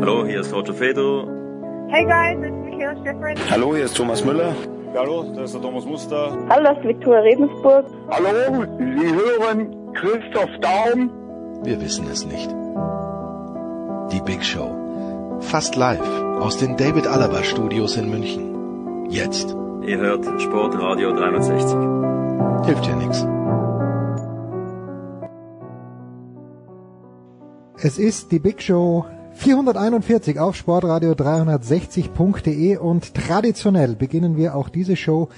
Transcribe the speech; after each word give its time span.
Hallo, 0.00 0.26
hier 0.26 0.40
ist 0.40 0.52
Roger 0.52 0.74
Fedor. 0.74 1.26
Hey 1.88 2.04
guys, 2.04 2.38
it's 2.44 2.56
Michaela 2.64 2.96
Schifrin. 2.96 3.36
Hallo, 3.50 3.74
hier 3.74 3.84
ist 3.84 3.96
Thomas 3.96 4.24
Müller. 4.24 4.54
Hallo, 4.94 5.24
das 5.34 5.46
ist 5.46 5.54
der 5.54 5.62
Thomas 5.62 5.84
Muster. 5.84 6.36
Hallo, 6.48 6.64
das 6.64 6.78
ist 6.78 6.84
Viktoria 6.84 7.20
Redensburg. 7.20 7.86
Hallo, 8.10 8.64
Sie 8.78 9.14
hören 9.14 9.92
Christoph 9.94 10.50
Daum. 10.60 11.10
Wir 11.64 11.80
wissen 11.80 12.06
es 12.10 12.26
nicht. 12.26 12.50
Die 14.12 14.20
Big 14.22 14.44
Show. 14.44 14.70
Fast 15.40 15.76
live 15.76 16.00
aus 16.40 16.58
den 16.58 16.76
David 16.76 17.06
Alaba 17.06 17.42
Studios 17.42 17.96
in 17.96 18.10
München. 18.10 19.06
Jetzt. 19.10 19.56
Ihr 19.86 19.98
hört 19.98 20.24
Sportradio 20.40 21.12
360. 21.12 22.66
Hilft 22.66 22.86
ja 22.86 22.96
nichts. 22.96 23.26
Es 27.84 27.98
ist 27.98 28.30
die 28.30 28.38
Big 28.38 28.62
Show 28.62 29.04
441 29.42 30.38
auf 30.38 30.54
Sportradio 30.54 31.14
360.de 31.14 32.76
und 32.76 33.12
traditionell 33.12 33.96
beginnen 33.96 34.36
wir 34.36 34.54
auch 34.54 34.68
diese 34.68 34.94
Show 34.94 35.30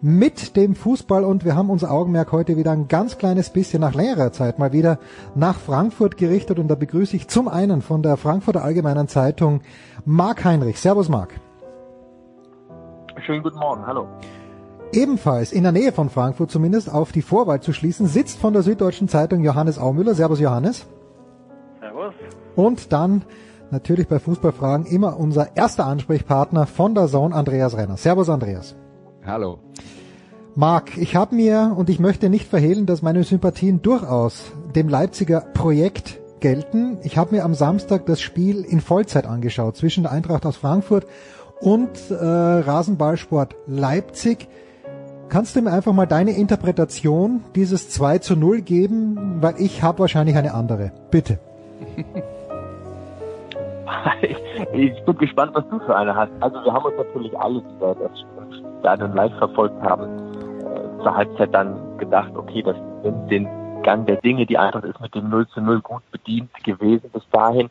mit 0.00 0.56
dem 0.56 0.74
Fußball 0.74 1.22
und 1.22 1.44
wir 1.44 1.54
haben 1.54 1.70
unser 1.70 1.92
Augenmerk 1.92 2.32
heute 2.32 2.56
wieder 2.56 2.72
ein 2.72 2.88
ganz 2.88 3.18
kleines 3.18 3.50
bisschen 3.50 3.82
nach 3.82 3.94
längerer 3.94 4.32
Zeit 4.32 4.58
mal 4.58 4.72
wieder 4.72 4.98
nach 5.36 5.60
Frankfurt 5.60 6.16
gerichtet 6.16 6.58
und 6.58 6.66
da 6.66 6.74
begrüße 6.74 7.14
ich 7.14 7.28
zum 7.28 7.46
einen 7.46 7.82
von 7.82 8.02
der 8.02 8.16
Frankfurter 8.16 8.64
Allgemeinen 8.64 9.06
Zeitung 9.06 9.60
Marc 10.04 10.44
Heinrich. 10.44 10.80
Servus 10.80 11.08
Marc. 11.08 11.32
Schönen 13.24 13.44
guten 13.44 13.60
Morgen, 13.60 13.86
hallo. 13.86 14.08
Ebenfalls 14.92 15.52
in 15.52 15.62
der 15.62 15.70
Nähe 15.70 15.92
von 15.92 16.10
Frankfurt 16.10 16.50
zumindest 16.50 16.92
auf 16.92 17.12
die 17.12 17.22
Vorwahl 17.22 17.60
zu 17.60 17.72
schließen, 17.72 18.08
sitzt 18.08 18.40
von 18.40 18.54
der 18.54 18.62
Süddeutschen 18.62 19.06
Zeitung 19.06 19.44
Johannes 19.44 19.78
Aumüller. 19.78 20.16
Servus 20.16 20.40
Johannes. 20.40 20.84
Servus. 21.78 22.12
Und 22.56 22.92
dann 22.92 23.22
natürlich 23.72 24.06
bei 24.06 24.18
Fußballfragen 24.18 24.86
immer 24.86 25.18
unser 25.18 25.56
erster 25.56 25.86
Ansprechpartner 25.86 26.66
von 26.66 26.94
der 26.94 27.08
Zone, 27.08 27.34
Andreas 27.34 27.76
Renner. 27.76 27.96
Servus 27.96 28.28
Andreas. 28.28 28.76
Hallo. 29.24 29.58
Marc, 30.54 30.98
ich 30.98 31.16
habe 31.16 31.34
mir 31.34 31.74
und 31.76 31.88
ich 31.88 31.98
möchte 31.98 32.28
nicht 32.28 32.46
verhehlen, 32.46 32.84
dass 32.84 33.00
meine 33.00 33.24
Sympathien 33.24 33.80
durchaus 33.80 34.52
dem 34.76 34.88
Leipziger 34.88 35.40
Projekt 35.40 36.20
gelten. 36.40 36.98
Ich 37.02 37.16
habe 37.16 37.34
mir 37.34 37.44
am 37.44 37.54
Samstag 37.54 38.04
das 38.04 38.20
Spiel 38.20 38.60
in 38.62 38.80
Vollzeit 38.80 39.26
angeschaut 39.26 39.76
zwischen 39.76 40.02
der 40.02 40.12
Eintracht 40.12 40.44
aus 40.44 40.56
Frankfurt 40.56 41.06
und 41.60 41.88
äh, 42.10 42.14
Rasenballsport 42.14 43.56
Leipzig. 43.66 44.48
Kannst 45.30 45.56
du 45.56 45.62
mir 45.62 45.72
einfach 45.72 45.94
mal 45.94 46.06
deine 46.06 46.32
Interpretation 46.32 47.42
dieses 47.54 47.88
2 47.88 48.18
zu 48.18 48.36
0 48.36 48.60
geben, 48.60 49.38
weil 49.40 49.54
ich 49.56 49.82
habe 49.82 50.00
wahrscheinlich 50.00 50.36
eine 50.36 50.52
andere. 50.52 50.92
Bitte. 51.10 51.38
ich 54.72 55.04
bin 55.04 55.18
gespannt, 55.18 55.54
was 55.54 55.68
du 55.68 55.78
für 55.80 55.94
eine 55.96 56.14
hast. 56.14 56.32
Also 56.40 56.62
wir 56.64 56.72
haben 56.72 56.84
uns 56.84 56.96
natürlich 56.96 57.38
alle, 57.38 57.62
die 57.62 58.80
Stadion 58.80 59.14
live 59.14 59.36
verfolgt 59.38 59.80
haben, 59.82 60.04
äh, 60.60 61.02
zur 61.02 61.14
Halbzeit 61.14 61.54
dann 61.54 61.98
gedacht, 61.98 62.32
okay, 62.34 62.62
das 62.62 62.76
nimmt 63.02 63.30
den 63.30 63.48
Gang 63.82 64.06
der 64.06 64.16
Dinge. 64.16 64.46
Die 64.46 64.58
Eintracht 64.58 64.84
ist 64.84 65.00
mit 65.00 65.14
dem 65.14 65.28
0 65.28 65.46
zu 65.48 65.60
0 65.60 65.80
gut 65.80 66.02
bedient 66.10 66.52
gewesen 66.64 67.10
bis 67.12 67.28
dahin. 67.30 67.70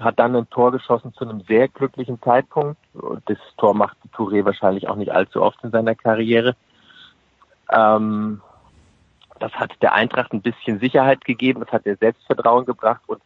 Hat 0.00 0.18
dann 0.18 0.36
ein 0.36 0.48
Tor 0.50 0.70
geschossen 0.70 1.12
zu 1.14 1.24
einem 1.24 1.40
sehr 1.42 1.66
glücklichen 1.68 2.22
Zeitpunkt. 2.22 2.78
Das 3.26 3.38
Tor 3.56 3.74
macht 3.74 3.96
Touré 4.14 4.44
wahrscheinlich 4.44 4.88
auch 4.88 4.94
nicht 4.94 5.12
allzu 5.12 5.42
oft 5.42 5.62
in 5.64 5.72
seiner 5.72 5.96
Karriere. 5.96 6.54
Ähm, 7.70 8.40
das 9.40 9.52
hat 9.52 9.72
der 9.82 9.94
Eintracht 9.94 10.32
ein 10.32 10.42
bisschen 10.42 10.80
Sicherheit 10.80 11.24
gegeben, 11.24 11.60
das 11.60 11.72
hat 11.72 11.86
ihr 11.86 11.96
Selbstvertrauen 11.96 12.64
gebracht 12.64 13.02
und 13.06 13.20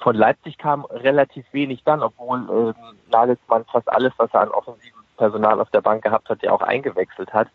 von 0.00 0.16
Leipzig 0.16 0.58
kam 0.58 0.84
relativ 0.86 1.46
wenig 1.52 1.82
dann, 1.84 2.02
obwohl 2.02 2.38
ähm, 2.50 2.74
Nagelsmann 3.10 3.64
fast 3.64 3.88
alles, 3.88 4.12
was 4.16 4.32
er 4.32 4.42
an 4.42 4.50
offensiven 4.50 5.00
Personal 5.16 5.60
auf 5.60 5.70
der 5.70 5.80
Bank 5.80 6.02
gehabt 6.02 6.28
hat, 6.28 6.42
ja 6.42 6.52
auch 6.52 6.62
eingewechselt 6.62 7.32
hat. 7.32 7.48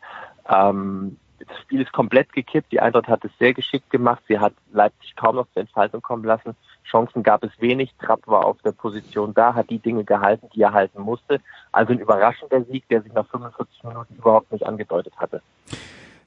Ähm, 0.49 1.17
das 1.47 1.57
Spiel 1.61 1.81
ist 1.81 1.93
komplett 1.93 2.33
gekippt. 2.33 2.71
Die 2.71 2.79
Eintracht 2.79 3.07
hat 3.07 3.23
es 3.23 3.31
sehr 3.39 3.53
geschickt 3.53 3.89
gemacht. 3.89 4.21
Sie 4.27 4.39
hat 4.39 4.53
Leipzig 4.71 5.15
kaum 5.15 5.37
noch 5.37 5.47
zur 5.53 5.61
Entfaltung 5.61 6.01
kommen 6.01 6.23
lassen. 6.23 6.55
Chancen 6.83 7.23
gab 7.23 7.43
es 7.43 7.51
wenig. 7.59 7.93
Trapp 7.99 8.27
war 8.27 8.45
auf 8.45 8.61
der 8.61 8.71
Position 8.71 9.33
da, 9.33 9.53
hat 9.53 9.69
die 9.69 9.79
Dinge 9.79 10.03
gehalten, 10.03 10.49
die 10.53 10.61
er 10.61 10.73
halten 10.73 11.01
musste. 11.01 11.39
Also 11.71 11.93
ein 11.93 11.99
überraschender 11.99 12.63
Sieg, 12.63 12.87
der 12.89 13.01
sich 13.01 13.13
nach 13.13 13.27
45 13.27 13.83
Minuten 13.83 14.15
überhaupt 14.15 14.51
nicht 14.51 14.65
angedeutet 14.65 15.13
hatte. 15.17 15.41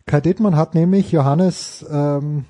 Kai 0.07 0.21
Dittmann 0.21 0.57
hat 0.57 0.75
nämlich 0.75 1.13
Johannes 1.13 1.87
ähm, 1.93 2.45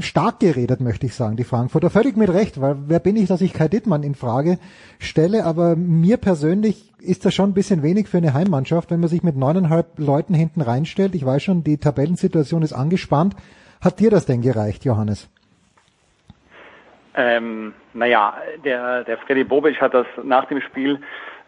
stark 0.00 0.40
geredet, 0.40 0.80
möchte 0.80 1.06
ich 1.06 1.14
sagen, 1.14 1.36
die 1.36 1.44
Frankfurter. 1.44 1.90
Völlig 1.90 2.16
mit 2.16 2.30
Recht, 2.30 2.60
weil 2.60 2.76
wer 2.86 2.98
bin 2.98 3.16
ich, 3.16 3.28
dass 3.28 3.40
ich 3.40 3.52
Kai 3.52 3.68
Dittmann 3.68 4.02
in 4.02 4.14
Frage 4.14 4.58
stelle, 4.98 5.44
aber 5.44 5.76
mir 5.76 6.16
persönlich 6.16 6.92
ist 7.00 7.24
das 7.24 7.34
schon 7.34 7.50
ein 7.50 7.54
bisschen 7.54 7.82
wenig 7.82 8.08
für 8.08 8.18
eine 8.18 8.34
Heimmannschaft, 8.34 8.90
wenn 8.90 9.00
man 9.00 9.08
sich 9.08 9.22
mit 9.22 9.36
neuneinhalb 9.36 9.98
Leuten 9.98 10.34
hinten 10.34 10.60
reinstellt. 10.60 11.14
Ich 11.14 11.24
weiß 11.24 11.42
schon, 11.42 11.64
die 11.64 11.78
Tabellensituation 11.78 12.62
ist 12.62 12.72
angespannt. 12.72 13.34
Hat 13.80 14.00
dir 14.00 14.10
das 14.10 14.26
denn 14.26 14.42
gereicht, 14.42 14.84
Johannes? 14.84 15.28
Ähm, 17.14 17.72
naja, 17.94 18.34
der, 18.64 19.04
der 19.04 19.18
Freddy 19.18 19.44
Bobic 19.44 19.80
hat 19.80 19.94
das 19.94 20.06
nach 20.22 20.46
dem 20.46 20.60
Spiel 20.60 21.00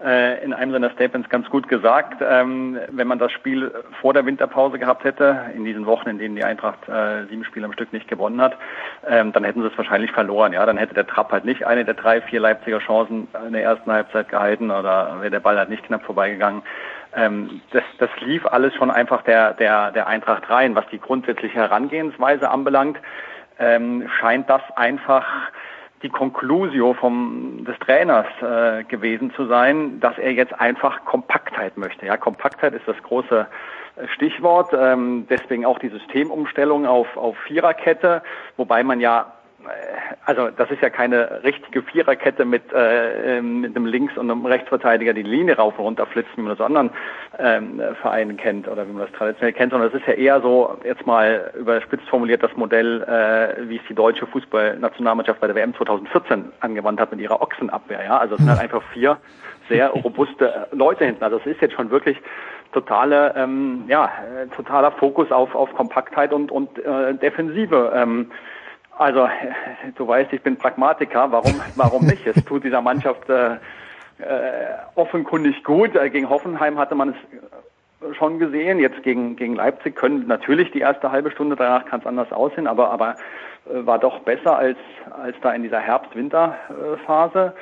äh, 0.04 0.42
in 0.42 0.52
einem 0.52 0.72
seiner 0.72 0.90
Statements 0.90 1.28
ganz 1.28 1.48
gut 1.50 1.68
gesagt. 1.68 2.22
Ähm, 2.22 2.78
wenn 2.90 3.06
man 3.06 3.18
das 3.18 3.32
Spiel 3.32 3.72
vor 4.00 4.14
der 4.14 4.24
Winterpause 4.24 4.78
gehabt 4.78 5.04
hätte, 5.04 5.46
in 5.54 5.64
diesen 5.64 5.86
Wochen, 5.86 6.08
in 6.08 6.18
denen 6.18 6.36
die 6.36 6.44
Eintracht 6.44 6.88
äh, 6.88 7.26
sieben 7.26 7.44
Spiele 7.44 7.66
am 7.66 7.72
Stück 7.72 7.92
nicht 7.92 8.08
gewonnen 8.08 8.40
hat, 8.40 8.56
ähm, 9.06 9.32
dann 9.32 9.44
hätten 9.44 9.62
sie 9.62 9.68
es 9.68 9.76
wahrscheinlich 9.76 10.12
verloren. 10.12 10.52
Ja, 10.52 10.64
dann 10.64 10.78
hätte 10.78 10.94
der 10.94 11.06
Trapp 11.06 11.32
halt 11.32 11.44
nicht 11.44 11.66
eine 11.66 11.84
der 11.84 11.94
drei, 11.94 12.20
vier 12.22 12.40
Leipziger 12.40 12.78
Chancen 12.78 13.28
in 13.46 13.52
der 13.52 13.62
ersten 13.62 13.92
Halbzeit 13.92 14.28
gehalten 14.28 14.70
oder 14.70 15.16
wäre 15.20 15.30
der 15.30 15.40
Ball 15.40 15.58
halt 15.58 15.70
nicht 15.70 15.84
knapp 15.84 16.04
vorbeigegangen. 16.04 16.62
Ähm, 17.14 17.60
das, 17.72 17.82
das 17.98 18.10
lief 18.20 18.46
alles 18.46 18.74
schon 18.74 18.90
einfach 18.90 19.22
der, 19.22 19.54
der, 19.54 19.90
der 19.92 20.06
Eintracht 20.06 20.48
rein. 20.48 20.74
Was 20.74 20.86
die 20.88 21.00
grundsätzliche 21.00 21.58
Herangehensweise 21.58 22.50
anbelangt, 22.50 22.98
ähm, 23.58 24.08
scheint 24.18 24.48
das 24.48 24.62
einfach 24.76 25.26
die 26.02 26.08
Conclusio 26.08 26.94
vom, 26.94 27.64
des 27.66 27.78
Trainers 27.80 28.26
äh, 28.40 28.84
gewesen 28.84 29.32
zu 29.34 29.46
sein, 29.46 30.00
dass 30.00 30.16
er 30.18 30.32
jetzt 30.32 30.58
einfach 30.58 31.04
Kompaktheit 31.04 31.76
möchte. 31.76 32.06
Ja, 32.06 32.16
Kompaktheit 32.16 32.72
ist 32.74 32.88
das 32.88 32.96
große 33.02 33.46
äh, 33.96 34.08
Stichwort, 34.08 34.72
ähm, 34.72 35.26
deswegen 35.28 35.66
auch 35.66 35.78
die 35.78 35.88
Systemumstellung 35.88 36.86
auf, 36.86 37.16
auf 37.16 37.36
Viererkette, 37.46 38.22
wobei 38.56 38.82
man 38.82 39.00
ja 39.00 39.32
also 40.26 40.48
das 40.50 40.70
ist 40.70 40.82
ja 40.82 40.90
keine 40.90 41.42
richtige 41.44 41.82
Viererkette 41.82 42.44
mit, 42.44 42.72
äh, 42.72 43.38
ähm, 43.38 43.60
mit 43.60 43.76
einem 43.76 43.86
Links- 43.86 44.16
und 44.16 44.30
einem 44.30 44.44
Rechtsverteidiger, 44.46 45.12
die 45.12 45.22
Linie 45.22 45.56
rauf 45.56 45.78
und 45.78 45.84
runter 45.84 46.06
flitzt, 46.06 46.30
wie 46.36 46.42
man 46.42 46.56
das 46.56 46.64
anderen 46.64 46.90
ähm, 47.38 47.80
Vereinen 48.00 48.36
kennt 48.36 48.68
oder 48.68 48.86
wie 48.86 48.92
man 48.92 49.06
das 49.06 49.12
traditionell 49.12 49.52
kennt, 49.52 49.72
sondern 49.72 49.88
es 49.88 49.94
ist 49.94 50.06
ja 50.06 50.14
eher 50.14 50.40
so, 50.40 50.76
jetzt 50.84 51.06
mal 51.06 51.52
überspitzt 51.58 52.08
formuliert, 52.08 52.42
das 52.42 52.54
Modell, 52.56 53.02
äh, 53.02 53.68
wie 53.68 53.76
es 53.76 53.82
die 53.88 53.94
deutsche 53.94 54.26
Fußballnationalmannschaft 54.26 55.40
bei 55.40 55.46
der 55.46 55.56
WM 55.56 55.74
2014 55.74 56.52
angewandt 56.60 57.00
hat 57.00 57.10
mit 57.10 57.20
ihrer 57.20 57.40
Ochsenabwehr. 57.40 58.04
Ja? 58.04 58.18
Also 58.18 58.34
es 58.34 58.40
sind 58.40 58.50
halt 58.50 58.60
einfach 58.60 58.82
vier 58.92 59.18
sehr 59.68 59.88
robuste 59.88 60.66
Leute 60.72 61.04
hinten. 61.04 61.24
Also 61.24 61.38
es 61.38 61.46
ist 61.46 61.60
jetzt 61.60 61.74
schon 61.74 61.90
wirklich 61.90 62.18
totale, 62.72 63.34
ähm, 63.36 63.84
ja, 63.88 64.06
äh, 64.06 64.46
totaler 64.54 64.92
Fokus 64.92 65.30
auf, 65.32 65.54
auf 65.54 65.72
Kompaktheit 65.74 66.32
und, 66.32 66.50
und 66.50 66.78
äh, 66.78 67.14
Defensive. 67.14 67.92
Ähm, 67.94 68.30
also, 69.00 69.28
du 69.96 70.06
weißt, 70.06 70.32
ich 70.32 70.42
bin 70.42 70.58
Pragmatiker. 70.58 71.32
Warum, 71.32 71.62
warum 71.74 72.06
nicht? 72.06 72.26
Es 72.26 72.44
tut 72.44 72.64
dieser 72.64 72.82
Mannschaft 72.82 73.28
äh, 73.30 73.54
äh, 73.54 73.58
offenkundig 74.94 75.64
gut. 75.64 75.96
Äh, 75.96 76.10
gegen 76.10 76.28
Hoffenheim 76.28 76.78
hatte 76.78 76.94
man 76.94 77.14
es 77.14 78.16
schon 78.16 78.38
gesehen. 78.38 78.78
Jetzt 78.78 79.02
gegen, 79.02 79.36
gegen 79.36 79.54
Leipzig 79.54 79.96
können 79.96 80.26
natürlich 80.26 80.70
die 80.72 80.80
erste 80.80 81.10
halbe 81.10 81.30
Stunde, 81.30 81.56
danach 81.56 81.84
es 81.90 82.06
anders 82.06 82.30
aussehen, 82.30 82.66
aber, 82.66 82.90
aber 82.90 83.16
äh, 83.66 83.86
war 83.86 83.98
doch 83.98 84.20
besser 84.20 84.56
als, 84.56 84.78
als 85.22 85.36
da 85.40 85.52
in 85.52 85.62
dieser 85.62 85.80
Herbst-Winter-Phase. 85.80 87.54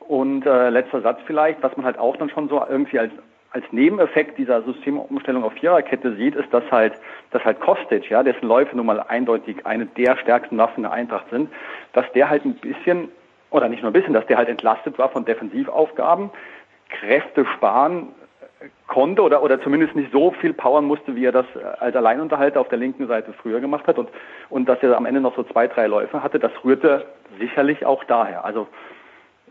Und 0.00 0.44
äh, 0.44 0.70
letzter 0.70 1.02
Satz 1.02 1.20
vielleicht, 1.24 1.62
was 1.62 1.76
man 1.76 1.86
halt 1.86 2.00
auch 2.00 2.16
dann 2.16 2.30
schon 2.30 2.48
so 2.48 2.64
irgendwie 2.68 2.98
als 2.98 3.12
als 3.52 3.64
Nebeneffekt 3.72 4.38
dieser 4.38 4.62
Systemumstellung 4.62 5.42
auf 5.42 5.52
Viererkette 5.54 6.14
sieht, 6.14 6.36
ist, 6.36 6.52
dass 6.54 6.64
halt, 6.70 6.94
dass 7.32 7.44
halt 7.44 7.60
Kostic, 7.60 8.08
ja, 8.08 8.22
dessen 8.22 8.46
Läufe 8.46 8.76
nun 8.76 8.86
mal 8.86 9.00
eindeutig 9.00 9.66
eine 9.66 9.86
der 9.86 10.16
stärksten 10.18 10.56
Waffen 10.58 10.84
der 10.84 10.92
Eintracht 10.92 11.28
sind, 11.30 11.50
dass 11.92 12.10
der 12.12 12.30
halt 12.30 12.44
ein 12.44 12.54
bisschen 12.54 13.08
oder 13.50 13.68
nicht 13.68 13.82
nur 13.82 13.90
ein 13.90 13.94
bisschen, 13.94 14.14
dass 14.14 14.26
der 14.26 14.36
halt 14.36 14.48
entlastet 14.48 14.98
war 14.98 15.08
von 15.08 15.24
Defensivaufgaben, 15.24 16.30
Kräfte 16.88 17.44
sparen 17.56 18.08
konnte 18.86 19.22
oder, 19.22 19.42
oder 19.42 19.60
zumindest 19.62 19.96
nicht 19.96 20.12
so 20.12 20.32
viel 20.32 20.52
powern 20.52 20.84
musste, 20.84 21.16
wie 21.16 21.24
er 21.24 21.32
das 21.32 21.46
als 21.78 21.96
Alleinunterhalter 21.96 22.60
auf 22.60 22.68
der 22.68 22.78
linken 22.78 23.06
Seite 23.06 23.32
früher 23.32 23.60
gemacht 23.60 23.86
hat 23.86 23.98
und, 23.98 24.08
und 24.50 24.68
dass 24.68 24.82
er 24.82 24.96
am 24.96 25.06
Ende 25.06 25.20
noch 25.20 25.34
so 25.34 25.42
zwei, 25.44 25.66
drei 25.66 25.86
Läufe 25.86 26.22
hatte, 26.22 26.38
das 26.38 26.52
rührte 26.64 27.06
sicherlich 27.38 27.86
auch 27.86 28.04
daher. 28.04 28.44
Also 28.44 28.68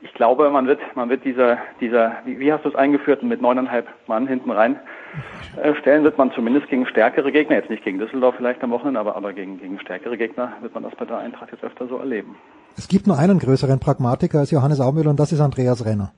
ich 0.01 0.13
glaube, 0.13 0.50
man 0.50 0.68
wird, 0.68 0.80
man 0.96 1.10
wird 1.10 1.25
dieser, 1.25 1.57
dieser, 1.81 2.13
wie, 2.25 2.40
wie 2.40 2.51
hast 2.51 2.63
du 2.63 2.69
es 2.69 2.75
eingeführt, 2.75 3.24
mit 3.24 3.42
neuneinhalb 3.42 3.88
Mann 4.07 4.28
hinten 4.28 4.51
rein 4.51 4.80
äh, 5.62 5.74
stellen, 5.75 6.04
wird 6.04 6.18
man 6.18 6.31
zumindest 6.31 6.68
gegen 6.69 6.86
stärkere 6.86 7.31
Gegner, 7.31 7.57
jetzt 7.57 7.69
nicht 7.69 7.84
gegen 7.84 8.00
Düsseldorf 8.00 8.36
vielleicht 8.36 8.63
am 8.63 8.72
Wochenende, 8.72 9.00
aber, 9.00 9.16
aber 9.16 9.34
gegen, 9.34 9.60
gegen 9.60 9.80
stärkere 9.80 10.18
Gegner 10.18 10.54
wird 10.62 10.74
man 10.74 10.84
das 10.84 10.96
bei 10.96 11.06
der 11.06 11.18
Eintracht 11.18 11.51
jetzt 11.51 11.63
öfter 11.63 11.88
so 11.88 11.98
erleben. 11.98 12.36
Es 12.78 12.88
gibt 12.88 13.07
nur 13.07 13.18
einen 13.18 13.40
größeren 13.40 13.80
Pragmatiker 13.80 14.40
als 14.40 14.51
Johannes 14.51 14.80
Aumüller 14.80 15.10
und 15.10 15.19
das 15.19 15.31
ist 15.31 15.42
Andreas 15.42 15.86
Renner. 15.86 16.13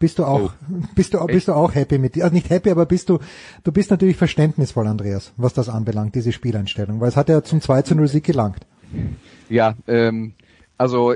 Bist 0.00 0.18
du 0.18 0.24
auch, 0.24 0.52
oh. 0.52 0.74
bist 0.94 1.12
du, 1.12 1.24
bist 1.26 1.48
du 1.48 1.52
auch 1.52 1.74
happy 1.74 1.98
mit 1.98 2.14
dir? 2.14 2.24
Also 2.24 2.34
nicht 2.34 2.48
happy, 2.50 2.70
aber 2.70 2.86
bist 2.86 3.10
du, 3.10 3.18
du 3.64 3.72
bist 3.72 3.90
natürlich 3.90 4.16
verständnisvoll, 4.16 4.86
Andreas, 4.86 5.34
was 5.36 5.52
das 5.52 5.68
anbelangt, 5.68 6.14
diese 6.14 6.32
Spieleinstellung, 6.32 7.00
weil 7.00 7.08
es 7.08 7.16
hat 7.16 7.28
ja 7.28 7.42
zum 7.42 7.60
2 7.60 7.82
zu 7.82 7.94
0 7.94 8.06
Sieg 8.08 8.24
gelangt. 8.24 8.66
Ja, 9.48 9.74
ähm, 9.86 10.34
also 10.78 11.14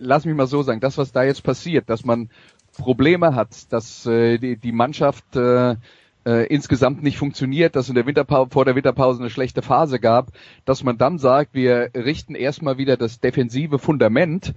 lass 0.00 0.24
mich 0.24 0.34
mal 0.34 0.46
so 0.46 0.62
sagen, 0.62 0.80
das, 0.80 0.98
was 0.98 1.12
da 1.12 1.22
jetzt 1.22 1.42
passiert, 1.42 1.88
dass 1.88 2.04
man 2.04 2.30
Probleme 2.76 3.34
hat, 3.34 3.72
dass 3.72 4.06
äh, 4.06 4.38
die, 4.38 4.56
die 4.56 4.72
Mannschaft 4.72 5.36
äh, 5.36 5.76
äh, 6.26 6.46
insgesamt 6.46 7.02
nicht 7.02 7.18
funktioniert, 7.18 7.76
dass 7.76 7.88
in 7.88 7.94
der 7.94 8.06
Winterpause, 8.06 8.50
vor 8.50 8.64
der 8.64 8.74
Winterpause 8.74 9.20
eine 9.20 9.30
schlechte 9.30 9.62
Phase 9.62 10.00
gab, 10.00 10.32
dass 10.64 10.82
man 10.82 10.98
dann 10.98 11.18
sagt, 11.18 11.54
wir 11.54 11.90
richten 11.94 12.34
erstmal 12.34 12.78
wieder 12.78 12.96
das 12.96 13.20
defensive 13.20 13.78
Fundament 13.78 14.54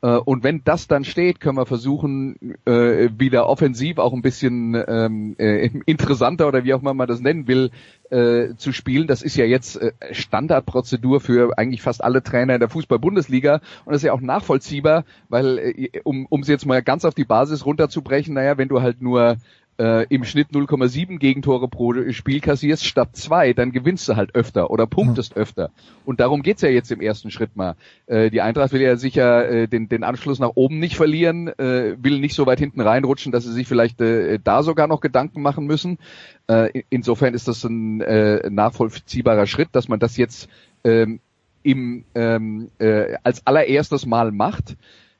und 0.00 0.44
wenn 0.44 0.62
das 0.64 0.88
dann 0.88 1.04
steht, 1.04 1.40
können 1.40 1.56
wir 1.56 1.66
versuchen, 1.66 2.56
äh, 2.64 3.08
wieder 3.18 3.48
offensiv 3.48 3.98
auch 3.98 4.12
ein 4.12 4.22
bisschen 4.22 4.74
ähm, 4.86 5.36
äh, 5.38 5.70
interessanter 5.86 6.48
oder 6.48 6.64
wie 6.64 6.74
auch 6.74 6.82
immer 6.82 6.94
man 6.94 7.08
das 7.08 7.20
nennen 7.20 7.48
will, 7.48 7.70
äh, 8.10 8.54
zu 8.56 8.72
spielen. 8.72 9.06
Das 9.06 9.22
ist 9.22 9.36
ja 9.36 9.44
jetzt 9.44 9.76
äh, 9.76 9.92
Standardprozedur 10.12 11.20
für 11.20 11.58
eigentlich 11.58 11.82
fast 11.82 12.04
alle 12.04 12.22
Trainer 12.22 12.54
in 12.54 12.60
der 12.60 12.68
Fußball-Bundesliga 12.68 13.60
und 13.84 13.92
das 13.92 13.96
ist 13.96 14.06
ja 14.06 14.12
auch 14.12 14.20
nachvollziehbar, 14.20 15.04
weil 15.28 15.58
äh, 15.58 16.00
um 16.04 16.26
um 16.26 16.42
es 16.42 16.48
jetzt 16.48 16.66
mal 16.66 16.82
ganz 16.82 17.04
auf 17.04 17.14
die 17.14 17.24
Basis 17.24 17.66
runterzubrechen, 17.66 18.34
naja, 18.34 18.58
wenn 18.58 18.68
du 18.68 18.82
halt 18.82 19.00
nur 19.02 19.36
äh, 19.78 20.06
im 20.08 20.24
Schnitt 20.24 20.48
0,7 20.52 21.18
Gegentore 21.18 21.68
pro 21.68 21.94
Spiel 22.10 22.40
kassierst 22.40 22.84
statt 22.84 23.10
zwei, 23.12 23.52
dann 23.52 23.72
gewinnst 23.72 24.08
du 24.08 24.16
halt 24.16 24.34
öfter 24.34 24.70
oder 24.70 24.86
punktest 24.86 25.36
öfter. 25.36 25.70
Und 26.04 26.20
darum 26.20 26.42
geht's 26.42 26.62
ja 26.62 26.68
jetzt 26.68 26.90
im 26.90 27.00
ersten 27.00 27.30
Schritt 27.30 27.56
mal. 27.56 27.76
Äh, 28.06 28.30
die 28.30 28.40
Eintracht 28.40 28.72
will 28.72 28.80
ja 28.80 28.96
sicher 28.96 29.48
äh, 29.48 29.68
den, 29.68 29.88
den 29.88 30.04
Anschluss 30.04 30.38
nach 30.38 30.52
oben 30.54 30.78
nicht 30.78 30.96
verlieren, 30.96 31.48
äh, 31.48 31.96
will 31.98 32.20
nicht 32.20 32.34
so 32.34 32.46
weit 32.46 32.58
hinten 32.58 32.80
reinrutschen, 32.80 33.32
dass 33.32 33.44
sie 33.44 33.52
sich 33.52 33.66
vielleicht 33.66 34.00
äh, 34.00 34.38
da 34.42 34.62
sogar 34.62 34.86
noch 34.86 35.00
Gedanken 35.00 35.42
machen 35.42 35.66
müssen. 35.66 35.98
Äh, 36.46 36.82
insofern 36.90 37.34
ist 37.34 37.48
das 37.48 37.64
ein 37.64 38.00
äh, 38.00 38.48
nachvollziehbarer 38.50 39.46
Schritt, 39.46 39.68
dass 39.72 39.88
man 39.88 39.98
das 39.98 40.16
jetzt 40.16 40.48
ähm, 40.84 41.20
im, 41.62 42.04
ähm, 42.14 42.70
äh, 42.78 43.16
als 43.24 43.46
allererstes 43.46 44.06
Mal 44.06 44.30
macht. 44.30 44.76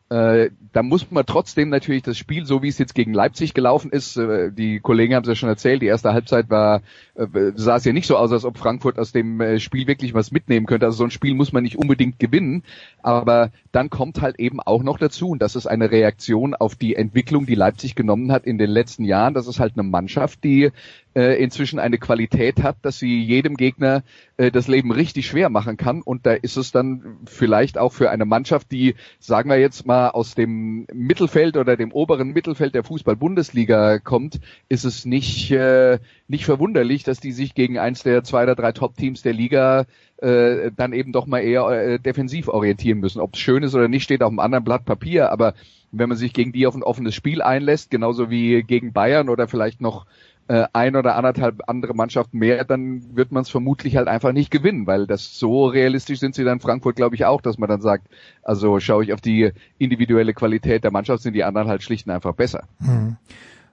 Äh, 0.09 0.51
da 0.73 0.85
muss 0.85 1.11
man 1.11 1.27
trotzdem 1.27 1.69
natürlich 1.69 2.05
das 2.05 2.17
Spiel, 2.17 2.47
so 2.47 2.63
wie 2.63 2.69
es 2.69 2.79
jetzt 2.79 2.95
gegen 2.95 3.13
Leipzig 3.13 3.55
gelaufen 3.55 3.91
ist, 3.91 4.17
äh, 4.17 4.53
die 4.53 4.79
Kollegen 4.79 5.15
haben 5.15 5.25
es 5.25 5.29
ja 5.29 5.35
schon 5.35 5.49
erzählt, 5.49 5.83
die 5.83 5.87
erste 5.87 6.13
Halbzeit 6.13 6.49
war, 6.49 6.83
äh, 7.17 7.27
sah 7.57 7.77
es 7.77 7.85
ja 7.85 7.93
nicht 7.93 8.07
so 8.07 8.17
aus, 8.17 8.31
als 8.31 8.45
ob 8.45 8.57
Frankfurt 8.57 9.01
aus 9.01 9.11
dem 9.11 9.41
äh, 9.41 9.59
Spiel 9.59 9.89
wirklich 9.89 10.15
was 10.15 10.31
mitnehmen 10.31 10.67
könnte. 10.67 10.87
Also 10.87 10.99
so 10.99 11.05
ein 11.05 11.11
Spiel 11.11 11.35
muss 11.35 11.53
man 11.53 11.65
nicht 11.65 11.77
unbedingt 11.77 12.21
gewinnen, 12.21 12.63
aber 13.03 13.51
dann 13.73 13.91
kommt 13.91 14.21
halt 14.21 14.39
eben 14.39 14.61
auch 14.61 14.85
noch 14.85 14.99
dazu, 14.99 15.31
und 15.31 15.43
das 15.43 15.57
ist 15.57 15.67
eine 15.67 15.91
Reaktion 15.91 16.55
auf 16.55 16.77
die 16.77 16.95
Entwicklung, 16.95 17.45
die 17.45 17.57
Leipzig 17.57 17.97
genommen 17.97 18.31
hat 18.31 18.45
in 18.47 18.59
den 18.59 18.71
letzten 18.71 19.05
Jahren. 19.05 19.35
Das 19.35 19.49
ist 19.49 19.59
halt 19.59 19.73
eine 19.75 19.83
Mannschaft, 19.83 20.45
die 20.45 20.71
äh, 21.17 21.43
inzwischen 21.43 21.79
eine 21.79 21.99
Qualität 21.99 22.63
hat, 22.63 22.77
dass 22.83 22.99
sie 22.99 23.25
jedem 23.25 23.57
Gegner 23.57 24.05
äh, 24.37 24.53
das 24.53 24.69
Leben 24.69 24.93
richtig 24.93 25.27
schwer 25.27 25.49
machen 25.49 25.77
kann. 25.77 26.03
Und 26.03 26.27
da 26.27 26.33
ist 26.35 26.57
es 26.57 26.71
dann 26.71 27.17
vielleicht 27.25 27.79
auch 27.79 27.93
für 27.93 28.11
eine 28.11 28.27
Mannschaft, 28.27 28.71
die, 28.71 28.95
sagen 29.19 29.49
wir 29.49 29.59
jetzt 29.59 29.87
mal, 29.87 29.96
aus 30.05 30.35
dem 30.35 30.87
Mittelfeld 30.93 31.57
oder 31.57 31.77
dem 31.77 31.93
oberen 31.93 32.33
Mittelfeld 32.33 32.75
der 32.75 32.85
Fußball-Bundesliga 32.85 33.99
kommt, 33.99 34.41
ist 34.69 34.85
es 34.85 35.05
nicht, 35.05 35.51
äh, 35.51 35.99
nicht 36.29 36.45
verwunderlich, 36.45 37.05
dass 37.05 37.21
die 37.21 37.33
sich 37.33 37.55
gegen 37.55 37.79
eins 37.79 38.03
der 38.03 38.25
zwei 38.25 38.45
oder 38.45 38.55
drei 38.55 38.73
Top-Teams 38.73 39.23
der 39.23 39.33
Liga 39.33 39.87
äh, 40.19 40.71
dann 40.75 40.93
eben 40.93 41.13
doch 41.13 41.27
mal 41.27 41.41
eher 41.41 41.67
äh, 41.69 41.99
defensiv 41.99 42.49
orientieren 42.49 43.01
müssen. 43.01 43.21
Ob 43.21 43.35
es 43.35 43.41
schön 43.41 43.63
ist 43.63 43.75
oder 43.75 43.89
nicht, 43.89 44.05
steht 44.05 44.23
auf 44.23 44.31
einem 44.31 44.39
anderen 44.39 44.65
Blatt 44.65 44.85
Papier, 44.85 45.31
aber 45.31 45.55
wenn 45.93 46.09
man 46.09 46.19
sich 46.19 46.33
gegen 46.33 46.53
die 46.53 46.67
auf 46.67 46.75
ein 46.75 46.83
offenes 46.83 47.15
Spiel 47.15 47.43
einlässt, 47.43 47.91
genauso 47.91 48.31
wie 48.31 48.63
gegen 48.63 48.93
Bayern 48.93 49.29
oder 49.29 49.49
vielleicht 49.49 49.81
noch 49.81 50.07
äh, 50.49 50.67
ein 50.73 50.97
oder 50.97 51.17
anderthalb 51.17 51.69
andere 51.69 51.95
Mannschaften 51.95 52.39
mehr, 52.39 52.65
dann 52.65 53.17
wird 53.17 53.33
man 53.33 53.43
es 53.43 53.51
vermutlich 53.51 53.97
halt 53.97 54.09
einfach 54.09 54.33
nicht 54.33 54.51
gewinnen, 54.51 54.87
weil 54.87 55.07
das 55.07 55.39
so 55.39 55.67
realistisch 55.67 56.21
sind 56.21 56.35
sie 56.35 56.45
dann 56.45 56.55
in 56.55 56.61
Frankfurt, 56.61 56.97
glaube 56.97 57.15
ich, 57.15 57.25
auch, 57.25 57.41
dass 57.41 57.59
man 57.59 57.69
dann 57.69 57.81
sagt, 57.81 58.09
also 58.43 58.79
schaue 58.81 59.05
ich 59.05 59.13
auf 59.13 59.21
die 59.21 59.53
individuelle 59.79 60.35
Qualität 60.35 60.85
der 60.85 60.93
Mannschaft, 60.93 61.23
sind 61.23 61.35
die 61.35 61.45
anderen 61.45 61.69
halt 61.69 61.83
schlicht 61.83 62.07
und 62.07 62.13
einfach 62.13 62.35
besser. 62.35 62.65
Hm. 62.79 63.17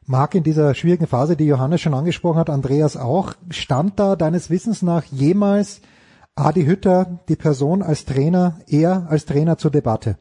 Marc, 0.05 0.35
in 0.35 0.43
dieser 0.43 0.73
schwierigen 0.73 1.07
Phase, 1.07 1.37
die 1.37 1.45
Johannes 1.45 1.79
schon 1.79 1.93
angesprochen 1.93 2.39
hat, 2.39 2.49
Andreas 2.49 2.97
auch, 2.97 3.33
stand 3.49 3.99
da 3.99 4.15
deines 4.15 4.49
Wissens 4.49 4.81
nach 4.81 5.05
jemals 5.05 5.81
Adi 6.35 6.65
Hütter, 6.65 7.19
die 7.29 7.35
Person 7.35 7.81
als 7.83 8.05
Trainer, 8.05 8.59
eher 8.67 9.05
als 9.09 9.25
Trainer 9.25 9.57
zur 9.57 9.71
Debatte? 9.71 10.17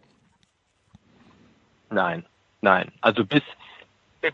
Nein, 1.91 2.25
nein. 2.61 2.93
Also 3.01 3.25
bis, 3.25 3.43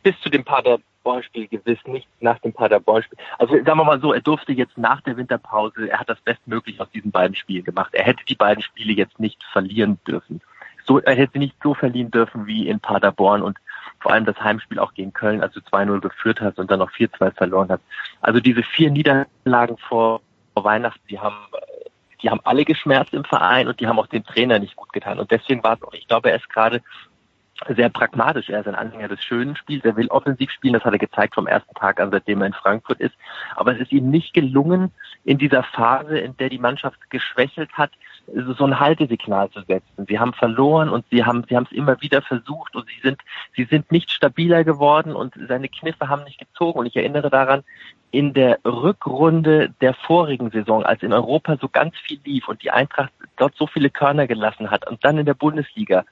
bis 0.02 0.14
zu 0.20 0.28
dem 0.28 0.44
Pader 0.44 0.80
Paderborn-Spiel 1.08 1.48
gewiss 1.48 1.78
nicht 1.86 2.06
nach 2.20 2.38
dem 2.40 2.52
Paderborn-Spiel. 2.52 3.18
Also 3.38 3.54
sagen 3.54 3.78
wir 3.78 3.84
mal 3.84 4.00
so, 4.00 4.12
er 4.12 4.20
durfte 4.20 4.52
jetzt 4.52 4.76
nach 4.76 5.00
der 5.00 5.16
Winterpause, 5.16 5.88
er 5.88 6.00
hat 6.00 6.08
das 6.08 6.20
bestmöglich 6.20 6.80
aus 6.80 6.90
diesen 6.90 7.10
beiden 7.10 7.34
Spielen 7.34 7.64
gemacht. 7.64 7.94
Er 7.94 8.04
hätte 8.04 8.24
die 8.26 8.34
beiden 8.34 8.62
Spiele 8.62 8.92
jetzt 8.92 9.18
nicht 9.18 9.42
verlieren 9.52 9.98
dürfen. 10.06 10.40
So, 10.84 10.98
er 10.98 11.14
hätte 11.14 11.38
nicht 11.38 11.56
so 11.62 11.74
verlieren 11.74 12.10
dürfen 12.10 12.46
wie 12.46 12.68
in 12.68 12.80
Paderborn 12.80 13.42
und 13.42 13.58
vor 14.00 14.12
allem 14.12 14.24
das 14.24 14.40
Heimspiel 14.40 14.78
auch 14.78 14.94
gegen 14.94 15.12
Köln, 15.12 15.42
als 15.42 15.54
du 15.54 15.60
2-0 15.60 16.00
geführt 16.00 16.40
hast 16.40 16.58
und 16.58 16.70
dann 16.70 16.78
noch 16.78 16.90
4-2 16.92 17.34
verloren 17.34 17.68
hast. 17.70 17.82
Also 18.20 18.40
diese 18.40 18.62
vier 18.62 18.90
Niederlagen 18.90 19.76
vor, 19.78 20.20
vor 20.54 20.64
Weihnachten, 20.64 21.06
die 21.08 21.18
haben 21.18 21.36
die 22.20 22.30
haben 22.30 22.40
alle 22.42 22.64
geschmerzt 22.64 23.14
im 23.14 23.22
Verein 23.22 23.68
und 23.68 23.78
die 23.78 23.86
haben 23.86 23.96
auch 23.96 24.08
dem 24.08 24.24
Trainer 24.24 24.58
nicht 24.58 24.74
gut 24.74 24.92
getan. 24.92 25.20
Und 25.20 25.30
deswegen 25.30 25.62
war 25.62 25.74
es 25.74 25.82
auch, 25.84 25.92
ich 25.92 26.08
glaube, 26.08 26.30
er 26.30 26.36
ist 26.36 26.48
gerade 26.48 26.82
sehr 27.74 27.88
pragmatisch. 27.88 28.48
Er 28.48 28.60
ist 28.60 28.68
ein 28.68 28.74
Anhänger 28.74 29.08
des 29.08 29.22
schönen 29.22 29.56
Spiels. 29.56 29.84
Er 29.84 29.96
will 29.96 30.08
offensiv 30.08 30.50
spielen. 30.50 30.74
Das 30.74 30.84
hat 30.84 30.92
er 30.92 30.98
gezeigt 30.98 31.34
vom 31.34 31.46
ersten 31.46 31.74
Tag 31.74 32.00
an, 32.00 32.10
seitdem 32.10 32.40
er 32.40 32.48
in 32.48 32.52
Frankfurt 32.52 33.00
ist. 33.00 33.14
Aber 33.56 33.72
es 33.74 33.80
ist 33.80 33.92
ihm 33.92 34.10
nicht 34.10 34.32
gelungen, 34.32 34.92
in 35.24 35.38
dieser 35.38 35.62
Phase, 35.62 36.18
in 36.18 36.36
der 36.36 36.48
die 36.48 36.58
Mannschaft 36.58 36.98
geschwächelt 37.10 37.72
hat, 37.72 37.90
so 38.34 38.64
ein 38.64 38.78
Haltesignal 38.78 39.50
zu 39.50 39.60
setzen. 39.62 40.06
Sie 40.06 40.18
haben 40.18 40.34
verloren 40.34 40.88
und 40.88 41.04
sie 41.10 41.24
haben, 41.24 41.44
sie 41.48 41.56
haben 41.56 41.66
es 41.70 41.76
immer 41.76 42.00
wieder 42.00 42.22
versucht 42.22 42.76
und 42.76 42.86
sie 42.88 43.00
sind, 43.02 43.20
sie 43.56 43.64
sind 43.64 43.90
nicht 43.90 44.10
stabiler 44.10 44.64
geworden 44.64 45.14
und 45.14 45.34
seine 45.48 45.68
Kniffe 45.68 46.08
haben 46.08 46.24
nicht 46.24 46.38
gezogen. 46.38 46.78
Und 46.78 46.86
ich 46.86 46.96
erinnere 46.96 47.30
daran, 47.30 47.64
in 48.10 48.32
der 48.32 48.58
Rückrunde 48.64 49.74
der 49.80 49.94
vorigen 49.94 50.50
Saison, 50.50 50.82
als 50.84 51.02
in 51.02 51.12
Europa 51.12 51.56
so 51.60 51.68
ganz 51.68 51.96
viel 51.98 52.20
lief 52.24 52.48
und 52.48 52.62
die 52.62 52.70
Eintracht 52.70 53.12
dort 53.36 53.54
so 53.56 53.66
viele 53.66 53.90
Körner 53.90 54.26
gelassen 54.26 54.70
hat 54.70 54.88
und 54.88 55.04
dann 55.04 55.18
in 55.18 55.26
der 55.26 55.34
Bundesliga 55.34 56.04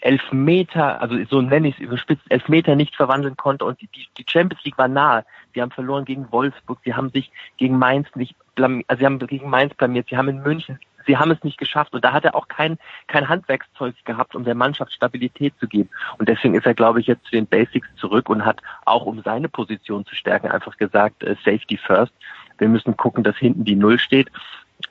Elfmeter, 0.00 1.00
also 1.00 1.16
so 1.28 1.40
nenne 1.40 1.68
ich 1.68 1.74
es 1.76 1.80
überspitzt, 1.80 2.24
Elfmeter 2.28 2.76
nicht 2.76 2.94
verwandeln 2.94 3.36
konnte 3.36 3.64
und 3.64 3.80
die, 3.80 3.88
die 3.88 4.24
Champions 4.28 4.62
League 4.64 4.78
war 4.78 4.88
nahe. 4.88 5.24
Sie 5.54 5.62
haben 5.62 5.70
verloren 5.70 6.04
gegen 6.04 6.30
Wolfsburg, 6.30 6.78
sie 6.84 6.94
haben 6.94 7.10
sich 7.10 7.30
gegen 7.56 7.78
Mainz 7.78 8.08
nicht 8.14 8.36
blamiert, 8.54 8.84
also 8.88 9.00
sie 9.00 9.06
haben 9.06 9.18
gegen 9.18 9.48
Mainz 9.48 9.74
blamiert, 9.74 10.08
sie 10.08 10.16
haben 10.16 10.28
in 10.28 10.42
München, 10.42 10.78
sie 11.06 11.16
haben 11.16 11.30
es 11.30 11.42
nicht 11.44 11.58
geschafft 11.58 11.94
und 11.94 12.04
da 12.04 12.12
hat 12.12 12.24
er 12.24 12.34
auch 12.34 12.48
kein, 12.48 12.78
kein 13.06 13.28
Handwerkszeug 13.28 13.94
gehabt, 14.04 14.34
um 14.34 14.44
der 14.44 14.54
Mannschaft 14.54 14.92
Stabilität 14.92 15.54
zu 15.58 15.66
geben. 15.66 15.88
Und 16.18 16.28
deswegen 16.28 16.54
ist 16.54 16.66
er, 16.66 16.74
glaube 16.74 17.00
ich, 17.00 17.06
jetzt 17.06 17.24
zu 17.24 17.30
den 17.30 17.46
Basics 17.46 17.88
zurück 17.96 18.28
und 18.28 18.44
hat 18.44 18.60
auch, 18.84 19.06
um 19.06 19.22
seine 19.22 19.48
Position 19.48 20.04
zu 20.04 20.14
stärken, 20.14 20.48
einfach 20.48 20.76
gesagt, 20.76 21.22
äh, 21.22 21.36
Safety 21.44 21.76
first. 21.78 22.12
Wir 22.58 22.68
müssen 22.68 22.96
gucken, 22.96 23.22
dass 23.22 23.36
hinten 23.36 23.64
die 23.64 23.76
Null 23.76 23.98
steht. 23.98 24.30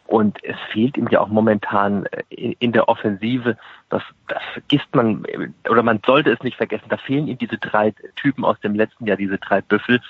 Und 0.08 0.44
es 0.44 0.58
fehlt 0.72 0.98
ihm 0.98 1.08
ja 1.10 1.20
auch 1.20 1.30
momentan 1.30 2.06
äh, 2.06 2.54
in, 2.60 2.72
der 2.72 2.88
Offensive, 2.88 3.58
das, 3.90 4.04
das 4.28 4.42
vergisst 4.54 4.94
man, 4.94 5.26
oder 5.68 5.82
man 5.82 6.00
sollte 6.06 6.32
es 6.32 6.44
nicht 6.44 6.58
vergessen, 6.58 6.90
da 6.90 6.98
fehlen 6.98 7.28
ihm 7.28 7.38
diese 7.38 7.58
drei 7.58 7.94
Typen 8.16 8.46
aus 8.46 8.60
dem 8.60 8.76
letzten 8.76 9.08
Jahr, 9.08 9.18
diese 9.18 9.38
drei 9.40 9.62
Büffel. 9.62 10.02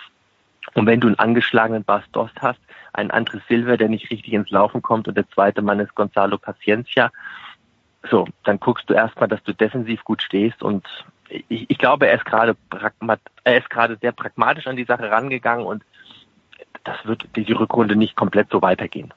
Und 0.73 0.85
wenn 0.85 0.99
du 0.99 1.07
einen 1.07 1.19
angeschlagenen 1.19 1.83
Bas 1.83 2.03
Dost 2.11 2.35
hast, 2.41 2.59
einen 2.91 3.11
Andres 3.11 3.41
Silver, 3.47 3.77
der 3.77 3.87
nicht 3.87 4.09
richtig 4.11 4.33
ins 4.33 4.49
Laufen 4.49 4.81
kommt 4.81 5.07
und 5.07 5.15
der 5.15 5.29
zweite 5.29 5.61
Mann 5.61 5.79
ist 5.79 5.95
Gonzalo 5.95 6.37
Paciencia, 6.37 7.11
so, 8.09 8.27
dann 8.43 8.59
guckst 8.59 8.89
du 8.89 8.93
erstmal, 8.93 9.29
dass 9.29 9.43
du 9.43 9.53
defensiv 9.53 10.03
gut 10.03 10.21
stehst 10.21 10.61
und 10.61 10.85
ich, 11.29 11.69
ich 11.69 11.77
glaube, 11.77 12.07
er 12.07 12.15
ist 12.15 12.25
gerade 12.25 12.55
er 13.43 13.57
ist 13.57 13.69
gerade 13.69 13.97
sehr 13.99 14.11
pragmatisch 14.11 14.67
an 14.67 14.75
die 14.75 14.83
Sache 14.83 15.09
rangegangen 15.09 15.65
und 15.65 15.83
das 16.83 16.97
wird 17.05 17.25
die 17.35 17.51
Rückrunde 17.51 17.95
nicht 17.95 18.15
komplett 18.15 18.49
so 18.51 18.61
weitergehen. 18.61 19.11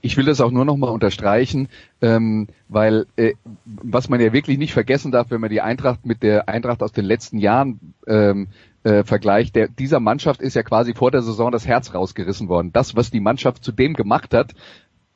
Ich 0.00 0.16
will 0.16 0.24
das 0.24 0.40
auch 0.40 0.50
nur 0.50 0.64
noch 0.64 0.76
mal 0.76 0.90
unterstreichen, 0.90 1.68
ähm, 2.02 2.48
weil 2.68 3.06
äh, 3.16 3.34
was 3.64 4.08
man 4.08 4.20
ja 4.20 4.32
wirklich 4.32 4.58
nicht 4.58 4.72
vergessen 4.72 5.12
darf, 5.12 5.30
wenn 5.30 5.40
man 5.40 5.50
die 5.50 5.60
Eintracht 5.60 6.04
mit 6.04 6.22
der 6.22 6.48
Eintracht 6.48 6.82
aus 6.82 6.92
den 6.92 7.04
letzten 7.04 7.38
Jahren 7.38 7.94
ähm, 8.06 8.48
äh, 8.82 9.02
vergleicht, 9.04 9.56
der, 9.56 9.68
dieser 9.68 10.00
Mannschaft 10.00 10.42
ist 10.42 10.54
ja 10.54 10.62
quasi 10.62 10.94
vor 10.94 11.10
der 11.10 11.22
Saison 11.22 11.50
das 11.50 11.66
Herz 11.66 11.94
rausgerissen 11.94 12.48
worden. 12.48 12.70
Das, 12.72 12.96
was 12.96 13.10
die 13.10 13.20
Mannschaft 13.20 13.64
zu 13.64 13.72
dem 13.72 13.94
gemacht 13.94 14.34
hat, 14.34 14.54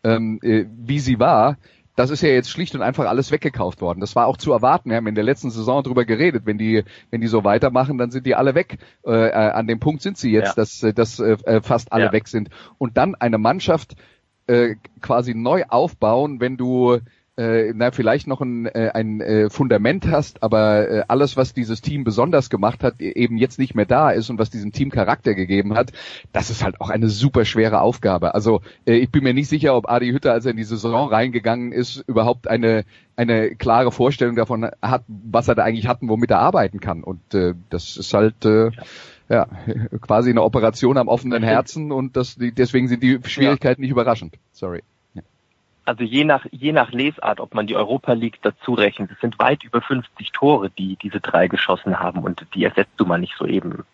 ähm, 0.04 0.38
äh, 0.42 0.64
wie 0.76 1.00
sie 1.00 1.18
war, 1.18 1.58
das 1.98 2.10
ist 2.10 2.22
ja 2.22 2.28
jetzt 2.28 2.48
schlicht 2.48 2.76
und 2.76 2.82
einfach 2.82 3.06
alles 3.06 3.32
weggekauft 3.32 3.80
worden. 3.80 3.98
Das 3.98 4.14
war 4.14 4.26
auch 4.26 4.36
zu 4.36 4.52
erwarten. 4.52 4.90
Wir 4.90 4.96
haben 4.96 5.08
in 5.08 5.16
der 5.16 5.24
letzten 5.24 5.50
Saison 5.50 5.82
darüber 5.82 6.04
geredet. 6.04 6.46
Wenn 6.46 6.56
die, 6.56 6.84
wenn 7.10 7.20
die 7.20 7.26
so 7.26 7.42
weitermachen, 7.42 7.98
dann 7.98 8.12
sind 8.12 8.24
die 8.24 8.36
alle 8.36 8.54
weg. 8.54 8.78
Äh, 9.04 9.30
äh 9.30 9.32
an 9.32 9.66
dem 9.66 9.80
Punkt 9.80 10.02
sind 10.02 10.16
sie 10.16 10.30
jetzt, 10.30 10.50
ja. 10.50 10.54
dass, 10.54 10.82
äh, 10.84 10.94
dass 10.94 11.18
äh, 11.18 11.60
fast 11.60 11.92
alle 11.92 12.04
ja. 12.04 12.12
weg 12.12 12.28
sind. 12.28 12.50
Und 12.78 12.96
dann 12.96 13.16
eine 13.16 13.38
Mannschaft 13.38 13.96
äh, 14.48 14.74
quasi 15.00 15.34
neu 15.34 15.64
aufbauen, 15.68 16.40
wenn 16.40 16.56
du 16.56 16.98
äh, 17.38 17.72
na, 17.72 17.92
vielleicht 17.92 18.26
noch 18.26 18.40
ein, 18.40 18.66
äh, 18.66 18.90
ein 18.92 19.20
äh, 19.20 19.48
Fundament 19.48 20.08
hast, 20.10 20.42
aber 20.42 20.88
äh, 20.90 21.04
alles, 21.06 21.36
was 21.36 21.54
dieses 21.54 21.80
Team 21.80 22.02
besonders 22.02 22.50
gemacht 22.50 22.82
hat, 22.82 23.00
eben 23.00 23.38
jetzt 23.38 23.60
nicht 23.60 23.76
mehr 23.76 23.86
da 23.86 24.10
ist 24.10 24.28
und 24.28 24.40
was 24.40 24.50
diesem 24.50 24.72
Team 24.72 24.90
Charakter 24.90 25.34
gegeben 25.34 25.74
hat, 25.74 25.92
das 26.32 26.50
ist 26.50 26.64
halt 26.64 26.80
auch 26.80 26.90
eine 26.90 27.08
super 27.08 27.44
schwere 27.44 27.80
Aufgabe. 27.80 28.34
Also 28.34 28.60
äh, 28.86 28.94
ich 28.94 29.10
bin 29.10 29.22
mir 29.22 29.34
nicht 29.34 29.48
sicher, 29.48 29.76
ob 29.76 29.88
Adi 29.88 30.10
Hütter, 30.10 30.32
als 30.32 30.46
er 30.46 30.50
in 30.50 30.56
die 30.56 30.64
Saison 30.64 31.08
reingegangen 31.08 31.70
ist, 31.70 32.02
überhaupt 32.08 32.48
eine 32.48 32.84
eine 33.14 33.56
klare 33.56 33.90
Vorstellung 33.90 34.36
davon 34.36 34.68
hat, 34.80 35.02
was 35.08 35.48
er 35.48 35.56
da 35.56 35.64
eigentlich 35.64 35.88
hat 35.88 36.02
und 36.02 36.08
womit 36.08 36.30
er 36.30 36.38
arbeiten 36.38 36.78
kann. 36.78 37.02
Und 37.02 37.34
äh, 37.34 37.54
das 37.68 37.96
ist 37.96 38.14
halt 38.14 38.44
äh, 38.44 38.66
ja. 38.66 38.82
quasi 40.00 40.30
eine 40.30 40.42
Operation 40.42 40.96
am 40.96 41.08
offenen 41.08 41.42
Herzen 41.42 41.92
und 41.92 42.16
das, 42.16 42.36
deswegen 42.38 42.88
sind 42.88 43.02
die 43.02 43.20
Schwierigkeiten 43.24 43.82
ja. 43.82 43.84
nicht 43.84 43.92
überraschend. 43.92 44.36
Sorry 44.52 44.82
also 45.88 46.04
je 46.04 46.24
nach, 46.24 46.46
je 46.50 46.72
nach 46.72 46.92
Lesart, 46.92 47.40
ob 47.40 47.54
man 47.54 47.66
die 47.66 47.74
Europa 47.74 48.12
League 48.12 48.40
dazu 48.42 48.74
rechnet, 48.74 49.10
es 49.10 49.20
sind 49.20 49.38
weit 49.38 49.64
über 49.64 49.80
50 49.80 50.32
Tore, 50.32 50.70
die 50.70 50.96
diese 50.96 51.18
drei 51.18 51.48
geschossen 51.48 51.98
haben 51.98 52.20
und 52.20 52.46
die 52.54 52.64
ersetzt 52.64 52.92
du 52.98 53.06
mal 53.06 53.18
nicht 53.18 53.34
so 53.38 53.46
eben. 53.46 53.84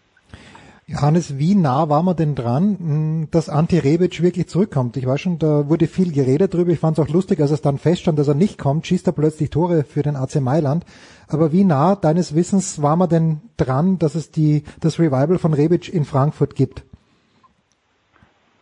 Johannes, 0.86 1.38
wie 1.38 1.54
nah 1.54 1.88
war 1.88 2.02
man 2.02 2.14
denn 2.14 2.34
dran, 2.34 2.76
hm, 2.78 3.28
dass 3.30 3.48
Anti 3.48 3.78
Rebic 3.78 4.22
wirklich 4.22 4.48
zurückkommt? 4.48 4.98
Ich 4.98 5.06
weiß 5.06 5.18
schon, 5.18 5.38
da 5.38 5.66
wurde 5.68 5.86
viel 5.86 6.12
geredet 6.12 6.52
drüber. 6.52 6.72
Ich 6.72 6.80
fand 6.80 6.98
es 6.98 7.04
auch 7.04 7.08
lustig, 7.08 7.40
als 7.40 7.52
es 7.52 7.62
dann 7.62 7.78
feststand, 7.78 8.18
dass 8.18 8.28
er 8.28 8.34
nicht 8.34 8.58
kommt, 8.58 8.86
schießt 8.86 9.06
er 9.06 9.14
plötzlich 9.14 9.48
Tore 9.48 9.84
für 9.84 10.02
den 10.02 10.14
AC 10.14 10.42
Mailand. 10.42 10.84
Aber 11.26 11.52
wie 11.52 11.64
nah 11.64 11.96
deines 11.96 12.34
Wissens 12.34 12.82
war 12.82 12.96
man 12.96 13.08
denn 13.08 13.40
dran, 13.56 13.98
dass 13.98 14.14
es 14.14 14.30
die, 14.30 14.64
das 14.80 14.98
Revival 14.98 15.38
von 15.38 15.54
Rebic 15.54 15.92
in 15.92 16.04
Frankfurt 16.04 16.54
gibt? 16.54 16.84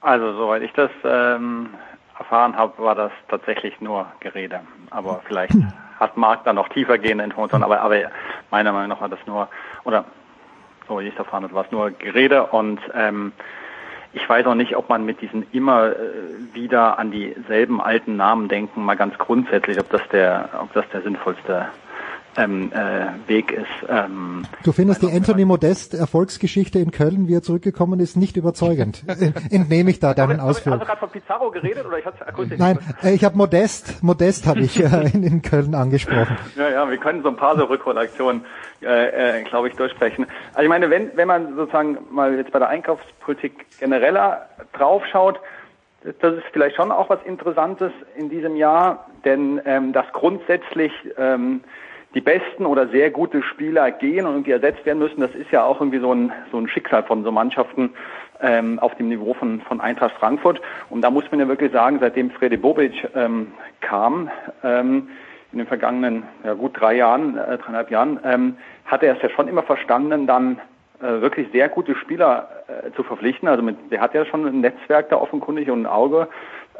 Also, 0.00 0.32
soweit 0.34 0.62
ich 0.62 0.72
das 0.74 0.90
ähm, 1.04 1.70
erfahren 2.16 2.56
habe, 2.56 2.80
war 2.80 2.94
das 2.94 3.10
tatsächlich 3.30 3.80
nur 3.80 4.06
Gerede. 4.20 4.60
Aber 4.90 5.22
vielleicht 5.26 5.54
hat 5.98 6.16
Marc 6.16 6.44
da 6.44 6.52
noch 6.52 6.68
tiefer 6.68 6.98
gehende 6.98 7.24
Informationen, 7.24 7.64
aber, 7.64 7.80
aber 7.80 7.96
meiner 8.52 8.72
Meinung 8.72 8.90
nach 8.90 9.00
war 9.00 9.08
das 9.08 9.20
nur, 9.26 9.48
oder 9.82 10.04
so 10.92 11.00
wie 11.00 11.06
ich 11.06 11.12
es 11.12 11.18
erfahren 11.18 11.44
habe, 11.44 11.54
war 11.54 11.64
es 11.64 11.72
nur 11.72 11.90
Gerede 11.90 12.46
und 12.46 12.80
ähm, 12.94 13.32
ich 14.14 14.28
weiß 14.28 14.44
auch 14.46 14.54
nicht, 14.54 14.76
ob 14.76 14.88
man 14.88 15.06
mit 15.06 15.22
diesen 15.22 15.46
immer 15.52 15.90
äh, 15.90 15.94
wieder 16.52 16.99
an 16.99 17.11
dieselben 17.11 17.80
alten 17.80 18.16
Namen 18.16 18.49
denken, 18.49 18.84
mal 18.84 18.96
ganz 18.96 19.16
grundsätzlich, 19.16 19.80
ob 19.80 19.88
das 19.90 20.02
der, 20.12 20.50
ob 20.61 20.72
das 20.75 20.84
der 20.92 21.00
sinnvollste 21.02 21.68
ähm, 22.37 22.72
äh, 22.72 23.28
Weg 23.28 23.52
ist. 23.52 23.66
Ähm, 23.88 24.44
du 24.64 24.72
findest 24.72 25.02
die 25.02 25.11
Anthony 25.11 25.44
Modest 25.44 25.94
Erfolgsgeschichte 25.94 26.78
in 26.78 26.90
Köln, 26.90 27.28
wie 27.28 27.34
er 27.34 27.42
zurückgekommen 27.42 28.00
ist, 28.00 28.16
nicht 28.16 28.37
überzeugend. 28.37 29.04
Entnehme 29.50 29.90
ich 29.90 30.00
da 30.00 30.14
deinen 30.14 30.40
Ausführungen. 30.40 30.80
Hast 30.80 30.88
du 30.88 30.94
gerade 30.94 31.00
von 31.00 31.11
Pizarro 31.11 31.50
geredet 31.50 31.84
oder 31.84 31.99
ich 31.99 32.06
hatte 32.06 32.26
akustisch 32.26 32.58
Nein, 32.58 32.78
äh, 33.02 33.14
ich 33.14 33.25
habe 33.25 33.37
Modest, 33.37 34.02
Modest 34.02 34.46
habe 34.46 34.61
ich 34.61 34.82
äh, 34.82 35.11
in, 35.12 35.22
in, 35.22 35.42
Köln 35.42 35.75
angesprochen. 35.75 36.37
Ja, 36.56 36.70
ja, 36.70 36.90
wir 36.90 36.99
können 36.99 37.22
so 37.22 37.28
ein 37.28 37.37
paar 37.37 37.56
so 37.56 37.64
Rückkollektionen, 37.64 38.44
äh, 38.82 39.40
äh, 39.40 39.42
glaube 39.44 39.68
ich, 39.68 39.74
durchsprechen. 39.74 40.26
Also 40.52 40.62
ich 40.62 40.68
meine, 40.68 40.90
wenn 40.90 41.16
wenn 41.16 41.28
man 41.28 41.56
sozusagen 41.56 41.98
mal 42.10 42.36
jetzt 42.36 42.52
bei 42.52 42.58
der 42.58 42.68
Einkaufspolitik 42.68 43.66
genereller 43.78 44.48
draufschaut, 44.72 45.40
das 46.20 46.34
ist 46.34 46.44
vielleicht 46.52 46.76
schon 46.76 46.90
auch 46.90 47.08
was 47.10 47.22
Interessantes 47.24 47.92
in 48.16 48.28
diesem 48.28 48.56
Jahr, 48.56 49.06
denn 49.24 49.60
ähm, 49.64 49.92
das 49.92 50.06
grundsätzlich 50.12 50.92
ähm, 51.16 51.62
die 52.14 52.20
besten 52.20 52.66
oder 52.66 52.88
sehr 52.88 53.10
gute 53.10 53.42
Spieler 53.42 53.90
gehen 53.90 54.26
und 54.26 54.32
irgendwie 54.32 54.50
ersetzt 54.50 54.84
werden 54.84 54.98
müssen, 54.98 55.20
das 55.20 55.34
ist 55.34 55.50
ja 55.50 55.64
auch 55.64 55.80
irgendwie 55.80 56.00
so 56.00 56.12
ein, 56.12 56.32
so 56.50 56.58
ein 56.58 56.68
Schicksal 56.68 57.04
von 57.04 57.24
so 57.24 57.32
Mannschaften 57.32 57.90
ähm, 58.40 58.78
auf 58.80 58.94
dem 58.96 59.08
Niveau 59.08 59.34
von, 59.34 59.60
von 59.62 59.80
Eintracht 59.80 60.14
Frankfurt. 60.16 60.60
Und 60.90 61.02
da 61.02 61.10
muss 61.10 61.30
man 61.30 61.40
ja 61.40 61.48
wirklich 61.48 61.72
sagen, 61.72 61.98
seitdem 62.00 62.30
Frede 62.30 62.58
Bobic 62.58 63.08
ähm, 63.14 63.52
kam, 63.80 64.30
ähm, 64.62 65.08
in 65.52 65.58
den 65.58 65.66
vergangenen 65.66 66.24
ja, 66.44 66.54
gut 66.54 66.78
drei 66.78 66.94
Jahren, 66.94 67.36
äh, 67.36 67.58
dreieinhalb 67.58 67.90
Jahren, 67.90 68.20
ähm, 68.24 68.56
hat 68.86 69.02
er 69.02 69.16
es 69.16 69.22
ja 69.22 69.30
schon 69.30 69.48
immer 69.48 69.62
verstanden, 69.62 70.26
dann 70.26 70.60
äh, 71.00 71.20
wirklich 71.20 71.48
sehr 71.52 71.68
gute 71.68 71.96
Spieler 71.96 72.48
äh, 72.68 72.92
zu 72.92 73.02
verpflichten. 73.02 73.48
Also 73.48 73.62
mit, 73.62 73.90
der 73.90 74.00
hat 74.00 74.14
ja 74.14 74.24
schon 74.24 74.46
ein 74.46 74.60
Netzwerk 74.60 75.08
da 75.10 75.16
offenkundig 75.16 75.70
und 75.70 75.82
ein 75.82 75.86
Auge 75.86 76.28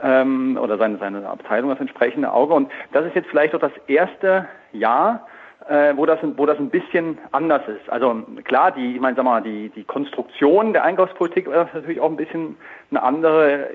ähm, 0.03 0.59
oder 0.61 0.79
seine, 0.79 0.99
seine 0.99 1.29
Abteilung 1.29 1.71
das 1.71 1.81
entsprechende 1.81 2.33
Auge. 2.33 2.55
Und 2.55 2.71
das 2.93 3.05
ist 3.07 3.15
jetzt 3.15 3.29
vielleicht 3.29 3.55
auch 3.55 3.61
das 3.61 3.73
erste 3.89 4.47
Jahr, 4.73 5.27
äh, 5.69 5.97
wo 5.97 6.07
das 6.07 6.19
wo 6.37 6.47
das 6.47 6.59
ein 6.59 6.71
bisschen 6.71 7.19
anders 7.33 7.63
ist. 7.69 7.89
Also 7.91 8.23
klar, 8.45 8.73
die 8.73 8.95
ich 8.95 9.01
meine, 9.01 9.17
sag 9.17 9.25
mal, 9.25 9.43
die 9.43 9.71
die 9.71 9.85
Konstruktion 9.85 10.73
der 10.73 10.85
Einkaufspolitik 10.85 11.47
ist 11.47 11.75
natürlich 11.75 12.01
auch 12.01 12.11
ein 12.11 12.17
bisschen 12.17 12.57
eine 12.91 13.03
andere 13.03 13.69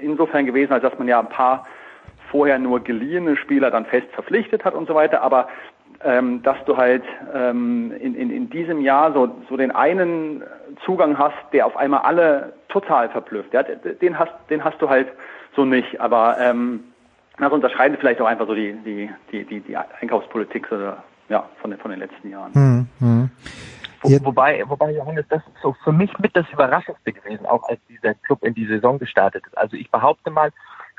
insofern 0.00 0.46
gewesen, 0.46 0.72
als 0.72 0.82
dass 0.82 0.98
man 0.98 1.08
ja 1.08 1.20
ein 1.20 1.28
paar 1.28 1.66
vorher 2.30 2.58
nur 2.58 2.80
geliehene 2.80 3.36
Spieler 3.36 3.70
dann 3.70 3.86
fest 3.86 4.08
verpflichtet 4.12 4.64
hat 4.64 4.74
und 4.74 4.86
so 4.86 4.94
weiter. 4.94 5.22
Aber 5.22 5.48
ähm, 6.02 6.42
dass 6.42 6.56
du 6.64 6.76
halt 6.76 7.02
ähm, 7.34 7.92
in, 8.00 8.14
in, 8.14 8.30
in 8.30 8.50
diesem 8.50 8.80
Jahr 8.80 9.12
so, 9.12 9.30
so 9.48 9.56
den 9.56 9.70
einen 9.70 10.42
Zugang 10.84 11.18
hast, 11.18 11.36
der 11.52 11.66
auf 11.66 11.76
einmal 11.76 12.00
alle 12.00 12.52
total 12.68 13.08
verblüfft. 13.10 13.52
Ja, 13.52 13.62
den 13.62 14.18
hast 14.18 14.32
den 14.48 14.64
hast 14.64 14.80
du 14.80 14.88
halt 14.88 15.08
so 15.54 15.64
nicht. 15.64 16.00
Aber 16.00 16.38
ähm, 16.38 16.84
das 17.38 17.52
unterscheidet 17.52 18.00
vielleicht 18.00 18.20
auch 18.20 18.26
einfach 18.26 18.46
so 18.46 18.54
die, 18.54 18.72
die, 18.84 19.10
die, 19.32 19.44
die, 19.44 19.60
die 19.60 19.76
Einkaufspolitik 19.76 20.70
oder, 20.72 21.02
ja, 21.28 21.48
von, 21.60 21.70
den, 21.70 21.80
von 21.80 21.90
den 21.90 22.00
letzten 22.00 22.30
Jahren. 22.30 22.54
Hm, 22.54 22.88
hm. 22.98 23.30
Wo, 24.02 24.24
wobei, 24.24 24.62
wobei, 24.66 24.92
Johannes, 24.92 25.26
das 25.28 25.42
ist 25.46 25.62
so 25.62 25.74
für 25.84 25.92
mich 25.92 26.18
mit 26.18 26.34
das 26.34 26.46
Überraschendste 26.52 27.12
gewesen, 27.12 27.44
auch 27.44 27.68
als 27.68 27.80
dieser 27.88 28.14
Club 28.14 28.42
in 28.42 28.54
die 28.54 28.66
Saison 28.66 28.98
gestartet 28.98 29.44
ist. 29.46 29.56
Also 29.58 29.76
ich 29.76 29.90
behaupte 29.90 30.30
mal, 30.30 30.52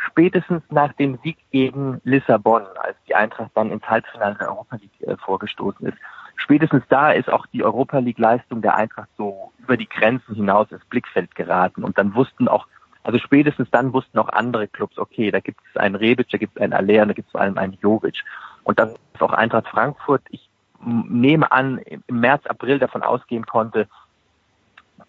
spätestens 0.06 0.64
nach 0.70 0.94
dem 0.94 1.18
Sieg 1.24 1.38
gegen 1.52 2.02
Lissabon, 2.04 2.64
als 2.82 2.98
die 3.08 3.16
Eintracht 3.16 3.52
dann 3.54 3.72
ins 3.72 3.84
Halbfinale 3.84 4.36
der 4.36 4.50
Europa 4.50 4.78
League 4.78 5.02
äh, 5.02 5.18
vorgestoßen 5.18 5.88
ist, 5.88 5.98
spätestens 6.36 6.84
da 6.90 7.12
ist 7.12 7.30
auch 7.30 7.46
die 7.48 7.64
Europa 7.64 8.00
League 8.00 8.20
Leistung 8.20 8.62
der 8.62 8.76
Eintracht 8.76 9.10
so 9.18 9.52
über 9.60 9.78
die 9.78 9.88
Grenzen 9.88 10.36
hinaus 10.36 10.72
ins 10.72 10.86
Blickfeld 10.86 11.36
geraten 11.36 11.84
und 11.84 11.98
dann 11.98 12.16
wussten 12.16 12.48
auch 12.48 12.68
also 13.04 13.18
spätestens 13.18 13.68
dann 13.72 13.94
wussten 13.94 14.20
auch 14.20 14.30
andere 14.30 14.68
Clubs, 14.68 15.00
okay, 15.00 15.32
da 15.32 15.40
gibt 15.40 15.60
es 15.68 15.76
einen 15.76 15.96
Rebic, 15.96 16.30
da 16.30 16.38
gibt 16.38 16.56
es 16.56 16.62
einen 16.62 16.74
Aller 16.74 17.04
da 17.06 17.14
gibt 17.14 17.28
es 17.28 17.32
vor 17.32 17.42
allem 17.42 17.58
einen 17.58 17.76
Jovic. 17.82 18.24
Und 18.64 18.78
das 18.78 18.92
ist 18.92 19.22
auch 19.22 19.34
Eintracht 19.34 19.68
Frankfurt, 19.70 20.22
ich 20.30 20.48
nehme 20.84 21.52
an, 21.52 21.80
im 21.80 22.20
März, 22.20 22.46
April 22.46 22.78
davon 22.78 23.02
ausgehen 23.02 23.48
konnte, 23.48 23.88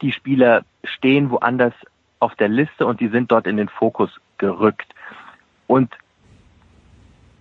die 0.00 0.12
Spieler 0.12 0.62
stehen 0.84 1.30
woanders 1.30 1.74
auf 2.18 2.34
der 2.36 2.48
Liste 2.48 2.86
und 2.86 3.00
die 3.00 3.08
sind 3.08 3.30
dort 3.30 3.46
in 3.46 3.58
den 3.58 3.68
Fokus 3.68 4.10
gerückt. 4.42 4.92
Und 5.68 5.94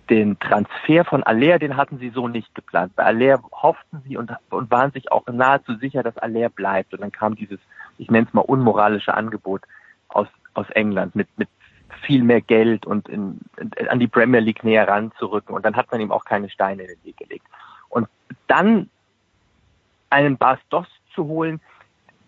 den 0.08 0.38
Transfer 0.38 1.04
von 1.04 1.22
Aller, 1.24 1.58
den 1.58 1.76
hatten 1.76 1.98
sie 1.98 2.10
so 2.10 2.28
nicht 2.28 2.54
geplant. 2.54 2.94
Bei 2.94 3.04
Aller 3.04 3.42
hofften 3.50 4.02
sie 4.06 4.16
und, 4.16 4.32
und 4.50 4.70
waren 4.70 4.92
sich 4.92 5.10
auch 5.10 5.26
nahezu 5.26 5.74
sicher, 5.76 6.02
dass 6.02 6.16
Aller 6.18 6.48
bleibt. 6.48 6.94
Und 6.94 7.02
dann 7.02 7.12
kam 7.12 7.34
dieses, 7.34 7.58
ich 7.98 8.10
nenne 8.10 8.26
es 8.28 8.34
mal 8.34 8.42
unmoralische 8.42 9.14
Angebot 9.14 9.62
aus 10.08 10.28
aus 10.54 10.68
England 10.70 11.14
mit, 11.14 11.28
mit 11.38 11.48
viel 12.02 12.22
mehr 12.22 12.40
Geld 12.40 12.86
und 12.86 13.08
in, 13.08 13.40
in, 13.58 13.88
an 13.88 14.00
die 14.00 14.08
Premier 14.08 14.40
League 14.40 14.64
näher 14.64 14.88
ranzurücken. 14.88 15.54
Und 15.54 15.64
dann 15.64 15.76
hat 15.76 15.90
man 15.90 16.00
ihm 16.00 16.12
auch 16.12 16.24
keine 16.24 16.50
Steine 16.50 16.82
in 16.82 16.88
den 16.88 17.04
Weg 17.04 17.16
gelegt. 17.16 17.46
Und 17.88 18.08
dann 18.48 18.88
einen 20.10 20.36
Bas 20.36 20.58
Dost 20.70 20.90
zu 21.14 21.24
holen, 21.24 21.60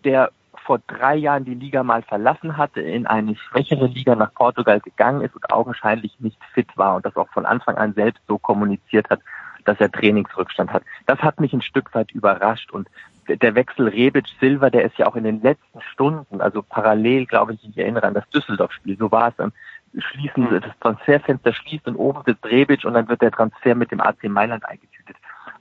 der 0.03 0.31
vor 0.59 0.79
drei 0.87 1.15
Jahren 1.15 1.45
die 1.45 1.53
Liga 1.53 1.83
mal 1.83 2.01
verlassen 2.03 2.57
hatte, 2.57 2.81
in 2.81 3.07
eine 3.07 3.35
schwächere 3.35 3.87
Liga 3.87 4.15
nach 4.15 4.33
Portugal 4.33 4.79
gegangen 4.79 5.21
ist 5.21 5.35
und 5.35 5.51
augenscheinlich 5.51 6.19
nicht 6.19 6.37
fit 6.53 6.69
war 6.75 6.95
und 6.95 7.05
das 7.05 7.15
auch 7.15 7.29
von 7.29 7.45
Anfang 7.45 7.75
an 7.75 7.93
selbst 7.93 8.21
so 8.27 8.37
kommuniziert 8.37 9.09
hat, 9.09 9.21
dass 9.65 9.79
er 9.79 9.91
Trainingsrückstand 9.91 10.71
hat. 10.71 10.83
Das 11.05 11.19
hat 11.19 11.39
mich 11.39 11.53
ein 11.53 11.61
Stück 11.61 11.93
weit 11.93 12.11
überrascht 12.11 12.71
und 12.71 12.87
der 13.27 13.55
Wechsel 13.55 13.87
Rebic-Silva, 13.87 14.69
der 14.69 14.85
ist 14.85 14.97
ja 14.97 15.07
auch 15.07 15.15
in 15.15 15.23
den 15.23 15.41
letzten 15.41 15.81
Stunden, 15.81 16.41
also 16.41 16.61
parallel, 16.61 17.25
glaube 17.25 17.53
ich, 17.53 17.67
ich 17.67 17.77
erinnere 17.77 18.03
an 18.03 18.13
das 18.13 18.29
Düsseldorf-Spiel, 18.29 18.97
so 18.97 19.11
war 19.11 19.29
es 19.29 19.35
dann, 19.37 19.51
schließen, 19.97 20.47
das 20.49 20.79
Transferfenster 20.79 21.53
schließt 21.53 21.87
und 21.87 21.95
oben 21.95 22.21
sitzt 22.25 22.45
Rebic 22.45 22.85
und 22.85 22.93
dann 22.93 23.07
wird 23.07 23.21
der 23.21 23.31
Transfer 23.31 23.75
mit 23.75 23.91
dem 23.91 24.01
AC 24.01 24.25
Mailand 24.25 24.65
eingetütet. 24.65 25.15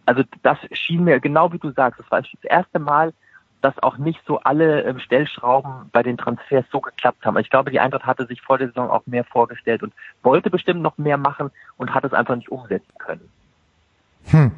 Also 0.07 0.23
das 0.43 0.59
schien 0.73 1.05
mir, 1.05 1.21
genau 1.21 1.53
wie 1.53 1.59
du 1.59 1.71
sagst, 1.71 2.01
das 2.01 2.11
war 2.11 2.21
das 2.21 2.45
erste 2.45 2.79
Mal, 2.79 3.13
dass 3.65 3.83
auch 3.83 3.97
nicht 3.97 4.21
so 4.27 4.41
alle 4.41 4.83
ähm, 4.83 4.99
Stellschrauben 4.99 5.89
bei 5.91 6.03
den 6.03 6.19
Transfers 6.19 6.67
so 6.71 6.81
geklappt 6.81 7.25
haben. 7.25 7.39
Ich 7.39 7.49
glaube, 7.49 7.71
die 7.71 7.81
Eintracht 7.81 8.05
hatte 8.05 8.27
sich 8.27 8.43
vor 8.43 8.59
der 8.59 8.69
Saison 8.69 8.91
auch 8.91 9.07
mehr 9.07 9.25
vorgestellt 9.25 9.83
und 9.83 9.95
wollte 10.23 10.51
bestimmt 10.51 10.83
noch 10.83 10.99
mehr 10.99 11.17
machen 11.17 11.51
und 11.79 11.95
hat 11.95 12.05
es 12.05 12.13
einfach 12.13 12.37
nicht 12.37 12.51
umsetzen 12.51 12.93
können. 12.99 13.29
Hm. 14.27 14.53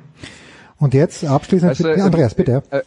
Und 0.78 0.92
jetzt 0.92 1.24
abschließend, 1.24 1.70
Weißt 1.70 1.84
du, 1.84 1.96
ja, 1.96 2.04
Andreas, 2.04 2.34
bitte. 2.34 2.62
Äh, 2.70 2.82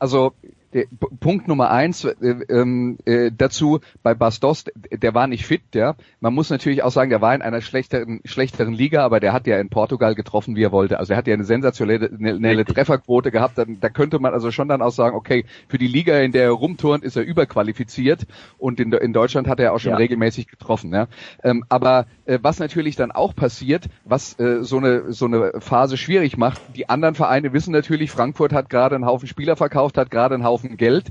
also 0.00 0.32
der, 0.72 0.82
P- 0.84 1.06
Punkt 1.20 1.48
Nummer 1.48 1.70
eins 1.70 2.04
äh, 2.04 2.14
ähm, 2.48 2.98
äh, 3.04 3.30
dazu 3.36 3.80
bei 4.02 4.14
Bastos, 4.14 4.64
der 4.90 5.14
war 5.14 5.26
nicht 5.26 5.46
fit, 5.46 5.62
ja. 5.74 5.94
Man 6.20 6.34
muss 6.34 6.50
natürlich 6.50 6.82
auch 6.82 6.90
sagen, 6.92 7.10
der 7.10 7.20
war 7.20 7.34
in 7.34 7.42
einer 7.42 7.60
schlechteren, 7.60 8.20
schlechteren 8.24 8.72
Liga, 8.72 9.04
aber 9.04 9.20
der 9.20 9.32
hat 9.32 9.46
ja 9.46 9.58
in 9.58 9.68
Portugal 9.68 10.14
getroffen, 10.14 10.56
wie 10.56 10.62
er 10.64 10.72
wollte. 10.72 10.98
Also 10.98 11.12
er 11.12 11.16
hat 11.16 11.26
ja 11.26 11.34
eine 11.34 11.44
sensationelle 11.44 12.64
Trefferquote 12.64 13.30
gehabt. 13.30 13.58
Da, 13.58 13.64
da 13.66 13.88
könnte 13.88 14.18
man 14.18 14.32
also 14.32 14.50
schon 14.50 14.68
dann 14.68 14.82
auch 14.82 14.92
sagen, 14.92 15.16
okay, 15.16 15.44
für 15.68 15.78
die 15.78 15.86
Liga, 15.86 16.18
in 16.20 16.32
der 16.32 16.44
er 16.44 16.50
rumturnt, 16.50 17.04
ist 17.04 17.16
er 17.16 17.22
überqualifiziert 17.24 18.26
und 18.58 18.80
in, 18.80 18.92
in 18.92 19.12
Deutschland 19.12 19.48
hat 19.48 19.60
er 19.60 19.72
auch 19.72 19.78
schon 19.78 19.92
Ja. 19.92 19.96
regelmäßig 19.98 20.46
getroffen. 20.48 20.92
Ja. 20.92 21.08
Ähm, 21.42 21.64
aber 21.68 22.06
äh, 22.24 22.38
was 22.42 22.58
natürlich 22.58 22.96
dann 22.96 23.10
auch 23.10 23.34
passiert, 23.34 23.86
was 24.04 24.38
äh, 24.38 24.62
so 24.62 24.78
eine 24.78 25.12
so 25.12 25.26
eine 25.26 25.52
Phase 25.60 25.96
schwierig 25.96 26.36
macht, 26.36 26.60
die 26.76 26.88
anderen 26.88 27.14
Vereine 27.14 27.52
wissen 27.52 27.72
natürlich, 27.72 28.10
Frankfurt 28.10 28.52
hat 28.52 28.70
gerade 28.70 28.94
einen 28.94 29.06
Haufen 29.06 29.26
Spieler 29.28 29.56
verkauft, 29.56 29.98
hat 29.98 30.10
gerade 30.10 30.34
einen 30.34 30.44
Haufen 30.44 30.61
Geld. 30.76 31.06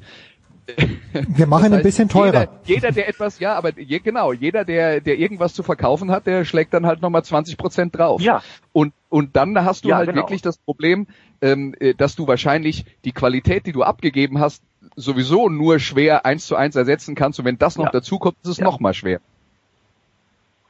Wir 1.27 1.47
machen 1.47 1.63
Das 1.63 1.71
ein 1.71 1.73
heißt, 1.77 1.83
bisschen 1.83 2.07
teurer. 2.09 2.41
Jeder, 2.41 2.49
jeder, 2.65 2.91
der 2.91 3.09
etwas, 3.09 3.39
ja, 3.39 3.55
aber 3.55 3.77
je, 3.77 3.99
genau, 3.99 4.31
jeder, 4.31 4.63
der, 4.63 5.01
der 5.01 5.17
irgendwas 5.17 5.53
zu 5.53 5.63
verkaufen 5.63 6.11
hat, 6.11 6.27
der 6.27 6.45
schlägt 6.45 6.73
dann 6.73 6.85
halt 6.85 7.01
nochmal 7.01 7.23
20 7.23 7.57
Prozent 7.57 7.97
drauf. 7.97 8.21
Ja. 8.21 8.41
Und, 8.71 8.93
und 9.09 9.35
dann 9.35 9.57
hast 9.65 9.83
du 9.83 9.89
Ja, 9.89 9.97
halt 9.97 10.09
genau. 10.09 10.21
wirklich 10.21 10.41
das 10.41 10.57
Problem, 10.57 11.07
ähm, 11.41 11.75
äh, 11.79 11.93
dass 11.93 12.15
du 12.15 12.27
wahrscheinlich 12.27 12.85
die 13.03 13.11
Qualität, 13.11 13.65
die 13.65 13.71
du 13.73 13.83
abgegeben 13.83 14.39
hast, 14.39 14.63
sowieso 14.95 15.49
nur 15.49 15.79
schwer 15.79 16.25
eins 16.25 16.45
zu 16.45 16.55
eins 16.55 16.75
ersetzen 16.75 17.15
kannst. 17.15 17.39
Und 17.39 17.45
wenn 17.45 17.57
das 17.57 17.77
noch 17.77 17.85
Ja. 17.85 17.91
dazu 17.91 18.19
kommt, 18.19 18.37
ist 18.43 18.49
es 18.49 18.57
Ja. 18.57 18.63
noch 18.65 18.79
mal 18.79 18.93
schwer. 18.93 19.19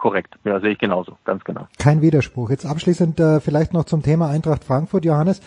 Korrekt. 0.01 0.33
Ja, 0.45 0.59
sehe 0.59 0.71
ich 0.71 0.79
genauso. 0.79 1.15
Ganz 1.25 1.43
genau. 1.43 1.67
Kein 1.77 2.01
Widerspruch. 2.01 2.49
Jetzt 2.49 2.65
abschließend 2.65 3.19
äh, 3.19 3.39
vielleicht 3.39 3.71
noch 3.71 3.85
zum 3.85 4.01
Thema 4.01 4.29
Eintracht 4.29 4.63
Frankfurt, 4.63 5.05
Johannes. 5.05 5.41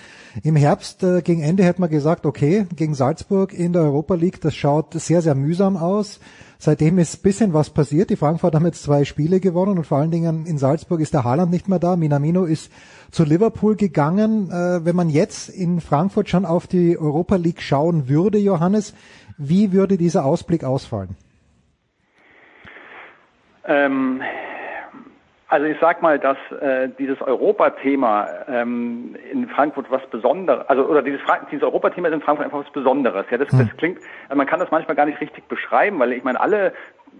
Im 0.44 0.54
Herbst 0.54 1.02
äh, 1.02 1.22
gegen 1.22 1.42
Ende 1.42 1.64
hätte 1.64 1.80
man 1.80 1.90
gesagt, 1.90 2.24
okay, 2.24 2.64
gegen 2.76 2.94
Salzburg 2.94 3.52
in 3.52 3.72
der 3.72 3.82
Europa 3.82 4.14
League, 4.14 4.40
das 4.40 4.54
schaut 4.54 4.94
sehr, 4.94 5.22
sehr 5.22 5.34
mühsam 5.34 5.76
aus. 5.76 6.20
Seitdem 6.60 6.98
ist 6.98 7.24
bisschen 7.24 7.52
was 7.52 7.70
passiert. 7.70 8.10
Die 8.10 8.16
Frankfurt 8.16 8.54
haben 8.54 8.64
jetzt 8.64 8.84
zwei 8.84 9.04
Spiele 9.04 9.40
gewonnen 9.40 9.76
und 9.76 9.88
vor 9.88 9.98
allen 9.98 10.12
Dingen 10.12 10.46
in 10.46 10.56
Salzburg 10.56 11.00
ist 11.00 11.14
der 11.14 11.24
Haaland 11.24 11.50
nicht 11.50 11.68
mehr 11.68 11.80
da. 11.80 11.96
Minamino 11.96 12.44
ist 12.44 12.70
zu 13.10 13.24
Liverpool 13.24 13.74
gegangen. 13.74 14.52
Äh, 14.52 14.84
wenn 14.84 14.94
man 14.94 15.10
jetzt 15.10 15.48
in 15.48 15.80
Frankfurt 15.80 16.28
schon 16.28 16.44
auf 16.44 16.68
die 16.68 16.96
Europa 16.96 17.34
League 17.34 17.60
schauen 17.60 18.08
würde, 18.08 18.38
Johannes, 18.38 18.94
wie 19.36 19.72
würde 19.72 19.96
dieser 19.96 20.24
Ausblick 20.24 20.62
ausfallen? 20.62 21.16
Ähm, 23.66 24.22
also 25.48 25.66
ich 25.66 25.76
sag 25.80 26.02
mal, 26.02 26.18
dass 26.18 26.36
äh, 26.60 26.88
dieses 26.98 27.20
Europathema 27.20 28.28
ähm, 28.48 29.14
in 29.30 29.48
Frankfurt 29.48 29.90
was 29.90 30.04
Besonderes, 30.06 30.68
also 30.68 30.84
oder 30.86 31.02
dieses, 31.02 31.20
Fra 31.20 31.38
dieses 31.50 31.62
Europathema 31.62 32.08
ist 32.08 32.14
in 32.14 32.22
Frankfurt 32.22 32.46
einfach 32.46 32.64
was 32.64 32.72
Besonderes. 32.72 33.26
Ja, 33.30 33.38
das, 33.38 33.48
das 33.48 33.68
klingt, 33.76 33.98
also 34.28 34.36
man 34.36 34.46
kann 34.46 34.58
das 34.58 34.70
manchmal 34.70 34.96
gar 34.96 35.06
nicht 35.06 35.20
richtig 35.20 35.46
beschreiben, 35.46 35.98
weil 35.98 36.12
ich 36.12 36.24
meine, 36.24 36.40
alle 36.40 36.72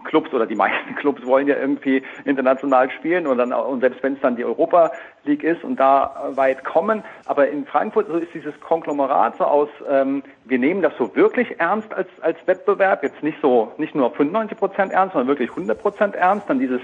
Clubs 0.05 0.33
oder 0.33 0.47
die 0.47 0.55
meisten 0.55 0.95
Clubs 0.97 1.25
wollen 1.25 1.47
ja 1.47 1.57
irgendwie 1.57 2.03
international 2.25 2.91
spielen 2.91 3.27
und 3.27 3.39
dann 3.39 3.53
und 3.53 3.81
selbst 3.81 4.03
wenn 4.03 4.15
es 4.15 4.21
dann 4.21 4.37
die 4.37 4.45
Europa 4.45 4.93
League 5.25 5.43
ist 5.43 5.65
und 5.65 5.81
da 5.81 6.31
weit 6.35 6.65
kommen, 6.65 7.03
aber 7.27 7.49
in 7.49 7.67
Frankfurt 7.67 8.09
so 8.09 8.17
ist 8.17 8.33
dieses 8.35 8.59
Konglomerat 8.61 9.37
so 9.39 9.45
aus, 9.45 9.69
ähm, 9.91 10.23
wir 10.45 10.59
nehmen 10.59 10.83
das 10.83 10.93
so 10.99 11.15
wirklich 11.17 11.59
ernst 11.59 11.93
als 11.95 12.09
als 12.21 12.37
Wettbewerb, 12.47 13.03
jetzt 13.03 13.23
nicht 13.23 13.39
so 13.41 13.73
nicht 13.79 13.95
nur 13.95 14.11
95 14.11 14.59
Prozent 14.59 14.93
ernst, 14.93 15.15
sondern 15.15 15.29
wirklich 15.29 15.51
100 15.51 15.81
Prozent 15.81 16.15
ernst, 16.15 16.49
dann 16.49 16.59
dieses 16.59 16.81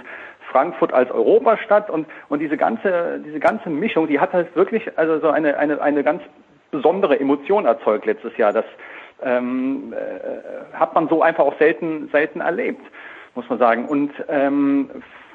Frankfurt 0.50 0.93
als 0.93 1.11
Europastadt 1.11 1.90
und 1.90 2.07
und 2.29 2.40
diese 2.40 2.57
ganze 2.57 3.21
diese 3.25 3.40
ganze 3.40 3.71
Mischung, 3.71 4.07
die 4.07 4.21
hat 4.21 4.33
halt 4.33 4.55
wirklich 4.57 4.99
also 4.99 5.19
so 5.21 5.29
eine 5.31 5.59
eine 5.59 5.81
eine 5.81 6.02
ganz 6.02 6.23
besondere 6.71 7.19
Emotion 7.19 7.67
erzeugt 7.67 8.07
letztes 8.07 8.37
Jahr. 8.37 8.52
Das 8.52 8.64
ähm, 9.23 9.93
äh, 9.93 10.76
hat 10.76 10.95
man 10.95 11.09
so 11.09 11.23
einfach 11.23 11.45
auch 11.45 11.59
selten 11.59 12.09
selten 12.13 12.41
erlebt, 12.41 12.83
muss 13.35 13.49
man 13.49 13.59
sagen. 13.59 13.87
Und 13.87 14.13
ähm, 14.28 14.91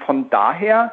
von 0.06 0.30
daher 0.30 0.92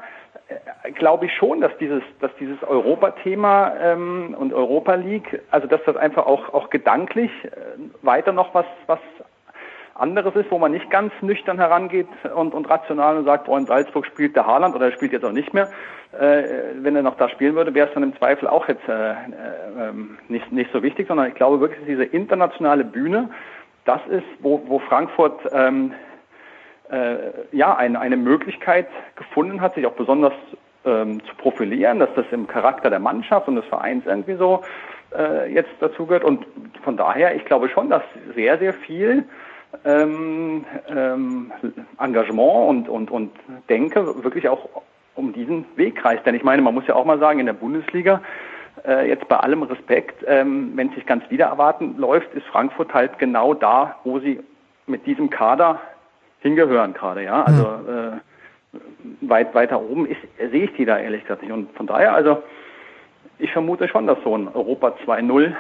äh, 0.49 0.93
glaube 0.93 1.27
ich 1.27 1.35
schon, 1.35 1.61
dass 1.61 1.77
dieses 1.79 2.03
dass 2.21 2.31
dieses 2.39 2.63
Europathema 2.63 3.73
ähm, 3.81 4.37
und 4.39 4.53
Europa 4.53 4.95
League, 4.95 5.43
also 5.51 5.67
dass 5.67 5.81
das 5.85 5.97
einfach 5.97 6.27
auch 6.27 6.53
auch 6.55 6.71
gedanklich 6.71 7.31
äh, 7.45 7.51
weiter 8.03 8.33
noch 8.33 8.55
was 8.55 8.67
was 8.87 9.01
anderes 10.03 10.35
ist, 10.35 10.51
wo 10.51 10.59
man 10.59 10.73
nicht 10.73 10.91
ganz 10.91 11.13
nüchtern 11.21 11.59
herangeht 11.59 12.09
und, 12.35 12.55
und 12.55 12.69
rational 12.69 13.17
und 13.17 13.25
sagt, 13.25 13.49
oh, 13.49 13.57
in 13.57 13.67
Salzburg 13.67 14.05
spielt 14.07 14.35
der 14.35 14.47
Haaland 14.47 14.75
oder 14.75 14.87
er 14.87 14.93
spielt 14.93 15.13
jetzt 15.13 15.25
auch 15.25 15.33
nicht 15.33 15.55
mehr. 15.55 15.71
Äh, 16.19 16.43
wenn 16.81 16.97
er 16.97 17.03
noch 17.03 17.17
da 17.17 17.29
spielen 17.29 17.55
würde, 17.55 17.73
wäre 17.73 17.89
es 17.89 17.95
dann 17.95 18.03
im 18.03 18.17
Zweifel 18.17 18.49
auch 18.49 18.69
jetzt 18.69 18.87
äh, 18.89 19.13
äh, 19.13 19.17
nicht, 20.29 20.51
nicht 20.51 20.73
so 20.73 20.83
wichtig, 20.83 21.07
sondern 21.07 21.29
ich 21.29 21.35
glaube 21.35 21.61
wirklich, 21.61 21.87
diese 21.87 22.05
internationale 22.05 22.85
Bühne, 22.85 23.31
das 23.85 24.01
ist, 24.09 24.27
wo, 24.41 24.61
wo 24.67 24.81
Frankfurt 24.81 25.41
ähm, 25.53 25.95
äh, 26.91 27.17
ja 27.53 27.77
eine, 27.77 28.01
eine 28.01 28.17
Möglichkeit 28.17 28.89
gefunden 29.17 29.61
hat, 29.61 29.75
sich 29.75 29.87
auch 29.87 29.93
besonders 29.95 30.35
ähm, 30.85 31.23
zu 31.25 31.35
profilieren, 31.37 32.01
dass 32.01 32.11
das 32.17 32.27
im 32.33 32.47
Charakter 32.49 32.91
der 32.91 32.99
Mannschaft 32.99 33.47
und 33.47 33.57
des 33.57 33.65
Vereins 33.67 34.05
irgendwie 34.05 34.35
so 34.35 34.63
äh, 35.17 35.53
jetzt 35.53 35.71
dazu 35.81 36.07
gehört. 36.07 36.25
Und 36.25 36.45
von 36.83 36.97
daher, 36.97 37.35
ich 37.37 37.45
glaube 37.45 37.69
schon, 37.69 37.89
dass 37.89 38.03
sehr, 38.35 38.59
sehr 38.59 38.75
viel 38.75 39.25
ähm, 39.85 40.65
ähm, 40.89 41.53
Engagement 41.99 42.89
und, 42.89 42.89
und, 42.89 43.11
und 43.11 43.31
Denke 43.69 44.23
wirklich 44.23 44.49
auch 44.49 44.69
um 45.15 45.33
diesen 45.33 45.65
Weg 45.77 45.97
kreist. 45.97 46.25
Denn 46.27 46.35
ich 46.35 46.43
meine, 46.43 46.63
man 46.63 46.75
muss 46.75 46.87
ja 46.87 46.95
auch 46.95 47.05
mal 47.05 47.19
sagen, 47.19 47.41
in 47.41 47.47
der 47.47 47.53
Bundesliga, 47.53 48.23
äh, 48.87 49.09
jetzt 49.09 49.29
bei 49.29 49.37
allem 49.37 49.63
Respekt, 49.63 50.25
ähm, 50.27 50.73
wenn 50.75 50.89
es 50.89 50.95
sich 50.95 51.07
ganz 51.07 51.29
wieder 51.31 51.47
erwarten 51.47 51.97
läuft, 51.99 52.33
ist 52.35 52.47
Frankfurt 52.47 52.95
halt 52.95 53.19
genau 53.19 53.55
da, 53.55 53.97
wo 54.05 54.19
sie 54.19 54.41
mit 54.87 55.07
diesem 55.07 55.31
Kader 55.31 55.81
hingehören 56.41 56.93
gerade, 56.93 57.25
ja. 57.25 57.45
Also 57.45 57.63
äh, 57.63 58.79
weit 59.21 59.55
weiter 59.55 59.81
oben 59.81 60.07
ist, 60.07 60.21
sehe 60.39 60.65
ich 60.65 60.73
die 60.75 60.85
da 60.85 60.99
ehrlich 60.99 61.23
gesagt 61.23 61.43
nicht. 61.43 61.53
Und 61.53 61.71
von 61.77 61.87
daher, 61.87 62.15
also 62.15 62.43
ich 63.39 63.53
vermute 63.53 63.89
schon, 63.89 64.07
dass 64.07 64.19
so 64.25 64.37
ein 64.37 64.49
Europa 64.49 64.95
2-0 65.05 65.53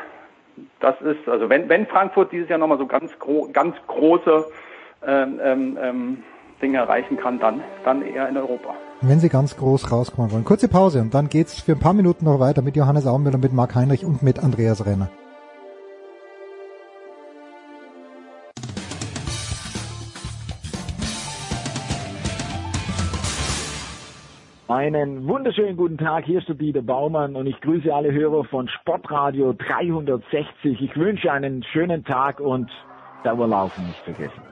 das 0.81 0.95
ist, 1.01 1.29
also 1.29 1.49
wenn, 1.49 1.69
wenn 1.69 1.87
Frankfurt 1.87 2.33
dieses 2.33 2.49
Jahr 2.49 2.59
nochmal 2.59 2.79
so 2.79 2.87
ganz, 2.87 3.11
gro 3.19 3.49
ganz 3.53 3.77
große 3.87 4.47
ähm, 5.07 5.41
ähm, 5.43 5.79
ähm, 5.81 6.19
Dinge 6.61 6.79
erreichen 6.79 7.17
kann, 7.17 7.41
dann, 7.41 7.61
dann 7.85 8.03
eher 8.03 8.29
in 8.29 8.37
Europa. 8.37 8.75
Wenn 9.01 9.19
Sie 9.19 9.29
ganz 9.29 9.57
groß 9.57 9.91
rauskommen 9.91 10.31
wollen. 10.31 10.45
Kurze 10.45 10.69
Pause 10.69 11.01
und 11.01 11.12
dann 11.12 11.29
geht's 11.29 11.61
für 11.61 11.73
ein 11.73 11.81
paar 11.81 11.93
Minuten 11.93 12.25
noch 12.25 12.38
weiter 12.38 12.62
mit 12.62 12.77
Johannes 12.77 13.07
Aumüller, 13.07 13.38
mit 13.38 13.53
Marc 13.53 13.75
Heinrich 13.75 14.05
und 14.05 14.23
mit 14.23 14.38
Andreas 14.38 14.87
Renner. 14.87 15.11
Einen 24.83 25.29
wunderschönen 25.29 25.77
guten 25.77 25.97
Tag, 25.97 26.25
hier 26.25 26.40
ist 26.40 26.49
der 26.49 26.57
Dieter 26.57 26.83
Baumann 26.83 27.37
und 27.37 27.47
ich 27.47 27.61
grüße 27.61 27.95
alle 27.95 28.11
Hörer 28.11 28.42
von 28.42 28.66
Sportradio 28.66 29.53
360. 29.53 30.81
Ich 30.81 30.97
wünsche 30.97 31.31
einen 31.31 31.62
schönen 31.62 32.03
Tag 32.03 32.40
und 32.40 32.68
Dauerlaufen 33.23 33.87
nicht 33.87 34.01
vergessen. 34.01 34.52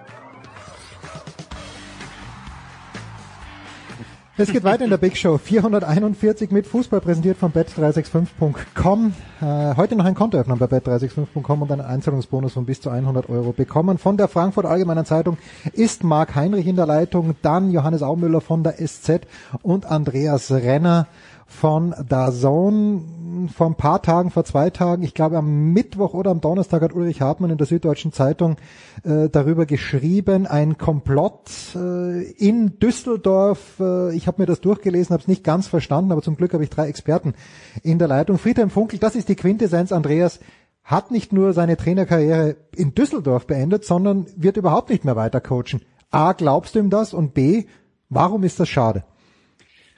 Es 4.37 4.53
geht 4.53 4.65
weiter 4.65 4.85
in 4.85 4.91
der 4.91 4.97
Big 4.97 5.17
Show 5.17 5.39
441 5.39 6.51
mit 6.51 6.67
Fußball 6.67 7.01
präsentiert 7.01 7.37
von 7.37 7.53
bet365.com. 7.53 9.13
Äh, 9.43 9.77
heute 9.77 9.97
noch 9.97 10.05
ein 10.05 10.15
Konto 10.15 10.39
öffnen 10.39 10.59
bei 10.59 10.67
bet365.com 10.67 11.63
und 11.63 11.73
einen 11.73 11.83
Einzahlungsbonus 11.83 12.55
von 12.55 12.65
bis 12.65 12.81
zu 12.81 12.91
100 12.91 13.29
Euro 13.29 13.53
bekommen. 13.53 13.99
Von 13.99 14.17
der 14.17 14.29
Frankfurt 14.29 14.67
Allgemeinen 14.67 15.05
Zeitung 15.05 15.37
ist 15.73 16.05
Marc 16.05 16.37
Heinrich 16.37 16.67
in 16.69 16.77
der 16.77 16.87
Leitung, 16.87 17.35
dann 17.43 17.71
Johannes 17.71 18.03
Aumüller 18.03 18.41
von 18.41 18.63
der 18.63 18.77
SZ 18.77 19.27
und 19.63 19.85
Andreas 19.85 20.51
Renner 20.51 21.09
von 21.51 21.95
DAZN. 22.09 23.49
Vor 23.55 23.67
ein 23.67 23.75
paar 23.75 24.03
Tagen, 24.03 24.31
vor 24.31 24.45
zwei 24.45 24.71
Tagen, 24.71 25.03
ich 25.03 25.15
glaube 25.15 25.39
am 25.39 25.73
Mittwoch 25.73 26.15
oder 26.15 26.31
am 26.31 26.41
Donnerstag 26.41 26.83
hat 26.83 26.95
Ulrich 26.95 27.21
Hartmann 27.21 27.51
in 27.51 27.59
der 27.59 27.67
Süddeutschen 27.67 28.13
Zeitung 28.13 28.57
äh, 29.05 29.29
darüber 29.29 29.67
geschrieben, 29.67 30.47
ein 30.47 30.79
Komplott 30.79 31.51
äh, 31.75 32.23
in 32.33 32.79
Düsseldorf. 32.79 33.79
Äh, 33.81 34.15
ich 34.15 34.27
habe 34.27 34.43
mir 34.43 34.47
das 34.47 34.61
durchgelesen, 34.61 35.13
habe 35.13 35.23
es 35.23 35.29
nicht 35.29 35.45
ganz 35.45 35.69
verstanden, 35.69 36.13
aber 36.13 36.23
zum 36.23 36.37
Glück 36.37 36.55
habe 36.55 36.65
ich 36.65 36.71
drei 36.71 36.89
Experten 36.89 37.35
in 37.83 37.99
der 37.99 38.09
Leitung. 38.09 38.39
Friedhelm 38.39 38.71
Funkel, 38.71 38.99
das 38.99 39.15
ist 39.15 39.29
die 39.29 39.37
Quintessenz, 39.37 39.93
Andreas, 39.93 40.41
hat 40.83 41.11
nicht 41.11 41.33
nur 41.33 41.53
seine 41.53 41.77
Trainerkarriere 41.77 42.57
in 42.75 42.95
Düsseldorf 42.95 43.47
beendet, 43.47 43.85
sondern 43.85 44.27
wird 44.37 44.57
überhaupt 44.57 44.91
nicht 44.91 45.05
mehr 45.05 45.17
weiter 45.17 45.41
coachen. 45.41 45.83
A, 46.11 46.33
glaubst 46.33 46.75
du 46.75 46.79
ihm 46.79 46.91
das? 46.91 47.15
Und 47.15 47.35
B, 47.35 47.65
warum 48.09 48.43
ist 48.43 48.59
das 48.61 48.69
schade? 48.69 49.05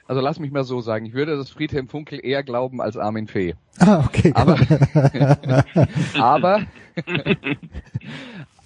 Also 0.07 0.21
lass 0.21 0.39
mich 0.39 0.51
mal 0.51 0.63
so 0.63 0.81
sagen, 0.81 1.05
ich 1.05 1.13
würde 1.13 1.37
das 1.37 1.49
Friedhelm 1.49 1.87
Funkel 1.87 2.19
eher 2.23 2.43
glauben 2.43 2.81
als 2.81 2.97
Armin 2.97 3.27
Fee. 3.27 3.55
Ah, 3.79 4.03
okay. 4.05 4.31
Aber, 4.35 4.57
aber, 6.19 6.61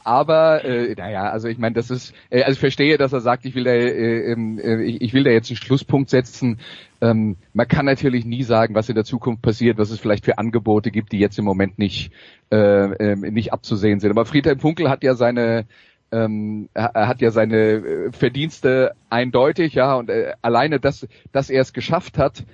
aber 0.03 0.65
äh, 0.65 0.95
naja, 0.95 1.29
also 1.29 1.47
ich 1.47 1.57
meine, 1.57 1.75
das 1.75 1.91
ist, 1.91 2.13
äh, 2.29 2.41
also 2.41 2.53
ich 2.53 2.59
verstehe, 2.59 2.97
dass 2.97 3.13
er 3.13 3.21
sagt, 3.21 3.45
ich 3.45 3.55
will 3.55 3.65
da, 3.65 3.71
äh, 3.71 4.31
ähm, 4.31 4.57
äh, 4.57 4.81
ich, 4.83 5.01
ich 5.01 5.13
will 5.13 5.23
da 5.23 5.29
jetzt 5.29 5.49
einen 5.49 5.57
Schlusspunkt 5.57 6.09
setzen. 6.09 6.59
Ähm, 7.01 7.37
man 7.53 7.67
kann 7.67 7.85
natürlich 7.85 8.25
nie 8.25 8.43
sagen, 8.43 8.73
was 8.73 8.89
in 8.89 8.95
der 8.95 9.05
Zukunft 9.05 9.41
passiert, 9.41 9.77
was 9.77 9.91
es 9.91 9.99
vielleicht 9.99 10.25
für 10.25 10.37
Angebote 10.39 10.91
gibt, 10.91 11.11
die 11.11 11.19
jetzt 11.19 11.37
im 11.37 11.45
Moment 11.45 11.77
nicht 11.77 12.11
äh, 12.51 12.55
äh, 12.57 13.15
nicht 13.15 13.53
abzusehen 13.53 13.99
sind. 13.99 14.11
Aber 14.11 14.25
Friedhelm 14.25 14.59
Funkel 14.59 14.89
hat 14.89 15.03
ja 15.03 15.13
seine 15.13 15.65
ähm, 16.11 16.69
er 16.73 17.07
hat 17.07 17.21
ja 17.21 17.31
seine 17.31 17.57
äh, 17.57 18.11
Verdienste 18.11 18.93
eindeutig, 19.09 19.73
ja, 19.73 19.95
und 19.95 20.09
äh, 20.09 20.33
alleine, 20.41 20.79
dass, 20.79 21.07
dass 21.31 21.49
er 21.49 21.61
es 21.61 21.73
geschafft 21.73 22.17
hat, 22.17 22.45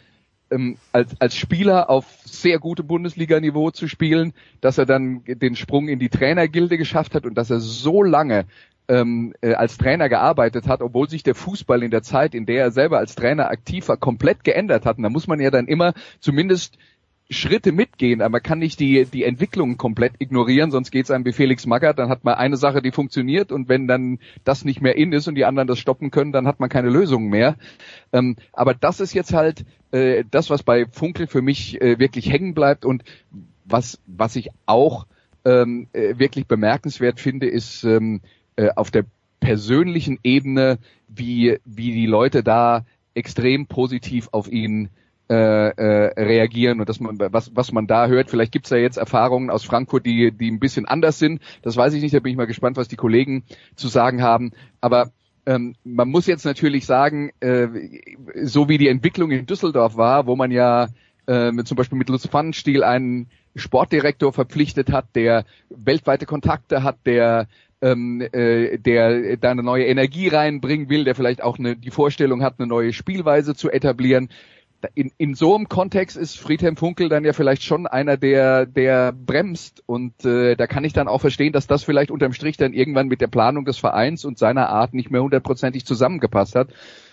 ähm, 0.51 0.77
als, 0.91 1.19
als 1.19 1.35
Spieler 1.35 1.89
auf 1.89 2.05
sehr 2.25 2.59
gutem 2.59 2.87
Bundesliga-Niveau 2.87 3.71
zu 3.71 3.87
spielen, 3.87 4.33
dass 4.61 4.77
er 4.77 4.85
dann 4.85 5.23
den 5.25 5.55
Sprung 5.55 5.87
in 5.87 5.99
die 5.99 6.09
Trainergilde 6.09 6.77
geschafft 6.77 7.15
hat 7.15 7.25
und 7.25 7.35
dass 7.35 7.49
er 7.49 7.59
so 7.59 8.03
lange 8.03 8.45
ähm, 8.87 9.33
äh, 9.41 9.53
als 9.53 9.77
Trainer 9.77 10.09
gearbeitet 10.09 10.67
hat, 10.67 10.81
obwohl 10.81 11.09
sich 11.09 11.23
der 11.23 11.35
Fußball 11.35 11.83
in 11.83 11.91
der 11.91 12.03
Zeit, 12.03 12.35
in 12.35 12.45
der 12.45 12.65
er 12.65 12.71
selber 12.71 12.97
als 12.97 13.15
Trainer 13.15 13.49
aktiv 13.49 13.87
war, 13.87 13.97
komplett 13.97 14.43
geändert 14.43 14.85
hat. 14.85 14.97
Und 14.97 15.03
da 15.03 15.09
muss 15.09 15.27
man 15.27 15.39
ja 15.39 15.51
dann 15.51 15.67
immer 15.67 15.93
zumindest 16.19 16.77
Schritte 17.33 17.71
mitgehen, 17.71 18.21
aber 18.21 18.29
man 18.33 18.43
kann 18.43 18.59
nicht 18.59 18.79
die, 18.79 19.05
die 19.05 19.23
Entwicklung 19.23 19.77
komplett 19.77 20.13
ignorieren, 20.19 20.71
sonst 20.71 20.91
geht 20.91 21.05
es 21.05 21.11
einem 21.11 21.25
wie 21.25 21.33
Felix 21.33 21.65
Magath, 21.65 21.99
dann 21.99 22.09
hat 22.09 22.23
man 22.23 22.35
eine 22.35 22.57
Sache, 22.57 22.81
die 22.81 22.91
funktioniert 22.91 23.51
und 23.51 23.69
wenn 23.69 23.87
dann 23.87 24.19
das 24.43 24.65
nicht 24.65 24.81
mehr 24.81 24.95
in 24.95 25.13
ist 25.13 25.27
und 25.27 25.35
die 25.35 25.45
anderen 25.45 25.67
das 25.67 25.79
stoppen 25.79 26.11
können, 26.11 26.31
dann 26.31 26.47
hat 26.47 26.59
man 26.59 26.69
keine 26.69 26.89
Lösung 26.89 27.29
mehr. 27.29 27.55
Ähm, 28.11 28.35
aber 28.53 28.73
das 28.73 28.99
ist 28.99 29.13
jetzt 29.13 29.33
halt 29.33 29.65
äh, 29.91 30.23
das, 30.29 30.49
was 30.49 30.63
bei 30.63 30.85
Funkel 30.85 31.27
für 31.27 31.41
mich 31.41 31.81
äh, 31.81 31.99
wirklich 31.99 32.31
hängen 32.31 32.53
bleibt 32.53 32.85
und 32.85 33.03
was, 33.65 33.99
was 34.05 34.35
ich 34.35 34.49
auch 34.65 35.07
ähm, 35.45 35.87
äh, 35.93 36.17
wirklich 36.17 36.47
bemerkenswert 36.47 37.19
finde, 37.19 37.47
ist 37.47 37.83
ähm, 37.83 38.21
äh, 38.55 38.69
auf 38.75 38.91
der 38.91 39.05
persönlichen 39.39 40.19
Ebene, 40.23 40.79
wie, 41.07 41.59
wie 41.65 41.91
die 41.91 42.05
Leute 42.05 42.43
da 42.43 42.85
extrem 43.13 43.67
positiv 43.67 44.29
auf 44.31 44.51
ihn 44.51 44.89
äh, 45.33 45.69
äh, 45.69 46.21
reagieren 46.21 46.79
und 46.79 46.87
dass 46.87 46.99
man 46.99 47.17
was 47.17 47.55
was 47.55 47.71
man 47.71 47.87
da 47.87 48.07
hört. 48.07 48.29
Vielleicht 48.29 48.51
gibt's 48.51 48.69
ja 48.69 48.77
jetzt 48.77 48.97
Erfahrungen 48.97 49.49
aus 49.49 49.63
Frankfurt, 49.63 50.05
die 50.05 50.31
die 50.31 50.51
ein 50.51 50.59
bisschen 50.59 50.85
anders 50.85 51.17
sind. 51.17 51.41
Das 51.63 51.75
weiß 51.75 51.93
ich 51.95 52.03
nicht. 52.03 52.13
Da 52.13 52.19
bin 52.19 52.31
ich 52.31 52.37
mal 52.37 52.45
gespannt, 52.45 52.77
was 52.77 52.87
die 52.87 52.95
Kollegen 52.95 53.43
zu 53.75 53.87
sagen 53.87 54.21
haben. 54.21 54.51
Aber 54.79 55.09
ähm, 55.47 55.73
man 55.83 56.07
muss 56.07 56.27
jetzt 56.27 56.45
natürlich 56.45 56.85
sagen, 56.85 57.31
äh, 57.39 57.67
so 58.43 58.69
wie 58.69 58.77
die 58.77 58.89
Entwicklung 58.89 59.31
in 59.31 59.47
Düsseldorf 59.47 59.97
war, 59.97 60.27
wo 60.27 60.35
man 60.35 60.51
ja 60.51 60.89
äh, 61.25 61.51
zum 61.63 61.77
Beispiel 61.77 61.97
mit 61.97 62.09
Lutz 62.09 62.27
Pfannenstiel 62.27 62.83
einen 62.83 63.27
Sportdirektor 63.55 64.33
verpflichtet 64.33 64.91
hat, 64.91 65.15
der 65.15 65.45
weltweite 65.69 66.27
Kontakte 66.27 66.83
hat, 66.83 66.97
der 67.07 67.47
ähm, 67.81 68.21
äh, 68.21 68.77
der 68.77 69.35
da 69.37 69.51
eine 69.51 69.63
neue 69.63 69.85
Energie 69.85 70.29
reinbringen 70.29 70.89
will, 70.89 71.03
der 71.03 71.15
vielleicht 71.15 71.43
auch 71.43 71.59
eine, 71.59 71.75
die 71.75 71.91
Vorstellung 71.91 72.41
hat, 72.41 72.55
eine 72.59 72.67
neue 72.67 72.93
Spielweise 72.93 73.55
zu 73.55 73.69
etablieren 73.69 74.29
in, 74.95 75.11
in 75.17 75.35
so 75.35 75.55
einem 75.55 75.69
Kontext 75.69 76.17
ist 76.17 76.39
Friedhelm 76.39 76.75
Funkel 76.75 77.09
dann 77.09 77.23
ja 77.23 77.33
vielleicht 77.33 77.63
schon 77.63 77.87
einer, 77.87 78.17
der, 78.17 78.65
der 78.65 79.11
bremst. 79.11 79.83
Und 79.85 80.25
äh, 80.25 80.55
da 80.55 80.67
kann 80.67 80.83
ich 80.83 80.93
dann 80.93 81.07
auch 81.07 81.21
verstehen, 81.21 81.53
dass 81.53 81.67
das 81.67 81.83
vielleicht 81.83 82.11
unterm 82.11 82.33
Strich 82.33 82.57
dann 82.57 82.73
irgendwann 82.73 83.07
mit 83.07 83.21
der 83.21 83.27
Planung 83.27 83.65
des 83.65 83.77
Vereins 83.77 84.25
und 84.25 84.37
seiner 84.37 84.69
Art 84.69 84.93
nicht 84.93 85.11
mehr 85.11 85.21
hundertprozentig 85.21 85.85
zusammengepasst 85.85 86.55
hat. 86.55 86.69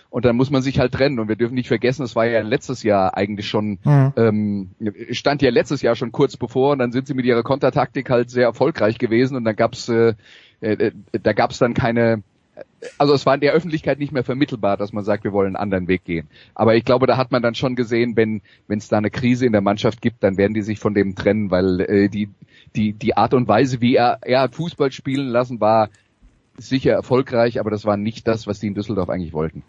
Und 0.09 0.25
dann 0.25 0.35
muss 0.35 0.49
man 0.49 0.61
sich 0.61 0.77
halt 0.79 0.91
trennen. 0.91 1.19
Und 1.19 1.29
wir 1.29 1.37
dürfen 1.37 1.55
nicht 1.55 1.69
vergessen, 1.69 2.03
es 2.03 2.15
war 2.15 2.25
ja 2.25 2.41
letztes 2.41 2.83
Jahr 2.83 3.15
eigentlich 3.15 3.47
schon, 3.47 3.79
mhm. 3.83 4.13
ähm, 4.17 4.69
stand 5.11 5.41
ja 5.41 5.49
letztes 5.49 5.81
Jahr 5.81 5.95
schon 5.95 6.11
kurz 6.11 6.35
bevor 6.35 6.73
und 6.73 6.79
dann 6.79 6.91
sind 6.91 7.07
sie 7.07 7.13
mit 7.13 7.25
ihrer 7.25 7.43
Kontertaktik 7.43 8.09
halt 8.09 8.29
sehr 8.29 8.43
erfolgreich 8.43 8.97
gewesen 8.97 9.37
und 9.37 9.45
dann 9.45 9.55
gab's 9.55 9.87
äh, 9.87 10.15
äh, 10.61 10.91
da 11.11 11.33
gab's 11.33 11.57
dann 11.57 11.73
keine 11.73 12.23
also 12.97 13.13
es 13.13 13.25
war 13.25 13.35
in 13.35 13.41
der 13.41 13.53
Öffentlichkeit 13.53 13.99
nicht 13.99 14.11
mehr 14.11 14.23
vermittelbar, 14.23 14.77
dass 14.77 14.93
man 14.93 15.03
sagt, 15.03 15.23
wir 15.23 15.33
wollen 15.33 15.47
einen 15.47 15.55
anderen 15.55 15.87
Weg 15.87 16.03
gehen. 16.03 16.27
Aber 16.55 16.75
ich 16.75 16.85
glaube, 16.85 17.07
da 17.07 17.17
hat 17.17 17.31
man 17.31 17.41
dann 17.41 17.55
schon 17.55 17.75
gesehen, 17.75 18.15
wenn 18.15 18.41
wenn 18.67 18.79
es 18.79 18.87
da 18.87 18.97
eine 18.97 19.11
Krise 19.11 19.45
in 19.45 19.51
der 19.51 19.61
Mannschaft 19.61 20.01
gibt, 20.01 20.23
dann 20.23 20.37
werden 20.37 20.53
die 20.53 20.61
sich 20.61 20.79
von 20.79 20.93
dem 20.93 21.15
trennen, 21.15 21.51
weil 21.51 21.81
äh, 21.81 22.09
die 22.09 22.29
die 22.75 22.93
die 22.93 23.17
Art 23.17 23.33
und 23.33 23.47
Weise, 23.47 23.81
wie 23.81 23.95
er 23.95 24.19
er 24.21 24.41
hat 24.41 24.55
Fußball 24.55 24.91
spielen 24.91 25.27
lassen, 25.27 25.59
war 25.59 25.89
sicher 26.57 26.93
erfolgreich, 26.93 27.59
aber 27.59 27.71
das 27.71 27.85
war 27.85 27.97
nicht 27.97 28.27
das, 28.27 28.47
was 28.47 28.59
die 28.59 28.67
in 28.67 28.75
Düsseldorf 28.75 29.09
eigentlich 29.09 29.33
wollten. 29.33 29.63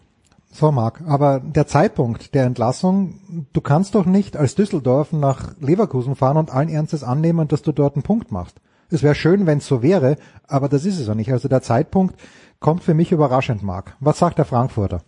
So, 0.51 0.71
Marc, 0.71 1.01
aber 1.07 1.39
der 1.39 1.65
Zeitpunkt 1.65 2.35
der 2.35 2.45
Entlassung, 2.45 3.47
du 3.53 3.61
kannst 3.61 3.95
doch 3.95 4.05
nicht 4.05 4.37
als 4.37 4.53
Düsseldorf 4.53 5.11
nach 5.11 5.55
Leverkusen 5.59 6.15
fahren 6.15 6.37
und 6.37 6.51
allen 6.51 6.69
Ernstes 6.69 7.03
annehmen, 7.03 7.47
dass 7.47 7.63
du 7.63 7.71
dort 7.71 7.95
einen 7.95 8.03
Punkt 8.03 8.31
machst. 8.31 8.61
Es 8.91 9.01
wäre 9.01 9.15
schön, 9.15 9.47
wenn 9.47 9.57
es 9.57 9.65
so 9.65 9.81
wäre, 9.81 10.17
aber 10.47 10.69
das 10.69 10.85
ist 10.85 10.99
es 10.99 11.09
auch 11.09 11.15
nicht. 11.15 11.31
Also 11.31 11.47
der 11.47 11.63
Zeitpunkt, 11.63 12.15
kommt 12.63 12.81
für 12.81 12.95
mich 12.95 13.11
überraschend, 13.11 13.61
Marc. 13.61 13.93
Was 13.99 14.17
sagt 14.17 14.39
der 14.39 14.45
Frankfurter? 14.45 15.01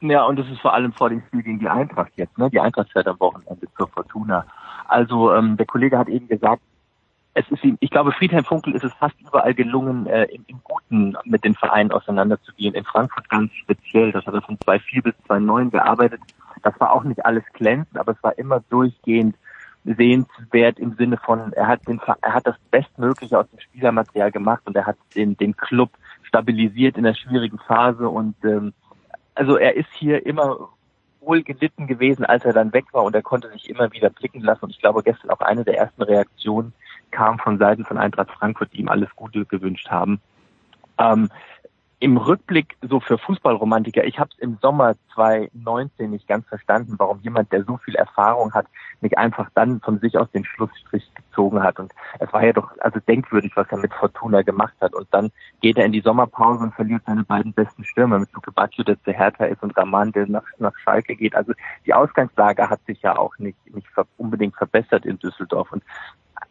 Ja, 0.00 0.24
und 0.24 0.38
das 0.38 0.48
ist 0.48 0.60
vor 0.60 0.74
allem 0.74 0.92
vor 0.92 1.08
dem 1.08 1.22
Spiel 1.28 1.42
gegen 1.42 1.60
die 1.60 1.68
Eintracht 1.68 2.12
jetzt. 2.16 2.36
Ne? 2.36 2.50
Die 2.50 2.58
Eintracht 2.58 2.90
fährt 2.90 3.06
am 3.06 3.20
Wochenende 3.20 3.66
zur 3.76 3.88
Fortuna. 3.88 4.44
Also 4.88 5.32
ähm, 5.32 5.56
der 5.56 5.66
Kollege 5.66 5.96
hat 5.96 6.08
eben 6.08 6.26
gesagt, 6.26 6.62
es 7.34 7.48
ist 7.48 7.62
ihm, 7.62 7.76
ich 7.78 7.90
glaube, 7.90 8.10
Friedhelm 8.10 8.44
Funkel 8.44 8.74
ist 8.74 8.82
es 8.82 8.92
fast 8.94 9.14
überall 9.20 9.54
gelungen, 9.54 10.06
äh, 10.06 10.24
im, 10.24 10.44
im 10.48 10.60
Guten 10.64 11.16
mit 11.24 11.44
den 11.44 11.54
Vereinen 11.54 11.92
auseinanderzugehen. 11.92 12.74
In 12.74 12.84
Frankfurt 12.84 13.28
ganz 13.28 13.52
speziell, 13.52 14.10
das 14.10 14.26
hat 14.26 14.34
er 14.34 14.42
von 14.42 14.58
2004 14.60 15.02
bis 15.02 15.14
2009 15.26 15.70
gearbeitet. 15.70 16.20
Das 16.62 16.78
war 16.80 16.92
auch 16.92 17.04
nicht 17.04 17.24
alles 17.24 17.44
glänzend, 17.52 17.96
aber 17.96 18.12
es 18.12 18.22
war 18.22 18.36
immer 18.36 18.60
durchgehend 18.68 19.36
sehenswert 19.84 20.78
im 20.78 20.94
Sinne 20.94 21.16
von, 21.16 21.52
er 21.52 21.66
hat 21.66 21.86
den, 21.88 22.00
er 22.20 22.34
hat 22.34 22.46
das 22.46 22.56
Bestmögliche 22.70 23.38
aus 23.38 23.48
dem 23.50 23.60
Spielermaterial 23.60 24.30
gemacht 24.30 24.62
und 24.66 24.76
er 24.76 24.86
hat 24.86 24.96
den, 25.14 25.36
den 25.36 25.56
Club 25.56 25.90
stabilisiert 26.22 26.96
in 26.96 27.04
der 27.04 27.14
schwierigen 27.14 27.58
Phase 27.58 28.08
und 28.08 28.34
ähm, 28.44 28.72
also 29.34 29.56
er 29.56 29.76
ist 29.76 29.88
hier 29.94 30.26
immer 30.26 30.68
wohl 31.20 31.42
gelitten 31.42 31.86
gewesen, 31.86 32.24
als 32.24 32.44
er 32.44 32.52
dann 32.52 32.72
weg 32.72 32.86
war 32.92 33.04
und 33.04 33.14
er 33.14 33.22
konnte 33.22 33.50
sich 33.50 33.68
immer 33.68 33.92
wieder 33.92 34.10
blicken 34.10 34.40
lassen 34.40 34.64
und 34.64 34.70
ich 34.70 34.80
glaube 34.80 35.02
gestern 35.02 35.30
auch 35.30 35.40
eine 35.40 35.64
der 35.64 35.78
ersten 35.78 36.02
Reaktionen 36.02 36.72
kam 37.10 37.38
von 37.38 37.58
Seiten 37.58 37.84
von 37.84 37.98
Eintracht 37.98 38.30
Frankfurt, 38.30 38.72
die 38.72 38.80
ihm 38.80 38.88
alles 38.88 39.08
Gute 39.16 39.44
gewünscht 39.44 39.88
haben. 39.88 40.20
Ähm, 40.98 41.30
im 42.00 42.16
Rückblick 42.16 42.78
so 42.80 42.98
für 42.98 43.18
Fußballromantiker, 43.18 44.04
ich 44.04 44.18
habe 44.18 44.30
es 44.32 44.38
im 44.38 44.56
Sommer 44.62 44.94
2019 45.14 46.10
nicht 46.10 46.26
ganz 46.26 46.48
verstanden, 46.48 46.94
warum 46.96 47.20
jemand, 47.20 47.52
der 47.52 47.62
so 47.64 47.76
viel 47.76 47.94
Erfahrung 47.94 48.54
hat, 48.54 48.66
nicht 49.02 49.18
einfach 49.18 49.50
dann 49.54 49.80
von 49.80 49.98
sich 49.98 50.16
aus 50.16 50.30
den 50.30 50.46
Schlussstrich 50.46 51.06
gezogen 51.14 51.62
hat. 51.62 51.78
Und 51.78 51.92
es 52.18 52.32
war 52.32 52.42
ja 52.42 52.54
doch 52.54 52.70
also 52.80 53.00
denkwürdig, 53.00 53.52
was 53.54 53.66
er 53.70 53.76
mit 53.76 53.92
Fortuna 53.92 54.40
gemacht 54.40 54.72
hat. 54.80 54.94
Und 54.94 55.08
dann 55.10 55.30
geht 55.60 55.76
er 55.76 55.84
in 55.84 55.92
die 55.92 56.00
Sommerpause 56.00 56.64
und 56.64 56.74
verliert 56.74 57.02
seine 57.04 57.22
beiden 57.22 57.52
besten 57.52 57.84
Stürmer 57.84 58.18
mit 58.18 58.32
Luke 58.32 58.50
Bacchio, 58.50 58.82
der 58.82 59.02
zu 59.02 59.12
Hertha 59.12 59.44
ist, 59.44 59.62
und 59.62 59.76
Raman, 59.76 60.12
der 60.12 60.26
nach, 60.26 60.46
nach 60.58 60.76
Schalke 60.78 61.14
geht. 61.14 61.34
Also 61.34 61.52
die 61.84 61.92
Ausgangslage 61.92 62.70
hat 62.70 62.80
sich 62.86 63.02
ja 63.02 63.18
auch 63.18 63.36
nicht, 63.36 63.58
nicht 63.74 63.86
unbedingt 64.16 64.56
verbessert 64.56 65.04
in 65.04 65.18
Düsseldorf. 65.18 65.70
Und 65.70 65.82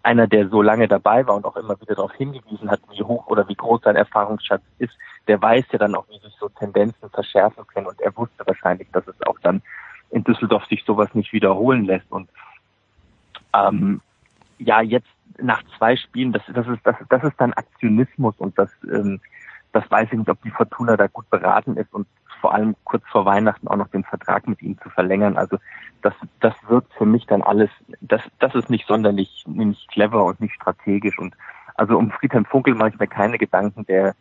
einer, 0.03 0.27
der 0.27 0.49
so 0.49 0.61
lange 0.61 0.87
dabei 0.87 1.25
war 1.27 1.35
und 1.35 1.45
auch 1.45 1.57
immer 1.57 1.79
wieder 1.81 1.95
darauf 1.95 2.13
hingewiesen 2.13 2.71
hat, 2.71 2.79
wie 2.91 3.03
hoch 3.03 3.27
oder 3.27 3.47
wie 3.47 3.55
groß 3.55 3.81
sein 3.81 3.95
Erfahrungsschatz 3.95 4.61
ist, 4.77 4.93
der 5.27 5.41
weiß 5.41 5.65
ja 5.71 5.79
dann 5.79 5.95
auch, 5.95 6.05
wie 6.09 6.19
sich 6.19 6.33
so 6.39 6.49
Tendenzen 6.49 7.09
verschärfen 7.09 7.65
können. 7.67 7.87
Und 7.87 7.99
er 8.01 8.15
wusste 8.15 8.45
wahrscheinlich, 8.47 8.87
dass 8.91 9.07
es 9.07 9.21
auch 9.27 9.37
dann 9.41 9.61
in 10.11 10.23
Düsseldorf 10.23 10.65
sich 10.65 10.83
sowas 10.85 11.13
nicht 11.13 11.33
wiederholen 11.33 11.85
lässt. 11.85 12.09
Und 12.11 12.29
ähm, 13.53 14.01
ja, 14.57 14.81
jetzt 14.81 15.09
nach 15.37 15.61
zwei 15.77 15.95
Spielen, 15.95 16.33
das, 16.33 16.43
das 16.53 16.67
ist 16.67 16.79
das, 16.83 16.95
das 17.09 17.23
ist 17.23 17.35
dann 17.37 17.53
Aktionismus 17.53 18.35
und 18.37 18.57
das 18.57 18.69
ähm, 18.91 19.19
das 19.71 19.89
weiß 19.89 20.09
ich 20.11 20.17
nicht, 20.17 20.29
ob 20.29 20.41
die 20.41 20.51
Fortuna 20.51 20.97
da 20.97 21.07
gut 21.07 21.29
beraten 21.29 21.77
ist 21.77 21.93
und 21.93 22.07
vor 22.41 22.53
allem 22.53 22.75
kurz 22.83 23.03
vor 23.11 23.25
Weihnachten 23.25 23.67
auch 23.67 23.75
noch 23.75 23.89
den 23.89 24.03
Vertrag 24.03 24.47
mit 24.47 24.61
ihm 24.61 24.77
zu 24.81 24.89
verlängern. 24.89 25.37
Also 25.37 25.57
das, 26.01 26.13
das 26.39 26.53
wirkt 26.67 26.93
für 26.93 27.05
mich 27.05 27.25
dann 27.25 27.41
alles, 27.41 27.69
das, 28.01 28.21
das 28.39 28.55
ist 28.55 28.69
nicht 28.69 28.87
sonderlich, 28.87 29.43
nicht 29.47 29.89
clever 29.89 30.23
und 30.25 30.39
nicht 30.39 30.55
strategisch. 30.55 31.19
Und 31.19 31.35
also 31.75 31.97
um 31.97 32.11
Friedhelm 32.11 32.45
Funkel 32.45 32.75
mache 32.75 32.89
ich 32.89 32.99
mir 32.99 33.07
keine 33.07 33.37
Gedanken, 33.37 33.85
der, 33.85 34.15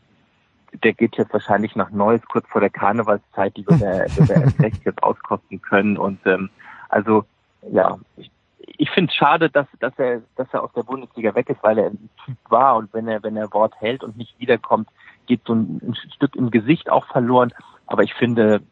der 0.82 0.92
geht 0.92 1.16
jetzt 1.16 1.32
wahrscheinlich 1.32 1.76
nach 1.76 1.90
Neues 1.90 2.22
kurz 2.26 2.46
vor 2.48 2.60
der 2.60 2.70
Karnevalszeit, 2.70 3.56
die 3.56 3.66
wird 3.66 3.82
er, 3.82 4.16
wird 4.16 4.30
er 4.30 4.42
erst 4.42 4.60
recht 4.60 4.84
jetzt 4.84 5.02
auskosten 5.02 5.62
können. 5.62 5.96
Und 5.96 6.18
ähm, 6.26 6.50
also 6.88 7.24
ja, 7.70 7.98
ich, 8.16 8.30
ich 8.58 8.90
finde 8.90 9.10
es 9.10 9.16
schade, 9.16 9.48
dass, 9.48 9.66
dass 9.80 9.92
er, 9.98 10.22
dass 10.36 10.48
er 10.52 10.62
aus 10.62 10.72
der 10.72 10.82
Bundesliga 10.82 11.34
weg 11.34 11.48
ist, 11.50 11.62
weil 11.62 11.78
er 11.78 11.86
ein 11.86 12.08
Typ 12.24 12.36
war 12.48 12.76
und 12.76 12.92
wenn 12.92 13.08
er, 13.08 13.22
wenn 13.22 13.36
er 13.36 13.52
Wort 13.52 13.74
hält 13.80 14.04
und 14.04 14.16
nicht 14.16 14.38
wiederkommt, 14.38 14.88
geht 15.28 15.42
so 15.46 15.54
ein, 15.54 15.80
ein 15.82 15.94
Stück 16.16 16.34
im 16.34 16.50
Gesicht 16.50 16.90
auch 16.90 17.06
verloren. 17.06 17.52
Aber 17.86 18.02
ich 18.02 18.14
finde, 18.14 18.62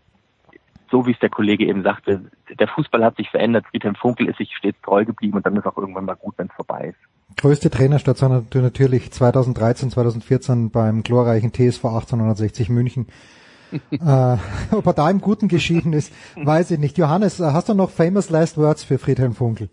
so 0.91 1.07
wie 1.07 1.13
es 1.13 1.19
der 1.19 1.31
Kollege 1.31 1.67
eben 1.67 1.83
sagte, 1.83 2.31
der 2.59 2.69
Fußball 2.69 3.05
hat 3.05 3.17
sich 3.17 3.31
verändert. 3.31 3.67
Friedhelm 3.71 3.95
Funkel 3.95 4.29
ist 4.29 4.39
sich 4.39 4.57
stets 4.57 4.81
treu 4.83 5.05
geblieben 5.05 5.37
und 5.37 5.47
dann 5.47 5.57
ist 5.57 5.67
auch 5.67 5.77
irgendwann 5.77 6.05
mal 6.05 6.15
gut, 6.15 6.35
wenn 6.39 6.49
es 6.49 6.55
vorbei 6.55 6.89
ist. 6.89 7.37
Größte 7.37 7.71
Trainerstation 7.71 8.47
natürlich 8.55 9.13
2013, 9.13 9.91
2014 9.91 10.71
beim 10.71 11.03
glorreichen 11.03 11.53
TSV 11.53 11.85
1860 11.85 12.71
München. 12.71 13.07
äh, 13.91 14.37
ob 14.71 14.87
er 14.87 14.93
da 14.93 15.11
im 15.11 15.21
Guten 15.21 15.49
geschieden 15.49 15.93
ist, 15.93 16.13
weiß 16.37 16.71
ich 16.71 16.79
nicht. 16.79 16.99
Johannes, 16.99 17.41
hast 17.41 17.69
du 17.69 17.75
noch 17.75 17.91
famous 17.91 18.31
last 18.31 18.57
words 18.57 18.85
für 18.85 18.99
Friedhelm 18.99 19.35
Funkel? 19.35 19.69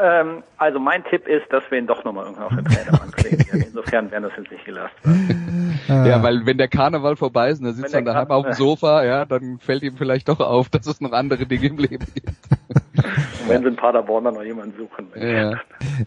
Ähm, 0.00 0.42
also 0.58 0.78
mein 0.78 1.04
Tipp 1.04 1.26
ist, 1.26 1.52
dass 1.52 1.68
wir 1.70 1.78
ihn 1.78 1.86
doch 1.86 2.04
nochmal 2.04 2.24
irgendwann 2.24 2.44
auf 2.44 2.54
den 2.54 2.64
Trainer 2.64 3.02
anklicken. 3.02 3.62
Insofern 3.66 4.10
werden 4.10 4.24
das 4.24 4.32
jetzt 4.36 4.50
nicht 4.50 4.64
gelassen. 4.64 5.67
Ja, 5.88 6.22
weil 6.22 6.46
wenn 6.46 6.58
der 6.58 6.68
Karneval 6.68 7.16
vorbei 7.16 7.50
ist 7.50 7.60
und 7.60 7.66
er 7.66 7.72
sitzt 7.72 7.94
dann 7.94 8.04
daheim 8.04 8.30
auf 8.30 8.44
dem 8.44 8.54
Sofa, 8.54 9.04
ja, 9.04 9.24
dann 9.24 9.58
fällt 9.58 9.82
ihm 9.82 9.96
vielleicht 9.96 10.28
doch 10.28 10.40
auf, 10.40 10.68
dass 10.68 10.86
es 10.86 11.00
noch 11.00 11.12
andere 11.12 11.46
Dinge 11.46 11.66
im 11.66 11.78
Leben 11.78 12.06
gibt. 12.14 12.28
Und 12.28 13.04
wenn 13.48 13.62
sie 13.62 13.68
in 13.68 13.76
Paderborn 13.76 14.24
dann 14.24 14.34
noch 14.34 14.42
jemanden 14.42 14.74
suchen. 14.76 15.08
Ja, 15.14 15.50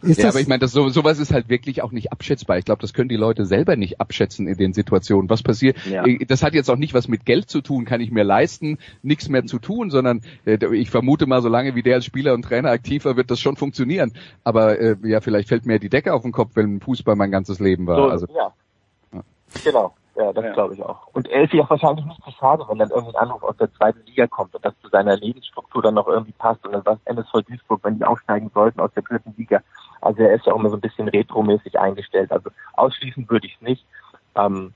ja 0.04 0.30
aber 0.30 0.40
ich 0.40 0.48
meine, 0.48 0.60
das, 0.60 0.72
so, 0.72 0.90
sowas 0.90 1.20
ist 1.20 1.34
halt 1.34 1.50
wirklich 1.50 1.82
auch 1.82 1.92
nicht 1.92 2.12
abschätzbar. 2.12 2.58
Ich 2.58 2.66
glaube, 2.66 2.82
das 2.82 2.94
können 2.94 3.10
die 3.10 3.16
Leute 3.16 3.46
selber 3.46 3.76
nicht 3.76 4.00
abschätzen 4.00 4.48
in 4.48 4.58
den 4.58 4.74
Situationen. 4.74 5.30
Was 5.30 5.44
passiert? 5.44 5.78
Ja. 5.86 6.04
Das 6.28 6.44
hat 6.44 6.54
jetzt 6.54 6.70
auch 6.70 6.78
nicht 6.78 6.94
was 6.94 7.08
mit 7.08 7.26
Geld 7.26 7.50
zu 7.50 7.62
tun, 7.62 7.86
kann 7.86 8.02
ich 8.02 8.12
mir 8.12 8.24
leisten, 8.24 8.78
nichts 9.04 9.30
mehr 9.30 9.46
zu 9.46 9.60
tun, 9.60 9.90
sondern 9.90 10.22
äh, 10.46 10.58
ich 10.76 10.90
vermute 10.90 11.26
mal, 11.26 11.42
solange 11.42 11.76
wie 11.76 11.84
der 11.84 11.96
als 11.96 12.06
Spieler 12.06 12.34
und 12.34 12.44
Trainer 12.44 12.70
aktiv 12.70 13.06
war, 13.06 13.18
wird 13.18 13.32
das 13.32 13.40
schon 13.40 13.56
funktionieren. 13.56 14.14
Aber 14.44 14.80
äh, 14.80 14.96
ja, 15.04 15.22
vielleicht 15.22 15.50
fällt 15.50 15.66
mir 15.66 15.80
die 15.80 15.90
Decke 15.90 16.14
auf 16.14 16.24
den 16.24 16.32
Kopf, 16.32 16.52
wenn 16.56 16.80
Fußball 16.80 17.16
mein 17.16 17.32
ganzes 17.32 17.60
Leben 17.60 17.88
war. 17.88 17.98
So, 17.98 18.04
also, 18.06 18.28
ja. 18.36 18.54
Genau. 19.64 19.94
Ja, 20.16 20.34
das 20.34 20.44
ja. 20.44 20.54
glaube 20.54 20.74
ich 20.74 20.84
auch. 20.84 21.08
Und 21.14 21.30
er 21.30 21.44
ist 21.44 21.52
sich 21.52 21.62
auch 21.62 21.70
wahrscheinlich 21.70 22.06
nicht 22.06 22.22
zu 22.24 22.32
schade, 22.32 22.66
wenn 22.68 22.78
dann 22.78 22.90
irgendwie 22.90 23.16
ein 23.16 23.24
Anruf 23.24 23.44
aus 23.44 23.56
der 23.58 23.72
zweiten 23.74 24.06
Liga 24.06 24.28
kommt 24.28 24.54
und 24.54 24.64
das 24.66 24.74
zu 24.82 24.90
seiner 24.90 25.16
Lebensstruktur 25.16 25.82
dann 25.82 25.94
noch 25.94 26.08
irgendwie 26.08 26.34
passt 26.34 26.66
und 26.66 26.74
dann 26.74 26.86
was 26.86 27.00
MSV 27.06 27.48
Duisburg, 27.48 27.80
wenn 27.84 27.98
die 27.98 28.04
aufsteigen 28.04 28.52
sollten 28.54 28.82
aus 28.82 28.92
der 28.94 29.04
dritten 29.04 29.34
Liga. 29.38 29.62
Also 30.02 30.22
er 30.22 30.34
ist 30.34 30.46
ja 30.46 30.54
auch 30.54 30.60
immer 30.60 30.70
so 30.70 30.76
ein 30.76 30.82
bisschen 30.82 31.08
retromäßig 31.08 31.80
eingestellt. 31.80 32.32
Also 32.32 32.50
ausschließen 32.74 33.30
würde 33.30 33.48
ich 33.48 33.56
es 33.56 33.62
nicht. 33.62 33.86
Ähm, 34.36 34.74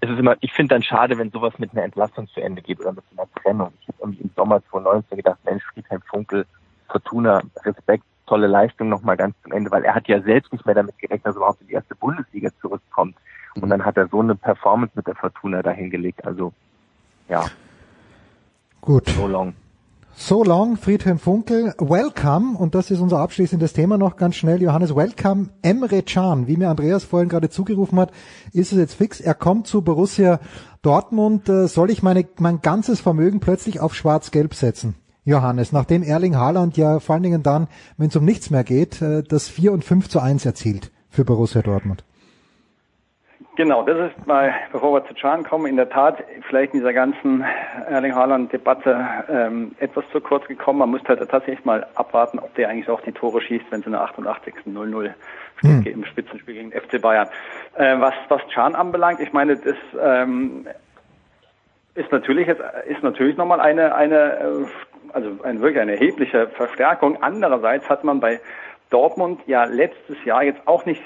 es 0.00 0.10
ist 0.10 0.18
immer, 0.18 0.36
ich 0.40 0.52
finde 0.52 0.74
dann 0.74 0.82
schade, 0.82 1.16
wenn 1.16 1.30
sowas 1.30 1.58
mit 1.58 1.72
einer 1.72 1.84
Entlassung 1.84 2.28
zu 2.28 2.42
Ende 2.42 2.60
geht 2.60 2.80
oder 2.80 2.92
mit 2.92 3.04
einer 3.16 3.26
Trennung. 3.42 3.72
Ich 3.80 3.88
habe 3.88 3.98
irgendwie 4.00 4.22
im 4.24 4.30
Sommer 4.36 4.62
2019 4.70 5.16
gedacht, 5.16 5.38
Mensch, 5.44 5.64
Friedhelm 5.72 6.02
Funkel, 6.02 6.46
Fortuna, 6.90 7.40
Respekt, 7.64 8.04
tolle 8.26 8.46
Leistung 8.46 8.90
nochmal 8.90 9.16
ganz 9.16 9.34
zum 9.42 9.52
Ende, 9.52 9.70
weil 9.70 9.84
er 9.84 9.94
hat 9.94 10.06
ja 10.08 10.20
selbst 10.20 10.52
nicht 10.52 10.66
mehr 10.66 10.74
damit 10.74 10.98
gerechnet, 10.98 11.26
dass 11.26 11.36
er 11.36 11.38
überhaupt 11.38 11.60
in 11.62 11.68
die 11.68 11.72
erste 11.72 11.94
Bundesliga 11.94 12.50
zurückkommt. 12.60 13.16
Und 13.60 13.70
dann 13.70 13.84
hat 13.84 13.96
er 13.96 14.08
so 14.08 14.20
eine 14.20 14.34
Performance 14.34 14.92
mit 14.96 15.06
der 15.06 15.14
Fortuna 15.14 15.62
dahingelegt. 15.62 16.24
Also, 16.26 16.52
ja. 17.28 17.44
Gut. 18.80 19.08
So 19.08 19.26
long. 19.26 19.54
So 20.16 20.44
long, 20.44 20.76
Friedhelm 20.76 21.18
Funkel. 21.18 21.74
Welcome, 21.78 22.56
und 22.56 22.76
das 22.76 22.92
ist 22.92 23.00
unser 23.00 23.18
abschließendes 23.18 23.72
Thema 23.72 23.98
noch 23.98 24.16
ganz 24.16 24.36
schnell. 24.36 24.62
Johannes, 24.62 24.94
welcome. 24.94 25.48
Emre 25.60 26.02
Can, 26.02 26.46
wie 26.46 26.56
mir 26.56 26.68
Andreas 26.68 27.02
vorhin 27.02 27.28
gerade 27.28 27.50
zugerufen 27.50 27.98
hat, 27.98 28.12
ist 28.52 28.70
es 28.70 28.78
jetzt 28.78 28.94
fix. 28.94 29.20
Er 29.20 29.34
kommt 29.34 29.66
zu 29.66 29.82
Borussia 29.82 30.38
Dortmund. 30.82 31.48
Äh, 31.48 31.66
soll 31.66 31.90
ich 31.90 32.04
meine, 32.04 32.26
mein 32.38 32.60
ganzes 32.60 33.00
Vermögen 33.00 33.40
plötzlich 33.40 33.80
auf 33.80 33.94
Schwarz-Gelb 33.94 34.54
setzen? 34.54 34.94
Johannes, 35.24 35.72
nachdem 35.72 36.02
Erling 36.02 36.36
Haaland 36.36 36.76
ja 36.76 37.00
vor 37.00 37.14
allen 37.14 37.22
Dingen 37.22 37.42
dann, 37.42 37.66
wenn 37.96 38.08
es 38.08 38.16
um 38.16 38.24
nichts 38.24 38.50
mehr 38.50 38.62
geht, 38.62 39.02
äh, 39.02 39.22
das 39.22 39.48
4 39.48 39.72
und 39.72 39.84
5 39.84 40.08
zu 40.08 40.20
1 40.20 40.46
erzielt 40.46 40.92
für 41.08 41.24
Borussia 41.24 41.60
Dortmund. 41.60 42.04
Genau, 43.56 43.84
das 43.84 44.10
ist 44.10 44.26
mal, 44.26 44.52
bevor 44.72 44.94
wir 44.94 45.06
zu 45.06 45.14
Chan 45.14 45.44
kommen, 45.44 45.66
in 45.66 45.76
der 45.76 45.88
Tat 45.88 46.24
vielleicht 46.48 46.74
in 46.74 46.80
dieser 46.80 46.92
ganzen 46.92 47.44
Erling 47.88 48.12
Haaland-Debatte 48.12 49.06
ähm, 49.28 49.76
etwas 49.78 50.04
zu 50.10 50.20
kurz 50.20 50.44
gekommen. 50.48 50.80
Man 50.80 50.90
muss 50.90 51.02
halt 51.06 51.20
tatsächlich 51.20 51.64
mal 51.64 51.86
abwarten, 51.94 52.40
ob 52.40 52.52
der 52.56 52.68
eigentlich 52.68 52.88
auch 52.88 53.00
die 53.02 53.12
Tore 53.12 53.40
schießt, 53.40 53.66
wenn 53.70 53.80
es 53.80 53.86
in 53.86 53.92
der 53.92 54.00
88. 54.00 54.54
0-0 54.66 55.10
hm. 55.60 55.82
im 55.86 56.04
Spitzenspiel 56.04 56.54
gegen 56.54 56.72
FC 56.72 57.00
Bayern. 57.00 57.28
Äh, 57.76 58.00
was, 58.00 58.14
was 58.28 58.42
Chan 58.48 58.74
anbelangt, 58.74 59.20
ich 59.20 59.32
meine, 59.32 59.56
das 59.56 59.76
ähm, 60.02 60.66
ist 61.94 62.10
natürlich 62.10 62.48
jetzt, 62.48 62.62
ist 62.88 63.04
natürlich 63.04 63.36
nochmal 63.36 63.60
eine, 63.60 63.94
eine, 63.94 64.16
äh, 64.16 64.66
also 65.12 65.30
eine 65.44 65.60
wirklich 65.60 65.80
eine 65.80 65.92
erhebliche 65.92 66.48
Verstärkung. 66.48 67.22
Andererseits 67.22 67.88
hat 67.88 68.02
man 68.02 68.18
bei 68.18 68.40
Dortmund 68.90 69.40
ja 69.46 69.64
letztes 69.64 70.16
Jahr 70.24 70.42
jetzt 70.42 70.66
auch 70.66 70.86
nicht 70.86 71.02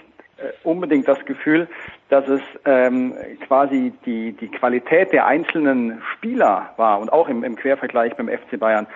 unbedingt 0.63 1.09
das 1.09 1.25
Gefühl, 1.25 1.69
dass 2.09 2.27
es 2.29 2.41
ähm, 2.65 3.15
quasi 3.47 3.93
die, 4.07 4.33
die 4.33 4.49
Qualität 4.49 5.13
der 5.13 5.27
einzelnen 5.27 6.01
Spieler 6.15 6.71
war 6.77 7.01
und 7.01 7.13
auch 7.13 7.29
im, 7.29 7.45
im 7.45 7.57
Quervergleich 7.57 8.15
beim 8.17 8.29
FC 8.29 8.59
Bayern, 8.59 8.87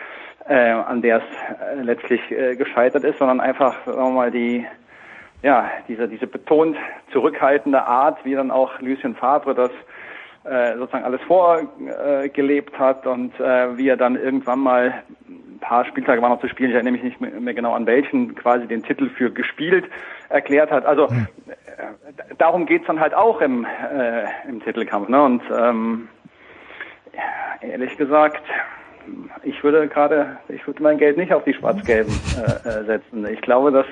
äh, 0.49 0.71
an 0.71 1.03
der 1.03 1.19
es 1.19 1.23
äh, 1.61 1.83
letztlich 1.83 2.21
äh, 2.31 2.57
gescheitert 2.57 3.05
ist, 3.05 3.19
sondern 3.19 3.41
einfach, 3.41 3.75
sagen 3.85 3.99
wir 3.99 4.11
mal, 4.11 4.31
die, 4.31 4.67
ja, 5.43 5.71
diese, 5.89 6.09
diese 6.09 6.27
betont 6.27 6.77
zurückhaltende 7.13 7.83
Art, 7.83 8.25
wie 8.25 8.35
dann 8.35 8.51
auch 8.51 8.81
Lucien 8.81 9.15
Favre 9.15 9.55
das 9.55 9.71
äh, 10.45 10.77
sozusagen 10.77 11.05
alles 11.05 11.21
vorgelebt 11.23 12.79
hat 12.79 13.07
und 13.07 13.39
äh, 13.39 13.77
wie 13.77 13.89
er 13.89 13.97
dann 13.97 14.17
irgendwann 14.17 14.59
mal 14.59 15.03
ein 15.29 15.59
paar 15.61 15.85
Spieltage 15.85 16.21
waren 16.21 16.33
noch 16.33 16.41
zu 16.41 16.49
spielen, 16.49 16.71
ich 16.71 16.75
erinnere 16.75 16.93
mich 16.93 17.03
nicht 17.05 17.21
mehr 17.21 17.55
genau 17.55 17.75
an 17.75 17.87
welchen, 17.87 18.35
quasi 18.35 18.67
den 18.67 18.83
Titel 18.83 19.09
für 19.11 19.31
gespielt 19.31 19.85
erklärt 20.33 20.71
hat. 20.71 20.85
Also 20.85 21.09
hm. 21.09 21.27
äh, 21.47 22.35
darum 22.39 22.67
geht's 22.67 22.87
dann 22.87 23.01
halt 23.01 23.15
auch 23.15 23.41
im, 23.41 23.65
äh, 23.65 24.25
im 24.49 24.63
Titelkampf. 24.63 25.09
Ne? 25.09 25.23
Und 25.23 25.43
ähm, 25.57 26.09
ehrlich 27.61 27.97
gesagt, 27.97 28.43
ich 29.43 29.63
würde 29.65 29.89
gerade, 29.89 30.39
ich 30.49 30.67
würde 30.67 30.83
mein 30.83 30.99
Geld 30.99 31.17
nicht 31.17 31.33
auf 31.33 31.45
die 31.45 31.55
Schwarz-Gelben 31.55 32.13
äh, 32.37 32.69
äh 32.69 32.85
setzen. 32.85 33.27
Ich 33.27 33.41
glaube, 33.41 33.73
dass 33.73 33.87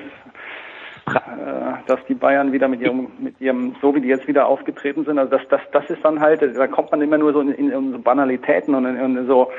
äh, 1.06 1.82
dass 1.86 1.98
die 2.08 2.14
Bayern 2.14 2.52
wieder 2.52 2.68
mit 2.68 2.80
ihrem, 2.80 3.08
mit 3.18 3.40
ihrem, 3.40 3.74
so 3.80 3.94
wie 3.94 4.00
die 4.00 4.08
jetzt 4.08 4.28
wieder 4.28 4.46
aufgetreten 4.46 5.04
sind, 5.04 5.18
also 5.18 5.36
das, 5.36 5.42
das, 5.48 5.60
das 5.72 5.90
ist 5.90 6.04
dann 6.04 6.20
halt, 6.20 6.40
da 6.56 6.66
kommt 6.68 6.92
man 6.92 7.00
immer 7.02 7.18
nur 7.18 7.32
so 7.32 7.40
in, 7.40 7.52
in 7.52 7.92
so 7.92 7.98
Banalitäten 7.98 8.74
und 8.74 8.86
in, 8.86 8.96
in 8.96 9.26
so, 9.26 9.50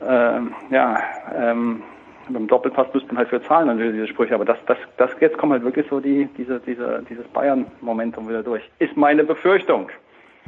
äh, 0.00 0.40
ja, 0.70 0.98
ähm, 1.36 1.82
beim 2.28 2.46
Doppelpass 2.48 2.88
müsste 2.92 3.08
man 3.08 3.18
halt 3.18 3.28
für 3.28 3.42
zahlen 3.42 3.66
natürlich 3.66 3.92
diese 3.92 4.08
Sprüche, 4.08 4.34
aber 4.34 4.44
das, 4.44 4.58
das, 4.66 4.78
das 4.96 5.10
jetzt 5.20 5.38
kommt 5.38 5.52
halt 5.52 5.64
wirklich 5.64 5.86
so 5.88 6.00
die, 6.00 6.28
diese, 6.36 6.60
diese, 6.60 7.04
dieses 7.08 7.26
Bayern-Momentum 7.28 8.28
wieder 8.28 8.42
durch. 8.42 8.62
Ist 8.78 8.96
meine 8.96 9.24
Befürchtung. 9.24 9.88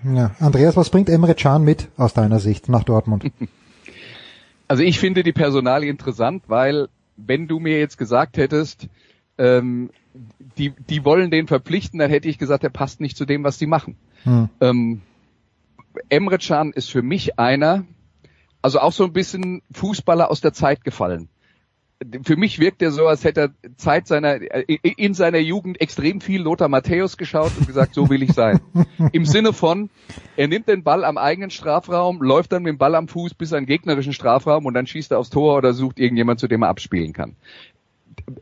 Ja. 0.05 0.31
Andreas, 0.41 0.77
was 0.77 0.91
bringt 0.91 1.09
Emre 1.09 1.35
Can 1.35 1.65
mit 1.65 1.89
aus 1.97 2.15
deiner 2.15 2.39
Sicht 2.39 2.69
nach 2.69 2.85
Dortmund? 2.85 3.25
Also 4.71 4.83
ich 4.83 5.01
finde 5.01 5.23
die 5.23 5.33
Personalie 5.33 5.89
interessant, 5.89 6.43
weil 6.47 6.89
wenn 7.17 7.49
du 7.49 7.59
mir 7.59 7.79
jetzt 7.79 7.97
gesagt 7.97 8.37
hättest, 8.37 8.89
ähm, 9.39 9.89
die, 10.59 10.75
die 10.91 11.07
wollen 11.07 11.31
den 11.31 11.47
verpflichten, 11.47 11.99
dann 11.99 12.11
hätte 12.11 12.29
ich 12.29 12.37
gesagt, 12.37 12.65
er 12.65 12.71
passt 12.71 13.01
nicht 13.01 13.17
zu 13.17 13.25
dem, 13.25 13.45
was 13.45 13.57
die 13.57 13.67
machen. 13.67 13.97
Hm. 14.25 14.51
Ähm, 14.61 15.01
Emre 16.11 16.37
Can 16.37 16.73
ist 16.73 16.91
für 16.91 17.01
mich 17.01 17.39
einer, 17.39 17.85
also 18.61 18.81
auch 18.81 18.93
so 18.93 19.05
ein 19.05 19.13
bisschen 19.15 19.63
Fußballer 19.73 20.31
aus 20.31 20.43
der 20.43 20.53
Zeit 20.53 20.85
gefallen. 20.85 21.31
Für 22.23 22.37
mich 22.37 22.61
wirkt 22.61 22.81
er 22.81 22.93
so, 22.93 23.09
als 23.09 23.25
hätte 23.25 23.41
er 23.41 23.77
Zeit 23.77 24.07
seiner, 24.07 24.41
äh, 24.41 24.79
in 24.83 25.15
seiner 25.15 25.39
Jugend 25.39 25.81
extrem 25.81 26.21
viel 26.21 26.43
Lothar 26.43 26.69
Matthäus 26.69 27.17
geschaut 27.17 27.51
und 27.59 27.67
gesagt, 27.67 27.95
so 27.95 28.09
will 28.09 28.23
ich 28.23 28.33
sein. 28.33 28.61
Im 29.13 29.25
Sinne 29.25 29.53
von, 29.53 29.91
er 30.37 30.47
nimmt 30.47 30.69
den 30.69 30.85
Ball 30.85 31.05
am 31.05 31.19
eigenen 31.19 31.51
Strafraum, 31.51 32.23
läuft 32.23 32.53
dann 32.53 32.63
mit 32.63 32.71
dem 32.71 32.79
Ball 32.79 32.95
am 32.95 33.09
Fuß 33.09 33.35
bis 33.35 33.53
an 33.53 33.65
den 33.65 33.67
gegnerischen 33.67 34.13
Strafraum 34.13 34.67
und 34.67 34.75
dann 34.75 34.87
schießt 34.87 35.11
er 35.11 35.19
aufs 35.19 35.31
Tor 35.31 35.57
oder 35.57 35.73
sucht 35.73 35.99
irgendjemand, 35.99 36.39
zu 36.39 36.47
dem 36.47 36.63
er 36.63 36.69
abspielen 36.69 37.13
kann. 37.13 37.35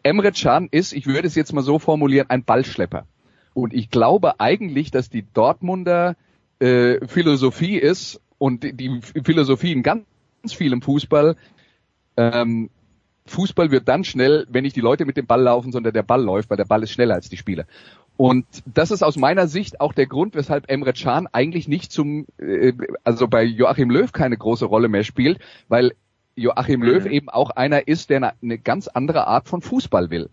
Emre 0.02 0.32
Can 0.32 0.68
ist, 0.70 0.92
ich 0.92 1.06
würde 1.06 1.26
es 1.26 1.34
jetzt 1.34 1.52
mal 1.52 1.62
so 1.62 1.78
formulieren, 1.78 2.28
ein 2.28 2.44
Ballschlepper. 2.44 3.06
Und 3.54 3.72
ich 3.72 3.88
glaube 3.90 4.38
eigentlich, 4.38 4.90
dass 4.90 5.08
die 5.08 5.24
Dortmunder 5.32 6.16
äh, 6.58 7.06
Philosophie 7.06 7.78
ist 7.78 8.20
und 8.36 8.64
die 8.64 9.00
Philosophie 9.24 9.72
in 9.72 9.82
ganz 9.82 10.04
vielem 10.50 10.82
Fußball, 10.82 11.36
ähm, 12.18 12.68
Fußball 13.26 13.70
wird 13.70 13.88
dann 13.88 14.04
schnell, 14.04 14.46
wenn 14.48 14.62
nicht 14.62 14.76
die 14.76 14.80
Leute 14.80 15.04
mit 15.04 15.16
dem 15.16 15.26
Ball 15.26 15.42
laufen, 15.42 15.72
sondern 15.72 15.92
der 15.92 16.02
Ball 16.02 16.22
läuft, 16.22 16.50
weil 16.50 16.56
der 16.56 16.64
Ball 16.64 16.82
ist 16.82 16.92
schneller 16.92 17.14
als 17.14 17.28
die 17.28 17.36
Spieler. 17.36 17.66
Und 18.16 18.46
das 18.64 18.90
ist 18.90 19.02
aus 19.02 19.16
meiner 19.16 19.46
Sicht 19.46 19.80
auch 19.80 19.92
der 19.92 20.06
Grund, 20.06 20.34
weshalb 20.34 20.70
Emre 20.70 20.92
Can 20.94 21.28
eigentlich 21.32 21.68
nicht 21.68 21.92
zum, 21.92 22.26
äh, 22.38 22.72
also 23.04 23.28
bei 23.28 23.42
Joachim 23.44 23.90
Löw 23.90 24.10
keine 24.10 24.36
große 24.36 24.64
Rolle 24.64 24.88
mehr 24.88 25.04
spielt, 25.04 25.38
weil 25.68 25.92
Joachim 26.34 26.82
Löw 26.82 27.04
mhm. 27.04 27.10
eben 27.10 27.28
auch 27.28 27.50
einer 27.50 27.88
ist, 27.88 28.10
der 28.10 28.18
eine, 28.18 28.32
eine 28.42 28.58
ganz 28.58 28.88
andere 28.88 29.26
Art 29.26 29.48
von 29.48 29.60
Fußball 29.60 30.10
will. 30.10 30.30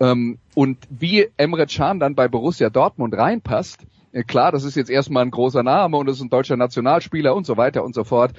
Ähm, 0.00 0.38
und 0.54 0.78
wie 0.90 1.28
Emre 1.36 1.66
Can 1.66 2.00
dann 2.00 2.14
bei 2.14 2.28
Borussia 2.28 2.68
Dortmund 2.68 3.16
reinpasst, 3.16 3.86
äh, 4.12 4.24
klar, 4.24 4.52
das 4.52 4.64
ist 4.64 4.76
jetzt 4.76 4.90
erstmal 4.90 5.24
ein 5.24 5.30
großer 5.30 5.62
Name 5.62 5.96
und 5.96 6.06
das 6.06 6.16
ist 6.16 6.22
ein 6.22 6.30
deutscher 6.30 6.56
Nationalspieler 6.56 7.34
und 7.34 7.46
so 7.46 7.56
weiter 7.56 7.82
und 7.82 7.94
so 7.94 8.04
fort. 8.04 8.32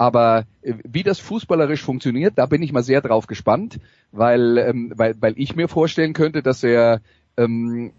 Aber 0.00 0.46
äh, 0.62 0.72
wie 0.82 1.02
das 1.02 1.20
fußballerisch 1.20 1.82
funktioniert, 1.82 2.38
da 2.38 2.46
bin 2.46 2.62
ich 2.62 2.72
mal 2.72 2.82
sehr 2.82 3.02
drauf 3.02 3.26
gespannt, 3.26 3.80
weil, 4.12 4.56
ähm, 4.56 4.94
weil, 4.96 5.14
weil 5.20 5.34
ich 5.36 5.54
mir 5.54 5.68
vorstellen 5.68 6.14
könnte, 6.14 6.42
dass 6.42 6.64
er 6.64 7.02
ähm, 7.36 7.92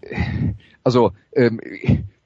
also 0.82 1.12
ähm, 1.32 1.60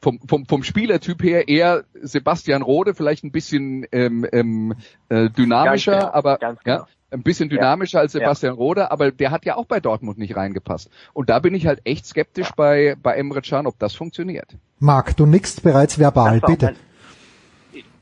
vom, 0.01 0.19
vom, 0.27 0.47
vom 0.47 0.63
Spielertyp 0.63 1.23
her 1.23 1.49
eher 1.49 1.85
Sebastian 2.01 2.63
Rode, 2.63 2.95
vielleicht 2.95 3.23
ein 3.25 3.33
bisschen 3.33 3.85
ähm, 3.93 4.27
ähm, 4.33 4.75
äh, 5.11 5.29
dynamischer, 5.29 5.99
genau, 5.99 6.11
aber 6.11 6.39
genau. 6.39 6.57
ja, 6.65 6.87
Ein 7.11 7.23
bisschen 7.23 7.51
dynamischer 7.51 7.99
ja. 7.99 8.03
als 8.03 8.13
Sebastian 8.13 8.55
ja. 8.55 8.59
Rode, 8.59 8.91
aber 8.91 9.11
der 9.11 9.31
hat 9.31 9.45
ja 9.45 9.57
auch 9.57 9.67
bei 9.67 9.81
Dortmund 9.81 10.17
nicht 10.17 10.37
reingepasst. 10.37 10.89
Und 11.13 11.29
da 11.29 11.39
bin 11.39 11.55
ich 11.55 11.67
halt 11.67 11.83
echt 11.85 12.07
skeptisch 12.07 12.51
bei, 12.57 12.97
bei 13.03 13.13
Emre 13.13 13.43
Can, 13.43 13.67
ob 13.67 13.79
das 13.79 13.95
funktioniert. 13.95 14.57
Marc, 14.79 15.19
du 15.19 15.27
nickst 15.27 15.63
bereits 15.63 15.99
verbal, 15.99 16.41
bitte. 16.41 16.67
Mein, 16.67 16.77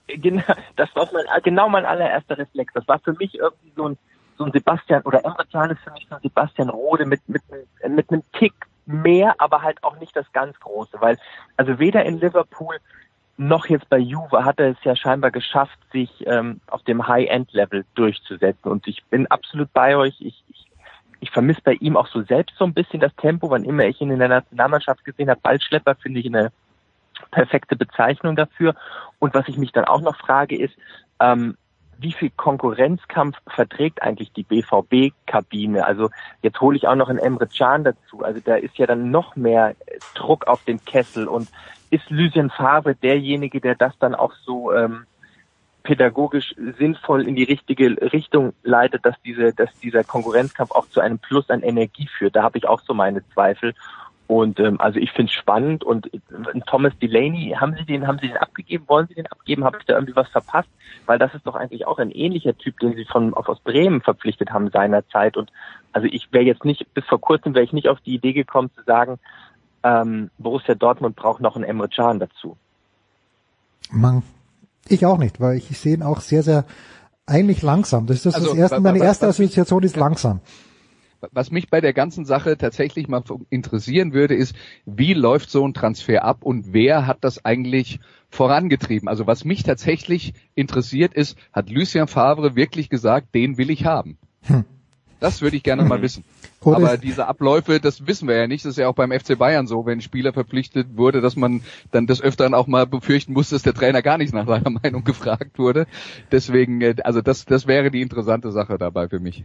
genau, 0.07 0.43
das 0.77 0.95
war 0.95 1.09
mein, 1.13 1.25
genau 1.43 1.69
mein 1.69 1.85
allererster 1.85 2.39
Reflex. 2.39 2.73
Das 2.75 2.87
war 2.89 2.99
für 2.99 3.13
mich 3.15 3.35
irgendwie 3.35 3.73
so 3.77 3.89
ein, 3.89 3.99
so 4.37 4.45
ein 4.45 4.53
Sebastian, 4.53 5.03
oder 5.03 5.25
Emre 5.25 5.45
ist 5.71 5.83
für 5.83 5.93
mich 5.93 6.07
so 6.09 6.17
ein 6.17 6.23
Sebastian 6.23 6.69
Rode 6.69 7.07
mit, 7.07 7.21
mit, 7.29 7.43
mit 7.87 8.11
einem 8.11 8.23
Tick 8.33 8.55
mehr, 8.87 9.35
aber 9.39 9.63
halt 9.63 9.83
auch 9.83 9.99
nicht 9.99 10.15
das 10.15 10.31
ganz 10.33 10.59
Große, 10.61 11.01
weil 11.01 11.19
also 11.57 11.79
weder 11.79 12.05
in 12.05 12.21
Liverpool 12.21 12.77
noch 13.37 13.67
jetzt 13.67 13.89
bei 13.89 13.99
Juve 13.99 14.45
hat 14.45 14.61
er 14.61 14.71
es 14.71 14.85
ja 14.85 14.95
scheinbar 14.95 15.31
geschafft, 15.31 15.79
sich 15.93 16.11
ähm, 16.27 16.61
auf 16.69 16.83
dem 16.83 17.07
High-End-Level 17.07 17.85
durchzusetzen. 17.95 18.71
Und 18.71 18.87
ich 18.87 19.05
bin 19.07 19.27
absolut 19.27 19.73
bei 19.73 19.97
euch. 19.97 20.15
Ich, 20.21 20.45
ich, 20.49 20.67
ich 21.19 21.31
vermisse 21.31 21.61
bei 21.65 21.73
ihm 21.73 21.97
auch 21.97 22.07
so 22.07 22.23
selbst 22.23 22.57
so 22.57 22.65
ein 22.65 22.75
bisschen 22.75 23.01
das 23.01 23.15
Tempo, 23.17 23.51
wann 23.51 23.65
immer 23.65 23.85
ich 23.85 24.01
ihn 24.01 24.11
in 24.11 24.21
der 24.21 24.29
Nationalmannschaft 24.29 25.05
gesehen 25.05 25.31
habe. 25.31 25.41
Ballschlepper 25.41 25.97
finde 25.97 26.21
ich 26.21 26.27
eine 26.27 26.53
perfekte 27.31 27.77
Bezeichnung 27.77 28.37
dafür. 28.37 28.75
Und 29.19 29.35
was 29.35 29.49
ich 29.49 29.59
mich 29.59 29.73
dann 29.73 29.85
auch 29.85 30.01
noch 30.01 30.17
frage 30.17 30.59
ist, 30.59 30.75
ähm, 31.21 31.57
wie 31.99 32.13
viel 32.13 32.31
Konkurrenzkampf 32.31 33.37
verträgt 33.47 34.03
eigentlich 34.03 34.33
die 34.33 34.43
BVB-Kabine? 34.43 35.87
Also 35.87 36.11
jetzt 36.43 36.61
hole 36.61 36.77
ich 36.77 36.89
auch 36.89 36.97
noch 36.97 37.09
einen 37.09 37.19
Emre 37.19 37.47
Can 37.47 37.85
dazu. 37.85 38.23
Also 38.23 38.41
da 38.45 38.57
ist 38.57 38.77
ja 38.77 38.87
dann 38.87 39.11
noch 39.11 39.37
mehr 39.37 39.75
Druck 40.15 40.47
auf 40.47 40.65
den 40.65 40.85
Kessel 40.85 41.29
und 41.29 41.49
ist 41.91 42.11
Lucien 42.11 42.51
Favre 42.51 42.95
derjenige, 42.95 43.61
der 43.61 43.75
das 43.75 43.97
dann 43.99 44.15
auch 44.15 44.33
so 44.45 44.73
ähm, 44.73 45.07
pädagogisch 45.85 46.55
sinnvoll 46.79 47.29
in 47.29 47.37
die 47.37 47.45
richtige 47.45 47.91
Richtung 48.13 48.55
leitet, 48.63 49.05
dass 49.05 49.15
diese, 49.25 49.53
dass 49.53 49.71
dieser 49.81 50.03
Konkurrenzkampf 50.03 50.73
auch 50.73 50.89
zu 50.89 51.01
einem 51.01 51.19
Plus 51.19 51.49
an 51.51 51.63
Energie 51.63 52.09
führt. 52.09 52.37
Da 52.37 52.43
habe 52.43 52.59
ich 52.59 52.67
auch 52.67 52.81
so 52.81 52.95
meine 52.95 53.23
Zweifel. 53.29 53.75
Und 54.27 54.59
ähm, 54.59 54.81
also 54.81 54.99
ich 54.99 55.13
finde 55.13 55.31
es 55.31 55.35
spannend 55.35 55.85
und 55.85 56.13
äh, 56.15 56.21
Thomas 56.67 56.93
Delaney, 57.01 57.55
haben 57.61 57.77
Sie 57.77 57.85
den, 57.85 58.07
haben 58.07 58.19
Sie 58.21 58.29
den 58.29 58.39
abgegeben? 58.39 58.85
Wollen 58.89 59.07
Sie 59.07 59.15
den 59.15 59.27
abgeben? 59.27 59.65
Habe 59.65 59.77
ich 59.79 59.85
da 59.85 59.95
irgendwie 59.95 60.17
was 60.17 60.29
verpasst? 60.29 60.69
Weil 61.05 61.19
das 61.19 61.35
ist 61.35 61.47
doch 61.47 61.55
eigentlich 61.55 61.87
auch 61.87 61.99
ein 61.99 62.11
ähnlicher 62.11 62.57
Typ, 62.57 62.79
den 62.81 62.95
Sie 62.95 63.05
von 63.05 63.35
aus 63.35 63.61
Bremen 63.61 64.01
verpflichtet 64.01 64.51
haben 64.51 64.71
seinerzeit. 64.71 65.37
Und 65.37 65.53
also 65.93 66.09
ich 66.11 66.33
wäre 66.33 66.45
jetzt 66.45 66.65
nicht, 66.65 66.93
bis 66.95 67.05
vor 67.05 67.21
kurzem 67.21 67.55
wäre 67.55 67.65
ich 67.65 67.75
nicht 67.75 67.89
auf 67.89 68.01
die 68.01 68.15
Idee 68.15 68.33
gekommen 68.33 68.71
zu 68.75 68.83
sagen, 68.85 69.19
ähm, 69.83 70.31
Borussia 70.39 70.75
Dortmund 70.75 71.17
braucht 71.17 71.43
noch 71.43 71.57
einen 71.57 71.65
Emre 71.65 71.91
Can 71.91 72.19
dazu. 72.19 72.57
Man, 73.91 74.23
ich 74.89 75.05
auch 75.05 75.19
nicht, 75.19 75.39
weil 75.41 75.59
ich 75.59 75.79
sehe 75.79 75.95
ihn 75.95 76.03
auch 76.03 76.21
sehr, 76.21 76.43
sehr 76.43 76.65
eigentlich 77.27 77.63
langsam. 77.63 78.07
Das 78.07 78.17
ist 78.17 78.27
das, 78.27 78.35
also, 78.37 78.49
das 78.49 78.59
erste, 78.59 78.81
meine 78.81 78.99
erste 78.99 79.27
Assoziation 79.27 79.83
ist 79.83 79.97
langsam. 79.97 80.41
Was 81.33 81.51
mich 81.51 81.69
bei 81.69 81.81
der 81.81 81.93
ganzen 81.93 82.25
Sache 82.25 82.57
tatsächlich 82.57 83.09
mal 83.09 83.23
interessieren 83.51 84.13
würde, 84.13 84.35
ist, 84.35 84.55
wie 84.87 85.15
läuft 85.15 85.51
so 85.51 85.67
ein 85.67 85.75
Transfer 85.75 86.25
ab 86.25 86.43
und 86.43 86.73
wer 86.73 87.07
hat 87.07 87.19
das 87.23 87.45
eigentlich 87.45 88.01
vorangetrieben? 88.31 89.09
Also 89.09 89.27
was 89.27 89.45
mich 89.45 89.63
tatsächlich 89.63 90.35
interessiert 90.55 91.15
ist, 91.15 91.39
hat 91.53 91.71
Lucien 91.71 92.09
Favre 92.09 92.57
wirklich 92.57 92.89
gesagt, 92.89 93.35
den 93.35 93.59
will 93.59 93.71
ich 93.71 93.85
haben? 93.85 94.19
Hm. 94.43 94.65
Das 95.21 95.41
würde 95.41 95.57
ich 95.57 95.63
gerne 95.63 95.85
mal 95.85 96.03
wissen. 96.03 96.23
Oder 96.61 96.77
Aber 96.77 96.97
diese 96.99 97.27
Abläufe, 97.27 97.81
das 97.81 98.07
wissen 98.07 98.29
wir 98.29 98.37
ja 98.37 98.47
nicht. 98.47 98.65
Das 98.65 98.73
ist 98.73 98.77
ja 98.77 98.89
auch 98.89 98.95
beim 98.95 99.11
FC 99.11 99.39
Bayern 99.39 99.67
so, 99.67 99.87
wenn 99.87 99.99
ein 99.99 100.03
Spieler 100.03 100.35
verpflichtet 100.35 100.99
wurde, 100.99 101.23
dass 101.23 101.35
man 101.35 101.63
dann 101.93 102.07
des 102.07 102.21
Öfteren 102.21 102.53
auch 102.53 102.67
mal 102.67 102.87
befürchten 102.87 103.33
muss, 103.33 103.49
dass 103.49 103.63
der 103.63 103.73
Trainer 103.73 104.03
gar 104.03 104.19
nicht 104.19 104.35
nach 104.35 104.47
seiner 104.47 104.71
Meinung 104.83 105.05
gefragt 105.05 105.59
wurde. 105.59 105.87
Deswegen, 106.31 106.83
äh, 106.83 106.97
also 107.05 107.23
das, 107.23 107.47
das 107.47 107.67
wäre 107.67 107.91
die 107.91 108.03
interessante 108.03 108.53
Sache 108.53 108.77
dabei 108.77 109.09
für 109.09 109.19
mich. 109.19 109.45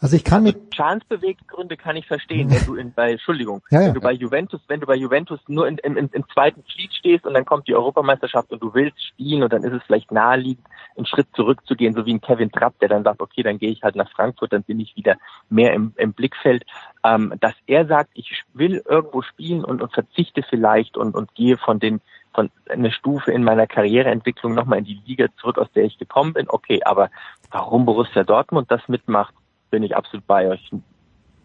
Also 0.00 0.16
ich 0.16 0.24
kann 0.24 0.42
mit 0.42 0.56
also 0.56 0.70
Chance-Beweggründe 0.70 1.76
kann 1.76 1.94
ich 1.94 2.06
verstehen, 2.06 2.50
wenn 2.50 2.64
du 2.64 2.74
in, 2.74 2.92
bei 2.94 3.12
Entschuldigung, 3.12 3.62
ja, 3.70 3.80
ja. 3.80 3.86
wenn 3.88 3.94
du 3.94 4.00
bei 4.00 4.12
Juventus, 4.12 4.60
wenn 4.66 4.80
du 4.80 4.86
bei 4.86 4.94
Juventus 4.94 5.40
nur 5.46 5.68
in, 5.68 5.76
in, 5.78 5.96
im 5.96 6.24
zweiten 6.32 6.64
Glied 6.64 6.92
stehst 6.94 7.26
und 7.26 7.34
dann 7.34 7.44
kommt 7.44 7.68
die 7.68 7.74
Europameisterschaft 7.74 8.50
und 8.50 8.62
du 8.62 8.72
willst 8.72 9.02
spielen 9.04 9.42
und 9.42 9.52
dann 9.52 9.62
ist 9.62 9.74
es 9.74 9.82
vielleicht 9.86 10.10
naheliegend, 10.10 10.66
einen 10.96 11.04
Schritt 11.04 11.28
zurückzugehen, 11.34 11.94
so 11.94 12.06
wie 12.06 12.14
ein 12.14 12.20
Kevin 12.22 12.50
Trapp, 12.50 12.78
der 12.80 12.88
dann 12.88 13.04
sagt, 13.04 13.20
okay, 13.20 13.42
dann 13.42 13.58
gehe 13.58 13.70
ich 13.70 13.82
halt 13.82 13.94
nach 13.94 14.10
Frankfurt, 14.10 14.52
dann 14.54 14.62
bin 14.62 14.80
ich 14.80 14.96
wieder 14.96 15.16
mehr 15.50 15.74
im, 15.74 15.92
im 15.96 16.14
Blickfeld. 16.14 16.64
Ähm, 17.04 17.34
dass 17.40 17.54
er 17.66 17.86
sagt, 17.86 18.10
ich 18.14 18.42
will 18.54 18.82
irgendwo 18.88 19.22
spielen 19.22 19.64
und, 19.64 19.82
und 19.82 19.92
verzichte 19.92 20.42
vielleicht 20.48 20.96
und, 20.96 21.14
und 21.14 21.34
gehe 21.34 21.58
von 21.58 21.78
den 21.78 22.00
von 22.32 22.48
einer 22.68 22.92
Stufe 22.92 23.32
in 23.32 23.42
meiner 23.42 23.66
Karriereentwicklung 23.66 24.54
nochmal 24.54 24.78
in 24.78 24.84
die 24.84 25.02
Liga 25.04 25.26
zurück, 25.40 25.58
aus 25.58 25.70
der 25.74 25.84
ich 25.84 25.98
gekommen 25.98 26.32
bin. 26.32 26.46
Okay, 26.48 26.80
aber 26.84 27.10
warum 27.50 27.84
Borussia 27.84 28.22
Dortmund 28.22 28.70
das 28.70 28.86
mitmacht, 28.86 29.34
bin 29.70 29.82
ich 29.82 29.96
absolut 29.96 30.26
bei 30.26 30.48
euch. 30.48 30.70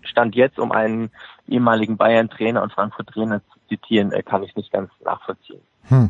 Stand 0.02 0.36
jetzt, 0.36 0.60
um 0.60 0.72
einen 0.72 1.10
ehemaligen 1.48 1.98
Bayern-Trainer 1.98 2.62
und 2.62 2.72
Frankfurt-Trainer 2.74 3.42
zu 3.52 3.60
zitieren, 3.70 4.12
äh, 4.12 4.22
kann 4.24 4.44
ich 4.44 4.56
nicht 4.56 4.72
ganz 4.72 4.92
nachvollziehen. 5.04 5.62
Hm. 5.84 6.10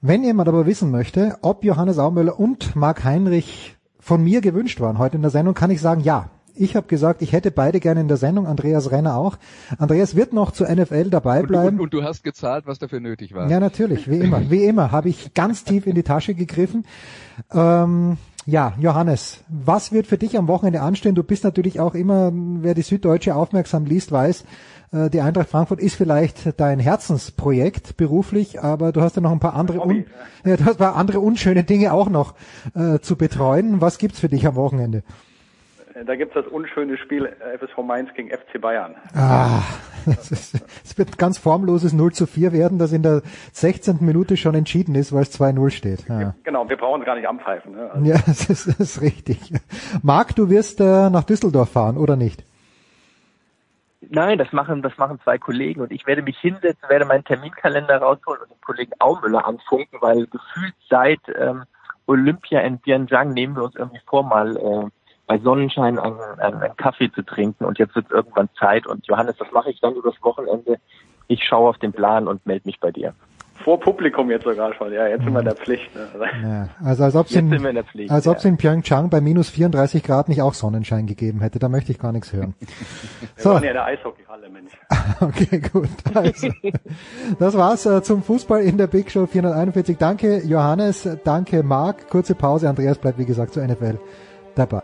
Wenn 0.00 0.22
jemand 0.22 0.48
aber 0.48 0.66
wissen 0.66 0.90
möchte, 0.90 1.38
ob 1.42 1.64
Johannes 1.64 1.98
Aumöller 1.98 2.38
und 2.38 2.76
Marc 2.76 3.04
Heinrich 3.04 3.76
von 3.98 4.22
mir 4.22 4.42
gewünscht 4.42 4.80
waren 4.80 4.98
heute 4.98 5.16
in 5.16 5.22
der 5.22 5.30
Sendung, 5.30 5.54
kann 5.54 5.70
ich 5.70 5.80
sagen, 5.80 6.02
ja. 6.02 6.28
Ich 6.56 6.76
habe 6.76 6.86
gesagt, 6.86 7.20
ich 7.20 7.32
hätte 7.32 7.50
beide 7.50 7.80
gerne 7.80 8.00
in 8.00 8.06
der 8.06 8.16
Sendung, 8.16 8.46
Andreas 8.46 8.92
Renner 8.92 9.16
auch. 9.16 9.38
Andreas 9.76 10.14
wird 10.14 10.32
noch 10.32 10.52
zur 10.52 10.68
NFL 10.68 11.10
dabei 11.10 11.42
bleiben. 11.42 11.66
Und, 11.66 11.74
und, 11.74 11.80
und, 11.80 11.94
du 11.94 12.04
hast 12.04 12.22
gezahlt, 12.22 12.64
was 12.66 12.78
dafür 12.78 13.00
nötig 13.00 13.34
war. 13.34 13.50
Ja, 13.50 13.58
natürlich, 13.58 14.08
wie 14.08 14.18
immer. 14.18 14.50
Wie 14.50 14.64
immer 14.64 14.92
habe 14.92 15.08
ich 15.08 15.34
ganz 15.34 15.64
tief 15.64 15.86
in 15.86 15.96
die 15.96 16.04
Tasche 16.04 16.34
gegriffen. 16.34 16.86
Ähm, 17.52 18.18
ja, 18.46 18.74
Johannes, 18.78 19.42
was 19.48 19.92
wird 19.92 20.06
für 20.06 20.18
dich 20.18 20.36
am 20.36 20.48
Wochenende 20.48 20.82
anstehen? 20.82 21.14
Du 21.14 21.22
bist 21.22 21.44
natürlich 21.44 21.80
auch 21.80 21.94
immer, 21.94 22.30
wer 22.34 22.74
die 22.74 22.82
Süddeutsche 22.82 23.34
aufmerksam 23.34 23.86
liest, 23.86 24.12
weiß, 24.12 24.44
äh, 24.92 25.10
die 25.10 25.20
Eintracht 25.20 25.48
Frankfurt 25.48 25.80
ist 25.80 25.96
vielleicht 25.96 26.60
dein 26.60 26.78
Herzensprojekt 26.78 27.96
beruflich, 27.96 28.62
aber 28.62 28.92
du 28.92 29.00
hast 29.00 29.16
ja 29.16 29.22
noch 29.22 29.32
ein 29.32 29.40
paar 29.40 29.54
andere, 29.54 29.80
un, 29.80 30.04
ja, 30.44 30.56
du 30.56 30.64
hast 30.64 30.74
ein 30.74 30.78
paar 30.78 30.96
andere 30.96 31.20
unschöne 31.20 31.64
Dinge 31.64 31.92
auch 31.92 32.08
noch 32.08 32.34
äh, 32.74 32.98
zu 33.00 33.16
betreuen. 33.16 33.80
Was 33.80 33.98
gibt's 33.98 34.20
für 34.20 34.28
dich 34.28 34.46
am 34.46 34.54
Wochenende? 34.54 35.02
Da 36.06 36.16
gibt's 36.16 36.34
das 36.34 36.46
unschöne 36.46 36.96
Spiel 36.98 37.26
äh, 37.26 37.58
FSV 37.58 37.78
Mainz 37.78 38.12
gegen 38.14 38.30
FC 38.30 38.60
Bayern. 38.60 38.94
Ah, 39.14 39.62
es 40.06 40.98
wird 40.98 41.18
ganz 41.18 41.38
formloses 41.38 41.92
0 41.92 42.12
zu 42.12 42.26
4 42.26 42.52
werden, 42.52 42.78
das 42.78 42.92
in 42.92 43.02
der 43.02 43.22
16. 43.52 43.98
Minute 44.00 44.36
schon 44.36 44.54
entschieden 44.54 44.94
ist, 44.94 45.12
weil 45.12 45.22
es 45.22 45.40
2-0 45.40 45.70
steht. 45.70 46.08
Ja. 46.08 46.34
Genau, 46.44 46.68
wir 46.68 46.76
brauchen 46.76 47.00
es 47.00 47.06
gar 47.06 47.16
nicht 47.16 47.28
anpfeifen. 47.28 47.72
Ne? 47.72 47.90
Also 47.90 48.06
ja, 48.06 48.16
das 48.26 48.50
ist, 48.50 48.68
das 48.68 48.80
ist 48.80 49.02
richtig. 49.02 49.38
Marc, 50.02 50.34
du 50.34 50.50
wirst 50.50 50.80
äh, 50.80 51.10
nach 51.10 51.24
Düsseldorf 51.24 51.70
fahren, 51.70 51.96
oder 51.96 52.16
nicht? 52.16 52.44
Nein, 54.10 54.38
das 54.38 54.52
machen, 54.52 54.82
das 54.82 54.96
machen 54.98 55.18
zwei 55.24 55.38
Kollegen 55.38 55.80
und 55.80 55.92
ich 55.92 56.06
werde 56.06 56.22
mich 56.22 56.38
hinsetzen, 56.38 56.88
werde 56.88 57.04
meinen 57.04 57.24
Terminkalender 57.24 57.98
rausholen 57.98 58.42
und 58.42 58.50
den 58.50 58.60
Kollegen 58.60 58.92
Aumüller 58.98 59.46
anfunken, 59.46 59.98
weil 60.00 60.26
gefühlt 60.26 60.74
seit 60.90 61.20
ähm, 61.38 61.64
Olympia 62.06 62.60
in 62.60 62.78
Bianjang 62.78 63.30
nehmen 63.30 63.56
wir 63.56 63.64
uns 63.64 63.76
irgendwie 63.76 64.00
vor, 64.06 64.22
mal 64.22 64.56
äh, 64.56 64.90
bei 65.26 65.38
Sonnenschein 65.38 65.98
einen, 65.98 66.20
einen, 66.20 66.62
einen 66.62 66.76
Kaffee 66.76 67.10
zu 67.10 67.22
trinken 67.22 67.64
und 67.64 67.78
jetzt 67.78 67.94
wird 67.94 68.06
es 68.06 68.12
irgendwann 68.12 68.48
Zeit 68.58 68.86
und 68.86 69.06
Johannes, 69.06 69.36
das 69.38 69.50
mache 69.52 69.70
ich 69.70 69.80
dann 69.80 69.94
übers 69.94 70.20
Wochenende. 70.22 70.78
Ich 71.26 71.44
schaue 71.44 71.70
auf 71.70 71.78
den 71.78 71.92
Plan 71.92 72.28
und 72.28 72.44
melde 72.44 72.66
mich 72.66 72.80
bei 72.80 72.90
dir. 72.90 73.14
Vor 73.62 73.80
Publikum 73.80 74.30
jetzt 74.30 74.44
sogar 74.44 74.74
schon, 74.74 74.92
ja, 74.92 75.06
jetzt 75.06 75.22
sind 75.22 75.32
wir 75.32 75.38
in 75.38 75.44
der 75.46 75.54
Pflicht. 75.54 75.94
Ne? 75.94 76.08
Ja, 76.42 76.68
also 76.84 77.04
als 77.04 77.14
ob 77.14 77.26
es 77.28 77.36
in, 77.36 78.10
als 78.10 78.26
ob's 78.26 78.42
ja. 78.42 78.50
in 78.50 78.56
Pyeongchang 78.58 79.08
bei 79.08 79.20
minus 79.20 79.48
34 79.48 80.02
Grad 80.02 80.28
nicht 80.28 80.42
auch 80.42 80.54
Sonnenschein 80.54 81.06
gegeben 81.06 81.40
hätte, 81.40 81.60
da 81.60 81.68
möchte 81.68 81.92
ich 81.92 81.98
gar 81.98 82.12
nichts 82.12 82.32
hören. 82.32 82.54
wir 82.60 83.28
so. 83.36 83.50
waren 83.50 83.62
ja 83.62 83.70
in 83.70 83.74
der 83.74 83.84
Eishockeyhalle, 83.84 84.50
Mensch. 84.50 84.72
okay, 85.20 85.60
gut. 85.60 85.88
Also, 86.14 86.48
das 87.38 87.56
war's 87.56 87.86
äh, 87.86 88.02
zum 88.02 88.22
Fußball 88.22 88.60
in 88.60 88.76
der 88.76 88.88
Big 88.88 89.10
Show 89.10 89.26
441. 89.26 89.96
Danke 89.96 90.42
Johannes, 90.44 91.08
danke 91.24 91.62
Marc. 91.62 92.10
Kurze 92.10 92.34
Pause, 92.34 92.68
Andreas 92.68 92.98
bleibt 92.98 93.18
wie 93.18 93.24
gesagt 93.24 93.54
zur 93.54 93.64
NFL 93.64 93.98
dabei. 94.56 94.82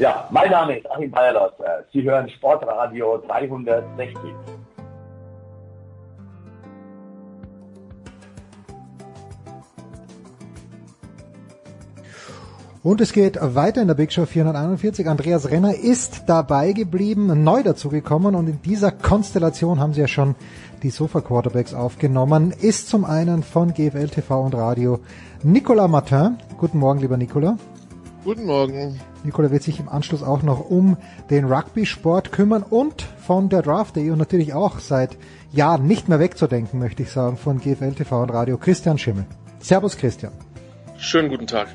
Ja, 0.00 0.26
mein 0.30 0.50
Name 0.50 0.78
ist 0.78 0.90
Achim 0.90 1.10
Bayerlos. 1.10 1.52
Sie 1.92 2.02
hören 2.02 2.26
Sportradio 2.30 3.18
360. 3.18 4.16
Und 12.82 13.02
es 13.02 13.12
geht 13.12 13.36
weiter 13.42 13.82
in 13.82 13.88
der 13.88 13.94
Big 13.94 14.10
Show 14.10 14.24
441. 14.24 15.06
Andreas 15.06 15.50
Renner 15.50 15.74
ist 15.74 16.22
dabei 16.26 16.72
geblieben, 16.72 17.44
neu 17.44 17.62
dazugekommen 17.62 18.34
und 18.34 18.48
in 18.48 18.62
dieser 18.62 18.92
Konstellation 18.92 19.80
haben 19.80 19.92
sie 19.92 20.00
ja 20.00 20.08
schon 20.08 20.34
die 20.82 20.88
Sofa 20.88 21.20
Quarterbacks 21.20 21.74
aufgenommen. 21.74 22.54
Ist 22.58 22.88
zum 22.88 23.04
einen 23.04 23.42
von 23.42 23.74
GFL 23.74 24.08
TV 24.08 24.40
und 24.40 24.54
Radio 24.54 25.00
Nicolas 25.42 25.90
Martin. 25.90 26.38
Guten 26.56 26.78
Morgen, 26.78 27.00
lieber 27.00 27.18
Nicolas. 27.18 27.58
Guten 28.22 28.44
Morgen. 28.44 29.00
Nikola 29.24 29.50
wird 29.50 29.62
sich 29.62 29.80
im 29.80 29.88
Anschluss 29.88 30.22
auch 30.22 30.42
noch 30.42 30.68
um 30.68 30.98
den 31.30 31.46
Rugby-Sport 31.46 32.32
kümmern 32.32 32.62
und 32.62 33.00
von 33.02 33.48
der 33.48 33.62
Draft.de 33.62 34.10
und 34.10 34.18
natürlich 34.18 34.52
auch 34.52 34.78
seit 34.78 35.16
Jahren 35.52 35.86
nicht 35.86 36.10
mehr 36.10 36.20
wegzudenken, 36.20 36.78
möchte 36.78 37.02
ich 37.02 37.10
sagen, 37.10 37.38
von 37.38 37.60
GFL 37.60 37.94
TV 37.94 38.22
und 38.22 38.30
Radio 38.30 38.58
Christian 38.58 38.98
Schimmel. 38.98 39.24
Servus 39.60 39.96
Christian. 39.96 40.32
Schönen 40.98 41.30
guten 41.30 41.46
Tag. 41.46 41.68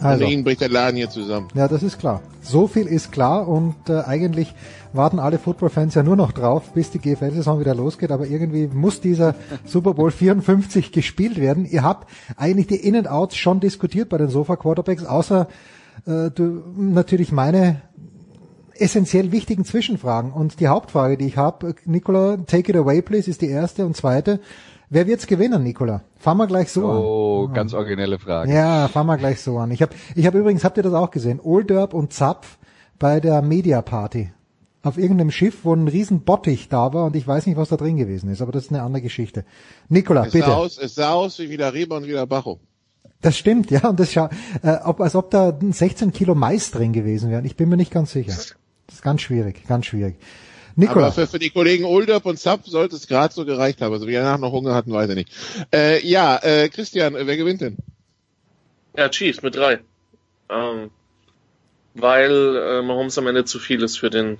Also, 0.00 0.24
Ihnen 0.24 0.44
bricht 0.44 0.60
der 0.60 0.68
Laden 0.68 0.96
hier 0.96 1.08
zusammen. 1.08 1.48
Ja, 1.54 1.68
das 1.68 1.82
ist 1.82 1.98
klar. 1.98 2.20
So 2.42 2.66
viel 2.66 2.86
ist 2.86 3.10
klar 3.10 3.48
und 3.48 3.74
äh, 3.88 4.02
eigentlich 4.02 4.54
warten 4.92 5.18
alle 5.18 5.38
Football-Fans 5.38 5.94
ja 5.94 6.02
nur 6.02 6.16
noch 6.16 6.32
drauf, 6.32 6.72
bis 6.74 6.90
die 6.90 6.98
GFL-Saison 6.98 7.60
wieder 7.60 7.74
losgeht, 7.74 8.10
aber 8.10 8.26
irgendwie 8.26 8.68
muss 8.68 9.00
dieser 9.00 9.34
Super 9.64 9.94
Bowl 9.94 10.10
54 10.10 10.92
gespielt 10.92 11.38
werden. 11.38 11.64
Ihr 11.64 11.82
habt 11.82 12.08
eigentlich 12.36 12.66
die 12.66 12.76
In-and-Outs 12.76 13.36
schon 13.36 13.60
diskutiert 13.60 14.10
bei 14.10 14.18
den 14.18 14.28
Sofa-Quarterbacks, 14.28 15.04
außer 15.04 15.48
äh, 16.08 16.30
du, 16.30 16.62
natürlich 16.76 17.30
meine 17.32 17.82
essentiell 18.74 19.32
wichtigen 19.32 19.64
Zwischenfragen. 19.64 20.32
Und 20.32 20.60
die 20.60 20.68
Hauptfrage, 20.68 21.16
die 21.16 21.26
ich 21.26 21.36
habe, 21.36 21.74
Nicola, 21.84 22.38
take 22.38 22.70
it 22.70 22.76
away 22.76 23.02
please, 23.02 23.30
ist 23.30 23.42
die 23.42 23.48
erste. 23.48 23.84
Und 23.84 23.96
zweite, 23.96 24.40
wer 24.88 25.06
wird's 25.06 25.26
gewinnen, 25.26 25.62
Nicola? 25.62 26.02
Fahren 26.16 26.38
wir 26.38 26.46
gleich 26.46 26.70
so 26.70 26.84
oh, 26.84 26.90
an. 26.90 26.96
Oh, 26.98 27.48
ganz 27.52 27.74
originelle 27.74 28.18
Frage. 28.18 28.52
Ja, 28.52 28.88
fahren 28.88 29.06
wir 29.06 29.18
gleich 29.18 29.40
so 29.40 29.58
an. 29.58 29.70
Ich 29.70 29.82
habe 29.82 29.94
ich 30.14 30.26
hab 30.26 30.34
übrigens, 30.34 30.64
habt 30.64 30.76
ihr 30.76 30.82
das 30.82 30.94
auch 30.94 31.10
gesehen, 31.10 31.40
Olderb 31.42 31.94
und 31.94 32.12
Zapf 32.12 32.58
bei 32.98 33.20
der 33.20 33.42
Media 33.42 33.82
Party. 33.82 34.32
Auf 34.82 34.96
irgendeinem 34.96 35.32
Schiff, 35.32 35.64
wo 35.64 35.74
ein 35.74 35.88
riesen 35.88 36.20
Bottich 36.20 36.68
da 36.68 36.92
war 36.94 37.06
und 37.06 37.16
ich 37.16 37.26
weiß 37.26 37.46
nicht, 37.46 37.56
was 37.56 37.68
da 37.68 37.76
drin 37.76 37.96
gewesen 37.96 38.30
ist, 38.30 38.40
aber 38.40 38.52
das 38.52 38.66
ist 38.66 38.70
eine 38.70 38.82
andere 38.82 39.02
Geschichte. 39.02 39.44
Nicola, 39.88 40.24
es 40.24 40.32
bitte. 40.32 40.46
Sah 40.46 40.54
aus, 40.54 40.78
es 40.78 40.94
sah 40.94 41.12
aus 41.12 41.38
wie 41.40 41.50
wieder 41.50 41.74
Reber 41.74 41.96
und 41.96 42.06
wieder 42.06 42.26
Bacho. 42.26 42.60
Das 43.20 43.36
stimmt, 43.36 43.70
ja, 43.70 43.88
und 43.88 43.98
das 43.98 44.12
scha 44.12 44.30
äh, 44.62 44.76
ob, 44.84 45.00
als 45.00 45.16
ob 45.16 45.30
da 45.30 45.58
16 45.60 46.12
Kilo 46.12 46.34
Mais 46.34 46.70
drin 46.70 46.92
gewesen 46.92 47.30
wären. 47.30 47.44
Ich 47.44 47.56
bin 47.56 47.68
mir 47.68 47.76
nicht 47.76 47.90
ganz 47.90 48.12
sicher. 48.12 48.32
Das 48.32 48.54
ist 48.92 49.02
ganz 49.02 49.22
schwierig, 49.22 49.66
ganz 49.66 49.86
schwierig. 49.86 50.16
Nikola. 50.76 51.06
Aber 51.06 51.12
für, 51.12 51.26
für 51.26 51.40
die 51.40 51.50
Kollegen 51.50 51.84
Olderb 51.84 52.24
und 52.26 52.38
Zapp 52.38 52.66
sollte 52.68 52.94
es 52.94 53.08
gerade 53.08 53.34
so 53.34 53.44
gereicht 53.44 53.82
haben. 53.82 53.92
Also 53.92 54.06
wie 54.06 54.12
danach 54.12 54.38
noch 54.38 54.52
Hunger 54.52 54.74
hatten, 54.74 54.92
weiß 54.92 55.10
ich 55.10 55.16
nicht. 55.16 55.32
Äh, 55.74 56.06
ja, 56.06 56.36
äh, 56.36 56.68
Christian, 56.68 57.14
wer 57.14 57.36
gewinnt 57.36 57.60
denn? 57.60 57.76
Ja, 58.96 59.08
Chiefs 59.08 59.42
mit 59.42 59.56
drei. 59.56 59.80
Ähm, 60.48 60.90
weil 61.94 62.56
äh, 62.56 62.82
Mahomes 62.82 63.18
am 63.18 63.26
Ende 63.26 63.44
zu 63.44 63.58
viel 63.58 63.82
ist 63.82 63.98
für 63.98 64.10
den 64.10 64.38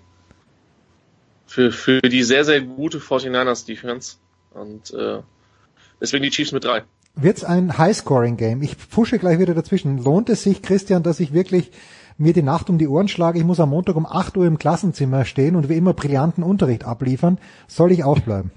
für, 1.46 1.72
für 1.72 2.00
die 2.02 2.22
sehr, 2.22 2.44
sehr 2.44 2.60
gute 2.60 2.98
49ers 2.98 3.66
Defense. 3.66 4.18
Und 4.52 4.92
äh, 4.92 5.20
deswegen 6.00 6.22
die 6.22 6.30
Chiefs 6.30 6.52
mit 6.52 6.64
drei. 6.64 6.84
Wird's 7.14 7.44
ein 7.44 7.76
High-Scoring-Game? 7.76 8.62
Ich 8.62 8.76
pushe 8.90 9.18
gleich 9.18 9.38
wieder 9.38 9.54
dazwischen. 9.54 9.98
Lohnt 9.98 10.28
es 10.28 10.42
sich, 10.42 10.62
Christian, 10.62 11.02
dass 11.02 11.20
ich 11.20 11.32
wirklich 11.32 11.70
mir 12.16 12.32
die 12.32 12.42
Nacht 12.42 12.70
um 12.70 12.78
die 12.78 12.88
Ohren 12.88 13.08
schlage? 13.08 13.38
Ich 13.38 13.44
muss 13.44 13.60
am 13.60 13.70
Montag 13.70 13.96
um 13.96 14.06
8 14.06 14.36
Uhr 14.36 14.46
im 14.46 14.58
Klassenzimmer 14.58 15.24
stehen 15.24 15.56
und 15.56 15.68
wie 15.68 15.76
immer 15.76 15.94
brillanten 15.94 16.44
Unterricht 16.44 16.84
abliefern. 16.84 17.38
Soll 17.66 17.92
ich 17.92 18.04
aufbleiben? 18.04 18.50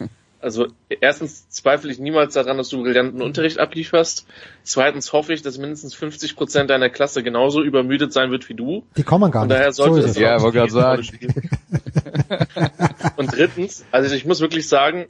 Also 0.42 0.66
erstens 0.88 1.48
zweifle 1.50 1.92
ich 1.92 2.00
niemals 2.00 2.34
daran, 2.34 2.58
dass 2.58 2.68
du 2.68 2.82
brillanten 2.82 3.22
Unterricht 3.22 3.60
ablieferst. 3.60 4.26
Zweitens 4.64 5.12
hoffe 5.12 5.32
ich, 5.32 5.42
dass 5.42 5.56
mindestens 5.56 5.94
50 5.94 6.34
Prozent 6.34 6.68
deiner 6.68 6.90
Klasse 6.90 7.22
genauso 7.22 7.62
übermüdet 7.62 8.12
sein 8.12 8.32
wird 8.32 8.48
wie 8.48 8.54
du. 8.54 8.82
Die 8.96 9.04
kommen 9.04 9.30
gar 9.30 9.42
Und 9.42 9.50
nicht. 9.50 9.60
daher 9.60 9.72
sollte 9.72 10.02
so 10.02 10.08
es 10.08 10.18
Ja, 10.18 10.42
wollte 10.42 10.58
gerade 10.58 10.72
sagen. 10.72 11.06
Und 13.16 13.36
drittens, 13.36 13.84
also 13.92 14.12
ich 14.16 14.26
muss 14.26 14.40
wirklich 14.40 14.66
sagen, 14.66 15.06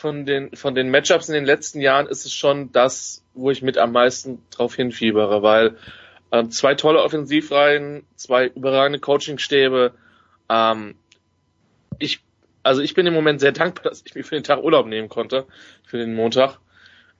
von 0.00 0.24
den, 0.24 0.56
von 0.56 0.74
den 0.74 0.90
Matchups 0.90 1.28
in 1.28 1.34
den 1.34 1.44
letzten 1.44 1.80
Jahren 1.80 2.06
ist 2.06 2.24
es 2.24 2.32
schon 2.32 2.72
das, 2.72 3.22
wo 3.34 3.50
ich 3.50 3.62
mit 3.62 3.78
am 3.78 3.92
meisten 3.92 4.42
drauf 4.50 4.74
hinfiebere, 4.74 5.42
weil 5.42 5.76
ähm, 6.32 6.50
zwei 6.50 6.74
tolle 6.74 7.02
Offensivreihen, 7.02 8.04
zwei 8.16 8.46
überragende 8.46 8.98
Coachingstäbe. 8.98 9.92
Ähm, 10.48 10.94
ich, 11.98 12.20
also 12.62 12.80
ich 12.80 12.94
bin 12.94 13.06
im 13.06 13.14
Moment 13.14 13.40
sehr 13.40 13.52
dankbar, 13.52 13.84
dass 13.90 14.02
ich 14.04 14.14
mir 14.14 14.24
für 14.24 14.36
den 14.36 14.44
Tag 14.44 14.62
Urlaub 14.62 14.86
nehmen 14.86 15.08
konnte, 15.08 15.46
für 15.84 15.98
den 15.98 16.14
Montag. 16.14 16.58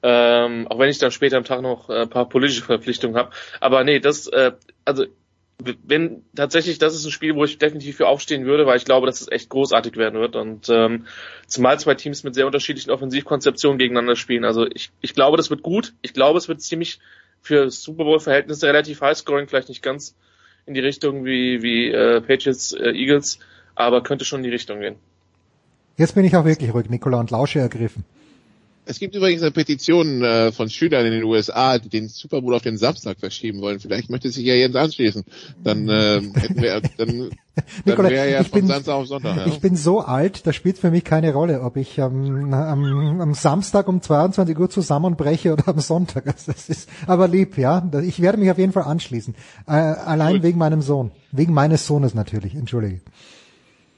Ähm, 0.03 0.67
auch 0.69 0.79
wenn 0.79 0.89
ich 0.89 0.99
dann 0.99 1.11
später 1.11 1.37
am 1.37 1.45
Tag 1.45 1.61
noch 1.61 1.91
äh, 1.91 2.03
ein 2.03 2.09
paar 2.09 2.27
politische 2.27 2.65
Verpflichtungen 2.65 3.17
habe. 3.17 3.31
Aber 3.61 3.85
nee, 3.85 4.01
das, 4.01 4.27
äh, 4.29 4.53
also 4.87 5.05
wenn 5.85 6.23
tatsächlich, 6.35 6.79
das 6.79 6.95
ist 6.95 7.05
ein 7.05 7.11
Spiel, 7.11 7.35
wo 7.35 7.45
ich 7.45 7.59
definitiv 7.59 7.97
für 7.97 8.09
aufstehen 8.09 8.45
würde, 8.45 8.67
weil 8.67 8.77
ich 8.77 8.85
glaube, 8.85 9.07
dass 9.07 9.21
es 9.21 9.29
echt 9.29 9.49
großartig 9.49 9.97
werden 9.97 10.21
wird 10.21 10.37
und 10.37 10.69
ähm, 10.69 11.07
zumal 11.47 11.79
zwei 11.79 11.95
Teams 11.95 12.25
mit 12.25 12.35
sehr 12.35 12.47
unterschiedlichen 12.47 12.91
Offensivkonzeptionen 12.91 13.79
gegeneinander 13.79 14.17
spielen. 14.17 14.45
Also 14.45 14.67
ich, 14.67 14.91
ich 15.01 15.15
glaube, 15.15 15.37
das 15.37 15.51
wird 15.51 15.63
gut. 15.63 15.95
Ich 16.03 16.13
glaube, 16.13 16.39
es 16.39 16.49
wird 16.49 16.61
ziemlich 16.63 16.99
für 17.43 17.71
Super 17.71 18.05
Bowl 18.05 18.21
Verhältnisse 18.21 18.67
relativ 18.67 19.01
high 19.01 19.17
scoring, 19.17 19.49
vielleicht 19.49 19.69
nicht 19.69 19.83
ganz 19.83 20.15
in 20.67 20.75
die 20.75 20.81
Richtung 20.81 21.25
wie 21.25 21.63
wie 21.63 21.91
äh, 21.91 22.21
Patriots 22.21 22.73
äh, 22.73 22.91
Eagles, 22.91 23.39
aber 23.75 24.03
könnte 24.03 24.25
schon 24.25 24.41
in 24.41 24.45
die 24.45 24.51
Richtung 24.51 24.81
gehen. 24.81 24.97
Jetzt 25.97 26.15
bin 26.15 26.25
ich 26.25 26.35
auch 26.37 26.45
wirklich 26.45 26.73
ruhig, 26.73 26.89
Nikola, 26.89 27.21
und 27.21 27.31
Lausche 27.31 27.59
ergriffen. 27.61 28.05
Es 28.87 28.99
gibt 28.99 29.15
übrigens 29.15 29.43
eine 29.43 29.51
Petition 29.51 30.23
äh, 30.23 30.53
von 30.53 30.69
Schülern 30.69 31.07
in 31.07 31.13
den 31.13 31.25
USA, 31.25 31.79
die 31.79 31.89
den 31.89 32.09
Super 32.09 32.41
Bowl 32.41 32.55
auf 32.55 32.63
den 32.63 32.79
Samstag 32.79 33.21
verschieben 33.21 33.61
wollen. 33.61 33.79
Vielleicht 33.79 34.11
möchte 34.11 34.31
sich 34.31 34.45
ja 34.45 34.55
Jens 34.55 34.75
anschließen. 34.75 35.25
Dann 35.63 35.89
äh, 35.89 36.21
hätten 36.35 36.61
wir, 36.61 36.81
dann, 36.97 37.31
dann 37.85 37.99
wäre 38.11 38.31
ja 38.31 38.41
ich 38.41 38.49
von 38.49 38.61
bin, 38.61 38.69
Samstag 38.69 38.95
auf 38.95 39.07
Sonntag. 39.07 39.37
Ja. 39.37 39.47
Ich 39.47 39.61
bin 39.61 39.77
so 39.77 40.01
alt, 40.01 40.47
da 40.47 40.53
spielt 40.53 40.79
für 40.79 40.91
mich 40.91 41.05
keine 41.05 41.33
Rolle, 41.33 41.61
ob 41.61 41.77
ich 41.77 42.01
am, 42.01 42.53
am, 42.53 43.21
am 43.21 43.35
Samstag 43.35 43.87
um 43.87 44.01
22 44.01 44.59
Uhr 44.59 44.71
zusammenbreche 44.71 45.53
oder 45.53 45.69
am 45.69 45.79
Sonntag. 45.81 46.27
Also 46.27 46.53
das 46.53 46.69
ist 46.69 46.89
aber 47.07 47.29
lieb, 47.29 47.59
ja. 47.59 47.89
Ich 48.03 48.21
werde 48.21 48.39
mich 48.39 48.51
auf 48.51 48.59
jeden 48.59 48.73
Fall 48.73 48.85
anschließen. 48.85 49.35
Äh, 49.67 49.73
allein 49.73 50.37
Gut. 50.37 50.43
wegen 50.43 50.59
meinem 50.59 50.83
Sohn. 50.83 51.11
Wegen 51.33 51.53
meines 51.53 51.87
Sohnes 51.87 52.15
natürlich, 52.15 52.55
entschuldige. 52.55 53.01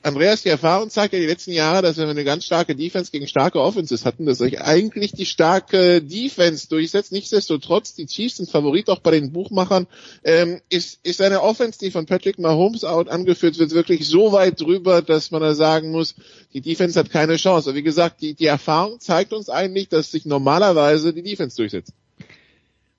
Andreas, 0.04 0.42
die 0.42 0.48
Erfahrung 0.48 0.90
zeigt 0.90 1.14
ja 1.14 1.20
die 1.20 1.26
letzten 1.26 1.52
Jahre, 1.52 1.80
dass 1.80 1.96
wenn 1.96 2.06
wir 2.06 2.10
eine 2.10 2.24
ganz 2.24 2.44
starke 2.44 2.74
Defense 2.74 3.12
gegen 3.12 3.28
starke 3.28 3.60
Offenses 3.60 4.04
hatten, 4.04 4.26
dass 4.26 4.38
sich 4.38 4.60
eigentlich 4.60 5.12
die 5.12 5.26
starke 5.26 6.02
Defense 6.02 6.68
durchsetzt. 6.68 7.12
Nichtsdestotrotz, 7.12 7.94
die 7.94 8.06
Chiefs 8.06 8.38
sind 8.38 8.50
Favorit 8.50 8.90
auch 8.90 8.98
bei 8.98 9.12
den 9.12 9.30
Buchmachern. 9.30 9.86
Ähm, 10.24 10.60
ist, 10.68 10.98
ist 11.04 11.20
eine 11.20 11.42
Offense, 11.42 11.78
die 11.78 11.92
von 11.92 12.06
Patrick 12.06 12.40
Mahomes 12.40 12.84
out 12.84 13.08
angeführt 13.08 13.58
wird, 13.60 13.70
wirklich 13.70 14.08
so 14.08 14.32
weit 14.32 14.60
drüber, 14.60 15.02
dass 15.02 15.30
man 15.30 15.40
da 15.40 15.54
sagen 15.54 15.92
muss, 15.92 16.16
die 16.52 16.60
Defense 16.60 16.98
hat 16.98 17.10
keine 17.10 17.36
Chance. 17.36 17.70
Aber 17.70 17.76
wie 17.76 17.84
gesagt, 17.84 18.22
die, 18.22 18.34
die 18.34 18.46
Erfahrung 18.46 18.98
zeigt 18.98 19.32
uns 19.32 19.48
eigentlich, 19.48 19.88
dass 19.88 20.10
sich 20.10 20.26
normalerweise 20.26 21.12
die 21.12 21.22
Defense 21.22 21.56
durchsetzt. 21.56 21.92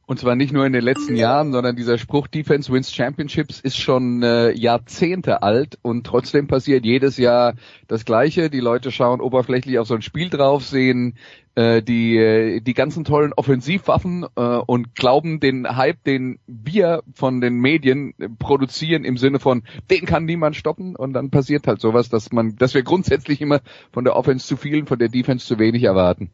Und 0.05 0.19
zwar 0.19 0.35
nicht 0.35 0.51
nur 0.51 0.65
in 0.65 0.73
den 0.73 0.83
letzten 0.83 1.15
Jahren, 1.15 1.53
sondern 1.53 1.77
dieser 1.77 1.97
Spruch 1.97 2.27
Defense 2.27 2.71
wins 2.73 2.93
Championships 2.93 3.61
ist 3.61 3.77
schon 3.77 4.21
äh, 4.21 4.51
Jahrzehnte 4.51 5.43
alt 5.43 5.79
und 5.81 6.05
trotzdem 6.05 6.47
passiert 6.47 6.83
jedes 6.85 7.15
Jahr 7.17 7.53
das 7.87 8.03
Gleiche. 8.03 8.49
Die 8.49 8.59
Leute 8.59 8.91
schauen 8.91 9.21
oberflächlich 9.21 9.79
auf 9.79 9.87
so 9.87 9.95
ein 9.95 10.01
Spiel 10.01 10.29
drauf, 10.29 10.65
sehen 10.65 11.15
äh, 11.55 11.81
die 11.81 12.17
äh, 12.17 12.59
die 12.59 12.73
ganzen 12.73 13.05
tollen 13.05 13.31
Offensivwaffen 13.31 14.25
äh, 14.35 14.41
und 14.41 14.93
glauben 14.93 15.39
den 15.39 15.73
Hype, 15.73 16.03
den 16.03 16.39
wir 16.47 17.03
von 17.13 17.39
den 17.39 17.55
Medien 17.61 18.13
produzieren 18.39 19.05
im 19.05 19.15
Sinne 19.15 19.39
von 19.39 19.63
den 19.89 20.05
kann 20.05 20.25
niemand 20.25 20.57
stoppen 20.57 20.97
und 20.97 21.13
dann 21.13 21.29
passiert 21.29 21.65
halt 21.65 21.79
sowas, 21.79 22.09
dass 22.09 22.33
man, 22.33 22.57
dass 22.57 22.73
wir 22.73 22.83
grundsätzlich 22.83 23.39
immer 23.39 23.61
von 23.93 24.03
der 24.03 24.17
Offense 24.17 24.45
zu 24.45 24.57
viel, 24.57 24.85
von 24.85 24.99
der 24.99 25.07
Defense 25.07 25.45
zu 25.45 25.59
wenig 25.59 25.83
erwarten. 25.83 26.29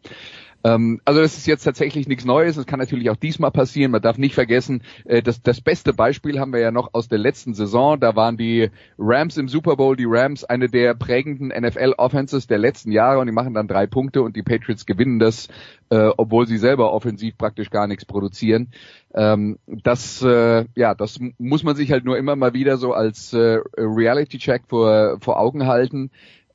Ähm, 0.64 1.00
also 1.06 1.22
das 1.22 1.38
ist 1.38 1.48
jetzt 1.48 1.64
tatsächlich 1.64 2.08
nichts 2.08 2.26
Neues. 2.26 2.58
Es 2.58 2.66
kann 2.66 2.80
natürlich 2.80 3.10
auch 3.10 3.16
diesmal 3.16 3.52
passieren. 3.52 3.92
Man 3.92 4.02
darf 4.02 4.18
nicht 4.18 4.36
vergessen, 4.36 4.84
äh, 5.06 5.22
das, 5.22 5.42
das 5.42 5.62
beste 5.62 5.94
Beispiel 5.94 6.40
haben 6.40 6.52
wir 6.52 6.60
ja 6.60 6.72
noch 6.72 6.94
aus 6.94 7.08
der 7.08 7.20
letzten 7.20 7.54
Saison. 7.54 8.00
Da 8.00 8.16
waren 8.16 8.38
die 8.38 8.70
Rams 8.98 9.38
im 9.38 9.48
Super 9.48 9.76
Bowl, 9.78 9.96
die 9.96 10.08
Rams 10.08 10.44
eine 10.44 10.68
der 10.68 10.96
prägenden 10.96 11.50
NFL-Offenses 11.50 12.48
der 12.48 12.58
letzten 12.58 12.92
Jahre 12.92 13.20
und 13.20 13.28
die 13.28 13.34
machen 13.34 13.54
dann 13.54 13.68
drei 13.68 13.88
Punkte 13.88 14.22
und 14.22 14.36
die 14.36 14.44
Patriots 14.44 14.86
gewinnen 14.86 15.20
das, 15.20 15.48
äh, 15.90 16.10
obwohl 16.18 16.48
sie 16.48 16.58
selber 16.58 16.94
offensiv 16.94 17.38
praktisch 17.38 17.70
gar 17.70 17.88
nichts 17.88 18.06
produzieren. 18.06 18.72
Ähm, 19.14 19.58
das, 19.66 20.22
äh, 20.22 20.66
ja, 20.76 20.94
das 20.94 21.20
muss 21.38 21.64
man 21.64 21.76
sich 21.76 21.92
halt 21.92 22.06
nur 22.06 22.18
immer 22.18 22.36
mal 22.36 22.54
wieder 22.54 22.78
so 22.78 22.94
als 22.94 23.34
äh, 23.34 23.60
Reality-Check 23.78 24.64
vor, 24.68 25.18
vor 25.22 25.40
Augen 25.40 25.66
halten. 25.68 26.12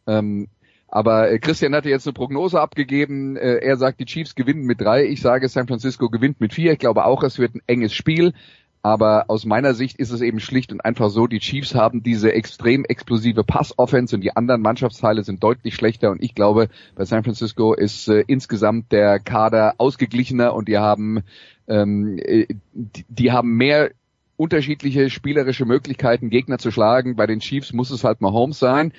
Ähm, 0.06 0.48
aber 0.94 1.28
äh, 1.28 1.40
Christian 1.40 1.74
hatte 1.74 1.88
jetzt 1.88 2.06
eine 2.06 2.12
Prognose 2.12 2.60
abgegeben. 2.60 3.36
Äh, 3.36 3.56
er 3.56 3.76
sagt, 3.76 3.98
die 3.98 4.04
Chiefs 4.04 4.36
gewinnen 4.36 4.62
mit 4.62 4.80
drei. 4.80 5.04
Ich 5.04 5.20
sage, 5.20 5.48
San 5.48 5.66
Francisco 5.66 6.08
gewinnt 6.08 6.40
mit 6.40 6.54
vier. 6.54 6.72
Ich 6.72 6.78
glaube 6.78 7.04
auch, 7.04 7.24
es 7.24 7.40
wird 7.40 7.56
ein 7.56 7.62
enges 7.66 7.92
Spiel. 7.92 8.32
Aber 8.80 9.24
aus 9.26 9.44
meiner 9.44 9.74
Sicht 9.74 9.98
ist 9.98 10.12
es 10.12 10.20
eben 10.20 10.38
schlicht 10.38 10.70
und 10.70 10.84
einfach 10.84 11.10
so, 11.10 11.26
die 11.26 11.40
Chiefs 11.40 11.74
haben 11.74 12.04
diese 12.04 12.32
extrem 12.32 12.84
explosive 12.84 13.42
Pass-Offense 13.42 14.14
und 14.14 14.20
die 14.20 14.36
anderen 14.36 14.62
Mannschaftsteile 14.62 15.24
sind 15.24 15.42
deutlich 15.42 15.74
schlechter. 15.74 16.12
Und 16.12 16.22
ich 16.22 16.36
glaube, 16.36 16.68
bei 16.94 17.04
San 17.04 17.24
Francisco 17.24 17.74
ist 17.74 18.06
äh, 18.06 18.22
insgesamt 18.28 18.92
der 18.92 19.18
Kader 19.18 19.74
ausgeglichener 19.78 20.54
und 20.54 20.68
die 20.68 20.78
haben, 20.78 21.24
ähm, 21.66 22.18
äh, 22.18 22.46
die, 22.72 23.04
die 23.08 23.32
haben 23.32 23.56
mehr 23.56 23.90
unterschiedliche 24.36 25.10
spielerische 25.10 25.64
Möglichkeiten, 25.64 26.30
Gegner 26.30 26.58
zu 26.58 26.70
schlagen. 26.70 27.16
Bei 27.16 27.26
den 27.26 27.40
Chiefs 27.40 27.72
muss 27.72 27.90
es 27.90 28.04
halt 28.04 28.20
Mahomes 28.20 28.58
sein. 28.58 28.92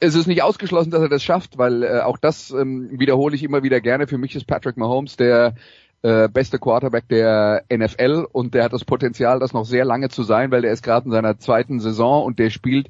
Es 0.00 0.14
ist 0.14 0.26
nicht 0.26 0.42
ausgeschlossen, 0.42 0.90
dass 0.90 1.02
er 1.02 1.08
das 1.08 1.22
schafft, 1.22 1.58
weil 1.58 1.82
äh, 1.82 2.00
auch 2.00 2.18
das 2.18 2.50
ähm, 2.50 2.88
wiederhole 2.98 3.34
ich 3.34 3.42
immer 3.42 3.62
wieder 3.62 3.80
gerne. 3.80 4.06
Für 4.06 4.18
mich 4.18 4.34
ist 4.34 4.46
Patrick 4.46 4.76
Mahomes 4.76 5.16
der 5.16 5.54
äh, 6.02 6.28
beste 6.28 6.58
Quarterback 6.58 7.08
der 7.08 7.64
NFL 7.72 8.26
und 8.32 8.54
der 8.54 8.64
hat 8.64 8.72
das 8.72 8.84
Potenzial, 8.84 9.38
das 9.38 9.52
noch 9.52 9.64
sehr 9.64 9.84
lange 9.84 10.08
zu 10.08 10.24
sein, 10.24 10.50
weil 10.50 10.62
der 10.62 10.72
ist 10.72 10.82
gerade 10.82 11.06
in 11.06 11.12
seiner 11.12 11.38
zweiten 11.38 11.78
Saison 11.78 12.24
und 12.24 12.38
der 12.38 12.50
spielt 12.50 12.88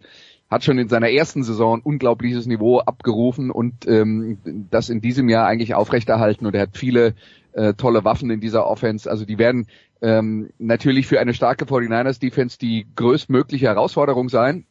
hat 0.52 0.64
schon 0.64 0.78
in 0.78 0.90
seiner 0.90 1.08
ersten 1.08 1.44
Saison 1.44 1.80
unglaubliches 1.80 2.44
Niveau 2.44 2.78
abgerufen 2.80 3.50
und 3.50 3.86
ähm, 3.88 4.36
das 4.70 4.90
in 4.90 5.00
diesem 5.00 5.30
Jahr 5.30 5.46
eigentlich 5.46 5.74
aufrechterhalten 5.74 6.44
und 6.44 6.54
er 6.54 6.62
hat 6.62 6.76
viele 6.76 7.14
äh, 7.52 7.72
tolle 7.72 8.04
Waffen 8.04 8.30
in 8.30 8.40
dieser 8.40 8.66
Offense. 8.66 9.10
Also 9.10 9.24
die 9.24 9.38
werden 9.38 9.66
ähm, 10.02 10.50
natürlich 10.58 11.06
für 11.06 11.20
eine 11.20 11.32
starke 11.32 11.64
49ers 11.64 12.20
Defense 12.20 12.58
die 12.58 12.86
größtmögliche 12.96 13.66
Herausforderung 13.66 14.28
sein. 14.28 14.66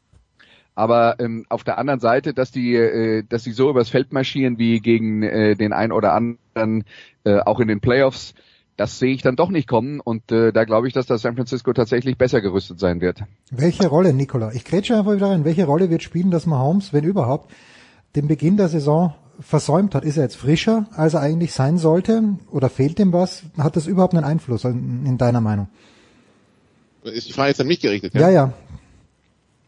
Aber 0.75 1.19
ähm, 1.19 1.45
auf 1.49 1.63
der 1.63 1.77
anderen 1.77 1.99
Seite, 1.99 2.33
dass 2.33 2.51
die, 2.51 2.75
äh, 2.75 3.23
dass 3.27 3.43
die 3.43 3.51
so 3.51 3.69
übers 3.69 3.89
Feld 3.89 4.13
marschieren 4.13 4.57
wie 4.57 4.79
gegen 4.79 5.23
äh, 5.23 5.55
den 5.55 5.73
ein 5.73 5.91
oder 5.91 6.13
anderen, 6.13 6.83
äh, 7.23 7.39
auch 7.39 7.59
in 7.59 7.67
den 7.67 7.81
Playoffs, 7.81 8.33
das 8.77 8.97
sehe 8.97 9.13
ich 9.13 9.21
dann 9.21 9.35
doch 9.35 9.49
nicht 9.49 9.67
kommen. 9.67 9.99
Und 9.99 10.31
äh, 10.31 10.51
da 10.51 10.63
glaube 10.63 10.87
ich, 10.87 10.93
dass 10.93 11.05
das 11.05 11.21
San 11.21 11.35
Francisco 11.35 11.73
tatsächlich 11.73 12.17
besser 12.17 12.41
gerüstet 12.41 12.79
sein 12.79 13.01
wird. 13.01 13.23
Welche 13.51 13.87
Rolle, 13.87 14.13
Nicola? 14.13 14.51
Ich 14.53 14.65
grätsche 14.65 14.97
einfach 14.97 15.13
wieder 15.13 15.29
rein. 15.29 15.45
Welche 15.45 15.65
Rolle 15.65 15.89
wird 15.89 16.03
spielen, 16.03 16.31
dass 16.31 16.45
Mahomes, 16.45 16.93
wenn 16.93 17.03
überhaupt, 17.03 17.51
den 18.15 18.27
Beginn 18.27 18.57
der 18.57 18.69
Saison 18.69 19.13
versäumt 19.41 19.95
hat? 19.95 20.05
Ist 20.05 20.17
er 20.17 20.23
jetzt 20.23 20.37
frischer, 20.37 20.87
als 20.91 21.13
er 21.13 21.21
eigentlich 21.21 21.53
sein 21.53 21.77
sollte? 21.77 22.37
Oder 22.51 22.69
fehlt 22.69 22.99
ihm 22.99 23.13
was? 23.13 23.43
Hat 23.57 23.75
das 23.75 23.87
überhaupt 23.87 24.13
einen 24.13 24.23
Einfluss 24.23 24.63
in, 24.63 25.05
in 25.05 25.17
deiner 25.17 25.41
Meinung? 25.41 25.67
Ist 27.03 27.27
die 27.27 27.33
Frage 27.33 27.49
jetzt 27.49 27.61
an 27.61 27.67
mich 27.67 27.79
gerichtet? 27.79 28.13
Ja, 28.13 28.29
ja. 28.29 28.29
ja. 28.29 28.53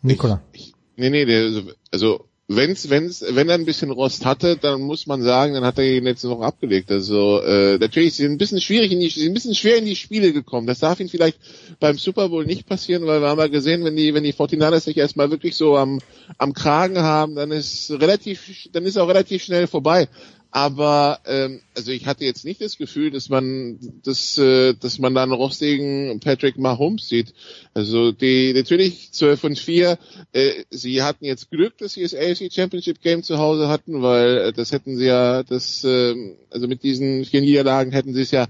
Nicola. 0.01 0.41
Ich, 0.51 0.67
ich, 0.67 0.74
nee, 0.97 1.09
nee, 1.09 1.26
der, 1.26 1.63
also 1.91 2.26
wenn's, 2.48 2.89
wenn's, 2.89 3.24
wenn 3.28 3.50
er 3.50 3.56
ein 3.56 3.66
bisschen 3.66 3.91
Rost 3.91 4.26
hatte, 4.26 4.58
dann 4.58 4.82
muss 4.82 5.08
man 5.08 5.22
sagen, 5.22 5.54
dann 5.54 5.64
hat 5.64 5.78
er 5.78 5.86
ihn 5.86 6.04
letzte 6.04 6.30
Woche 6.30 6.46
abgelegt. 6.46 6.91
Also 6.91 7.41
äh, 7.41 7.78
natürlich 7.78 8.16
sind 8.16 8.32
ein 8.32 8.38
bisschen 8.38 8.62
schwierig 8.62 8.91
in 8.91 9.00
die, 9.00 9.10
sind 9.10 9.32
ein 9.32 9.34
bisschen 9.34 9.56
schwer 9.56 9.78
in 9.78 9.86
die 9.86 9.96
Spiele 9.96 10.34
gekommen. 10.34 10.68
Das 10.68 10.80
darf 10.80 11.00
ihn 11.00 11.10
vielleicht 11.10 11.38
beim 11.80 11.98
Super 11.98 12.30
Bowl 12.30 12.46
nicht 12.46 12.68
passieren, 12.68 13.06
weil 13.06 13.22
wir 13.22 13.30
haben 13.30 13.39
ja 13.39 13.48
gesehen, 13.48 13.84
wenn 13.84 13.96
die, 13.96 14.14
wenn 14.14 14.24
die 14.24 14.34
49ers 14.34 14.82
sich 14.82 14.98
erstmal 14.98 15.32
wirklich 15.32 15.56
so 15.56 15.78
am, 15.78 16.00
am 16.38 16.54
Kragen 16.54 17.00
haben, 17.00 17.36
dann 17.36 17.52
ist 17.52 17.91
relativ, 17.91 18.70
dann 18.72 18.86
ist 18.86 18.98
auch 18.98 19.08
relativ 19.08 19.44
schnell 19.44 19.68
vorbei. 19.68 20.10
Aber 20.56 21.20
ähm, 21.26 21.62
also 21.76 21.91
ich 21.91 22.06
hatte 22.06 22.26
jetzt 22.26 22.45
nicht 22.45 22.62
das 22.62 22.78
Gefühl, 22.78 23.10
dass 23.10 23.28
man 23.28 23.80
dass, 24.04 24.38
äh, 24.38 24.76
dass 24.76 24.99
man 24.99 25.16
da 25.16 25.24
einen 25.24 25.32
rostigen 25.32 26.20
Patrick 26.20 26.60
Mahomes 26.60 27.10
sieht. 27.10 27.34
Also 27.74 28.12
die 28.12 28.54
natürlich 28.54 29.12
12 29.14 29.43
und 29.45 29.58
4, 29.58 29.97
äh, 30.32 30.51
sie 30.70 31.01
hatten 31.01 31.26
jetzt 31.26 31.49
Glück, 31.49 31.80
dass 31.80 31.93
sie 31.93 32.04
das 32.04 32.14
AFC 32.14 32.54
Championship 32.54 33.01
Game 33.01 33.24
zu 33.24 33.39
Hause 33.39 33.68
hatten, 33.68 34.04
weil 34.04 34.38
äh, 34.38 34.54
das 34.54 34.72
hätten 34.72 34.95
sie 34.95 35.06
ja 35.06 35.41
das 35.41 35.84
äh, 35.86 36.14
also 36.51 36.68
mit 36.68 36.84
diesen 36.84 37.26
vier 37.26 37.41
Niederlagen 37.41 37.91
hätten 37.91 38.14
sie 38.14 38.22
es 38.22 38.30
ja 38.30 38.45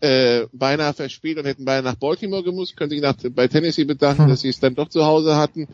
äh, 0.00 0.46
beinahe 0.52 0.94
verspielt 0.94 1.38
und 1.38 1.46
hätten 1.46 1.64
beinahe 1.64 1.92
nach 1.92 1.94
Baltimore 1.94 2.42
gemusst, 2.42 2.76
können 2.76 2.90
sich 2.90 3.00
nach, 3.00 3.14
bei 3.30 3.46
Tennessee 3.46 3.84
bedanken, 3.84 4.24
hm. 4.24 4.30
dass 4.30 4.40
sie 4.40 4.48
es 4.48 4.58
dann 4.58 4.74
doch 4.74 4.88
zu 4.88 5.04
Hause 5.04 5.36
hatten. 5.36 5.68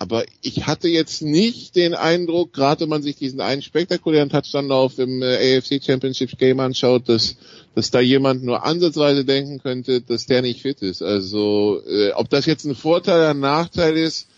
Aber 0.00 0.24
ich 0.42 0.68
hatte 0.68 0.86
jetzt 0.86 1.22
nicht 1.22 1.74
den 1.74 1.92
Eindruck, 1.92 2.52
gerade 2.52 2.82
wenn 2.82 2.88
man 2.88 3.02
sich 3.02 3.16
diesen 3.16 3.40
einen 3.40 3.62
spektakulären 3.62 4.28
Touchdown-Lauf 4.28 4.96
im 5.00 5.22
äh, 5.22 5.58
AFC 5.58 5.82
Championship 5.84 6.38
Game 6.38 6.60
anschaut, 6.60 7.08
dass, 7.08 7.36
dass 7.74 7.90
da 7.90 7.98
jemand 7.98 8.44
nur 8.44 8.64
ansatzweise 8.64 9.24
denken 9.24 9.58
könnte, 9.58 10.00
dass 10.00 10.26
der 10.26 10.42
nicht 10.42 10.62
fit 10.62 10.82
ist. 10.82 11.02
Also 11.02 11.82
äh, 11.88 12.12
ob 12.12 12.30
das 12.30 12.46
jetzt 12.46 12.64
ein 12.64 12.76
Vorteil 12.76 13.18
oder 13.18 13.30
ein 13.30 13.40
Nachteil 13.40 13.96
ist, 13.96 14.28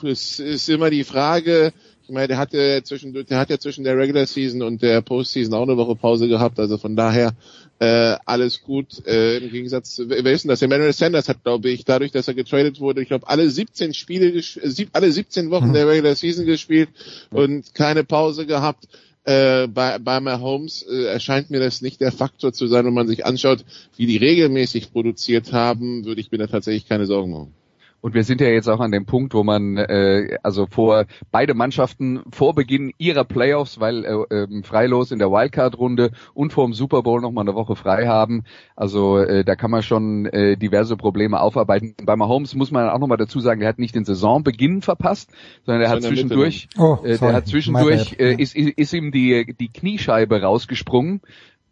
ist, 0.00 0.40
ist 0.40 0.70
immer 0.70 0.88
die 0.88 1.04
Frage. 1.04 1.74
Ich 2.04 2.10
meine, 2.10 2.28
der 2.28 2.38
hat 2.38 2.54
ja 2.54 2.82
zwischen, 2.82 3.12
der 3.12 3.38
hat 3.38 3.50
ja 3.50 3.58
zwischen 3.58 3.84
der 3.84 3.98
Regular 3.98 4.24
Season 4.24 4.62
und 4.62 4.80
der 4.80 5.02
Postseason 5.02 5.52
auch 5.52 5.64
eine 5.64 5.76
Woche 5.76 5.96
Pause 5.96 6.28
gehabt. 6.28 6.58
Also 6.58 6.78
von 6.78 6.96
daher 6.96 7.34
äh, 7.82 8.16
alles 8.26 8.62
gut. 8.62 9.04
Äh, 9.08 9.38
Im 9.38 9.50
Gegensatz, 9.50 10.00
wer 10.06 10.24
ist 10.32 10.44
denn 10.44 10.50
das? 10.50 10.62
Emmanuel 10.62 10.92
Sanders 10.92 11.28
hat, 11.28 11.42
glaube 11.42 11.68
ich, 11.68 11.84
dadurch, 11.84 12.12
dass 12.12 12.28
er 12.28 12.34
getradet 12.34 12.78
wurde, 12.78 13.02
ich 13.02 13.08
glaube, 13.08 13.28
alle 13.28 13.50
17 13.50 13.92
Spiele, 13.92 14.40
sieb, 14.40 14.90
alle 14.92 15.10
17 15.10 15.50
Wochen 15.50 15.70
mhm. 15.70 15.72
der 15.72 15.88
Regular 15.88 16.14
Season 16.14 16.46
gespielt 16.46 16.90
und 17.30 17.74
keine 17.74 18.04
Pause 18.04 18.46
gehabt. 18.46 18.86
Äh, 19.24 19.66
bei, 19.66 19.98
bei 19.98 20.20
Mahomes 20.20 20.82
äh, 20.82 21.06
erscheint 21.06 21.50
mir 21.50 21.58
das 21.58 21.82
nicht 21.82 22.00
der 22.00 22.12
Faktor 22.12 22.52
zu 22.52 22.68
sein, 22.68 22.86
wenn 22.86 22.94
man 22.94 23.08
sich 23.08 23.26
anschaut, 23.26 23.64
wie 23.96 24.06
die 24.06 24.16
regelmäßig 24.16 24.92
produziert 24.92 25.52
haben, 25.52 26.04
würde 26.04 26.20
ich 26.20 26.30
mir 26.30 26.38
da 26.38 26.46
tatsächlich 26.46 26.88
keine 26.88 27.06
Sorgen 27.06 27.32
machen. 27.32 27.54
Und 28.02 28.14
wir 28.14 28.24
sind 28.24 28.40
ja 28.40 28.48
jetzt 28.48 28.68
auch 28.68 28.80
an 28.80 28.90
dem 28.90 29.06
Punkt, 29.06 29.32
wo 29.32 29.44
man 29.44 29.76
äh, 29.76 30.36
also 30.42 30.66
vor 30.66 31.06
beide 31.30 31.54
Mannschaften 31.54 32.20
vor 32.32 32.52
Beginn 32.52 32.92
ihrer 32.98 33.24
Playoffs, 33.24 33.78
weil 33.78 34.04
äh, 34.04 34.42
äh, 34.42 34.62
freilos 34.64 35.12
in 35.12 35.20
der 35.20 35.30
Wildcard-Runde 35.30 36.10
und 36.34 36.52
vor 36.52 36.64
dem 36.66 36.74
Super 36.74 37.04
Bowl 37.04 37.20
noch 37.20 37.30
mal 37.30 37.42
eine 37.42 37.54
Woche 37.54 37.76
frei 37.76 38.08
haben. 38.08 38.42
Also 38.74 39.18
äh, 39.18 39.44
da 39.44 39.54
kann 39.54 39.70
man 39.70 39.82
schon 39.82 40.26
äh, 40.26 40.56
diverse 40.56 40.96
Probleme 40.96 41.40
aufarbeiten. 41.40 41.94
Bei 42.04 42.16
Mahomes 42.16 42.56
muss 42.56 42.72
man 42.72 42.88
auch 42.88 42.98
noch 42.98 43.06
mal 43.06 43.16
dazu 43.16 43.38
sagen, 43.38 43.60
der 43.60 43.68
hat 43.68 43.78
nicht 43.78 43.94
den 43.94 44.04
Saisonbeginn 44.04 44.82
verpasst, 44.82 45.30
sondern 45.64 45.82
der 45.82 45.90
hat 45.90 46.02
zwischendurch, 46.02 46.68
oh, 46.76 46.98
äh, 47.04 47.16
der 47.16 47.32
hat 47.32 47.46
zwischendurch 47.46 48.16
äh, 48.18 48.34
ist, 48.34 48.56
ist 48.56 48.92
ihm 48.94 49.12
die 49.12 49.54
die 49.54 49.68
Kniescheibe 49.68 50.42
rausgesprungen 50.42 51.20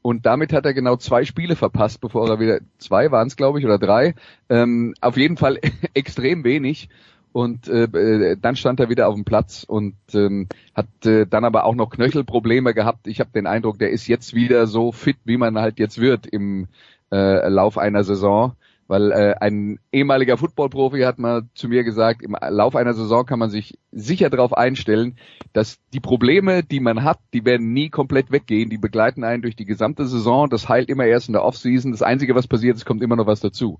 und 0.02 0.26
damit 0.26 0.52
hat 0.52 0.64
er 0.64 0.74
genau 0.74 0.96
zwei 0.96 1.24
Spiele 1.24 1.56
verpasst, 1.56 2.00
bevor 2.00 2.28
er 2.28 2.40
wieder, 2.40 2.60
zwei 2.78 3.10
waren 3.10 3.28
es 3.28 3.36
glaube 3.36 3.58
ich 3.58 3.64
oder 3.64 3.78
drei, 3.78 4.14
ähm, 4.48 4.94
auf 5.00 5.16
jeden 5.16 5.36
Fall 5.36 5.58
extrem 5.94 6.44
wenig. 6.44 6.88
Und 7.32 7.68
äh, 7.68 7.84
äh, 7.84 8.36
dann 8.40 8.56
stand 8.56 8.80
er 8.80 8.88
wieder 8.88 9.06
auf 9.06 9.14
dem 9.14 9.24
Platz 9.24 9.62
und 9.62 9.94
ähm, 10.14 10.48
hat 10.74 10.88
äh, 11.06 11.26
dann 11.26 11.44
aber 11.44 11.64
auch 11.64 11.76
noch 11.76 11.90
Knöchelprobleme 11.90 12.74
gehabt. 12.74 13.06
Ich 13.06 13.20
habe 13.20 13.30
den 13.32 13.46
Eindruck, 13.46 13.78
der 13.78 13.90
ist 13.90 14.08
jetzt 14.08 14.34
wieder 14.34 14.66
so 14.66 14.90
fit, 14.90 15.16
wie 15.24 15.36
man 15.36 15.56
halt 15.56 15.78
jetzt 15.78 16.00
wird 16.00 16.26
im 16.26 16.66
äh, 17.12 17.48
Lauf 17.48 17.78
einer 17.78 18.02
Saison. 18.02 18.56
Weil 18.90 19.12
äh, 19.12 19.36
ein 19.38 19.78
ehemaliger 19.92 20.36
Footballprofi 20.36 21.02
hat 21.02 21.20
mal 21.20 21.42
zu 21.54 21.68
mir 21.68 21.84
gesagt, 21.84 22.24
im 22.24 22.36
Lauf 22.48 22.74
einer 22.74 22.92
Saison 22.92 23.24
kann 23.24 23.38
man 23.38 23.48
sich 23.48 23.78
sicher 23.92 24.30
darauf 24.30 24.52
einstellen, 24.52 25.16
dass 25.52 25.78
die 25.92 26.00
Probleme, 26.00 26.64
die 26.64 26.80
man 26.80 27.04
hat, 27.04 27.20
die 27.32 27.44
werden 27.44 27.72
nie 27.72 27.88
komplett 27.88 28.32
weggehen. 28.32 28.68
Die 28.68 28.78
begleiten 28.78 29.22
einen 29.22 29.42
durch 29.42 29.54
die 29.54 29.64
gesamte 29.64 30.08
Saison. 30.08 30.50
Das 30.50 30.68
heilt 30.68 30.88
immer 30.88 31.04
erst 31.04 31.28
in 31.28 31.34
der 31.34 31.44
Offseason. 31.44 31.92
Das 31.92 32.02
Einzige, 32.02 32.34
was 32.34 32.48
passiert, 32.48 32.78
es 32.78 32.84
kommt 32.84 33.00
immer 33.00 33.14
noch 33.14 33.28
was 33.28 33.38
dazu. 33.38 33.78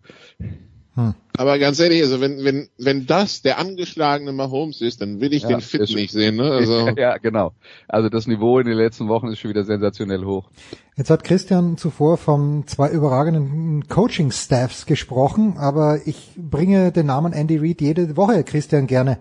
Hm. 0.94 1.14
Aber 1.36 1.58
ganz 1.58 1.80
ehrlich, 1.80 2.02
also 2.02 2.20
wenn, 2.20 2.44
wenn, 2.44 2.68
wenn 2.78 3.06
das 3.06 3.42
der 3.42 3.58
angeschlagene 3.58 4.32
Mahomes 4.32 4.80
ist, 4.80 5.00
dann 5.00 5.20
will 5.20 5.32
ich 5.32 5.42
ja, 5.42 5.48
den 5.48 5.60
Fit 5.60 5.92
nicht 5.94 6.12
sehen. 6.12 6.36
Ne? 6.36 6.52
Also. 6.52 6.88
Ja, 6.96 7.16
genau. 7.16 7.52
Also 7.88 8.08
das 8.08 8.26
Niveau 8.26 8.58
in 8.58 8.66
den 8.66 8.76
letzten 8.76 9.08
Wochen 9.08 9.28
ist 9.28 9.40
schon 9.40 9.50
wieder 9.50 9.64
sensationell 9.64 10.24
hoch. 10.24 10.50
Jetzt 10.96 11.08
hat 11.08 11.24
Christian 11.24 11.76
zuvor 11.76 12.16
von 12.16 12.66
zwei 12.66 12.90
überragenden 12.90 13.88
Coaching-Staffs 13.88 14.86
gesprochen, 14.86 15.54
aber 15.56 16.00
ich 16.06 16.32
bringe 16.36 16.90
den 16.90 17.06
Namen 17.06 17.32
Andy 17.32 17.58
Reid 17.58 17.80
jede 17.80 18.16
Woche, 18.16 18.42
Christian, 18.42 18.86
gerne 18.86 19.18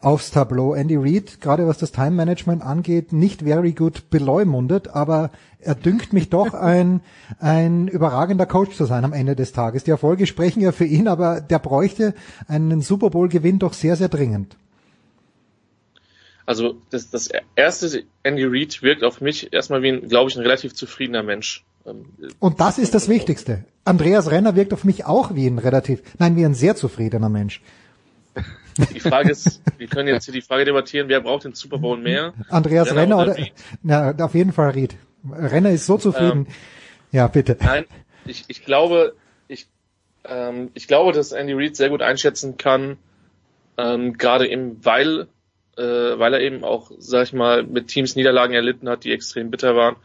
aufs 0.00 0.32
Tableau. 0.32 0.74
Andy 0.74 0.96
Reid, 0.96 1.40
gerade 1.40 1.66
was 1.66 1.78
das 1.78 1.92
Time-Management 1.92 2.62
angeht, 2.62 3.12
nicht 3.12 3.42
very 3.42 3.72
good 3.72 4.10
beleumundet, 4.10 4.88
aber 4.88 5.30
er 5.60 5.76
dünkt 5.76 6.12
mich 6.12 6.28
doch 6.28 6.54
ein, 6.54 7.00
ein 7.38 7.86
überragender 7.86 8.46
Coach 8.46 8.76
zu 8.76 8.84
sein 8.84 9.04
am 9.04 9.12
Ende 9.12 9.36
des 9.36 9.52
Tages. 9.52 9.84
Die 9.84 9.92
Erfolge 9.92 10.26
sprechen 10.26 10.60
ja 10.60 10.72
für 10.72 10.86
ihn, 10.86 11.06
aber 11.06 11.40
der 11.40 11.60
bräuchte 11.60 12.14
einen 12.48 12.82
Super 12.82 13.10
Bowl-Gewinn 13.10 13.60
doch 13.60 13.74
sehr, 13.74 13.94
sehr 13.96 14.08
dringend. 14.08 14.56
Also 16.46 16.80
das, 16.90 17.10
das 17.10 17.30
erste 17.56 18.04
Andy 18.22 18.44
Reid 18.44 18.82
wirkt 18.82 19.04
auf 19.04 19.20
mich 19.20 19.52
erstmal 19.52 19.82
wie 19.82 19.88
ein, 19.88 20.08
glaube 20.08 20.30
ich, 20.30 20.36
ein 20.36 20.42
relativ 20.42 20.74
zufriedener 20.74 21.22
Mensch. 21.22 21.64
Ähm, 21.86 22.06
Und 22.38 22.60
das 22.60 22.78
ist 22.78 22.94
das 22.94 23.08
Wichtigste. 23.08 23.64
Andreas 23.84 24.30
Renner 24.30 24.56
wirkt 24.56 24.72
auf 24.72 24.84
mich 24.84 25.04
auch 25.04 25.34
wie 25.34 25.46
ein 25.46 25.58
relativ, 25.58 26.02
nein, 26.18 26.36
wie 26.36 26.44
ein 26.44 26.54
sehr 26.54 26.76
zufriedener 26.76 27.28
Mensch. 27.28 27.60
Die 28.94 29.00
Frage 29.00 29.30
ist, 29.30 29.60
wir 29.76 29.86
können 29.86 30.08
jetzt 30.08 30.24
hier 30.24 30.34
die 30.34 30.40
Frage 30.40 30.64
debattieren, 30.64 31.08
wer 31.08 31.20
braucht 31.20 31.44
den 31.44 31.54
Super 31.54 31.78
Bowl 31.78 31.98
mehr? 31.98 32.32
Andreas 32.48 32.88
Renner, 32.90 33.00
Renner 33.00 33.16
oder, 33.18 33.32
oder 33.32 33.46
na, 33.82 34.24
auf 34.24 34.34
jeden 34.34 34.52
Fall 34.52 34.70
Reed. 34.70 34.96
Renner 35.30 35.70
ist 35.70 35.86
so 35.86 35.98
zufrieden. 35.98 36.46
Ähm, 36.46 36.54
ja, 37.12 37.26
bitte. 37.26 37.56
Nein, 37.60 37.84
ich, 38.24 38.44
ich 38.48 38.64
glaube, 38.64 39.14
ich, 39.48 39.68
ähm, 40.24 40.70
ich 40.74 40.88
glaube, 40.88 41.12
dass 41.12 41.32
Andy 41.32 41.52
Reid 41.52 41.76
sehr 41.76 41.90
gut 41.90 42.00
einschätzen 42.02 42.56
kann, 42.56 42.96
ähm, 43.76 44.16
gerade 44.16 44.48
eben, 44.48 44.82
weil, 44.84 45.26
äh, 45.76 45.82
weil 45.82 46.34
er 46.34 46.40
eben 46.40 46.64
auch, 46.64 46.90
sag 46.98 47.24
ich 47.24 47.32
mal, 47.32 47.62
mit 47.62 47.88
Teams 47.88 48.16
Niederlagen 48.16 48.54
erlitten 48.54 48.88
hat, 48.88 49.04
die 49.04 49.12
extrem 49.12 49.50
bitter 49.50 49.76
waren. 49.76 49.96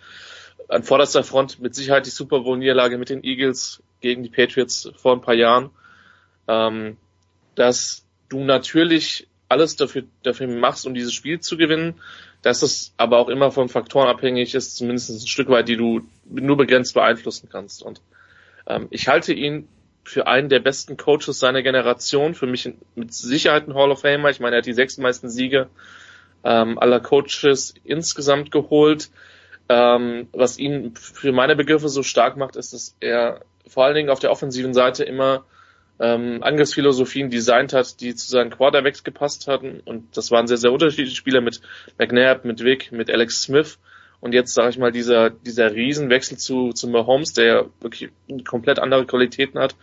An 0.70 0.84
vorderster 0.84 1.24
Front 1.24 1.60
mit 1.60 1.76
Sicherheit 1.76 2.06
die 2.06 2.12
Super 2.12 2.42
Bowl 2.42 2.58
Niederlage 2.58 2.98
mit 2.98 3.10
den 3.10 3.24
Eagles 3.24 3.82
gegen 4.02 4.24
die 4.24 4.30
Patriots 4.30 4.92
vor 4.96 5.14
ein 5.14 5.22
paar 5.22 5.36
Jahren. 5.36 5.70
Ähm, 6.48 6.98
dass 7.56 8.06
du 8.30 8.44
natürlich 8.44 9.28
alles 9.50 9.76
dafür, 9.76 10.04
dafür 10.24 10.48
machst, 10.48 10.86
um 10.86 10.94
dieses 10.94 11.14
Spiel 11.14 11.40
zu 11.40 11.58
gewinnen, 11.58 11.96
dass 12.42 12.62
es 12.62 12.94
aber 12.98 13.18
auch 13.18 13.30
immer 13.30 13.52
von 13.52 13.70
Faktoren 13.70 14.08
abhängig 14.08 14.54
ist, 14.56 14.76
zumindest 14.76 15.10
ein 15.10 15.28
Stück 15.28 15.50
weit, 15.50 15.70
die 15.70 15.78
du 15.78 16.02
nur 16.26 16.58
begrenzt 16.58 16.94
beeinflussen 16.94 17.50
kannst. 17.52 17.82
Und 17.82 18.02
ähm, 18.68 18.88
ich 18.90 19.08
halte 19.08 19.34
ihn 19.34 19.68
für 20.08 20.26
einen 20.26 20.48
der 20.48 20.60
besten 20.60 20.96
Coaches 20.96 21.40
seiner 21.40 21.62
Generation, 21.62 22.34
für 22.34 22.48
mich 22.48 22.70
mit 22.96 23.14
Sicherheit 23.14 23.68
ein 23.68 23.76
Hall 23.76 23.92
of 23.92 24.02
Famer. 24.02 24.30
Ich 24.30 24.40
meine, 24.40 24.56
er 24.56 24.60
hat 24.60 24.66
die 24.66 24.74
sechs 24.74 24.98
meisten 24.98 25.30
Siege 25.30 25.68
ähm, 26.44 26.80
aller 26.80 27.02
Coaches 27.02 27.74
insgesamt 27.84 28.52
geholt. 28.52 29.10
Ähm, 29.70 30.30
was 30.32 30.58
ihn 30.58 30.96
für 30.96 31.34
meine 31.34 31.58
Begriffe 31.58 31.90
so 31.90 32.04
stark 32.04 32.38
macht, 32.38 32.56
ist, 32.56 32.72
dass 32.72 32.96
er 33.02 33.42
vor 33.68 33.84
allen 33.84 33.96
Dingen 33.96 34.10
auf 34.10 34.20
der 34.20 34.32
offensiven 34.32 34.74
Seite 34.74 35.04
immer 35.04 35.44
ähm, 36.00 36.42
Angriffsphilosophien 36.42 37.30
designt 37.30 37.74
hat, 37.74 38.00
die 38.00 38.16
zu 38.16 38.30
seinen 38.30 38.50
Quarterbacks 38.50 39.04
gepasst 39.04 39.48
hatten. 39.48 39.82
Und 39.82 40.16
das 40.16 40.32
waren 40.32 40.48
sehr, 40.48 40.58
sehr 40.58 40.72
unterschiedliche 40.72 41.18
Spieler 41.18 41.42
mit 41.42 41.60
McNabb, 41.98 42.46
mit 42.46 42.64
Vic, 42.64 42.94
mit 42.94 43.12
Alex 43.12 43.42
Smith. 43.42 43.78
Und 44.28 44.34
jetzt 44.34 44.54
sage 44.54 44.72
ich 44.72 44.78
mal, 44.78 44.92
dieser, 44.92 45.30
dieser 45.30 45.74
Riesenwechsel 45.74 46.38
zu, 46.38 46.74
zu 46.74 46.90
Mahomes, 46.90 47.32
der 47.32 47.46
ja 47.46 47.66
wirklich 47.80 48.10
komplett 48.44 48.78
andere 48.78 49.06
Qualitäten 49.06 49.58
hat 49.58 49.78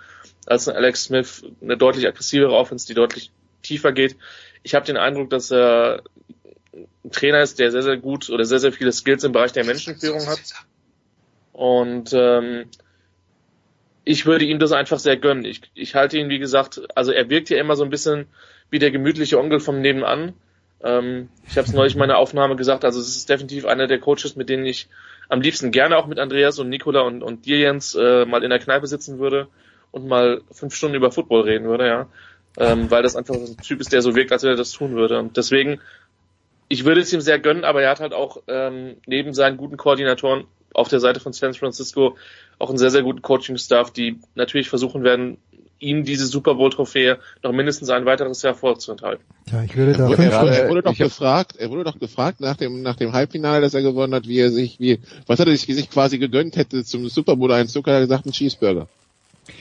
als 0.45 0.69
ein 0.69 0.77
Alex 0.77 1.05
Smith, 1.05 1.47
eine 1.63 1.79
deutlich 1.79 2.07
aggressivere 2.07 2.53
Offense, 2.53 2.87
die 2.87 2.93
deutlich 2.93 3.31
tiefer 3.63 3.93
geht. 3.93 4.19
Ich 4.63 4.75
habe 4.75 4.85
den 4.85 4.99
Eindruck, 4.99 5.31
dass 5.31 5.51
er 5.51 6.03
ein 6.75 7.11
Trainer 7.11 7.41
ist, 7.41 7.59
der 7.59 7.71
sehr, 7.71 7.83
sehr 7.83 7.97
gut 7.97 8.29
oder 8.29 8.45
sehr, 8.45 8.59
sehr 8.59 8.71
viele 8.71 8.93
Skills 8.93 9.25
im 9.25 9.33
Bereich 9.33 9.53
der 9.53 9.65
Menschenführung 9.65 10.27
hat. 10.27 10.43
Und 11.55 12.13
ähm, 12.13 12.67
ich 14.05 14.27
würde 14.27 14.45
ihm 14.45 14.59
das 14.59 14.73
einfach 14.73 14.99
sehr 14.99 15.17
gönnen. 15.17 15.47
Ich, 15.47 15.63
ich 15.73 15.95
halte 15.95 16.19
ihn, 16.19 16.29
wie 16.29 16.39
gesagt, 16.39 16.83
also 16.95 17.13
er 17.13 17.31
wirkt 17.31 17.49
ja 17.49 17.57
immer 17.57 17.77
so 17.77 17.85
ein 17.85 17.89
bisschen 17.89 18.27
wie 18.69 18.79
der 18.79 18.91
gemütliche 18.91 19.39
Onkel 19.39 19.59
vom 19.59 19.81
Nebenan. 19.81 20.35
Ähm, 20.85 21.31
ich 21.49 21.57
habe 21.57 21.67
es 21.67 21.73
neulich 21.73 21.95
in 21.95 21.99
meiner 21.99 22.19
Aufnahme 22.19 22.57
gesagt, 22.57 22.85
also 22.85 23.01
es 23.01 23.17
ist 23.17 23.29
definitiv 23.29 23.65
einer 23.65 23.87
der 23.87 23.99
Coaches, 23.99 24.37
mit 24.37 24.51
denen 24.51 24.67
ich 24.67 24.89
am 25.31 25.41
liebsten 25.41 25.73
gerne 25.73 25.97
auch 25.97 26.07
mit 26.07 26.19
Andreas 26.19 26.59
und 26.59 26.69
Nicola 26.69 27.01
und, 27.01 27.23
und 27.23 27.47
dir, 27.47 27.59
Jens, 27.59 27.95
äh, 27.95 28.27
mal 28.27 28.45
in 28.45 28.51
der 28.51 28.59
Kneipe 28.59 28.87
sitzen 28.87 29.19
würde 29.19 29.49
und 29.91 30.07
mal 30.07 30.43
fünf 30.53 30.75
Stunden 30.75 30.97
über 30.97 31.11
Football 31.11 31.43
reden 31.43 31.67
würde, 31.67 31.87
ja. 31.87 32.09
Ähm, 32.57 32.91
weil 32.91 33.03
das 33.03 33.17
einfach 33.17 33.35
ein 33.35 33.57
Typ 33.57 33.81
ist, 33.81 33.93
der 33.93 34.03
so 34.03 34.15
wirkt, 34.15 34.31
als 34.31 34.43
wenn 34.43 34.51
er 34.51 34.57
das 34.57 34.71
tun 34.71 34.95
würde. 34.95 35.19
Und 35.19 35.37
deswegen, 35.37 35.81
ich 36.69 36.85
würde 36.85 37.01
es 37.01 37.13
ihm 37.13 37.21
sehr 37.21 37.39
gönnen, 37.39 37.65
aber 37.65 37.83
er 37.83 37.91
hat 37.91 38.01
halt 38.01 38.13
auch 38.13 38.43
ähm, 38.47 38.97
neben 39.07 39.35
seinen 39.35 39.57
guten 39.57 39.77
Koordinatoren 39.77 40.45
auf 40.73 40.89
der 40.89 41.01
Seite 41.01 41.21
von 41.21 41.33
San 41.33 41.55
Francisco 41.55 42.17
auch 42.59 42.69
einen 42.69 42.79
sehr, 42.79 42.91
sehr 42.91 43.03
guten 43.03 43.23
Coaching-Staff, 43.23 43.93
die 43.93 44.21
natürlich 44.35 44.69
versuchen 44.69 45.03
werden, 45.03 45.39
ihm 45.79 46.05
diese 46.05 46.27
Super 46.27 46.55
Bowl-Trophäe 46.55 47.19
noch 47.43 47.53
mindestens 47.53 47.91
ein 47.91 48.05
weiteres 48.05 48.43
Jahr 48.43 48.55
vorzuenthalten. 48.55 49.25
Ja, 49.51 49.63
ich 49.63 49.77
würde 49.77 49.93
da 49.93 50.09
er, 50.11 50.19
wurde, 50.43 50.57
er 50.57 50.69
wurde 50.71 50.83
doch 50.83 50.97
gefragt, 50.97 51.57
er 51.57 51.71
wurde 51.71 51.85
doch 51.85 51.99
gefragt 51.99 52.41
nach 52.41 52.57
dem 52.57 52.83
nach 52.83 52.97
dem 52.97 53.13
Halbfinale, 53.13 53.61
das 53.61 53.75
er 53.75 53.83
gewonnen 53.83 54.15
hat, 54.15 54.27
wie 54.27 54.39
er 54.39 54.51
sich 54.51 54.81
wie 54.81 55.01
was 55.27 55.39
hat 55.39 55.47
er 55.47 55.57
sich, 55.57 55.67
sich 55.67 55.91
quasi 55.91 56.19
gegönnt 56.19 56.57
hätte 56.57 56.85
zum 56.85 57.09
Super 57.09 57.37
Bowl 57.37 57.53
Einzug, 57.53 57.87
hat 57.87 57.95
er 57.95 58.01
gesagt, 58.01 58.27
ein 58.27 58.33
Cheeseburger. 58.33 58.89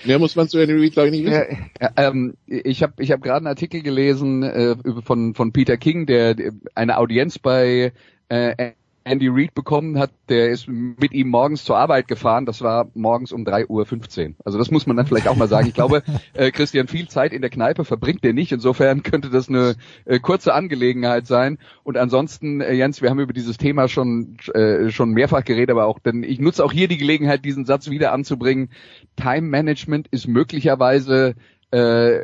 Mehr 0.06 0.20
muss 0.20 0.36
man 0.36 0.48
zu 0.48 0.60
Henry 0.60 0.80
Reid, 0.82 0.94
glaube 0.94 1.10
ich, 1.10 1.14
nicht 1.14 1.26
wissen. 1.26 1.70
Ja, 1.82 1.92
ähm, 1.98 2.36
ich 2.48 2.84
habe 2.84 2.94
ich 3.04 3.12
hab 3.12 3.22
gerade 3.22 3.38
einen 3.38 3.48
Artikel 3.48 3.82
gelesen 3.82 4.44
äh, 4.44 4.76
von, 5.04 5.34
von 5.36 5.52
Peter 5.52 5.76
King, 5.76 6.06
der, 6.06 6.36
der 6.36 6.54
eine 6.74 6.98
Audienz 6.98 7.38
bei 7.38 7.92
äh, 8.30 8.72
Andy 9.06 9.28
Reid 9.28 9.54
bekommen 9.54 10.00
hat, 10.00 10.12
der 10.30 10.50
ist 10.50 10.68
mit 10.68 11.14
ihm 11.14 11.30
morgens 11.30 11.66
zur 11.66 11.78
Arbeit 11.78 12.08
gefahren. 12.08 12.46
Das 12.46 12.62
war 12.62 12.90
morgens 12.94 13.32
um 13.32 13.44
3.15 13.44 13.68
Uhr. 13.70 14.34
Also 14.46 14.58
das 14.58 14.72
muss 14.72 14.88
man 14.88 14.96
dann 14.96 15.06
vielleicht 15.06 15.28
auch 15.28 15.36
mal 15.36 15.48
sagen. 15.48 15.68
Ich 15.68 15.74
glaube, 15.74 16.04
äh, 16.34 16.52
Christian, 16.52 16.88
viel 16.88 17.08
Zeit 17.08 17.34
in 17.34 17.42
der 17.42 17.50
Kneipe 17.50 17.86
verbringt 17.86 18.24
er 18.24 18.34
nicht. 18.34 18.52
Insofern 18.52 19.04
könnte 19.04 19.30
das 19.30 19.50
eine 19.50 19.76
äh, 20.06 20.20
kurze 20.20 20.54
Angelegenheit 20.54 21.28
sein. 21.28 21.58
Und 21.84 21.98
ansonsten, 21.98 22.62
äh, 22.62 22.74
Jens, 22.74 23.02
wir 23.02 23.10
haben 23.10 23.20
über 23.20 23.34
dieses 23.34 23.58
Thema 23.58 23.88
schon, 23.88 24.38
äh, 24.54 24.90
schon 24.90 25.12
mehrfach 25.12 25.44
geredet, 25.44 25.72
aber 25.72 25.86
auch, 25.86 26.00
denn 26.00 26.24
ich 26.24 26.40
nutze 26.40 26.64
auch 26.64 26.72
hier 26.72 26.88
die 26.88 26.98
Gelegenheit, 26.98 27.44
diesen 27.46 27.66
Satz 27.66 27.90
wieder 27.90 28.14
anzubringen. 28.14 28.70
Time 29.16 29.48
Management 29.48 30.08
ist 30.12 30.28
möglicherweise 30.28 31.36
äh, 31.72 32.24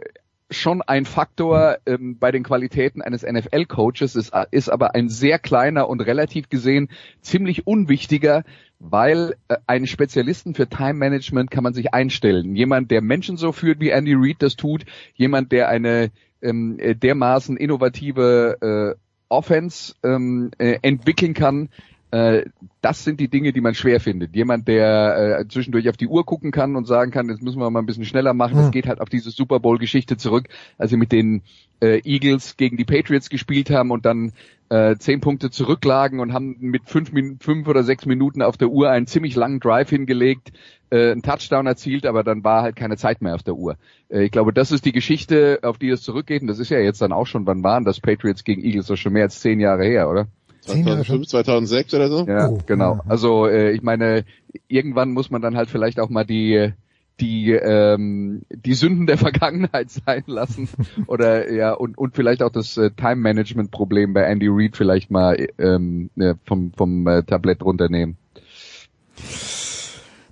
schon 0.50 0.82
ein 0.82 1.06
Faktor 1.06 1.78
ähm, 1.86 2.18
bei 2.18 2.32
den 2.32 2.44
Qualitäten 2.44 3.02
eines 3.02 3.24
NFL-Coaches, 3.24 4.16
ist, 4.16 4.34
ist 4.52 4.70
aber 4.70 4.96
ein 4.96 5.10
sehr 5.10 5.40
kleiner 5.40 5.88
und 5.88 6.02
relativ 6.02 6.50
gesehen 6.50 6.90
ziemlich 7.22 7.68
unwichtiger, 7.68 8.44
weil 8.80 9.36
äh, 9.48 9.58
einen 9.68 9.88
Spezialisten 9.88 10.56
für 10.56 10.68
Time 10.68 10.94
Management 10.94 11.52
kann 11.52 11.64
man 11.64 11.74
sich 11.74 11.94
einstellen. 11.94 12.56
Jemand, 12.56 12.90
der 12.92 13.02
Menschen 13.02 13.38
so 13.38 13.52
führt, 13.52 13.80
wie 13.80 13.90
Andy 13.90 14.14
Reid 14.16 14.38
das 14.40 14.56
tut, 14.56 14.86
jemand, 15.16 15.52
der 15.52 15.70
eine 15.70 16.12
ähm, 16.42 16.80
äh, 16.80 16.96
dermaßen 16.96 17.58
innovative 17.58 18.96
äh, 18.96 19.00
Offense 19.30 19.94
ähm, 20.04 20.52
äh, 20.58 20.80
entwickeln 20.82 21.34
kann, 21.34 21.70
äh, 22.12 22.46
das 22.82 23.04
sind 23.04 23.20
die 23.20 23.28
Dinge, 23.28 23.54
die 23.54 23.62
man 23.62 23.76
schwer 23.76 24.00
findet. 24.00 24.36
Jemand, 24.36 24.68
der 24.68 25.40
äh, 25.40 25.48
zwischendurch 25.48 25.90
auf 25.90 25.98
die 25.98 26.08
Uhr 26.08 26.26
gucken 26.26 26.52
kann 26.52 26.76
und 26.76 26.86
sagen 26.86 27.12
kann, 27.12 27.30
jetzt 27.30 27.42
müssen 27.42 27.60
wir 27.60 27.70
mal 27.70 27.80
ein 27.80 27.86
bisschen 27.86 28.06
schneller 28.06 28.34
machen. 28.34 28.58
Das 28.58 28.72
geht 28.72 28.88
halt 28.88 29.02
auf 29.02 29.10
diese 29.10 29.30
Super 29.32 29.60
Bowl-Geschichte 29.60 30.18
zurück, 30.18 30.48
als 30.78 30.90
sie 30.90 30.98
mit 30.98 31.12
den 31.12 31.44
äh, 31.82 32.02
Eagles 32.04 32.58
gegen 32.58 32.78
die 32.78 32.86
Patriots 32.86 33.30
gespielt 33.30 33.70
haben 33.70 33.92
und 33.92 34.06
dann 34.06 34.34
äh, 34.70 34.96
zehn 34.98 35.20
Punkte 35.20 35.50
zurücklagen 35.50 36.20
und 36.20 36.34
haben 36.34 36.58
mit 36.60 36.84
fünf, 36.88 37.12
fünf 37.42 37.68
oder 37.68 37.84
sechs 37.84 38.06
Minuten 38.06 38.42
auf 38.42 38.58
der 38.58 38.70
Uhr 38.70 38.90
einen 38.90 39.08
ziemlich 39.08 39.36
langen 39.36 39.60
Drive 39.60 39.90
hingelegt, 39.90 40.52
äh, 40.90 41.12
einen 41.12 41.22
Touchdown 41.22 41.68
erzielt, 41.68 42.06
aber 42.06 42.24
dann 42.24 42.44
war 42.44 42.62
halt 42.62 42.76
keine 42.76 42.98
Zeit 42.98 43.22
mehr 43.22 43.36
auf 43.36 43.44
der 43.44 43.56
Uhr. 43.56 43.78
Äh, 44.10 44.24
ich 44.24 44.32
glaube, 44.32 44.54
das 44.54 44.72
ist 44.72 44.86
die 44.86 44.92
Geschichte, 44.92 45.60
auf 45.64 45.78
die 45.78 45.90
es 45.90 46.02
zurückgeht. 46.02 46.42
Und 46.42 46.48
das 46.48 46.60
ist 46.60 46.70
ja 46.70 46.80
jetzt 46.80 47.02
dann 47.02 47.12
auch 47.12 47.26
schon, 47.26 47.46
wann 47.46 47.64
waren 47.64 47.84
das 47.84 48.00
Patriots 48.00 48.44
gegen 48.44 48.64
Eagles? 48.64 48.88
Das 48.88 48.96
ist 48.96 49.00
schon 49.00 49.14
mehr 49.14 49.24
als 49.24 49.40
zehn 49.40 49.60
Jahre 49.60 49.86
her, 49.86 50.10
oder? 50.10 50.28
2005, 50.62 51.28
2006 51.28 51.94
oder 51.94 52.10
so? 52.10 52.26
Ja, 52.26 52.50
oh, 52.50 52.60
genau. 52.66 53.00
Also 53.08 53.48
äh, 53.48 53.72
ich 53.72 53.82
meine, 53.82 54.26
irgendwann 54.68 55.12
muss 55.12 55.32
man 55.32 55.42
dann 55.42 55.56
halt 55.56 55.70
vielleicht 55.70 56.00
auch 56.00 56.10
mal 56.10 56.26
die 56.26 56.74
die 57.20 57.52
ähm, 57.52 58.44
die 58.50 58.74
Sünden 58.74 59.06
der 59.06 59.18
Vergangenheit 59.18 59.90
sein 59.90 60.24
lassen 60.26 60.70
oder 61.08 61.52
ja 61.52 61.74
und 61.74 61.98
und 61.98 62.16
vielleicht 62.16 62.42
auch 62.42 62.52
das 62.52 62.78
äh, 62.78 62.92
Time 62.92 63.18
Management 63.18 63.72
Problem 63.72 64.14
bei 64.14 64.24
Andy 64.24 64.48
Reid 64.50 64.78
vielleicht 64.78 65.12
mal 65.12 65.48
ähm, 65.58 66.10
ja, 66.16 66.36
vom 66.46 66.72
vom 66.74 67.08
äh, 67.08 67.24
Tablett 67.24 67.64
runternehmen. 67.64 68.18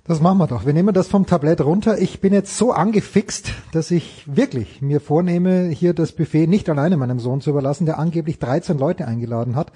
Das 0.08 0.22
machen 0.22 0.38
wir 0.38 0.46
doch. 0.46 0.64
Wir 0.64 0.72
nehmen 0.72 0.94
das 0.94 1.08
vom 1.08 1.26
Tablett 1.26 1.60
runter. 1.60 1.98
Ich 1.98 2.20
bin 2.20 2.32
jetzt 2.32 2.56
so 2.56 2.72
angefixt, 2.72 3.52
dass 3.72 3.90
ich 3.90 4.24
wirklich 4.24 4.80
mir 4.80 5.00
vornehme, 5.00 5.68
hier 5.68 5.92
das 5.92 6.12
Buffet 6.12 6.46
nicht 6.46 6.70
alleine 6.70 6.96
meinem 6.96 7.18
Sohn 7.18 7.42
zu 7.42 7.50
überlassen, 7.50 7.84
der 7.84 7.98
angeblich 7.98 8.38
13 8.38 8.78
Leute 8.78 9.06
eingeladen 9.06 9.54
hat. 9.54 9.70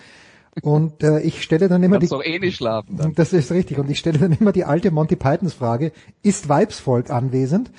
Und 0.60 1.02
äh, 1.02 1.20
ich 1.20 1.42
stelle 1.42 1.68
dann 1.68 1.82
immer 1.82 1.98
die. 1.98 2.08
Doch 2.08 2.22
eh 2.22 2.38
nicht 2.38 2.56
schlafen. 2.56 2.98
Dann. 2.98 3.14
Das 3.14 3.32
ist 3.32 3.50
richtig. 3.50 3.78
Und 3.78 3.90
ich 3.90 3.98
stelle 3.98 4.18
dann 4.18 4.32
immer 4.32 4.52
die 4.52 4.64
alte 4.64 4.90
Monty 4.90 5.16
Pythons 5.16 5.54
Frage: 5.54 5.92
Ist 6.22 6.48
Weibsvolk 6.48 7.10
anwesend? 7.10 7.70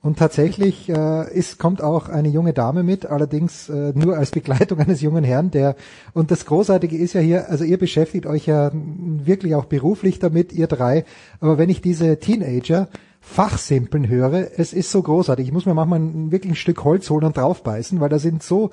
Und 0.00 0.18
tatsächlich 0.18 0.88
äh, 0.88 1.30
ist 1.30 1.58
kommt 1.58 1.82
auch 1.82 2.08
eine 2.08 2.28
junge 2.28 2.54
Dame 2.54 2.84
mit, 2.84 3.04
allerdings 3.04 3.68
äh, 3.68 3.92
nur 3.94 4.16
als 4.16 4.30
Begleitung 4.30 4.78
eines 4.80 5.02
jungen 5.02 5.24
Herrn. 5.24 5.50
Der 5.50 5.76
und 6.14 6.30
das 6.30 6.46
Großartige 6.46 6.96
ist 6.96 7.12
ja 7.12 7.20
hier, 7.20 7.50
also 7.50 7.64
ihr 7.64 7.78
beschäftigt 7.78 8.24
euch 8.24 8.46
ja 8.46 8.70
wirklich 8.72 9.54
auch 9.54 9.66
beruflich 9.66 10.18
damit, 10.18 10.54
ihr 10.54 10.68
drei. 10.68 11.04
Aber 11.40 11.58
wenn 11.58 11.68
ich 11.68 11.82
diese 11.82 12.18
Teenager 12.18 12.88
Fachsimpeln 13.20 14.08
höre, 14.08 14.58
es 14.58 14.72
ist 14.72 14.90
so 14.90 15.02
großartig. 15.02 15.46
Ich 15.46 15.52
muss 15.52 15.66
mir 15.66 15.74
manchmal 15.74 16.00
wirklich 16.32 16.52
ein 16.52 16.56
Stück 16.56 16.82
Holz 16.82 17.10
holen 17.10 17.24
und 17.24 17.36
draufbeißen, 17.36 18.00
weil 18.00 18.08
da 18.08 18.18
sind 18.18 18.42
so 18.42 18.70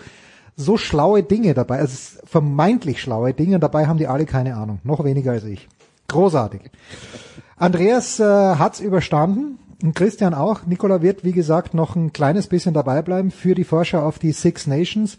so 0.60 0.76
schlaue 0.76 1.24
Dinge 1.24 1.54
dabei, 1.54 1.80
also 1.80 2.20
vermeintlich 2.26 3.02
schlaue 3.02 3.34
Dinge, 3.34 3.60
dabei 3.60 3.88
haben 3.88 3.98
die 3.98 4.08
alle 4.08 4.26
keine 4.26 4.56
Ahnung, 4.56 4.80
noch 4.84 5.04
weniger 5.06 5.32
als 5.32 5.46
ich. 5.46 5.70
Großartig. 6.10 6.62
Andreas 7.56 8.20
äh, 8.20 8.24
hat's 8.24 8.82
überstanden 8.82 9.58
und 9.82 9.96
Christian 9.96 10.34
auch. 10.34 10.66
Nikola 10.66 11.02
wird, 11.02 11.24
wie 11.24 11.32
gesagt, 11.32 11.74
noch 11.74 11.96
ein 11.96 12.12
kleines 12.12 12.48
bisschen 12.48 12.74
dabei 12.74 13.02
bleiben 13.02 13.32
für 13.32 13.56
die 13.56 13.64
Vorschau 13.64 14.02
auf 14.02 14.20
die 14.20 14.34
Six 14.34 14.68
Nations. 14.68 15.18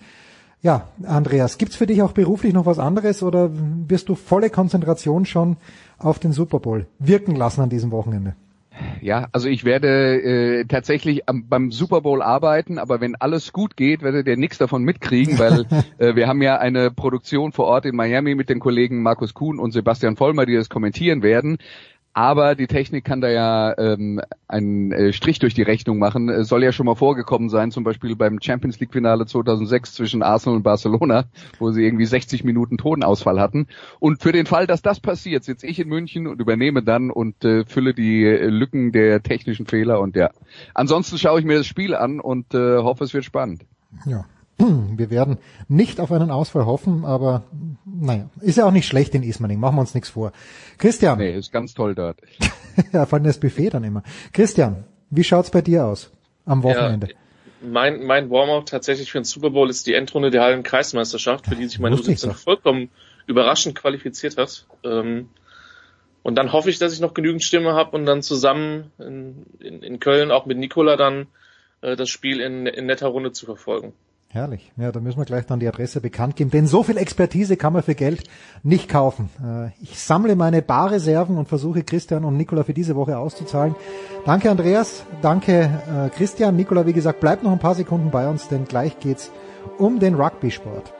Ja, 0.60 0.88
Andreas, 1.04 1.56
gibt's 1.56 1.76
für 1.76 1.86
dich 1.86 2.02
auch 2.02 2.12
beruflich 2.12 2.52
noch 2.52 2.66
was 2.66 2.78
anderes 2.78 3.22
oder 3.22 3.50
wirst 3.88 4.10
du 4.10 4.16
volle 4.16 4.50
Konzentration 4.50 5.24
schon 5.24 5.56
auf 5.98 6.18
den 6.18 6.32
Super 6.32 6.60
Bowl 6.60 6.86
wirken 6.98 7.34
lassen 7.34 7.62
an 7.62 7.70
diesem 7.70 7.92
Wochenende? 7.92 8.34
Ja, 9.00 9.28
also 9.32 9.48
ich 9.48 9.64
werde 9.64 10.20
äh, 10.22 10.64
tatsächlich 10.64 11.28
am, 11.28 11.48
beim 11.48 11.72
Super 11.72 12.00
Bowl 12.02 12.22
arbeiten, 12.22 12.78
aber 12.78 13.00
wenn 13.00 13.16
alles 13.16 13.52
gut 13.52 13.76
geht, 13.76 14.02
werdet 14.02 14.28
ihr 14.28 14.36
nichts 14.36 14.58
davon 14.58 14.84
mitkriegen, 14.84 15.38
weil 15.38 15.66
äh, 15.98 16.14
wir 16.14 16.28
haben 16.28 16.40
ja 16.42 16.58
eine 16.58 16.90
Produktion 16.90 17.52
vor 17.52 17.66
Ort 17.66 17.86
in 17.86 17.96
Miami 17.96 18.34
mit 18.34 18.48
den 18.48 18.60
Kollegen 18.60 19.02
Markus 19.02 19.34
Kuhn 19.34 19.58
und 19.58 19.72
Sebastian 19.72 20.16
Vollmer, 20.16 20.46
die 20.46 20.54
das 20.54 20.68
kommentieren 20.68 21.22
werden. 21.22 21.58
Aber 22.12 22.56
die 22.56 22.66
Technik 22.66 23.04
kann 23.04 23.20
da 23.20 23.28
ja 23.28 23.78
ähm, 23.78 24.20
einen 24.48 24.90
äh, 24.90 25.12
Strich 25.12 25.38
durch 25.38 25.54
die 25.54 25.62
Rechnung 25.62 25.98
machen. 25.98 26.28
Es 26.28 26.48
soll 26.48 26.64
ja 26.64 26.72
schon 26.72 26.86
mal 26.86 26.96
vorgekommen 26.96 27.48
sein, 27.48 27.70
zum 27.70 27.84
Beispiel 27.84 28.16
beim 28.16 28.40
Champions 28.42 28.80
League 28.80 28.92
Finale 28.92 29.26
2006 29.26 29.94
zwischen 29.94 30.22
Arsenal 30.22 30.56
und 30.56 30.62
Barcelona, 30.64 31.24
wo 31.60 31.70
sie 31.70 31.84
irgendwie 31.84 32.06
60 32.06 32.42
Minuten 32.42 32.78
Tonausfall 32.78 33.40
hatten. 33.40 33.68
Und 34.00 34.20
für 34.20 34.32
den 34.32 34.46
Fall, 34.46 34.66
dass 34.66 34.82
das 34.82 34.98
passiert, 34.98 35.44
sitze 35.44 35.68
ich 35.68 35.78
in 35.78 35.88
München 35.88 36.26
und 36.26 36.40
übernehme 36.40 36.82
dann 36.82 37.10
und 37.12 37.44
äh, 37.44 37.64
fülle 37.64 37.94
die 37.94 38.24
äh, 38.24 38.48
Lücken 38.48 38.90
der 38.90 39.22
technischen 39.22 39.66
Fehler. 39.66 40.00
Und 40.00 40.16
ja, 40.16 40.30
ansonsten 40.74 41.16
schaue 41.16 41.38
ich 41.38 41.46
mir 41.46 41.58
das 41.58 41.66
Spiel 41.66 41.94
an 41.94 42.18
und 42.18 42.54
äh, 42.54 42.78
hoffe, 42.78 43.04
es 43.04 43.14
wird 43.14 43.24
spannend. 43.24 43.62
Ja, 44.04 44.24
wir 44.96 45.10
werden 45.10 45.38
nicht 45.68 46.00
auf 46.00 46.12
einen 46.12 46.30
Ausfall 46.30 46.66
hoffen, 46.66 47.04
aber 47.04 47.44
naja, 47.84 48.30
ist 48.40 48.58
ja 48.58 48.66
auch 48.66 48.72
nicht 48.72 48.86
schlecht 48.86 49.14
in 49.14 49.22
Ismaning, 49.22 49.58
machen 49.58 49.76
wir 49.76 49.80
uns 49.80 49.94
nichts 49.94 50.10
vor. 50.10 50.32
Christian. 50.78 51.18
Nee, 51.18 51.36
ist 51.36 51.52
ganz 51.52 51.74
toll 51.74 51.94
dort. 51.94 52.20
ja, 52.92 53.06
vor 53.06 53.18
allem 53.18 53.24
das 53.24 53.40
Buffet 53.40 53.70
dann 53.70 53.84
immer. 53.84 54.02
Christian, 54.32 54.84
wie 55.10 55.24
schaut's 55.24 55.50
bei 55.50 55.62
dir 55.62 55.86
aus 55.86 56.10
am 56.44 56.62
Wochenende? 56.62 57.08
Ja, 57.08 57.14
mein, 57.62 58.04
mein 58.04 58.30
Warm-up 58.30 58.66
tatsächlich 58.66 59.10
für 59.12 59.18
den 59.18 59.24
Super 59.24 59.50
Bowl 59.50 59.68
ist 59.68 59.86
die 59.86 59.94
Endrunde 59.94 60.30
der 60.30 60.42
halben 60.42 60.62
Kreismeisterschaft, 60.62 61.46
für 61.46 61.56
die 61.56 61.66
sich 61.66 61.78
meine 61.78 61.96
U17 61.96 62.32
vollkommen 62.32 62.90
überraschend 63.26 63.74
qualifiziert 63.74 64.38
hat. 64.38 64.66
Ähm, 64.82 65.28
Und 66.22 66.36
dann 66.36 66.52
hoffe 66.52 66.70
ich, 66.70 66.78
dass 66.78 66.92
ich 66.92 67.00
noch 67.00 67.14
genügend 67.14 67.42
Stimme 67.42 67.74
habe 67.74 67.96
und 67.96 68.06
dann 68.06 68.22
zusammen 68.22 68.92
in, 68.98 69.46
in, 69.58 69.82
in 69.82 70.00
Köln 70.00 70.30
auch 70.30 70.46
mit 70.46 70.58
Nikola 70.58 70.96
dann 70.96 71.26
äh, 71.82 71.96
das 71.96 72.08
Spiel 72.08 72.40
in, 72.40 72.66
in 72.66 72.86
netter 72.86 73.08
Runde 73.08 73.32
zu 73.32 73.46
verfolgen. 73.46 73.92
Herrlich. 74.32 74.70
Ja, 74.76 74.92
da 74.92 75.00
müssen 75.00 75.18
wir 75.18 75.24
gleich 75.24 75.44
dann 75.46 75.58
die 75.58 75.66
Adresse 75.66 76.00
bekannt 76.00 76.36
geben, 76.36 76.52
denn 76.52 76.68
so 76.68 76.84
viel 76.84 76.96
Expertise 76.98 77.56
kann 77.56 77.72
man 77.72 77.82
für 77.82 77.96
Geld 77.96 78.22
nicht 78.62 78.88
kaufen. 78.88 79.28
Äh, 79.44 79.70
ich 79.82 79.98
sammle 79.98 80.36
meine 80.36 80.62
Barreserven 80.62 81.36
und 81.36 81.48
versuche 81.48 81.82
Christian 81.82 82.24
und 82.24 82.36
Nikola 82.36 82.62
für 82.62 82.72
diese 82.72 82.94
Woche 82.94 83.18
auszuzahlen. 83.18 83.74
Danke 84.24 84.48
Andreas, 84.48 85.04
danke 85.20 85.62
äh, 85.62 86.10
Christian. 86.10 86.54
Nikola, 86.54 86.86
wie 86.86 86.92
gesagt, 86.92 87.18
bleibt 87.18 87.42
noch 87.42 87.50
ein 87.50 87.58
paar 87.58 87.74
Sekunden 87.74 88.12
bei 88.12 88.28
uns, 88.28 88.46
denn 88.46 88.66
gleich 88.66 89.00
geht's 89.00 89.32
um 89.78 89.98
den 89.98 90.14
Rugby-Sport. 90.14 90.99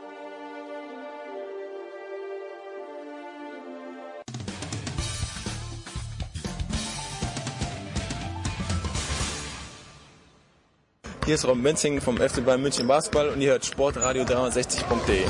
Hier 11.26 11.34
ist 11.34 11.46
Robin 11.46 11.62
Benzing 11.62 12.00
vom 12.00 12.16
FC 12.16 12.44
Bayern 12.44 12.62
München 12.62 12.86
Basketball 12.86 13.28
und 13.28 13.40
ihr 13.42 13.50
hört 13.50 13.64
Sportradio 13.64 14.24
360.de. 14.24 15.24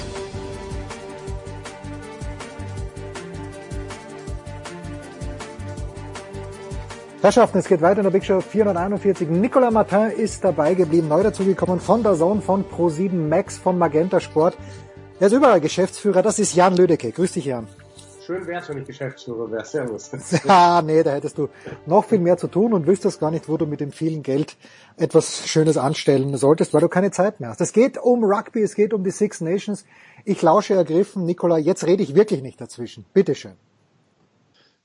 Herrschaften, 7.20 7.58
es 7.58 7.66
geht 7.66 7.82
weiter 7.82 7.98
in 7.98 8.04
der 8.04 8.10
Big 8.10 8.24
Show 8.24 8.40
441. 8.40 9.28
Nicolas 9.28 9.72
Martin 9.72 10.10
ist 10.10 10.42
dabei 10.44 10.74
geblieben, 10.74 11.08
neu 11.08 11.22
dazugekommen 11.22 11.80
von 11.80 12.02
der 12.02 12.14
Zone, 12.14 12.40
von 12.40 12.64
Pro7 12.64 13.12
Max, 13.12 13.58
von 13.58 13.76
Magenta 13.76 14.20
Sport. 14.20 14.56
Er 15.18 15.26
ist 15.26 15.32
überall 15.34 15.60
Geschäftsführer, 15.60 16.22
das 16.22 16.38
ist 16.38 16.54
Jan 16.54 16.76
Lödecke. 16.76 17.10
Grüß 17.10 17.32
dich, 17.32 17.46
Jan. 17.46 17.66
Schön 18.30 18.46
wär's, 18.46 18.68
wenn 18.68 18.78
ich 18.78 18.86
Geschäftsführer 18.86 19.50
wäre. 19.50 19.64
Servus. 19.64 20.08
Ah, 20.46 20.80
nee, 20.86 21.02
da 21.02 21.14
hättest 21.14 21.36
du 21.36 21.48
noch 21.84 22.04
viel 22.04 22.20
mehr 22.20 22.36
zu 22.36 22.46
tun 22.46 22.72
und 22.72 22.86
wüsstest 22.86 23.18
gar 23.18 23.32
nicht, 23.32 23.48
wo 23.48 23.56
du 23.56 23.66
mit 23.66 23.80
dem 23.80 23.90
vielen 23.90 24.22
Geld 24.22 24.56
etwas 24.96 25.48
Schönes 25.48 25.76
anstellen 25.76 26.36
solltest, 26.36 26.72
weil 26.72 26.80
du 26.80 26.88
keine 26.88 27.10
Zeit 27.10 27.40
mehr 27.40 27.48
hast. 27.48 27.60
Es 27.60 27.72
geht 27.72 27.98
um 27.98 28.22
Rugby, 28.22 28.62
es 28.62 28.76
geht 28.76 28.94
um 28.94 29.02
die 29.02 29.10
Six 29.10 29.40
Nations. 29.40 29.84
Ich 30.24 30.42
lausche 30.42 30.74
ergriffen, 30.74 31.24
Nicola, 31.24 31.58
jetzt 31.58 31.84
rede 31.84 32.04
ich 32.04 32.14
wirklich 32.14 32.40
nicht 32.40 32.60
dazwischen. 32.60 33.04
Bitteschön. 33.12 33.54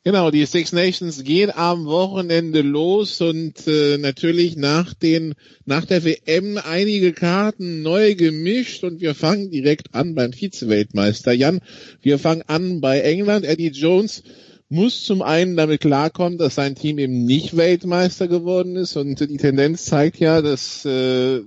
Genau, 0.08 0.30
die 0.30 0.46
Six 0.46 0.72
Nations 0.72 1.24
gehen 1.24 1.50
am 1.50 1.88
Wochenende 1.88 2.62
los 2.62 3.22
und 3.22 3.66
äh, 3.66 3.98
natürlich 3.98 4.56
nach 4.56 4.94
den 4.94 5.34
nach 5.66 5.84
der 5.84 6.06
WM 6.06 6.60
einige 6.64 7.12
Karten 7.12 7.82
neu 7.82 8.14
gemischt 8.14 8.84
und 8.84 9.02
wir 9.02 9.16
fangen 9.16 9.50
direkt 9.50 9.96
an 9.96 10.14
beim 10.14 10.32
Vize-Weltmeister 10.32 11.34
Jan. 11.34 11.60
Wir 12.04 12.20
fangen 12.20 12.44
an 12.46 12.82
bei 12.82 13.00
England. 13.00 13.46
Eddie 13.46 13.70
Jones 13.72 14.22
muss 14.70 15.06
zum 15.06 15.24
einen 15.24 15.58
damit 15.58 15.82
klarkommen, 15.82 16.38
dass 16.38 16.54
sein 16.54 16.76
Team 16.76 17.00
eben 17.00 17.26
nicht 17.26 17.58
Weltmeister 17.58 18.28
geworden 18.28 18.76
ist 18.76 18.96
und 18.98 19.20
die 19.20 19.38
Tendenz 19.38 19.86
zeigt 19.86 20.20
ja, 20.20 20.44
dass 20.44 20.86
äh, 20.86 21.42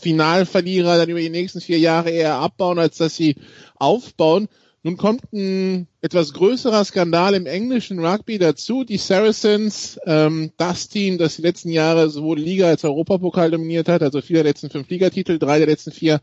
Finalverlierer 0.00 0.98
dann 0.98 1.08
über 1.08 1.20
die 1.20 1.30
nächsten 1.30 1.60
vier 1.60 1.78
Jahre 1.78 2.10
eher 2.10 2.34
abbauen, 2.34 2.80
als 2.80 2.96
dass 2.96 3.14
sie 3.14 3.36
aufbauen. 3.76 4.48
Nun 4.86 4.96
kommt 4.96 5.32
ein 5.32 5.88
etwas 6.00 6.32
größerer 6.32 6.84
Skandal 6.84 7.34
im 7.34 7.46
englischen 7.46 7.98
Rugby 7.98 8.38
dazu. 8.38 8.84
Die 8.84 8.98
Saracens, 8.98 9.98
ähm, 10.06 10.52
das 10.58 10.88
Team, 10.88 11.18
das 11.18 11.34
die 11.34 11.42
letzten 11.42 11.70
Jahre 11.70 12.08
sowohl 12.08 12.38
Liga 12.38 12.68
als 12.68 12.84
Europapokal 12.84 13.50
dominiert 13.50 13.88
hat, 13.88 14.04
also 14.04 14.20
vier 14.20 14.36
der 14.36 14.44
letzten 14.44 14.70
fünf 14.70 14.88
Ligatitel, 14.88 15.40
drei 15.40 15.58
der 15.58 15.66
letzten 15.66 15.90
vier 15.90 16.20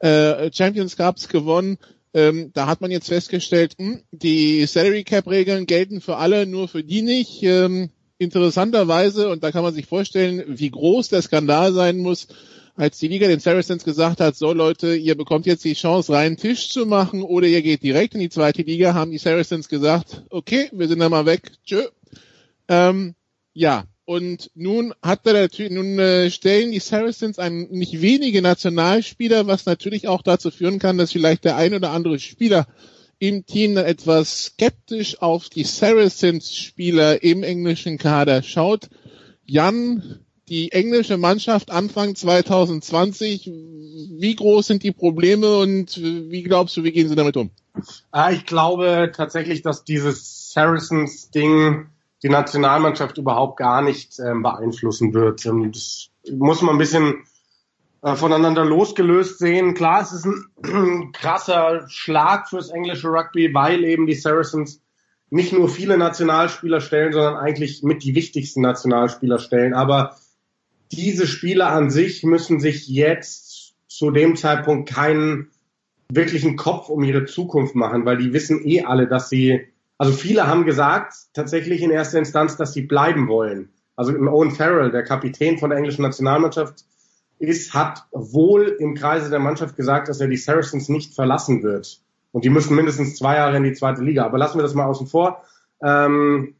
äh, 0.00 0.52
Champions 0.52 0.98
Cups 0.98 1.30
gewonnen. 1.30 1.78
Ähm, 2.12 2.50
da 2.52 2.66
hat 2.66 2.82
man 2.82 2.90
jetzt 2.90 3.08
festgestellt, 3.08 3.76
mh, 3.78 4.00
die 4.10 4.66
Salary 4.66 5.04
Cap 5.04 5.26
Regeln 5.26 5.64
gelten 5.64 6.02
für 6.02 6.18
alle, 6.18 6.44
nur 6.44 6.68
für 6.68 6.84
die 6.84 7.00
nicht. 7.00 7.42
Ähm, 7.42 7.88
interessanterweise, 8.18 9.30
und 9.30 9.42
da 9.42 9.50
kann 9.50 9.62
man 9.62 9.72
sich 9.72 9.86
vorstellen, 9.86 10.44
wie 10.46 10.70
groß 10.70 11.08
der 11.08 11.22
Skandal 11.22 11.72
sein 11.72 11.96
muss, 11.96 12.28
als 12.76 12.98
die 12.98 13.08
Liga 13.08 13.28
den 13.28 13.40
Saracens 13.40 13.84
gesagt 13.84 14.20
hat, 14.20 14.36
so 14.36 14.52
Leute, 14.52 14.94
ihr 14.96 15.16
bekommt 15.16 15.46
jetzt 15.46 15.64
die 15.64 15.74
Chance, 15.74 16.12
reinen 16.12 16.36
Tisch 16.36 16.70
zu 16.70 16.86
machen 16.86 17.22
oder 17.22 17.46
ihr 17.46 17.62
geht 17.62 17.82
direkt 17.82 18.14
in 18.14 18.20
die 18.20 18.30
zweite 18.30 18.62
Liga, 18.62 18.94
haben 18.94 19.12
die 19.12 19.18
Saracens 19.18 19.68
gesagt, 19.68 20.24
okay, 20.30 20.68
wir 20.72 20.88
sind 20.88 20.98
da 20.98 21.08
mal 21.08 21.26
weg, 21.26 21.52
tschö. 21.64 21.82
Ähm, 22.68 23.14
ja, 23.52 23.84
und 24.04 24.50
nun 24.54 24.92
hat 25.02 25.26
er 25.26 25.34
natürlich, 25.34 25.72
nun 25.72 25.98
äh, 25.98 26.30
stellen 26.30 26.72
die 26.72 26.80
Saracens 26.80 27.38
einen 27.38 27.70
nicht 27.70 28.02
wenige 28.02 28.42
Nationalspieler, 28.42 29.46
was 29.46 29.66
natürlich 29.66 30.08
auch 30.08 30.22
dazu 30.22 30.50
führen 30.50 30.78
kann, 30.78 30.98
dass 30.98 31.12
vielleicht 31.12 31.44
der 31.44 31.56
ein 31.56 31.74
oder 31.74 31.90
andere 31.90 32.18
Spieler 32.18 32.66
im 33.18 33.46
Team 33.46 33.76
dann 33.76 33.86
etwas 33.86 34.46
skeptisch 34.46 35.22
auf 35.22 35.48
die 35.48 35.64
Saracens-Spieler 35.64 37.22
im 37.22 37.42
englischen 37.42 37.96
Kader 37.96 38.42
schaut. 38.42 38.90
Jan, 39.46 40.23
die 40.48 40.72
englische 40.72 41.16
Mannschaft 41.16 41.70
Anfang 41.70 42.14
2020, 42.14 43.46
wie 43.46 44.34
groß 44.34 44.66
sind 44.66 44.82
die 44.82 44.92
Probleme 44.92 45.56
und 45.58 45.96
wie 45.96 46.42
glaubst 46.42 46.76
du, 46.76 46.84
wie 46.84 46.92
gehen 46.92 47.08
sie 47.08 47.16
damit 47.16 47.36
um? 47.36 47.50
Ah, 48.10 48.30
ich 48.30 48.46
glaube 48.46 49.12
tatsächlich, 49.14 49.62
dass 49.62 49.84
dieses 49.84 50.52
Saracens-Ding 50.52 51.86
die 52.22 52.28
Nationalmannschaft 52.28 53.18
überhaupt 53.18 53.58
gar 53.58 53.82
nicht 53.82 54.18
ähm, 54.18 54.42
beeinflussen 54.42 55.12
wird. 55.12 55.44
Und 55.46 55.76
das 55.76 56.08
muss 56.30 56.62
man 56.62 56.76
ein 56.76 56.78
bisschen 56.78 57.24
äh, 58.02 58.14
voneinander 58.16 58.64
losgelöst 58.64 59.38
sehen. 59.38 59.74
Klar, 59.74 60.02
es 60.02 60.12
ist 60.12 60.26
ein 60.26 61.10
krasser 61.12 61.84
Schlag 61.88 62.48
fürs 62.48 62.70
englische 62.70 63.08
Rugby, 63.08 63.52
weil 63.52 63.84
eben 63.84 64.06
die 64.06 64.14
Saracens 64.14 64.80
nicht 65.28 65.52
nur 65.52 65.68
viele 65.68 65.98
Nationalspieler 65.98 66.80
stellen, 66.80 67.12
sondern 67.12 67.36
eigentlich 67.36 67.82
mit 67.82 68.04
die 68.04 68.14
wichtigsten 68.14 68.62
Nationalspieler 68.62 69.38
stellen. 69.38 69.74
Aber 69.74 70.16
diese 70.92 71.26
Spieler 71.26 71.70
an 71.70 71.90
sich 71.90 72.22
müssen 72.24 72.60
sich 72.60 72.88
jetzt 72.88 73.74
zu 73.88 74.10
dem 74.10 74.36
Zeitpunkt 74.36 74.88
keinen 74.88 75.50
wirklichen 76.08 76.56
Kopf 76.56 76.88
um 76.88 77.02
ihre 77.02 77.24
Zukunft 77.24 77.74
machen, 77.74 78.04
weil 78.04 78.18
die 78.18 78.32
wissen 78.32 78.66
eh 78.66 78.82
alle, 78.82 79.06
dass 79.06 79.28
sie, 79.28 79.66
also 79.98 80.12
viele 80.12 80.46
haben 80.46 80.64
gesagt, 80.64 81.14
tatsächlich 81.32 81.82
in 81.82 81.90
erster 81.90 82.18
Instanz, 82.18 82.56
dass 82.56 82.72
sie 82.72 82.82
bleiben 82.82 83.28
wollen. 83.28 83.70
Also 83.96 84.12
Owen 84.12 84.50
Farrell, 84.50 84.90
der 84.90 85.04
Kapitän 85.04 85.58
von 85.58 85.70
der 85.70 85.78
englischen 85.78 86.02
Nationalmannschaft, 86.02 86.84
ist, 87.38 87.74
hat 87.74 88.04
wohl 88.12 88.76
im 88.78 88.94
Kreise 88.94 89.30
der 89.30 89.38
Mannschaft 89.38 89.76
gesagt, 89.76 90.08
dass 90.08 90.20
er 90.20 90.28
die 90.28 90.36
Saracens 90.36 90.88
nicht 90.88 91.14
verlassen 91.14 91.62
wird. 91.62 92.00
Und 92.32 92.44
die 92.44 92.50
müssen 92.50 92.74
mindestens 92.74 93.16
zwei 93.16 93.36
Jahre 93.36 93.56
in 93.56 93.64
die 93.64 93.74
zweite 93.74 94.02
Liga. 94.02 94.24
Aber 94.24 94.38
lassen 94.38 94.58
wir 94.58 94.62
das 94.62 94.74
mal 94.74 94.86
außen 94.86 95.06
vor. 95.06 95.44
Ähm, 95.82 96.54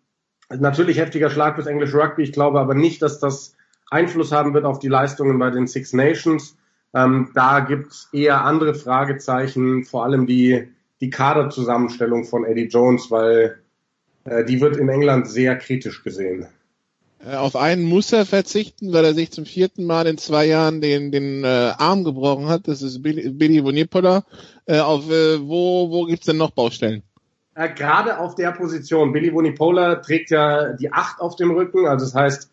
natürlich 0.49 0.99
heftiger 0.99 1.31
Schlag 1.31 1.57
fürs 1.57 1.67
englische 1.67 1.97
Rugby. 1.97 2.23
Ich 2.23 2.33
glaube 2.33 2.61
aber 2.61 2.75
nicht, 2.75 3.03
dass 3.03 3.19
das 3.19 3.54
Einfluss 3.91 4.33
haben 4.33 4.55
wird 4.55 4.65
auf 4.65 4.79
die 4.79 4.89
Leistungen 4.89 5.39
bei 5.39 5.51
den 5.51 5.67
Six 5.67 5.93
Nations. 5.93 6.57
Ähm, 6.95 7.31
da 7.35 7.61
gibt's 7.61 8.09
eher 8.13 8.45
andere 8.45 8.75
Fragezeichen, 8.75 9.85
vor 9.85 10.05
allem 10.05 10.27
die, 10.27 10.69
die 11.01 11.11
Kaderzusammenstellung 11.11 12.25
von 12.25 12.45
Eddie 12.45 12.69
Jones, 12.69 13.11
weil 13.11 13.59
äh, 14.25 14.45
die 14.45 14.61
wird 14.61 14.77
in 14.77 14.89
England 14.89 15.29
sehr 15.29 15.57
kritisch 15.57 16.03
gesehen. 16.05 16.47
Äh, 17.27 17.37
auf 17.37 17.57
einen 17.57 17.85
muss 17.85 18.13
er 18.13 18.27
verzichten, 18.27 18.93
weil 18.93 19.05
er 19.05 19.15
sich 19.15 19.31
zum 19.31 19.47
vierten 19.47 19.85
Mal 19.85 20.07
in 20.07 20.19
zwei 20.19 20.47
Jahren 20.47 20.81
den, 20.81 21.11
den 21.11 21.45
äh, 21.45 21.73
Arm 21.77 22.05
gebrochen 22.05 22.49
hat. 22.49 22.69
Das 22.69 22.83
ist 22.83 23.03
Billy, 23.03 23.31
Billy 23.31 23.65
Vunipola. 23.65 24.25
Äh, 24.67 24.79
auf, 24.79 25.11
äh, 25.11 25.41
wo 25.41 25.91
wo 25.91 26.05
gibt's 26.07 26.27
denn 26.27 26.37
noch 26.37 26.51
Baustellen? 26.51 27.03
Äh, 27.55 27.73
Gerade 27.75 28.19
auf 28.19 28.35
der 28.35 28.53
Position. 28.53 29.13
Billy 29.13 29.33
Vunipola 29.33 29.97
trägt 29.97 30.31
ja 30.31 30.73
die 30.73 30.93
Acht 30.93 31.21
auf 31.21 31.37
dem 31.37 31.51
Rücken. 31.51 31.87
Also 31.87 32.05
das 32.05 32.15
heißt, 32.15 32.51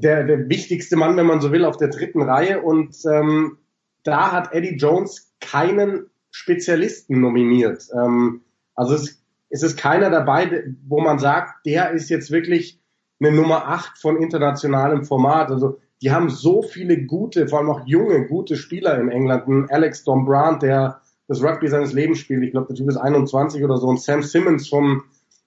der, 0.00 0.24
der 0.24 0.48
wichtigste 0.48 0.96
Mann, 0.96 1.16
wenn 1.16 1.26
man 1.26 1.40
so 1.40 1.52
will, 1.52 1.64
auf 1.64 1.76
der 1.76 1.88
dritten 1.88 2.22
Reihe. 2.22 2.62
Und 2.62 2.96
ähm, 3.10 3.58
da 4.04 4.32
hat 4.32 4.52
Eddie 4.52 4.76
Jones 4.76 5.32
keinen 5.40 6.06
Spezialisten 6.30 7.20
nominiert. 7.20 7.88
Ähm, 7.94 8.42
also 8.74 8.94
es, 8.94 9.22
es 9.48 9.62
ist 9.62 9.78
keiner 9.78 10.10
dabei, 10.10 10.64
wo 10.86 11.00
man 11.00 11.18
sagt, 11.18 11.66
der 11.66 11.90
ist 11.92 12.10
jetzt 12.10 12.30
wirklich 12.30 12.80
eine 13.20 13.32
Nummer 13.32 13.68
acht 13.68 13.98
von 13.98 14.20
internationalem 14.20 15.04
Format. 15.04 15.50
Also 15.50 15.78
die 16.02 16.10
haben 16.10 16.28
so 16.28 16.62
viele 16.62 17.04
gute, 17.04 17.48
vor 17.48 17.60
allem 17.60 17.70
auch 17.70 17.86
junge, 17.86 18.26
gute 18.26 18.56
Spieler 18.56 19.00
in 19.00 19.08
England. 19.08 19.48
Ein 19.48 19.70
Alex 19.70 20.04
Dombrandt, 20.04 20.62
der 20.62 21.00
das 21.26 21.42
Rugby 21.42 21.68
seines 21.68 21.92
Lebens 21.92 22.18
spielt. 22.18 22.42
Ich 22.42 22.52
glaube, 22.52 22.68
der 22.68 22.76
Typ 22.76 22.88
ist 22.88 22.98
21 22.98 23.64
oder 23.64 23.78
so. 23.78 23.88
Und 23.88 24.00
Sam 24.00 24.22
Simmons 24.22 24.68
vom 24.68 25.04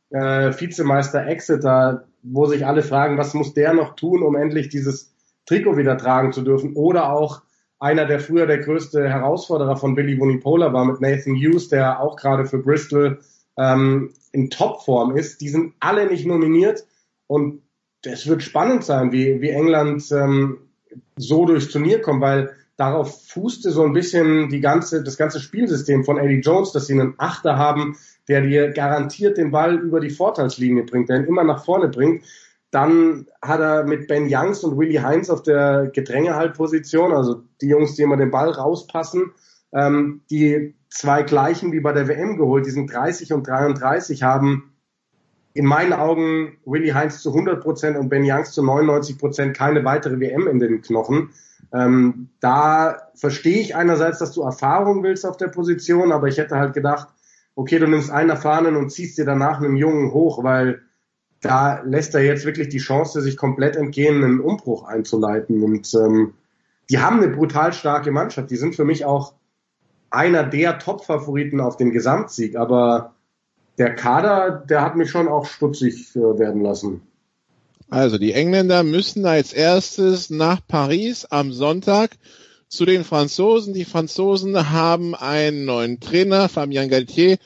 äh, 0.10 0.52
Vizemeister 0.52 1.26
Exeter, 1.28 2.06
wo 2.24 2.46
sich 2.46 2.66
alle 2.66 2.84
fragen, 2.84 3.18
was 3.18 3.34
muss 3.34 3.54
der 3.54 3.74
noch 3.74 3.96
tun, 3.96 4.24
um 4.24 4.36
endlich 4.36 4.70
dieses 4.70 5.14
Trikot 5.46 5.78
wieder 5.78 5.98
tragen 5.98 6.32
zu 6.32 6.42
dürfen. 6.42 6.74
Oder 6.76 7.12
auch 7.14 7.42
einer, 7.80 8.06
der 8.06 8.20
früher 8.20 8.46
der 8.46 8.60
größte 8.60 9.10
Herausforderer 9.10 9.78
von 9.78 9.96
Billy 9.96 10.20
Wunipola 10.20 10.74
war, 10.74 10.86
mit 10.86 11.02
Nathan 11.02 11.36
Hughes, 11.36 11.70
der 11.70 12.02
auch 12.02 12.18
gerade 12.18 12.46
für 12.46 12.60
Bristol 12.60 13.20
ähm, 13.58 14.14
in 14.32 14.50
Topform 14.50 15.16
ist. 15.16 15.42
Die 15.42 15.50
sind 15.50 15.74
alle 15.80 16.08
nicht 16.08 16.26
nominiert 16.26 16.86
und 17.28 17.62
es 18.06 18.28
wird 18.28 18.44
spannend 18.44 18.84
sein, 18.84 19.12
wie, 19.12 19.42
wie 19.42 19.50
England 19.50 20.10
ähm, 20.12 20.58
so 21.18 21.46
durchs 21.46 21.70
Turnier 21.70 22.02
kommt, 22.02 22.22
weil 22.22 22.52
darauf 22.78 23.28
fußte 23.28 23.72
so 23.72 23.84
ein 23.84 23.94
bisschen 23.94 24.50
die 24.50 24.62
ganze, 24.62 25.04
das 25.04 25.18
ganze 25.18 25.40
Spielsystem 25.40 26.06
von 26.06 26.18
Eddie 26.18 26.40
Jones, 26.40 26.72
dass 26.72 26.88
sie 26.88 26.94
einen 26.94 27.16
Achter 27.18 27.58
haben, 27.58 27.98
der 28.30 28.42
dir 28.42 28.72
garantiert 28.72 29.38
den 29.38 29.52
Ball 29.52 29.76
über 29.76 30.00
die 30.00 30.12
Vorteilslinie 30.12 30.84
bringt, 30.84 31.10
der 31.10 31.18
ihn 31.18 31.26
immer 31.26 31.44
nach 31.44 31.66
vorne 31.66 31.90
bringt, 31.90 32.24
dann 32.72 33.26
hat 33.42 33.60
er 33.60 33.84
mit 33.84 34.08
Ben 34.08 34.28
Youngs 34.30 34.64
und 34.64 34.78
Willie 34.78 35.02
Heinz 35.02 35.30
auf 35.30 35.42
der 35.42 35.90
Gedrängehaltposition, 35.94 37.12
also 37.12 37.42
die 37.62 37.68
Jungs, 37.68 37.96
die 37.96 38.04
immer 38.04 38.18
den 38.18 38.30
Ball 38.30 38.52
rauspassen, 38.52 39.32
ähm, 39.74 40.22
die 40.30 40.76
zwei 40.90 41.24
gleichen 41.24 41.72
wie 41.72 41.80
bei 41.80 41.92
der 41.92 42.08
WM 42.08 42.38
geholt, 42.38 42.68
die 42.68 42.72
sind 42.72 42.94
30 42.94 43.34
und 43.34 43.48
33, 43.48 44.22
haben 44.22 44.74
in 45.54 45.66
meinen 45.66 45.94
Augen 45.94 46.58
Willie 46.66 46.94
Heinz 46.94 47.22
zu 47.22 47.30
100 47.30 47.62
Prozent 47.62 47.98
und 47.98 48.10
Ben 48.10 48.24
Youngs 48.24 48.52
zu 48.52 48.64
99 48.64 49.18
Prozent 49.18 49.58
keine 49.58 49.84
weitere 49.84 50.20
WM 50.20 50.48
in 50.48 50.60
den 50.60 50.82
Knochen. 50.82 51.32
Ähm, 51.74 52.30
da 52.40 53.10
verstehe 53.16 53.60
ich 53.60 53.76
einerseits, 53.76 54.20
dass 54.20 54.32
du 54.32 54.44
Erfahrung 54.44 55.04
willst 55.04 55.26
auf 55.26 55.38
der 55.38 55.48
Position, 55.48 56.12
aber 56.12 56.28
ich 56.28 56.38
hätte 56.38 56.58
halt 56.58 56.74
gedacht, 56.74 57.10
okay, 57.60 57.78
du 57.78 57.88
nimmst 57.88 58.10
einen 58.10 58.30
Erfahrenen 58.30 58.78
und 58.78 58.90
ziehst 58.90 59.18
dir 59.18 59.26
danach 59.26 59.60
einen 59.60 59.76
Jungen 59.76 60.14
hoch, 60.14 60.46
weil 60.46 60.82
da 61.42 61.82
lässt 61.82 62.16
er 62.16 62.24
jetzt 62.24 62.46
wirklich 62.46 62.70
die 62.70 62.78
Chance, 62.78 63.22
sich 63.22 63.36
komplett 63.36 63.76
entgehen, 63.76 64.24
einen 64.24 64.40
Umbruch 64.40 64.86
einzuleiten. 64.86 65.62
Und 65.62 65.94
ähm, 65.94 66.36
die 66.90 67.00
haben 67.00 67.18
eine 67.18 67.28
brutal 67.28 67.74
starke 67.74 68.12
Mannschaft. 68.12 68.50
Die 68.50 68.56
sind 68.56 68.76
für 68.76 68.86
mich 68.86 69.04
auch 69.04 69.34
einer 70.10 70.44
der 70.44 70.80
Top-Favoriten 70.80 71.60
auf 71.60 71.76
den 71.76 71.92
Gesamtsieg. 71.92 72.56
Aber 72.56 73.16
der 73.78 73.94
Kader, 73.94 74.52
der 74.52 74.82
hat 74.82 74.96
mich 74.96 75.10
schon 75.10 75.28
auch 75.28 75.46
stutzig 75.46 76.16
äh, 76.16 76.20
werden 76.40 76.62
lassen. 76.62 77.02
Also 77.90 78.18
die 78.18 78.32
Engländer 78.32 78.84
müssen 78.84 79.26
als 79.26 79.52
erstes 79.52 80.30
nach 80.30 80.62
Paris 80.66 81.26
am 81.26 81.52
Sonntag 81.52 82.12
zu 82.70 82.86
den 82.86 83.04
Franzosen. 83.04 83.74
Die 83.74 83.86
Franzosen 83.86 84.72
haben 84.72 85.16
einen 85.16 85.66
neuen 85.66 86.00
Trainer, 86.00 86.48
Fabien 86.48 86.90
Galtier. 86.90 87.38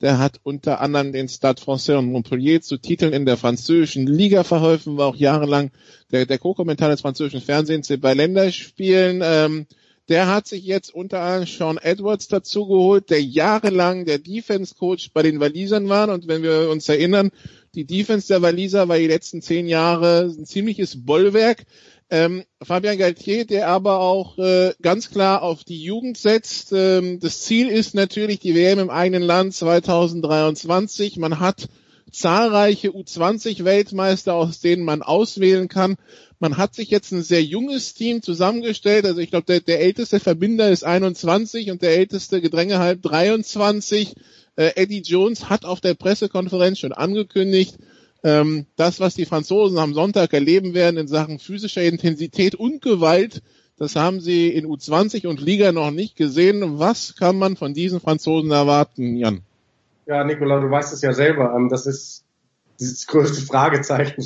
Der 0.00 0.18
hat 0.18 0.40
unter 0.42 0.80
anderem 0.80 1.12
den 1.12 1.28
Stade 1.28 1.62
Français 1.62 1.96
und 1.96 2.06
Montpellier 2.06 2.60
zu 2.60 2.76
Titeln 2.76 3.12
in 3.12 3.24
der 3.24 3.36
französischen 3.36 4.08
Liga 4.08 4.42
verholfen, 4.42 4.96
war 4.96 5.06
auch 5.06 5.16
jahrelang 5.16 5.70
der, 6.10 6.26
der 6.26 6.38
Co-Kommentar 6.38 6.90
des 6.90 7.02
französischen 7.02 7.40
Fernsehens 7.40 7.92
bei 8.00 8.12
Länderspielen. 8.12 9.22
Ähm, 9.24 9.66
der 10.08 10.26
hat 10.26 10.48
sich 10.48 10.64
jetzt 10.64 10.92
unter 10.92 11.20
anderem 11.20 11.46
Sean 11.46 11.78
Edwards 11.78 12.26
dazu 12.26 12.66
geholt, 12.66 13.10
der 13.10 13.22
jahrelang 13.22 14.04
der 14.04 14.18
Defense 14.18 14.74
Coach 14.74 15.10
bei 15.14 15.22
den 15.22 15.38
Walisern 15.38 15.88
war. 15.88 16.08
Und 16.08 16.26
wenn 16.26 16.42
wir 16.42 16.68
uns 16.68 16.88
erinnern, 16.88 17.30
die 17.76 17.84
Defense 17.84 18.26
der 18.26 18.42
Waliser 18.42 18.88
war 18.88 18.98
die 18.98 19.06
letzten 19.06 19.40
zehn 19.40 19.68
Jahre 19.68 20.34
ein 20.36 20.44
ziemliches 20.44 21.06
Bollwerk. 21.06 21.64
Ähm, 22.12 22.44
Fabian 22.62 22.98
Galtier, 22.98 23.46
der 23.46 23.68
aber 23.68 24.00
auch 24.00 24.36
äh, 24.36 24.74
ganz 24.82 25.08
klar 25.08 25.40
auf 25.42 25.64
die 25.64 25.82
Jugend 25.82 26.18
setzt. 26.18 26.70
Ähm, 26.70 27.20
das 27.20 27.40
Ziel 27.40 27.68
ist 27.68 27.94
natürlich 27.94 28.38
die 28.38 28.54
WM 28.54 28.80
im 28.80 28.90
eigenen 28.90 29.22
Land 29.22 29.54
2023. 29.54 31.16
Man 31.16 31.40
hat 31.40 31.70
zahlreiche 32.10 32.90
U20-Weltmeister, 32.90 34.34
aus 34.34 34.60
denen 34.60 34.84
man 34.84 35.00
auswählen 35.00 35.68
kann. 35.68 35.96
Man 36.38 36.58
hat 36.58 36.74
sich 36.74 36.90
jetzt 36.90 37.12
ein 37.12 37.22
sehr 37.22 37.42
junges 37.42 37.94
Team 37.94 38.20
zusammengestellt. 38.20 39.06
Also 39.06 39.20
ich 39.22 39.30
glaube, 39.30 39.46
der, 39.46 39.60
der 39.60 39.80
älteste 39.80 40.20
Verbinder 40.20 40.68
ist 40.70 40.84
21 40.84 41.70
und 41.70 41.80
der 41.80 41.96
älteste 41.96 42.42
Gedrängehalb 42.42 43.00
23. 43.00 44.12
Äh, 44.56 44.72
Eddie 44.76 45.00
Jones 45.00 45.48
hat 45.48 45.64
auf 45.64 45.80
der 45.80 45.94
Pressekonferenz 45.94 46.78
schon 46.78 46.92
angekündigt, 46.92 47.78
ähm, 48.22 48.66
das, 48.76 49.00
was 49.00 49.14
die 49.14 49.26
Franzosen 49.26 49.78
am 49.78 49.94
Sonntag 49.94 50.32
erleben 50.32 50.74
werden 50.74 50.96
in 50.96 51.08
Sachen 51.08 51.38
physischer 51.38 51.82
Intensität 51.82 52.54
und 52.54 52.82
Gewalt, 52.82 53.42
das 53.78 53.96
haben 53.96 54.20
sie 54.20 54.48
in 54.48 54.66
U20 54.66 55.26
und 55.26 55.40
Liga 55.40 55.72
noch 55.72 55.90
nicht 55.90 56.16
gesehen. 56.16 56.78
Was 56.78 57.16
kann 57.16 57.36
man 57.36 57.56
von 57.56 57.74
diesen 57.74 58.00
Franzosen 58.00 58.50
erwarten, 58.50 59.16
Jan? 59.16 59.40
Ja, 60.06 60.22
Nikola, 60.24 60.60
du 60.60 60.70
weißt 60.70 60.92
es 60.92 61.02
ja 61.02 61.12
selber. 61.12 61.54
Ähm, 61.56 61.68
das 61.68 61.86
ist 61.86 62.24
das 62.78 63.06
größte 63.06 63.42
Fragezeichen 63.42 64.22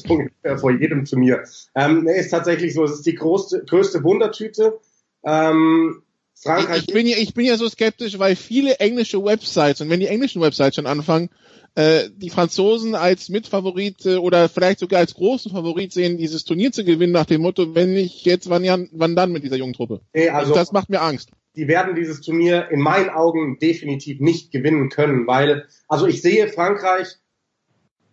vor 0.59 0.71
jedem 0.73 1.05
Turnier. 1.05 1.45
Ähm, 1.75 2.07
ist 2.07 2.31
tatsächlich 2.31 2.75
so, 2.75 2.85
es 2.85 2.93
ist 2.93 3.07
die 3.07 3.15
größte, 3.15 3.65
größte 3.65 4.03
Wundertüte. 4.03 4.79
Ähm, 5.25 6.03
Frankreich. 6.35 6.83
Ich, 6.83 6.89
ich, 6.89 6.95
bin 6.95 7.07
ja, 7.07 7.17
ich 7.17 7.35
bin 7.35 7.47
ja 7.47 7.57
so 7.57 7.69
skeptisch, 7.69 8.19
weil 8.19 8.37
viele 8.37 8.79
englische 8.79 9.25
Websites 9.25 9.81
und 9.81 9.91
wenn 9.91 10.01
die 10.01 10.07
englischen 10.07 10.43
Websites 10.43 10.77
schon 10.77 10.87
anfangen, 10.87 11.31
äh, 11.77 12.09
die 12.17 12.31
Franzosen 12.31 12.95
als 12.95 13.29
Mitfavorit 13.29 14.07
äh, 14.07 14.17
oder 14.17 14.49
vielleicht 14.49 14.79
sogar 14.79 15.01
als 15.01 15.15
großen 15.15 15.53
Favorit 15.53 15.93
sehen, 15.93 16.17
dieses 16.17 16.45
Turnier 16.45 16.73
zu 16.73 16.85
gewinnen 16.85 17.13
nach 17.13 17.27
dem 17.27 17.43
Motto, 17.43 17.75
wenn 17.75 17.93
nicht 17.93 18.25
jetzt, 18.25 18.49
wann, 18.49 18.65
ja, 18.65 18.79
wann 18.93 19.15
dann 19.15 19.31
mit 19.31 19.45
dieser 19.45 19.57
jungen 19.57 19.75
Truppe? 19.75 20.01
Nee, 20.15 20.31
also, 20.31 20.55
das 20.55 20.73
macht 20.73 20.89
mir 20.89 21.03
Angst. 21.03 21.31
Die 21.55 21.69
werden 21.69 21.95
dieses 21.95 22.23
Turnier 22.23 22.69
in 22.71 22.81
meinen 22.81 23.11
Augen 23.11 23.59
definitiv 23.59 24.21
nicht 24.21 24.53
gewinnen 24.53 24.89
können, 24.89 25.27
weil, 25.27 25.67
also 25.87 26.07
ich 26.07 26.23
sehe 26.23 26.49
Frankreich 26.49 27.19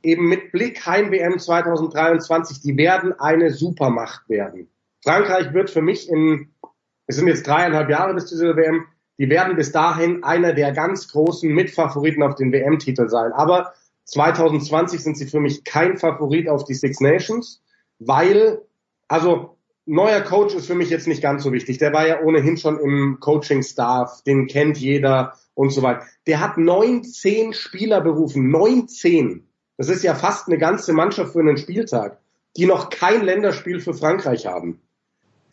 eben 0.02 0.28
mit 0.28 0.52
Blick 0.52 0.86
Heim 0.86 1.12
WM 1.12 1.40
2023, 1.40 2.62
die 2.62 2.76
werden 2.76 3.14
eine 3.18 3.50
Supermacht 3.52 4.28
werden. 4.28 4.70
Frankreich 5.02 5.54
wird 5.54 5.70
für 5.70 5.82
mich 5.82 6.10
in, 6.10 6.50
es 7.08 7.16
sind 7.16 7.28
jetzt 7.28 7.48
dreieinhalb 7.48 7.90
Jahre 7.90 8.14
bis 8.14 8.26
zu 8.26 8.36
dieser 8.36 8.58
WM, 8.58 8.86
die 9.18 9.30
werden 9.30 9.56
bis 9.56 9.72
dahin 9.72 10.24
einer 10.24 10.54
der 10.54 10.72
ganz 10.72 11.08
großen 11.10 11.52
Mitfavoriten 11.52 12.24
auf 12.24 12.36
den 12.36 12.52
WM-Titel 12.52 13.10
sein. 13.10 13.32
Aber 13.32 13.74
2020 14.06 15.02
sind 15.02 15.18
sie 15.18 15.28
für 15.28 15.40
mich 15.40 15.64
kein 15.64 15.98
Favorit 15.98 16.50
auf 16.50 16.66
die 16.66 16.74
Six 16.74 17.00
Nations, 17.00 17.62
weil, 18.00 18.62
also 19.08 19.58
neuer 19.86 20.22
Coach 20.22 20.56
ist 20.56 20.68
für 20.68 20.76
mich 20.76 20.90
jetzt 20.90 21.08
nicht 21.08 21.22
ganz 21.22 21.44
so 21.44 21.52
wichtig. 21.52 21.78
Der 21.78 21.94
war 21.94 22.08
ja 22.08 22.22
ohnehin 22.22 22.58
schon 22.58 22.80
im 22.80 23.18
Coaching-Staff, 23.20 24.24
den 24.24 24.48
kennt 24.48 24.78
jeder 24.78 25.34
und 25.54 25.70
so 25.70 25.82
weiter. 25.82 26.06
Der 26.28 26.40
hat 26.40 26.58
19 26.58 27.54
Spieler 27.54 28.02
berufen, 28.02 28.50
19. 28.50 29.48
Das 29.78 29.90
ist 29.90 30.04
ja 30.04 30.16
fast 30.16 30.48
eine 30.48 30.58
ganze 30.58 30.94
Mannschaft 30.94 31.34
für 31.34 31.40
einen 31.40 31.58
Spieltag, 31.58 32.20
die 32.58 32.66
noch 32.66 32.90
kein 32.90 33.24
Länderspiel 33.24 33.80
für 33.80 33.94
Frankreich 33.94 34.46
haben. 34.46 34.82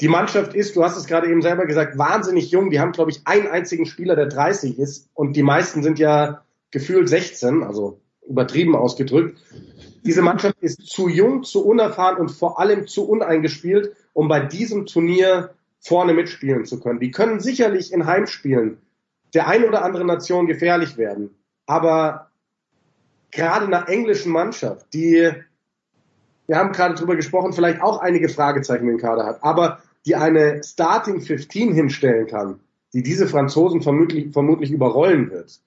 Die 0.01 0.09
Mannschaft 0.09 0.55
ist, 0.55 0.77
du 0.77 0.83
hast 0.83 0.97
es 0.97 1.07
gerade 1.07 1.29
eben 1.29 1.43
selber 1.43 1.67
gesagt, 1.67 1.99
wahnsinnig 1.99 2.51
jung. 2.51 2.71
Die 2.71 2.81
haben, 2.81 2.93
glaube 2.93 3.11
ich, 3.11 3.21
einen 3.27 3.47
einzigen 3.47 3.87
Spieler, 3.87 4.17
der 4.17 4.27
30 4.27 4.79
ist. 4.79 5.09
Und 5.15 5.37
die 5.37 5.43
meisten 5.43 5.83
sind 5.83 5.99
ja 5.99 6.43
gefühlt 6.71 7.09
16, 7.09 7.63
also 7.63 8.01
übertrieben 8.27 8.77
ausgedrückt. 8.77 9.39
Diese 10.05 10.23
Mannschaft 10.23 10.57
ist 10.61 10.87
zu 10.87 11.09
jung, 11.09 11.43
zu 11.43 11.67
unerfahren 11.67 12.17
und 12.17 12.31
vor 12.31 12.59
allem 12.59 12.87
zu 12.87 13.07
uneingespielt, 13.09 13.95
um 14.15 14.29
bei 14.29 14.41
diesem 14.41 14.87
Turnier 14.87 15.51
vorne 15.81 16.15
mitspielen 16.15 16.65
zu 16.65 16.81
können. 16.81 17.01
Die 17.01 17.11
können 17.11 17.41
sicherlich 17.41 17.93
in 17.93 18.07
Heimspielen 18.07 18.79
der 19.35 19.47
ein 19.47 19.65
oder 19.65 19.85
anderen 19.85 20.07
Nation 20.07 20.47
gefährlich 20.47 20.97
werden. 20.97 21.31
Aber 21.67 22.31
gerade 23.31 23.67
einer 23.67 23.89
englischen 23.89 24.33
Mannschaft, 24.33 24.93
die, 24.93 25.31
wir 26.47 26.57
haben 26.57 26.73
gerade 26.73 26.95
drüber 26.95 27.17
gesprochen, 27.17 27.53
vielleicht 27.53 27.81
auch 27.81 28.01
einige 28.01 28.29
Fragezeichen 28.29 28.89
im 28.89 28.99
Kader 28.99 29.27
hat, 29.27 29.43
aber 29.43 29.81
die 30.07 30.17
eine 30.17 30.63
Starting 30.65 31.21
15 31.21 31.73
hinstellen 31.73 32.27
kann, 32.27 32.61
die 32.93 33.03
diese 33.03 33.27
Franzosen 33.27 33.83
vermutlich, 33.83 34.33
vermutlich 34.33 34.71
überrollen 34.71 35.31
wird. 35.31 35.61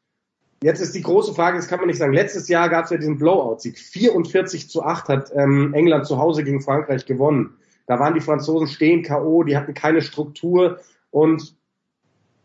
Jetzt 0.62 0.80
ist 0.80 0.96
die 0.96 1.02
große 1.02 1.34
Frage, 1.34 1.58
das 1.58 1.68
kann 1.68 1.80
man 1.80 1.88
nicht 1.88 1.98
sagen. 1.98 2.14
Letztes 2.14 2.48
Jahr 2.48 2.70
gab 2.70 2.86
es 2.86 2.92
ja 2.92 2.98
diesen 2.98 3.18
Blowout-Sieg. 3.18 3.78
44 3.78 4.70
zu 4.70 4.82
8 4.82 5.10
hat 5.10 5.32
ähm, 5.36 5.74
England 5.74 6.06
zu 6.06 6.18
Hause 6.18 6.44
gegen 6.44 6.62
Frankreich 6.62 7.06
gewonnen. 7.06 7.58
Da 7.86 8.00
waren 8.00 8.14
die 8.14 8.22
Franzosen 8.22 8.68
stehen 8.68 9.04
K.O., 9.04 9.44
die 9.44 9.58
hatten 9.58 9.74
keine 9.74 10.02
Struktur 10.02 10.80
und 11.12 11.56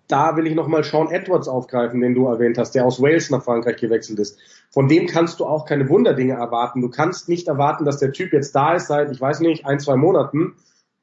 da 0.09 0.37
will 0.37 0.47
ich 0.47 0.55
nochmal 0.55 0.83
Sean 0.83 1.11
Edwards 1.11 1.49
aufgreifen, 1.49 2.01
den 2.01 2.15
du 2.15 2.27
erwähnt 2.27 2.59
hast, 2.59 2.75
der 2.75 2.87
aus 2.87 3.01
Wales 3.01 3.31
nach 3.31 3.45
Frankreich 3.45 3.77
gewechselt 3.77 4.19
ist. 4.19 4.39
Von 4.71 4.89
dem 4.89 5.07
kannst 5.07 5.39
du 5.39 5.47
auch 5.47 5.67
keine 5.67 5.89
Wunderdinge 5.89 6.33
erwarten. 6.33 6.81
Du 6.81 6.89
kannst 6.89 7.29
nicht 7.29 7.47
erwarten, 7.47 7.85
dass 7.85 7.99
der 7.99 8.13
Typ 8.13 8.33
jetzt 8.33 8.55
da 8.55 8.75
ist 8.75 8.89
seit, 8.89 9.13
ich 9.13 9.21
weiß 9.21 9.41
nicht, 9.41 9.67
ein, 9.67 9.79
zwei 9.79 9.97
Monaten 9.97 10.57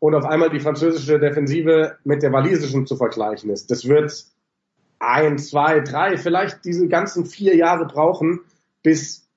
und 0.06 0.16
auf 0.16 0.26
einmal 0.26 0.49
die 0.49 0.60
französische 0.60 1.20
Defensive 1.20 1.97
mit 2.03 2.22
der 2.22 2.32
walisischen 2.32 2.86
zu 2.86 2.95
vergleichen 2.95 3.49
ist. 3.49 3.72
Das 3.72 3.88
wird 3.88 4.26
ein, 4.99 5.38
zwei, 5.39 5.80
drei, 5.80 6.18
vielleicht 6.18 6.64
diese 6.64 6.88
ganzen 6.88 7.26
vier 7.26 7.56
Jahre 7.56 7.86
brauchen, 7.86 8.41
bis 8.84 9.28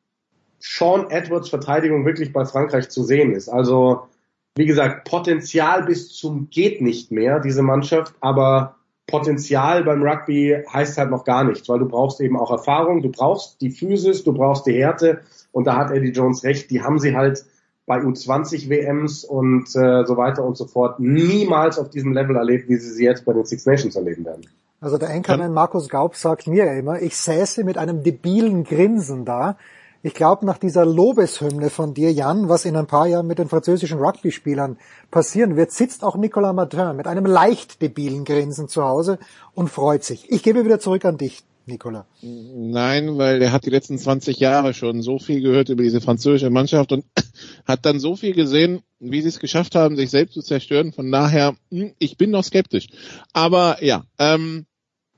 Sean 0.59 1.11
Edwards 1.11 1.49
Verteidigung 1.49 2.05
wirklich 2.05 2.33
bei 2.33 2.45
Frankreich 2.45 2.91
zu 2.91 3.03
sehen 3.03 3.33
ist. 3.33 3.49
Also, 3.49 4.09
wie 4.57 4.67
gesagt, 4.67 5.09
Potenzial 5.09 5.85
bis 5.85 6.15
zum 6.15 6.51
geht 6.51 6.83
nicht 6.83 7.13
mehr, 7.13 7.41
diese 7.41 7.63
Mannschaft, 7.63 8.15
aber 8.21 8.77
Potenzial 9.07 9.85
beim 9.85 10.03
Rugby 10.03 10.65
heißt 10.71 10.99
halt 10.99 11.11
noch 11.11 11.25
gar 11.25 11.45
nichts, 11.45 11.67
weil 11.69 11.79
du 11.79 11.89
brauchst 11.89 12.21
eben 12.21 12.37
auch 12.37 12.51
Erfahrung, 12.51 13.01
du 13.01 13.11
brauchst 13.11 13.61
die 13.63 13.71
Physis, 13.71 14.23
du 14.23 14.35
brauchst 14.35 14.67
die 14.67 14.75
Härte 14.75 15.23
und 15.51 15.67
da 15.67 15.77
hat 15.77 15.91
Eddie 15.91 16.13
Jones 16.13 16.45
recht, 16.45 16.71
die 16.71 16.83
haben 16.83 16.99
sie 16.99 17.17
halt 17.17 17.47
bei 17.89 17.99
U20 17.99 18.69
WMs 18.69 19.25
und 19.25 19.65
äh, 19.75 20.05
so 20.05 20.17
weiter 20.17 20.45
und 20.45 20.57
so 20.57 20.67
fort 20.67 21.01
niemals 21.01 21.79
auf 21.79 21.91
diesem 21.91 22.13
Level 22.13 22.37
erlebt, 22.37 22.69
wie 22.69 22.77
sie 22.77 22.91
sie 22.91 23.05
jetzt 23.05 23.25
bei 23.25 23.33
den 23.33 23.45
Six 23.45 23.67
Nations 23.67 23.97
erleben 23.97 24.25
werden. 24.25 24.43
Also 24.81 24.97
der 24.97 25.11
Enkermann 25.11 25.53
Markus 25.53 25.89
Gaub 25.89 26.15
sagt 26.15 26.47
mir 26.47 26.73
immer, 26.73 27.03
ich 27.03 27.17
säße 27.17 27.65
mit 27.65 27.77
einem 27.77 28.05
debilen 28.05 28.63
Grinsen 28.63 29.25
da, 29.25 29.57
ich 30.01 30.15
glaube, 30.15 30.47
nach 30.47 30.59
dieser 30.59 30.87
Lobeshymne 30.87 31.71
von 31.71 31.93
dir, 31.93 32.13
Jan, 32.13 32.49
was 32.49 32.65
in 32.65 32.77
ein 32.77 32.87
paar 32.87 33.09
Jahren 33.09 33.27
mit 33.27 33.41
den 33.41 33.49
französischen 33.49 33.99
Rugby-Spielern 33.99 34.79
passieren 35.11 35.57
wird, 35.57 35.73
sitzt 35.73 36.05
auch 36.05 36.15
Nicolas 36.15 36.55
Martin 36.55 36.95
mit 36.95 37.09
einem 37.09 37.27
leicht 37.27 37.83
debilen 37.83 38.25
Grinsen 38.25 38.69
zu 38.69 38.85
Hause 38.85 39.19
und 39.55 39.71
freut 39.71 40.05
sich. 40.05 40.31
Ich 40.31 40.45
gebe 40.45 40.65
wieder 40.65 40.79
zurück 40.79 41.05
an 41.05 41.19
dich. 41.19 41.45
Nikola? 41.69 42.07
Nein, 42.23 43.19
weil 43.19 43.41
er 43.41 43.53
hat 43.53 43.67
die 43.67 43.71
letzten 43.71 43.99
20 43.99 44.39
Jahre 44.39 44.75
schon 44.75 45.03
so 45.03 45.19
viel 45.19 45.41
gehört 45.41 45.69
über 45.69 45.83
diese 45.83 46.01
französische 46.01 46.51
Mannschaft 46.51 46.93
und 46.93 47.05
hat 47.67 47.87
dann 47.87 48.01
so 48.01 48.17
viel 48.17 48.33
gesehen, 48.33 48.81
wie 48.99 49.23
sie 49.23 49.29
es 49.29 49.39
geschafft 49.39 49.75
haben, 49.75 49.97
sich 49.97 50.11
selbst 50.11 50.35
zu 50.35 50.43
zerstören. 50.43 50.93
Von 50.93 51.13
daher, 51.13 51.57
hm, 51.71 51.93
ich 51.99 52.17
bin 52.17 52.31
noch 52.31 52.45
skeptisch. 52.45 52.89
Aber 53.33 53.83
ja, 53.85 54.05
ähm, 54.19 54.67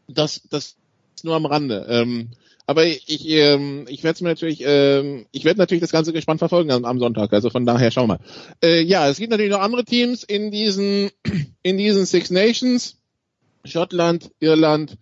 das, 0.08 0.42
das 0.50 0.76
ist 1.14 1.24
nur 1.24 1.36
am 1.36 1.46
Rande. 1.46 1.86
Ähm, 1.88 2.30
aber 2.66 2.86
ich, 2.86 3.26
ähm, 3.28 3.86
ich 3.88 4.04
werde 4.04 4.22
mir 4.22 4.30
natürlich, 4.30 4.62
ähm, 4.64 5.26
ich 5.32 5.44
werde 5.44 5.58
natürlich 5.58 5.80
das 5.80 5.90
Ganze 5.90 6.12
gespannt 6.12 6.38
verfolgen 6.38 6.70
am, 6.70 6.84
am 6.84 7.00
Sonntag. 7.00 7.32
Also 7.32 7.50
von 7.50 7.66
daher 7.66 7.90
schauen 7.90 8.08
wir 8.08 8.18
mal. 8.18 8.20
Äh, 8.62 8.82
ja, 8.82 9.08
es 9.08 9.18
gibt 9.18 9.30
natürlich 9.30 9.50
noch 9.50 9.60
andere 9.60 9.84
Teams 9.84 10.22
in 10.22 10.52
diesen 10.52 11.10
in 11.64 11.78
diesen 11.78 12.06
Six 12.06 12.30
Nations: 12.30 12.96
Schottland, 13.64 14.30
Irland, 14.38 14.96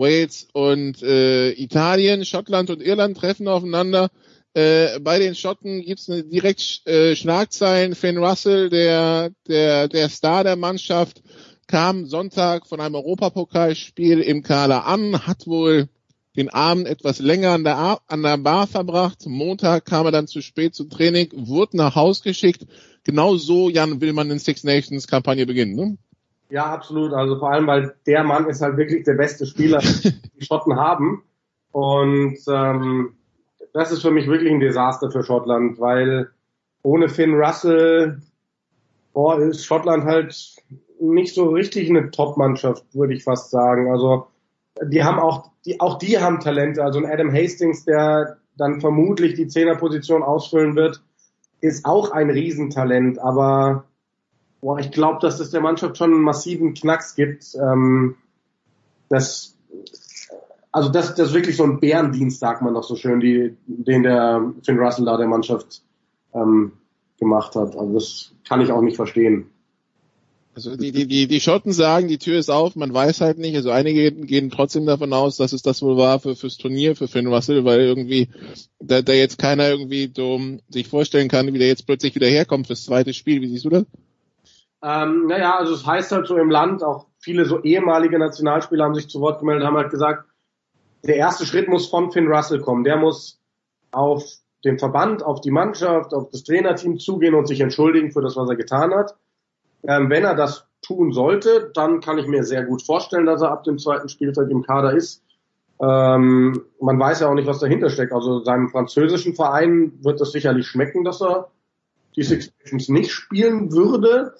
Wales 0.00 0.48
und 0.52 1.02
äh, 1.02 1.52
Italien. 1.52 2.24
Schottland 2.24 2.70
und 2.70 2.82
Irland 2.82 3.16
treffen 3.16 3.46
aufeinander. 3.46 4.10
Äh, 4.54 4.98
bei 4.98 5.20
den 5.20 5.36
Schotten 5.36 5.82
gibt's 5.82 6.10
eine 6.10 6.24
direkt 6.24 6.84
äh, 6.88 7.14
Schlagzeilen. 7.14 7.94
Finn 7.94 8.18
Russell, 8.18 8.68
der 8.70 9.30
der 9.46 9.86
der 9.86 10.08
Star 10.08 10.42
der 10.42 10.56
Mannschaft, 10.56 11.22
kam 11.68 12.06
Sonntag 12.06 12.66
von 12.66 12.80
einem 12.80 12.96
Europapokalspiel 12.96 14.20
im 14.20 14.42
Kader 14.42 14.86
an, 14.86 15.24
hat 15.26 15.46
wohl 15.46 15.88
den 16.36 16.48
Abend 16.48 16.88
etwas 16.88 17.18
länger 17.18 17.50
an 17.50 17.64
der, 17.64 18.00
an 18.06 18.22
der 18.22 18.38
Bar 18.38 18.66
verbracht. 18.66 19.26
Montag 19.26 19.84
kam 19.84 20.06
er 20.06 20.12
dann 20.12 20.26
zu 20.26 20.40
spät 20.42 20.74
zum 20.74 20.90
Training, 20.90 21.28
wurde 21.34 21.76
nach 21.76 21.94
Haus 21.94 22.22
geschickt. 22.22 22.66
Genau 23.04 23.36
so, 23.36 23.68
Jan, 23.68 24.00
will 24.00 24.12
man 24.12 24.30
in 24.30 24.38
Six 24.38 24.64
Nations 24.64 25.06
Kampagne 25.06 25.46
beginnen, 25.46 25.74
ne? 25.74 25.98
Ja, 26.50 26.66
absolut. 26.66 27.12
Also 27.12 27.38
vor 27.38 27.52
allem, 27.52 27.66
weil 27.66 27.94
der 28.06 28.24
Mann 28.24 28.48
ist 28.48 28.60
halt 28.60 28.76
wirklich 28.76 29.04
der 29.04 29.14
beste 29.14 29.46
Spieler, 29.46 29.78
die 30.38 30.44
Schotten 30.44 30.76
haben. 30.76 31.22
Und 31.72 32.38
ähm, 32.48 33.14
das 33.72 33.92
ist 33.92 34.02
für 34.02 34.10
mich 34.10 34.26
wirklich 34.26 34.52
ein 34.52 34.60
Desaster 34.60 35.10
für 35.10 35.22
Schottland, 35.22 35.78
weil 35.80 36.30
ohne 36.82 37.08
Finn 37.08 37.34
Russell 37.34 38.20
boah, 39.12 39.38
ist 39.38 39.64
Schottland 39.64 40.04
halt 40.04 40.56
nicht 41.00 41.34
so 41.34 41.50
richtig 41.50 41.88
eine 41.88 42.10
Top-Mannschaft, 42.10 42.84
würde 42.92 43.14
ich 43.14 43.24
fast 43.24 43.50
sagen. 43.50 43.90
Also 43.90 44.26
die 44.82 45.02
haben 45.02 45.18
auch, 45.18 45.50
die, 45.64 45.80
auch 45.80 45.98
die 45.98 46.18
haben 46.18 46.40
Talente. 46.40 46.82
Also 46.82 46.98
ein 46.98 47.06
Adam 47.10 47.32
Hastings, 47.32 47.84
der 47.84 48.38
dann 48.56 48.80
vermutlich 48.80 49.34
die 49.34 49.46
Zehnerposition 49.46 50.22
ausfüllen 50.22 50.76
wird, 50.76 51.02
ist 51.60 51.84
auch 51.84 52.10
ein 52.10 52.30
Riesentalent. 52.30 53.18
Aber 53.18 53.84
boah, 54.60 54.78
ich 54.78 54.90
glaube, 54.90 55.18
dass 55.20 55.38
das 55.38 55.50
der 55.50 55.60
Mannschaft 55.60 55.96
schon 55.96 56.12
einen 56.12 56.22
massiven 56.22 56.74
Knacks 56.74 57.14
gibt. 57.14 57.54
Ähm, 57.54 58.16
das, 59.08 59.56
also 60.72 60.88
das, 60.88 61.14
das 61.14 61.28
ist 61.28 61.34
wirklich 61.34 61.56
so 61.56 61.64
ein 61.64 61.80
Bärendienst, 61.80 62.40
sagt 62.40 62.62
man 62.62 62.74
doch 62.74 62.84
so 62.84 62.96
schön, 62.96 63.20
die, 63.20 63.56
den 63.66 64.02
der 64.02 64.52
Finn 64.64 64.78
Russell 64.78 65.06
da 65.06 65.16
der 65.16 65.28
Mannschaft 65.28 65.82
ähm, 66.34 66.72
gemacht 67.18 67.54
hat. 67.54 67.76
Also 67.76 67.92
das 67.92 68.32
kann 68.46 68.60
ich 68.60 68.72
auch 68.72 68.82
nicht 68.82 68.96
verstehen. 68.96 69.46
Also 70.54 70.76
die, 70.76 70.90
die, 70.90 71.06
die, 71.06 71.28
die 71.28 71.40
Schotten 71.40 71.72
sagen, 71.72 72.08
die 72.08 72.18
Tür 72.18 72.36
ist 72.36 72.50
auf, 72.50 72.74
man 72.74 72.92
weiß 72.92 73.20
halt 73.20 73.38
nicht. 73.38 73.54
Also 73.54 73.70
einige 73.70 74.10
gehen 74.10 74.50
trotzdem 74.50 74.84
davon 74.84 75.12
aus, 75.12 75.36
dass 75.36 75.52
es 75.52 75.62
das 75.62 75.80
wohl 75.80 75.96
war 75.96 76.18
für 76.18 76.34
fürs 76.34 76.56
Turnier 76.56 76.96
für 76.96 77.06
Finn 77.06 77.28
Russell, 77.28 77.64
weil 77.64 77.80
irgendwie 77.80 78.28
da, 78.80 79.00
da 79.00 79.12
jetzt 79.12 79.38
keiner 79.38 79.68
irgendwie 79.68 80.12
so 80.14 80.40
sich 80.68 80.88
vorstellen 80.88 81.28
kann, 81.28 81.52
wie 81.52 81.58
der 81.58 81.68
jetzt 81.68 81.86
plötzlich 81.86 82.16
wieder 82.16 82.26
herkommt 82.26 82.66
fürs 82.66 82.84
zweite 82.84 83.14
Spiel. 83.14 83.40
Wie 83.40 83.48
siehst 83.48 83.64
du 83.64 83.70
das? 83.70 83.84
Ähm, 84.82 85.26
naja, 85.26 85.56
also 85.56 85.74
es 85.74 85.84
heißt 85.84 86.12
halt 86.12 86.26
so 86.26 86.36
im 86.36 86.50
Land, 86.50 86.82
auch 86.82 87.06
viele 87.18 87.44
so 87.44 87.60
ehemalige 87.62 88.18
Nationalspieler 88.18 88.84
haben 88.84 88.94
sich 88.94 89.08
zu 89.08 89.20
Wort 89.20 89.40
gemeldet, 89.40 89.66
haben 89.66 89.76
halt 89.76 89.90
gesagt, 89.90 90.24
der 91.04 91.16
erste 91.16 91.46
Schritt 91.46 91.68
muss 91.68 91.88
von 91.88 92.12
Finn 92.12 92.28
Russell 92.28 92.60
kommen. 92.60 92.84
Der 92.84 92.96
muss 92.96 93.38
auf 93.92 94.24
den 94.64 94.78
Verband, 94.78 95.22
auf 95.22 95.40
die 95.40 95.50
Mannschaft, 95.50 96.12
auf 96.12 96.30
das 96.30 96.44
Trainerteam 96.44 96.98
zugehen 96.98 97.34
und 97.34 97.46
sich 97.46 97.60
entschuldigen 97.60 98.10
für 98.10 98.20
das, 98.20 98.36
was 98.36 98.48
er 98.48 98.56
getan 98.56 98.94
hat. 98.94 99.16
Ähm, 99.82 100.10
wenn 100.10 100.24
er 100.24 100.34
das 100.34 100.66
tun 100.82 101.12
sollte, 101.12 101.70
dann 101.74 102.00
kann 102.00 102.18
ich 102.18 102.26
mir 102.26 102.44
sehr 102.44 102.64
gut 102.64 102.82
vorstellen, 102.82 103.26
dass 103.26 103.42
er 103.42 103.50
ab 103.50 103.64
dem 103.64 103.78
zweiten 103.78 104.08
Spieltag 104.08 104.50
im 104.50 104.62
Kader 104.62 104.92
ist. 104.92 105.22
Ähm, 105.80 106.62
man 106.80 106.98
weiß 106.98 107.20
ja 107.20 107.28
auch 107.28 107.34
nicht, 107.34 107.46
was 107.46 107.60
dahinter 107.60 107.88
steckt. 107.88 108.12
Also 108.12 108.44
seinem 108.44 108.68
französischen 108.68 109.34
Verein 109.34 109.92
wird 110.02 110.20
es 110.20 110.32
sicherlich 110.32 110.66
schmecken, 110.66 111.04
dass 111.04 111.22
er 111.22 111.50
die 112.16 112.22
Six 112.22 112.52
Nations 112.58 112.88
nicht 112.88 113.10
spielen 113.10 113.72
würde. 113.72 114.34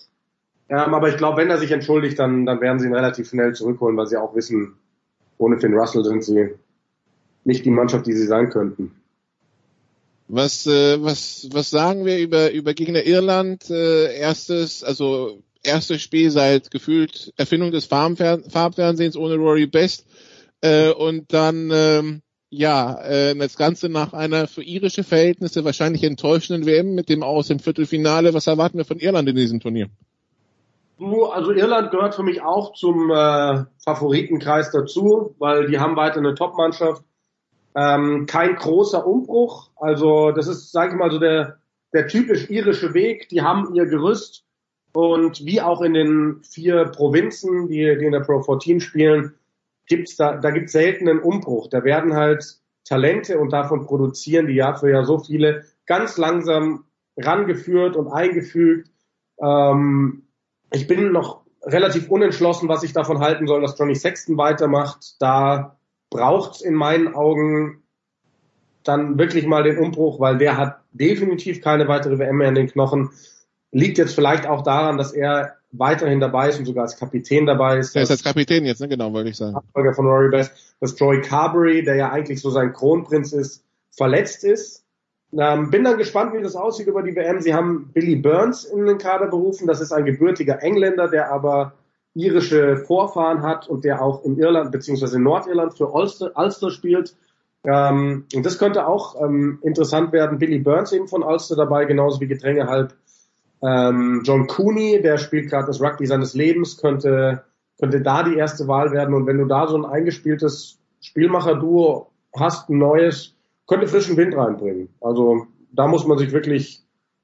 Ähm, 0.71 0.95
aber 0.95 1.09
ich 1.09 1.17
glaube, 1.17 1.39
wenn 1.39 1.51
er 1.51 1.59
sich 1.59 1.73
entschuldigt, 1.73 2.19
dann, 2.19 2.47
dann 2.47 2.61
werden 2.61 2.79
sie 2.79 2.87
ihn 2.87 2.95
relativ 2.95 3.29
schnell 3.29 3.55
zurückholen, 3.55 3.97
weil 3.97 4.07
sie 4.07 4.17
auch 4.17 4.37
wissen, 4.37 4.77
ohne 5.37 5.59
Finn 5.59 5.75
Russell 5.75 6.05
sind 6.05 6.25
sie 6.25 6.51
nicht 7.45 7.65
die 7.65 7.71
Mannschaft, 7.71 8.07
die 8.07 8.13
sie 8.13 8.27
sein 8.27 8.51
könnten. 8.51 8.93
Was, 10.29 10.67
äh, 10.67 11.03
was, 11.03 11.49
was 11.51 11.71
sagen 11.71 12.05
wir 12.05 12.19
über, 12.19 12.53
über 12.53 12.73
Gegner 12.73 13.03
Irland? 13.03 13.69
Äh, 13.69 14.17
erstes, 14.17 14.85
also 14.85 15.43
erstes 15.65 16.03
Spiel 16.03 16.31
seit 16.31 16.71
gefühlt 16.71 17.33
Erfindung 17.37 17.73
des 17.73 17.87
Farbfern 17.87 18.49
Farbfernsehens 18.49 19.17
ohne 19.17 19.35
Rory 19.35 19.67
Best. 19.67 20.07
Äh, 20.61 20.91
und 20.91 21.33
dann, 21.33 21.71
ähm, 21.73 22.23
ja, 22.49 23.03
äh, 23.03 23.35
das 23.35 23.57
Ganze 23.57 23.89
nach 23.89 24.13
einer 24.13 24.47
für 24.47 24.63
irische 24.63 25.03
Verhältnisse 25.03 25.65
wahrscheinlich 25.65 26.05
enttäuschenden 26.05 26.65
WM 26.65 26.95
mit 26.95 27.09
dem 27.09 27.25
Aus 27.25 27.51
im 27.51 27.59
Viertelfinale. 27.59 28.35
Was 28.35 28.47
erwarten 28.47 28.79
wir 28.79 28.85
von 28.85 29.01
Irland 29.01 29.29
in 29.29 29.35
diesem 29.35 29.59
Turnier? 29.59 29.89
Also 31.01 31.53
Irland 31.53 31.91
gehört 31.91 32.15
für 32.15 32.23
mich 32.23 32.43
auch 32.43 32.75
zum 32.75 33.11
äh, 33.11 33.65
Favoritenkreis 33.85 34.71
dazu, 34.71 35.35
weil 35.39 35.67
die 35.67 35.79
haben 35.79 35.97
weiter 35.97 36.19
eine 36.19 36.35
Top-Mannschaft. 36.35 37.03
Ähm, 37.75 38.27
kein 38.27 38.57
großer 38.57 39.07
Umbruch. 39.07 39.71
Also 39.77 40.31
das 40.33 40.47
ist, 40.47 40.73
sage 40.73 40.93
ich 40.93 40.99
mal, 40.99 41.11
so 41.11 41.19
der, 41.19 41.59
der 41.95 42.07
typisch 42.07 42.51
irische 42.51 42.93
Weg. 42.93 43.29
Die 43.31 43.41
haben 43.41 43.75
ihr 43.75 43.87
Gerüst 43.87 44.45
und 44.93 45.45
wie 45.47 45.63
auch 45.63 45.81
in 45.81 45.95
den 45.95 46.43
vier 46.43 46.87
Provinzen, 46.87 47.69
die, 47.69 47.97
die 47.99 48.05
in 48.05 48.13
der 48.13 48.21
Pro 48.21 48.43
14 48.43 48.81
spielen, 48.81 49.35
gibt's 49.87 50.17
da, 50.17 50.37
da 50.37 50.51
gibt's 50.51 50.73
selten 50.73 51.09
einen 51.09 51.21
Umbruch. 51.21 51.69
Da 51.69 51.85
werden 51.85 52.15
halt 52.15 52.59
Talente 52.85 53.39
und 53.39 53.53
davon 53.53 53.87
produzieren 53.87 54.49
die 54.49 54.55
Jahr 54.55 54.77
für 54.77 54.91
Jahr 54.91 55.05
so 55.05 55.19
viele 55.19 55.65
ganz 55.87 56.19
langsam 56.19 56.85
rangeführt 57.17 57.97
und 57.97 58.09
eingefügt. 58.09 58.91
Ähm, 59.41 60.27
ich 60.73 60.87
bin 60.87 61.13
noch 61.13 61.41
relativ 61.63 62.09
unentschlossen, 62.11 62.69
was 62.69 62.83
ich 62.83 62.93
davon 62.93 63.21
halten 63.21 63.47
soll, 63.47 63.61
dass 63.61 63.79
Johnny 63.79 63.95
Sexton 63.95 64.37
weitermacht. 64.37 65.17
Da 65.21 65.77
braucht's 66.11 66.61
in 66.61 66.75
meinen 66.75 67.15
Augen 67.15 67.83
dann 68.83 69.19
wirklich 69.19 69.47
mal 69.47 69.63
den 69.63 69.79
Umbruch, 69.79 70.21
weil 70.21 70.39
der 70.39 70.57
hat 70.57 70.81
definitiv 70.93 71.61
keine 71.61 71.87
weitere 71.89 72.19
WM 72.19 72.37
mehr 72.37 72.49
in 72.49 72.55
den 72.55 72.69
Knochen. 72.69 73.11
Liegt 73.73 73.99
jetzt 73.99 74.15
vielleicht 74.15 74.47
auch 74.47 74.63
daran, 74.63 74.97
dass 74.97 75.13
er 75.13 75.57
weiterhin 75.73 76.19
dabei 76.19 76.49
ist 76.49 76.59
und 76.59 76.65
sogar 76.65 76.85
als 76.85 76.97
Kapitän 76.97 77.47
dabei 77.47 77.79
ist. 77.79 77.95
Er 77.95 78.03
ist 78.03 78.11
als 78.11 78.25
Kapitän 78.25 78.65
jetzt, 78.65 78.81
ne? 78.81 78.89
Genau, 78.89 79.13
wollte 79.13 79.31
ich 79.31 79.37
sagen. 79.37 79.53
Nachfolger 79.53 79.95
von 79.95 80.07
Rory 80.07 80.31
Best, 80.31 80.53
dass 80.81 80.99
Joy 80.99 81.21
Carberry, 81.21 81.85
der 81.85 81.95
ja 81.97 82.11
eigentlich 82.11 82.41
so 82.41 82.51
sein 82.51 82.73
Kronprinz 82.73 83.33
ist, 83.33 83.65
verletzt 83.91 84.45
ist. 84.45 84.85
Ähm, 85.39 85.71
bin 85.71 85.85
dann 85.85 85.99
gespannt, 85.99 86.33
wie 86.33 86.43
das 86.43 86.57
aussieht 86.57 86.89
über 86.89 87.03
die 87.03 87.15
WM. 87.15 87.41
Sie 87.41 87.55
haben 87.55 87.91
Billy 87.93 88.17
Burns 88.17 88.65
in 88.65 88.85
den 88.85 88.99
Kader 88.99 89.29
berufen. 89.29 89.67
Das 89.67 89.81
ist 89.81 89.93
ein 89.93 90.05
gebürtiger 90.05 90.63
Engländer, 90.63 91.09
der 91.09 91.31
aber 91.31 91.75
irische 92.15 92.77
Vorfahren 92.77 93.43
hat 93.43 93.69
und 93.69 93.85
der 93.85 94.03
auch 94.03 94.25
in 94.25 94.37
Irland 94.39 94.73
beziehungsweise 94.73 95.19
in 95.19 95.23
Nordirland 95.23 95.75
für 95.77 95.89
Ulster, 95.89 96.33
Ulster 96.35 96.71
spielt. 96.71 97.15
Ähm, 97.65 98.27
und 98.35 98.45
das 98.45 98.59
könnte 98.59 98.87
auch 98.87 99.21
ähm, 99.23 99.59
interessant 99.63 100.13
werden. 100.13 100.39
Billy 100.39 100.59
Burns 100.59 100.93
eben 100.93 101.07
von 101.07 101.23
Ulster 101.23 101.55
dabei, 101.57 101.85
genauso 101.85 102.21
wie 102.21 102.27
Gedränge 102.27 102.67
halb 102.67 102.95
ähm, 103.63 104.23
John 104.25 104.47
Cooney, 104.47 105.03
der 105.03 105.19
spielt 105.19 105.51
gerade 105.51 105.67
das 105.67 105.81
Rugby 105.81 106.07
seines 106.07 106.35
Lebens, 106.35 106.79
könnte, 106.79 107.45
könnte 107.79 108.01
da 108.01 108.23
die 108.23 108.37
erste 108.37 108.67
Wahl 108.69 108.93
werden. 108.93 109.15
Und 109.15 109.27
wenn 109.27 109.39
du 109.39 109.45
da 109.45 109.67
so 109.67 109.77
ein 109.77 109.85
eingespieltes 109.85 110.79
Spielmacher-Duo 111.01 112.11
hast, 112.35 112.71
ein 112.71 112.79
neues, 112.79 113.35
könnte 113.71 113.87
frischen 113.87 114.17
Wind 114.17 114.37
reinbringen. 114.37 114.89
Also 115.01 115.47
da 115.71 115.87
muss 115.87 116.05
man 116.05 116.19
sich 116.19 116.33
wirklich 116.33 116.83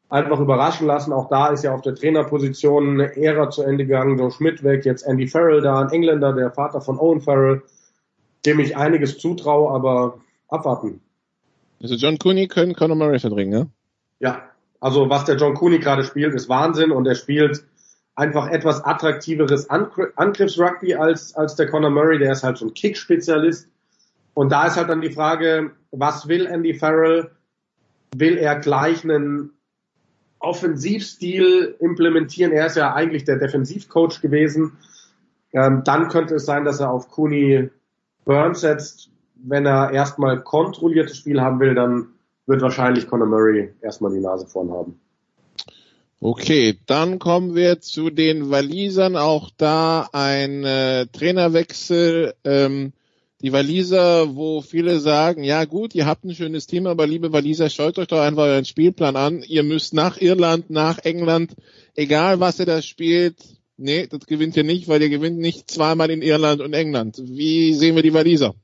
einfach 0.09 0.39
überraschen 0.39 0.87
lassen. 0.87 1.13
Auch 1.13 1.29
da 1.29 1.49
ist 1.49 1.65
ja 1.65 1.75
auf 1.75 1.83
der 1.83 1.97
Trainerposition 1.97 3.01
eine 3.01 3.17
Ära 3.17 3.51
zu 3.51 3.63
Ende 3.63 3.85
gegangen. 3.85 4.17
Joe 4.17 4.31
Schmidt 4.31 4.63
weg, 4.63 4.85
jetzt 4.85 5.03
Andy 5.03 5.27
Farrell 5.27 5.61
da, 5.61 5.81
ein 5.81 5.91
Engländer, 5.91 6.33
der 6.33 6.53
Vater 6.53 6.81
von 6.81 7.01
Owen 7.01 7.21
Farrell, 7.21 7.63
dem 8.47 8.61
ich 8.61 8.77
einiges 8.77 9.19
zutraue, 9.19 9.73
aber 9.73 10.21
abwarten. 10.47 11.01
Also 11.83 11.97
John 11.97 12.17
Cooney 12.17 12.47
können 12.47 12.75
Conor 12.75 12.97
Murray 12.97 13.19
verdrängen, 13.19 13.51
ne? 13.51 13.71
Ja, 14.21 14.43
also 14.79 15.11
was 15.11 15.25
der 15.25 15.37
John 15.37 15.55
Cooney 15.55 15.81
gerade 15.81 16.05
spielt, 16.05 16.33
ist 16.35 16.49
Wahnsinn 16.49 16.93
und 16.93 17.09
er 17.09 17.17
spielt 17.17 17.65
einfach 18.15 18.47
etwas 18.51 18.85
attraktiveres 18.85 19.69
Angriffsrugby 19.69 20.95
als, 20.95 21.35
als 21.35 21.57
der 21.57 21.69
Conor 21.69 21.91
Murray, 21.91 22.21
der 22.21 22.31
ist 22.31 22.45
halt 22.45 22.57
so 22.57 22.67
ein 22.67 22.75
Kick-Spezialist. 22.75 23.69
Und 24.37 24.53
da 24.53 24.67
ist 24.67 24.77
halt 24.77 24.91
dann 24.91 25.01
die 25.01 25.13
Frage, 25.13 25.71
was 25.93 26.29
will 26.29 26.45
Andy 26.45 26.75
Farrell? 26.75 27.31
Will 28.15 28.37
er 28.37 28.57
gleich 28.57 29.03
einen 29.03 29.53
Offensivstil 30.41 31.75
implementieren? 31.81 32.53
Er 32.53 32.67
ist 32.67 32.77
ja 32.77 32.93
eigentlich 32.93 33.25
der 33.25 33.39
Defensivcoach 33.39 34.21
gewesen. 34.21 34.77
Ähm, 35.55 35.85
dann 35.87 36.11
könnte 36.11 36.35
es 36.35 36.45
sein, 36.45 36.67
dass 36.67 36.81
er 36.81 36.93
auf 36.93 37.09
Cooney 37.09 37.71
Burns 38.27 38.61
setzt. 38.61 39.09
wenn 39.37 39.65
er 39.65 39.93
erstmal 39.93 40.43
kontrolliertes 40.43 41.17
Spiel 41.17 41.41
haben 41.41 41.59
will, 41.59 41.75
dann 41.75 42.09
wird 42.45 42.61
wahrscheinlich 42.61 43.09
Conor 43.09 43.29
Murray 43.29 43.73
erstmal 43.81 44.13
die 44.13 44.21
Nase 44.21 44.47
vorn 44.47 44.71
haben. 44.71 45.01
Okay, 46.21 46.79
dann 46.85 47.19
kommen 47.19 47.55
wir 47.55 47.81
zu 47.81 48.11
den 48.11 48.51
Walisern. 48.51 49.17
Auch 49.17 49.49
da 49.57 50.11
ein 50.13 50.63
äh, 50.65 51.07
Trainerwechsel. 51.07 52.35
Ähm, 52.45 52.93
die 53.47 53.53
Waliser, 53.53 54.35
wo 54.35 54.61
viele 54.61 54.99
sagen, 54.99 55.45
ja 55.45 55.67
gut, 55.67 55.95
ihr 55.95 56.05
habt 56.05 56.25
ein 56.25 56.35
schönes 56.35 56.67
Team, 56.67 56.89
aber 56.89 57.07
liebe 57.07 57.33
Waliser, 57.33 57.71
schaut 57.71 57.97
euch 57.97 58.09
doch 58.09 58.19
einfach 58.19 58.43
euren 58.43 58.65
Spielplan 58.65 59.15
an. 59.15 59.45
Ihr 59.47 59.63
müsst 59.63 59.95
nach 59.95 60.21
Irland, 60.21 60.69
nach 60.69 60.99
England, 61.05 61.55
egal 61.95 62.41
was 62.41 62.59
ihr 62.59 62.67
da 62.67 62.83
spielt, 62.83 63.37
nee, 63.77 64.09
das 64.09 64.27
gewinnt 64.27 64.57
ihr 64.57 64.65
nicht, 64.65 64.89
weil 64.89 65.01
ihr 65.01 65.11
gewinnt 65.11 65.39
nicht 65.39 65.71
zweimal 65.71 66.11
in 66.11 66.23
Irland 66.23 66.61
und 66.61 66.73
England. 66.73 67.23
Wie 67.23 67.73
sehen 67.75 67.95
wir 67.95 68.03
die 68.03 68.15
Waliser? 68.15 68.57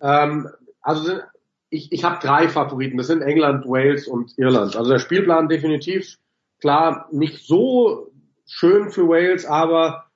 Ähm, 0.00 0.48
also 0.82 1.20
ich, 1.68 1.92
ich 1.92 2.02
habe 2.02 2.18
drei 2.20 2.48
Favoriten. 2.48 2.98
Das 2.98 3.06
sind 3.06 3.22
England, 3.22 3.64
Wales 3.64 4.08
und 4.08 4.36
Irland. 4.36 4.74
Also 4.74 4.90
der 4.90 4.98
Spielplan 4.98 5.48
definitiv 5.48 6.18
klar 6.60 7.06
nicht 7.12 7.46
so 7.46 8.10
schön 8.44 8.90
für 8.90 9.06
Wales, 9.06 9.46
aber 9.46 10.09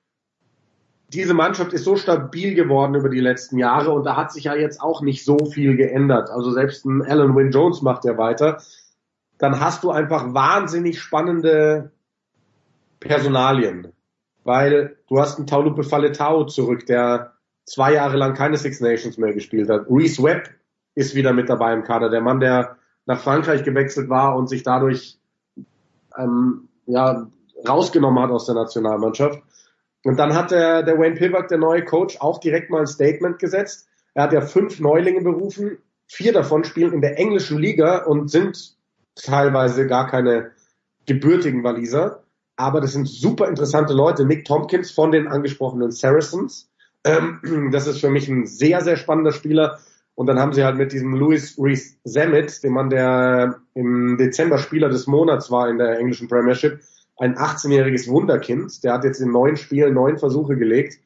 diese 1.15 1.33
Mannschaft 1.33 1.73
ist 1.73 1.85
so 1.85 1.95
stabil 1.95 2.53
geworden 2.55 2.95
über 2.95 3.09
die 3.09 3.19
letzten 3.19 3.57
Jahre 3.57 3.91
und 3.91 4.03
da 4.03 4.15
hat 4.15 4.31
sich 4.31 4.45
ja 4.45 4.55
jetzt 4.55 4.81
auch 4.81 5.01
nicht 5.01 5.23
so 5.23 5.37
viel 5.45 5.75
geändert. 5.77 6.29
Also 6.29 6.51
selbst 6.51 6.85
ein 6.85 7.01
Alan 7.01 7.35
Wynne 7.35 7.51
Jones 7.51 7.81
macht 7.81 8.05
ja 8.05 8.17
weiter. 8.17 8.61
Dann 9.37 9.59
hast 9.59 9.83
du 9.83 9.91
einfach 9.91 10.33
wahnsinnig 10.33 10.99
spannende 10.99 11.91
Personalien, 12.99 13.93
weil 14.43 14.97
du 15.09 15.19
hast 15.19 15.37
einen 15.37 15.47
Taulupe 15.47 15.83
Faletau 15.83 16.45
zurück, 16.45 16.85
der 16.85 17.33
zwei 17.65 17.93
Jahre 17.93 18.17
lang 18.17 18.33
keine 18.33 18.57
Six 18.57 18.81
Nations 18.81 19.17
mehr 19.17 19.33
gespielt 19.33 19.69
hat. 19.69 19.87
Reese 19.89 20.21
Webb 20.23 20.49
ist 20.95 21.15
wieder 21.15 21.33
mit 21.33 21.49
dabei 21.49 21.73
im 21.73 21.83
Kader, 21.83 22.09
der 22.09 22.21
Mann, 22.21 22.39
der 22.39 22.77
nach 23.05 23.19
Frankreich 23.19 23.63
gewechselt 23.63 24.09
war 24.09 24.35
und 24.35 24.47
sich 24.47 24.63
dadurch 24.63 25.17
ähm, 26.17 26.69
ja, 26.85 27.27
rausgenommen 27.67 28.23
hat 28.23 28.31
aus 28.31 28.45
der 28.45 28.55
Nationalmannschaft. 28.55 29.41
Und 30.05 30.17
dann 30.19 30.35
hat 30.35 30.51
der, 30.51 30.83
der 30.83 30.99
Wayne 30.99 31.15
Pilbuck, 31.15 31.47
der 31.47 31.57
neue 31.57 31.83
Coach, 31.83 32.17
auch 32.19 32.39
direkt 32.39 32.69
mal 32.69 32.81
ein 32.81 32.87
Statement 32.87 33.39
gesetzt. 33.39 33.87
Er 34.13 34.23
hat 34.23 34.33
ja 34.33 34.41
fünf 34.41 34.79
Neulinge 34.79 35.21
berufen, 35.21 35.79
vier 36.05 36.31
davon 36.31 36.63
spielen 36.63 36.93
in 36.93 37.01
der 37.01 37.17
englischen 37.17 37.57
Liga 37.57 38.03
und 38.03 38.29
sind 38.29 38.75
teilweise 39.15 39.87
gar 39.87 40.07
keine 40.07 40.51
gebürtigen 41.07 41.63
Waliser. 41.63 42.23
Aber 42.55 42.81
das 42.81 42.93
sind 42.93 43.07
super 43.07 43.47
interessante 43.47 43.93
Leute. 43.93 44.25
Nick 44.25 44.45
Tompkins 44.45 44.91
von 44.91 45.11
den 45.11 45.27
angesprochenen 45.27 45.89
Saracens. 45.89 46.69
Ähm, 47.03 47.69
das 47.71 47.87
ist 47.87 47.99
für 47.99 48.11
mich 48.11 48.29
ein 48.29 48.45
sehr, 48.45 48.81
sehr 48.81 48.97
spannender 48.97 49.31
Spieler. 49.31 49.79
Und 50.13 50.27
dann 50.27 50.37
haben 50.37 50.53
sie 50.53 50.63
halt 50.63 50.77
mit 50.77 50.91
diesem 50.91 51.15
Louis 51.15 51.57
Reese 51.57 51.95
Zammit, 52.05 52.63
dem 52.63 52.73
Mann, 52.73 52.91
der 52.91 53.59
im 53.73 54.17
Dezember 54.17 54.59
Spieler 54.59 54.89
des 54.89 55.07
Monats 55.07 55.49
war 55.49 55.67
in 55.67 55.79
der 55.79 55.97
englischen 55.97 56.27
Premiership, 56.27 56.79
ein 57.17 57.35
18-jähriges 57.35 58.07
Wunderkind. 58.07 58.83
Der 58.83 58.93
hat 58.93 59.03
jetzt 59.03 59.19
in 59.19 59.31
neun 59.31 59.57
Spielen 59.57 59.93
neun 59.93 60.17
Versuche 60.17 60.55
gelegt. 60.55 60.99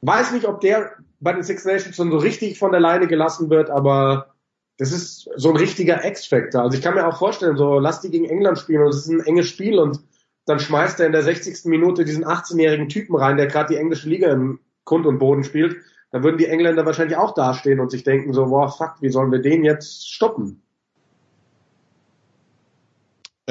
Weiß 0.00 0.32
nicht, 0.32 0.46
ob 0.46 0.60
der 0.60 0.92
bei 1.20 1.32
den 1.32 1.42
Six 1.42 1.64
Nations 1.64 1.94
schon 1.94 2.10
so 2.10 2.18
richtig 2.18 2.58
von 2.58 2.72
der 2.72 2.80
Leine 2.80 3.06
gelassen 3.06 3.50
wird, 3.50 3.70
aber 3.70 4.34
das 4.78 4.90
ist 4.90 5.28
so 5.36 5.50
ein 5.50 5.56
richtiger 5.56 6.04
X-Factor. 6.04 6.62
Also 6.62 6.76
ich 6.76 6.82
kann 6.82 6.94
mir 6.94 7.06
auch 7.06 7.18
vorstellen, 7.18 7.56
so 7.56 7.78
lass 7.78 8.00
die 8.00 8.10
gegen 8.10 8.24
England 8.24 8.58
spielen 8.58 8.82
und 8.82 8.88
es 8.88 9.06
ist 9.06 9.08
ein 9.08 9.20
enges 9.20 9.48
Spiel 9.48 9.78
und 9.78 10.00
dann 10.46 10.58
schmeißt 10.58 10.98
er 10.98 11.06
in 11.06 11.12
der 11.12 11.22
60. 11.22 11.66
Minute 11.66 12.04
diesen 12.04 12.24
18-jährigen 12.24 12.88
Typen 12.88 13.14
rein, 13.14 13.36
der 13.36 13.46
gerade 13.46 13.74
die 13.74 13.78
englische 13.78 14.08
Liga 14.08 14.32
im 14.32 14.58
Grund 14.84 15.06
und 15.06 15.18
Boden 15.18 15.44
spielt 15.44 15.76
da 16.12 16.22
würden 16.22 16.36
die 16.36 16.46
Engländer 16.46 16.84
wahrscheinlich 16.84 17.16
auch 17.16 17.34
dastehen 17.34 17.80
und 17.80 17.90
sich 17.90 18.04
denken 18.04 18.34
so, 18.34 18.44
boah, 18.46 18.68
fuck, 18.68 18.96
wie 19.00 19.08
sollen 19.08 19.32
wir 19.32 19.40
den 19.40 19.64
jetzt 19.64 20.12
stoppen? 20.12 20.61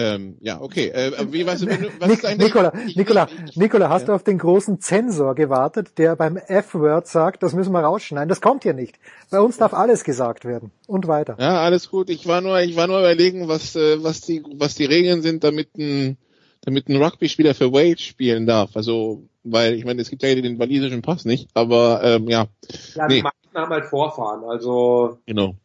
Ähm, 0.02 0.38
ja, 0.40 0.60
okay. 0.62 0.88
Äh, 0.88 1.12
wie, 1.32 1.46
was, 1.46 1.66
was 1.66 2.08
Nik 2.08 2.38
Nikola, 2.38 2.74
Nikola, 2.96 3.28
Nikola, 3.56 3.90
hast 3.90 4.02
ja. 4.02 4.08
du 4.08 4.14
auf 4.14 4.24
den 4.24 4.38
großen 4.38 4.80
Zensor 4.80 5.36
gewartet, 5.36 5.98
der 5.98 6.16
beim 6.16 6.38
F-Word 6.38 7.08
sagt, 7.08 7.44
das 7.44 7.54
müssen 7.54 7.72
wir 7.72 7.82
rausschneiden? 7.82 8.30
Das 8.30 8.42
kommt 8.42 8.64
hier 8.64 8.74
nicht. 8.74 8.98
Bei 9.30 9.40
uns 9.40 9.58
darf 9.58 9.74
alles 9.74 10.04
gesagt 10.04 10.46
werden. 10.46 10.72
Und 10.88 11.08
weiter. 11.08 11.36
Ja, 11.40 11.62
alles 11.62 11.90
gut. 11.90 12.10
Ich 12.10 12.28
war 12.28 12.42
nur, 12.42 12.60
ich 12.62 12.76
war 12.76 12.88
nur 12.88 13.00
überlegen, 13.00 13.48
was, 13.48 13.76
äh, 13.76 14.04
was 14.04 14.22
die, 14.22 14.44
was 14.56 14.76
die 14.76 14.86
Regeln 14.86 15.22
sind, 15.22 15.44
damit 15.44 15.78
ein, 15.78 16.18
damit 16.62 16.90
ein 16.90 17.02
Rugby-Spieler 17.02 17.54
für 17.54 17.72
Wales 17.72 18.02
spielen 18.02 18.46
darf. 18.46 18.76
Also 18.76 19.24
weil 19.44 19.74
ich 19.74 19.86
meine, 19.86 20.02
es 20.02 20.10
gibt 20.10 20.24
ja 20.24 20.34
den 20.36 20.60
walisischen 20.60 21.02
Pass 21.02 21.26
nicht, 21.26 21.50
aber 21.54 22.02
ähm, 22.04 22.28
ja. 22.28 22.48
Ja, 22.96 23.08
die 23.08 23.16
nee. 23.16 23.22
meisten 23.24 23.56
haben 23.56 23.72
halt 23.72 23.86
Vorfahren, 23.86 24.44
also 24.44 25.20
genau. 25.26 25.56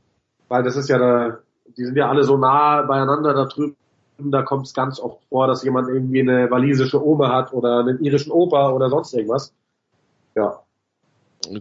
Weil 0.49 0.63
das 0.63 0.77
ist 0.77 0.89
ja 0.89 0.99
da, 0.99 1.39
die 1.77 1.85
sind 1.85 1.97
ja 1.97 2.09
alle 2.09 2.25
so 2.25 2.37
nah 2.37 2.83
beieinander 2.83 3.35
da 3.35 3.45
drüben, 3.45 3.77
da 4.19 4.43
kommt 4.43 4.67
es 4.67 4.75
ganz 4.75 4.99
oft 4.99 5.23
vor, 5.29 5.47
dass 5.47 5.65
jemand 5.65 5.89
irgendwie 5.89 6.21
eine 6.21 6.51
walisische 6.51 7.05
Oma 7.05 7.33
hat 7.33 7.53
oder 7.53 7.81
einen 7.81 8.03
irischen 8.03 8.33
Opa 8.33 8.71
oder 8.73 8.91
sonst 8.91 9.13
irgendwas. 9.15 9.53
Ja. 10.35 10.63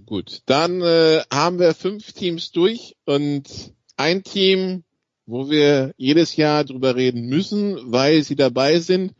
Gut, 0.05 0.41
dann 0.45 0.81
äh, 0.81 1.21
haben 1.31 1.59
wir 1.59 1.73
fünf 1.73 2.13
Teams 2.13 2.51
durch 2.51 2.95
und 3.05 3.73
ein 3.97 4.23
Team, 4.23 4.83
wo 5.25 5.49
wir 5.49 5.93
jedes 5.97 6.35
Jahr 6.35 6.63
drüber 6.63 6.95
reden 6.95 7.27
müssen, 7.27 7.77
weil 7.91 8.23
sie 8.23 8.35
dabei 8.35 8.79
sind 8.79 9.13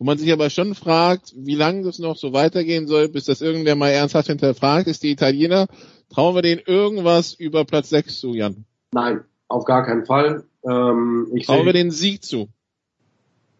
wo 0.00 0.04
man 0.04 0.16
sich 0.16 0.32
aber 0.32 0.48
schon 0.48 0.74
fragt, 0.74 1.34
wie 1.36 1.54
lange 1.54 1.82
das 1.82 1.98
noch 1.98 2.16
so 2.16 2.32
weitergehen 2.32 2.86
soll, 2.86 3.10
bis 3.10 3.26
das 3.26 3.42
irgendwer 3.42 3.76
mal 3.76 3.90
ernsthaft 3.90 4.28
hinterfragt, 4.28 4.86
ist 4.86 5.02
die 5.02 5.10
Italiener. 5.10 5.66
Trauen 6.08 6.34
wir 6.34 6.40
denen 6.40 6.62
irgendwas 6.64 7.34
über 7.34 7.66
Platz 7.66 7.90
6 7.90 8.18
zu, 8.18 8.32
Jan? 8.32 8.64
Nein, 8.92 9.20
auf 9.46 9.66
gar 9.66 9.84
keinen 9.84 10.06
Fall. 10.06 10.44
Ähm, 10.64 11.30
ich 11.34 11.44
Trauen 11.44 11.66
wir 11.66 11.74
den 11.74 11.90
Sieg 11.90 12.24
zu? 12.24 12.48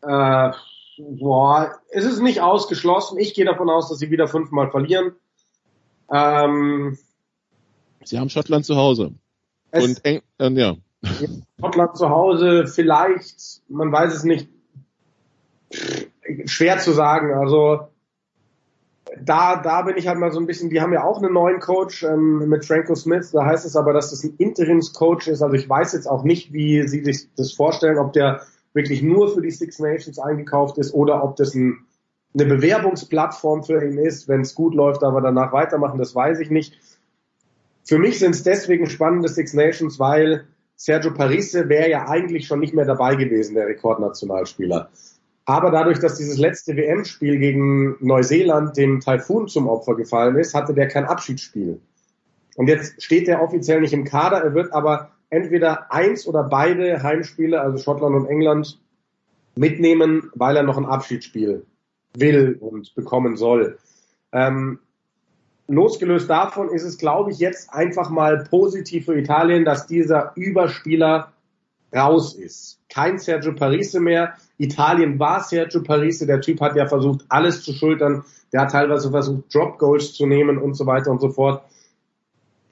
Äh, 0.03 0.51
boah, 0.99 1.79
es 1.91 2.05
ist 2.05 2.21
nicht 2.21 2.41
ausgeschlossen. 2.41 3.19
Ich 3.19 3.35
gehe 3.35 3.45
davon 3.45 3.71
aus, 3.71 3.89
dass 3.89 3.99
sie 3.99 4.11
wieder 4.11 4.29
fünfmal 4.29 4.71
verlieren. 4.71 5.13
Ähm, 6.11 6.99
sie 8.05 8.19
haben 8.19 8.31
Schottland 8.31 8.65
zu 8.65 8.77
Hause. 8.77 9.13
Und, 9.73 10.05
Eng 10.05 10.23
und 10.39 10.57
ja. 10.57 10.77
Schottland 11.61 11.97
zu 11.97 12.11
Hause, 12.11 12.67
vielleicht, 12.67 13.63
man 13.69 13.93
weiß 13.93 14.15
es 14.15 14.25
nicht 14.25 14.49
schwer 16.47 16.79
zu 16.79 16.93
sagen. 16.93 17.33
Also 17.35 17.89
da, 19.21 19.57
da 19.57 19.83
bin 19.83 19.97
ich 19.97 20.07
halt 20.07 20.19
mal 20.19 20.33
so 20.33 20.41
ein 20.41 20.47
bisschen, 20.47 20.71
die 20.71 20.81
haben 20.81 20.93
ja 20.93 21.05
auch 21.05 21.23
einen 21.23 21.33
neuen 21.33 21.61
Coach 21.61 22.03
ähm, 22.03 22.49
mit 22.49 22.65
Franco 22.65 22.95
Smith. 22.95 23.31
Da 23.33 23.45
heißt 23.45 23.65
es 23.65 23.77
aber, 23.77 23.93
dass 23.93 24.11
das 24.11 24.25
ein 24.25 24.35
Interimscoach 24.39 25.29
ist. 25.29 25.43
Also 25.43 25.55
ich 25.55 25.69
weiß 25.69 25.93
jetzt 25.93 26.07
auch 26.07 26.23
nicht, 26.23 26.53
wie 26.53 26.87
sie 26.87 27.05
sich 27.05 27.29
das 27.37 27.53
vorstellen, 27.53 27.99
ob 27.99 28.13
der 28.13 28.43
wirklich 28.73 29.03
nur 29.03 29.33
für 29.33 29.43
die 29.43 29.51
Six 29.51 29.79
Nations 29.79 30.19
eingekauft 30.19 30.79
ist 30.79 30.95
oder 30.95 31.23
ob 31.25 31.37
das 31.37 31.55
ein, 31.55 31.87
eine 32.35 32.47
Bewerbungsplattform 32.47 33.65
für 33.65 33.85
ihn 33.85 33.99
ist, 33.99 34.29
wenn 34.29 34.43
es 34.43 34.55
gut 34.55 34.75
läuft, 34.75 35.03
aber 35.03 35.21
danach 35.21 35.53
weitermachen, 35.53 35.99
das 35.99 36.15
weiß 36.15 36.41
ich 36.41 36.51
nicht. 36.51 36.79
Für 37.85 37.99
mich 37.99 38.19
sind 38.19 38.35
es 38.35 38.43
deswegen 38.43 38.89
spannende 38.89 39.29
Six 39.29 39.55
Nations, 39.55 39.99
weil 39.99 40.47
Sergio 40.77 41.13
Parise 41.13 41.69
wäre 41.69 41.91
ja 41.91 42.09
eigentlich 42.09 42.47
schon 42.47 42.61
nicht 42.61 42.75
mehr 42.75 42.85
dabei 42.85 43.17
gewesen, 43.17 43.55
der 43.55 43.67
Rekordnationalspieler. 43.67 44.91
Aber 45.45 45.71
dadurch, 45.71 45.99
dass 45.99 46.17
dieses 46.17 46.39
letzte 46.39 46.77
WM-Spiel 46.77 47.39
gegen 47.39 47.97
Neuseeland 47.99 48.77
dem 48.77 49.01
Taifun 49.01 49.49
zum 49.49 49.67
Opfer 49.69 49.97
gefallen 49.97 50.37
ist, 50.37 50.55
hatte 50.55 50.75
der 50.75 50.87
kein 50.87 51.05
Abschiedsspiel. 51.05 51.81
Und 52.57 52.69
jetzt 52.69 53.03
steht 53.03 53.27
der 53.27 53.43
offiziell 53.43 53.81
nicht 53.81 53.93
im 53.93 54.05
Kader, 54.05 54.39
er 54.39 54.55
wird 54.55 54.73
aber 54.73 55.11
entweder 55.31 55.93
eins 55.93 56.27
oder 56.27 56.43
beide 56.43 57.03
Heimspiele, 57.03 57.61
also 57.61 57.79
Schottland 57.79 58.15
und 58.15 58.27
England, 58.27 58.79
mitnehmen, 59.57 60.31
weil 60.35 60.57
er 60.57 60.63
noch 60.63 60.77
ein 60.77 60.87
Abschiedsspiel 60.87 61.65
will 62.15 62.57
und 62.61 62.95
bekommen 62.95 63.37
soll. 63.37 63.79
Ähm, 64.33 64.81
losgelöst 65.69 66.29
davon 66.29 66.71
ist 66.71 66.85
es, 66.85 66.99
glaube 66.99 67.31
ich, 67.31 67.39
jetzt 67.39 67.73
einfach 67.73 68.11
mal 68.11 68.45
positiv 68.51 69.07
für 69.07 69.19
Italien, 69.19 69.65
dass 69.65 69.87
dieser 69.87 70.33
Überspieler 70.35 71.33
raus 71.95 72.35
ist. 72.35 72.81
Kein 72.89 73.19
Sergio 73.19 73.55
Parise 73.55 74.01
mehr. 74.01 74.35
Italien 74.59 75.19
war 75.19 75.43
Sergio 75.43 75.83
Parise. 75.83 76.27
Der 76.27 76.41
Typ 76.41 76.61
hat 76.61 76.77
ja 76.77 76.87
versucht, 76.87 77.25
alles 77.29 77.63
zu 77.63 77.73
schultern. 77.73 78.25
Der 78.53 78.63
hat 78.63 78.73
teilweise 78.73 79.11
versucht, 79.11 79.55
Drop 79.55 79.79
Goals 79.79 80.15
zu 80.15 80.27
nehmen 80.27 80.59
und 80.59 80.75
so 80.75 80.87
weiter 80.87 81.11
und 81.11 81.21
so 81.21 81.31
fort. 81.31 81.63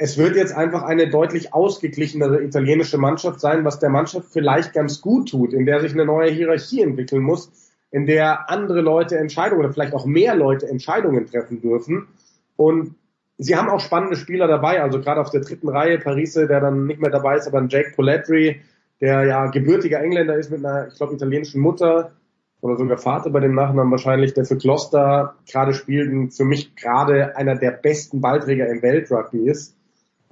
Es 0.01 0.17
wird 0.17 0.37
jetzt 0.37 0.55
einfach 0.55 0.85
eine 0.85 1.11
deutlich 1.11 1.53
ausgeglichenere 1.53 2.41
italienische 2.45 2.99
Mannschaft 2.99 3.41
sein, 3.41 3.65
was 3.65 3.81
der 3.81 3.91
Mannschaft 3.91 4.29
vielleicht 4.33 4.73
ganz 4.73 5.01
gut 5.01 5.29
tut, 5.31 5.53
in 5.53 5.67
der 5.67 5.81
sich 5.81 5.93
eine 5.93 6.05
neue 6.05 6.31
Hierarchie 6.31 6.83
entwickeln 6.83 7.25
muss, 7.25 7.51
in 7.91 8.07
der 8.07 8.49
andere 8.49 8.81
Leute 8.81 9.19
Entscheidungen 9.19 9.65
oder 9.65 9.73
vielleicht 9.73 9.95
auch 9.95 10.07
mehr 10.07 10.37
Leute 10.37 10.69
Entscheidungen 10.69 11.27
treffen 11.27 11.61
dürfen. 11.61 12.07
Und 12.55 12.95
sie 13.39 13.57
haben 13.57 13.69
auch 13.69 13.81
spannende 13.81 14.15
Spieler 14.15 14.47
dabei, 14.47 14.81
also 14.81 15.01
gerade 15.01 15.21
auf 15.21 15.31
der 15.31 15.41
dritten 15.41 15.69
Reihe, 15.69 15.99
Parise, 15.99 16.47
der 16.47 16.61
dann 16.61 16.87
nicht 16.87 17.01
mehr 17.01 17.11
dabei 17.11 17.37
ist, 17.37 17.49
aber 17.49 17.59
ein 17.59 17.69
Jake 17.69 17.93
Poletri, 17.97 18.61
der 19.01 19.25
ja 19.25 19.47
gebürtiger 19.47 20.01
Engländer 20.01 20.37
ist 20.37 20.53
mit 20.53 20.65
einer, 20.65 20.87
ich 20.87 20.95
glaube, 20.95 21.15
italienischen 21.15 21.61
Mutter 21.61 22.13
oder 22.61 22.77
sogar 22.77 22.99
Vater 22.99 23.31
bei 23.31 23.41
dem 23.41 23.57
Nachnamen 23.57 23.91
wahrscheinlich, 23.91 24.33
der 24.33 24.45
für 24.45 24.57
Gloucester 24.57 25.35
gerade 25.51 25.75
spielt 25.75 26.13
und 26.13 26.31
für 26.31 26.45
mich 26.45 26.77
gerade 26.77 27.37
einer 27.37 27.57
der 27.57 27.73
besten 27.73 28.21
Ballträger 28.21 28.69
im 28.69 28.81
Weltrugby 28.81 29.49
ist. 29.51 29.75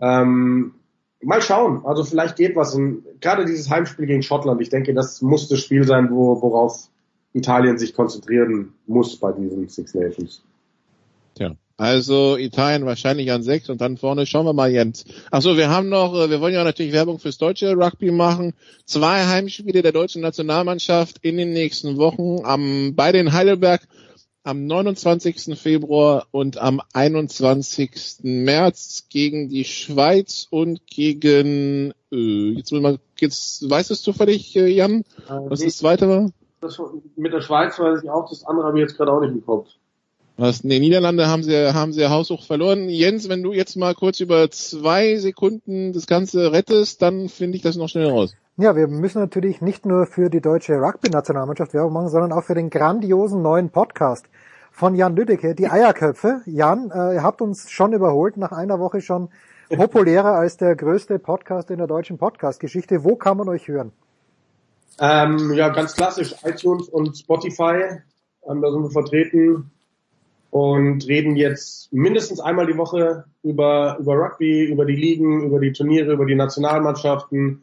Ähm, 0.00 0.74
mal 1.22 1.42
schauen. 1.42 1.84
Also 1.84 2.04
vielleicht 2.04 2.36
geht 2.36 2.56
was. 2.56 2.74
In, 2.74 3.04
gerade 3.20 3.44
dieses 3.44 3.70
Heimspiel 3.70 4.06
gegen 4.06 4.22
Schottland. 4.22 4.60
Ich 4.60 4.68
denke, 4.68 4.94
das 4.94 5.22
muss 5.22 5.48
das 5.48 5.60
Spiel 5.60 5.84
sein, 5.84 6.10
wo, 6.10 6.40
worauf 6.42 6.88
Italien 7.32 7.78
sich 7.78 7.94
konzentrieren 7.94 8.72
muss 8.86 9.16
bei 9.16 9.32
diesen 9.32 9.68
Six 9.68 9.94
Nations. 9.94 10.42
Tja. 11.34 11.54
Also 11.78 12.38
Italien 12.38 12.86
wahrscheinlich 12.86 13.30
an 13.30 13.42
sechs 13.42 13.68
und 13.68 13.82
dann 13.82 13.98
vorne 13.98 14.24
schauen 14.24 14.46
wir 14.46 14.54
mal 14.54 14.70
Jens. 14.70 15.04
Achso, 15.30 15.58
wir 15.58 15.68
haben 15.68 15.90
noch, 15.90 16.14
äh, 16.14 16.30
wir 16.30 16.40
wollen 16.40 16.54
ja 16.54 16.64
natürlich 16.64 16.94
Werbung 16.94 17.18
fürs 17.18 17.36
deutsche 17.36 17.76
Rugby 17.76 18.12
machen. 18.12 18.54
Zwei 18.86 19.26
Heimspiele 19.26 19.82
der 19.82 19.92
deutschen 19.92 20.22
Nationalmannschaft 20.22 21.18
in 21.20 21.36
den 21.36 21.52
nächsten 21.52 21.98
Wochen 21.98 22.44
am, 22.44 22.94
bei 22.94 23.12
den 23.12 23.34
Heidelberg 23.34 23.82
am 24.46 24.66
29. 24.66 25.58
Februar 25.58 26.26
und 26.30 26.58
am 26.58 26.80
21. 26.92 28.20
März 28.22 29.06
gegen 29.10 29.48
die 29.48 29.64
Schweiz 29.64 30.46
und 30.48 30.86
gegen, 30.86 31.92
äh, 32.12 32.50
jetzt, 32.50 32.70
mal, 32.70 32.98
jetzt 33.18 33.68
weißt 33.68 33.90
du 33.90 33.94
es 33.94 34.02
zufällig, 34.02 34.54
äh, 34.54 34.68
Jan, 34.68 35.04
was 35.26 35.60
das 35.60 35.78
zweite 35.78 36.08
war? 36.08 36.30
Das, 36.60 36.80
mit 37.16 37.32
der 37.32 37.40
Schweiz 37.40 37.78
weiß 37.78 38.04
ich 38.04 38.10
auch, 38.10 38.30
das 38.30 38.44
andere 38.44 38.68
habe 38.68 38.78
ich 38.78 38.82
jetzt 38.82 38.96
gerade 38.96 39.12
auch 39.12 39.20
nicht 39.20 39.32
im 39.32 39.44
Kopf. 39.44 39.68
Was, 40.36 40.62
nee, 40.62 40.78
Niederlande 40.78 41.26
haben 41.26 41.42
sie, 41.42 41.74
haben 41.74 41.92
sie 41.92 42.08
haushoch 42.08 42.44
verloren. 42.44 42.88
Jens, 42.88 43.28
wenn 43.28 43.42
du 43.42 43.52
jetzt 43.52 43.74
mal 43.74 43.94
kurz 43.94 44.20
über 44.20 44.50
zwei 44.50 45.16
Sekunden 45.16 45.92
das 45.92 46.06
Ganze 46.06 46.52
rettest, 46.52 47.02
dann 47.02 47.28
finde 47.28 47.56
ich 47.56 47.62
das 47.62 47.76
noch 47.76 47.88
schnell 47.88 48.10
raus. 48.10 48.36
Ja, 48.58 48.74
wir 48.74 48.88
müssen 48.88 49.20
natürlich 49.20 49.60
nicht 49.60 49.84
nur 49.84 50.06
für 50.06 50.30
die 50.30 50.40
deutsche 50.40 50.80
Rugby-Nationalmannschaft 50.80 51.74
Werbung 51.74 51.92
machen, 51.92 52.08
sondern 52.08 52.32
auch 52.32 52.42
für 52.42 52.54
den 52.54 52.70
grandiosen 52.70 53.42
neuen 53.42 53.68
Podcast 53.68 54.24
von 54.72 54.94
Jan 54.94 55.14
Lüdecke, 55.14 55.54
die 55.54 55.68
Eierköpfe. 55.68 56.40
Jan, 56.46 56.90
äh, 56.90 57.16
ihr 57.16 57.22
habt 57.22 57.42
uns 57.42 57.70
schon 57.70 57.92
überholt, 57.92 58.38
nach 58.38 58.52
einer 58.52 58.80
Woche 58.80 59.02
schon 59.02 59.28
populärer 59.68 60.36
als 60.36 60.56
der 60.56 60.74
größte 60.74 61.18
Podcast 61.18 61.70
in 61.70 61.76
der 61.76 61.86
deutschen 61.86 62.16
Podcast-Geschichte. 62.16 63.04
Wo 63.04 63.16
kann 63.16 63.36
man 63.36 63.50
euch 63.50 63.68
hören? 63.68 63.92
Ähm, 65.00 65.52
ja, 65.52 65.68
ganz 65.68 65.94
klassisch, 65.94 66.34
iTunes 66.42 66.88
und 66.88 67.14
Spotify. 67.18 68.00
Ähm, 68.48 68.62
da 68.62 68.70
sind 68.70 68.84
wir 68.84 68.90
vertreten 68.90 69.70
und 70.50 71.06
reden 71.06 71.36
jetzt 71.36 71.92
mindestens 71.92 72.40
einmal 72.40 72.66
die 72.66 72.78
Woche 72.78 73.26
über, 73.42 73.98
über 74.00 74.14
Rugby, 74.14 74.64
über 74.64 74.86
die 74.86 74.96
Ligen, 74.96 75.44
über 75.44 75.60
die 75.60 75.72
Turniere, 75.72 76.14
über 76.14 76.24
die 76.24 76.36
Nationalmannschaften. 76.36 77.60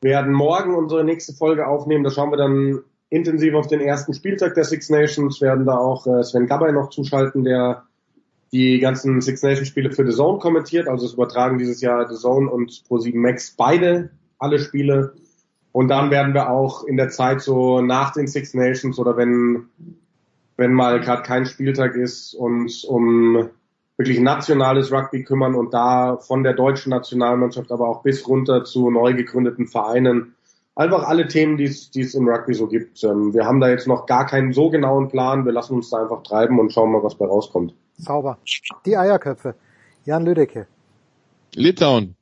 Werden 0.00 0.32
morgen 0.32 0.74
unsere 0.74 1.04
nächste 1.04 1.32
Folge 1.32 1.66
aufnehmen. 1.66 2.04
Da 2.04 2.10
schauen 2.10 2.30
wir 2.30 2.36
dann 2.36 2.80
intensiv 3.08 3.54
auf 3.54 3.66
den 3.66 3.80
ersten 3.80 4.14
Spieltag 4.14 4.54
der 4.54 4.64
Six 4.64 4.90
Nations, 4.90 5.40
werden 5.40 5.64
da 5.64 5.76
auch 5.76 6.06
äh, 6.06 6.22
Sven 6.22 6.46
Gabay 6.46 6.72
noch 6.72 6.90
zuschalten, 6.90 7.44
der 7.44 7.84
die 8.52 8.78
ganzen 8.78 9.20
Six 9.20 9.42
Nations 9.42 9.68
Spiele 9.68 9.90
für 9.90 10.06
The 10.06 10.16
Zone 10.16 10.38
kommentiert. 10.38 10.88
Also 10.88 11.06
es 11.06 11.14
übertragen 11.14 11.58
dieses 11.58 11.80
Jahr 11.80 12.08
The 12.08 12.16
Zone 12.16 12.50
und 12.50 12.70
Pro7 12.88 13.16
Max 13.16 13.54
beide, 13.56 14.10
alle 14.38 14.58
Spiele. 14.58 15.14
Und 15.72 15.88
dann 15.88 16.10
werden 16.10 16.34
wir 16.34 16.50
auch 16.50 16.84
in 16.84 16.96
der 16.96 17.10
Zeit 17.10 17.40
so 17.40 17.80
nach 17.80 18.12
den 18.12 18.26
Six 18.26 18.54
Nations 18.54 18.98
oder 18.98 19.16
wenn 19.16 19.68
wenn 20.56 20.72
mal 20.72 21.00
gerade 21.00 21.22
kein 21.22 21.46
Spieltag 21.46 21.96
ist, 21.96 22.34
uns 22.34 22.84
um 22.84 23.50
wirklich 23.96 24.20
nationales 24.20 24.92
Rugby 24.92 25.24
kümmern 25.24 25.54
und 25.54 25.72
da 25.72 26.18
von 26.18 26.42
der 26.42 26.52
deutschen 26.52 26.90
Nationalmannschaft, 26.90 27.72
aber 27.72 27.88
auch 27.88 28.02
bis 28.02 28.26
runter 28.28 28.64
zu 28.64 28.90
neu 28.90 29.14
gegründeten 29.14 29.66
Vereinen. 29.66 30.34
Einfach 30.74 31.04
alle 31.04 31.26
Themen, 31.26 31.56
die 31.56 31.64
es 31.64 31.90
die 31.90 32.02
es 32.02 32.14
im 32.14 32.28
Rugby 32.28 32.52
so 32.52 32.66
gibt. 32.66 33.02
Ähm, 33.02 33.32
wir 33.32 33.46
haben 33.46 33.60
da 33.60 33.70
jetzt 33.70 33.86
noch 33.86 34.04
gar 34.04 34.26
keinen 34.26 34.52
so 34.52 34.68
genauen 34.68 35.08
Plan. 35.08 35.46
Wir 35.46 35.52
lassen 35.52 35.74
uns 35.74 35.88
da 35.88 36.02
einfach 36.02 36.22
treiben 36.22 36.60
und 36.60 36.72
schauen 36.72 36.92
mal, 36.92 37.02
was 37.02 37.14
bei 37.14 37.24
rauskommt. 37.26 37.74
Sauber. 37.96 38.38
Die 38.84 38.96
Eierköpfe. 38.96 39.54
Jan 40.04 40.24
Lüdecke. 40.24 40.66
Litauen. 41.54 42.14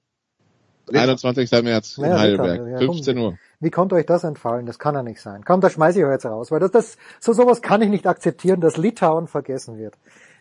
21. 0.93 1.51
März 1.63 1.99
in 1.99 2.05
Ja, 2.05 2.19
Heidelberg. 2.19 2.59
Litauen, 2.61 2.71
ja, 2.71 2.79
15 2.79 3.17
komm. 3.17 3.25
Uhr. 3.25 3.39
Wie 3.59 3.71
konnte 3.71 3.95
euch 3.97 4.07
das 4.07 4.23
entfallen? 4.23 4.67
Das 4.67 4.79
kann 4.79 4.95
ja 4.95 5.03
nicht 5.03 5.21
sein. 5.21 5.43
Komm, 5.45 5.61
das 5.61 5.73
schmeiße 5.73 5.99
ich 5.99 6.05
euch 6.05 6.13
jetzt 6.13 6.27
raus, 6.27 6.51
weil 6.51 6.61
das, 6.61 6.71
das, 6.71 6.97
so 7.19 7.33
sowas 7.33 7.63
kann 7.63 7.83
ich 7.83 7.89
nicht 7.89 8.07
akzeptieren, 8.07 8.61
dass 8.61 8.77
Litauen 8.77 9.27
vergessen 9.27 9.79
wird. 9.79 9.95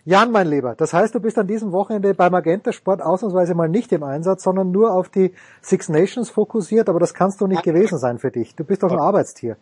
Jan, 0.06 0.32
mein 0.32 0.48
Lieber, 0.48 0.76
das 0.76 0.94
heißt, 0.94 1.16
du 1.16 1.22
bist 1.22 1.38
an 1.38 1.48
diesem 1.48 1.72
Wochenende 1.72 2.14
beim 2.14 2.34
Magenta 2.34 2.74
Sport 2.74 3.02
ausnahmsweise 3.02 3.56
mal 3.56 3.70
nicht 3.70 3.90
im 3.94 4.04
Einsatz, 4.04 4.44
sondern 4.44 4.70
nur 4.70 4.94
auf 4.94 5.08
die 5.08 5.32
Six 5.62 5.88
Nations 5.88 6.30
fokussiert, 6.30 6.90
aber 6.90 7.00
das 7.00 7.14
kannst 7.14 7.40
du 7.40 7.48
nicht 7.48 7.64
gewesen 7.64 7.98
sein 7.98 8.20
für 8.20 8.30
dich. 8.30 8.54
Du 8.54 8.66
bist 8.66 8.84
doch 8.84 8.92
ein 8.92 9.00
Arbeitstier. 9.00 9.56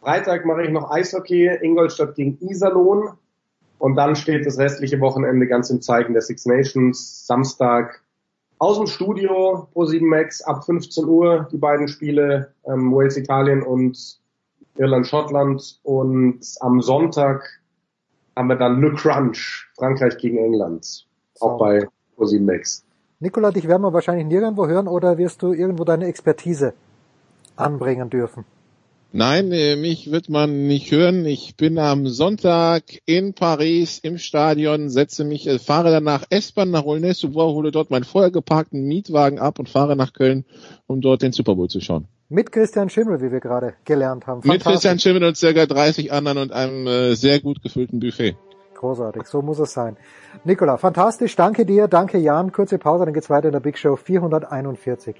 Freitag 0.00 0.46
mache 0.46 0.62
ich 0.62 0.70
noch 0.70 0.88
Eishockey, 0.92 1.50
Ingolstadt 1.62 2.14
gegen 2.14 2.38
Iserlohn. 2.40 3.14
Und 3.78 3.96
dann 3.96 4.14
steht 4.14 4.46
das 4.46 4.56
restliche 4.58 5.00
Wochenende 5.00 5.48
ganz 5.48 5.68
im 5.68 5.82
Zeichen 5.82 6.12
der 6.12 6.22
Six 6.22 6.46
Nations. 6.46 7.26
Samstag 7.26 8.02
aus 8.58 8.78
dem 8.78 8.86
Studio 8.86 9.66
Pro 9.72 9.84
7 9.84 10.06
Max 10.06 10.42
ab 10.42 10.64
15 10.64 11.04
Uhr 11.06 11.48
die 11.50 11.56
beiden 11.56 11.88
Spiele 11.88 12.54
ähm, 12.64 12.94
Wales 12.94 13.16
Italien 13.16 13.64
und 13.64 14.20
Irland 14.76 15.08
Schottland 15.08 15.80
und 15.82 16.40
am 16.60 16.80
Sonntag 16.80 17.61
haben 18.36 18.48
wir 18.48 18.56
dann 18.56 18.80
Le 18.80 18.94
Crunch 18.94 19.70
Frankreich 19.76 20.16
gegen 20.18 20.38
England 20.38 21.06
auch 21.40 21.58
bei 21.58 21.88
Pro 22.16 22.24
7 22.24 22.44
Max. 22.44 22.84
Nikola, 23.20 23.50
dich 23.50 23.68
werden 23.68 23.82
wir 23.82 23.92
wahrscheinlich 23.92 24.26
nirgendwo 24.26 24.66
hören 24.66 24.88
oder 24.88 25.18
wirst 25.18 25.42
du 25.42 25.52
irgendwo 25.52 25.84
deine 25.84 26.06
Expertise 26.06 26.74
anbringen 27.56 28.10
dürfen? 28.10 28.44
Nein, 29.14 29.52
äh, 29.52 29.76
mich 29.76 30.10
wird 30.10 30.30
man 30.30 30.66
nicht 30.66 30.90
hören. 30.90 31.26
Ich 31.26 31.54
bin 31.58 31.78
am 31.78 32.06
Sonntag 32.06 32.84
in 33.04 33.34
Paris 33.34 33.98
im 33.98 34.16
Stadion, 34.16 34.88
setze 34.88 35.24
mich, 35.24 35.46
äh, 35.46 35.58
fahre 35.58 35.90
dann 35.90 36.04
nach 36.04 36.24
S-Bahn 36.30 36.70
nach 36.70 36.86
Aulnay-sous-Bois, 36.86 37.52
hole 37.52 37.72
dort 37.72 37.90
meinen 37.90 38.04
vorher 38.04 38.30
geparkten 38.30 38.84
Mietwagen 38.84 39.38
ab 39.38 39.58
und 39.58 39.68
fahre 39.68 39.96
nach 39.96 40.14
Köln, 40.14 40.46
um 40.86 41.02
dort 41.02 41.20
den 41.20 41.32
Super 41.32 41.56
Bowl 41.56 41.68
zu 41.68 41.80
schauen. 41.80 42.08
Mit 42.30 42.52
Christian 42.52 42.88
Schimmel, 42.88 43.20
wie 43.20 43.30
wir 43.30 43.40
gerade 43.40 43.74
gelernt 43.84 44.26
haben. 44.26 44.40
Mit 44.44 44.64
Christian 44.64 44.98
Schimmel 44.98 45.24
und 45.24 45.36
circa 45.36 45.66
30 45.66 46.10
anderen 46.10 46.38
und 46.38 46.52
einem 46.52 46.86
äh, 46.86 47.14
sehr 47.14 47.38
gut 47.40 47.62
gefüllten 47.62 48.00
Buffet. 48.00 48.34
Großartig, 48.76 49.24
so 49.24 49.42
muss 49.42 49.58
es 49.58 49.74
sein. 49.74 49.98
Nikola, 50.44 50.78
fantastisch, 50.78 51.36
danke 51.36 51.66
dir, 51.66 51.86
danke 51.86 52.16
Jan. 52.16 52.50
Kurze 52.50 52.78
Pause, 52.78 53.04
dann 53.04 53.12
geht's 53.12 53.28
weiter 53.28 53.48
in 53.48 53.52
der 53.52 53.60
Big 53.60 53.76
Show 53.76 53.96
441. 53.96 55.16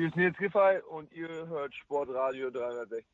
Hier 0.00 0.08
ist 0.08 0.16
Nils 0.16 0.38
Giffey 0.38 0.80
und 0.88 1.12
ihr 1.12 1.28
hört 1.28 1.74
Sportradio 1.74 2.48
360. 2.50 3.04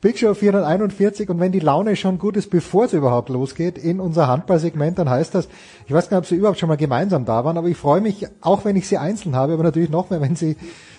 Big 0.00 0.18
Show 0.18 0.34
441 0.34 1.30
und 1.30 1.38
wenn 1.38 1.52
die 1.52 1.60
Laune 1.60 1.94
schon 1.94 2.18
gut 2.18 2.36
ist, 2.36 2.50
bevor 2.50 2.86
es 2.86 2.94
überhaupt 2.94 3.28
losgeht, 3.28 3.78
in 3.78 4.00
unser 4.00 4.26
Handballsegment, 4.26 4.98
dann 4.98 5.08
heißt 5.08 5.36
das, 5.36 5.48
ich 5.86 5.92
weiß 5.92 6.08
gar 6.08 6.16
nicht, 6.16 6.24
ob 6.24 6.28
Sie 6.28 6.34
überhaupt 6.34 6.58
schon 6.58 6.68
mal 6.68 6.76
gemeinsam 6.76 7.24
da 7.24 7.44
waren, 7.44 7.56
aber 7.56 7.68
ich 7.68 7.76
freue 7.76 8.00
mich, 8.00 8.26
auch 8.40 8.64
wenn 8.64 8.74
ich 8.74 8.88
Sie 8.88 8.98
einzeln 8.98 9.36
habe, 9.36 9.52
aber 9.52 9.62
natürlich 9.62 9.88
noch 9.88 10.10
mehr, 10.10 10.20
wenn 10.20 10.34
Sie 10.34 10.56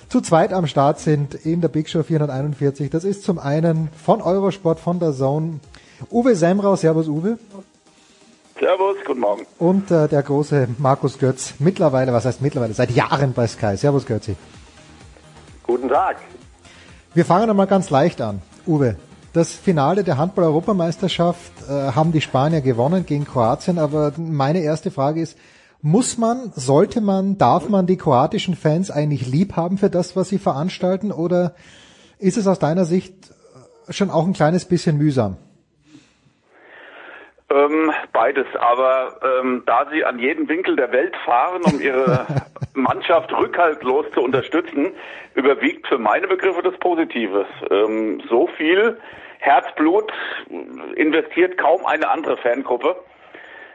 zu 0.08 0.22
zweit 0.22 0.54
am 0.54 0.66
Start 0.66 1.02
sind 1.02 1.34
in 1.34 1.60
der 1.60 1.68
Big 1.68 1.90
Show 1.90 2.04
441. 2.04 2.90
Das 2.90 3.04
ist 3.04 3.24
zum 3.24 3.38
einen 3.38 3.90
von 3.90 4.22
Eurosport, 4.22 4.80
von 4.80 5.02
der 5.02 5.12
Zone, 5.12 5.60
Uwe 6.10 6.38
Semrau, 6.38 6.78
Servus 6.78 7.10
Uwe. 7.10 7.38
Servus, 8.58 8.96
guten 9.06 9.20
Morgen. 9.20 9.46
Und 9.60 9.92
äh, 9.92 10.08
der 10.08 10.24
große 10.24 10.70
Markus 10.78 11.20
Götz, 11.20 11.56
mittlerweile, 11.60 12.14
was 12.14 12.24
heißt 12.24 12.42
mittlerweile, 12.42 12.74
seit 12.74 12.92
Jahren 12.92 13.34
bei 13.34 13.48
Sky. 13.48 13.76
Servus 13.76 14.06
Götzi. 14.06 14.38
Guten 15.64 15.90
Tag. 15.90 16.18
Wir 17.14 17.26
fangen 17.26 17.50
einmal 17.50 17.68
ganz 17.68 17.90
leicht 17.90 18.22
an. 18.22 18.42
Uwe, 18.66 18.96
das 19.34 19.52
Finale 19.52 20.06
der 20.06 20.18
Handball-Europameisterschaft 20.18 21.52
äh, 21.68 21.92
haben 21.92 22.14
die 22.14 22.22
Spanier 22.22 22.62
gewonnen 22.62 23.06
gegen 23.06 23.26
Kroatien, 23.26 23.78
aber 23.78 24.14
meine 24.16 24.60
erste 24.60 24.90
Frage 24.90 25.22
ist, 25.22 25.38
muss 25.82 26.18
man, 26.18 26.54
sollte 26.56 27.02
man, 27.02 27.38
darf 27.38 27.68
man 27.68 27.88
die 27.88 27.98
kroatischen 27.98 28.56
Fans 28.56 28.90
eigentlich 28.90 29.28
lieb 29.28 29.58
haben 29.58 29.78
für 29.78 29.90
das, 29.90 30.16
was 30.16 30.30
sie 30.30 30.40
veranstalten, 30.40 31.12
oder 31.12 31.56
ist 32.20 32.38
es 32.38 32.48
aus 32.48 32.60
deiner 32.60 32.86
Sicht 32.86 33.14
schon 33.90 34.10
auch 34.10 34.26
ein 34.26 34.34
kleines 34.34 34.64
bisschen 34.64 34.98
mühsam? 34.98 35.36
Ähm, 37.48 37.92
beides, 38.12 38.48
aber 38.60 39.20
ähm, 39.22 39.64
da 39.68 39.86
sie 39.92 40.04
an 40.04 40.18
jeden 40.18 40.50
Winkel 40.50 40.76
der 40.76 40.92
Welt 40.92 41.16
fahren, 41.26 41.62
um 41.64 41.80
ihre 41.80 42.26
Mannschaft 42.74 43.32
rückhaltlos 43.32 44.08
zu 44.14 44.22
unterstützen, 44.22 44.94
überwiegt 45.36 45.88
für 45.88 46.00
meine 46.00 46.28
Begriffe 46.28 46.64
das 46.64 46.78
Positive. 46.80 47.46
Ähm, 47.70 48.22
so 48.30 48.48
viel 48.58 48.98
Herzblut 49.40 50.12
investiert 50.96 51.58
kaum 51.60 51.86
eine 51.86 52.10
andere 52.10 52.38
Fangruppe. 52.38 52.96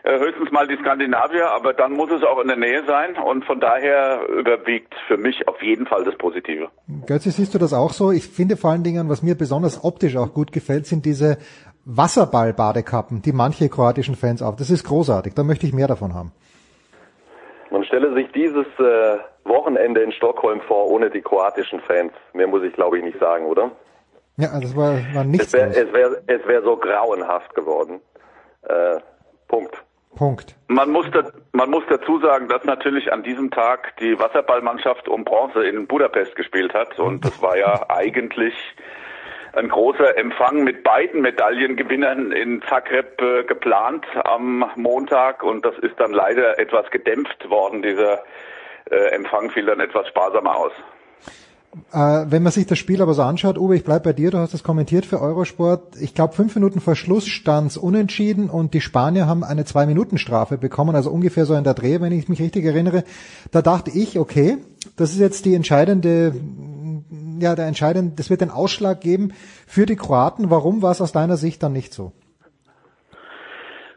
Äh, 0.03 0.19
höchstens 0.19 0.51
mal 0.51 0.67
die 0.67 0.77
Skandinavier, 0.77 1.51
aber 1.51 1.75
dann 1.75 1.93
muss 1.93 2.11
es 2.11 2.23
auch 2.23 2.41
in 2.41 2.49
der 2.49 2.57
Nähe 2.57 2.83
sein 2.87 3.17
und 3.17 3.45
von 3.45 3.61
daher 3.61 4.27
überwiegt 4.29 4.95
für 5.07 5.19
mich 5.19 5.47
auf 5.47 5.63
jeden 5.63 5.87
Fall 5.87 6.05
das 6.05 6.17
Positive. 6.17 6.71
Götze, 7.07 7.31
siehst 7.31 7.55
du 7.55 7.59
das 7.59 7.75
auch 7.75 7.93
so? 7.93 8.11
Ich 8.11 8.27
finde 8.27 8.57
vor 8.57 8.71
allen 8.71 8.83
Dingen, 8.83 9.11
was 9.11 9.23
mir 9.23 9.35
besonders 9.35 9.85
optisch 9.85 10.17
auch 10.17 10.33
gut 10.33 10.53
gefällt, 10.53 10.87
sind 10.87 11.05
diese 11.05 11.37
Wasserball-Badekappen, 11.85 13.23
die 13.23 13.33
manche 13.33 13.69
kroatischen 13.69 14.15
Fans 14.15 14.43
auf. 14.43 14.57
Das 14.57 14.71
ist 14.71 14.85
großartig. 14.85 15.35
Da 15.35 15.43
möchte 15.43 15.67
ich 15.67 15.73
mehr 15.73 15.89
davon 15.89 16.15
haben. 16.15 16.33
Man 17.71 17.85
stelle 17.85 18.13
sich 18.15 18.31
dieses 18.33 18.67
äh, 18.79 19.19
Wochenende 19.45 20.03
in 20.03 20.13
Stockholm 20.13 20.61
vor, 20.63 20.91
ohne 20.91 21.11
die 21.11 21.23
kroatischen 21.23 21.81
Fans. 21.81 22.13
Mehr 22.33 22.49
muss 22.49 22.63
ich, 22.63 22.73
glaube 22.75 22.99
ich, 22.99 23.05
nicht 23.05 23.19
sagen, 23.19 23.47
oder? 23.47 23.71
Ja, 24.37 24.49
also 24.49 24.61
das 24.63 24.77
war, 24.77 24.99
war 25.15 25.25
nichts. 25.25 25.49
Es 25.49 25.53
wäre 25.53 25.71
es 25.71 25.93
wär, 25.93 26.23
es 26.27 26.47
wär 26.47 26.63
so 26.63 26.77
grauenhaft 26.77 27.55
geworden. 27.55 28.01
Äh, 28.63 29.01
Punkt. 29.49 29.85
Punkt. 30.17 30.57
Man 30.69 30.91
muss, 30.91 31.07
da, 31.13 31.31
man 31.53 31.71
muss 31.71 31.85
dazu 31.89 32.21
sagen, 32.21 32.49
dass 32.49 32.65
natürlich 32.65 33.13
an 33.13 33.23
diesem 33.23 33.51
Tag 33.51 33.97
die 33.99 34.19
Wasserballmannschaft 34.19 35.09
um 35.09 35.25
Bronze 35.25 35.65
in 35.65 35.87
Budapest 35.87 36.35
gespielt 36.37 36.75
hat 36.75 36.99
und 36.99 37.25
das 37.25 37.41
war 37.41 37.57
ja 37.57 37.87
eigentlich 37.89 38.55
ein 39.53 39.69
großer 39.69 40.17
Empfang 40.17 40.65
mit 40.65 40.85
beiden 40.85 41.23
Medaillengewinnern 41.23 42.33
in 42.33 42.63
Zagreb 42.69 43.21
äh, 43.21 43.45
geplant 43.45 44.07
am 44.25 44.65
Montag 44.77 45.43
und 45.43 45.65
das 45.65 45.77
ist 45.79 45.99
dann 45.99 46.13
leider 46.13 46.59
etwas 46.59 46.91
gedämpft 46.91 47.49
worden. 47.49 47.83
Dieser 47.83 48.23
äh, 48.91 49.15
Empfang 49.15 49.51
fiel 49.51 49.67
dann 49.67 49.81
etwas 49.81 50.09
sparsamer 50.09 50.57
aus. 50.57 50.73
Äh, 51.93 52.27
wenn 52.31 52.43
man 52.43 52.51
sich 52.51 52.67
das 52.67 52.79
Spiel 52.79 53.01
aber 53.01 53.15
so 53.15 53.23
anschaut, 53.23 53.57
Uwe, 53.57 53.77
ich 53.77 53.85
bleib 53.85 54.03
bei 54.03 54.13
dir, 54.13 54.33
du 54.33 54.39
hast 54.39 54.53
das 54.53 54.65
kommentiert 54.65 55.07
für 55.07 55.21
Eurosport. 55.21 55.97
Ich 56.01 56.15
glaube, 56.15 56.35
fünf 56.35 56.55
Minuten 56.57 56.81
vor 56.81 56.97
Schluss 56.97 57.29
stand's 57.29 57.77
unentschieden 57.77 58.51
und 58.51 58.75
die 58.75 58.81
Spanier 58.81 59.27
haben 59.27 59.45
eine 59.45 59.65
Zwei-Minuten-Strafe 59.65 60.59
bekommen, 60.59 60.97
also 60.97 61.11
ungefähr 61.11 61.47
so 61.47 61.55
in 61.55 61.63
der 61.63 61.75
Dreh, 61.75 62.01
wenn 62.01 62.13
ich 62.13 62.29
mich 62.29 62.41
richtig 62.41 62.65
erinnere. 62.65 63.05
Da 63.53 63.63
dachte 63.63 63.93
ich, 63.93 64.19
okay, 64.19 64.59
das 64.97 65.13
ist 65.13 65.21
jetzt 65.21 65.45
die 65.45 65.55
entscheidende, 65.55 66.35
ja, 67.41 67.55
der 67.55 67.67
entscheidende, 67.67 68.15
das 68.17 68.31
wird 68.31 68.41
den 68.41 68.51
Ausschlag 68.51 69.01
geben 69.01 69.33
für 69.67 69.87
die 69.87 69.97
Kroaten. 69.97 70.51
Warum 70.51 70.83
war 70.83 70.93
es 70.93 71.01
aus 71.01 71.13
deiner 71.13 71.37
Sicht 71.37 71.63
dann 71.63 71.73
nicht 71.73 71.93
so? 71.93 72.13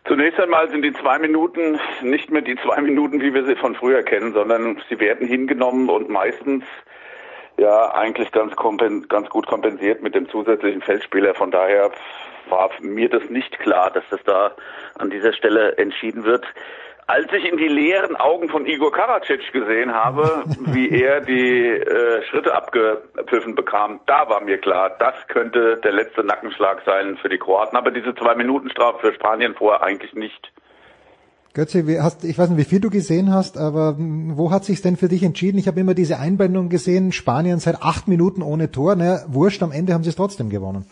Zunächst 0.05 0.39
einmal 0.39 0.69
sind 0.69 0.81
die 0.81 0.93
zwei 0.93 1.17
Minuten 1.17 1.79
nicht 2.01 2.29
mehr 2.29 2.41
die 2.41 2.57
zwei 2.57 2.81
Minuten, 2.81 3.21
wie 3.21 3.33
wir 3.33 3.45
sie 3.45 3.55
von 3.55 3.73
früher 3.75 4.03
kennen, 4.03 4.33
sondern 4.33 4.81
sie 4.89 4.99
werden 4.99 5.25
hingenommen 5.27 5.89
und 5.89 6.09
meistens 6.09 6.65
ja 7.57 7.93
eigentlich 7.93 8.31
ganz, 8.31 8.53
ganz 9.07 9.29
gut 9.29 9.47
kompensiert 9.47 10.01
mit 10.01 10.13
dem 10.15 10.27
zusätzlichen 10.27 10.81
Feldspieler. 10.81 11.35
Von 11.35 11.51
daher 11.51 11.91
war 12.49 12.69
mir 12.81 13.09
das 13.09 13.29
nicht 13.29 13.59
klar, 13.59 13.91
dass 13.91 14.03
das 14.09 14.19
da 14.25 14.51
an 14.95 15.09
dieser 15.09 15.31
Stelle 15.31 15.77
entschieden 15.77 16.25
wird. 16.25 16.45
Als 17.05 17.31
ich 17.33 17.43
in 17.43 17.57
die 17.57 17.67
leeren 17.67 18.15
Augen 18.15 18.47
von 18.47 18.65
Igor 18.65 18.91
Karacic 18.91 19.51
gesehen 19.51 19.93
habe, 19.93 20.43
wie 20.67 20.89
er 20.89 21.21
die 21.21 21.67
äh, 21.67 22.23
Schritte 22.29 22.55
abgepfiffen 22.55 23.55
bekam, 23.55 23.99
da 24.05 24.29
war 24.29 24.41
mir 24.41 24.57
klar, 24.57 24.91
das 24.99 25.15
könnte 25.27 25.77
der 25.83 25.91
letzte 25.91 26.23
Nackenschlag 26.23 26.81
sein 26.85 27.17
für 27.17 27.29
die 27.29 27.37
Kroaten. 27.37 27.77
Aber 27.77 27.91
diese 27.91 28.15
zwei 28.15 28.35
Minuten 28.35 28.69
Strafe 28.69 28.99
für 28.99 29.13
Spanien 29.13 29.53
vorher 29.55 29.83
eigentlich 29.83 30.13
nicht. 30.13 30.51
Götze, 31.53 31.85
wie 31.87 31.99
hast, 31.99 32.23
ich 32.23 32.37
weiß 32.39 32.49
nicht, 32.49 32.57
wie 32.57 32.69
viel 32.69 32.79
du 32.79 32.89
gesehen 32.89 33.31
hast, 33.31 33.59
aber 33.59 33.95
wo 33.97 34.49
hat 34.49 34.63
sich's 34.63 34.81
denn 34.81 34.97
für 34.97 35.07
dich 35.07 35.21
entschieden? 35.21 35.59
Ich 35.59 35.67
habe 35.67 35.79
immer 35.79 35.93
diese 35.93 36.17
Einblendung 36.17 36.69
gesehen, 36.69 37.11
Spanien 37.11 37.59
seit 37.59 37.83
acht 37.83 38.07
Minuten 38.07 38.41
ohne 38.41 38.71
Tor. 38.71 38.95
Naja, 38.95 39.19
wurscht, 39.27 39.61
am 39.61 39.71
Ende 39.71 39.93
haben 39.93 40.03
sie 40.03 40.09
es 40.09 40.15
trotzdem 40.15 40.49
gewonnen. 40.49 40.85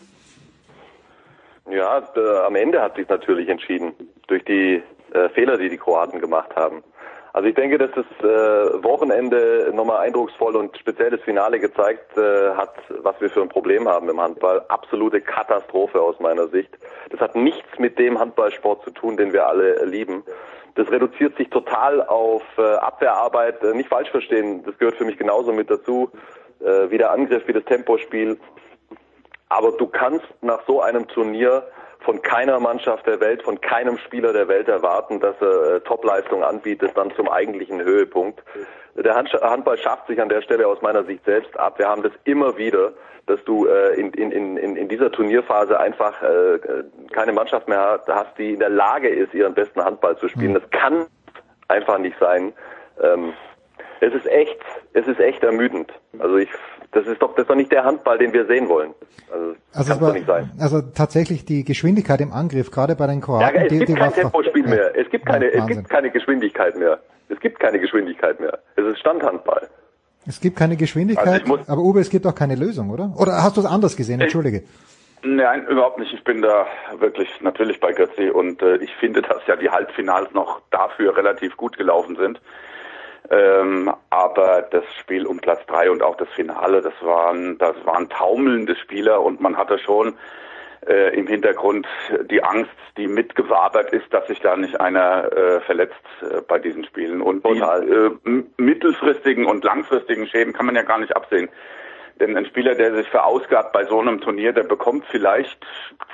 Ja, 1.71 2.03
äh, 2.15 2.45
am 2.45 2.55
Ende 2.55 2.81
hat 2.81 2.95
sich 2.95 3.07
natürlich 3.07 3.49
entschieden 3.49 3.93
durch 4.27 4.43
die 4.45 4.83
äh, 5.13 5.29
Fehler, 5.29 5.57
die 5.57 5.69
die 5.69 5.77
Kroaten 5.77 6.19
gemacht 6.19 6.55
haben. 6.55 6.83
Also 7.33 7.47
ich 7.47 7.55
denke, 7.55 7.77
dass 7.77 7.91
das 7.91 8.05
äh, 8.19 8.83
Wochenende 8.83 9.71
nochmal 9.73 10.05
eindrucksvoll 10.05 10.55
und 10.57 10.77
speziell 10.77 11.11
das 11.11 11.21
Finale 11.21 11.59
gezeigt 11.59 12.17
äh, 12.17 12.49
hat, 12.55 12.73
was 12.89 13.19
wir 13.21 13.29
für 13.29 13.41
ein 13.41 13.47
Problem 13.47 13.87
haben 13.87 14.09
im 14.09 14.19
Handball. 14.19 14.65
Absolute 14.67 15.21
Katastrophe 15.21 16.01
aus 16.01 16.19
meiner 16.19 16.49
Sicht. 16.49 16.77
Das 17.09 17.21
hat 17.21 17.35
nichts 17.35 17.79
mit 17.79 17.97
dem 17.97 18.19
Handballsport 18.19 18.83
zu 18.83 18.91
tun, 18.91 19.15
den 19.15 19.31
wir 19.31 19.47
alle 19.47 19.85
lieben. 19.85 20.23
Das 20.75 20.91
reduziert 20.91 21.37
sich 21.37 21.49
total 21.49 22.05
auf 22.05 22.43
äh, 22.57 22.61
Abwehrarbeit. 22.61 23.63
Äh, 23.63 23.75
nicht 23.75 23.89
falsch 23.89 24.09
verstehen, 24.09 24.63
das 24.65 24.77
gehört 24.77 24.95
für 24.95 25.05
mich 25.05 25.17
genauso 25.17 25.53
mit 25.53 25.69
dazu, 25.69 26.09
äh, 26.59 26.89
wie 26.89 26.97
der 26.97 27.11
Angriff, 27.11 27.47
wie 27.47 27.53
das 27.53 27.63
Tempospiel. 27.63 28.37
Aber 29.47 29.71
du 29.71 29.87
kannst 29.87 30.25
nach 30.41 30.61
so 30.67 30.81
einem 30.81 31.07
Turnier 31.07 31.63
von 32.01 32.21
keiner 32.21 32.59
Mannschaft 32.59 33.05
der 33.05 33.19
Welt, 33.19 33.43
von 33.43 33.61
keinem 33.61 33.97
Spieler 33.97 34.33
der 34.33 34.47
Welt 34.47 34.67
erwarten, 34.67 35.19
dass 35.19 35.35
er 35.39 35.75
äh, 35.75 35.79
Topleistung 35.81 36.43
anbietet, 36.43 36.91
dann 36.95 37.11
zum 37.15 37.29
eigentlichen 37.29 37.81
Höhepunkt. 37.81 38.43
Der 38.95 39.15
Handball 39.15 39.77
schafft 39.77 40.07
sich 40.07 40.21
an 40.21 40.27
der 40.27 40.41
Stelle 40.41 40.67
aus 40.67 40.81
meiner 40.81 41.03
Sicht 41.05 41.23
selbst 41.23 41.57
ab. 41.57 41.79
Wir 41.79 41.87
haben 41.87 42.03
das 42.03 42.11
immer 42.25 42.57
wieder, 42.57 42.91
dass 43.27 43.41
du 43.45 43.65
äh, 43.65 43.93
in, 43.93 44.11
in, 44.13 44.57
in, 44.57 44.75
in 44.75 44.89
dieser 44.89 45.11
Turnierphase 45.11 45.79
einfach 45.79 46.21
äh, 46.21 46.59
keine 47.13 47.31
Mannschaft 47.31 47.69
mehr 47.69 48.01
hast, 48.05 48.37
die 48.37 48.53
in 48.53 48.59
der 48.59 48.69
Lage 48.69 49.07
ist, 49.07 49.33
ihren 49.33 49.53
besten 49.53 49.83
Handball 49.83 50.17
zu 50.17 50.27
spielen. 50.27 50.55
Das 50.55 50.69
kann 50.71 51.05
einfach 51.69 51.99
nicht 51.99 52.17
sein. 52.19 52.51
Ähm, 53.01 53.33
es 54.01 54.13
ist 54.13 54.27
echt, 54.27 54.59
es 54.93 55.07
ist 55.07 55.19
echt 55.19 55.43
ermüdend. 55.43 55.93
Also 56.19 56.37
ich, 56.37 56.49
das 56.91 57.07
ist 57.07 57.21
doch, 57.21 57.31
das 57.35 57.43
ist 57.43 57.49
doch 57.49 57.55
nicht 57.55 57.71
der 57.71 57.83
Handball, 57.83 58.17
den 58.17 58.33
wir 58.33 58.45
sehen 58.45 58.67
wollen. 58.69 58.93
Also, 59.31 59.55
das 59.73 59.77
also 59.77 59.91
kann 59.91 59.99
doch 60.07 60.13
nicht 60.13 60.27
sein. 60.27 60.51
Also 60.59 60.81
tatsächlich 60.81 61.45
die 61.45 61.63
Geschwindigkeit 61.63 62.19
im 62.21 62.31
Angriff, 62.33 62.71
gerade 62.71 62.95
bei 62.95 63.07
den 63.07 63.21
Kroaten. 63.21 63.55
Ja, 63.55 63.61
es 63.63 63.69
die, 63.69 63.77
gibt 63.77 63.89
die 63.89 63.93
kein 63.93 64.13
Tempospiel 64.13 64.67
mehr. 64.67 64.95
Es 64.97 65.09
gibt 65.09 65.25
keine, 65.25 65.45
Ja, 65.45 65.51
es 65.51 65.59
Wahnsinn. 65.59 65.77
gibt 65.77 65.89
keine 65.89 66.11
Geschwindigkeit 66.11 66.77
mehr. 66.77 66.99
Es 67.29 67.39
gibt 67.39 67.59
keine 67.59 67.79
Geschwindigkeit 67.79 68.39
mehr. 68.39 68.59
Es 68.75 68.85
ist 68.85 68.99
Standhandball. 68.99 69.69
Es 70.27 70.39
gibt 70.39 70.57
keine 70.57 70.75
Geschwindigkeit, 70.75 71.43
Also 71.43 71.59
aber 71.67 71.81
Uwe, 71.81 72.01
es 72.01 72.09
gibt 72.09 72.27
auch 72.27 72.35
keine 72.35 72.55
Lösung, 72.55 72.91
oder? 72.91 73.11
Oder 73.17 73.41
hast 73.41 73.57
du 73.57 73.61
es 73.61 73.67
anders 73.67 73.95
gesehen? 73.95 74.21
Entschuldige. 74.21 74.63
Nein, 75.23 75.65
überhaupt 75.67 75.99
nicht. 75.99 76.13
Ich 76.13 76.23
bin 76.23 76.41
da 76.41 76.65
wirklich 76.99 77.29
natürlich 77.41 77.79
bei 77.79 77.93
Götzi 77.93 78.29
und 78.29 78.61
äh, 78.61 78.77
ich 78.77 78.93
finde, 78.95 79.21
dass 79.21 79.45
ja 79.47 79.55
die 79.55 79.69
Halbfinals 79.69 80.33
noch 80.33 80.61
dafür 80.71 81.15
relativ 81.15 81.55
gut 81.57 81.77
gelaufen 81.77 82.15
sind. 82.15 82.41
Ähm, 83.29 83.93
aber 84.09 84.63
das 84.63 84.83
Spiel 84.99 85.25
um 85.25 85.39
Platz 85.39 85.61
drei 85.67 85.89
und 85.89 86.01
auch 86.01 86.17
das 86.17 86.27
Finale, 86.29 86.81
das 86.81 86.93
waren, 87.01 87.57
das 87.57 87.75
waren 87.85 88.09
taumelnde 88.09 88.75
Spieler 88.75 89.21
und 89.21 89.39
man 89.39 89.57
hatte 89.57 89.79
schon 89.79 90.15
äh, 90.87 91.15
im 91.17 91.27
Hintergrund 91.27 91.87
die 92.29 92.43
Angst, 92.43 92.71
die 92.97 93.07
mitgewabert 93.07 93.93
ist, 93.93 94.11
dass 94.11 94.27
sich 94.27 94.39
da 94.39 94.55
nicht 94.55 94.81
einer 94.81 95.31
äh, 95.31 95.61
verletzt 95.61 95.95
äh, 96.21 96.41
bei 96.41 96.59
diesen 96.59 96.83
Spielen. 96.85 97.21
Und 97.21 97.45
die 97.45 97.59
äh, 97.59 98.43
mittelfristigen 98.57 99.45
und 99.45 99.63
langfristigen 99.63 100.27
Schäden 100.27 100.53
kann 100.53 100.65
man 100.65 100.75
ja 100.75 100.83
gar 100.83 100.97
nicht 100.97 101.15
absehen. 101.15 101.49
Denn 102.21 102.37
ein 102.37 102.45
Spieler, 102.45 102.75
der 102.75 102.93
sich 102.93 103.09
verausgabt 103.09 103.73
bei 103.73 103.83
so 103.85 103.99
einem 103.99 104.21
Turnier, 104.21 104.53
der 104.53 104.63
bekommt 104.63 105.05
vielleicht 105.09 105.65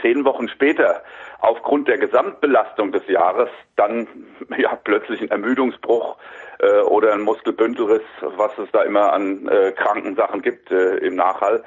zehn 0.02 0.24
Wochen 0.24 0.48
später 0.48 1.04
aufgrund 1.40 1.90
der 1.90 1.98
Gesamtbelastung 1.98 2.94
des 2.94 3.06
Jahres 3.10 3.50
dann 3.76 4.08
ja 4.58 4.74
plötzlich 4.82 5.20
einen 5.20 5.32
Ermüdungsbruch 5.32 6.16
äh, 6.60 6.80
oder 6.84 7.12
einen 7.12 7.24
Muskelbündelriss, 7.24 8.06
was 8.22 8.58
es 8.58 8.72
da 8.72 8.84
immer 8.84 9.12
an 9.12 9.50
äh, 9.50 9.74
kranken 9.74 10.16
Sachen 10.16 10.42
gibt 10.42 10.72
äh, 10.72 10.96
im 11.00 11.16
Nachhall. 11.16 11.62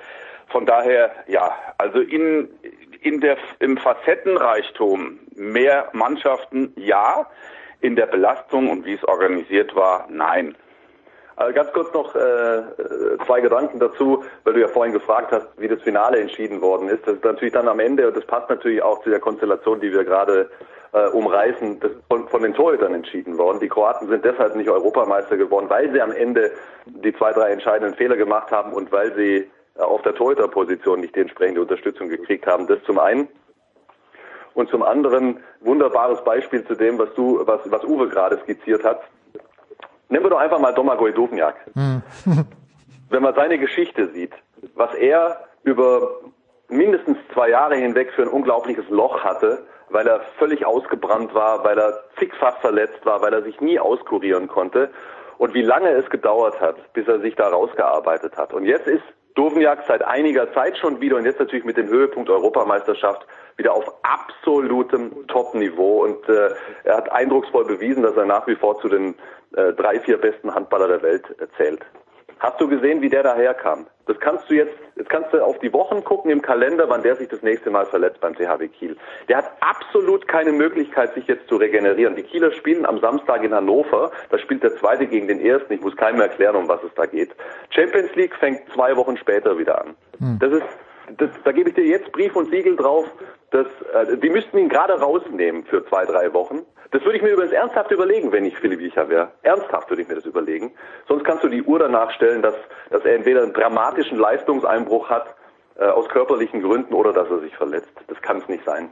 Von 0.49 0.65
daher, 0.65 1.12
ja, 1.27 1.55
also 1.77 2.01
in, 2.01 2.49
in 3.03 3.21
der, 3.21 3.37
im 3.59 3.77
Facettenreichtum 3.77 5.19
mehr 5.35 5.91
Mannschaften, 5.93 6.73
ja. 6.77 7.27
In 7.83 7.97
der 7.97 8.07
Belastung 8.07 8.69
und 8.69 8.85
wie 8.85 8.95
es 8.95 9.05
organisiert 9.05 9.75
war, 9.75 10.07
nein. 10.11 10.57
Also 11.41 11.55
ganz 11.55 11.73
kurz 11.73 11.91
noch 11.95 12.15
äh, 12.15 12.62
zwei 13.25 13.41
Gedanken 13.41 13.79
dazu, 13.79 14.23
weil 14.45 14.53
du 14.53 14.61
ja 14.61 14.69
vorhin 14.69 14.93
gefragt 14.93 15.33
hast, 15.33 15.49
wie 15.57 15.69
das 15.69 15.81
Finale 15.81 16.21
entschieden 16.21 16.61
worden 16.61 16.91
ist. 16.91 17.07
Das 17.07 17.15
ist 17.15 17.25
natürlich 17.25 17.55
dann 17.55 17.67
am 17.67 17.81
Ende, 17.81 18.07
und 18.07 18.15
das 18.15 18.27
passt 18.27 18.51
natürlich 18.51 18.83
auch 18.83 19.03
zu 19.03 19.09
der 19.09 19.21
Konstellation, 19.21 19.81
die 19.81 19.91
wir 19.91 20.05
gerade 20.05 20.51
äh, 20.93 21.07
umreißen, 21.09 21.81
das 21.81 21.93
ist 21.93 22.03
von, 22.09 22.29
von 22.29 22.43
den 22.43 22.53
Torhütern 22.53 22.93
entschieden 22.93 23.39
worden. 23.39 23.59
Die 23.59 23.71
Kroaten 23.71 24.07
sind 24.09 24.23
deshalb 24.23 24.55
nicht 24.55 24.69
Europameister 24.69 25.39
geworden, 25.39 25.71
weil 25.71 25.91
sie 25.91 26.03
am 26.03 26.12
Ende 26.12 26.51
die 26.85 27.15
zwei, 27.15 27.33
drei 27.33 27.53
entscheidenden 27.53 27.97
Fehler 27.97 28.19
gemacht 28.19 28.51
haben 28.51 28.75
und 28.75 28.93
weil 28.93 29.15
sie 29.15 29.51
äh, 29.77 29.81
auf 29.81 30.03
der 30.03 30.15
Torhüterposition 30.15 31.01
nicht 31.01 31.17
die 31.17 31.21
entsprechende 31.21 31.62
Unterstützung 31.62 32.11
gekriegt 32.11 32.47
haben. 32.47 32.67
Das 32.67 32.83
zum 32.85 32.99
einen. 32.99 33.29
Und 34.53 34.69
zum 34.69 34.83
anderen 34.83 35.43
wunderbares 35.61 36.23
Beispiel 36.23 36.67
zu 36.67 36.75
dem, 36.75 36.99
was 36.99 37.15
du, 37.15 37.41
was, 37.47 37.61
was 37.71 37.83
Uwe 37.85 38.09
gerade 38.11 38.39
skizziert 38.43 38.85
hat. 38.85 39.01
Nehmen 40.11 40.24
wir 40.24 40.31
doch 40.31 40.39
einfach 40.39 40.59
mal 40.59 40.74
Domagoj 40.74 41.12
Duvnjak. 41.12 41.55
Wenn 43.11 43.23
man 43.23 43.35
seine 43.35 43.59
Geschichte 43.59 44.09
sieht, 44.09 44.32
was 44.74 44.93
er 44.95 45.41
über 45.62 46.20
mindestens 46.69 47.16
zwei 47.32 47.49
Jahre 47.51 47.77
hinweg 47.77 48.12
für 48.12 48.23
ein 48.23 48.28
unglaubliches 48.28 48.89
Loch 48.89 49.24
hatte, 49.24 49.65
weil 49.89 50.07
er 50.07 50.20
völlig 50.39 50.66
ausgebrannt 50.66 51.35
war, 51.35 51.65
weil 51.65 51.78
er 51.78 52.05
zigfach 52.19 52.59
verletzt 52.59 53.05
war, 53.05 53.23
weil 53.23 53.32
er 53.32 53.43
sich 53.43 53.61
nie 53.61 53.78
auskurieren 53.78 54.49
konnte 54.49 54.91
und 55.39 55.55
wie 55.55 55.62
lange 55.62 55.91
es 55.91 56.09
gedauert 56.11 56.61
hat, 56.61 56.93
bis 56.93 57.09
er 57.09 57.20
sich 57.20 57.35
da 57.35 57.49
rausgearbeitet 57.49 58.37
hat. 58.37 58.53
Und 58.53 58.65
jetzt 58.65 58.87
ist 58.87 59.03
Dovniak 59.35 59.85
seit 59.87 60.03
einiger 60.03 60.53
Zeit 60.53 60.77
schon 60.78 61.01
wieder 61.01 61.16
und 61.16 61.24
jetzt 61.24 61.41
natürlich 61.41 61.65
mit 61.65 61.77
dem 61.77 61.89
Höhepunkt 61.89 62.31
Europameisterschaft 62.31 63.27
wieder 63.61 63.74
auf 63.74 63.85
absolutem 64.03 65.27
Top-Niveau 65.28 66.05
und 66.05 66.28
äh, 66.28 66.51
er 66.85 66.97
hat 66.97 67.12
eindrucksvoll 67.12 67.66
bewiesen, 67.66 68.03
dass 68.03 68.16
er 68.16 68.24
nach 68.24 68.47
wie 68.47 68.57
vor 68.57 68.81
zu 68.81 68.89
den 68.89 69.15
äh, 69.55 69.73
drei, 69.74 70.01
vier 70.01 70.19
besten 70.19 70.53
Handballer 70.53 70.89
der 70.89 71.03
Welt 71.03 71.24
äh, 71.39 71.47
zählt. 71.57 71.85
Hast 72.41 72.59
du 72.59 72.69
gesehen, 72.69 73.03
wie 73.03 73.11
der 73.11 73.23
daherkam? 73.23 73.87
Das 74.07 74.19
kannst 74.19 74.49
du 74.49 74.55
jetzt, 74.55 74.73
jetzt 74.97 75.11
kannst 75.11 75.31
du 75.31 75.45
auf 75.45 75.59
die 75.59 75.70
Wochen 75.74 76.03
gucken 76.03 76.31
im 76.31 76.41
Kalender, 76.41 76.89
wann 76.89 77.03
der 77.03 77.16
sich 77.16 77.28
das 77.28 77.43
nächste 77.43 77.70
Mal 77.70 77.85
verletzt 77.85 78.19
beim 78.23 78.35
THW 78.35 78.66
Kiel. 78.69 78.97
Der 79.28 79.37
hat 79.37 79.53
absolut 79.61 80.27
keine 80.27 80.53
Möglichkeit, 80.53 81.12
sich 81.12 81.27
jetzt 81.27 81.47
zu 81.49 81.57
regenerieren. 81.57 82.16
Die 82.16 82.23
Kieler 82.23 82.51
spielen 82.53 82.87
am 82.87 82.99
Samstag 82.99 83.45
in 83.45 83.55
Hannover. 83.55 84.11
Da 84.31 84.39
spielt 84.39 84.62
der 84.62 84.74
Zweite 84.77 85.07
gegen 85.07 85.28
den 85.28 85.39
Ersten. 85.39 85.74
Ich 85.74 85.82
muss 85.82 85.95
keinem 85.97 86.23
erklären, 86.23 86.57
um 86.57 86.66
was 86.66 86.82
es 86.82 86.95
da 86.95 87.05
geht. 87.05 87.31
Champions 87.69 88.15
League 88.15 88.35
fängt 88.37 88.62
zwei 88.73 88.97
Wochen 88.97 89.19
später 89.19 89.59
wieder 89.59 89.78
an. 89.78 89.95
Das 90.39 90.51
ist, 90.51 90.66
das, 91.16 91.31
da 91.45 91.53
gebe 91.53 91.70
ich 91.70 91.74
dir 91.74 91.85
jetzt 91.85 92.12
Brief 92.12 92.35
und 92.37 92.51
Siegel 92.51 92.77
drauf. 92.77 93.07
dass 93.51 93.66
äh, 93.93 94.16
die 94.16 94.31
müssten 94.31 94.59
ihn 94.59 94.69
gerade 94.69 94.95
rausnehmen 95.01 95.65
für 95.65 95.85
zwei, 95.87 96.05
drei 96.05 96.32
Wochen. 96.32 96.62
Das 96.93 97.05
würde 97.05 97.16
ich 97.16 97.23
mir 97.23 97.31
übrigens 97.31 97.53
ernsthaft 97.53 97.91
überlegen, 97.93 98.32
wenn 98.32 98.45
ich 98.45 98.57
Philipp 98.59 98.81
Wiecher 98.81 99.09
wäre. 99.09 99.31
Ernsthaft 99.43 99.91
würde 99.91 100.03
ich 100.03 100.09
mir 100.09 100.16
das 100.16 100.24
überlegen. 100.24 100.73
Sonst 101.07 101.24
kannst 101.24 101.45
du 101.45 101.49
die 101.49 101.62
Uhr 101.62 101.78
danach 101.78 102.11
stellen, 102.12 102.43
dass, 102.43 102.55
dass 102.91 103.05
er 103.05 103.15
entweder 103.15 103.43
einen 103.43 103.53
dramatischen 103.53 104.19
Leistungseinbruch 104.19 105.09
hat, 105.09 105.35
äh, 105.77 105.85
aus 105.85 106.09
körperlichen 106.09 106.62
Gründen, 106.62 106.95
oder 106.95 107.12
dass 107.12 107.31
er 107.31 107.39
sich 107.41 107.55
verletzt. 107.57 107.93
Das 108.09 108.20
kann 108.23 108.39
es 108.39 108.49
nicht 108.49 108.65
sein. 108.65 108.91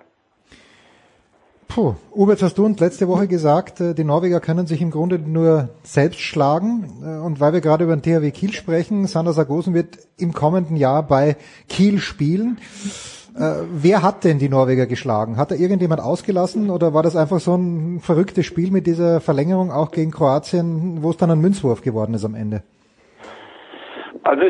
Puh, 1.69 1.95
jetzt 2.29 2.43
hast 2.43 2.57
du 2.57 2.65
uns 2.65 2.81
letzte 2.81 3.09
Woche 3.09 3.29
gesagt, 3.29 3.81
äh, 3.81 3.95
die 3.95 4.03
Norweger 4.03 4.41
können 4.41 4.67
sich 4.67 4.81
im 4.81 4.91
Grunde 4.91 5.19
nur 5.19 5.69
selbst 5.83 6.21
schlagen. 6.21 7.03
Äh, 7.03 7.19
Und 7.25 7.41
weil 7.41 7.53
wir 7.53 7.61
gerade 7.61 7.85
über 7.85 7.95
den 7.95 8.03
THW 8.03 8.31
Kiel 8.31 8.53
sprechen, 8.53 9.07
Sander 9.07 9.35
Sargosen 9.35 9.75
wird 9.75 9.99
im 10.17 10.33
kommenden 10.33 10.77
Jahr 10.77 11.03
bei 11.03 11.37
Kiel 11.69 11.99
spielen. 11.99 12.59
Äh, 13.37 13.63
wer 13.71 14.03
hat 14.03 14.25
denn 14.25 14.39
die 14.39 14.49
Norweger 14.49 14.87
geschlagen? 14.87 15.37
Hat 15.37 15.51
da 15.51 15.55
irgendjemand 15.55 16.01
ausgelassen 16.01 16.71
oder 16.71 16.95
war 16.95 17.03
das 17.03 17.15
einfach 17.15 17.39
so 17.39 17.55
ein 17.55 18.01
verrücktes 18.01 18.47
Spiel 18.47 18.71
mit 18.71 18.87
dieser 18.87 19.21
Verlängerung 19.21 19.71
auch 19.71 19.91
gegen 19.91 20.11
Kroatien, 20.11 21.03
wo 21.03 21.11
es 21.11 21.19
dann 21.19 21.31
ein 21.31 21.41
Münzwurf 21.41 21.83
geworden 21.83 22.15
ist 22.15 22.25
am 22.25 22.35
Ende? 22.35 22.63
Also 24.25 24.43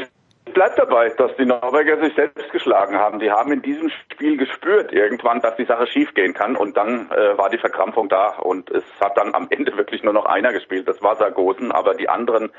bleib 0.53 0.77
dabei, 0.77 1.09
dass 1.11 1.35
die 1.37 1.45
Norweger 1.45 2.01
sich 2.01 2.15
selbst 2.15 2.51
geschlagen 2.53 2.97
haben. 2.97 3.19
Die 3.19 3.31
haben 3.31 3.53
in 3.53 3.63
diesem 3.63 3.91
Spiel 3.91 4.37
gespürt 4.37 4.93
irgendwann, 4.93 5.41
dass 5.41 5.57
die 5.57 5.65
Sache 5.65 5.87
schiefgehen 5.87 6.35
kann 6.35 6.57
und 6.57 6.77
dann 6.77 7.11
äh, 7.11 7.37
war 7.39 7.51
die 7.51 7.59
Verkrampfung 7.59 8.09
da 8.09 8.37
und 8.39 8.71
es 8.71 8.85
hat 9.01 9.17
dann 9.17 9.35
am 9.35 9.47
Ende 9.51 9.77
wirklich 9.77 10.03
nur 10.03 10.13
noch 10.13 10.27
einer 10.27 10.53
gespielt, 10.53 10.89
das 10.89 11.03
war 11.03 11.17
Sargosen, 11.17 11.73
aber 11.73 11.95
die 11.95 12.09
anderen 12.09 12.51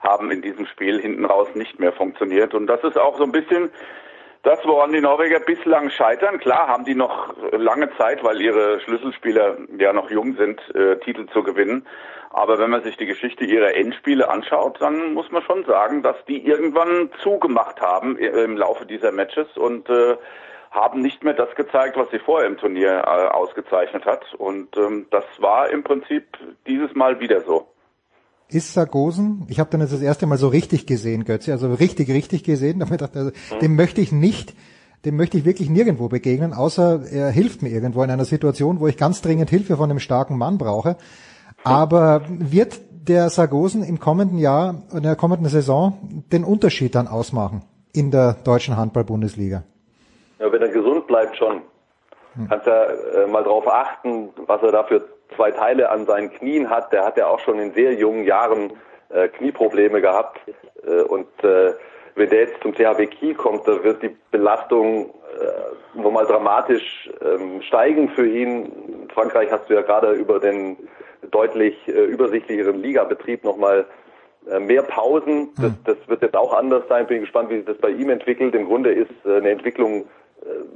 haben 0.00 0.30
in 0.30 0.42
diesem 0.42 0.66
Spiel 0.66 1.00
hinten 1.00 1.24
raus 1.24 1.48
nicht 1.54 1.78
mehr 1.78 1.92
funktioniert 1.92 2.54
und 2.54 2.66
das 2.66 2.82
ist 2.82 2.98
auch 2.98 3.16
so 3.16 3.24
ein 3.24 3.32
bisschen 3.32 3.70
das, 4.42 4.58
woran 4.64 4.92
die 4.92 5.00
Norweger 5.00 5.38
bislang 5.38 5.90
scheitern. 5.90 6.40
Klar 6.40 6.66
haben 6.66 6.84
die 6.84 6.96
noch 6.96 7.32
lange 7.52 7.90
Zeit, 7.96 8.24
weil 8.24 8.40
ihre 8.40 8.80
Schlüsselspieler 8.80 9.56
ja 9.78 9.92
noch 9.92 10.10
jung 10.10 10.34
sind, 10.34 10.60
äh, 10.74 10.96
Titel 10.96 11.26
zu 11.26 11.44
gewinnen. 11.44 11.86
Aber 12.32 12.58
wenn 12.58 12.70
man 12.70 12.82
sich 12.82 12.96
die 12.96 13.06
Geschichte 13.06 13.44
ihrer 13.44 13.74
Endspiele 13.74 14.28
anschaut, 14.28 14.80
dann 14.80 15.12
muss 15.12 15.30
man 15.30 15.42
schon 15.42 15.64
sagen, 15.66 16.02
dass 16.02 16.16
die 16.26 16.44
irgendwann 16.44 17.10
zugemacht 17.22 17.80
haben 17.80 18.16
im 18.16 18.56
Laufe 18.56 18.86
dieser 18.86 19.12
Matches 19.12 19.48
und 19.56 19.88
äh, 19.90 20.16
haben 20.70 21.02
nicht 21.02 21.22
mehr 21.22 21.34
das 21.34 21.54
gezeigt, 21.54 21.96
was 21.96 22.10
sie 22.10 22.18
vorher 22.18 22.48
im 22.48 22.56
Turnier 22.56 23.02
äh, 23.04 23.28
ausgezeichnet 23.28 24.06
hat. 24.06 24.24
Und 24.38 24.74
ähm, 24.78 25.06
das 25.10 25.24
war 25.38 25.70
im 25.70 25.84
Prinzip 25.84 26.24
dieses 26.66 26.94
Mal 26.94 27.20
wieder 27.20 27.42
so. 27.42 27.66
Ist 28.48 28.72
Sargosen, 28.72 29.46
ich 29.48 29.60
habe 29.60 29.70
den 29.70 29.80
jetzt 29.80 29.92
das 29.92 30.02
erste 30.02 30.26
Mal 30.26 30.38
so 30.38 30.48
richtig 30.48 30.86
gesehen, 30.86 31.24
Götze, 31.24 31.52
also 31.52 31.72
richtig, 31.72 32.10
richtig 32.10 32.44
gesehen, 32.44 32.78
da 32.78 32.86
hab 32.86 32.92
ich 32.92 32.98
gedacht, 32.98 33.16
also, 33.16 33.30
dem 33.60 33.76
möchte 33.76 34.02
ich 34.02 34.12
nicht, 34.12 34.54
dem 35.06 35.16
möchte 35.16 35.38
ich 35.38 35.46
wirklich 35.46 35.70
nirgendwo 35.70 36.08
begegnen, 36.08 36.52
außer 36.52 37.02
er 37.10 37.30
hilft 37.30 37.62
mir 37.62 37.70
irgendwo 37.70 38.02
in 38.02 38.10
einer 38.10 38.26
Situation, 38.26 38.80
wo 38.80 38.88
ich 38.88 38.98
ganz 38.98 39.22
dringend 39.22 39.48
Hilfe 39.48 39.76
von 39.76 39.90
einem 39.90 40.00
starken 40.00 40.36
Mann 40.36 40.58
brauche. 40.58 40.96
Aber 41.64 42.22
wird 42.28 42.80
der 43.08 43.30
Sargosen 43.30 43.82
im 43.82 43.98
kommenden 43.98 44.38
Jahr, 44.38 44.82
in 44.92 45.02
der 45.02 45.16
kommenden 45.16 45.48
Saison 45.48 46.24
den 46.32 46.44
Unterschied 46.44 46.94
dann 46.94 47.08
ausmachen 47.08 47.62
in 47.92 48.10
der 48.10 48.36
deutschen 48.44 48.76
Handball-Bundesliga? 48.76 49.64
Ja, 50.38 50.52
wenn 50.52 50.62
er 50.62 50.68
gesund 50.68 51.06
bleibt, 51.06 51.36
schon. 51.36 51.62
Kannst 52.48 52.66
ja 52.66 52.84
äh, 52.84 53.26
mal 53.26 53.44
drauf 53.44 53.68
achten, 53.68 54.30
was 54.46 54.62
er 54.62 54.72
da 54.72 54.84
für 54.84 55.04
zwei 55.36 55.50
Teile 55.50 55.90
an 55.90 56.06
seinen 56.06 56.30
Knien 56.30 56.70
hat. 56.70 56.92
Der 56.92 57.04
hat 57.04 57.16
ja 57.16 57.26
auch 57.26 57.40
schon 57.40 57.58
in 57.58 57.72
sehr 57.74 57.94
jungen 57.94 58.24
Jahren 58.24 58.72
äh, 59.10 59.28
Knieprobleme 59.28 60.00
gehabt. 60.00 60.40
Äh, 60.86 61.02
und 61.02 61.28
äh, 61.44 61.74
wenn 62.14 62.30
der 62.30 62.40
jetzt 62.40 62.62
zum 62.62 62.74
THW 62.74 63.06
Kiel 63.06 63.34
kommt, 63.34 63.66
da 63.66 63.82
wird 63.82 64.02
die 64.02 64.16
Belastung 64.30 65.10
äh, 65.10 65.98
nochmal 65.98 66.26
dramatisch 66.26 67.10
ähm, 67.22 67.62
steigen 67.62 68.08
für 68.10 68.26
ihn. 68.26 68.66
In 69.02 69.10
Frankreich 69.10 69.50
hast 69.50 69.68
du 69.68 69.74
ja 69.74 69.82
gerade 69.82 70.12
über 70.12 70.40
den 70.40 70.76
deutlich 71.30 71.76
äh, 71.86 71.92
übersichtlicheren 71.92 72.82
Ligabetrieb 72.82 73.44
nochmal 73.44 73.86
äh, 74.50 74.58
mehr 74.58 74.82
Pausen. 74.82 75.50
Das, 75.60 75.72
das 75.84 75.96
wird 76.08 76.22
jetzt 76.22 76.36
auch 76.36 76.52
anders 76.52 76.84
sein. 76.88 77.06
Bin 77.06 77.20
gespannt, 77.20 77.50
wie 77.50 77.56
sich 77.56 77.66
das 77.66 77.78
bei 77.78 77.90
ihm 77.90 78.10
entwickelt. 78.10 78.54
Im 78.54 78.66
Grunde 78.66 78.92
ist 78.92 79.10
äh, 79.24 79.36
eine 79.36 79.50
Entwicklung 79.50 80.06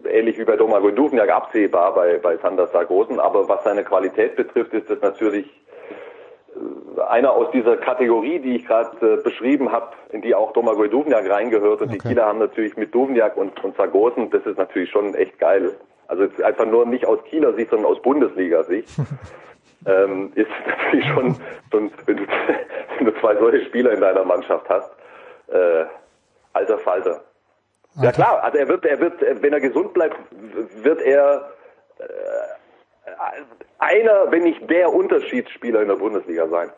äh, 0.04 0.18
ähnlich 0.18 0.38
wie 0.38 0.44
bei 0.44 0.56
Domagoj 0.56 0.92
Duvniak 0.92 1.30
absehbar 1.30 1.94
bei, 1.94 2.18
bei 2.18 2.36
Sander 2.36 2.68
Sargosen. 2.68 3.18
Aber 3.18 3.48
was 3.48 3.64
seine 3.64 3.82
Qualität 3.84 4.36
betrifft, 4.36 4.72
ist 4.72 4.88
das 4.88 5.00
natürlich 5.00 5.46
äh, 6.54 7.00
einer 7.02 7.32
aus 7.32 7.50
dieser 7.50 7.76
Kategorie, 7.76 8.38
die 8.38 8.56
ich 8.56 8.66
gerade 8.66 9.14
äh, 9.14 9.22
beschrieben 9.22 9.72
habe, 9.72 9.90
in 10.10 10.22
die 10.22 10.34
auch 10.34 10.52
Domagoj 10.52 10.88
Duvniak 10.88 11.28
reingehört. 11.28 11.82
Und 11.82 11.92
die 11.92 11.98
Kieler 11.98 12.26
haben 12.26 12.38
natürlich 12.38 12.76
mit 12.76 12.94
Duvniak 12.94 13.36
und, 13.36 13.62
und 13.64 13.76
Sargosen, 13.76 14.30
das 14.30 14.46
ist 14.46 14.58
natürlich 14.58 14.90
schon 14.90 15.14
echt 15.14 15.38
geil. 15.40 15.74
Also 16.08 16.28
einfach 16.44 16.66
nur 16.66 16.86
nicht 16.86 17.04
aus 17.04 17.18
Kieler 17.24 17.52
Sicht, 17.54 17.70
sondern 17.70 17.90
aus 17.90 18.00
Bundesliga-Sicht. 18.00 18.88
ähm, 19.84 20.32
ist 20.34 20.48
natürlich 20.66 21.06
schon, 21.08 21.36
schon 21.70 21.90
wenn, 22.06 22.16
du, 22.16 22.26
wenn 22.98 23.06
du 23.06 23.20
zwei 23.20 23.36
solche 23.36 23.64
Spieler 23.66 23.92
in 23.92 24.00
deiner 24.00 24.24
Mannschaft 24.24 24.68
hast, 24.68 24.90
äh, 25.48 25.84
alter 26.52 26.78
Falter. 26.78 27.22
Ja 28.00 28.12
klar, 28.12 28.42
also 28.42 28.58
er 28.58 28.68
wird, 28.68 28.84
er 28.84 29.00
wird, 29.00 29.20
wenn 29.42 29.52
er 29.52 29.60
gesund 29.60 29.94
bleibt, 29.94 30.16
wird 30.82 31.00
er 31.00 31.50
äh, 31.98 32.04
einer, 33.78 34.30
wenn 34.30 34.42
nicht 34.42 34.68
der 34.68 34.92
Unterschiedsspieler 34.92 35.82
in 35.82 35.88
der 35.88 35.96
Bundesliga 35.96 36.48
sein. 36.48 36.70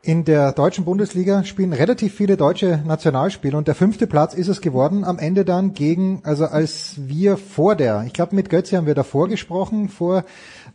In 0.00 0.24
der 0.24 0.52
deutschen 0.52 0.84
Bundesliga 0.84 1.44
spielen 1.44 1.72
relativ 1.72 2.14
viele 2.14 2.36
deutsche 2.36 2.82
Nationalspieler 2.86 3.58
und 3.58 3.68
der 3.68 3.74
fünfte 3.74 4.06
Platz 4.06 4.32
ist 4.32 4.48
es 4.48 4.60
geworden 4.60 5.04
am 5.04 5.18
Ende 5.18 5.44
dann 5.44 5.74
gegen, 5.74 6.22
also 6.24 6.46
als 6.46 6.94
wir 7.08 7.36
vor 7.36 7.74
der, 7.74 8.04
ich 8.06 8.12
glaube 8.12 8.34
mit 8.34 8.48
Götze 8.48 8.76
haben 8.76 8.86
wir 8.86 8.94
davor 8.94 9.28
gesprochen, 9.28 9.88
vor 9.88 10.24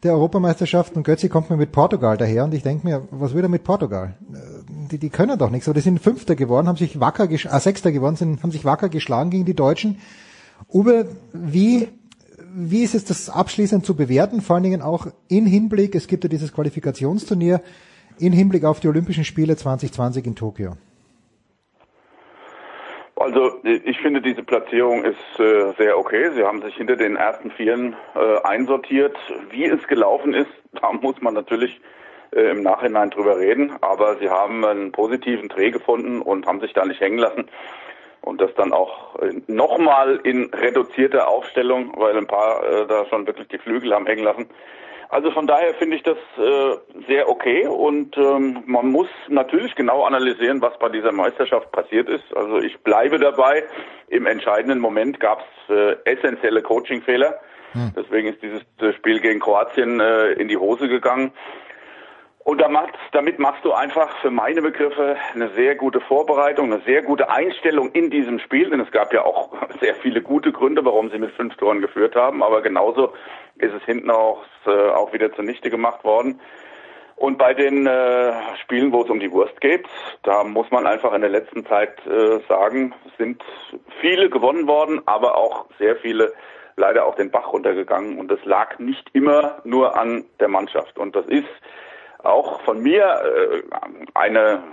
der 0.01 0.13
Europameisterschaft 0.13 0.95
und 0.95 1.03
Götze 1.03 1.29
kommt 1.29 1.49
mir 1.49 1.57
mit 1.57 1.71
Portugal 1.71 2.17
daher 2.17 2.45
und 2.45 2.53
ich 2.53 2.63
denke 2.63 2.87
mir, 2.87 3.07
was 3.11 3.33
will 3.33 3.43
er 3.43 3.49
mit 3.49 3.63
Portugal? 3.63 4.15
Die, 4.91 4.97
die 4.97 5.09
können 5.09 5.37
doch 5.37 5.49
nichts, 5.49 5.67
aber 5.67 5.75
die 5.75 5.81
sind 5.81 5.99
Fünfter 5.99 6.35
geworden, 6.35 6.67
haben 6.67 6.77
sich 6.77 6.99
wacker, 6.99 7.27
gesch 7.27 7.45
ah, 7.45 7.59
Sechster 7.59 7.91
geworden, 7.91 8.15
sind, 8.15 8.43
haben 8.43 8.51
sich 8.51 8.65
wacker 8.65 8.89
geschlagen 8.89 9.29
gegen 9.29 9.45
die 9.45 9.53
Deutschen. 9.53 9.97
Uwe, 10.71 11.07
wie, 11.33 11.89
wie 12.55 12.83
ist 12.83 12.95
es 12.95 13.05
das 13.05 13.29
abschließend 13.29 13.85
zu 13.85 13.95
bewerten, 13.95 14.41
vor 14.41 14.55
allen 14.55 14.63
Dingen 14.63 14.81
auch 14.81 15.07
in 15.27 15.45
Hinblick, 15.45 15.95
es 15.95 16.07
gibt 16.07 16.23
ja 16.23 16.29
dieses 16.29 16.53
Qualifikationsturnier, 16.53 17.61
in 18.19 18.33
Hinblick 18.33 18.65
auf 18.65 18.79
die 18.79 18.87
Olympischen 18.87 19.25
Spiele 19.25 19.55
2020 19.55 20.25
in 20.25 20.35
Tokio? 20.35 20.73
Also 23.23 23.61
ich 23.63 23.97
finde, 24.01 24.21
diese 24.21 24.43
Platzierung 24.43 25.05
ist 25.05 25.39
äh, 25.39 25.71
sehr 25.77 25.97
okay. 25.97 26.31
Sie 26.31 26.43
haben 26.43 26.61
sich 26.61 26.75
hinter 26.75 26.97
den 26.97 27.15
ersten 27.15 27.51
Vieren 27.51 27.95
äh, 28.15 28.41
einsortiert. 28.43 29.15
Wie 29.49 29.63
es 29.63 29.87
gelaufen 29.87 30.33
ist, 30.33 30.51
da 30.73 30.91
muss 30.91 31.21
man 31.21 31.33
natürlich 31.33 31.79
äh, 32.35 32.51
im 32.51 32.63
Nachhinein 32.63 33.11
drüber 33.11 33.37
reden. 33.37 33.71
Aber 33.79 34.17
sie 34.17 34.29
haben 34.29 34.65
einen 34.65 34.91
positiven 34.91 35.47
Dreh 35.47 35.71
gefunden 35.71 36.21
und 36.21 36.45
haben 36.45 36.59
sich 36.59 36.73
da 36.73 36.83
nicht 36.83 36.99
hängen 36.99 37.17
lassen. 37.17 37.45
Und 38.19 38.41
das 38.41 38.53
dann 38.55 38.73
auch 38.73 39.17
äh, 39.21 39.31
nochmal 39.47 40.19
in 40.23 40.53
reduzierter 40.53 41.29
Aufstellung, 41.29 41.93
weil 41.95 42.17
ein 42.17 42.27
paar 42.27 42.61
äh, 42.65 42.87
da 42.87 43.05
schon 43.05 43.25
wirklich 43.25 43.47
die 43.47 43.57
Flügel 43.57 43.93
haben 43.93 44.05
hängen 44.05 44.25
lassen. 44.25 44.49
Also 45.13 45.29
von 45.29 45.45
daher 45.45 45.75
finde 45.75 45.95
ich 45.95 46.01
das 46.01 46.17
äh, 46.37 46.75
sehr 47.07 47.29
okay 47.29 47.67
und 47.67 48.17
ähm, 48.17 48.63
man 48.65 48.87
muss 48.87 49.07
natürlich 49.27 49.75
genau 49.75 50.05
analysieren, 50.05 50.59
was 50.59 50.77
bei 50.79 50.89
dieser 50.89 51.11
Meisterschaft 51.11 51.71
passiert 51.71 52.09
ist. 52.09 52.35
Also 52.35 52.57
ich 52.57 52.79
bleibe 52.79 53.19
dabei. 53.19 53.63
Im 54.07 54.25
entscheidenden 54.25 54.79
Moment 54.79 55.19
gab 55.19 55.41
es 55.41 55.75
äh, 55.75 55.95
essentielle 56.05 56.63
Coachingfehler. 56.63 57.39
Deswegen 57.95 58.29
ist 58.29 58.41
dieses 58.41 58.61
äh, 58.81 58.93
Spiel 58.93 59.19
gegen 59.19 59.39
Kroatien 59.39 59.99
äh, 59.99 60.33
in 60.33 60.47
die 60.47 60.57
Hose 60.57 60.87
gegangen. 60.87 61.31
Und 62.43 62.59
damit, 62.59 63.39
machst 63.39 63.63
du 63.63 63.71
einfach 63.71 64.17
für 64.17 64.29
meine 64.29 64.61
Begriffe 64.61 65.15
eine 65.33 65.49
sehr 65.51 65.75
gute 65.75 66.01
Vorbereitung, 66.01 66.73
eine 66.73 66.81
sehr 66.81 67.01
gute 67.01 67.29
Einstellung 67.29 67.91
in 67.91 68.09
diesem 68.09 68.39
Spiel, 68.39 68.69
denn 68.69 68.81
es 68.81 68.91
gab 68.91 69.13
ja 69.13 69.23
auch 69.23 69.53
sehr 69.79 69.95
viele 69.95 70.21
gute 70.21 70.51
Gründe, 70.51 70.83
warum 70.83 71.09
sie 71.09 71.19
mit 71.19 71.31
fünf 71.31 71.55
Toren 71.55 71.79
geführt 71.79 72.15
haben, 72.15 72.43
aber 72.43 72.61
genauso 72.61 73.13
ist 73.55 73.73
es 73.73 73.83
hinten 73.83 74.11
auch, 74.11 74.43
äh, 74.65 74.89
auch 74.89 75.13
wieder 75.13 75.31
zunichte 75.33 75.69
gemacht 75.69 76.03
worden. 76.03 76.41
Und 77.15 77.37
bei 77.37 77.53
den 77.53 77.87
äh, 77.87 78.33
Spielen, 78.63 78.91
wo 78.91 79.03
es 79.03 79.09
um 79.09 79.21
die 79.21 79.31
Wurst 79.31 79.61
geht, 79.61 79.87
da 80.23 80.43
muss 80.43 80.69
man 80.71 80.85
einfach 80.85 81.13
in 81.13 81.21
der 81.21 81.29
letzten 81.29 81.65
Zeit 81.65 82.05
äh, 82.05 82.39
sagen, 82.49 82.93
sind 83.17 83.41
viele 84.01 84.29
gewonnen 84.29 84.67
worden, 84.67 85.01
aber 85.05 85.37
auch 85.37 85.67
sehr 85.79 85.95
viele 85.97 86.33
leider 86.75 87.05
auch 87.05 87.15
den 87.15 87.31
Bach 87.31 87.53
runtergegangen. 87.53 88.17
Und 88.17 88.29
das 88.29 88.43
lag 88.43 88.79
nicht 88.79 89.09
immer 89.13 89.61
nur 89.63 89.95
an 89.95 90.25
der 90.39 90.47
Mannschaft. 90.49 90.97
Und 90.97 91.15
das 91.15 91.25
ist 91.27 91.47
auch 92.23 92.61
von 92.61 92.81
mir 92.81 93.03
äh, 93.03 93.63
eine 94.13 94.63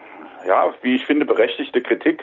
ja, 0.46 0.72
wie 0.82 0.96
ich 0.96 1.06
finde, 1.06 1.24
berechtigte 1.26 1.82
Kritik 1.82 2.22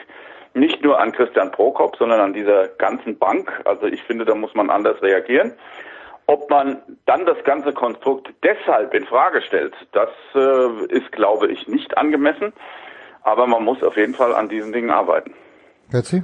nicht 0.54 0.82
nur 0.82 0.98
an 0.98 1.12
Christian 1.12 1.52
Prokop, 1.52 1.96
sondern 1.96 2.20
an 2.20 2.32
dieser 2.32 2.68
ganzen 2.68 3.18
Bank. 3.18 3.60
Also 3.64 3.86
ich 3.86 4.02
finde, 4.02 4.24
da 4.24 4.34
muss 4.34 4.54
man 4.54 4.70
anders 4.70 5.00
reagieren. 5.02 5.52
Ob 6.26 6.50
man 6.50 6.82
dann 7.06 7.24
das 7.26 7.42
ganze 7.44 7.72
Konstrukt 7.72 8.28
deshalb 8.42 8.92
in 8.92 9.06
Frage 9.06 9.40
stellt, 9.42 9.74
das 9.92 10.10
äh, 10.34 10.84
ist, 10.86 11.10
glaube 11.12 11.48
ich, 11.48 11.68
nicht 11.68 11.96
angemessen. 11.96 12.52
Aber 13.22 13.46
man 13.46 13.64
muss 13.64 13.82
auf 13.82 13.96
jeden 13.96 14.14
Fall 14.14 14.34
an 14.34 14.48
diesen 14.48 14.72
Dingen 14.72 14.90
arbeiten. 14.90 15.34
Götzi? 15.90 16.22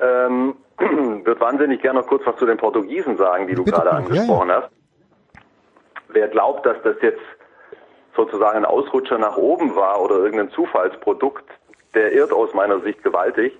Ähm, 0.00 0.56
würde 0.78 1.40
wahnsinnig 1.40 1.82
gerne 1.82 2.00
noch 2.00 2.06
kurz 2.06 2.26
was 2.26 2.36
zu 2.36 2.46
den 2.46 2.56
Portugiesen 2.56 3.16
sagen, 3.16 3.46
die 3.46 3.54
du 3.54 3.64
gerade 3.64 3.90
ja, 3.90 3.96
angesprochen 3.96 4.50
hast. 4.50 4.70
Wer 6.08 6.28
glaubt, 6.28 6.66
dass 6.66 6.76
das 6.82 6.96
jetzt 7.00 7.20
sozusagen 8.16 8.58
ein 8.58 8.64
Ausrutscher 8.64 9.18
nach 9.18 9.36
oben 9.36 9.74
war 9.76 10.00
oder 10.00 10.16
irgendein 10.16 10.50
Zufallsprodukt, 10.50 11.44
der 11.94 12.12
irrt 12.12 12.32
aus 12.32 12.52
meiner 12.54 12.80
Sicht 12.80 13.02
gewaltig. 13.02 13.56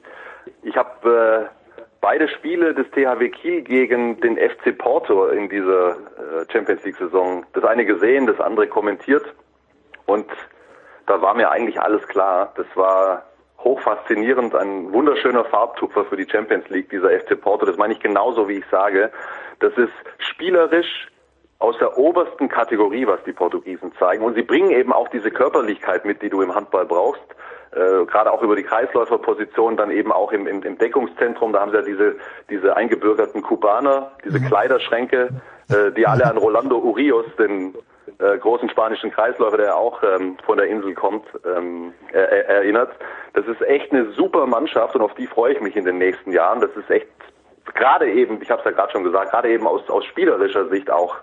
Ich 0.62 0.76
habe 0.76 1.50
äh, 1.50 1.84
beide 2.00 2.28
Spiele 2.28 2.74
des 2.74 2.90
THW 2.90 3.30
Kiel 3.30 3.62
gegen 3.62 4.20
den 4.20 4.36
FC 4.36 4.76
Porto 4.76 5.26
in 5.26 5.48
dieser 5.48 5.90
äh, 5.90 6.52
Champions 6.52 6.84
League 6.84 6.96
Saison, 6.96 7.44
das 7.52 7.64
eine 7.64 7.84
gesehen, 7.84 8.26
das 8.26 8.40
andere 8.40 8.66
kommentiert 8.66 9.24
und 10.06 10.26
da 11.06 11.20
war 11.20 11.34
mir 11.34 11.50
eigentlich 11.50 11.80
alles 11.80 12.06
klar. 12.08 12.52
Das 12.56 12.66
war 12.74 13.24
hochfaszinierend, 13.58 14.54
ein 14.54 14.92
wunderschöner 14.92 15.44
Farbtupfer 15.44 16.04
für 16.04 16.16
die 16.16 16.28
Champions 16.28 16.68
League, 16.68 16.90
dieser 16.90 17.10
FC 17.10 17.40
Porto. 17.40 17.66
Das 17.66 17.76
meine 17.76 17.94
ich 17.94 18.00
genauso, 18.00 18.48
wie 18.48 18.58
ich 18.58 18.66
sage. 18.70 19.10
Das 19.60 19.72
ist 19.74 19.92
spielerisch 20.18 21.08
aus 21.58 21.76
der 21.78 21.96
obersten 21.96 22.48
Kategorie, 22.48 23.06
was 23.06 23.22
die 23.24 23.32
Portugiesen 23.32 23.92
zeigen. 23.98 24.24
Und 24.24 24.34
sie 24.34 24.42
bringen 24.42 24.70
eben 24.70 24.92
auch 24.92 25.08
diese 25.08 25.30
Körperlichkeit 25.30 26.04
mit, 26.04 26.20
die 26.22 26.28
du 26.28 26.42
im 26.42 26.54
Handball 26.54 26.84
brauchst. 26.84 27.22
Äh, 27.72 28.04
gerade 28.06 28.30
auch 28.30 28.42
über 28.42 28.54
die 28.54 28.62
Kreisläuferposition, 28.62 29.76
dann 29.76 29.90
eben 29.90 30.12
auch 30.12 30.32
im, 30.32 30.46
im, 30.46 30.62
im 30.62 30.78
Deckungszentrum. 30.78 31.52
Da 31.52 31.60
haben 31.60 31.70
sie 31.70 31.78
ja 31.78 31.82
diese, 31.82 32.16
diese 32.50 32.76
eingebürgerten 32.76 33.42
Kubaner, 33.42 34.12
diese 34.24 34.40
Kleiderschränke, 34.40 35.30
äh, 35.70 35.90
die 35.92 36.06
alle 36.06 36.24
an 36.24 36.36
Rolando 36.36 36.78
Urios, 36.78 37.26
den 37.38 37.74
äh, 38.18 38.38
großen 38.38 38.68
spanischen 38.68 39.10
Kreisläufer, 39.10 39.56
der 39.56 39.76
auch 39.76 40.02
ähm, 40.02 40.36
von 40.44 40.58
der 40.58 40.68
Insel 40.68 40.94
kommt, 40.94 41.24
ähm, 41.44 41.92
er, 42.12 42.30
er, 42.30 42.48
erinnert. 42.48 42.90
Das 43.32 43.46
ist 43.46 43.62
echt 43.62 43.90
eine 43.92 44.10
super 44.12 44.46
Mannschaft 44.46 44.94
und 44.94 45.02
auf 45.02 45.14
die 45.14 45.26
freue 45.26 45.54
ich 45.54 45.60
mich 45.60 45.74
in 45.74 45.84
den 45.84 45.98
nächsten 45.98 46.30
Jahren. 46.30 46.60
Das 46.60 46.70
ist 46.76 46.90
echt 46.90 47.08
gerade 47.74 48.10
eben, 48.10 48.40
ich 48.42 48.50
habe 48.50 48.60
es 48.60 48.64
ja 48.66 48.70
gerade 48.70 48.92
schon 48.92 49.04
gesagt, 49.04 49.30
gerade 49.30 49.50
eben 49.50 49.66
aus, 49.66 49.88
aus 49.88 50.04
spielerischer 50.04 50.68
Sicht 50.68 50.90
auch 50.90 51.16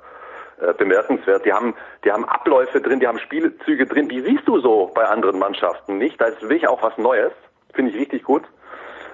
äh, 0.62 0.74
bemerkenswert. 0.74 1.46
Die 1.46 1.54
haben, 1.54 1.74
die 2.06 2.12
haben 2.12 2.26
Abläufe 2.26 2.82
drin, 2.82 3.00
die 3.00 3.08
haben 3.08 3.20
Spielzüge 3.20 3.86
drin. 3.86 4.10
Die 4.10 4.22
siehst 4.22 4.48
du 4.48 4.60
so 4.60 4.92
bei 4.94 5.06
anderen 5.06 5.40
Mannschaften 5.40 5.98
nicht. 5.98 6.22
Da 6.22 6.26
ist 6.26 6.42
wirklich 6.42 6.68
auch 6.68 6.82
was 6.84 6.98
Neues. 6.98 7.32
Finde 7.74 7.92
ich 7.92 7.98
richtig 7.98 8.24
gut. 8.24 8.44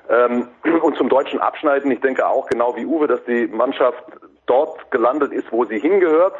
Ähm, 0.09 0.49
und 0.81 0.97
zum 0.97 1.09
deutschen 1.09 1.39
Abschneiden, 1.39 1.91
ich 1.91 2.01
denke 2.01 2.27
auch 2.27 2.47
genau 2.47 2.75
wie 2.75 2.85
Uwe, 2.85 3.07
dass 3.07 3.23
die 3.25 3.47
Mannschaft 3.47 4.03
dort 4.45 4.91
gelandet 4.91 5.31
ist, 5.31 5.51
wo 5.51 5.65
sie 5.65 5.79
hingehört. 5.79 6.35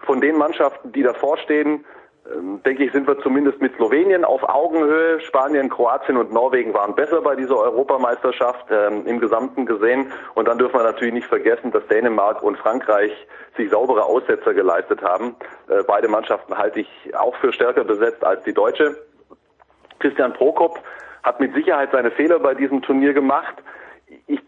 Von 0.00 0.20
den 0.20 0.36
Mannschaften, 0.38 0.92
die 0.92 1.02
davor 1.02 1.36
stehen, 1.38 1.84
denke 2.64 2.84
ich, 2.84 2.92
sind 2.92 3.06
wir 3.06 3.18
zumindest 3.20 3.60
mit 3.60 3.74
Slowenien 3.76 4.24
auf 4.24 4.42
Augenhöhe. 4.42 5.20
Spanien, 5.20 5.68
Kroatien 5.68 6.16
und 6.16 6.32
Norwegen 6.32 6.74
waren 6.74 6.94
besser 6.94 7.20
bei 7.20 7.36
dieser 7.36 7.56
Europameisterschaft 7.56 8.66
ähm, 8.70 9.06
im 9.06 9.20
Gesamten 9.20 9.66
gesehen. 9.66 10.12
Und 10.34 10.48
dann 10.48 10.58
dürfen 10.58 10.78
wir 10.78 10.82
natürlich 10.82 11.14
nicht 11.14 11.26
vergessen, 11.26 11.70
dass 11.70 11.86
Dänemark 11.86 12.42
und 12.42 12.58
Frankreich 12.58 13.12
sich 13.56 13.70
saubere 13.70 14.04
Aussetzer 14.04 14.54
geleistet 14.54 15.02
haben. 15.02 15.36
Äh, 15.68 15.82
beide 15.86 16.08
Mannschaften 16.08 16.56
halte 16.56 16.80
ich 16.80 17.16
auch 17.16 17.34
für 17.36 17.52
stärker 17.52 17.84
besetzt 17.84 18.24
als 18.24 18.42
die 18.44 18.54
deutsche. 18.54 18.96
Christian 19.98 20.32
Prokop 20.32 20.80
hat 21.22 21.40
mit 21.40 21.54
Sicherheit 21.54 21.90
seine 21.92 22.10
Fehler 22.10 22.38
bei 22.38 22.54
diesem 22.54 22.82
Turnier 22.82 23.12
gemacht. 23.12 23.54
Ich, 24.26 24.40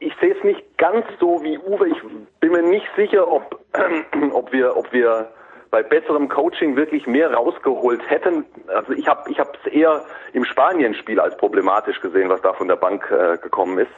ich 0.00 0.14
sehe 0.20 0.34
es 0.36 0.44
nicht 0.44 0.76
ganz 0.78 1.06
so 1.20 1.42
wie 1.42 1.58
Uwe. 1.58 1.88
Ich 1.88 2.02
bin 2.40 2.52
mir 2.52 2.62
nicht 2.62 2.86
sicher, 2.96 3.30
ob, 3.30 3.60
ob 4.32 4.52
wir, 4.52 4.76
ob 4.76 4.92
wir 4.92 5.28
bei 5.74 5.82
besserem 5.82 6.28
Coaching 6.28 6.76
wirklich 6.76 7.04
mehr 7.08 7.34
rausgeholt 7.34 8.08
hätten. 8.08 8.44
Also 8.68 8.92
ich 8.92 9.08
habe 9.08 9.28
ich 9.28 9.40
es 9.40 9.72
eher 9.72 10.04
im 10.32 10.44
Spanien-Spiel 10.44 11.18
als 11.18 11.36
problematisch 11.36 12.00
gesehen, 12.00 12.28
was 12.28 12.40
da 12.42 12.52
von 12.52 12.68
der 12.68 12.76
Bank 12.76 13.10
äh, 13.10 13.38
gekommen 13.38 13.78
ist. 13.78 13.90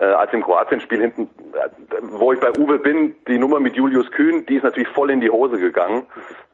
Äh, 0.00 0.06
als 0.06 0.32
im 0.32 0.42
Kroatien-Spiel 0.42 1.02
hinten, 1.02 1.30
äh, 1.52 1.68
wo 2.00 2.32
ich 2.32 2.40
bei 2.40 2.50
Uwe 2.58 2.80
bin, 2.80 3.14
die 3.28 3.38
Nummer 3.38 3.60
mit 3.60 3.76
Julius 3.76 4.10
Kühn, 4.10 4.44
die 4.46 4.56
ist 4.56 4.64
natürlich 4.64 4.88
voll 4.88 5.10
in 5.12 5.20
die 5.20 5.30
Hose 5.30 5.58
gegangen. 5.58 6.08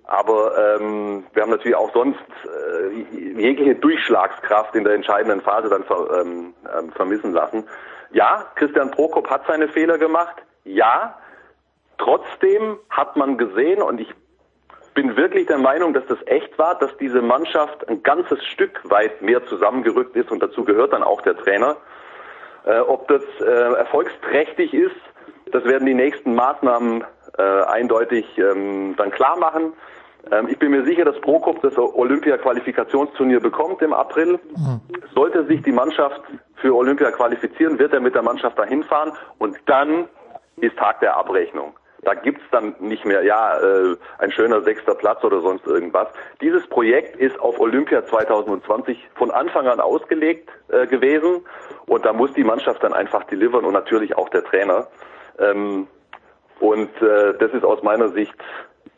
Aber 0.05 0.53
ähm, 0.59 1.25
wir 1.33 1.45
haben 1.45 1.51
natürlich 1.51 1.77
auch 1.77 1.91
sonst 1.95 2.21
äh, 2.45 3.41
jegliche 3.41 3.77
Durchschlagskraft 3.77 4.75
in 4.75 4.85
der 4.85 4.93
entscheidenden 4.93 5.41
Phase 5.41 5.71
dann 5.71 5.85
ver, 5.85 6.21
ähm, 6.21 6.53
ähm, 6.79 6.93
vermissen 6.93 7.33
lassen. 7.33 7.65
Ja, 8.11 8.45
Christian 8.57 8.91
Prokop 8.91 9.31
hat 9.31 9.47
seine 9.47 9.69
Fehler 9.69 9.97
gemacht. 9.97 10.37
Ja, 10.65 11.17
trotzdem 11.97 12.77
hat 12.91 13.17
man 13.17 13.39
gesehen, 13.39 13.81
und 13.81 13.99
ich 13.99 14.13
bin 14.95 15.17
wirklich 15.17 15.47
der 15.47 15.59
Meinung, 15.59 15.95
dass 15.95 16.07
das 16.07 16.19
echt 16.27 16.59
war, 16.59 16.79
dass 16.79 16.97
diese 16.99 17.23
Mannschaft 17.23 17.89
ein 17.89 18.03
ganzes 18.03 18.45
Stück 18.45 18.81
weit 18.85 19.23
mehr 19.23 19.45
zusammengerückt 19.47 20.17
ist 20.17 20.31
und 20.31 20.43
dazu 20.43 20.65
gehört 20.65 20.93
dann 20.93 21.03
auch 21.03 21.23
der 21.23 21.37
Trainer. 21.37 21.77
Äh, 22.65 22.79
ob 22.81 23.09
das 23.09 23.23
äh, 23.41 23.45
erfolgsträchtig 23.45 24.73
ist, 24.75 24.97
das 25.51 25.65
werden 25.65 25.87
die 25.87 25.95
nächsten 25.95 26.35
Maßnahmen 26.35 27.05
äh, 27.39 27.43
eindeutig 27.43 28.27
ähm, 28.39 28.95
dann 28.97 29.11
klar 29.11 29.37
machen. 29.37 29.73
Ähm, 30.31 30.49
ich 30.49 30.59
bin 30.59 30.71
mir 30.71 30.85
sicher, 30.85 31.05
dass 31.05 31.21
Prokop 31.21 31.61
das 31.63 31.77
Olympia-Qualifikationsturnier 31.77 33.41
bekommt 33.41 33.83
im 33.83 33.93
April. 33.93 34.39
Sollte 35.15 35.45
sich 35.47 35.63
die 35.63 35.73
Mannschaft 35.73 36.21
für 36.57 36.75
Olympia 36.75 37.11
qualifizieren, 37.11 37.79
wird 37.79 37.93
er 37.93 38.01
mit 38.01 38.15
der 38.15 38.23
Mannschaft 38.23 38.59
dahin 38.59 38.85
fahren 38.85 39.13
und 39.39 39.59
dann 39.67 40.09
ist 40.57 40.77
Tag 40.77 41.01
der 41.01 41.17
Abrechnung. 41.17 41.75
Da 42.05 42.15
gibt's 42.15 42.43
dann 42.51 42.75
nicht 42.81 43.05
mehr, 43.05 43.23
ja, 43.23 43.59
äh, 43.61 43.97
ein 44.19 44.33
schöner 44.33 44.63
sechster 44.63 44.95
Platz 44.95 45.23
oder 45.23 45.41
sonst 45.41 45.67
irgendwas. 45.67 46.09
Dieses 46.41 46.67
Projekt 46.67 47.17
ist 47.17 47.39
auf 47.39 47.61
Olympia 47.61 48.05
2020 48.05 48.99
von 49.15 49.31
Anfang 49.31 49.69
an 49.69 49.79
ausgelegt 49.79 50.51
äh, 50.69 50.89
gewesen 50.89 51.47
und 51.87 52.05
da 52.05 52.13
muss 52.13 52.33
die 52.33 52.43
Mannschaft 52.43 52.83
dann 52.83 52.93
einfach 52.93 53.23
delivern 53.25 53.65
und 53.65 53.73
natürlich 53.73 54.17
auch 54.17 54.29
der 54.31 54.43
Trainer. 54.43 54.89
Ähm, 55.39 55.87
und 56.59 56.91
äh, 57.03 57.35
das 57.39 57.53
ist 57.53 57.65
aus 57.65 57.83
meiner 57.85 58.09
Sicht 58.09 58.35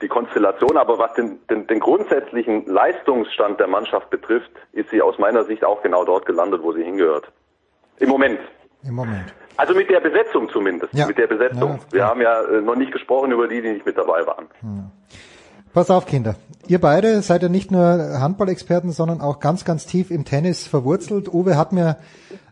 die 0.00 0.08
Konstellation. 0.08 0.76
Aber 0.76 0.98
was 0.98 1.12
den, 1.14 1.40
den, 1.48 1.66
den 1.66 1.80
grundsätzlichen 1.80 2.66
Leistungsstand 2.66 3.60
der 3.60 3.66
Mannschaft 3.66 4.10
betrifft, 4.10 4.50
ist 4.72 4.90
sie 4.90 5.02
aus 5.02 5.18
meiner 5.18 5.44
Sicht 5.44 5.64
auch 5.64 5.82
genau 5.82 6.04
dort 6.04 6.26
gelandet, 6.26 6.62
wo 6.62 6.72
sie 6.72 6.82
hingehört. 6.82 7.30
Im 7.98 8.08
Moment. 8.08 8.40
Im 8.82 8.94
Moment. 8.94 9.34
Also 9.56 9.74
mit 9.74 9.88
der 9.88 10.00
Besetzung 10.00 10.48
zumindest. 10.50 10.92
Ja. 10.94 11.06
Mit 11.06 11.18
der 11.18 11.26
Besetzung. 11.26 11.78
Ja, 11.90 11.92
Wir 11.92 12.04
haben 12.06 12.20
ja 12.20 12.42
äh, 12.42 12.60
noch 12.60 12.76
nicht 12.76 12.92
gesprochen 12.92 13.32
über 13.32 13.48
die, 13.48 13.62
die 13.62 13.72
nicht 13.72 13.86
mit 13.86 13.96
dabei 13.96 14.26
waren. 14.26 14.46
Pass 15.72 15.90
auf, 15.90 16.06
Kinder. 16.06 16.36
Ihr 16.66 16.80
beide 16.80 17.20
seid 17.22 17.42
ja 17.42 17.48
nicht 17.48 17.70
nur 17.70 17.82
Handballexperten, 17.82 18.92
sondern 18.92 19.20
auch 19.20 19.40
ganz, 19.40 19.64
ganz 19.64 19.86
tief 19.86 20.10
im 20.10 20.24
Tennis 20.24 20.66
verwurzelt. 20.66 21.28
Uwe 21.32 21.56
hat 21.56 21.72
mir 21.72 21.96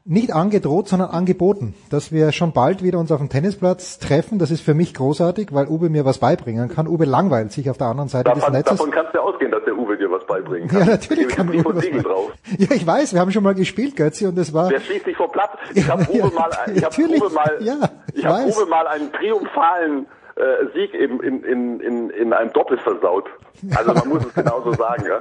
nicht 0.05 0.33
angedroht, 0.33 0.89
sondern 0.89 1.11
angeboten, 1.11 1.75
dass 1.91 2.11
wir 2.11 2.33
schon 2.33 2.53
bald 2.53 2.83
wieder 2.83 2.99
uns 2.99 3.13
auf 3.13 3.19
dem 3.19 3.29
Tennisplatz 3.29 3.99
treffen. 3.99 4.39
Das 4.39 4.51
ist 4.51 4.61
für 4.61 4.75
mich 4.75 4.95
großartig, 4.95 5.49
weil 5.53 5.69
Uwe 5.69 5.91
mir 5.91 6.05
was 6.05 6.19
beibringen 6.19 6.69
kann. 6.69 6.89
Uwe 6.89 7.05
langweilt 7.05 7.53
sich 7.53 7.71
auf 7.71 7.79
der 7.79 7.87
anderen 7.87 8.09
Seite 8.09 8.31
des 8.33 8.41
Davon, 8.41 8.53
Netzes. 8.53 8.79
davon 8.79 8.91
kannst 8.91 9.15
du 9.15 9.21
ausgehen, 9.21 9.51
dass 9.53 9.65
der 9.65 9.77
Uwe 9.77 9.97
dir 9.97 10.11
was 10.11 10.27
beibringen 10.27 10.69
kann. 10.69 10.81
Ja, 10.81 10.87
natürlich 10.87 11.29
Ich 11.29 11.37
kann 11.37 11.49
Uwe 11.49 11.65
was 11.77 12.03
drauf. 12.03 12.33
Ja, 12.59 12.69
ich 12.75 12.87
weiß, 12.87 13.13
wir 13.15 13.21
haben 13.21 13.31
schon 13.31 13.45
mal 13.45 13.55
gespielt, 13.55 13.95
Götzi, 13.97 14.27
und 14.27 14.37
es 14.39 14.53
war, 14.53 14.69
Der 14.71 14.81
schließt 14.81 15.05
sich 15.05 15.17
vor 15.17 15.31
Platz. 15.31 15.53
Ich 15.75 15.89
habe 15.89 16.03
Ja, 16.03 16.09
Uwe 16.25 16.35
mal, 16.35 16.51
ich 16.75 16.85
hab. 16.85 16.99
Uwe 16.99 17.31
mal, 17.31 17.59
Ja, 17.61 17.79
ich 18.13 18.19
ich 18.21 18.27
hab. 18.27 18.47
Uwe 18.47 18.67
mal 18.67 18.87
einen 18.89 19.13
triumphalen 19.13 20.07
äh, 20.37 20.67
Sieg 20.75 20.95
in, 20.95 21.21
in, 21.21 21.45
in, 21.45 21.81
in, 21.81 22.11
in 22.11 22.33
einem 22.33 22.53
Doppel 22.53 22.79
versaut. 22.79 23.29
Also 23.77 23.93
man 23.95 24.09
muss 24.09 24.25
es 24.25 24.35
genauso 24.35 24.73
sagen, 24.73 25.05
ja. 25.07 25.21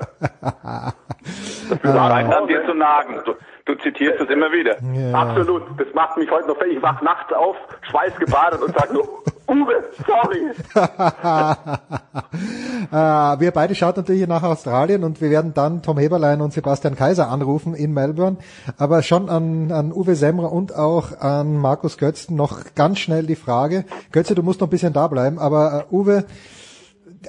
Das 1.70 1.82
scheint 1.82 2.34
an 2.34 2.48
dir 2.48 2.66
zu 2.66 2.74
nagen. 2.74 3.22
Du, 3.26 3.34
du 3.66 3.76
zitierst 3.76 4.22
es 4.22 4.30
immer 4.30 4.52
wieder. 4.52 4.78
Ja. 4.94 5.22
Absolut. 5.22 5.64
Das 5.78 5.88
macht 5.94 6.18
mich 6.18 6.30
heute 6.32 6.48
noch 6.48 6.58
fertig. 6.58 6.78
Ich 6.78 6.84
wach 6.84 7.02
nachts 7.02 7.32
auf, 7.34 7.56
schweißgebadet 7.90 8.62
und 8.62 8.74
sag 8.78 8.92
nur, 8.94 9.08
Uwe, 9.52 9.84
sorry. 10.07 10.52
äh, 12.91 13.40
wir 13.41 13.52
beide 13.52 13.76
schauen 13.76 13.94
natürlich 13.98 14.26
nach 14.26 14.44
Australien 14.44 15.03
und 15.03 15.19
wir 15.19 15.30
werden 15.30 15.53
dann 15.53 15.82
Tom 15.82 15.98
Heberlein 15.98 16.40
und 16.40 16.53
Sebastian 16.53 16.95
Kaiser 16.95 17.28
anrufen 17.30 17.73
in 17.73 17.94
Melbourne. 17.94 18.38
Aber 18.78 19.03
schon 19.03 19.30
an, 19.30 19.72
an 19.73 19.91
Uwe 19.91 20.15
Semmer 20.15 20.53
und 20.53 20.73
auch 20.73 21.19
an 21.19 21.57
Markus 21.57 21.98
Götzen 21.98 22.38
noch 22.38 22.76
ganz 22.76 22.99
schnell 22.99 23.26
die 23.26 23.36
Frage. 23.36 23.84
Götze, 24.14 24.36
du 24.36 24.41
musst 24.41 24.61
noch 24.61 24.68
ein 24.68 24.72
bisschen 24.72 24.94
da 24.94 25.07
bleiben, 25.10 25.38
aber 25.38 25.86
äh, 25.91 25.94
Uwe, 25.94 26.23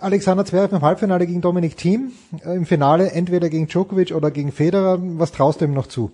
Alexander 0.00 0.44
Zverev 0.44 0.74
im 0.74 0.82
Halbfinale 0.82 1.26
gegen 1.26 1.40
Dominik 1.40 1.76
Thiem, 1.76 2.12
äh, 2.44 2.54
im 2.54 2.66
Finale 2.66 3.10
entweder 3.10 3.48
gegen 3.48 3.66
Djokovic 3.66 4.14
oder 4.14 4.30
gegen 4.30 4.52
Federer. 4.52 4.98
Was 5.00 5.32
traust 5.32 5.60
du 5.60 5.64
ihm 5.64 5.74
noch 5.74 5.88
zu? 5.88 6.12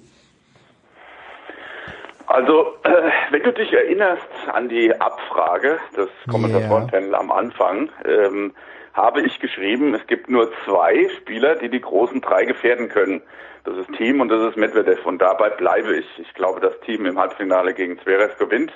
Also, 2.29 2.75
äh, 2.85 3.11
wenn 3.31 3.43
du 3.43 3.53
dich 3.55 3.73
erinnerst 3.73 4.29
an 4.53 4.69
die 4.69 4.93
Abfrage 5.01 5.79
des 5.97 6.11
Kommentatorenpanel 6.31 7.15
am 7.15 7.33
Anfang, 7.33 7.89
ähm, 8.05 8.53
habe 8.93 9.23
ich 9.23 9.41
geschrieben, 9.41 9.95
es 9.95 10.07
gibt 10.07 10.29
nur 10.29 10.53
zwei 10.67 11.09
Spieler, 11.17 11.57
die 11.57 11.71
die 11.71 11.81
großen 11.81 12.21
drei 12.21 12.45
gefährden 12.45 12.91
können. 12.91 13.23
Das 13.65 13.79
ist 13.79 13.91
Team 13.97 14.21
und 14.21 14.29
das 14.29 14.51
ist 14.51 14.59
Medvedev. 14.59 15.07
Und 15.07 15.23
dabei 15.23 15.49
bleibe 15.51 15.97
ich. 15.97 16.07
Ich 16.19 16.35
glaube, 16.35 16.61
das 16.61 16.79
Team 16.81 17.07
im 17.07 17.19
Halbfinale 17.19 17.73
gegen 17.73 17.99
Zverev 18.01 18.37
gewinnt. 18.39 18.73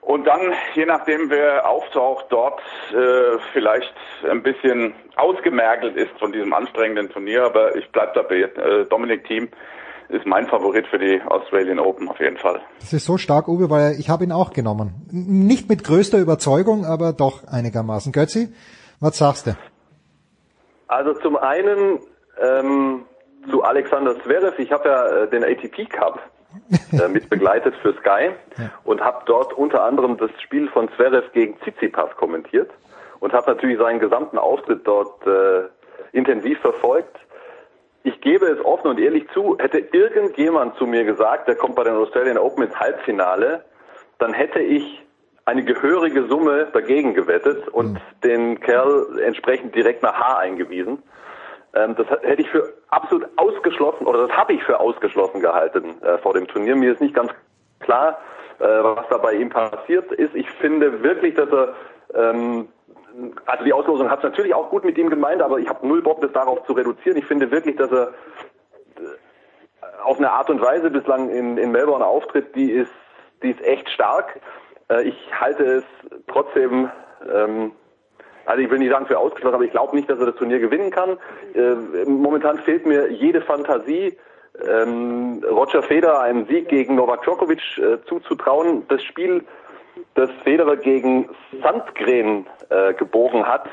Und 0.00 0.26
dann, 0.26 0.52
je 0.74 0.86
nachdem, 0.86 1.30
wer 1.30 1.68
auftaucht, 1.68 2.26
dort 2.30 2.60
äh, 2.92 3.38
vielleicht 3.52 3.94
ein 4.28 4.42
bisschen 4.42 4.94
ausgemergelt 5.14 5.96
ist 5.96 6.18
von 6.18 6.32
diesem 6.32 6.52
anstrengenden 6.52 7.10
Turnier. 7.10 7.44
Aber 7.44 7.76
ich 7.76 7.88
bleibe 7.90 8.12
dabei. 8.14 8.40
Äh, 8.40 8.86
Dominik 8.86 9.24
Thiem 9.24 9.50
ist 10.12 10.26
mein 10.26 10.46
Favorit 10.46 10.86
für 10.86 10.98
die 10.98 11.20
Australian 11.22 11.78
Open 11.78 12.08
auf 12.08 12.20
jeden 12.20 12.36
Fall. 12.36 12.60
Das 12.80 12.92
ist 12.92 13.04
so 13.04 13.16
stark, 13.16 13.48
Uwe, 13.48 13.70
weil 13.70 13.96
ich 13.98 14.10
habe 14.10 14.24
ihn 14.24 14.32
auch 14.32 14.52
genommen. 14.52 15.06
Nicht 15.10 15.68
mit 15.68 15.84
größter 15.84 16.18
Überzeugung, 16.18 16.84
aber 16.84 17.12
doch 17.12 17.44
einigermaßen. 17.46 18.12
Götzi, 18.12 18.52
was 19.00 19.18
sagst 19.18 19.46
du? 19.46 19.56
Also 20.88 21.14
zum 21.14 21.36
einen 21.36 22.00
ähm, 22.40 23.04
zu 23.48 23.62
Alexander 23.62 24.20
Zverev. 24.22 24.58
Ich 24.58 24.72
habe 24.72 24.88
ja 24.88 25.06
äh, 25.06 25.30
den 25.30 25.44
ATP 25.44 25.86
Cup 25.86 26.20
äh, 26.92 27.08
mit 27.12 27.30
begleitet 27.30 27.74
für 27.82 27.94
Sky 27.94 28.30
und 28.84 29.00
habe 29.00 29.22
dort 29.26 29.52
unter 29.52 29.84
anderem 29.84 30.16
das 30.16 30.30
Spiel 30.42 30.68
von 30.68 30.88
Zverev 30.96 31.30
gegen 31.32 31.58
Tsitsipas 31.60 32.14
kommentiert 32.16 32.70
und 33.20 33.32
habe 33.32 33.50
natürlich 33.52 33.78
seinen 33.78 34.00
gesamten 34.00 34.38
Auftritt 34.38 34.86
dort 34.86 35.26
äh, 35.26 35.68
intensiv 36.12 36.58
verfolgt. 36.60 37.16
Ich 38.02 38.20
gebe 38.20 38.46
es 38.46 38.64
offen 38.64 38.88
und 38.88 38.98
ehrlich 38.98 39.28
zu, 39.34 39.56
hätte 39.58 39.78
irgendjemand 39.78 40.76
zu 40.76 40.86
mir 40.86 41.04
gesagt, 41.04 41.48
der 41.48 41.56
kommt 41.56 41.74
bei 41.74 41.84
den 41.84 41.94
Australian 41.94 42.38
Open 42.38 42.64
ins 42.64 42.74
Halbfinale, 42.78 43.64
dann 44.18 44.32
hätte 44.32 44.60
ich 44.60 45.02
eine 45.44 45.64
gehörige 45.64 46.26
Summe 46.26 46.68
dagegen 46.72 47.14
gewettet 47.14 47.68
und 47.68 48.00
den 48.22 48.60
Kerl 48.60 49.18
entsprechend 49.22 49.74
direkt 49.74 50.02
nach 50.02 50.14
Haar 50.14 50.38
eingewiesen. 50.38 51.02
Ähm, 51.74 51.94
das 51.96 52.08
hätte 52.22 52.42
ich 52.42 52.50
für 52.50 52.72
absolut 52.88 53.28
ausgeschlossen, 53.36 54.06
oder 54.06 54.26
das 54.26 54.36
habe 54.36 54.52
ich 54.52 54.62
für 54.64 54.80
ausgeschlossen 54.80 55.40
gehalten 55.40 56.00
äh, 56.02 56.18
vor 56.18 56.34
dem 56.34 56.46
Turnier. 56.46 56.76
Mir 56.76 56.92
ist 56.92 57.00
nicht 57.00 57.14
ganz 57.14 57.30
klar, 57.80 58.18
äh, 58.58 58.64
was 58.64 59.08
da 59.08 59.18
bei 59.18 59.32
ihm 59.34 59.50
passiert 59.50 60.10
ist. 60.12 60.34
Ich 60.34 60.50
finde 60.52 61.02
wirklich, 61.02 61.34
dass 61.34 61.48
er, 61.50 61.74
ähm, 62.14 62.68
also 63.46 63.64
die 63.64 63.72
Auslosung 63.72 64.10
hat 64.10 64.18
es 64.18 64.24
natürlich 64.24 64.54
auch 64.54 64.70
gut 64.70 64.84
mit 64.84 64.96
ihm 64.98 65.10
gemeint, 65.10 65.42
aber 65.42 65.58
ich 65.58 65.68
habe 65.68 65.86
null 65.86 66.02
Bock, 66.02 66.20
das 66.20 66.32
darauf 66.32 66.64
zu 66.64 66.72
reduzieren. 66.72 67.18
Ich 67.18 67.26
finde 67.26 67.50
wirklich, 67.50 67.76
dass 67.76 67.90
er 67.90 68.08
äh, 68.08 70.02
auf 70.02 70.18
eine 70.18 70.30
Art 70.30 70.50
und 70.50 70.60
Weise 70.60 70.90
bislang 70.90 71.30
in, 71.30 71.58
in 71.58 71.70
Melbourne 71.72 72.04
auftritt, 72.04 72.54
die 72.54 72.70
ist, 72.70 72.92
die 73.42 73.50
ist 73.50 73.62
echt 73.62 73.88
stark. 73.90 74.40
Äh, 74.90 75.02
ich 75.02 75.16
halte 75.38 75.64
es 75.64 75.84
trotzdem, 76.28 76.90
ähm, 77.32 77.72
also 78.46 78.62
ich 78.62 78.70
will 78.70 78.78
nicht 78.78 78.92
sagen 78.92 79.06
für 79.06 79.18
ausgeschlossen, 79.18 79.54
aber 79.54 79.64
ich 79.64 79.72
glaube 79.72 79.96
nicht, 79.96 80.08
dass 80.08 80.18
er 80.18 80.26
das 80.26 80.36
Turnier 80.36 80.58
gewinnen 80.58 80.90
kann. 80.90 81.18
Äh, 81.54 82.04
momentan 82.06 82.58
fehlt 82.58 82.86
mir 82.86 83.10
jede 83.10 83.42
Fantasie, 83.42 84.16
ähm, 84.66 85.42
Roger 85.48 85.82
Federer 85.82 86.20
einen 86.20 86.46
Sieg 86.46 86.68
gegen 86.68 86.96
Novak 86.96 87.22
Djokovic 87.22 87.60
zuzutrauen. 88.06 88.86
Das 88.88 89.02
Spiel, 89.04 89.44
das 90.14 90.30
Federer 90.44 90.76
gegen 90.76 91.28
Sandgren 91.62 92.46
äh, 92.68 92.94
gebogen 92.94 93.46
hat, 93.46 93.68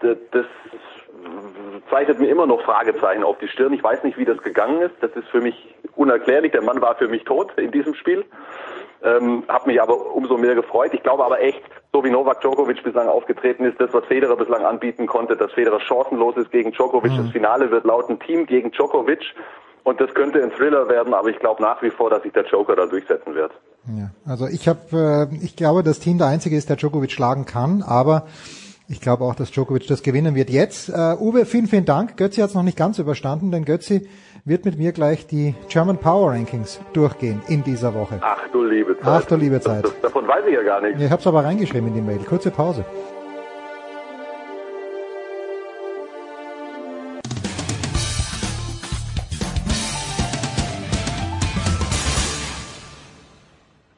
das 0.00 0.46
zeichnet 1.90 2.20
mir 2.20 2.28
immer 2.28 2.46
noch 2.46 2.62
Fragezeichen 2.62 3.24
auf 3.24 3.38
die 3.38 3.48
Stirn. 3.48 3.72
Ich 3.72 3.82
weiß 3.82 4.04
nicht, 4.04 4.18
wie 4.18 4.24
das 4.24 4.38
gegangen 4.42 4.82
ist. 4.82 4.94
Das 5.00 5.10
ist 5.12 5.28
für 5.28 5.40
mich 5.40 5.74
unerklärlich. 5.94 6.52
Der 6.52 6.62
Mann 6.62 6.80
war 6.80 6.96
für 6.96 7.08
mich 7.08 7.24
tot 7.24 7.52
in 7.56 7.70
diesem 7.70 7.94
Spiel. 7.94 8.24
Ähm, 9.02 9.44
hab 9.48 9.66
mich 9.66 9.80
aber 9.80 10.14
umso 10.14 10.36
mehr 10.36 10.54
gefreut. 10.54 10.92
Ich 10.94 11.02
glaube 11.02 11.24
aber 11.24 11.40
echt, 11.40 11.62
so 11.92 12.04
wie 12.04 12.10
Novak 12.10 12.40
Djokovic 12.40 12.82
bislang 12.82 13.08
aufgetreten 13.08 13.64
ist, 13.64 13.80
das, 13.80 13.92
was 13.92 14.04
Federer 14.06 14.36
bislang 14.36 14.64
anbieten 14.64 15.06
konnte, 15.06 15.36
dass 15.36 15.52
Federer 15.52 15.80
chancenlos 15.80 16.36
ist 16.36 16.50
gegen 16.50 16.72
Djokovic. 16.72 17.12
Das 17.16 17.30
Finale 17.30 17.70
wird 17.70 17.84
lauten 17.84 18.18
Team 18.18 18.46
gegen 18.46 18.70
Djokovic. 18.72 19.34
Und 19.84 20.00
das 20.00 20.12
könnte 20.14 20.42
ein 20.42 20.50
Thriller 20.50 20.88
werden, 20.88 21.14
aber 21.14 21.28
ich 21.28 21.38
glaube 21.38 21.62
nach 21.62 21.80
wie 21.82 21.90
vor, 21.90 22.10
dass 22.10 22.22
sich 22.22 22.32
der 22.32 22.44
Joker 22.44 22.74
da 22.74 22.86
durchsetzen 22.86 23.34
wird. 23.34 23.52
Ja, 23.88 24.10
also 24.24 24.46
ich 24.46 24.66
habe, 24.68 25.28
äh, 25.32 25.44
ich 25.44 25.56
glaube, 25.56 25.82
das 25.82 26.00
Team 26.00 26.18
der 26.18 26.26
einzige 26.26 26.56
ist, 26.56 26.68
der 26.68 26.76
Djokovic 26.76 27.12
schlagen 27.12 27.44
kann, 27.44 27.82
aber 27.82 28.26
ich 28.88 29.00
glaube 29.00 29.24
auch, 29.24 29.34
dass 29.34 29.50
Djokovic 29.50 29.86
das 29.86 30.02
gewinnen 30.02 30.34
wird. 30.34 30.50
Jetzt, 30.50 30.88
äh, 30.88 31.16
Uwe, 31.18 31.44
vielen, 31.44 31.66
vielen 31.66 31.84
Dank. 31.84 32.16
Götzi 32.16 32.40
hat 32.40 32.50
es 32.50 32.54
noch 32.54 32.62
nicht 32.62 32.76
ganz 32.76 32.98
überstanden, 32.98 33.50
denn 33.50 33.64
Götzi 33.64 34.08
wird 34.44 34.64
mit 34.64 34.78
mir 34.78 34.92
gleich 34.92 35.26
die 35.26 35.54
German 35.68 35.98
Power 35.98 36.30
Rankings 36.30 36.80
durchgehen 36.92 37.42
in 37.48 37.64
dieser 37.64 37.94
Woche. 37.94 38.18
Ach 38.20 38.42
du 38.52 38.64
liebe 38.64 38.96
Zeit. 38.96 39.06
Ach 39.06 39.24
du 39.24 39.36
liebe 39.36 39.60
Zeit. 39.60 39.84
Das, 39.84 39.92
davon 40.02 40.26
weiß 40.26 40.44
ich 40.46 40.54
ja 40.54 40.62
gar 40.62 40.80
nichts. 40.80 41.02
Ich 41.02 41.10
habe 41.10 41.20
es 41.20 41.26
aber 41.26 41.44
reingeschrieben 41.44 41.88
in 41.88 41.94
die 41.94 42.00
Mail. 42.00 42.18
Kurze 42.18 42.50
Pause. 42.50 42.84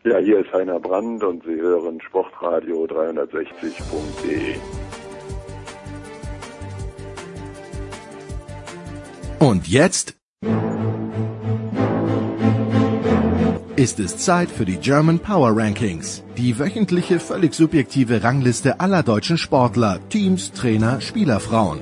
Ja, 0.08 0.16
hier 0.16 0.38
ist 0.38 0.50
Heiner 0.54 0.80
Brand 0.80 1.22
und 1.22 1.44
Sie 1.44 1.60
hören 1.60 2.00
Sportradio 2.00 2.84
360.de. 2.84 4.54
Und 9.38 9.68
jetzt 9.68 10.16
ist 13.76 14.00
es 14.00 14.16
Zeit 14.16 14.50
für 14.50 14.64
die 14.64 14.78
German 14.78 15.18
Power 15.18 15.54
Rankings, 15.54 16.24
die 16.38 16.58
wöchentliche 16.58 17.20
völlig 17.20 17.52
subjektive 17.52 18.22
Rangliste 18.24 18.80
aller 18.80 19.02
deutschen 19.02 19.36
Sportler, 19.36 19.98
Teams, 20.08 20.52
Trainer, 20.52 21.02
Spielerfrauen. 21.02 21.80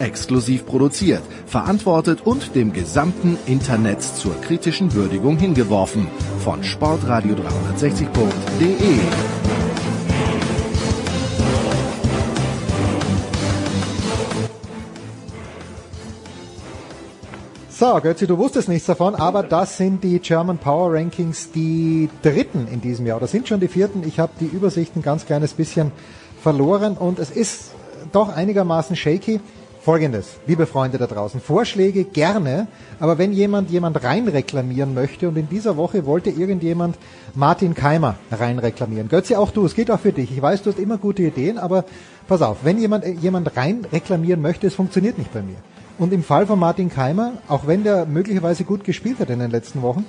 Exklusiv 0.00 0.66
produziert, 0.66 1.22
verantwortet 1.46 2.20
und 2.24 2.54
dem 2.54 2.72
gesamten 2.72 3.36
Internet 3.46 4.02
zur 4.02 4.40
kritischen 4.40 4.94
Würdigung 4.94 5.36
hingeworfen 5.36 6.06
von 6.42 6.62
sportradio360.de. 6.62 8.98
So, 17.68 17.98
Götzi, 18.02 18.26
du 18.26 18.38
wusstest 18.38 18.68
nichts 18.68 18.86
davon, 18.86 19.14
aber 19.14 19.42
das 19.42 19.76
sind 19.76 20.04
die 20.04 20.18
German 20.18 20.58
Power 20.58 20.94
Rankings, 20.94 21.50
die 21.50 22.10
dritten 22.22 22.68
in 22.68 22.80
diesem 22.80 23.06
Jahr. 23.06 23.20
Das 23.20 23.30
sind 23.30 23.48
schon 23.48 23.60
die 23.60 23.68
vierten. 23.68 24.02
Ich 24.06 24.18
habe 24.18 24.32
die 24.40 24.46
Übersicht 24.46 24.96
ein 24.96 25.02
ganz 25.02 25.24
kleines 25.24 25.52
bisschen 25.52 25.92
verloren 26.42 26.96
und 26.96 27.18
es 27.18 27.30
ist 27.30 27.70
doch 28.12 28.34
einigermaßen 28.34 28.96
shaky. 28.96 29.40
Folgendes, 29.82 30.36
liebe 30.46 30.66
Freunde 30.66 30.98
da 30.98 31.06
draußen, 31.06 31.40
Vorschläge 31.40 32.04
gerne, 32.04 32.66
aber 32.98 33.16
wenn 33.16 33.32
jemand 33.32 33.70
jemand 33.70 34.04
reinreklamieren 34.04 34.92
möchte 34.92 35.26
und 35.26 35.38
in 35.38 35.48
dieser 35.48 35.78
Woche 35.78 36.04
wollte 36.04 36.28
irgendjemand 36.28 36.98
Martin 37.34 37.72
Keimer 37.72 38.16
reinreklamieren. 38.30 39.08
Götzi, 39.08 39.36
auch 39.36 39.50
du, 39.52 39.64
es 39.64 39.74
geht 39.74 39.90
auch 39.90 39.98
für 39.98 40.12
dich. 40.12 40.30
Ich 40.32 40.42
weiß, 40.42 40.62
du 40.62 40.70
hast 40.70 40.78
immer 40.78 40.98
gute 40.98 41.22
Ideen, 41.22 41.56
aber 41.56 41.86
pass 42.28 42.42
auf, 42.42 42.58
wenn 42.62 42.76
jemand 42.76 43.06
jemand 43.22 43.56
reinreklamieren 43.56 44.42
möchte, 44.42 44.66
es 44.66 44.74
funktioniert 44.74 45.16
nicht 45.16 45.32
bei 45.32 45.40
mir. 45.40 45.56
Und 45.96 46.12
im 46.12 46.24
Fall 46.24 46.46
von 46.46 46.58
Martin 46.58 46.90
Keimer, 46.90 47.32
auch 47.48 47.66
wenn 47.66 47.82
der 47.82 48.04
möglicherweise 48.04 48.64
gut 48.64 48.84
gespielt 48.84 49.18
hat 49.18 49.30
in 49.30 49.38
den 49.38 49.50
letzten 49.50 49.80
Wochen, 49.80 50.04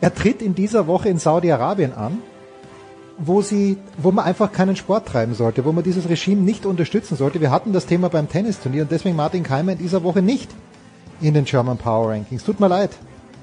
er 0.00 0.14
tritt 0.14 0.40
in 0.40 0.54
dieser 0.54 0.86
Woche 0.86 1.10
in 1.10 1.18
Saudi-Arabien 1.18 1.92
an, 1.92 2.22
wo 3.18 3.42
sie, 3.42 3.76
wo 3.96 4.12
man 4.12 4.24
einfach 4.24 4.52
keinen 4.52 4.76
Sport 4.76 5.08
treiben 5.08 5.34
sollte, 5.34 5.64
wo 5.64 5.72
man 5.72 5.84
dieses 5.84 6.08
Regime 6.08 6.40
nicht 6.42 6.64
unterstützen 6.64 7.16
sollte. 7.16 7.40
Wir 7.40 7.50
hatten 7.50 7.72
das 7.72 7.86
Thema 7.86 8.08
beim 8.08 8.28
Tennisturnier 8.28 8.82
und 8.82 8.92
deswegen 8.92 9.16
Martin 9.16 9.42
Keimer 9.42 9.72
in 9.72 9.78
dieser 9.78 10.04
Woche 10.04 10.22
nicht 10.22 10.50
in 11.20 11.34
den 11.34 11.44
German 11.44 11.76
Power 11.76 12.10
Rankings. 12.10 12.44
Tut 12.44 12.60
mir 12.60 12.68
leid, 12.68 12.90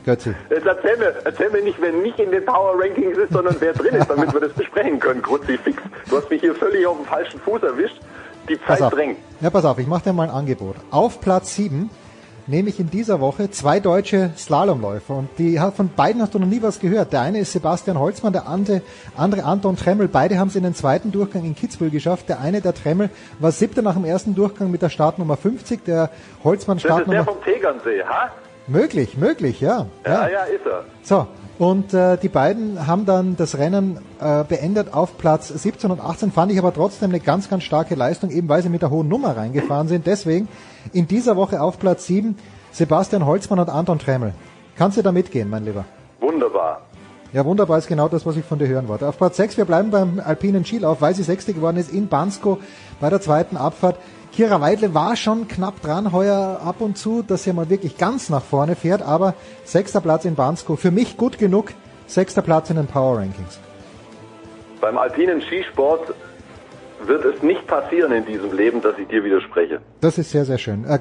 Götzi. 0.06 0.34
Jetzt 0.50 0.66
erzähl 0.66 0.98
mir, 0.98 1.14
erzähl 1.26 1.50
mir 1.50 1.62
nicht, 1.62 1.78
wer 1.82 1.92
nicht 1.92 2.18
in 2.20 2.32
den 2.32 2.46
Power 2.46 2.74
Rankings 2.80 3.18
ist, 3.18 3.34
sondern 3.34 3.56
wer 3.60 3.74
drin 3.74 3.96
ist, 3.96 4.10
damit 4.10 4.34
wir 4.34 4.40
das 4.40 4.54
besprechen 4.54 5.00
können, 5.00 5.22
Kruzifix. 5.22 5.82
Du 6.10 6.18
hast 6.18 6.30
mich 6.30 6.42
hier 6.42 6.56
völlig 6.56 6.88
auf 6.88 6.96
dem 6.98 7.06
falschen 7.06 7.40
Fuß 7.42 7.64
erwischt. 7.64 8.00
Die 8.48 8.56
Pass 8.56 8.78
Zeit 8.78 8.88
auf. 8.88 8.94
drängt. 8.94 9.18
Ja, 9.42 9.50
pass 9.50 9.66
auf, 9.66 9.78
ich 9.80 9.88
mache 9.88 10.04
dir 10.04 10.14
mal 10.14 10.30
ein 10.30 10.30
Angebot. 10.30 10.76
Auf 10.92 11.20
Platz 11.20 11.56
7 11.56 11.90
nehme 12.48 12.70
ich 12.70 12.80
in 12.80 12.90
dieser 12.90 13.20
Woche 13.20 13.50
zwei 13.52 13.80
deutsche 13.80 14.32
Slalomläufer 14.38 15.16
und 15.16 15.30
die 15.38 15.60
von 15.76 15.90
beiden 15.90 16.22
hast 16.22 16.34
du 16.34 16.40
noch 16.40 16.48
nie 16.48 16.62
was 16.62 16.80
gehört. 16.80 17.14
Der 17.14 17.22
eine 17.22 17.40
ist 17.40 17.52
Sebastian 17.52 18.00
Holzmann, 18.00 18.34
der 18.34 18.48
andere, 18.48 18.82
andere 19.16 19.44
Anton 19.44 19.76
Tremmel. 19.76 20.08
Beide 20.08 20.38
haben 20.38 20.50
es 20.50 20.56
in 20.56 20.64
den 20.64 20.76
zweiten 20.76 21.12
Durchgang 21.12 21.44
in 21.44 21.56
Kitzbühel 21.56 21.90
geschafft. 21.90 22.30
Der 22.30 22.40
eine, 22.40 22.62
der 22.62 22.74
Tremmel, 22.74 23.10
war 23.40 23.52
siebter 23.52 23.82
nach 23.82 23.96
dem 23.96 24.06
ersten 24.06 24.36
Durchgang 24.36 24.72
mit 24.72 24.82
der 24.82 24.90
Startnummer 24.90 25.38
50. 25.38 25.84
Der 25.86 26.10
Holzmann 26.44 26.78
Das 26.78 26.84
ist 26.84 26.90
der 26.90 26.94
Startnummer... 26.96 27.24
vom 27.24 27.44
Tegernsee, 27.44 28.04
ha? 28.04 28.32
Möglich, 28.68 29.18
möglich, 29.18 29.62
ja. 29.62 29.86
Ja, 30.06 30.28
ja, 30.28 30.44
ist 30.44 30.66
er. 30.66 30.86
So, 31.04 31.28
und 31.60 31.94
äh, 31.94 32.18
die 32.18 32.30
beiden 32.30 32.88
haben 32.88 33.06
dann 33.06 33.38
das 33.38 33.58
Rennen 33.58 34.00
äh, 34.20 34.44
beendet 34.44 34.94
auf 34.94 35.18
Platz 35.18 35.50
17 35.50 35.92
und 35.92 36.02
18, 36.02 36.32
fand 36.32 36.52
ich 36.52 36.58
aber 36.58 36.74
trotzdem 36.74 37.12
eine 37.12 37.20
ganz, 37.20 37.50
ganz 37.50 37.64
starke 37.64 37.96
Leistung, 37.96 38.32
eben 38.32 38.50
weil 38.50 38.64
sie 38.64 38.70
mit 38.70 38.82
der 38.82 38.90
hohen 38.90 39.08
Nummer 39.08 39.38
reingefahren 39.38 39.88
sind. 39.88 40.08
Deswegen 40.08 40.48
in 40.94 41.08
dieser 41.08 41.36
Woche 41.36 41.62
auf 41.62 41.80
Platz 41.80 42.06
7 42.08 42.38
Sebastian 42.72 43.26
Holzmann 43.26 43.60
und 43.60 43.70
Anton 43.70 44.00
Tremmel. 44.00 44.34
Kannst 44.78 44.98
du 44.98 45.02
da 45.02 45.12
mitgehen, 45.12 45.50
mein 45.50 45.64
Lieber? 45.64 45.86
Wunderbar. 46.20 46.82
Ja, 47.32 47.46
wunderbar 47.46 47.78
ist 47.78 47.88
genau 47.88 48.08
das, 48.08 48.26
was 48.26 48.38
ich 48.38 48.46
von 48.46 48.60
dir 48.60 48.68
hören 48.68 48.88
wollte. 48.88 49.08
Auf 49.08 49.18
Platz 49.18 49.38
6, 49.38 49.58
wir 49.58 49.66
bleiben 49.66 49.92
beim 49.92 50.22
alpinen 50.24 50.66
Skilauf, 50.66 51.02
weil 51.02 51.16
sie 51.16 51.24
Sechste 51.24 51.54
geworden 51.54 51.78
ist 51.78 51.92
in 51.92 52.08
Bansko 52.08 52.60
bei 53.00 53.10
der 53.10 53.22
zweiten 53.22 53.58
Abfahrt. 53.58 53.98
Kira 54.34 54.60
Weidle 54.60 54.94
war 54.94 55.16
schon 55.16 55.48
knapp 55.48 55.82
dran 55.82 56.12
heuer 56.12 56.60
ab 56.64 56.78
und 56.80 56.98
zu, 56.98 57.24
dass 57.24 57.44
sie 57.44 57.54
mal 57.54 57.70
wirklich 57.70 57.98
ganz 57.98 58.30
nach 58.30 58.44
vorne 58.44 58.76
fährt, 58.76 59.02
aber 59.02 59.34
sechster 59.64 60.02
Platz 60.02 60.26
in 60.26 60.36
Bansko, 60.36 60.76
für 60.76 60.92
mich 60.92 61.16
gut 61.16 61.38
genug, 61.38 61.72
sechster 62.08 62.42
Platz 62.42 62.70
in 62.70 62.76
den 62.76 62.88
Power 62.88 63.20
Rankings. 63.20 63.60
Beim 64.82 64.98
alpinen 64.98 65.42
Skisport 65.42 66.14
wird 67.06 67.26
es 67.26 67.42
nicht 67.44 67.68
passieren 67.68 68.12
in 68.12 68.26
diesem 68.26 68.56
Leben, 68.56 68.82
dass 68.82 68.98
ich 68.98 69.08
dir 69.08 69.24
widerspreche. 69.24 69.82
Das 70.02 70.18
ist 70.18 70.32
sehr, 70.32 70.46
sehr 70.46 70.58
schön. 70.58 70.86
Äh, 70.86 71.00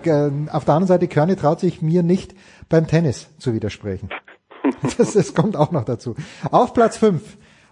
auf 0.52 0.64
der 0.64 0.74
anderen 0.74 0.86
Seite, 0.86 1.08
Körny 1.08 1.36
traut 1.36 1.60
sich 1.60 1.82
mir 1.82 2.02
nicht 2.02 2.34
beim 2.68 2.86
Tennis 2.86 3.28
zu 3.38 3.54
widersprechen. 3.54 4.10
das, 4.98 5.12
das 5.12 5.34
kommt 5.34 5.56
auch 5.56 5.70
noch 5.70 5.84
dazu. 5.84 6.14
Auf 6.50 6.74
Platz 6.74 6.96
5. 6.96 7.22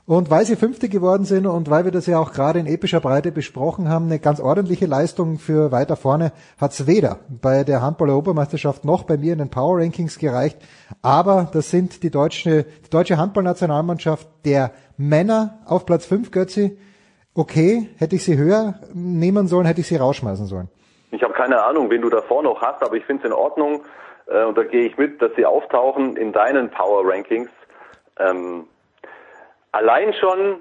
Und 0.05 0.31
weil 0.31 0.45
sie 0.45 0.57
Fünfte 0.57 0.89
geworden 0.89 1.25
sind 1.25 1.47
und 1.47 1.71
weil 1.71 1.85
wir 1.85 1.93
das 1.93 2.07
ja 2.07 2.19
auch 2.19 2.33
gerade 2.33 2.59
in 2.59 2.67
epischer 2.67 2.99
Breite 2.99 3.31
besprochen 3.31 3.89
haben, 3.89 4.07
eine 4.07 4.19
ganz 4.19 4.41
ordentliche 4.41 4.87
Leistung 4.87 5.39
für 5.39 5.71
weiter 5.71 5.95
vorne 5.95 6.33
hat's 6.59 6.89
weder 6.89 7.21
bei 7.29 7.63
der 7.63 7.83
Handball-Europameisterschaft 7.83 8.85
noch 8.85 9.05
bei 9.05 9.17
mir 9.17 9.33
in 9.33 9.39
den 9.39 9.49
Power 9.49 9.79
Rankings 9.79 10.19
gereicht. 10.19 10.59
Aber 11.03 11.49
das 11.53 11.71
sind 11.71 12.03
die 12.03 12.11
deutsche, 12.11 12.67
die 12.85 12.91
deutsche 12.91 13.17
Handballnationalmannschaft 13.17 14.29
der 14.45 14.73
Männer 14.97 15.61
auf 15.67 15.87
Platz 15.87 16.05
5, 16.07 16.33
Götzi. 16.33 16.77
Okay, 17.35 17.89
hätte 17.99 18.17
ich 18.17 18.25
sie 18.25 18.37
höher 18.37 18.75
nehmen 18.93 19.47
sollen, 19.47 19.67
hätte 19.67 19.81
ich 19.81 19.87
sie 19.87 19.97
rausschmeißen 19.97 20.47
sollen. 20.47 20.69
Ich 21.11 21.23
habe 21.23 21.33
keine 21.33 21.63
Ahnung, 21.63 21.91
wen 21.91 22.03
du 22.03 22.11
davor 22.11 22.43
noch 22.43 22.61
hast, 22.61 22.83
aber 22.83 22.97
ich 22.97 23.05
finde 23.05 23.23
es 23.23 23.27
in 23.31 23.33
Ordnung 23.33 23.83
äh, 24.27 24.45
und 24.45 24.57
da 24.57 24.65
gehe 24.65 24.87
ich 24.87 24.99
mit, 24.99 25.21
dass 25.23 25.33
sie 25.37 25.47
auftauchen 25.47 26.17
in 26.17 26.33
deinen 26.33 26.71
Power 26.71 27.09
Rankings. 27.11 27.51
Ähm, 28.19 28.67
allein 29.73 30.13
schon 30.15 30.61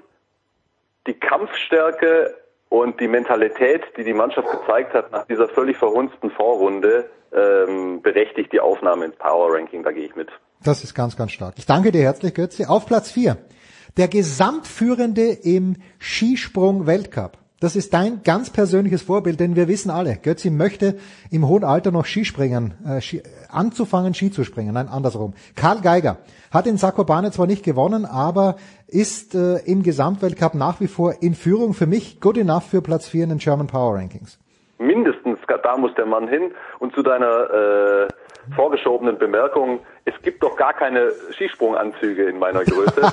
die 1.06 1.14
Kampfstärke 1.14 2.34
und 2.68 3.00
die 3.00 3.08
Mentalität, 3.08 3.82
die 3.98 4.04
die 4.04 4.14
Mannschaft 4.14 4.48
gezeigt 4.50 4.94
hat 4.94 5.12
nach 5.12 5.26
dieser 5.26 5.48
völlig 5.48 5.76
verhunzten 5.76 6.30
Vorrunde, 6.30 7.10
ähm, 7.32 8.00
berechtigt 8.02 8.52
die 8.52 8.60
Aufnahme 8.60 9.06
ins 9.06 9.16
Power 9.16 9.54
Ranking. 9.54 9.82
Da 9.82 9.92
gehe 9.92 10.04
ich 10.04 10.16
mit. 10.16 10.28
Das 10.64 10.84
ist 10.84 10.94
ganz, 10.94 11.16
ganz 11.16 11.32
stark. 11.32 11.54
Ich 11.56 11.66
danke 11.66 11.92
dir 11.92 12.02
herzlich, 12.02 12.34
Götze. 12.34 12.68
Auf 12.68 12.86
Platz 12.86 13.10
4 13.10 13.36
der 13.96 14.08
Gesamtführende 14.08 15.30
im 15.42 15.76
Skisprung-Weltcup. 15.98 17.38
Das 17.62 17.76
ist 17.76 17.94
dein 17.94 18.22
ganz 18.24 18.50
persönliches 18.50 19.02
Vorbild, 19.02 19.38
denn 19.38 19.54
wir 19.54 19.68
wissen 19.68 19.90
alle, 19.90 20.16
Götzi 20.16 20.50
möchte 20.50 20.96
im 21.30 21.46
hohen 21.46 21.62
Alter 21.62 21.92
noch 21.92 22.06
Skispringen, 22.06 22.74
äh, 22.84 23.00
anzufangen 23.52 24.14
Ski 24.14 24.32
zu 24.32 24.42
springen, 24.42 24.74
nein, 24.74 24.88
andersrum. 24.88 25.34
Karl 25.54 25.80
Geiger 25.80 26.16
hat 26.50 26.66
in 26.66 26.76
Sakobane 26.76 27.30
zwar 27.30 27.46
nicht 27.46 27.64
gewonnen, 27.64 28.04
aber 28.04 28.56
ist 28.88 29.36
äh, 29.36 29.58
im 29.58 29.84
Gesamtweltcup 29.84 30.54
nach 30.54 30.80
wie 30.80 30.88
vor 30.88 31.14
in 31.20 31.34
Führung. 31.34 31.72
Für 31.72 31.86
mich 31.86 32.20
good 32.20 32.36
enough 32.36 32.64
für 32.64 32.82
Platz 32.82 33.08
4 33.08 33.22
in 33.24 33.28
den 33.28 33.38
German 33.38 33.68
Power 33.68 33.94
Rankings. 33.94 34.40
Mindestens, 34.78 35.38
da 35.46 35.76
muss 35.76 35.94
der 35.94 36.06
Mann 36.06 36.26
hin. 36.26 36.50
Und 36.80 36.92
zu 36.96 37.02
deiner 37.04 38.08
äh, 38.08 38.08
vorgeschobenen 38.54 39.18
Bemerkung, 39.18 39.80
es 40.04 40.14
gibt 40.22 40.42
doch 40.42 40.56
gar 40.56 40.72
keine 40.72 41.12
Skisprunganzüge 41.32 42.24
in 42.24 42.38
meiner 42.38 42.64
Größe. 42.64 43.00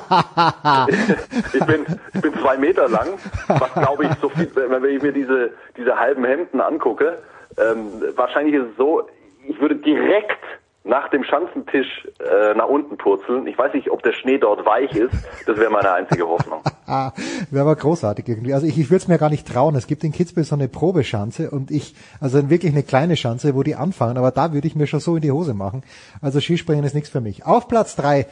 ich, 1.53 1.65
bin, 1.65 1.85
ich 2.13 2.21
bin 2.21 2.33
zwei 2.39 2.57
Meter 2.57 2.87
lang, 2.89 3.19
was 3.47 3.73
glaube 3.73 4.05
ich 4.05 4.11
so 4.21 4.29
viel, 4.29 4.49
wenn 4.55 4.83
ich 4.85 5.01
mir 5.01 5.13
diese, 5.13 5.51
diese 5.77 5.97
halben 5.99 6.25
Hemden 6.25 6.61
angucke, 6.61 7.19
ähm, 7.57 7.91
wahrscheinlich 8.15 8.55
ist 8.55 8.71
es 8.71 8.77
so, 8.77 9.07
ich 9.47 9.59
würde 9.59 9.75
direkt 9.75 10.37
nach 10.83 11.09
dem 11.09 11.23
Schanzentisch 11.23 12.07
äh, 12.19 12.55
nach 12.55 12.67
unten 12.67 12.97
purzeln. 12.97 13.47
Ich 13.47 13.57
weiß 13.57 13.73
nicht, 13.73 13.91
ob 13.91 14.01
der 14.01 14.13
Schnee 14.13 14.37
dort 14.37 14.65
weich 14.65 14.95
ist. 14.95 15.13
Das 15.45 15.57
wäre 15.57 15.69
meine 15.69 15.91
einzige 15.91 16.27
Hoffnung. 16.27 16.61
wäre 17.51 17.61
aber 17.61 17.75
großartig 17.75 18.27
irgendwie. 18.27 18.53
Also 18.53 18.65
ich, 18.65 18.79
ich 18.79 18.89
würde 18.89 19.01
es 19.01 19.07
mir 19.07 19.17
gar 19.17 19.29
nicht 19.29 19.47
trauen. 19.47 19.75
Es 19.75 19.87
gibt 19.87 20.03
in 20.03 20.11
Kitzbühel 20.11 20.45
so 20.45 20.55
eine 20.55 20.67
Probeschanze 20.67 21.51
und 21.51 21.69
ich, 21.69 21.95
also 22.21 22.49
wirklich 22.49 22.71
eine 22.71 22.83
kleine 22.83 23.17
Schanze, 23.17 23.55
wo 23.55 23.63
die 23.63 23.75
anfangen, 23.75 24.17
aber 24.17 24.31
da 24.31 24.53
würde 24.53 24.67
ich 24.67 24.75
mir 24.75 24.87
schon 24.87 25.01
so 25.01 25.15
in 25.15 25.21
die 25.21 25.31
Hose 25.31 25.53
machen. 25.53 25.83
Also 26.21 26.39
Skispringen 26.39 26.85
ist 26.85 26.95
nichts 26.95 27.09
für 27.09 27.21
mich. 27.21 27.45
Auf 27.45 27.67
Platz 27.67 27.95
drei. 27.95 28.27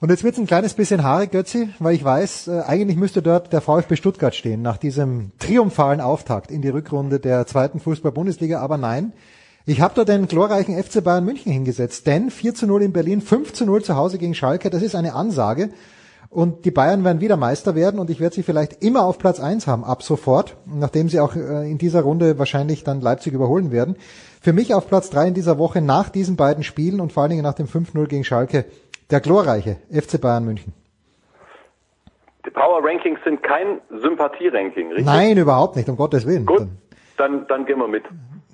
Und 0.00 0.10
jetzt 0.10 0.24
wird's 0.24 0.38
ein 0.38 0.46
kleines 0.46 0.72
bisschen 0.74 1.04
haarig, 1.04 1.30
Götzi, 1.30 1.68
weil 1.78 1.94
ich 1.94 2.02
weiß, 2.02 2.48
äh, 2.48 2.62
eigentlich 2.66 2.96
müsste 2.96 3.20
dort 3.20 3.52
der 3.52 3.60
VfB 3.60 3.96
Stuttgart 3.96 4.34
stehen, 4.34 4.62
nach 4.62 4.78
diesem 4.78 5.30
triumphalen 5.38 6.00
Auftakt 6.00 6.50
in 6.50 6.62
die 6.62 6.70
Rückrunde 6.70 7.20
der 7.20 7.46
zweiten 7.46 7.80
Fußball-Bundesliga, 7.80 8.60
aber 8.60 8.78
nein, 8.78 9.12
ich 9.66 9.80
habe 9.80 9.94
da 9.94 10.04
den 10.04 10.26
glorreichen 10.26 10.82
FC 10.82 11.04
Bayern 11.04 11.24
München 11.24 11.52
hingesetzt, 11.52 12.06
denn 12.06 12.30
4 12.30 12.54
zu 12.54 12.66
0 12.66 12.82
in 12.82 12.92
Berlin, 12.92 13.20
5 13.20 13.52
zu 13.52 13.66
0 13.66 13.82
zu 13.82 13.96
Hause 13.96 14.18
gegen 14.18 14.34
Schalke, 14.34 14.70
das 14.70 14.82
ist 14.82 14.94
eine 14.94 15.14
Ansage. 15.14 15.70
Und 16.30 16.64
die 16.64 16.70
Bayern 16.70 17.04
werden 17.04 17.20
wieder 17.20 17.36
Meister 17.36 17.74
werden 17.74 17.98
und 17.98 18.08
ich 18.08 18.20
werde 18.20 18.36
sie 18.36 18.44
vielleicht 18.44 18.84
immer 18.84 19.04
auf 19.04 19.18
Platz 19.18 19.40
1 19.40 19.66
haben, 19.66 19.82
ab 19.82 20.04
sofort, 20.04 20.56
nachdem 20.64 21.08
sie 21.08 21.18
auch 21.18 21.34
äh, 21.34 21.68
in 21.68 21.76
dieser 21.76 22.02
Runde 22.02 22.38
wahrscheinlich 22.38 22.84
dann 22.84 23.00
Leipzig 23.00 23.32
überholen 23.32 23.72
werden. 23.72 23.96
Für 24.40 24.52
mich 24.52 24.72
auf 24.72 24.86
Platz 24.86 25.10
3 25.10 25.28
in 25.28 25.34
dieser 25.34 25.58
Woche 25.58 25.82
nach 25.82 26.08
diesen 26.08 26.36
beiden 26.36 26.62
Spielen 26.62 27.00
und 27.00 27.12
vor 27.12 27.24
allen 27.24 27.30
Dingen 27.30 27.42
nach 27.42 27.54
dem 27.54 27.66
5-0 27.66 28.06
gegen 28.06 28.22
Schalke, 28.22 28.64
der 29.10 29.18
glorreiche 29.20 29.78
FC 29.90 30.20
Bayern 30.20 30.44
München. 30.44 30.72
Die 32.46 32.50
Power 32.50 32.80
Rankings 32.82 33.18
sind 33.24 33.42
kein 33.42 33.80
Sympathie-Ranking, 33.90 34.88
richtig? 34.88 35.06
Nein, 35.06 35.36
überhaupt 35.36 35.74
nicht, 35.74 35.88
um 35.88 35.96
Gottes 35.96 36.26
Willen. 36.28 36.46
Gut, 36.46 36.68
dann, 37.18 37.46
dann 37.48 37.66
gehen 37.66 37.78
wir 37.78 37.88
mit. 37.88 38.04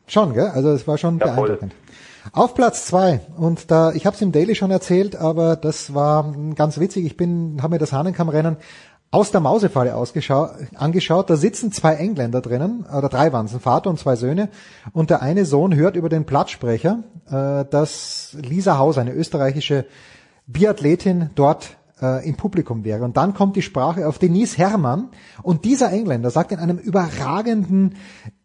Schon, 0.06 0.34
gell? 0.34 0.48
Also 0.48 0.70
es 0.70 0.86
war 0.86 0.98
schon 0.98 1.18
ja, 1.18 1.26
beeindruckend. 1.26 1.74
Auf 2.32 2.54
Platz 2.54 2.86
zwei 2.86 3.20
und 3.36 3.70
da 3.70 3.92
ich 3.92 4.04
habe 4.04 4.16
es 4.16 4.22
im 4.22 4.32
Daily 4.32 4.54
schon 4.54 4.70
erzählt, 4.70 5.14
aber 5.16 5.56
das 5.56 5.94
war 5.94 6.34
ganz 6.54 6.78
witzig. 6.78 7.06
Ich 7.06 7.16
bin, 7.16 7.58
habe 7.62 7.74
mir 7.74 7.78
das 7.78 7.92
Hahnenkammrennen 7.92 8.56
aus 9.10 9.30
der 9.30 9.40
Mausefalle 9.40 9.94
angeschaut. 10.74 11.30
Da 11.30 11.36
sitzen 11.36 11.72
zwei 11.72 11.94
Engländer 11.94 12.40
drinnen, 12.40 12.84
oder 12.84 13.08
drei 13.08 13.32
waren 13.32 13.46
es, 13.46 13.54
ein 13.54 13.60
Vater 13.60 13.90
und 13.90 13.98
zwei 13.98 14.16
Söhne. 14.16 14.48
Und 14.92 15.10
der 15.10 15.22
eine 15.22 15.44
Sohn 15.44 15.74
hört 15.74 15.96
über 15.96 16.08
den 16.08 16.26
Plattsprecher, 16.26 17.04
äh, 17.28 17.64
dass 17.64 18.36
Lisa 18.40 18.78
Haus, 18.78 18.98
eine 18.98 19.12
österreichische 19.12 19.86
Biathletin, 20.46 21.30
dort 21.34 21.76
äh, 22.02 22.28
im 22.28 22.36
Publikum 22.36 22.84
wäre. 22.84 23.04
Und 23.04 23.16
dann 23.16 23.34
kommt 23.34 23.56
die 23.56 23.62
Sprache 23.62 24.06
auf 24.06 24.18
Denise 24.18 24.58
Herrmann 24.58 25.08
und 25.42 25.64
dieser 25.64 25.92
Engländer 25.92 26.30
sagt 26.30 26.52
in 26.52 26.58
einem 26.58 26.78
überragenden 26.78 27.94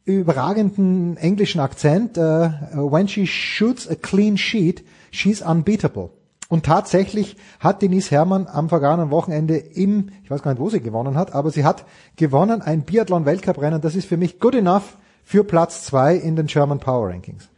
überragenden 0.06 1.18
englischen 1.18 1.62
Akzent, 1.62 2.18
uh, 2.18 2.50
when 2.74 3.08
she 3.08 3.28
shoots 3.28 3.90
a 3.90 3.96
clean 3.96 4.38
sheet, 4.38 4.84
she's 5.12 5.42
unbeatable. 5.42 6.10
Und 6.50 6.66
tatsächlich 6.66 7.38
hat 7.62 7.82
Denise 7.82 8.12
Herrmann 8.12 8.48
am 8.52 8.68
vergangenen 8.68 9.10
Wochenende 9.10 9.56
im, 9.56 10.10
ich 10.24 10.30
weiß 10.30 10.44
gar 10.44 10.52
nicht, 10.52 10.60
wo 10.60 10.70
sie 10.70 10.82
gewonnen 10.82 11.16
hat, 11.16 11.34
aber 11.34 11.50
sie 11.50 11.64
hat 11.64 11.86
gewonnen 12.18 12.62
ein 12.62 12.84
Biathlon-Weltcuprennen. 12.84 13.80
Das 13.80 13.96
ist 13.96 14.06
für 14.06 14.18
mich 14.18 14.40
good 14.40 14.56
enough 14.56 14.98
für 15.24 15.46
Platz 15.46 15.86
zwei 15.86 16.16
in 16.16 16.36
den 16.36 16.48
German 16.48 16.80
Power 16.80 17.08
Rankings. 17.08 17.50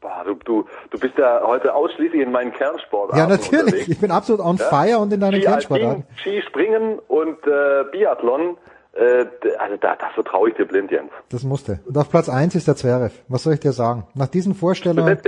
Boah, 0.00 0.22
du, 0.24 0.34
du, 0.34 0.64
du 0.90 0.98
bist 1.00 1.18
ja 1.18 1.40
heute 1.44 1.74
ausschließlich 1.74 2.22
in 2.22 2.30
meinen 2.30 2.52
Kernsportarten 2.52 3.18
Ja, 3.18 3.26
natürlich. 3.26 3.64
Unterwegs. 3.64 3.88
Ich 3.88 4.00
bin 4.00 4.12
absolut 4.12 4.44
on 4.44 4.56
ja? 4.56 4.66
fire 4.66 4.98
und 4.98 5.12
in 5.12 5.18
deinen 5.18 5.40
Kernsportarten. 5.40 6.04
Skispringen 6.20 7.00
und 7.08 7.38
äh, 7.46 7.84
Biathlon 7.90 8.56
äh, 8.56 8.71
also 8.94 9.76
da, 9.80 9.96
das 9.96 10.12
vertraue 10.14 10.50
ich 10.50 10.56
dir 10.56 10.66
blind, 10.66 10.90
Jens. 10.90 11.10
Das 11.30 11.44
musste. 11.44 11.80
Und 11.86 11.96
auf 11.96 12.10
Platz 12.10 12.28
eins 12.28 12.54
ist 12.54 12.68
der 12.68 12.76
Zverev. 12.76 13.12
Was 13.28 13.44
soll 13.44 13.54
ich 13.54 13.60
dir 13.60 13.72
sagen? 13.72 14.06
Nach 14.14 14.28
diesen 14.28 14.54
Vorstellungen... 14.54 15.18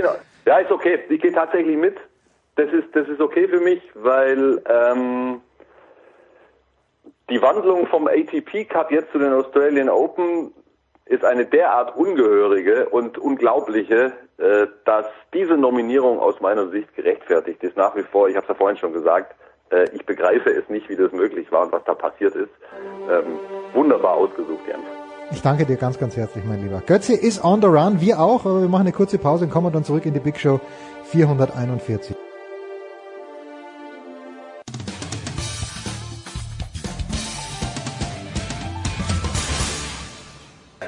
Ja, 0.45 0.59
ist 0.59 0.71
okay. 0.71 0.99
Ich 1.09 1.21
gehe 1.21 1.31
tatsächlich 1.31 1.75
mit. 1.75 1.97
Das 2.55 2.71
ist, 2.71 2.95
das 2.95 3.07
ist 3.07 3.19
okay 3.19 3.47
für 3.47 3.59
mich, 3.59 3.81
weil 3.95 4.61
ähm, 4.69 5.41
die 7.29 7.41
Wandlung 7.41 7.87
vom 7.87 8.07
ATP 8.07 8.65
Cup 8.65 8.91
jetzt 8.91 9.11
zu 9.11 9.17
den 9.17 9.33
Australian 9.33 9.89
Open 9.89 10.53
ist 11.05 11.25
eine 11.25 11.45
derart 11.45 11.95
ungehörige 11.95 12.89
und 12.89 13.17
unglaubliche, 13.17 14.13
äh, 14.37 14.67
dass 14.85 15.05
diese 15.33 15.57
Nominierung 15.57 16.19
aus 16.19 16.39
meiner 16.39 16.69
Sicht 16.69 16.95
gerechtfertigt 16.95 17.63
ist. 17.63 17.75
Nach 17.75 17.95
wie 17.95 18.03
vor, 18.03 18.29
ich 18.29 18.35
habe 18.35 18.45
es 18.45 18.49
ja 18.49 18.55
vorhin 18.55 18.77
schon 18.77 18.93
gesagt, 18.93 19.35
äh, 19.71 19.85
ich 19.93 20.05
begreife 20.05 20.49
es 20.49 20.67
nicht, 20.69 20.87
wie 20.89 20.95
das 20.95 21.11
möglich 21.11 21.51
war 21.51 21.63
und 21.63 21.71
was 21.71 21.83
da 21.85 21.93
passiert 21.93 22.35
ist. 22.35 22.49
Ähm, 23.09 23.39
wunderbar 23.73 24.13
ausgesucht, 24.13 24.61
Jens. 24.67 24.83
Ich 25.31 25.41
danke 25.41 25.65
dir 25.65 25.75
ganz, 25.75 25.97
ganz 25.97 26.15
herzlich, 26.15 26.43
mein 26.45 26.61
Lieber. 26.61 26.81
Götze 26.85 27.13
ist 27.13 27.43
on 27.43 27.61
the 27.61 27.67
run, 27.67 27.99
wir 27.99 28.19
auch, 28.19 28.45
aber 28.45 28.61
wir 28.61 28.69
machen 28.69 28.83
eine 28.83 28.91
kurze 28.91 29.17
Pause 29.17 29.45
und 29.45 29.51
kommen 29.51 29.73
dann 29.73 29.83
zurück 29.83 30.05
in 30.05 30.13
die 30.13 30.19
Big 30.19 30.37
Show 30.37 30.59
441. 31.05 32.15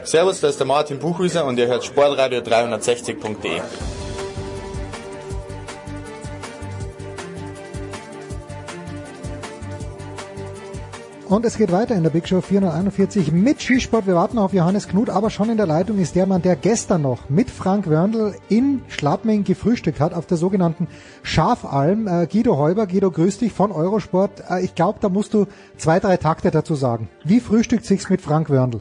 Servus, 0.04 0.40
da 0.40 0.48
ist 0.48 0.58
der 0.58 0.68
Martin 0.68 1.00
Buchhüser 1.00 1.44
und 1.46 1.60
ihr 1.60 1.68
hört 1.68 1.84
Sportradio 1.84 2.40
360.de. 2.40 3.62
Und 11.30 11.44
es 11.44 11.58
geht 11.58 11.74
weiter 11.74 11.94
in 11.94 12.04
der 12.04 12.10
Big 12.10 12.26
Show 12.26 12.40
441 12.40 13.34
mit 13.34 13.62
Skisport. 13.62 14.08
Wir 14.08 14.16
warten 14.16 14.38
auf 14.38 14.54
Johannes 14.54 14.88
Knut, 14.88 15.10
aber 15.10 15.30
schon 15.30 15.50
in 15.50 15.58
der 15.58 15.66
Leitung 15.66 16.00
ist 16.00 16.16
der 16.16 16.26
Mann, 16.26 16.42
der 16.42 16.56
gestern 16.56 17.02
noch 17.02 17.30
mit 17.30 17.50
Frank 17.50 17.90
Wörndl 17.90 18.34
in 18.48 18.82
Schladming 18.88 19.44
gefrühstückt 19.44 20.00
hat 20.00 20.14
auf 20.14 20.26
der 20.26 20.38
sogenannten 20.38 20.88
Schafalm. 21.24 22.08
Äh, 22.08 22.28
Guido 22.28 22.58
Heuber, 22.58 22.88
Guido, 22.88 23.12
grüß 23.12 23.40
dich 23.40 23.52
von 23.52 23.74
Eurosport. 23.74 24.42
Äh, 24.50 24.64
ich 24.64 24.74
glaube, 24.74 25.00
da 25.02 25.10
musst 25.10 25.34
du 25.34 25.48
zwei, 25.76 26.00
drei 26.00 26.16
Takte 26.16 26.50
dazu 26.50 26.76
sagen. 26.76 27.10
Wie 27.26 27.42
frühstückt 27.42 27.84
sich's 27.84 28.10
mit 28.10 28.22
Frank 28.22 28.50
Wörndl? 28.50 28.80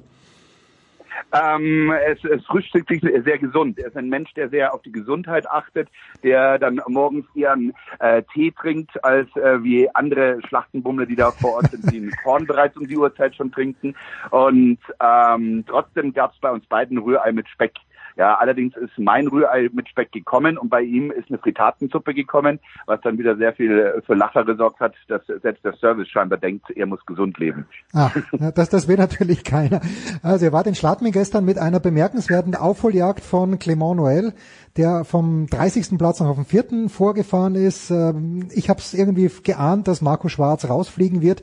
Ähm, 1.37 1.93
es, 2.07 2.23
es 2.25 2.45
frühstückt 2.47 2.89
sich 2.89 3.01
sehr 3.01 3.39
gesund. 3.39 3.79
Er 3.79 3.89
ist 3.89 3.97
ein 3.97 4.09
Mensch, 4.09 4.33
der 4.35 4.49
sehr 4.49 4.75
auf 4.75 4.83
die 4.83 4.93
Gesundheit 4.93 5.49
achtet, 5.51 5.89
der 6.23 6.59
dann 6.59 6.81
morgens 6.89 7.27
eher 7.35 7.53
einen 7.53 7.75
äh, 7.99 8.23
Tee 8.33 8.53
trinkt, 8.53 9.03
als 9.05 9.29
äh, 9.37 9.63
wie 9.63 9.89
andere 9.95 10.39
Schlachtenbummler, 10.47 11.07
die 11.07 11.17
da 11.17 11.31
vor 11.31 11.55
Ort 11.55 11.71
sind, 11.71 11.91
die 11.91 11.99
einen 11.99 12.13
Korn 12.25 12.47
bereits 12.47 12.77
um 12.77 12.87
die 12.87 12.97
Uhrzeit 12.97 13.35
schon 13.35 13.53
trinken. 13.53 13.95
Und 14.31 14.79
ähm, 15.01 15.65
trotzdem 15.67 16.13
gab 16.13 16.33
es 16.33 16.41
bei 16.41 16.51
uns 16.51 16.65
beiden 16.67 16.99
Rührei 16.99 17.33
mit 17.33 17.49
Speck. 17.49 17.75
Ja, 18.17 18.37
allerdings 18.37 18.75
ist 18.77 18.99
mein 18.99 19.29
Rührei 19.29 19.69
mit 19.73 19.89
Speck 19.91 20.11
gekommen 20.11 20.57
und 20.57 20.71
bei 20.71 20.81
ihm 20.81 21.11
ist 21.11 21.29
eine 21.29 21.39
Fritatensuppe 21.39 22.15
gekommen, 22.15 22.61
was 22.87 23.01
dann 23.03 23.19
wieder 23.19 23.37
sehr 23.37 23.53
viel 23.53 24.03
für 24.07 24.15
Lacher 24.15 24.45
gesorgt 24.45 24.81
hat, 24.81 24.95
dass 25.09 25.21
selbst 25.27 25.63
der 25.65 25.75
Service 25.75 26.09
scheinbar 26.09 26.39
denkt, 26.39 26.71
er 26.71 26.87
muss 26.87 27.05
gesund 27.05 27.39
leben. 27.39 27.67
Ah, 27.93 28.11
das, 28.55 28.71
das 28.71 28.89
will 28.89 28.97
natürlich 28.97 29.45
keiner. 29.45 29.83
Also 30.23 30.47
er 30.47 30.53
war 30.53 30.67
in 30.67 30.75
Schladming 30.75 31.13
gestern 31.13 31.45
mit 31.45 31.59
einer 31.59 31.79
bemerkenswerten 31.79 32.55
Aufholjagd 32.55 33.21
von 33.21 33.59
Clement 33.59 34.01
Noël, 34.01 34.33
der 34.79 35.05
vom 35.05 35.47
30. 35.47 35.99
Platz 35.99 36.21
noch 36.21 36.29
auf 36.29 36.37
den 36.37 36.47
vierten 36.47 36.89
vorgefahren 36.89 37.55
ist. 37.55 37.91
Ähm, 37.91 38.49
ich 38.55 38.71
habe 38.71 38.81
es 38.81 38.95
irgendwie 38.95 39.31
geahnt, 39.43 39.89
dass 39.89 40.01
Marco 40.01 40.29
Schwarz 40.29 40.69
rausfliegen 40.69 41.21
wird. 41.21 41.43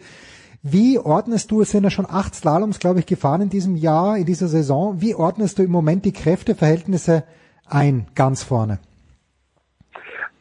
Wie 0.65 0.97
ordnest 0.97 1.51
du, 1.51 1.61
es 1.61 1.71
sind 1.71 1.83
ja 1.83 1.89
schon 1.89 2.07
acht 2.09 2.33
Slaloms, 2.33 2.79
glaube 2.79 2.99
ich, 2.99 3.05
gefahren 3.05 3.41
in 3.41 3.49
diesem 3.49 3.75
Jahr, 3.75 4.17
in 4.17 4.25
dieser 4.25 4.47
Saison. 4.47 5.01
Wie 5.01 5.13
ordnest 5.13 5.59
du 5.59 5.63
im 5.63 5.71
Moment 5.71 6.05
die 6.05 6.13
Kräfteverhältnisse 6.13 7.25
ein, 7.67 8.07
ganz 8.15 8.43
vorne? 8.43 8.79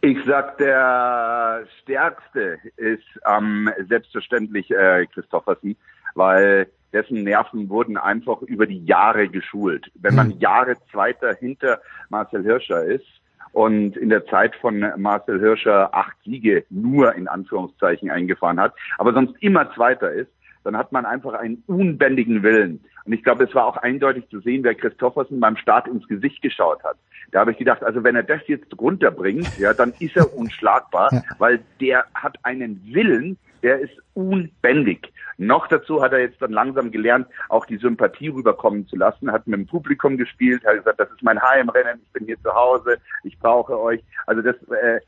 Ich 0.00 0.18
sag, 0.24 0.58
der 0.58 1.64
stärkste 1.82 2.58
ist 2.76 3.02
ähm, 3.26 3.68
selbstverständlich 3.88 4.70
äh, 4.70 5.06
Christoffersen, 5.06 5.76
weil 6.14 6.68
dessen 6.92 7.24
Nerven 7.24 7.68
wurden 7.68 7.96
einfach 7.96 8.42
über 8.42 8.66
die 8.66 8.84
Jahre 8.84 9.28
geschult. 9.28 9.90
Wenn 9.94 10.14
man 10.14 10.38
Jahre 10.38 10.76
Zweiter 10.92 11.34
hinter 11.34 11.80
Marcel 12.10 12.44
Hirscher 12.44 12.84
ist, 12.84 13.06
und 13.52 13.96
in 13.96 14.08
der 14.08 14.26
Zeit 14.26 14.54
von 14.56 14.84
Marcel 14.96 15.38
Hirscher 15.38 15.94
acht 15.94 16.16
Siege 16.24 16.64
nur 16.70 17.14
in 17.14 17.28
Anführungszeichen 17.28 18.10
eingefahren 18.10 18.60
hat, 18.60 18.74
aber 18.98 19.12
sonst 19.12 19.34
immer 19.40 19.72
Zweiter 19.74 20.10
ist, 20.10 20.30
dann 20.64 20.76
hat 20.76 20.92
man 20.92 21.04
einfach 21.06 21.34
einen 21.34 21.62
unbändigen 21.66 22.42
Willen. 22.42 22.80
Und 23.04 23.12
ich 23.12 23.24
glaube, 23.24 23.44
es 23.44 23.54
war 23.54 23.66
auch 23.66 23.76
eindeutig 23.78 24.28
zu 24.28 24.40
sehen, 24.40 24.62
wer 24.62 24.74
Christoffersen 24.74 25.40
beim 25.40 25.56
Start 25.56 25.88
ins 25.88 26.06
Gesicht 26.06 26.40
geschaut 26.40 26.82
hat. 26.84 26.96
Da 27.32 27.40
habe 27.40 27.52
ich 27.52 27.58
gedacht, 27.58 27.82
also 27.82 28.04
wenn 28.04 28.14
er 28.14 28.22
das 28.22 28.40
jetzt 28.46 28.78
runterbringt, 28.78 29.56
ja, 29.56 29.74
dann 29.74 29.92
ist 29.98 30.16
er 30.16 30.32
unschlagbar, 30.36 31.10
weil 31.38 31.60
der 31.80 32.04
hat 32.14 32.38
einen 32.44 32.80
Willen, 32.92 33.38
der 33.62 33.80
ist 33.80 33.94
unbändig. 34.14 35.12
Noch 35.38 35.66
dazu 35.68 36.02
hat 36.02 36.12
er 36.12 36.20
jetzt 36.20 36.40
dann 36.42 36.52
langsam 36.52 36.90
gelernt, 36.90 37.26
auch 37.48 37.66
die 37.66 37.78
Sympathie 37.78 38.28
rüberkommen 38.28 38.86
zu 38.86 38.96
lassen, 38.96 39.32
hat 39.32 39.46
mit 39.46 39.58
dem 39.58 39.66
Publikum 39.66 40.16
gespielt, 40.16 40.64
hat 40.64 40.76
gesagt, 40.76 41.00
das 41.00 41.10
ist 41.10 41.22
mein 41.22 41.40
Heimrennen, 41.40 42.00
ich 42.04 42.12
bin 42.12 42.26
hier 42.26 42.40
zu 42.42 42.52
Hause, 42.54 42.98
ich 43.24 43.38
brauche 43.38 43.78
euch. 43.78 44.02
Also 44.26 44.42
das, 44.42 44.56
äh, 44.68 45.00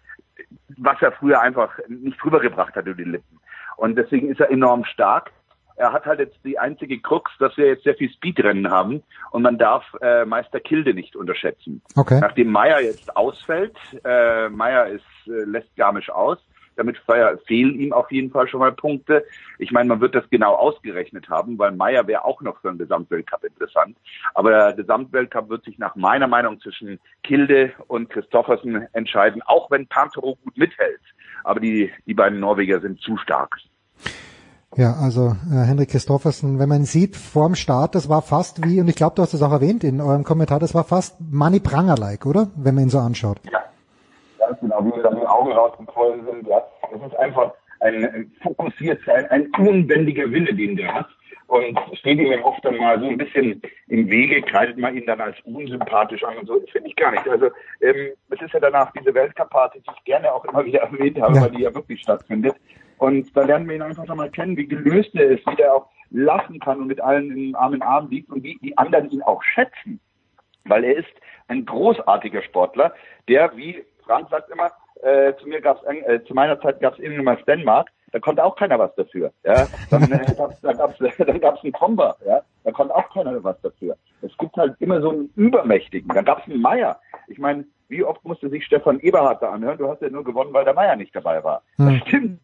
was 0.79 1.01
er 1.03 1.13
früher 1.13 1.41
einfach 1.41 1.79
nicht 1.89 2.25
rübergebracht 2.25 2.75
hat 2.75 2.87
über 2.87 2.97
die 2.97 3.11
Lippen. 3.11 3.41
Und 3.77 3.97
deswegen 3.97 4.31
ist 4.31 4.41
er 4.41 4.51
enorm 4.51 4.85
stark. 4.85 5.33
Er 5.77 5.93
hat 5.93 6.07
halt 6.07 6.21
jetzt 6.21 6.39
die 6.45 6.59
einzige 6.59 7.01
Krux, 7.01 7.33
dass 7.41 7.57
wir 7.57 7.67
jetzt 7.67 7.83
sehr 7.83 7.97
viel 7.97 8.09
Speedrennen 8.09 8.71
haben 8.71 9.03
und 9.33 9.43
man 9.43 9.59
darf 9.59 9.85
äh, 10.01 10.25
Meister 10.25 10.61
Kilde 10.61 10.95
nicht 10.95 11.17
unterschätzen. 11.17 11.83
Okay. 11.97 12.21
Nachdem 12.21 12.53
Meier 12.53 12.81
jetzt 12.81 13.17
ausfällt, 13.17 13.77
äh, 14.05 14.49
Meier 14.51 14.87
ist, 14.87 15.05
äh, 15.27 15.45
lässt 15.45 15.75
Garmisch 15.75 16.11
aus, 16.11 16.39
damit 16.77 16.99
fehlen 17.47 17.79
ihm 17.79 17.93
auf 17.93 18.11
jeden 18.11 18.31
Fall 18.31 18.49
schon 18.49 18.61
mal 18.61 18.73
Punkte. 18.73 19.25
Ich 19.59 19.71
meine, 19.73 19.89
man 19.89 20.01
wird 20.01 20.15
das 20.15 20.29
genau 20.31 20.55
ausgerechnet 20.55 21.29
haben, 21.29 21.59
weil 21.59 21.73
Meier 21.73 22.07
wäre 22.07 22.25
auch 22.25 22.41
noch 22.41 22.61
für 22.61 22.69
einen 22.69 22.79
Gesamtweltcup 22.79 23.45
interessant. 23.45 23.97
Aber 24.35 24.51
der 24.51 24.73
Gesamtweltcup 24.75 25.49
wird 25.49 25.65
sich 25.65 25.79
nach 25.79 25.97
meiner 25.97 26.27
Meinung 26.27 26.61
zwischen 26.61 26.99
Kilde 27.23 27.73
und 27.87 28.11
Christoffersen 28.11 28.87
entscheiden, 28.93 29.43
auch 29.43 29.71
wenn 29.71 29.87
Pantero 29.87 30.37
gut 30.43 30.57
mithält. 30.57 31.01
Aber 31.45 31.61
die, 31.61 31.93
die 32.07 32.15
beiden 32.15 32.41
Norweger 32.41 32.81
sind 32.81 33.01
zu 33.01 33.17
stark. 33.17 33.57
Ja, 34.77 34.95
also 34.95 35.37
äh, 35.53 35.65
Henrik 35.67 35.91
Christoffersen, 35.91 36.59
wenn 36.59 36.69
man 36.69 36.85
sieht 36.85 37.17
vorm 37.17 37.55
Start, 37.55 37.95
das 37.95 38.09
war 38.09 38.23
fast 38.23 38.65
wie, 38.67 38.81
und 38.81 38.89
ich 38.89 38.97
glaube, 38.97 39.15
du 39.15 39.23
hast 39.23 39.33
das 39.33 39.43
auch 39.43 39.53
erwähnt 39.53 39.85
in 39.85 40.01
eurem 40.01 40.25
Kommentar, 40.25 40.59
das 40.59 40.75
war 40.75 40.83
fast 40.83 41.17
Manny 41.21 41.61
Pranger-like, 41.61 42.27
oder? 42.27 42.49
Wenn 42.57 42.75
man 42.75 42.85
ihn 42.85 42.91
so 42.91 42.99
anschaut. 42.99 43.39
Ja, 43.45 43.61
ganz 44.55 44.61
genau, 44.61 44.97
wie 44.97 45.03
dann 45.03 45.21
die 45.21 45.27
Augen 45.27 45.53
rausgequollen 45.53 46.25
sind. 46.25 46.47
Ja. 46.47 46.63
Es 46.95 47.03
ist 47.03 47.17
einfach 47.17 47.53
ein 47.81 48.33
fokussiert, 48.43 49.07
ein, 49.09 49.27
ein 49.27 49.51
unbändiger 49.59 50.31
Wille, 50.31 50.55
den 50.55 50.77
der 50.77 50.95
hat. 50.95 51.09
Und 51.47 51.79
steht 51.99 52.19
ihm 52.19 52.43
oft 52.43 52.65
dann 52.65 52.79
mal 52.79 52.99
so 52.99 53.07
ein 53.07 53.19
bisschen 53.19 53.61
im 53.89 54.09
Wege, 54.09 54.41
kreidet 54.41 54.79
man 54.79 54.97
ihn 54.97 55.05
dann 55.05 55.21
als 55.21 55.37
unsympathisch 55.45 56.25
an 56.25 56.39
und 56.39 56.47
so. 56.47 56.59
Das 56.59 56.71
finde 56.71 56.89
ich 56.89 56.97
gar 56.97 57.11
nicht. 57.11 57.29
Also 57.29 57.47
ähm, 57.83 58.13
es 58.31 58.41
ist 58.41 58.55
ja 58.55 58.61
danach 58.61 58.91
diese 58.93 59.13
Weltcup-Party, 59.13 59.81
die 59.81 59.91
ich 59.95 60.05
gerne 60.05 60.33
auch 60.33 60.45
immer 60.47 60.65
wieder 60.65 60.81
erwähnt 60.91 61.21
habe, 61.21 61.35
ja. 61.35 61.43
weil 61.43 61.51
die 61.51 61.63
ja 61.63 61.75
wirklich 61.75 62.01
stattfindet. 62.01 62.55
Und 62.97 63.37
da 63.37 63.43
lernen 63.43 63.69
wir 63.69 63.77
ihn 63.77 63.83
einfach 63.83 64.07
nochmal 64.07 64.31
kennen, 64.31 64.57
wie 64.57 64.67
gelöst 64.67 65.15
er 65.15 65.27
ist, 65.27 65.47
wie 65.47 65.57
der 65.57 65.75
auch 65.75 65.87
lachen 66.11 66.61
kann 66.61 66.81
und 66.81 66.87
mit 66.87 67.01
allen 67.01 67.37
im 67.37 67.55
Arm 67.57 67.75
in 67.75 67.83
Arm 67.83 68.09
liegt 68.09 68.31
und 68.31 68.43
wie 68.43 68.57
die 68.63 68.77
anderen 68.79 69.11
ihn 69.11 69.23
auch 69.23 69.43
schätzen. 69.43 70.01
Weil 70.65 70.85
er 70.85 70.97
ist 70.97 71.13
ein 71.49 71.67
großartiger 71.67 72.43
Sportler, 72.43 72.95
der, 73.29 73.55
wie 73.55 73.85
Frank 74.05 74.29
sagt 74.31 74.51
immer, 74.51 74.71
äh, 75.03 75.35
zu 75.37 75.49
mir 75.49 75.61
gab's 75.61 75.83
äh, 75.85 76.23
zu 76.25 76.35
meiner 76.35 76.61
Zeit 76.61 76.81
gab's 76.81 76.99
irgendwann 76.99 77.25
mal 77.25 77.39
Stenmark, 77.43 77.91
da 78.13 78.21
konnte 78.21 78.45
auch 78.45 78.57
keiner 78.57 78.79
was 78.79 78.95
dafür. 78.95 79.33
Ja, 79.45 79.67
dann 79.91 80.11
äh, 80.11 80.35
gab's, 80.37 80.61
da 80.61 80.73
gab's, 80.73 80.99
dann 80.99 81.41
gab's 81.41 81.63
einen 81.63 81.73
Comba, 81.73 82.17
ja, 82.27 82.43
da 82.65 82.71
konnte 82.71 82.95
auch 82.95 83.09
keiner 83.13 83.43
was 83.43 83.61
dafür. 83.61 83.97
Es 84.23 84.37
gibt 84.39 84.57
halt 84.57 84.75
immer 84.81 85.01
so 85.01 85.11
einen 85.11 85.31
Übermächtigen. 85.37 86.09
Dann 86.09 86.25
gab's 86.25 86.49
einen 86.49 86.61
Meier. 86.61 86.99
Ich 87.29 87.39
meine, 87.39 87.65
wie 87.89 88.05
oft 88.05 88.25
musste 88.25 88.49
sich 88.49 88.65
Stefan 88.65 89.01
Eberhardt 89.01 89.43
da 89.43 89.51
anhören? 89.51 89.79
Du 89.79 89.89
hast 89.89 90.01
ja 90.01 90.09
nur 90.09 90.25
gewonnen, 90.25 90.53
weil 90.53 90.65
der 90.65 90.75
Meier 90.75 90.97
nicht 90.97 91.15
dabei 91.15 91.43
war. 91.45 91.63
Hm. 91.77 91.99
Das 91.99 92.09
stimmt 92.09 92.41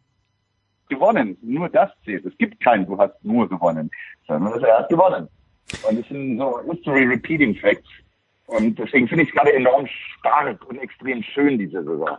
gewonnen. 0.89 1.37
Nur 1.41 1.69
das 1.69 1.89
zählt. 2.05 2.25
Es 2.25 2.37
gibt 2.37 2.61
keinen, 2.63 2.85
du 2.85 2.97
hast 2.97 3.15
nur 3.23 3.49
gewonnen, 3.49 3.89
sondern 4.27 4.63
er 4.63 4.79
hat 4.79 4.89
gewonnen. 4.89 5.27
Und 5.89 5.99
es 5.99 6.07
sind 6.07 6.37
so 6.37 6.59
History 6.69 7.05
Repeating 7.05 7.55
Facts. 7.55 7.89
Und 8.51 8.77
deswegen 8.77 9.07
finde 9.07 9.23
ich 9.23 9.29
es 9.29 9.35
gerade 9.35 9.53
enorm 9.53 9.87
stark 10.19 10.65
und 10.67 10.77
extrem 10.79 11.23
schön, 11.23 11.57
diese 11.57 11.83
Saison. 11.83 12.17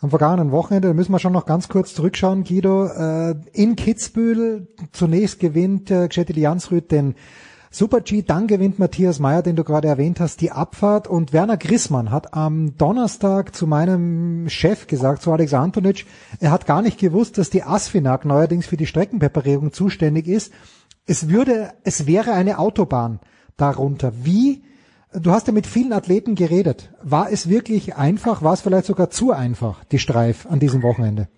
Am 0.00 0.10
vergangenen 0.10 0.50
Wochenende, 0.50 0.92
müssen 0.92 1.12
wir 1.12 1.20
schon 1.20 1.32
noch 1.32 1.46
ganz 1.46 1.68
kurz 1.68 1.94
zurückschauen, 1.94 2.42
Guido. 2.42 2.86
Äh, 2.86 3.36
in 3.52 3.76
Kitzbühel 3.76 4.66
zunächst 4.90 5.38
gewinnt 5.38 5.90
äh, 5.90 6.08
Gschetil 6.08 6.38
Jansrud 6.38 6.90
den 6.90 7.14
Super-G, 7.70 8.22
dann 8.22 8.48
gewinnt 8.48 8.80
Matthias 8.80 9.20
Meyer, 9.20 9.42
den 9.42 9.54
du 9.54 9.62
gerade 9.62 9.86
erwähnt 9.86 10.18
hast, 10.18 10.40
die 10.40 10.50
Abfahrt 10.50 11.06
und 11.06 11.32
Werner 11.32 11.56
Grissmann 11.56 12.10
hat 12.10 12.34
am 12.34 12.76
Donnerstag 12.76 13.54
zu 13.54 13.66
meinem 13.66 14.48
Chef 14.48 14.86
gesagt, 14.86 15.22
zu 15.22 15.30
Alex 15.30 15.54
Antonic, 15.54 16.06
er 16.40 16.50
hat 16.50 16.66
gar 16.66 16.82
nicht 16.82 16.98
gewusst, 16.98 17.38
dass 17.38 17.50
die 17.50 17.62
Asfinag 17.62 18.24
neuerdings 18.24 18.66
für 18.66 18.76
die 18.76 18.86
Streckenpräparierung 18.86 19.72
zuständig 19.72 20.26
ist. 20.26 20.52
Es 21.06 21.28
würde, 21.28 21.72
es 21.84 22.06
wäre 22.06 22.32
eine 22.32 22.58
Autobahn 22.58 23.20
darunter. 23.56 24.12
Wie, 24.24 24.62
du 25.20 25.30
hast 25.30 25.46
ja 25.46 25.52
mit 25.52 25.66
vielen 25.66 25.92
Athleten 25.92 26.34
geredet. 26.34 26.90
War 27.02 27.28
es 27.30 27.48
wirklich 27.48 27.96
einfach? 27.96 28.42
War 28.42 28.52
es 28.52 28.62
vielleicht 28.62 28.86
sogar 28.86 29.10
zu 29.10 29.32
einfach, 29.32 29.84
die 29.84 29.98
Streif 29.98 30.46
an 30.46 30.60
diesem 30.60 30.82
Wochenende? 30.82 31.28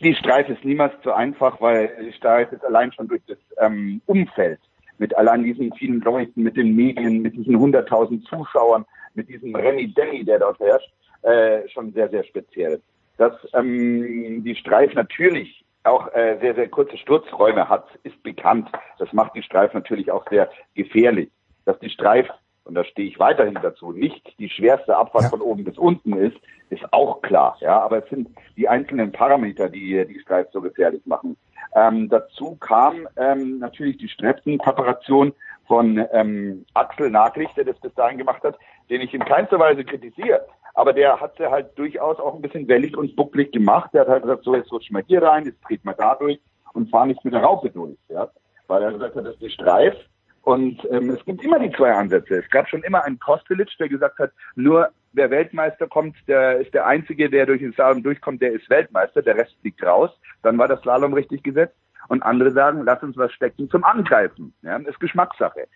Die 0.00 0.14
Streif 0.14 0.48
ist 0.48 0.64
niemals 0.64 0.94
zu 1.02 1.12
einfach, 1.12 1.60
weil 1.60 1.90
die 2.02 2.12
Streif 2.12 2.50
ist 2.52 2.64
allein 2.64 2.92
schon 2.92 3.08
durch 3.08 3.22
das 3.26 3.38
ähm, 3.58 4.00
Umfeld 4.06 4.60
mit 4.98 5.16
allein 5.16 5.42
diesen 5.44 5.72
vielen 5.74 6.00
Leuten, 6.00 6.42
mit 6.42 6.56
den 6.56 6.74
Medien, 6.74 7.22
mit 7.22 7.34
diesen 7.34 7.56
100.000 7.56 8.22
Zuschauern, 8.24 8.84
mit 9.14 9.28
diesem 9.28 9.54
Remy 9.54 9.92
Denny, 9.94 10.24
der 10.24 10.38
dort 10.38 10.58
herrscht, 10.60 10.92
äh, 11.22 11.68
schon 11.68 11.92
sehr, 11.92 12.08
sehr 12.10 12.24
speziell. 12.24 12.80
Dass 13.16 13.32
ähm, 13.54 14.42
die 14.44 14.54
Streif 14.54 14.94
natürlich 14.94 15.64
auch 15.84 16.12
äh, 16.14 16.38
sehr, 16.40 16.54
sehr 16.54 16.68
kurze 16.68 16.96
Sturzräume 16.98 17.68
hat, 17.68 17.86
ist 18.02 18.22
bekannt. 18.22 18.70
Das 18.98 19.12
macht 19.12 19.34
die 19.34 19.42
Streif 19.42 19.72
natürlich 19.72 20.10
auch 20.10 20.26
sehr 20.28 20.50
gefährlich. 20.74 21.30
Dass 21.64 21.78
die 21.80 21.90
Streif, 21.90 22.28
und 22.70 22.76
da 22.76 22.84
stehe 22.84 23.08
ich 23.08 23.18
weiterhin 23.18 23.58
dazu, 23.60 23.92
nicht 23.92 24.38
die 24.38 24.48
schwerste 24.48 24.96
Abfahrt 24.96 25.24
ja. 25.24 25.30
von 25.30 25.40
oben 25.40 25.64
bis 25.64 25.76
unten 25.76 26.14
ist, 26.14 26.36
ist 26.70 26.84
auch 26.92 27.20
klar. 27.20 27.56
Ja, 27.60 27.80
aber 27.80 28.04
es 28.04 28.08
sind 28.08 28.28
die 28.56 28.68
einzelnen 28.68 29.12
Parameter, 29.12 29.68
die 29.68 30.06
die 30.06 30.20
Streif 30.20 30.46
so 30.52 30.60
gefährlich 30.60 31.04
machen. 31.04 31.36
Ähm, 31.74 32.08
dazu 32.08 32.56
kam 32.56 33.08
ähm, 33.16 33.58
natürlich 33.58 33.98
die 33.98 34.08
Strepsen-Kooperation 34.08 35.32
von 35.66 36.04
ähm, 36.12 36.64
Axel 36.74 37.10
Naglich, 37.10 37.50
der 37.56 37.64
das 37.64 37.78
bis 37.80 37.94
dahin 37.94 38.18
gemacht 38.18 38.42
hat, 38.42 38.56
den 38.88 39.00
ich 39.00 39.12
in 39.12 39.24
keinster 39.24 39.58
Weise 39.58 39.84
kritisiere. 39.84 40.46
Aber 40.74 40.92
der 40.92 41.20
hat 41.20 41.36
sie 41.36 41.50
halt 41.50 41.76
durchaus 41.76 42.18
auch 42.18 42.34
ein 42.34 42.42
bisschen 42.42 42.68
wellig 42.68 42.96
und 42.96 43.16
bucklig 43.16 43.52
gemacht. 43.52 43.90
Der 43.92 44.02
hat 44.02 44.08
halt 44.08 44.22
gesagt, 44.22 44.44
so 44.44 44.54
jetzt 44.54 44.72
rutschen 44.72 44.96
wir 44.96 45.04
hier 45.06 45.22
rein, 45.22 45.44
jetzt 45.44 45.62
treten 45.62 45.86
wir 45.86 45.94
da 45.94 46.14
durch. 46.14 46.38
Und 46.38 46.50
und 46.72 46.90
fahren 46.90 47.08
nicht 47.08 47.24
mit 47.24 47.34
der 47.34 47.42
Raupe 47.42 47.70
durch, 47.70 47.96
ja. 48.08 48.28
Weil 48.66 48.82
er 48.82 48.92
gesagt 48.92 49.16
hat, 49.16 49.26
das 49.26 49.34
ist 49.34 49.42
die 49.42 49.50
Streif. 49.50 49.94
Und 50.42 50.80
ähm, 50.90 51.10
es 51.10 51.24
gibt 51.24 51.44
immer 51.44 51.58
die 51.58 51.70
zwei 51.72 51.92
Ansätze. 51.92 52.38
Es 52.38 52.50
gab 52.50 52.68
schon 52.68 52.82
immer 52.82 53.04
einen 53.04 53.18
Kostelic, 53.18 53.68
der 53.78 53.88
gesagt 53.88 54.18
hat, 54.18 54.32
nur 54.54 54.88
wer 55.12 55.30
Weltmeister 55.30 55.86
kommt, 55.86 56.16
der 56.28 56.58
ist 56.58 56.72
der 56.72 56.86
Einzige, 56.86 57.28
der 57.28 57.46
durch 57.46 57.60
den 57.60 57.72
Slalom 57.72 58.02
durchkommt, 58.02 58.40
der 58.40 58.52
ist 58.52 58.68
Weltmeister, 58.70 59.22
der 59.22 59.36
Rest 59.36 59.56
liegt 59.62 59.82
raus. 59.82 60.10
Dann 60.42 60.56
war 60.58 60.68
das 60.68 60.80
Slalom 60.80 61.12
richtig 61.12 61.42
gesetzt. 61.42 61.76
Und 62.08 62.22
andere 62.22 62.50
sagen, 62.50 62.82
lass 62.84 63.02
uns 63.02 63.16
was 63.16 63.32
stecken 63.32 63.68
zum 63.70 63.84
Angreifen. 63.84 64.54
Ja, 64.62 64.76
ist 64.76 64.98
Geschmackssache. 64.98 65.68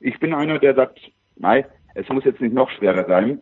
Ich 0.00 0.18
bin 0.20 0.32
einer, 0.32 0.58
der 0.58 0.74
sagt, 0.74 1.00
nein, 1.36 1.64
es 1.94 2.08
muss 2.08 2.24
jetzt 2.24 2.40
nicht 2.40 2.54
noch 2.54 2.70
schwerer 2.70 3.04
sein. 3.06 3.40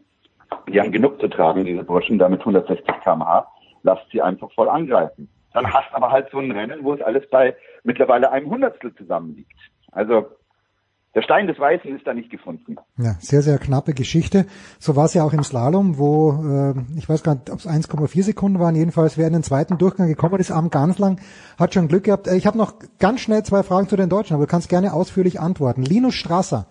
Die 0.68 0.80
haben 0.80 0.92
genug 0.92 1.20
zu 1.20 1.28
tragen, 1.28 1.64
diese 1.64 1.84
Burschen, 1.84 2.18
da 2.18 2.28
mit 2.28 2.40
160 2.40 2.86
km/h. 3.02 3.46
Lasst 3.82 4.10
sie 4.10 4.22
einfach 4.22 4.50
voll 4.52 4.68
angreifen. 4.68 5.28
Dann 5.52 5.72
hast 5.72 5.92
aber 5.92 6.10
halt 6.10 6.30
so 6.30 6.38
ein 6.38 6.50
Rennen, 6.50 6.82
wo 6.82 6.94
es 6.94 7.02
alles 7.02 7.28
bei 7.30 7.54
mittlerweile 7.84 8.30
einem 8.32 8.50
Hundertstel 8.50 8.94
zusammenliegt. 8.94 9.58
Also 9.92 10.26
der 11.14 11.22
Stein 11.22 11.46
des 11.46 11.58
Weißen 11.58 11.94
ist 11.94 12.06
da 12.06 12.14
nicht 12.14 12.30
gefunden. 12.30 12.76
Ja, 12.96 13.16
sehr, 13.20 13.42
sehr 13.42 13.58
knappe 13.58 13.92
Geschichte. 13.92 14.46
So 14.78 14.96
war 14.96 15.04
es 15.04 15.14
ja 15.14 15.24
auch 15.24 15.34
im 15.34 15.42
Slalom, 15.42 15.98
wo, 15.98 16.32
äh, 16.42 16.74
ich 16.96 17.08
weiß 17.08 17.22
gar 17.22 17.34
nicht, 17.34 17.50
ob 17.50 17.58
es 17.58 17.66
1,4 17.66 18.22
Sekunden 18.22 18.58
waren, 18.58 18.74
jedenfalls 18.74 19.18
wer 19.18 19.26
in 19.26 19.34
den 19.34 19.42
zweiten 19.42 19.76
Durchgang 19.76 20.08
gekommen 20.08 20.40
ist, 20.40 20.50
am 20.50 20.70
ganz 20.70 20.98
lang, 20.98 21.20
hat 21.58 21.74
schon 21.74 21.88
Glück 21.88 22.04
gehabt. 22.04 22.28
Äh, 22.28 22.36
Ich 22.36 22.46
habe 22.46 22.56
noch 22.56 22.74
ganz 22.98 23.20
schnell 23.20 23.42
zwei 23.42 23.62
Fragen 23.62 23.88
zu 23.88 23.96
den 23.96 24.08
Deutschen, 24.08 24.34
aber 24.34 24.46
du 24.46 24.50
kannst 24.50 24.70
gerne 24.70 24.94
ausführlich 24.94 25.38
antworten. 25.38 25.82
Linus 25.82 26.14
Strasser 26.14 26.66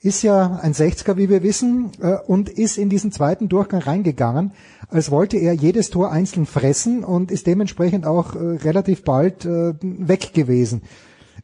ist 0.00 0.22
ja 0.22 0.60
ein 0.62 0.72
60er, 0.72 1.16
wie 1.16 1.28
wir 1.28 1.42
wissen, 1.42 1.90
äh, 2.00 2.14
und 2.26 2.48
ist 2.48 2.78
in 2.78 2.90
diesen 2.90 3.10
zweiten 3.10 3.48
Durchgang 3.48 3.82
reingegangen, 3.82 4.52
als 4.88 5.10
wollte 5.10 5.36
er 5.36 5.52
jedes 5.52 5.90
Tor 5.90 6.12
einzeln 6.12 6.46
fressen 6.46 7.02
und 7.02 7.32
ist 7.32 7.48
dementsprechend 7.48 8.06
auch 8.06 8.36
äh, 8.36 8.38
relativ 8.38 9.02
bald 9.02 9.44
äh, 9.44 9.74
weg 9.82 10.32
gewesen 10.32 10.82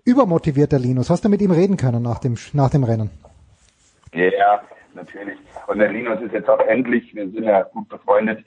übermotivierter 0.07 0.79
Linus. 0.79 1.11
Hast 1.11 1.25
du 1.25 1.29
mit 1.29 1.43
ihm 1.43 1.51
reden 1.51 1.77
können 1.77 2.03
nach 2.03 2.21
dem, 2.21 2.37
nach 2.53 2.71
dem 2.71 2.85
Rennen? 2.85 3.11
Ja, 4.15 4.63
natürlich. 4.95 5.39
Und 5.67 5.79
der 5.79 5.93
Linus 5.93 6.23
ist 6.23 6.33
jetzt 6.33 6.49
auch 6.49 6.61
endlich, 6.61 7.15
wir 7.15 7.29
sind 7.29 7.45
ja 7.45 7.63
gut 7.63 7.89
befreundet, 7.89 8.45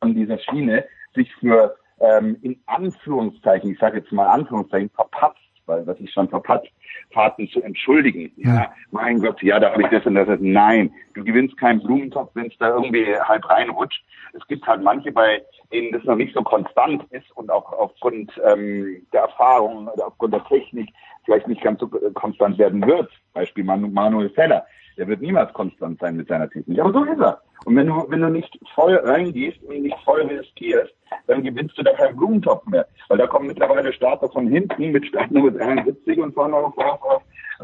an 0.00 0.14
dieser 0.14 0.38
Schiene 0.38 0.84
sich 1.14 1.32
für 1.36 1.76
ähm, 2.00 2.36
in 2.42 2.60
Anführungszeichen, 2.66 3.70
ich 3.70 3.78
sage 3.78 3.98
jetzt 3.98 4.12
mal 4.12 4.26
Anführungszeichen, 4.26 4.90
verpatzt, 4.90 5.38
weil 5.66 5.86
was 5.86 5.98
ich 6.00 6.12
schon 6.12 6.28
verpatzt, 6.28 6.68
Fahrten 7.14 7.48
zu 7.48 7.62
entschuldigen. 7.62 8.30
Ja, 8.36 8.72
mein 8.90 9.20
Gott, 9.20 9.42
ja, 9.42 9.58
da 9.58 9.72
habe 9.72 9.82
ich 9.82 9.88
das 9.88 10.04
und 10.04 10.16
das. 10.16 10.28
Nein, 10.40 10.92
du 11.14 11.24
gewinnst 11.24 11.56
keinen 11.56 11.82
Blumentopf, 11.82 12.32
wenn 12.34 12.48
es 12.48 12.58
da 12.58 12.68
irgendwie 12.68 13.06
halb 13.16 13.48
reinrutscht. 13.48 14.04
Es 14.34 14.46
gibt 14.48 14.66
halt 14.66 14.82
manche, 14.82 15.12
bei 15.12 15.42
denen 15.72 15.92
das 15.92 16.04
noch 16.04 16.16
nicht 16.16 16.34
so 16.34 16.42
konstant 16.42 17.04
ist 17.10 17.30
und 17.36 17.50
auch 17.50 17.72
aufgrund 17.72 18.32
ähm, 18.44 19.06
der 19.12 19.22
Erfahrung 19.22 19.88
oder 19.88 20.08
aufgrund 20.08 20.34
der 20.34 20.44
Technik 20.44 20.90
vielleicht 21.24 21.48
nicht 21.48 21.62
ganz 21.62 21.80
so 21.80 21.88
konstant 21.88 22.58
werden 22.58 22.86
wird. 22.86 23.10
Beispiel 23.32 23.64
Manu 23.64 23.88
Manuel 23.88 24.30
Feller. 24.30 24.66
Der 24.96 25.08
wird 25.08 25.20
niemals 25.20 25.52
konstant 25.52 25.98
sein 26.00 26.16
mit 26.16 26.28
seiner 26.28 26.48
Technik. 26.48 26.78
Aber 26.78 26.92
so 26.92 27.04
ist 27.04 27.20
er. 27.20 27.40
Und 27.64 27.76
wenn 27.76 27.86
du, 27.86 28.06
wenn 28.08 28.20
du 28.20 28.28
nicht 28.28 28.58
voll 28.74 28.94
reingehst 28.96 29.62
und 29.64 29.82
nicht 29.82 29.96
voll 30.04 30.22
riskierst, 30.22 30.94
dann 31.26 31.42
gewinnst 31.42 31.76
du 31.78 31.82
da 31.82 31.92
keinen 31.94 32.16
Blumentopf 32.16 32.66
mehr. 32.66 32.86
Weil 33.08 33.18
da 33.18 33.26
kommen 33.26 33.46
mittlerweile 33.46 33.92
Starter 33.92 34.28
von 34.28 34.46
hinten 34.46 34.92
mit 34.92 35.06
Startnummer 35.06 35.50
73 35.50 36.18
und 36.18 36.36
auf, 36.36 36.76
auf, 36.78 37.02
auf 37.02 37.22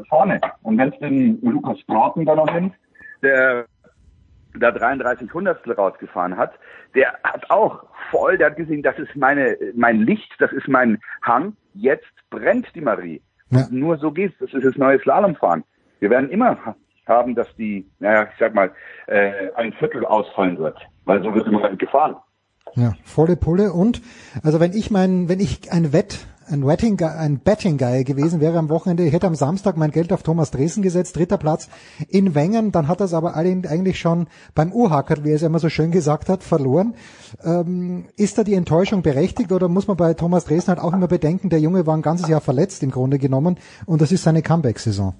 vorne. 0.08 0.40
Und 0.62 0.78
wenn 0.78 0.92
es 0.92 0.98
den 0.98 1.40
Lukas 1.42 1.78
Broughton 1.86 2.24
da 2.24 2.34
noch 2.34 2.52
nimmt, 2.52 2.74
der 3.22 3.66
da 4.58 4.70
33 4.72 5.32
Hundertstel 5.32 5.74
rausgefahren 5.74 6.36
hat, 6.36 6.52
der 6.94 7.12
hat 7.22 7.48
auch 7.50 7.84
voll, 8.10 8.36
der 8.36 8.48
hat 8.48 8.56
gesehen, 8.56 8.82
das 8.82 8.98
ist 8.98 9.14
meine, 9.14 9.56
mein 9.74 10.00
Licht, 10.00 10.34
das 10.38 10.52
ist 10.52 10.68
mein 10.68 10.98
Hang, 11.22 11.56
jetzt 11.74 12.10
brennt 12.30 12.66
die 12.74 12.80
Marie. 12.80 13.22
Ja. 13.50 13.66
Nur 13.70 13.98
so 13.98 14.10
geht's, 14.10 14.36
das 14.40 14.52
ist 14.52 14.64
das 14.64 14.76
neue 14.76 14.98
Slalomfahren. 15.00 15.64
Wir 16.00 16.10
werden 16.10 16.30
immer 16.30 16.76
haben, 17.10 17.34
dass 17.34 17.54
die, 17.56 17.86
naja, 17.98 18.28
ich 18.32 18.38
sag 18.38 18.54
mal, 18.54 18.70
äh, 19.06 19.50
ein 19.56 19.74
Viertel 19.74 20.06
ausfallen 20.06 20.56
wird, 20.58 20.78
weil 21.04 21.22
so 21.22 21.34
wird 21.34 21.46
immer 21.46 21.68
gefahren. 21.76 22.16
Ja, 22.76 22.92
volle 23.04 23.36
Pulle 23.36 23.72
und 23.72 24.00
also 24.42 24.60
wenn 24.60 24.72
ich 24.72 24.90
mein, 24.90 25.28
wenn 25.28 25.40
ich 25.40 25.72
ein 25.72 25.92
Wett, 25.92 26.24
ein 26.46 26.66
Wetting, 26.66 27.00
ein 27.02 27.38
Betting 27.38 27.78
Guy 27.78 28.04
gewesen 28.04 28.40
wäre 28.40 28.58
am 28.58 28.68
Wochenende, 28.68 29.04
ich 29.04 29.12
hätte 29.12 29.26
am 29.26 29.34
Samstag 29.34 29.76
mein 29.76 29.90
Geld 29.90 30.12
auf 30.12 30.22
Thomas 30.22 30.50
Dresden 30.50 30.82
gesetzt, 30.82 31.16
dritter 31.16 31.38
Platz 31.38 31.68
in 32.08 32.34
Wengen, 32.34 32.72
dann 32.72 32.88
hat 32.88 33.00
das 33.00 33.14
aber 33.14 33.36
eigentlich 33.36 33.98
schon 33.98 34.28
beim 34.54 34.72
Urhacker, 34.72 35.24
wie 35.24 35.30
er 35.30 35.36
es 35.36 35.42
immer 35.42 35.58
so 35.58 35.68
schön 35.68 35.90
gesagt 35.90 36.28
hat, 36.28 36.42
verloren. 36.42 36.94
Ähm, 37.44 38.06
ist 38.16 38.38
da 38.38 38.44
die 38.44 38.54
Enttäuschung 38.54 39.02
berechtigt 39.02 39.52
oder 39.52 39.68
muss 39.68 39.88
man 39.88 39.96
bei 39.96 40.14
Thomas 40.14 40.44
Dresden 40.44 40.70
halt 40.70 40.80
auch 40.80 40.92
immer 40.92 41.08
bedenken, 41.08 41.50
der 41.50 41.60
Junge 41.60 41.86
war 41.86 41.96
ein 41.96 42.02
ganzes 42.02 42.28
Jahr 42.28 42.40
verletzt 42.40 42.82
im 42.82 42.90
Grunde 42.90 43.18
genommen 43.18 43.58
und 43.86 44.00
das 44.00 44.12
ist 44.12 44.22
seine 44.22 44.42
Comeback-Saison? 44.42 45.14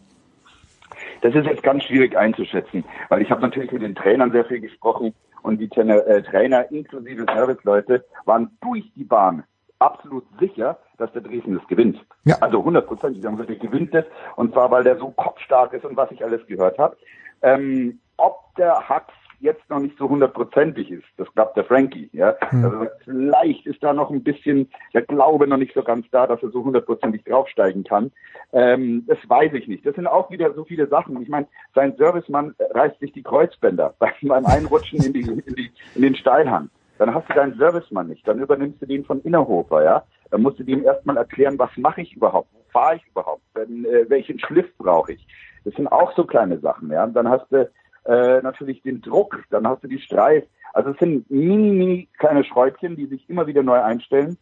Das 1.23 1.35
ist 1.35 1.47
jetzt 1.47 1.63
ganz 1.63 1.85
schwierig 1.85 2.17
einzuschätzen, 2.17 2.85
weil 3.09 3.23
ich 3.23 3.31
habe 3.31 3.43
natürlich 3.43 3.73
mit 3.73 3.83
den 3.83 3.95
Trainern 3.95 4.33
sehr 4.33 4.45
viel 4.45 4.61
gesprochen 4.61 5.15
und 5.43 5.59
die 5.59 5.69
Trainer, 5.69 6.07
äh, 6.07 6.23
Trainer 6.23 6.71
inklusive 6.71 7.27
Serviceleute 7.33 8.05
waren 8.25 8.57
durch 8.61 8.91
die 8.95 9.05
Bahn 9.05 9.45
absolut 9.79 10.25
sicher, 10.39 10.79
dass 10.99 11.13
der 11.13 11.23
Dresden 11.23 11.55
das 11.57 11.67
gewinnt. 11.67 12.05
Ja. 12.25 12.37
Also 12.41 12.63
hundertprozentig, 12.63 13.21
die 13.21 13.27
haben 13.27 13.37
gesagt, 13.37 13.51
der 13.51 13.69
gewinnt 13.69 13.95
das 13.95 14.05
und 14.37 14.53
zwar, 14.53 14.71
weil 14.71 14.85
der 14.85 14.99
so 14.99 15.11
kopfstark 15.11 15.73
ist 15.73 15.85
und 15.85 15.97
was 15.97 16.11
ich 16.11 16.23
alles 16.23 16.47
gehört 16.47 16.79
habe. 16.79 16.97
Ähm, 17.43 18.01
ob 18.19 18.55
der 18.57 18.89
Hax 18.89 19.13
jetzt 19.41 19.69
noch 19.71 19.81
nicht 19.81 19.97
so 19.99 20.09
hundertprozentig 20.09 20.91
ist. 20.91 21.07
Das 21.17 21.33
glaubt 21.35 21.57
der 21.57 21.65
Frankie. 21.65 22.09
Ja? 22.12 22.37
Mhm. 22.51 22.65
Also 22.65 22.87
vielleicht 23.05 23.67
ist 23.67 23.83
da 23.83 23.93
noch 23.93 24.11
ein 24.11 24.23
bisschen 24.23 24.71
der 24.95 25.03
Glaube 25.03 25.47
noch 25.47 25.57
nicht 25.57 25.75
so 25.75 25.83
ganz 25.83 26.07
da, 26.11 26.27
dass 26.27 26.43
er 26.43 26.51
so 26.51 26.62
hundertprozentig 26.62 27.25
draufsteigen 27.25 27.85
kann. 27.85 28.12
Ähm, 28.53 29.05
das 29.07 29.19
weiß 29.27 29.53
ich 29.55 29.67
nicht. 29.67 29.85
Das 29.85 29.95
sind 29.95 30.07
auch 30.07 30.31
wieder 30.31 30.53
so 30.55 30.65
viele 30.65 30.87
Sachen. 30.89 31.21
Ich 31.23 31.29
meine, 31.29 31.47
sein 31.75 31.97
Servicemann 31.97 32.55
reißt 32.71 33.01
sich 33.01 33.12
die 33.12 33.23
Kreuzbänder 33.23 33.95
beim 34.23 34.47
Einrutschen 34.47 35.03
in, 35.03 35.12
die, 35.12 35.21
in, 35.21 35.55
die, 35.55 35.71
in 35.95 36.03
den 36.03 36.15
Steilhang. 36.15 36.71
Dann 36.99 37.15
hast 37.15 37.31
du 37.31 37.35
deinen 37.35 37.57
Servicemann 37.57 38.09
nicht. 38.09 38.29
Dann 38.29 38.41
übernimmst 38.41 38.83
du 38.83 38.87
den 38.87 39.05
von 39.05 39.23
Innerhofer, 39.23 39.83
ja. 39.83 40.05
Dann 40.31 40.43
musst 40.43 40.59
du 40.59 40.65
dem 40.65 40.85
erstmal 40.85 41.17
erklären, 41.17 41.59
was 41.59 41.71
mache 41.77 42.03
ich 42.03 42.15
überhaupt? 42.15 42.49
Wo 42.53 42.61
fahre 42.71 42.97
ich 42.97 43.07
überhaupt? 43.07 43.43
Wenn, 43.55 43.87
äh, 43.87 44.05
welchen 44.09 44.39
Schliff 44.39 44.67
brauche 44.77 45.15
ich? 45.15 45.27
Das 45.65 45.75
sind 45.75 45.89
auch 45.89 46.15
so 46.15 46.25
kleine 46.25 46.59
Sachen, 46.59 46.91
ja. 46.91 47.05
Und 47.05 47.15
dann 47.15 47.29
hast 47.29 47.51
du 47.51 47.71
äh, 48.05 48.41
natürlich 48.43 48.83
den 48.83 49.01
Druck, 49.01 49.45
dann 49.51 49.67
hast 49.67 49.85
du 49.85 49.89
die 49.89 50.01
Streif. 50.01 50.45
Also 50.73 50.91
es 50.91 50.99
sind 50.99 51.31
mini, 51.31 51.71
mini 51.73 52.09
kleine 52.19 52.45
Schräubchen, 52.45 52.97
die 52.97 53.07
sich 53.07 53.29
immer 53.29 53.47
wieder 53.47 53.63
neu 53.63 53.81
einstellen 53.81 54.39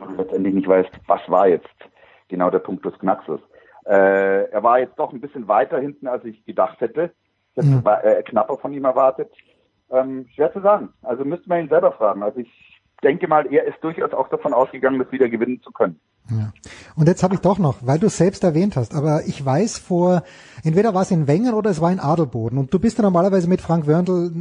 und 0.00 0.16
letztendlich 0.16 0.54
nicht 0.54 0.68
weißt, 0.68 0.90
was 1.06 1.20
war 1.28 1.48
jetzt 1.48 1.68
genau 2.28 2.50
der 2.50 2.58
Punkt 2.58 2.84
des 2.84 2.98
Knackses. 2.98 3.40
Äh, 3.86 4.50
er 4.50 4.62
war 4.62 4.80
jetzt 4.80 4.98
doch 4.98 5.12
ein 5.12 5.20
bisschen 5.20 5.46
weiter 5.46 5.78
hinten, 5.78 6.06
als 6.06 6.24
ich 6.24 6.44
gedacht 6.44 6.80
hätte. 6.80 7.12
Ich 7.52 7.58
hätte 7.58 7.68
mhm. 7.68 7.82
äh, 8.02 8.22
knapper 8.22 8.56
von 8.56 8.72
ihm 8.72 8.84
erwartet. 8.84 9.30
Ähm, 9.90 10.26
schwer 10.34 10.52
zu 10.52 10.60
sagen. 10.60 10.88
Also 11.02 11.24
müsste 11.24 11.48
man 11.48 11.60
ihn 11.60 11.68
selber 11.68 11.92
fragen. 11.92 12.22
Also 12.22 12.40
ich 12.40 12.82
denke 13.02 13.28
mal, 13.28 13.46
er 13.52 13.64
ist 13.64 13.82
durchaus 13.82 14.12
auch 14.12 14.28
davon 14.28 14.54
ausgegangen, 14.54 14.98
das 14.98 15.12
wieder 15.12 15.28
gewinnen 15.28 15.60
zu 15.62 15.70
können. 15.70 16.00
Ja. 16.30 16.52
Und 16.96 17.06
jetzt 17.06 17.22
habe 17.22 17.34
ich 17.34 17.40
doch 17.40 17.58
noch, 17.58 17.76
weil 17.82 17.98
du 17.98 18.06
es 18.06 18.16
selbst 18.16 18.44
erwähnt 18.44 18.76
hast, 18.76 18.94
aber 18.94 19.26
ich 19.26 19.44
weiß 19.44 19.76
vor, 19.76 20.22
entweder 20.62 20.94
war 20.94 21.02
es 21.02 21.10
in 21.10 21.26
Wengen 21.26 21.52
oder 21.52 21.70
es 21.70 21.82
war 21.82 21.92
in 21.92 22.00
Adelboden 22.00 22.58
und 22.58 22.72
du 22.72 22.78
bist 22.78 22.96
ja 22.96 23.02
normalerweise 23.02 23.46
mit 23.46 23.60
Frank 23.60 23.86
Wörndl 23.86 24.32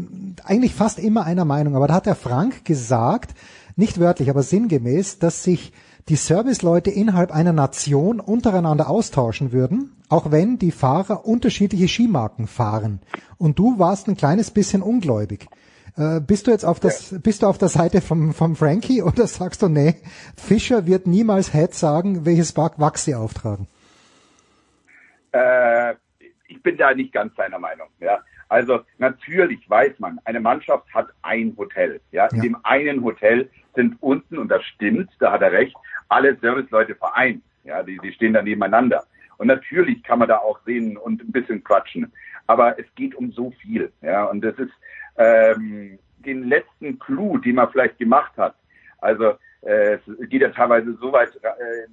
eigentlich 0.45 0.73
fast 0.73 0.97
immer 0.97 1.25
einer 1.25 1.43
Meinung, 1.43 1.75
aber 1.75 1.87
da 1.87 1.95
hat 1.95 2.05
der 2.05 2.15
Frank 2.15 2.63
gesagt, 2.63 3.35
nicht 3.75 3.99
wörtlich, 3.99 4.29
aber 4.29 4.43
sinngemäß, 4.43 5.19
dass 5.19 5.43
sich 5.43 5.73
die 6.09 6.15
Serviceleute 6.15 6.89
innerhalb 6.89 7.31
einer 7.31 7.53
Nation 7.53 8.19
untereinander 8.19 8.89
austauschen 8.89 9.51
würden, 9.51 9.91
auch 10.09 10.31
wenn 10.31 10.59
die 10.59 10.71
Fahrer 10.71 11.25
unterschiedliche 11.25 11.87
Skimarken 11.87 12.47
fahren. 12.47 12.99
Und 13.37 13.57
du 13.57 13.79
warst 13.79 14.07
ein 14.07 14.17
kleines 14.17 14.51
bisschen 14.51 14.81
ungläubig. 14.81 15.47
Äh, 15.95 16.21
bist 16.21 16.47
du 16.47 16.51
jetzt 16.51 16.65
auf 16.65 16.79
das, 16.79 17.11
ja. 17.11 17.17
bist 17.19 17.43
du 17.43 17.47
auf 17.47 17.57
der 17.57 17.69
Seite 17.69 18.01
vom, 18.01 18.33
vom 18.33 18.55
Frankie 18.55 19.01
oder 19.03 19.27
sagst 19.27 19.61
du, 19.61 19.69
nee, 19.69 19.95
Fischer 20.35 20.87
wird 20.87 21.07
niemals 21.07 21.53
Head 21.53 21.73
sagen, 21.73 22.25
welches 22.25 22.55
Wachs 22.57 23.05
sie 23.05 23.15
auftragen? 23.15 23.67
Äh, 25.31 25.93
ich 26.47 26.61
bin 26.61 26.77
da 26.77 26.93
nicht 26.93 27.13
ganz 27.13 27.33
deiner 27.35 27.59
Meinung, 27.59 27.87
ja. 27.99 28.19
Also 28.49 28.81
natürlich 28.99 29.67
weiß 29.67 29.99
man, 29.99 30.19
eine 30.25 30.39
Mannschaft 30.39 30.85
hat 30.93 31.07
ein 31.23 31.55
Hotel. 31.57 31.99
Ja? 32.11 32.27
In 32.27 32.37
ja. 32.37 32.43
dem 32.43 32.57
einen 32.63 33.03
Hotel 33.03 33.49
sind 33.73 33.97
unten, 33.99 34.37
und 34.37 34.49
das 34.49 34.63
stimmt, 34.65 35.09
da 35.19 35.31
hat 35.31 35.41
er 35.41 35.51
recht, 35.51 35.75
alle 36.09 36.37
Serviceleute 36.37 36.93
vereint. 36.93 37.41
Ja, 37.63 37.81
die, 37.81 37.97
die 37.97 38.11
stehen 38.11 38.33
da 38.33 38.41
nebeneinander. 38.41 39.05
Und 39.37 39.47
natürlich 39.47 40.03
kann 40.03 40.19
man 40.19 40.27
da 40.27 40.37
auch 40.37 40.59
sehen 40.65 40.97
und 40.97 41.23
ein 41.23 41.31
bisschen 41.31 41.63
quatschen. 41.63 42.11
Aber 42.45 42.77
es 42.77 42.85
geht 42.95 43.15
um 43.15 43.31
so 43.31 43.51
viel. 43.61 43.91
Ja, 44.01 44.25
und 44.25 44.41
das 44.41 44.55
ist 44.59 44.71
ähm, 45.17 45.99
den 46.19 46.47
letzten 46.47 46.99
Clou, 46.99 47.37
den 47.37 47.55
man 47.55 47.69
vielleicht 47.71 47.97
gemacht 47.97 48.31
hat. 48.37 48.55
Also 48.99 49.33
äh, 49.61 49.95
es 49.95 50.29
geht 50.29 50.41
ja 50.41 50.49
teilweise 50.49 50.93
so 50.99 51.11
weit, 51.11 51.35
äh, 51.43 51.87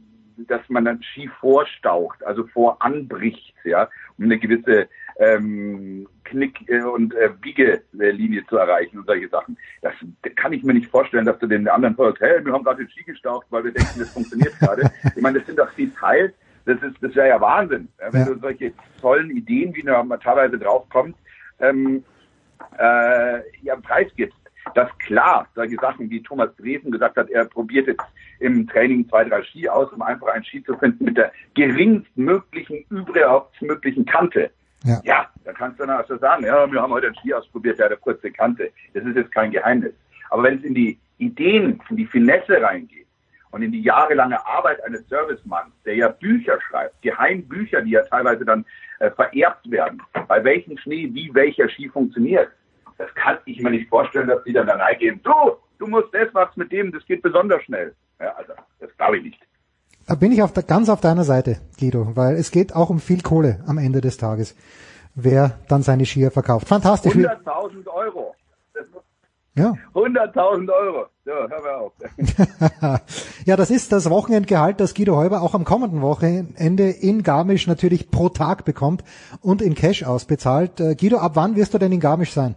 dass 0.47 0.67
man 0.69 0.85
dann 0.85 1.03
Ski 1.03 1.29
vorstaucht, 1.41 2.25
also 2.25 2.47
voranbricht, 2.47 3.55
ja, 3.65 3.89
um 4.17 4.25
eine 4.25 4.39
gewisse 4.39 4.89
ähm, 5.19 6.09
Knick- 6.25 6.67
äh, 6.69 6.83
und 6.83 7.15
äh, 7.15 7.31
Biegelinie 7.41 8.47
zu 8.47 8.57
erreichen 8.57 8.99
und 8.99 9.07
solche 9.07 9.29
Sachen. 9.29 9.59
Das 9.83 9.93
kann 10.37 10.53
ich 10.53 10.63
mir 10.63 10.73
nicht 10.73 10.91
vorstellen, 10.91 11.27
dass 11.27 11.39
du 11.41 11.47
den 11.47 11.69
anderen 11.69 11.95
sagst, 11.97 12.21
hey, 12.23 12.43
wir 12.45 12.53
haben 12.53 12.65
gerade 12.65 12.85
den 12.85 12.91
Ski 12.91 13.03
gestaucht, 13.05 13.47
weil 13.51 13.65
wir 13.65 13.73
denken, 13.73 13.99
das 13.99 14.09
funktioniert 14.11 14.59
gerade. 14.59 14.91
Ich 15.15 15.23
meine, 15.23 15.39
das 15.39 15.47
sind 15.47 15.59
doch 15.59 15.71
Details, 15.75 16.33
das 16.65 16.81
ist, 16.83 16.97
das 17.03 17.15
wäre 17.15 17.29
ja 17.29 17.41
Wahnsinn, 17.41 17.89
wenn 17.99 18.21
Ja. 18.21 18.27
du 18.33 18.39
solche 18.39 18.73
tollen 19.01 19.31
Ideen, 19.31 19.75
wie 19.75 19.83
man 19.83 20.21
teilweise 20.21 20.59
draufkommt, 20.59 21.17
ähm, 21.59 22.05
äh, 22.78 23.41
ja, 23.62 23.77
preisgibst. 23.77 24.37
Dass 24.74 24.91
klar, 24.99 25.49
solche 25.55 25.77
Sachen, 25.77 26.11
wie 26.11 26.23
Thomas 26.23 26.55
Dresen 26.57 26.91
gesagt 26.91 27.16
hat, 27.16 27.31
er 27.31 27.47
probiert 27.47 27.87
jetzt 27.87 28.05
im 28.41 28.69
Training 28.69 29.09
zwei, 29.09 29.24
drei 29.24 29.43
Ski 29.43 29.69
aus, 29.69 29.91
um 29.93 30.03
einfach 30.03 30.28
einen 30.28 30.45
Ski 30.45 30.62
zu 30.62 30.77
finden 30.77 31.07
mit 31.07 31.16
der 31.16 31.32
geringstmöglichen, 31.55 32.85
überhaupt 32.91 33.61
möglichen 33.62 34.05
Kante. 34.05 34.51
Ja. 34.85 35.01
ja, 35.05 35.28
da 35.45 35.53
kannst 35.53 35.81
du 35.81 35.87
dann 35.87 35.97
also 35.97 36.16
sagen, 36.19 36.45
ja, 36.45 36.70
wir 36.70 36.81
haben 36.81 36.93
heute 36.93 37.07
einen 37.07 37.16
Ski 37.16 37.35
ausprobiert, 37.35 37.78
der 37.78 37.87
hat 37.87 37.93
eine 37.93 38.01
kurze 38.01 38.31
Kante. 38.31 38.70
Das 38.95 39.05
ist 39.05 39.16
jetzt 39.16 39.32
kein 39.32 39.51
Geheimnis. 39.51 39.93
Aber 40.28 40.43
wenn 40.45 40.59
es 40.59 40.65
in 40.65 40.74
die 40.74 40.99
Ideen, 41.19 41.81
in 41.89 41.97
die 41.97 42.07
Finesse 42.07 42.62
reingeht 42.62 43.01
und 43.51 43.63
in 43.63 43.73
die 43.73 43.83
jahrelange 43.83 44.45
Arbeit 44.47 44.83
eines 44.85 45.07
Servicemanns, 45.09 45.73
der 45.85 45.97
ja 45.97 46.09
Bücher 46.09 46.59
schreibt, 46.69 47.01
Geheimbücher, 47.03 47.83
die 47.83 47.91
ja 47.93 48.03
teilweise 48.05 48.45
dann 48.45 48.65
äh, 49.01 49.11
vererbt 49.11 49.71
werden, 49.71 50.03
bei 50.29 50.43
welchem 50.45 50.79
Schnee 50.79 51.09
wie 51.13 51.31
welcher 51.35 51.69
Ski 51.69 51.89
funktioniert, 51.89 52.49
das 52.99 53.13
kann 53.15 53.39
ich 53.47 53.61
mir 53.61 53.71
nicht 53.71 53.89
vorstellen, 53.89 54.29
dass 54.29 54.45
die 54.45 54.53
dann 54.53 54.67
da 54.67 54.75
reingehen, 54.77 55.21
du, 55.23 55.33
du 55.79 55.87
musst 55.87 56.13
das, 56.13 56.29
was 56.33 56.55
mit 56.57 56.71
dem, 56.71 56.93
das 56.93 57.05
geht 57.07 57.23
besonders 57.23 57.63
schnell. 57.65 57.95
Ja, 58.21 58.35
also, 58.37 58.53
das 58.79 58.95
glaube 58.97 59.17
ich 59.19 59.25
nicht. 59.25 59.41
Da 60.07 60.15
bin 60.15 60.33
ich 60.33 60.43
auf 60.43 60.53
der, 60.53 60.65
ganz 60.65 60.89
auf 60.89 61.01
deiner 61.01 61.25
Seite, 61.25 61.59
Guido, 61.79 62.15
weil 62.17 62.35
es 62.35 62.51
geht 62.51 62.75
auch 62.75 62.91
um 62.91 62.99
viel 63.01 63.23
Kohle 63.23 63.63
am 63.67 63.79
Ende 63.79 64.01
des 64.01 64.17
Tages, 64.17 64.57
wer 65.15 65.59
dann 65.69 65.83
seine 65.83 66.05
Skier 66.05 66.31
verkauft. 66.31 66.69
Fantastisch. 66.69 67.17
wie- 67.17 67.27
100.000 67.27 67.87
Euro. 67.89 68.35
Ja. 69.61 69.74
100.000 69.95 70.73
Euro. 70.73 71.07
So, 71.27 71.32
hör 71.32 71.49
mal 71.49 71.74
auf. 71.74 71.93
ja, 73.45 73.57
das 73.57 73.70
ist 73.70 73.93
das 73.93 74.09
Wochenendgehalt, 74.09 74.81
das 74.81 74.95
Guido 74.95 75.16
Heuber 75.16 75.43
auch 75.43 75.55
am 75.55 75.65
kommenden 75.65 76.01
Wochenende 76.01 76.89
in 76.89 77.23
Garmisch 77.23 77.66
natürlich 77.66 78.11
pro 78.11 78.31
Tag 78.31 78.65
bekommt 78.65 79.05
und 79.43 79.61
in 79.61 79.74
Cash 79.74 80.05
ausbezahlt. 80.05 80.81
Äh, 80.81 80.95
Guido, 80.95 81.19
ab 81.19 81.32
wann 81.35 81.57
wirst 81.57 81.74
du 81.74 81.78
denn 81.78 81.93
in 81.93 82.01
Garmisch 82.01 82.32
sein? 82.32 82.55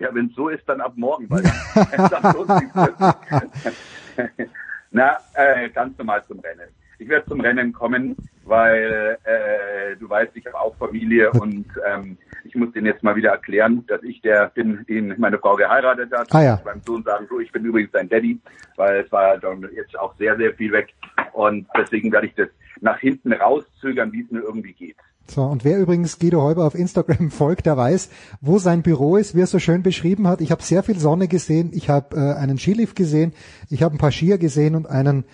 Ja, 0.00 0.12
wenn 0.12 0.26
es 0.26 0.34
so 0.34 0.48
ist, 0.48 0.68
dann 0.68 0.80
ab 0.80 0.94
morgen. 0.96 1.30
Weil. 1.30 1.44
Na, 4.90 5.18
äh, 5.34 5.68
ganz 5.70 5.96
normal 5.98 6.24
zum 6.26 6.40
Rennen. 6.40 6.68
Ich 6.98 7.08
werde 7.08 7.26
zum 7.26 7.40
Rennen 7.40 7.72
kommen, 7.72 8.16
weil 8.44 9.18
äh, 9.22 9.94
du 9.96 10.08
weißt, 10.08 10.32
ich 10.34 10.44
habe 10.46 10.60
auch 10.60 10.74
Familie 10.76 11.30
und 11.30 11.66
ähm, 11.86 12.18
ich 12.48 12.54
muss 12.54 12.72
denen 12.72 12.86
jetzt 12.86 13.02
mal 13.02 13.14
wieder 13.14 13.30
erklären, 13.30 13.84
dass 13.86 14.02
ich 14.02 14.20
der 14.22 14.50
bin, 14.54 14.84
den 14.88 15.14
meine 15.18 15.38
Frau 15.38 15.54
geheiratet 15.56 16.10
hat. 16.12 16.28
Ah, 16.34 16.42
ja. 16.42 16.60
Beim 16.64 16.80
Sohn 16.84 17.02
sagen, 17.02 17.26
so, 17.28 17.38
ich 17.40 17.52
bin 17.52 17.64
übrigens 17.64 17.92
dein 17.92 18.08
Daddy, 18.08 18.40
weil 18.76 19.04
es 19.04 19.12
war 19.12 19.36
dann 19.38 19.68
jetzt 19.74 19.98
auch 19.98 20.16
sehr, 20.16 20.36
sehr 20.36 20.54
viel 20.54 20.72
weg 20.72 20.94
und 21.34 21.66
deswegen 21.76 22.10
werde 22.10 22.28
ich 22.28 22.34
das 22.34 22.48
nach 22.80 22.98
hinten 22.98 23.32
rauszögern, 23.32 24.12
wie 24.12 24.22
es 24.22 24.30
nur 24.30 24.42
irgendwie 24.42 24.72
geht. 24.72 24.96
So, 25.26 25.42
und 25.42 25.62
wer 25.62 25.78
übrigens 25.78 26.18
Guido 26.18 26.42
Heuber 26.42 26.64
auf 26.64 26.74
Instagram 26.74 27.30
folgt, 27.30 27.66
der 27.66 27.76
weiß, 27.76 28.10
wo 28.40 28.58
sein 28.58 28.82
Büro 28.82 29.16
ist, 29.16 29.34
wie 29.34 29.40
er 29.40 29.44
es 29.44 29.50
so 29.50 29.58
schön 29.58 29.82
beschrieben 29.82 30.26
hat. 30.26 30.40
Ich 30.40 30.50
habe 30.50 30.62
sehr 30.62 30.82
viel 30.82 30.98
Sonne 30.98 31.28
gesehen, 31.28 31.70
ich 31.74 31.90
habe 31.90 32.16
äh, 32.16 32.34
einen 32.34 32.58
Skilift 32.58 32.96
gesehen, 32.96 33.34
ich 33.68 33.82
habe 33.82 33.94
ein 33.94 33.98
paar 33.98 34.12
Skier 34.12 34.38
gesehen 34.38 34.74
und 34.74 34.86
einen 34.86 35.24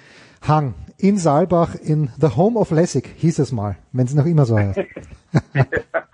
Hang 0.42 0.74
in 0.98 1.16
Saalbach 1.16 1.76
in 1.76 2.10
The 2.20 2.36
Home 2.36 2.58
of 2.58 2.72
Lessig, 2.72 3.08
hieß 3.16 3.38
es 3.38 3.52
mal, 3.52 3.76
wenn 3.92 4.06
es 4.06 4.14
noch 4.14 4.26
immer 4.26 4.46
so 4.46 4.58
heißt. 4.58 4.80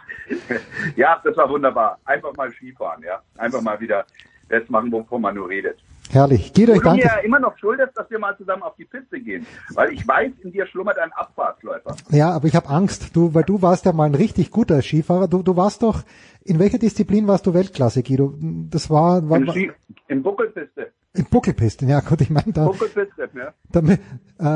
ja, 0.97 1.21
das 1.23 1.37
war 1.37 1.49
wunderbar. 1.49 1.99
Einfach 2.05 2.35
mal 2.37 2.51
Skifahren, 2.53 3.03
ja. 3.03 3.23
Einfach 3.37 3.61
mal 3.61 3.81
wieder 3.81 4.07
das 4.49 4.69
machen, 4.69 4.91
wovon 4.91 5.23
man 5.23 5.35
nur 5.35 5.49
redet. 5.49 5.79
Herrlich. 6.13 6.53
Du 6.53 6.63
mir 6.63 6.81
danke. 6.81 7.05
ja 7.05 7.19
immer 7.19 7.39
noch 7.39 7.57
schuldest, 7.59 7.97
dass 7.97 8.11
wir 8.11 8.19
mal 8.19 8.37
zusammen 8.37 8.63
auf 8.63 8.75
die 8.77 8.85
Piste 8.85 9.21
gehen. 9.21 9.47
Weil 9.75 9.93
ich 9.93 10.07
weiß, 10.07 10.33
in 10.43 10.53
dir 10.53 10.67
schlummert 10.67 10.99
ein 10.99 11.13
Abfahrtsläufer. 11.13 11.97
Ja, 12.11 12.31
aber 12.31 12.49
ich 12.49 12.57
habe 12.57 12.69
Angst, 12.69 13.15
du, 13.15 13.33
weil 13.33 13.45
du 13.45 13.63
warst 13.63 13.85
ja 13.87 13.93
mal 13.93 14.05
ein 14.05 14.17
richtig 14.17 14.51
guter 14.51 14.83
Skifahrer. 14.83 15.29
Du, 15.29 15.43
du 15.43 15.57
warst 15.57 15.83
doch, 15.85 16.03
in 16.45 16.59
welcher 16.59 16.79
Disziplin 16.79 17.29
warst 17.29 17.47
du 17.47 17.55
Weltklasse, 17.55 18.03
Guido? 18.03 18.35
Das 18.71 18.91
war, 18.91 19.29
war, 19.31 19.39
Im, 19.39 19.51
Ski, 19.51 19.71
im 20.09 20.23
Buckelpiste. 20.23 20.91
in 21.15 21.25
Buckelpisten. 21.27 21.89
Ja, 21.89 22.01
gut, 22.01 22.21
ich 22.23 22.31
meine, 22.31 22.53
da, 22.53 22.65
Buckelpiste, 22.67 23.29
ja. 23.35 23.53
dann, 23.71 23.91
äh, 23.91 23.99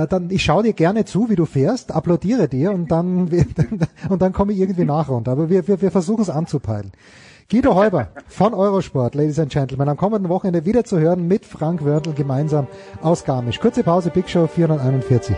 dann, 0.09 0.31
ich 0.31 0.43
schaue 0.43 0.64
dir 0.64 0.72
gerne 0.72 1.05
zu, 1.05 1.31
wie 1.31 1.36
du 1.36 1.47
fährst, 1.47 1.93
applaudiere 1.93 2.48
dir 2.48 2.72
und 2.72 2.90
dann, 2.90 3.28
und 4.09 4.22
dann 4.22 4.32
komme 4.32 4.52
ich 4.52 4.59
irgendwie 4.59 4.85
nach 4.85 5.09
runter. 5.09 5.32
Aber 5.32 5.48
wir, 5.51 5.68
wir, 5.68 5.81
wir 5.81 5.93
versuchen 5.93 6.22
es 6.22 6.31
anzupeilen. 6.31 6.90
Guido 7.51 7.75
Heuber 7.75 8.09
von 8.27 8.55
Eurosport, 8.55 9.15
Ladies 9.15 9.39
and 9.39 9.53
Gentlemen, 9.53 9.91
am 9.91 9.99
kommenden 9.99 10.31
Wochenende 10.31 10.65
wieder 10.65 10.85
zu 10.85 10.99
hören 10.99 11.29
mit 11.29 11.45
Frank 11.45 11.85
Wörndl 11.85 12.15
gemeinsam 12.15 12.66
aus 13.03 13.25
Garmisch. 13.25 13.61
Kurze 13.61 13.83
Pause, 13.83 14.11
Big 14.11 14.31
Show 14.31 14.47
441. 14.47 15.37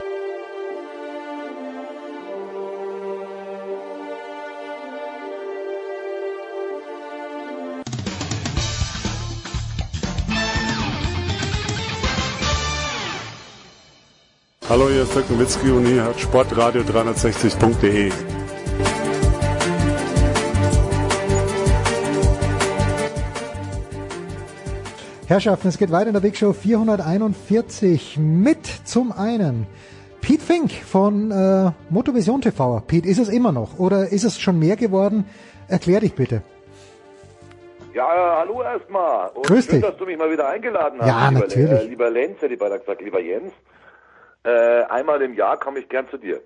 Hallo, 14.69 14.89
hier 14.89 15.03
ist 15.03 15.15
Dirk 15.15 15.31
Nowitzki 15.31 15.71
und 15.71 15.87
hier 15.87 16.05
hat 16.05 16.17
sportradio360.de. 16.17 18.13
Herrschaften, 25.29 25.67
es 25.67 25.77
geht 25.77 25.91
weiter 25.91 26.07
in 26.07 26.13
der 26.13 26.21
Big 26.21 26.37
Show 26.37 26.53
441 26.53 28.17
mit 28.17 28.65
zum 28.85 29.11
einen 29.11 29.67
Pete 30.21 30.41
Fink 30.41 30.71
von 30.71 31.33
äh, 31.33 31.73
Motovision 31.91 32.41
TV. 32.41 32.81
Pete, 32.87 33.09
ist 33.09 33.19
es 33.19 33.29
immer 33.29 33.51
noch 33.51 33.81
oder 33.81 34.13
ist 34.13 34.23
es 34.23 34.39
schon 34.39 34.61
mehr 34.61 34.77
geworden? 34.77 35.25
Erklär 35.67 35.99
dich 35.99 36.15
bitte. 36.15 36.43
Ja, 37.93 38.37
hallo 38.39 38.63
erstmal. 38.63 39.31
Und 39.31 39.47
Grüß 39.47 39.65
schön, 39.65 39.81
dich. 39.81 39.83
dass 39.83 39.97
du 39.97 40.07
mich 40.07 40.17
mal 40.17 40.31
wieder 40.31 40.47
eingeladen 40.47 41.01
hast. 41.01 41.09
Ja, 41.09 41.29
lieber, 41.29 41.41
natürlich. 41.41 41.81
Äh, 41.81 41.85
lieber 41.87 42.11
Lenz, 42.11 42.41
hätte 42.41 42.55
ich 42.55 42.61
gesagt, 42.61 43.03
lieber 43.03 43.21
Jens. 43.21 43.53
Äh, 44.45 44.85
einmal 44.85 45.21
im 45.23 45.35
Jahr 45.35 45.59
komme 45.59 45.81
ich 45.81 45.89
gern 45.89 46.07
zu 46.09 46.19
dir. 46.19 46.41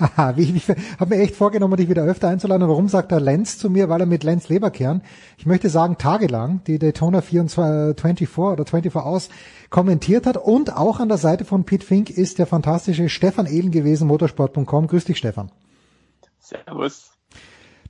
Haha, 0.00 0.36
wie, 0.36 0.56
ich 0.56 0.66
habe 0.98 1.14
mir 1.14 1.22
echt 1.22 1.36
vorgenommen, 1.36 1.76
dich 1.76 1.90
wieder 1.90 2.04
öfter 2.04 2.28
einzuladen. 2.28 2.66
Warum 2.66 2.88
sagt 2.88 3.12
er 3.12 3.20
Lenz 3.20 3.58
zu 3.58 3.68
mir? 3.68 3.90
Weil 3.90 4.00
er 4.00 4.06
mit 4.06 4.24
Lenz 4.24 4.48
Leberkern, 4.48 5.02
ich 5.36 5.44
möchte 5.44 5.68
sagen 5.68 5.98
tagelang, 5.98 6.62
die 6.66 6.78
Daytona 6.78 7.20
24, 7.20 8.00
24 8.00 8.38
oder 8.38 8.64
24 8.64 8.94
Hours 8.96 9.28
kommentiert 9.68 10.26
hat. 10.26 10.38
Und 10.38 10.74
auch 10.74 11.00
an 11.00 11.08
der 11.08 11.18
Seite 11.18 11.44
von 11.44 11.64
Pete 11.64 11.84
Fink 11.84 12.08
ist 12.08 12.38
der 12.38 12.46
fantastische 12.46 13.10
Stefan 13.10 13.44
Ehlen 13.44 13.70
gewesen, 13.70 14.08
motorsport.com. 14.08 14.86
Grüß 14.86 15.04
dich, 15.04 15.18
Stefan. 15.18 15.50
Servus. 16.38 17.10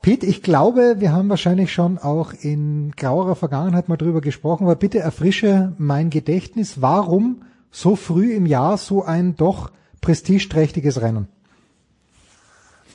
Pete, 0.03 0.27
ich 0.27 0.43
glaube, 0.43 0.97
wir 0.99 1.13
haben 1.13 1.29
wahrscheinlich 1.29 1.73
schon 1.73 1.99
auch 1.99 2.33
in 2.33 2.93
grauerer 2.97 3.37
Vergangenheit 3.37 3.89
mal 3.89 3.97
drüber 3.99 4.21
gesprochen, 4.21 4.65
aber 4.65 4.75
bitte 4.75 4.99
erfrische 4.99 5.75
mein 5.79 6.11
Gedächtnis. 6.11 6.81
Warum 6.83 7.43
so 7.71 7.95
früh 7.97 8.33
im 8.33 8.47
Jahr 8.47 8.79
so 8.79 9.05
ein 9.05 9.37
doch 9.37 9.71
prestigeträchtiges 10.01 11.03
Rennen? 11.03 11.29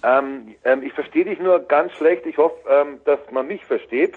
Ähm, 0.06 0.56
ähm, 0.64 0.84
ich 0.84 0.94
verstehe 0.94 1.26
dich 1.26 1.40
nur 1.40 1.60
ganz 1.62 1.92
schlecht. 1.94 2.28
Ich 2.28 2.38
hoffe, 2.38 2.56
ähm, 2.70 3.00
dass 3.06 3.20
man 3.32 3.48
mich 3.48 3.66
versteht. 3.66 4.14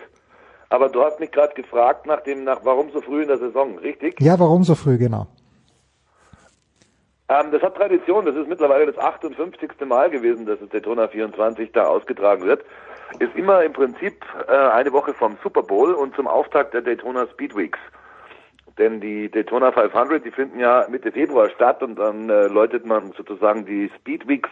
Aber 0.69 0.91
du 0.91 1.03
hast 1.03 1.19
mich 1.19 1.33
gerade 1.33 1.55
gefragt 1.55 2.05
nach 2.07 2.21
dem, 2.21 2.45
nach 2.45 2.61
warum 2.63 2.91
so 2.91 3.01
früh 3.01 3.23
in 3.23 3.29
der 3.29 3.39
Saison, 3.39 3.79
richtig? 3.79 4.21
Ja, 4.21 4.39
warum 4.39 4.65
so 4.65 4.75
früh, 4.75 4.99
genau? 4.99 5.27
Ähm, 7.31 7.51
das 7.53 7.63
hat 7.63 7.77
Tradition. 7.77 8.27
Das 8.27 8.37
ist 8.37 8.49
mittlerweile 8.49 8.85
das 8.85 8.99
58. 8.99 9.71
Mal 9.87 10.11
gewesen, 10.11 10.45
dass 10.45 10.61
das 10.61 10.69
Daytona 10.69 11.09
24 11.09 11.73
da 11.73 11.85
ausgetragen 11.85 12.45
wird. 12.45 12.65
Ist 13.19 13.35
immer 13.35 13.63
im 13.65 13.73
Prinzip 13.73 14.23
äh, 14.47 14.53
eine 14.53 14.93
Woche 14.93 15.15
vom 15.15 15.39
Super 15.43 15.63
Bowl 15.63 15.95
und 15.95 16.15
zum 16.15 16.27
Auftakt 16.27 16.75
der 16.75 16.83
Daytona 16.83 17.27
Speed 17.29 17.57
Weeks. 17.57 17.79
Denn 18.77 19.01
die 19.01 19.31
Daytona 19.31 19.73
500, 19.73 20.23
die 20.23 20.31
finden 20.31 20.61
ja 20.61 20.87
Mitte 20.91 21.13
Februar 21.13 21.49
statt 21.49 21.83
und 21.83 21.97
dann 21.97 22.29
äh, 22.29 22.47
läutet 22.49 22.85
man 22.85 23.13
sozusagen 23.17 23.65
die 23.65 23.91
Speed 23.99 24.29
Weeks 24.29 24.51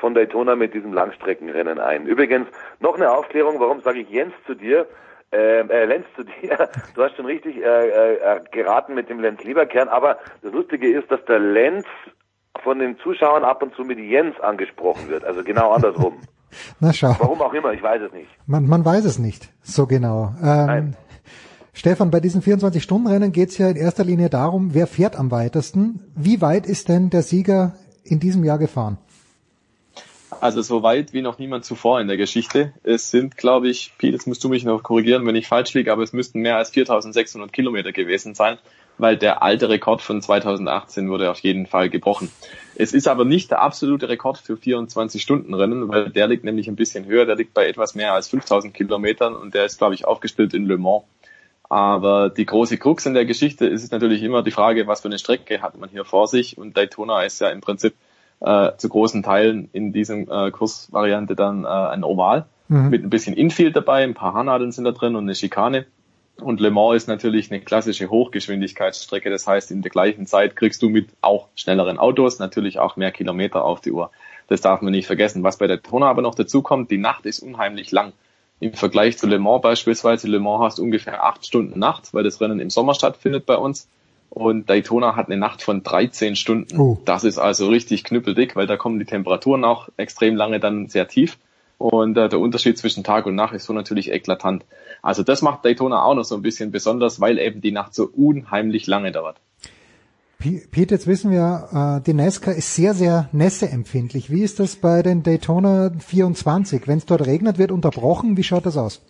von 0.00 0.14
Daytona 0.14 0.56
mit 0.56 0.74
diesem 0.74 0.92
Langstreckenrennen 0.92 1.78
ein. 1.78 2.06
Übrigens, 2.06 2.46
noch 2.80 2.94
eine 2.96 3.10
Aufklärung, 3.10 3.60
warum 3.60 3.80
sage 3.82 4.00
ich 4.00 4.10
Jens 4.10 4.34
zu 4.46 4.54
dir? 4.54 4.86
Äh, 5.30 5.60
äh, 5.60 5.84
Lenz 5.84 6.06
zu 6.16 6.24
dir. 6.24 6.70
Du 6.94 7.02
hast 7.02 7.16
schon 7.16 7.26
richtig 7.26 7.56
äh, 7.62 8.14
äh, 8.14 8.40
geraten 8.50 8.94
mit 8.94 9.10
dem 9.10 9.20
Lenz 9.20 9.44
Lieberkern, 9.44 9.88
aber 9.88 10.18
das 10.42 10.52
Lustige 10.52 10.88
ist, 10.90 11.10
dass 11.10 11.22
der 11.26 11.38
Lenz 11.38 11.84
von 12.62 12.78
den 12.78 12.98
Zuschauern 12.98 13.44
ab 13.44 13.62
und 13.62 13.74
zu 13.74 13.82
mit 13.82 13.98
Jens 13.98 14.38
angesprochen 14.40 15.08
wird, 15.08 15.24
also 15.24 15.44
genau 15.44 15.72
andersrum. 15.72 16.20
Na 16.80 16.92
schau, 16.94 17.14
Warum 17.18 17.42
auch 17.42 17.52
immer, 17.52 17.72
ich 17.74 17.82
weiß 17.82 18.00
es 18.02 18.12
nicht. 18.12 18.28
man, 18.46 18.66
man 18.66 18.84
weiß 18.84 19.04
es 19.04 19.18
nicht 19.18 19.50
so 19.62 19.86
genau. 19.86 20.32
Ähm, 20.42 20.94
Stefan, 21.74 22.10
bei 22.10 22.20
diesen 22.20 22.42
24-Stunden-Rennen 22.42 23.30
geht 23.30 23.50
es 23.50 23.58
ja 23.58 23.68
in 23.68 23.76
erster 23.76 24.04
Linie 24.04 24.30
darum, 24.30 24.72
wer 24.72 24.86
fährt 24.86 25.14
am 25.16 25.30
weitesten. 25.30 26.00
Wie 26.16 26.40
weit 26.40 26.66
ist 26.66 26.88
denn 26.88 27.10
der 27.10 27.22
Sieger 27.22 27.74
in 28.02 28.18
diesem 28.18 28.44
Jahr 28.44 28.58
gefahren? 28.58 28.98
Also 30.40 30.62
so 30.62 30.82
weit 30.82 31.12
wie 31.12 31.22
noch 31.22 31.38
niemand 31.38 31.64
zuvor 31.64 32.00
in 32.00 32.06
der 32.06 32.16
Geschichte. 32.16 32.72
Es 32.82 33.10
sind, 33.10 33.36
glaube 33.36 33.68
ich, 33.68 33.92
Pete, 33.98 34.12
jetzt 34.12 34.26
musst 34.26 34.44
du 34.44 34.48
mich 34.48 34.64
noch 34.64 34.82
korrigieren, 34.82 35.26
wenn 35.26 35.36
ich 35.36 35.48
falsch 35.48 35.72
liege, 35.74 35.90
aber 35.90 36.02
es 36.02 36.12
müssten 36.12 36.40
mehr 36.40 36.56
als 36.56 36.70
4600 36.70 37.52
Kilometer 37.52 37.92
gewesen 37.92 38.34
sein, 38.34 38.58
weil 38.98 39.16
der 39.16 39.42
alte 39.42 39.68
Rekord 39.68 40.02
von 40.02 40.20
2018 40.20 41.08
wurde 41.08 41.30
auf 41.30 41.38
jeden 41.40 41.66
Fall 41.66 41.88
gebrochen. 41.88 42.30
Es 42.76 42.92
ist 42.92 43.08
aber 43.08 43.24
nicht 43.24 43.50
der 43.50 43.62
absolute 43.62 44.08
Rekord 44.08 44.38
für 44.38 44.54
24-Stunden-Rennen, 44.54 45.88
weil 45.88 46.10
der 46.10 46.28
liegt 46.28 46.44
nämlich 46.44 46.68
ein 46.68 46.76
bisschen 46.76 47.06
höher, 47.06 47.24
der 47.24 47.36
liegt 47.36 47.54
bei 47.54 47.66
etwas 47.66 47.94
mehr 47.94 48.12
als 48.12 48.28
5000 48.28 48.74
Kilometern 48.74 49.34
und 49.34 49.54
der 49.54 49.64
ist, 49.64 49.78
glaube 49.78 49.94
ich, 49.94 50.04
aufgestellt 50.04 50.52
in 50.52 50.66
Le 50.66 50.76
Mans. 50.76 51.04
Aber 51.70 52.30
die 52.30 52.46
große 52.46 52.78
Krux 52.78 53.04
in 53.06 53.14
der 53.14 53.26
Geschichte 53.26 53.66
ist 53.66 53.92
natürlich 53.92 54.22
immer 54.22 54.42
die 54.42 54.50
Frage, 54.50 54.86
was 54.86 55.02
für 55.02 55.08
eine 55.08 55.18
Strecke 55.18 55.60
hat 55.60 55.78
man 55.78 55.90
hier 55.90 56.04
vor 56.04 56.26
sich 56.26 56.56
und 56.56 56.76
Daytona 56.76 57.22
ist 57.22 57.40
ja 57.40 57.50
im 57.50 57.60
Prinzip 57.60 57.94
äh, 58.40 58.72
zu 58.76 58.88
großen 58.88 59.22
Teilen 59.22 59.68
in 59.72 59.92
diesem 59.92 60.28
äh, 60.30 60.50
Kursvariante 60.50 61.34
dann 61.36 61.64
äh, 61.64 61.68
ein 61.68 62.04
Oval 62.04 62.46
Mhm. 62.68 62.90
mit 62.90 63.02
ein 63.02 63.10
bisschen 63.10 63.34
Infield 63.34 63.76
dabei, 63.76 64.04
ein 64.04 64.14
paar 64.14 64.34
Haarnadeln 64.34 64.72
sind 64.72 64.84
da 64.84 64.92
drin 64.92 65.16
und 65.16 65.24
eine 65.24 65.34
Schikane. 65.34 65.86
Und 66.40 66.60
Le 66.60 66.70
Mans 66.70 66.96
ist 66.96 67.08
natürlich 67.08 67.50
eine 67.50 67.60
klassische 67.60 68.10
Hochgeschwindigkeitsstrecke. 68.10 69.28
Das 69.28 69.46
heißt, 69.48 69.72
in 69.72 69.82
der 69.82 69.90
gleichen 69.90 70.26
Zeit 70.26 70.54
kriegst 70.54 70.82
du 70.82 70.88
mit 70.88 71.08
auch 71.20 71.48
schnelleren 71.56 71.98
Autos 71.98 72.38
natürlich 72.38 72.78
auch 72.78 72.94
mehr 72.94 73.10
Kilometer 73.10 73.64
auf 73.64 73.80
die 73.80 73.90
Uhr. 73.90 74.12
Das 74.46 74.60
darf 74.60 74.80
man 74.80 74.92
nicht 74.92 75.06
vergessen. 75.06 75.42
Was 75.42 75.56
bei 75.56 75.66
der 75.66 75.78
Daytona 75.78 76.08
aber 76.08 76.22
noch 76.22 76.36
dazu 76.36 76.62
kommt, 76.62 76.92
die 76.92 76.98
Nacht 76.98 77.26
ist 77.26 77.40
unheimlich 77.40 77.90
lang. 77.90 78.12
Im 78.60 78.72
Vergleich 78.72 79.18
zu 79.18 79.26
Le 79.26 79.40
Mans 79.40 79.62
beispielsweise, 79.62 80.28
Le 80.28 80.38
Mans 80.38 80.62
hast 80.62 80.78
ungefähr 80.78 81.24
acht 81.24 81.44
Stunden 81.44 81.78
Nacht, 81.78 82.14
weil 82.14 82.22
das 82.22 82.40
Rennen 82.40 82.60
im 82.60 82.70
Sommer 82.70 82.94
stattfindet 82.94 83.44
bei 83.46 83.56
uns. 83.56 83.88
Und 84.30 84.68
Daytona 84.68 85.16
hat 85.16 85.26
eine 85.26 85.36
Nacht 85.36 85.62
von 85.62 85.82
13 85.82 86.36
Stunden. 86.36 86.78
Oh. 86.78 86.98
Das 87.04 87.24
ist 87.24 87.38
also 87.38 87.68
richtig 87.68 88.04
knüppeldick, 88.04 88.56
weil 88.56 88.66
da 88.66 88.76
kommen 88.76 88.98
die 88.98 89.04
Temperaturen 89.04 89.64
auch 89.64 89.88
extrem 89.96 90.36
lange 90.36 90.60
dann 90.60 90.88
sehr 90.88 91.08
tief. 91.08 91.38
Und 91.78 92.16
äh, 92.16 92.28
der 92.28 92.40
Unterschied 92.40 92.76
zwischen 92.76 93.04
Tag 93.04 93.26
und 93.26 93.36
Nacht 93.36 93.54
ist 93.54 93.64
so 93.64 93.72
natürlich 93.72 94.12
eklatant. 94.12 94.64
Also 95.00 95.22
das 95.22 95.42
macht 95.42 95.64
Daytona 95.64 96.02
auch 96.02 96.14
noch 96.14 96.24
so 96.24 96.34
ein 96.34 96.42
bisschen 96.42 96.72
besonders, 96.72 97.20
weil 97.20 97.38
eben 97.38 97.60
die 97.60 97.72
Nacht 97.72 97.94
so 97.94 98.04
unheimlich 98.04 98.86
lange 98.86 99.12
dauert. 99.12 99.36
Pete, 100.40 100.94
jetzt 100.94 101.08
wissen 101.08 101.32
wir, 101.32 101.98
äh, 101.98 102.04
die 102.04 102.14
NASCAR 102.14 102.54
ist 102.54 102.74
sehr, 102.74 102.94
sehr 102.94 103.28
nässeempfindlich. 103.32 104.30
Wie 104.30 104.42
ist 104.42 104.60
das 104.60 104.76
bei 104.76 105.02
den 105.02 105.24
Daytona 105.24 105.90
24? 105.98 106.86
Wenn 106.86 106.98
es 106.98 107.06
dort 107.06 107.26
regnet, 107.26 107.58
wird 107.58 107.72
unterbrochen. 107.72 108.36
Wie 108.36 108.44
schaut 108.44 108.66
das 108.66 108.76
aus? 108.76 109.02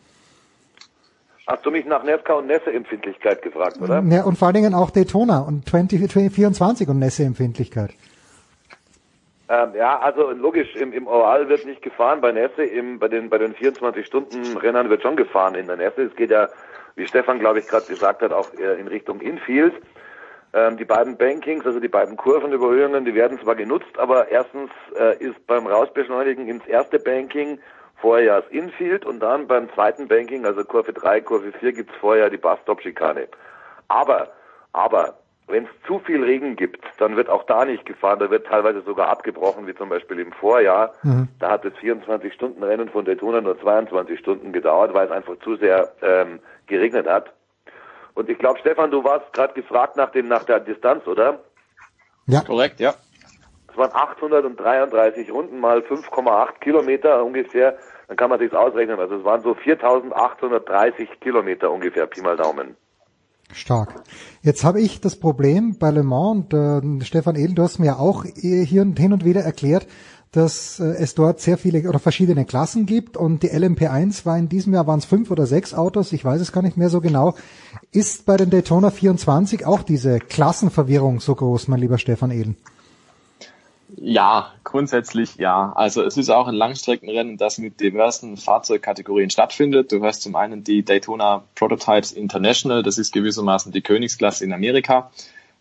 Hast 1.49 1.65
du 1.65 1.71
mich 1.71 1.87
nach 1.87 2.05
NASCAR 2.05 2.37
und 2.37 2.47
Nässeempfindlichkeit 2.47 3.41
gefragt, 3.41 3.81
oder? 3.81 4.03
Ja, 4.07 4.25
und 4.25 4.37
vor 4.37 4.49
allen 4.49 4.57
Dingen 4.57 4.75
auch 4.75 4.91
Daytona 4.91 5.41
und 5.41 5.67
20, 5.67 6.13
24 6.13 6.87
und 6.87 6.99
Nässeempfindlichkeit. 6.99 7.95
Ähm, 9.49 9.71
ja, 9.75 9.99
also 9.99 10.31
logisch, 10.33 10.77
im, 10.77 10.93
im 10.93 11.07
Oval 11.07 11.49
wird 11.49 11.65
nicht 11.65 11.81
gefahren, 11.81 12.21
bei 12.21 12.33
Nässe, 12.33 12.65
im, 12.65 12.99
bei 12.99 13.09
den, 13.09 13.31
bei 13.31 13.39
den 13.39 13.55
24-Stunden-Rennern 13.55 14.91
wird 14.91 15.01
schon 15.01 15.17
gefahren 15.17 15.55
in 15.55 15.69
der 15.69 15.79
Nässe. 15.79 16.03
Es 16.03 16.17
geht 16.17 16.31
ja, 16.31 16.51
wie 16.97 17.07
Stefan, 17.07 17.39
glaube 17.39 17.61
ich, 17.61 17.67
gerade 17.67 17.87
gesagt 17.87 18.21
hat, 18.21 18.31
auch 18.35 18.53
äh, 18.53 18.79
in 18.79 18.87
Richtung 18.87 19.23
Infield. 19.23 19.73
Ähm, 20.53 20.77
die 20.77 20.85
beiden 20.85 21.17
Bankings, 21.17 21.65
also 21.65 21.81
die 21.81 21.89
beiden 21.89 22.19
Kurvenüberhöhungen, 22.19 23.07
die 23.07 23.15
werden 23.15 23.41
zwar 23.41 23.55
genutzt, 23.55 23.99
aber 23.99 24.29
erstens 24.29 24.71
äh, 24.99 25.17
ist 25.17 25.47
beim 25.47 25.67
Rausbeschleunigen 25.67 26.47
ins 26.47 26.67
erste 26.67 26.99
Banking 26.99 27.59
vorher 28.01 28.41
das 28.43 28.51
Infield 28.51 29.05
und 29.05 29.21
dann 29.21 29.47
beim 29.47 29.73
zweiten 29.75 30.09
Banking, 30.09 30.45
also 30.45 30.65
Kurve 30.65 30.93
3, 30.93 31.21
Kurve 31.21 31.53
4, 31.53 31.73
gibt's 31.73 31.95
vorher 32.01 32.31
die 32.31 32.37
Bus-Stop-Schikane. 32.37 33.29
Aber, 33.89 34.29
aber, 34.73 35.15
wenn 35.49 35.65
es 35.65 35.71
zu 35.87 35.99
viel 36.01 36.23
Regen 36.23 36.57
gibt, 36.57 36.85
dann 36.99 37.17
wird 37.17 37.29
auch 37.31 37.45
da 37.45 37.65
nicht 37.65 37.87
gefahren, 37.87 38.19
da 38.19 38.31
wird 38.31 38.47
teilweise 38.47 38.83
sogar 38.83 39.09
abgebrochen, 39.09 39.67
wie 39.67 39.75
zum 39.75 39.89
Beispiel 39.89 40.19
im 40.19 40.33
Vorjahr. 40.33 40.93
Da 41.39 41.51
hat 41.51 41.65
das 41.65 41.73
24-Stunden-Rennen 41.75 42.91
von 42.91 43.05
Daytona 43.05 43.41
nur 43.41 43.59
22 43.59 44.19
Stunden 44.19 44.53
gedauert, 44.53 44.93
weil 44.93 45.07
es 45.07 45.13
einfach 45.13 45.39
zu 45.43 45.57
sehr 45.57 45.91
ähm, 46.03 46.41
geregnet 46.67 47.07
hat. 47.07 47.33
Und 48.15 48.29
ich 48.29 48.39
glaube, 48.39 48.59
Stefan, 48.59 48.91
du 48.91 49.05
warst 49.05 49.33
gerade 49.33 49.55
gefragt 49.55 49.97
nach 49.97 50.11
dem 50.11 50.29
nach 50.29 50.45
der 50.45 50.61
Distanz, 50.61 51.07
oder? 51.07 51.39
Ja. 52.27 52.43
Korrekt, 52.43 52.79
ja. 52.79 52.95
Waren 53.79 53.93
833 53.93 55.33
Runden 55.33 55.61
mal 55.61 55.79
5,8 55.79 56.59
Kilometer 56.61 57.25
ungefähr. 57.25 57.79
Dann 58.09 58.17
kann 58.17 58.31
man 58.31 58.39
sich's 58.39 58.55
ausrechnen. 58.55 58.99
Also 58.99 59.17
es 59.17 59.25
waren 59.25 59.43
so 59.43 59.53
4.830 59.53 61.07
Kilometer 61.21 61.71
ungefähr, 61.71 62.07
Pi 62.07 62.21
mal 62.21 62.37
Daumen. 62.37 62.77
Stark. 63.53 63.95
Jetzt 64.43 64.65
habe 64.65 64.81
ich 64.81 65.01
das 65.01 65.17
Problem 65.17 65.79
bei 65.79 65.91
Le 65.91 66.03
Mans 66.03 66.53
und 66.53 67.01
äh, 67.01 67.05
Stefan 67.05 67.37
Edel, 67.37 67.55
du 67.55 67.63
hast 67.63 67.79
mir 67.79 67.99
auch 67.99 68.25
eh 68.25 68.65
hier 68.65 68.83
und 68.83 68.99
hin 68.99 69.13
und 69.13 69.25
wieder 69.25 69.41
erklärt, 69.41 69.87
dass 70.33 70.81
äh, 70.81 70.85
es 70.85 71.15
dort 71.15 71.41
sehr 71.41 71.57
viele 71.57 71.89
oder 71.89 71.99
verschiedene 71.99 72.45
Klassen 72.45 72.85
gibt 72.85 73.17
und 73.17 73.43
die 73.43 73.51
LMP1 73.51 74.27
war 74.27 74.37
in 74.37 74.49
diesem 74.49 74.75
Jahr 74.75 74.87
waren 74.87 74.99
es 74.99 75.07
fünf 75.07 75.31
oder 75.31 75.47
sechs 75.47 75.73
Autos, 75.73 76.13
ich 76.13 76.25
weiß 76.25 76.41
es 76.41 76.53
gar 76.53 76.63
nicht 76.63 76.77
mehr 76.77 76.91
so 76.91 77.01
genau. 77.01 77.35
Ist 77.91 78.27
bei 78.27 78.37
den 78.37 78.51
Daytona 78.51 78.91
24 78.91 79.65
auch 79.65 79.83
diese 79.83 80.19
Klassenverwirrung 80.19 81.21
so 81.21 81.35
groß, 81.35 81.69
mein 81.69 81.81
lieber 81.81 81.99
Stefan 81.99 82.31
Edel? 82.31 82.55
Ja, 84.01 84.53
grundsätzlich 84.65 85.37
ja. 85.37 85.73
Also 85.75 86.03
es 86.03 86.17
ist 86.17 86.31
auch 86.31 86.47
ein 86.47 86.55
Langstreckenrennen, 86.55 87.37
das 87.37 87.59
mit 87.59 87.81
diversen 87.81 88.37
Fahrzeugkategorien 88.37 89.31
stattfindet. 89.31 89.93
Du 89.93 90.03
hast 90.05 90.23
zum 90.23 90.37
einen 90.37 90.63
die 90.63 90.85
Daytona 90.85 91.45
Prototypes 91.55 92.13
International, 92.13 92.83
das 92.83 92.99
ist 92.99 93.13
gewissermaßen 93.13 93.73
die 93.73 93.81
Königsklasse 93.81 94.45
in 94.45 94.53
Amerika. 94.53 95.11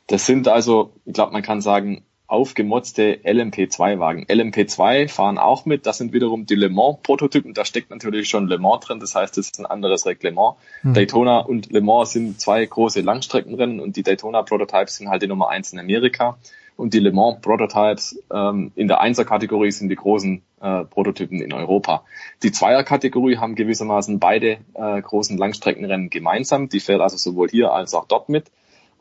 Das 0.07 0.25
sind 0.25 0.47
also, 0.47 0.91
ich 1.05 1.13
glaube, 1.13 1.33
man 1.33 1.41
kann 1.41 1.61
sagen, 1.61 2.03
aufgemotzte 2.27 3.19
LMP2-Wagen. 3.23 4.25
LMP2 4.25 5.07
fahren 5.07 5.37
auch 5.37 5.65
mit, 5.65 5.85
das 5.85 5.97
sind 5.97 6.11
wiederum 6.11 6.45
die 6.45 6.55
Le 6.55 6.69
Mans-Prototypen, 6.69 7.53
da 7.53 7.63
steckt 7.63 7.89
natürlich 7.89 8.27
schon 8.27 8.47
Le 8.47 8.57
Mans 8.57 8.85
drin, 8.85 8.99
das 8.99 9.15
heißt, 9.15 9.37
es 9.37 9.47
ist 9.47 9.59
ein 9.59 9.65
anderes 9.65 10.05
Reglement. 10.05 10.55
Mhm. 10.83 10.93
Daytona 10.93 11.39
und 11.39 11.71
Le 11.71 11.81
Mans 11.81 12.11
sind 12.11 12.39
zwei 12.39 12.65
große 12.65 12.99
Langstreckenrennen 12.99 13.79
und 13.79 13.95
die 13.95 14.03
Daytona 14.03 14.43
Prototypes 14.43 14.97
sind 14.97 15.09
halt 15.09 15.21
die 15.21 15.27
Nummer 15.27 15.49
eins 15.49 15.71
in 15.71 15.79
Amerika 15.79 16.37
und 16.77 16.93
die 16.93 16.99
Le 16.99 17.11
Mans 17.11 17.41
Prototypes 17.41 18.23
ähm, 18.31 18.71
in 18.75 18.87
der 18.87 19.01
Einser-Kategorie 19.01 19.71
sind 19.71 19.89
die 19.89 19.95
großen 19.95 20.43
äh, 20.61 20.85
Prototypen 20.85 21.41
in 21.41 21.51
Europa. 21.51 22.05
Die 22.43 22.51
Zweier-Kategorie 22.51 23.37
haben 23.37 23.55
gewissermaßen 23.55 24.19
beide 24.19 24.59
äh, 24.75 25.01
großen 25.01 25.37
Langstreckenrennen 25.37 26.09
gemeinsam, 26.09 26.69
die 26.69 26.79
fährt 26.79 27.01
also 27.01 27.17
sowohl 27.17 27.49
hier 27.49 27.73
als 27.73 27.93
auch 27.93 28.05
dort 28.05 28.29
mit. 28.29 28.51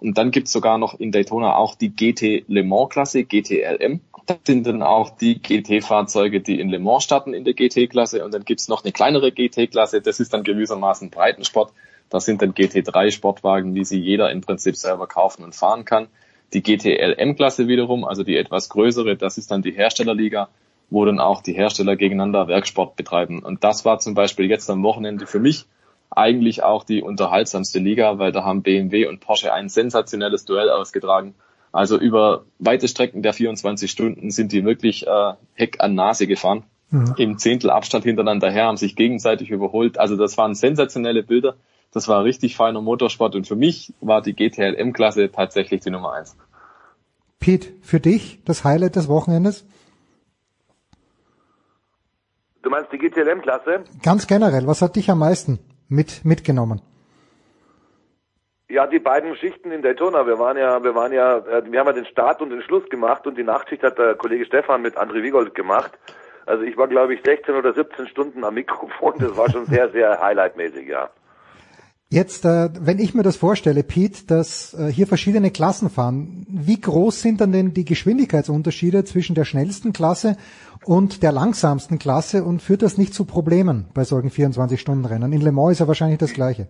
Und 0.00 0.18
dann 0.18 0.30
gibt's 0.30 0.52
sogar 0.52 0.78
noch 0.78 0.98
in 0.98 1.12
Daytona 1.12 1.54
auch 1.56 1.74
die 1.74 1.90
GT 1.90 2.44
Le 2.48 2.64
Mans 2.64 2.90
Klasse, 2.90 3.24
GTLM. 3.24 4.00
Das 4.26 4.38
sind 4.44 4.66
dann 4.66 4.82
auch 4.82 5.10
die 5.10 5.40
GT-Fahrzeuge, 5.40 6.40
die 6.40 6.58
in 6.58 6.68
Le 6.68 6.78
Mans 6.78 7.04
starten 7.04 7.32
in 7.32 7.44
der 7.44 7.54
GT-Klasse. 7.54 8.24
Und 8.24 8.34
dann 8.34 8.44
gibt's 8.44 8.68
noch 8.68 8.84
eine 8.84 8.92
kleinere 8.92 9.32
GT-Klasse, 9.32 10.00
das 10.00 10.18
ist 10.18 10.32
dann 10.32 10.42
gewissermaßen 10.42 11.10
Breitensport. 11.10 11.72
Das 12.08 12.24
sind 12.24 12.40
dann 12.40 12.54
GT3 12.54 13.10
Sportwagen, 13.10 13.74
die 13.74 13.84
sie 13.84 13.98
jeder 13.98 14.30
im 14.30 14.40
Prinzip 14.40 14.76
selber 14.76 15.06
kaufen 15.06 15.44
und 15.44 15.54
fahren 15.54 15.84
kann. 15.84 16.08
Die 16.52 16.62
GTLM-Klasse 16.62 17.68
wiederum, 17.68 18.04
also 18.04 18.22
die 18.22 18.36
etwas 18.36 18.68
größere, 18.68 19.16
das 19.16 19.38
ist 19.38 19.50
dann 19.50 19.62
die 19.62 19.72
Herstellerliga, 19.72 20.48
wo 20.90 21.04
dann 21.04 21.18
auch 21.18 21.42
die 21.42 21.52
Hersteller 21.52 21.96
gegeneinander 21.96 22.48
Werksport 22.48 22.96
betreiben. 22.96 23.40
Und 23.40 23.64
das 23.64 23.84
war 23.84 23.98
zum 23.98 24.14
Beispiel 24.14 24.46
jetzt 24.46 24.70
am 24.70 24.82
Wochenende 24.82 25.26
für 25.26 25.40
mich 25.40 25.66
eigentlich 26.10 26.62
auch 26.62 26.84
die 26.84 27.02
unterhaltsamste 27.02 27.78
Liga, 27.78 28.18
weil 28.18 28.32
da 28.32 28.44
haben 28.44 28.62
BMW 28.62 29.06
und 29.06 29.20
Porsche 29.20 29.52
ein 29.52 29.68
sensationelles 29.68 30.44
Duell 30.44 30.70
ausgetragen. 30.70 31.34
Also 31.72 31.98
über 31.98 32.44
weite 32.58 32.88
Strecken 32.88 33.22
der 33.22 33.32
24 33.32 33.90
Stunden 33.90 34.30
sind 34.30 34.52
die 34.52 34.64
wirklich 34.64 35.06
äh, 35.06 35.32
Heck 35.54 35.80
an 35.80 35.94
Nase 35.94 36.26
gefahren. 36.26 36.62
Mhm. 36.90 37.14
Im 37.18 37.38
Zehntel 37.38 37.70
Abstand 37.70 38.04
hintereinander 38.04 38.50
her, 38.50 38.66
haben 38.66 38.76
sich 38.76 38.96
gegenseitig 38.96 39.50
überholt. 39.50 39.98
Also 39.98 40.16
das 40.16 40.38
waren 40.38 40.54
sensationelle 40.54 41.22
Bilder. 41.22 41.56
Das 41.96 42.08
war 42.08 42.24
richtig 42.24 42.58
feiner 42.58 42.82
Motorsport 42.82 43.34
und 43.36 43.48
für 43.48 43.56
mich 43.56 43.94
war 44.02 44.20
die 44.20 44.36
GTLM-Klasse 44.36 45.32
tatsächlich 45.32 45.80
die 45.80 45.88
Nummer 45.88 46.12
eins. 46.12 46.36
Pete, 47.40 47.68
für 47.80 48.00
dich 48.00 48.44
das 48.44 48.64
Highlight 48.64 48.96
des 48.96 49.08
Wochenendes? 49.08 49.66
Du 52.62 52.68
meinst 52.68 52.92
die 52.92 52.98
GTLM-Klasse? 52.98 53.84
Ganz 54.02 54.26
generell, 54.26 54.66
was 54.66 54.82
hat 54.82 54.96
dich 54.96 55.08
am 55.10 55.20
meisten 55.20 55.58
mit, 55.88 56.22
mitgenommen? 56.22 56.82
Ja, 58.68 58.86
die 58.86 58.98
beiden 58.98 59.34
Schichten 59.34 59.70
in 59.70 59.80
Daytona. 59.80 60.26
Wir 60.26 60.38
waren 60.38 60.58
ja, 60.58 60.84
wir 60.84 60.94
waren 60.94 61.14
ja, 61.14 61.38
äh, 61.38 61.62
wir 61.64 61.80
haben 61.80 61.86
ja 61.86 61.92
den 61.94 62.04
Start 62.04 62.42
und 62.42 62.50
den 62.50 62.60
Schluss 62.60 62.86
gemacht 62.90 63.26
und 63.26 63.38
die 63.38 63.42
Nachtschicht 63.42 63.82
hat 63.82 63.96
der 63.96 64.16
Kollege 64.16 64.44
Stefan 64.44 64.82
mit 64.82 64.98
André 64.98 65.22
Wiegold 65.22 65.54
gemacht. 65.54 65.92
Also 66.44 66.62
ich 66.62 66.76
war, 66.76 66.88
glaube 66.88 67.14
ich, 67.14 67.22
16 67.24 67.54
oder 67.54 67.72
17 67.72 68.06
Stunden 68.08 68.44
am 68.44 68.52
Mikrofon. 68.52 69.14
Das 69.18 69.34
war 69.38 69.50
schon 69.50 69.64
sehr, 69.74 69.88
sehr 69.92 70.20
highlightmäßig, 70.20 70.88
ja. 70.88 71.08
Jetzt, 72.08 72.44
äh, 72.44 72.68
wenn 72.80 73.00
ich 73.00 73.14
mir 73.14 73.24
das 73.24 73.36
vorstelle, 73.36 73.82
Pete, 73.82 74.26
dass 74.28 74.74
äh, 74.74 74.92
hier 74.92 75.08
verschiedene 75.08 75.50
Klassen 75.50 75.90
fahren, 75.90 76.46
wie 76.48 76.80
groß 76.80 77.20
sind 77.20 77.40
dann 77.40 77.50
denn 77.50 77.74
die 77.74 77.84
Geschwindigkeitsunterschiede 77.84 79.02
zwischen 79.02 79.34
der 79.34 79.44
schnellsten 79.44 79.92
Klasse 79.92 80.36
und 80.84 81.24
der 81.24 81.32
langsamsten 81.32 81.98
Klasse 81.98 82.44
und 82.44 82.62
führt 82.62 82.82
das 82.82 82.96
nicht 82.96 83.12
zu 83.12 83.24
Problemen 83.24 83.86
bei 83.92 84.04
solchen 84.04 84.30
24-Stunden-Rennen? 84.30 85.32
In 85.32 85.40
Le 85.40 85.50
Mans 85.50 85.72
ist 85.72 85.80
ja 85.80 85.88
wahrscheinlich 85.88 86.18
das 86.18 86.32
Gleiche. 86.32 86.68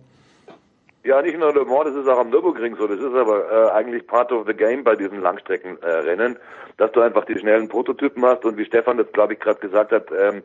Ja, 1.03 1.21
nicht 1.21 1.37
nur 1.37 1.53
Le 1.53 1.65
Mans, 1.65 1.85
das 1.85 2.03
ist 2.03 2.09
auch 2.09 2.17
am 2.17 2.31
Nürburgring 2.31 2.75
so. 2.75 2.87
Das 2.87 2.99
ist 2.99 3.13
aber 3.13 3.51
äh, 3.51 3.71
eigentlich 3.73 4.07
part 4.07 4.31
of 4.31 4.47
the 4.47 4.55
game 4.55 4.83
bei 4.83 4.95
diesen 4.95 5.21
Langstreckenrennen, 5.21 6.35
äh, 6.35 6.39
dass 6.77 6.91
du 6.93 7.01
einfach 7.01 7.25
die 7.25 7.37
schnellen 7.37 7.69
Prototypen 7.69 8.25
hast 8.25 8.43
und 8.43 8.57
wie 8.57 8.65
Stefan 8.65 8.97
das, 8.97 9.11
glaube 9.13 9.33
ich, 9.33 9.39
gerade 9.39 9.59
gesagt 9.59 9.91
hat, 9.91 10.07
ähm, 10.11 10.41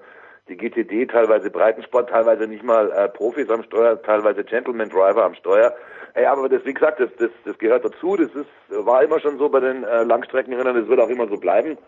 die 0.49 0.57
GTD, 0.57 1.07
teilweise 1.07 1.51
Breitensport, 1.51 2.11
teilweise 2.11 2.47
nicht 2.47 2.65
mal 2.65 2.91
äh, 2.91 3.09
Profis 3.09 3.49
am 3.49 3.63
Steuer, 3.63 4.01
teilweise 4.03 4.43
Gentleman 4.45 4.89
Driver 4.89 5.25
am 5.25 5.35
Steuer. 5.35 5.75
Ey, 6.15 6.27
aber 6.27 6.49
das, 6.49 6.65
wie 6.65 6.75
gesagt, 6.75 7.01
das, 7.01 7.11
das, 7.19 7.31
das 7.45 7.57
gehört 7.59 7.85
dazu. 7.85 8.17
Das 8.17 8.29
ist, 8.35 8.47
war 8.69 9.03
immer 9.03 9.21
schon 9.21 9.39
so 9.39 9.49
bei 9.49 9.61
den 9.61 9.85
äh, 9.85 10.03
Langstreckenrennen. 10.03 10.75
Das 10.75 10.89
wird 10.89 11.01
auch 11.01 11.09
immer 11.09 11.29
so 11.29 11.37
bleiben. 11.37 11.79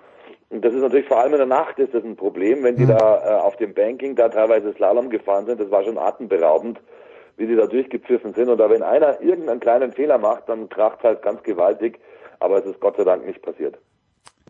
Und 0.50 0.64
das 0.64 0.72
ist 0.72 0.80
natürlich 0.80 1.08
vor 1.08 1.18
allem 1.18 1.32
in 1.32 1.38
der 1.38 1.46
Nacht 1.46 1.78
ist 1.78 1.92
das 1.92 2.04
ein 2.04 2.16
Problem, 2.16 2.62
wenn 2.62 2.76
die 2.76 2.86
da 2.86 2.96
äh, 2.96 3.40
auf 3.40 3.56
dem 3.56 3.74
Banking 3.74 4.14
da 4.14 4.28
teilweise 4.28 4.72
Slalom 4.74 5.10
gefahren 5.10 5.46
sind. 5.46 5.60
Das 5.60 5.70
war 5.70 5.82
schon 5.82 5.98
atemberaubend, 5.98 6.80
wie 7.36 7.46
die 7.46 7.56
da 7.56 7.66
durchgepfiffen 7.66 8.34
sind. 8.34 8.48
Und 8.48 8.58
da 8.58 8.70
wenn 8.70 8.82
einer 8.82 9.20
irgendeinen 9.20 9.60
kleinen 9.60 9.92
Fehler 9.92 10.18
macht, 10.18 10.48
dann 10.48 10.68
kracht 10.68 11.02
halt 11.02 11.22
ganz 11.22 11.42
gewaltig. 11.42 11.98
Aber 12.40 12.58
es 12.58 12.66
ist 12.66 12.80
Gott 12.80 12.96
sei 12.96 13.04
Dank 13.04 13.26
nicht 13.26 13.42
passiert. 13.42 13.78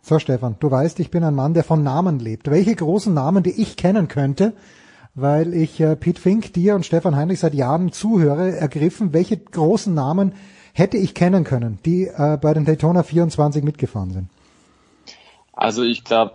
So, 0.07 0.19
Stefan, 0.19 0.57
du 0.61 0.71
weißt, 0.71 1.01
ich 1.01 1.11
bin 1.11 1.25
ein 1.25 1.35
Mann, 1.35 1.55
der 1.55 1.65
von 1.65 1.83
Namen 1.83 2.19
lebt. 2.19 2.51
Welche 2.51 2.75
großen 2.75 3.15
Namen, 3.15 3.43
die 3.43 3.59
ich 3.63 3.79
kennen 3.79 4.07
könnte, 4.07 4.53
weil 5.15 5.55
ich 5.55 5.81
äh, 5.81 5.97
Pete 5.97 6.21
Fink, 6.21 6.53
dir 6.53 6.75
und 6.75 6.85
Stefan 6.85 7.17
Heinrich 7.17 7.41
seit 7.41 7.55
Jahren 7.55 7.91
zuhöre, 7.91 8.55
ergriffen, 8.55 9.15
welche 9.15 9.39
großen 9.39 9.95
Namen 9.95 10.35
hätte 10.75 10.99
ich 10.99 11.15
kennen 11.15 11.45
können, 11.45 11.79
die 11.87 12.05
äh, 12.05 12.37
bei 12.37 12.53
den 12.53 12.67
Daytona 12.67 13.03
24 13.03 13.65
mitgefahren 13.65 14.11
sind? 14.11 14.29
Also 15.55 15.83
ich 15.83 16.05
glaube, 16.05 16.33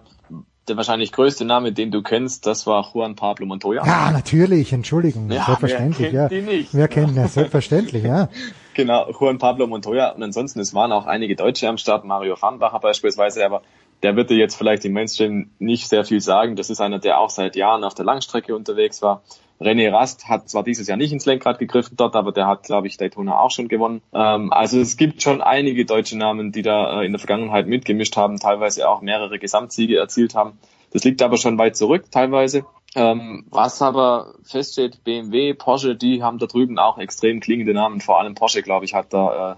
der 0.67 0.75
wahrscheinlich 0.75 1.11
größte 1.11 1.45
Name, 1.45 1.71
den 1.71 1.91
du 1.91 2.01
kennst, 2.01 2.47
das 2.47 2.65
war 2.65 2.89
Juan 2.91 3.15
Pablo 3.15 3.45
Montoya. 3.45 3.85
Ja, 3.85 4.09
natürlich, 4.09 4.73
Entschuldigung, 4.73 5.29
Ja, 5.29 5.45
selbstverständlich, 5.45 6.11
wer 6.11 6.21
ja. 6.23 6.27
kennt 6.27 6.41
ihn 6.41 6.45
nicht? 6.45 6.73
Wer 6.73 6.87
kennt 6.87 7.15
ihn? 7.15 7.27
Selbstverständlich, 7.27 8.03
ja. 8.03 8.29
Genau, 8.79 9.11
Juan 9.11 9.39
Pablo 9.39 9.67
Montoya. 9.67 10.11
Und 10.11 10.23
ansonsten, 10.23 10.61
es 10.61 10.73
waren 10.73 10.93
auch 10.93 11.05
einige 11.05 11.35
Deutsche 11.35 11.67
am 11.67 11.77
Start, 11.77 12.05
Mario 12.05 12.37
Farnbacher 12.37 12.79
beispielsweise, 12.79 13.45
aber 13.45 13.61
der 14.03 14.15
würde 14.15 14.35
jetzt 14.35 14.55
vielleicht 14.55 14.85
im 14.85 14.93
Mainstream 14.93 15.49
nicht 15.59 15.89
sehr 15.89 16.05
viel 16.05 16.21
sagen. 16.21 16.55
Das 16.55 16.69
ist 16.69 16.79
einer, 16.79 16.97
der 16.97 17.19
auch 17.19 17.29
seit 17.29 17.57
Jahren 17.57 17.83
auf 17.83 17.93
der 17.93 18.05
Langstrecke 18.05 18.55
unterwegs 18.55 19.01
war. 19.01 19.21
René 19.59 19.91
Rast 19.91 20.29
hat 20.29 20.47
zwar 20.47 20.63
dieses 20.63 20.87
Jahr 20.87 20.95
nicht 20.95 21.11
ins 21.11 21.25
Lenkrad 21.25 21.59
gegriffen 21.59 21.97
dort, 21.97 22.15
aber 22.15 22.31
der 22.31 22.47
hat, 22.47 22.63
glaube 22.63 22.87
ich, 22.87 22.95
Daytona 22.95 23.37
auch 23.37 23.51
schon 23.51 23.67
gewonnen. 23.67 24.01
Ähm, 24.13 24.53
also 24.53 24.79
es 24.79 24.95
gibt 24.95 25.21
schon 25.21 25.41
einige 25.41 25.83
deutsche 25.83 26.17
Namen, 26.17 26.53
die 26.53 26.61
da 26.61 27.01
äh, 27.01 27.05
in 27.05 27.11
der 27.11 27.19
Vergangenheit 27.19 27.67
mitgemischt 27.67 28.15
haben, 28.15 28.39
teilweise 28.39 28.87
auch 28.87 29.01
mehrere 29.01 29.39
Gesamtsiege 29.39 29.97
erzielt 29.97 30.35
haben. 30.35 30.57
Das 30.93 31.03
liegt 31.03 31.21
aber 31.21 31.35
schon 31.35 31.57
weit 31.57 31.75
zurück, 31.75 32.05
teilweise. 32.11 32.63
Ähm, 32.95 33.45
was 33.51 33.81
aber 33.81 34.33
feststeht, 34.43 35.03
BMW, 35.03 35.53
Porsche, 35.53 35.95
die 35.95 36.23
haben 36.23 36.39
da 36.39 36.47
drüben 36.47 36.79
auch 36.79 36.97
extrem 36.97 37.39
klingende 37.39 37.73
Namen. 37.73 38.01
Vor 38.01 38.19
allem 38.19 38.35
Porsche, 38.35 38.63
glaube 38.63 38.85
ich, 38.85 38.93
hat 38.93 39.13
da 39.13 39.51
äh, 39.51 39.55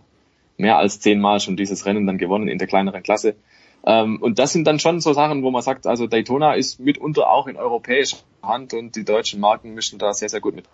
mehr 0.61 0.77
als 0.77 0.99
zehnmal 0.99 1.39
schon 1.39 1.55
dieses 1.55 1.85
Rennen 1.85 2.05
dann 2.05 2.17
gewonnen 2.17 2.47
in 2.47 2.57
der 2.57 2.67
kleineren 2.67 3.03
Klasse. 3.03 3.35
Ähm, 3.85 4.21
und 4.21 4.37
das 4.37 4.53
sind 4.53 4.67
dann 4.67 4.79
schon 4.79 4.99
so 4.99 5.13
Sachen, 5.13 5.43
wo 5.43 5.51
man 5.51 5.61
sagt, 5.61 5.87
also 5.87 6.07
Daytona 6.07 6.53
ist 6.53 6.79
mitunter 6.79 7.31
auch 7.31 7.47
in 7.47 7.57
europäischer 7.57 8.17
Hand 8.43 8.73
und 8.73 8.95
die 8.95 9.05
deutschen 9.05 9.39
Marken 9.39 9.73
mischen 9.73 9.97
da 9.97 10.13
sehr, 10.13 10.29
sehr 10.29 10.41
gut 10.41 10.55
mit. 10.55 10.65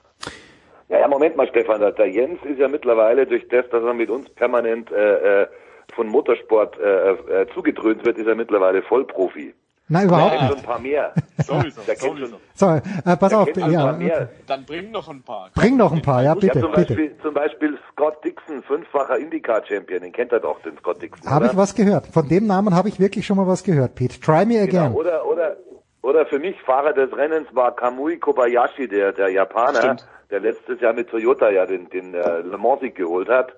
Ja, 0.90 1.00
ja, 1.00 1.08
Moment 1.08 1.36
mal, 1.36 1.48
Stefan. 1.48 1.80
Der 1.80 2.10
Jens 2.10 2.40
ist 2.44 2.60
ja 2.60 2.68
mittlerweile 2.68 3.26
durch 3.28 3.48
das, 3.50 3.70
dass 3.70 3.84
er 3.84 3.94
mit 3.94 4.10
uns 4.10 4.30
permanent 4.30 4.92
äh, 4.92 5.44
äh, 5.44 5.48
von 5.94 6.08
Motorsport 6.08 6.78
äh, 6.80 7.12
äh, 7.12 7.48
zugedröhnt 7.54 8.06
wird, 8.06 8.18
ist 8.18 8.28
er 8.28 8.36
mittlerweile 8.36 8.82
Vollprofi. 8.82 9.54
Nein, 9.90 10.08
Der 10.08 10.18
überhaupt 10.18 10.32
kennt 10.32 10.42
nicht. 10.42 10.50
schon 10.52 10.60
ein 10.60 10.66
paar 10.66 10.80
mehr. 10.80 11.14
Sowieso, 11.38 11.82
Der 11.82 11.96
kennt 11.96 12.20
schon, 12.20 12.34
So, 12.56 12.66
äh, 12.68 13.18
pass 13.18 13.34
auf, 13.34 13.56
ja, 13.56 13.68
paar 13.86 13.94
mehr. 13.98 14.30
Dann 14.48 14.66
bring 14.66 14.92
noch 14.92 15.08
ein 15.10 15.22
paar. 15.24 15.50
bring 15.56 15.78
noch 15.78 15.94
ein 15.94 16.02
paar, 16.02 16.24
ja, 16.24 16.34
bitte, 16.34 16.60
ja, 16.60 16.62
zum 16.62 16.72
bitte. 16.72 16.94
Beispiel, 16.96 17.16
zum 17.22 17.34
Beispiel 17.34 17.78
Scott 17.92 18.24
Dixon, 18.26 18.64
fünffacher 18.64 19.18
IndyCar-Champion, 19.18 20.02
den 20.02 20.12
kennt 20.12 20.32
er 20.34 20.40
doch, 20.42 20.62
den 20.62 20.78
Scott 20.78 21.02
Dixon. 21.02 21.30
Habe 21.32 21.46
ich 21.48 21.56
was 21.56 21.74
gehört? 21.74 22.08
Von 22.08 22.28
dem 22.28 22.48
Namen 22.48 22.76
habe 22.76 22.90
ich 22.90 23.00
wirklich 23.00 23.26
schon 23.26 23.38
mal 23.38 23.48
was 23.48 23.64
gehört, 23.64 23.96
Pete. 23.96 24.20
Try 24.20 24.46
me 24.46 24.60
again. 24.62 24.88
Genau, 24.90 24.94
oder, 25.00 25.26
oder, 25.26 25.56
oder 26.02 26.26
für 26.26 26.40
mich 26.40 26.56
Fahrer 26.66 26.94
des 26.94 27.16
Rennens 27.16 27.48
war 27.54 27.74
Kamui 27.76 28.18
Kobayashi, 28.18 28.88
der, 28.90 29.14
der 29.14 29.30
Japaner, 29.30 29.80
Stimmt. 29.82 30.08
der 30.32 30.42
letztes 30.42 30.82
Jahr 30.82 30.94
mit 30.94 31.10
Toyota 31.10 31.50
ja 31.50 31.66
den, 31.66 31.90
den 31.90 32.14
äh, 32.14 32.40
Le 32.42 32.58
Mans 32.58 32.82
Sieg 32.82 32.96
geholt 32.96 33.30
hat. 33.30 33.54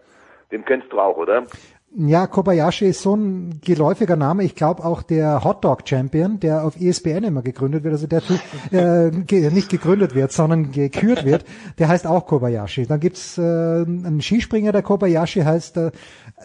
Den 0.52 0.64
kennst 0.66 0.92
du 0.92 1.00
auch, 1.00 1.18
oder? 1.18 1.44
Ja, 1.96 2.28
Kobayashi 2.28 2.86
ist 2.86 3.02
so 3.02 3.16
ein 3.16 3.62
geläufiger 3.66 4.16
Name. 4.16 4.44
Ich 4.44 4.54
glaube 4.54 4.86
auch 4.86 5.02
der 5.02 5.44
Hotdog 5.44 5.88
Champion, 5.88 6.40
der 6.40 6.64
auf 6.64 6.80
ESPN 6.80 7.24
immer 7.24 7.42
gegründet 7.42 7.84
wird, 7.84 7.94
also 7.94 8.06
der 8.06 8.22
Typ, 8.22 8.40
äh, 8.72 9.10
ge 9.10 9.50
nicht 9.50 9.70
gegründet 9.70 10.14
wird, 10.14 10.32
sondern 10.32 10.72
gekürt 10.72 11.26
wird, 11.26 11.46
der 11.80 11.88
heißt 11.88 12.06
auch 12.06 12.28
Kobayashi. 12.28 12.86
Dann 12.86 13.00
gibt's 13.00 13.40
äh, 13.40 13.42
einen 13.42 14.22
Skispringer, 14.22 14.72
der 14.72 14.84
Kobayashi 14.84 15.42
heißt 15.42 15.78
äh, 15.78 15.92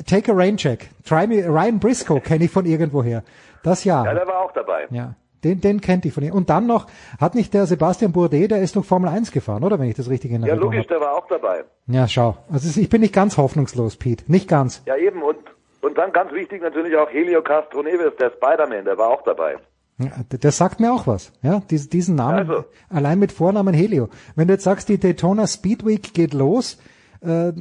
Take 0.06 0.32
a 0.32 0.34
Rain 0.34 0.56
Check. 0.56 0.88
Try 1.04 1.26
me, 1.26 1.46
Ryan 1.46 1.78
Briscoe 1.78 2.20
kenne 2.20 2.44
ich 2.44 2.50
von 2.50 2.64
irgendwoher. 2.64 3.22
Das 3.62 3.84
ja. 3.84 4.02
Ja, 4.02 4.14
der 4.14 4.26
war 4.26 4.40
auch 4.40 4.52
dabei. 4.52 4.86
Ja. 4.90 5.14
Den, 5.44 5.60
den 5.60 5.80
kennt 5.80 6.04
ich 6.06 6.12
von 6.12 6.24
ihm. 6.24 6.32
Und 6.32 6.50
dann 6.50 6.66
noch, 6.66 6.86
hat 7.20 7.34
nicht 7.34 7.52
der 7.54 7.66
Sebastian 7.66 8.12
Bourdais, 8.12 8.48
der 8.48 8.62
ist 8.62 8.74
doch 8.76 8.84
Formel 8.84 9.08
1 9.10 9.30
gefahren, 9.30 9.62
oder? 9.62 9.78
Wenn 9.78 9.88
ich 9.88 9.94
das 9.96 10.08
richtig 10.10 10.30
in 10.32 10.40
Ja, 10.42 10.48
Erinnerung 10.48 10.72
logisch, 10.72 10.86
habe. 10.90 10.98
der 10.98 11.00
war 11.00 11.16
auch 11.16 11.28
dabei. 11.28 11.64
Ja, 11.86 12.08
schau. 12.08 12.36
Also 12.50 12.80
ich 12.80 12.88
bin 12.88 13.00
nicht 13.02 13.12
ganz 13.14 13.36
hoffnungslos, 13.36 13.96
Pete. 13.96 14.24
Nicht 14.26 14.48
ganz. 14.48 14.82
Ja, 14.86 14.96
eben. 14.96 15.22
Und, 15.22 15.36
und 15.82 15.98
dann 15.98 16.12
ganz 16.12 16.32
wichtig 16.32 16.62
natürlich 16.62 16.96
auch 16.96 17.10
Helio 17.10 17.42
Castro 17.42 17.82
Neves, 17.82 18.14
der 18.18 18.30
Spider-Man, 18.30 18.84
der 18.86 18.96
war 18.98 19.10
auch 19.10 19.22
dabei. 19.22 19.56
Ja, 19.98 20.10
das 20.40 20.56
sagt 20.56 20.80
mir 20.80 20.92
auch 20.92 21.06
was. 21.06 21.30
Ja, 21.42 21.62
dies, 21.70 21.88
diesen 21.88 22.16
Namen, 22.16 22.50
Also. 22.50 22.64
allein 22.88 23.18
mit 23.20 23.30
Vornamen 23.30 23.74
Helio. 23.74 24.08
Wenn 24.34 24.48
du 24.48 24.54
jetzt 24.54 24.64
sagst, 24.64 24.88
die 24.88 24.98
Daytona 24.98 25.46
Speed 25.46 25.86
Week 25.86 26.14
geht 26.14 26.34
los, 26.34 26.78
äh, 27.20 27.52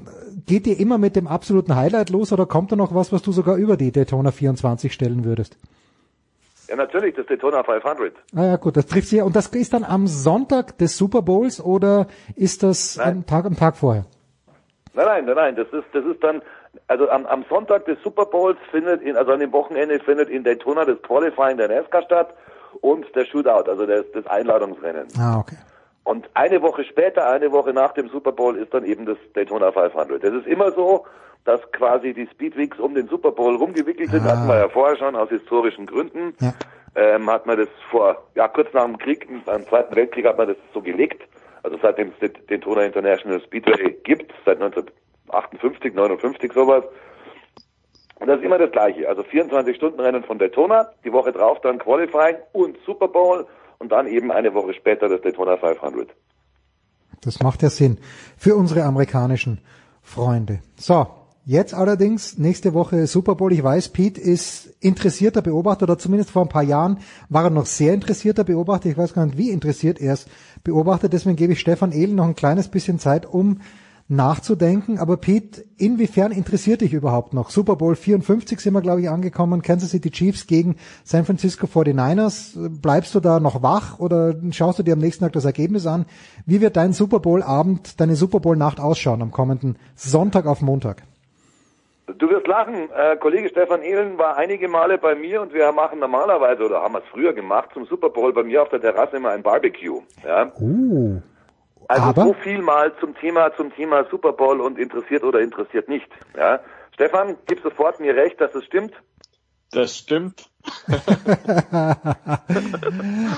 geht 0.47 0.65
die 0.65 0.73
immer 0.73 0.97
mit 0.97 1.15
dem 1.15 1.27
absoluten 1.27 1.75
Highlight 1.75 2.09
los 2.09 2.33
oder 2.33 2.47
kommt 2.47 2.71
da 2.71 2.75
noch 2.75 2.95
was, 2.95 3.11
was 3.11 3.21
du 3.21 3.31
sogar 3.31 3.57
über 3.57 3.77
die 3.77 3.91
Daytona 3.91 4.31
24 4.31 4.91
stellen 4.91 5.25
würdest? 5.25 5.57
Ja, 6.67 6.75
natürlich, 6.75 7.15
das 7.15 7.25
Daytona 7.25 7.63
500. 7.63 8.13
Ah 8.35 8.45
ja, 8.45 8.55
gut, 8.55 8.77
das 8.77 8.85
trifft 8.85 9.09
sie. 9.09 9.21
Und 9.21 9.35
das 9.35 9.47
ist 9.47 9.73
dann 9.73 9.83
am 9.83 10.07
Sonntag 10.07 10.77
des 10.77 10.97
Super 10.97 11.21
Bowls 11.21 11.61
oder 11.61 12.07
ist 12.35 12.63
das 12.63 12.97
am 12.99 13.25
Tag, 13.25 13.45
am 13.45 13.55
Tag 13.55 13.75
vorher? 13.75 14.05
Nein, 14.93 15.05
nein, 15.05 15.25
nein, 15.25 15.35
nein, 15.35 15.55
das 15.55 15.67
ist, 15.67 15.87
das 15.91 16.05
ist 16.05 16.23
dann, 16.23 16.41
also 16.87 17.09
am, 17.09 17.25
am 17.25 17.43
Sonntag 17.49 17.85
des 17.85 18.01
Super 18.03 18.25
Bowls 18.25 18.57
findet 18.71 19.01
in, 19.01 19.17
also 19.17 19.31
an 19.31 19.39
dem 19.39 19.51
Wochenende 19.51 19.99
findet 19.99 20.29
in 20.29 20.43
Daytona 20.43 20.85
das 20.85 21.01
Qualifying 21.01 21.57
der 21.57 21.67
NASCAR 21.67 22.03
statt 22.03 22.33
und 22.81 23.05
der 23.15 23.25
Shootout, 23.25 23.69
also 23.69 23.85
das, 23.85 24.05
das 24.13 24.25
Einladungsrennen. 24.27 25.07
Ah, 25.19 25.39
okay. 25.39 25.57
Und 26.03 26.29
eine 26.33 26.61
Woche 26.61 26.83
später, 26.83 27.27
eine 27.29 27.51
Woche 27.51 27.73
nach 27.73 27.93
dem 27.93 28.09
Super 28.09 28.33
Bowl 28.33 28.57
ist 28.57 28.73
dann 28.73 28.83
eben 28.83 29.05
das 29.05 29.17
Daytona 29.33 29.71
500. 29.71 30.23
Das 30.23 30.33
ist 30.33 30.47
immer 30.47 30.71
so, 30.71 31.05
dass 31.45 31.59
quasi 31.71 32.13
die 32.13 32.27
Speedweeks 32.27 32.79
um 32.79 32.95
den 32.95 33.07
Super 33.07 33.31
Bowl 33.31 33.55
rumgewickelt 33.55 34.11
sind. 34.11 34.23
Hatten 34.23 34.47
wir 34.47 34.57
ja 34.57 34.69
vorher 34.69 34.97
schon 34.97 35.15
aus 35.15 35.29
historischen 35.29 35.85
Gründen. 35.85 36.35
Ähm, 36.95 37.29
hat 37.29 37.45
man 37.45 37.57
das 37.57 37.69
vor, 37.89 38.23
ja 38.35 38.47
kurz 38.47 38.71
nach 38.73 38.85
dem 38.85 38.97
Krieg, 38.97 39.27
beim 39.45 39.65
Zweiten 39.65 39.95
Weltkrieg 39.95 40.25
hat 40.25 40.37
man 40.37 40.47
das 40.47 40.57
so 40.73 40.81
gelegt. 40.81 41.23
Also 41.63 41.77
seitdem 41.81 42.09
es 42.09 42.19
den 42.19 42.45
Daytona 42.47 42.83
International 42.83 43.41
Speedway 43.41 43.97
gibt, 44.03 44.31
seit 44.45 44.61
1958, 44.61 45.93
59 45.93 46.53
sowas. 46.53 46.83
Und 48.19 48.27
das 48.27 48.37
ist 48.39 48.45
immer 48.45 48.57
das 48.57 48.71
Gleiche. 48.71 49.09
Also 49.09 49.23
24 49.23 49.75
Stunden 49.75 49.99
Rennen 49.99 50.23
von 50.23 50.37
Daytona, 50.37 50.89
die 51.03 51.11
Woche 51.11 51.31
drauf 51.31 51.59
dann 51.61 51.79
Qualifying 51.79 52.37
und 52.51 52.77
Super 52.85 53.07
Bowl 53.07 53.47
und 53.79 53.91
dann 53.91 54.07
eben 54.07 54.31
eine 54.31 54.53
Woche 54.53 54.73
später 54.73 55.09
das 55.09 55.21
Daytona 55.21 55.57
500. 55.57 56.09
Das 57.21 57.41
macht 57.41 57.63
ja 57.63 57.69
Sinn 57.69 57.97
für 58.37 58.55
unsere 58.55 58.83
amerikanischen 58.83 59.59
Freunde. 60.01 60.59
So, 60.75 61.07
jetzt 61.45 61.73
allerdings 61.73 62.37
nächste 62.37 62.73
Woche 62.73 63.07
Super 63.07 63.35
Bowl. 63.35 63.51
Ich 63.51 63.63
weiß, 63.63 63.89
Pete 63.89 64.19
ist 64.19 64.69
interessierter 64.79 65.41
Beobachter 65.41 65.83
oder 65.83 65.97
zumindest 65.97 66.31
vor 66.31 66.43
ein 66.43 66.49
paar 66.49 66.63
Jahren 66.63 66.99
war 67.29 67.45
er 67.45 67.49
noch 67.49 67.65
sehr 67.65 67.93
interessierter 67.93 68.43
Beobachter. 68.43 68.89
Ich 68.89 68.97
weiß 68.97 69.13
gar 69.13 69.25
nicht, 69.25 69.37
wie 69.37 69.49
interessiert 69.49 69.99
er 69.99 70.13
es 70.13 70.25
beobachtet. 70.63 71.13
Deswegen 71.13 71.35
gebe 71.35 71.53
ich 71.53 71.59
Stefan 71.59 71.91
Ehlen 71.91 72.15
noch 72.15 72.25
ein 72.25 72.35
kleines 72.35 72.67
bisschen 72.67 72.99
Zeit, 72.99 73.25
um 73.25 73.59
nachzudenken. 74.07 74.99
Aber 74.99 75.17
Pete, 75.17 75.65
inwiefern 75.77 76.31
interessiert 76.31 76.81
dich 76.81 76.93
überhaupt 76.93 77.33
noch? 77.33 77.49
Super 77.49 77.75
Bowl 77.75 77.95
54 77.95 78.59
sind 78.59 78.73
wir, 78.73 78.81
glaube 78.81 79.01
ich, 79.01 79.09
angekommen. 79.09 79.61
Kansas 79.61 79.91
City 79.91 80.11
Chiefs 80.11 80.47
gegen 80.47 80.75
San 81.03 81.25
Francisco 81.25 81.67
49ers. 81.67 82.69
Bleibst 82.81 83.15
du 83.15 83.19
da 83.19 83.39
noch 83.39 83.61
wach 83.63 83.99
oder 83.99 84.35
schaust 84.51 84.79
du 84.79 84.83
dir 84.83 84.93
am 84.93 84.99
nächsten 84.99 85.23
Tag 85.23 85.33
das 85.33 85.45
Ergebnis 85.45 85.87
an? 85.87 86.05
Wie 86.45 86.61
wird 86.61 86.77
dein 86.77 86.93
Super 86.93 87.19
Bowl 87.19 87.43
Abend, 87.43 87.99
deine 87.99 88.15
Super 88.15 88.39
Bowl 88.39 88.57
Nacht 88.57 88.79
ausschauen 88.79 89.21
am 89.21 89.31
kommenden 89.31 89.77
Sonntag 89.95 90.45
auf 90.45 90.61
Montag? 90.61 91.03
Du 92.05 92.29
wirst 92.29 92.47
lachen, 92.47 92.89
äh, 92.91 93.15
Kollege 93.17 93.47
Stefan 93.49 93.81
Ehlen 93.81 94.17
war 94.17 94.35
einige 94.35 94.67
Male 94.67 94.97
bei 94.97 95.15
mir 95.15 95.41
und 95.41 95.53
wir 95.53 95.71
machen 95.71 95.99
normalerweise 95.99 96.65
oder 96.65 96.81
haben 96.81 96.95
es 96.97 97.03
früher 97.11 97.31
gemacht 97.33 97.69
zum 97.73 97.85
Super 97.85 98.09
Bowl 98.09 98.33
bei 98.33 98.43
mir 98.43 98.61
auf 98.61 98.69
der 98.69 98.81
Terrasse 98.81 99.17
immer 99.17 99.29
ein 99.29 99.41
Barbecue. 99.41 100.01
Ja? 100.25 100.51
Uh. 100.59 101.21
Also 101.87 102.03
Aber- 102.09 102.23
so 102.23 102.33
viel 102.33 102.61
mal 102.61 102.91
zum 102.99 103.15
Thema 103.15 103.53
zum 103.55 103.73
Thema 103.73 104.05
Super 104.11 104.33
Bowl 104.33 104.59
und 104.59 104.77
interessiert 104.77 105.23
oder 105.23 105.39
interessiert 105.39 105.87
nicht. 105.87 106.07
Ja? 106.35 106.59
Stefan, 106.93 107.37
gib 107.47 107.61
sofort 107.61 107.99
mir 108.01 108.15
recht, 108.15 108.39
dass 108.41 108.53
es 108.53 108.65
stimmt. 108.65 108.93
Das 109.71 109.97
stimmt. 109.97 110.49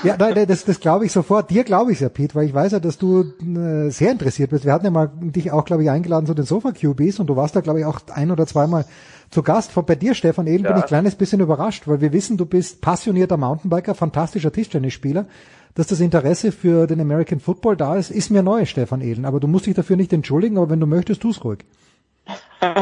Ja, 0.03 0.15
nein, 0.18 0.45
das, 0.47 0.65
das 0.65 0.80
glaube 0.80 1.06
ich 1.06 1.11
sofort. 1.11 1.49
Dir 1.49 1.64
glaube 1.64 1.91
ich 1.91 1.99
ja, 1.99 2.10
Pete, 2.10 2.35
weil 2.35 2.45
ich 2.45 2.53
weiß 2.53 2.73
ja, 2.73 2.80
dass 2.80 2.97
du 2.97 3.22
äh, 3.41 3.89
sehr 3.89 4.11
interessiert 4.11 4.49
bist. 4.52 4.65
Wir 4.65 4.73
hatten 4.73 4.85
ja 4.85 4.91
mal 4.91 5.11
dich 5.19 5.52
auch, 5.52 5.65
glaube 5.65 5.84
ich, 5.84 5.89
eingeladen 5.89 6.26
zu 6.27 6.34
den 6.34 6.45
Sofa-QBs 6.45 7.19
und 7.19 7.27
du 7.27 7.35
warst 7.35 7.56
da, 7.56 7.61
glaube 7.61 7.80
ich, 7.80 7.85
auch 7.85 7.99
ein 8.14 8.31
oder 8.31 8.45
zweimal 8.45 8.85
zu 9.31 9.43
Gast. 9.43 9.72
Von 9.72 9.85
bei 9.85 9.95
dir, 9.95 10.14
Stefan 10.15 10.47
Ehlen, 10.47 10.64
Ja. 10.64 10.69
bin 10.69 10.77
ich 10.77 10.84
ein 10.84 10.88
kleines 10.88 11.15
bisschen 11.15 11.41
überrascht, 11.41 11.88
weil 11.88 12.02
wir 12.02 12.14
wissen, 12.14 12.38
du 12.38 12.45
bist 12.45 12.81
passionierter 12.81 13.38
Mountainbiker, 13.38 13.95
fantastischer 13.95 14.52
Tischtennisspieler. 14.52 15.26
Dass 15.73 15.88
das 15.88 15.99
Interesse 15.99 16.53
für 16.53 16.88
den 16.88 17.02
American 17.02 17.41
Football 17.41 17.76
da 17.76 17.97
ist, 17.97 18.10
ist 18.10 18.30
mir 18.30 18.41
neu, 18.43 18.65
Stefan 18.65 19.02
Ehlen. 19.02 19.26
Aber 19.26 19.41
du 19.41 19.47
musst 19.47 19.65
dich 19.65 19.73
dafür 19.76 19.97
nicht 19.97 20.14
entschuldigen, 20.14 20.57
aber 20.57 20.69
wenn 20.69 20.80
du 20.80 20.88
möchtest, 20.88 21.22
tu's 21.22 21.43
ruhig. 21.43 21.60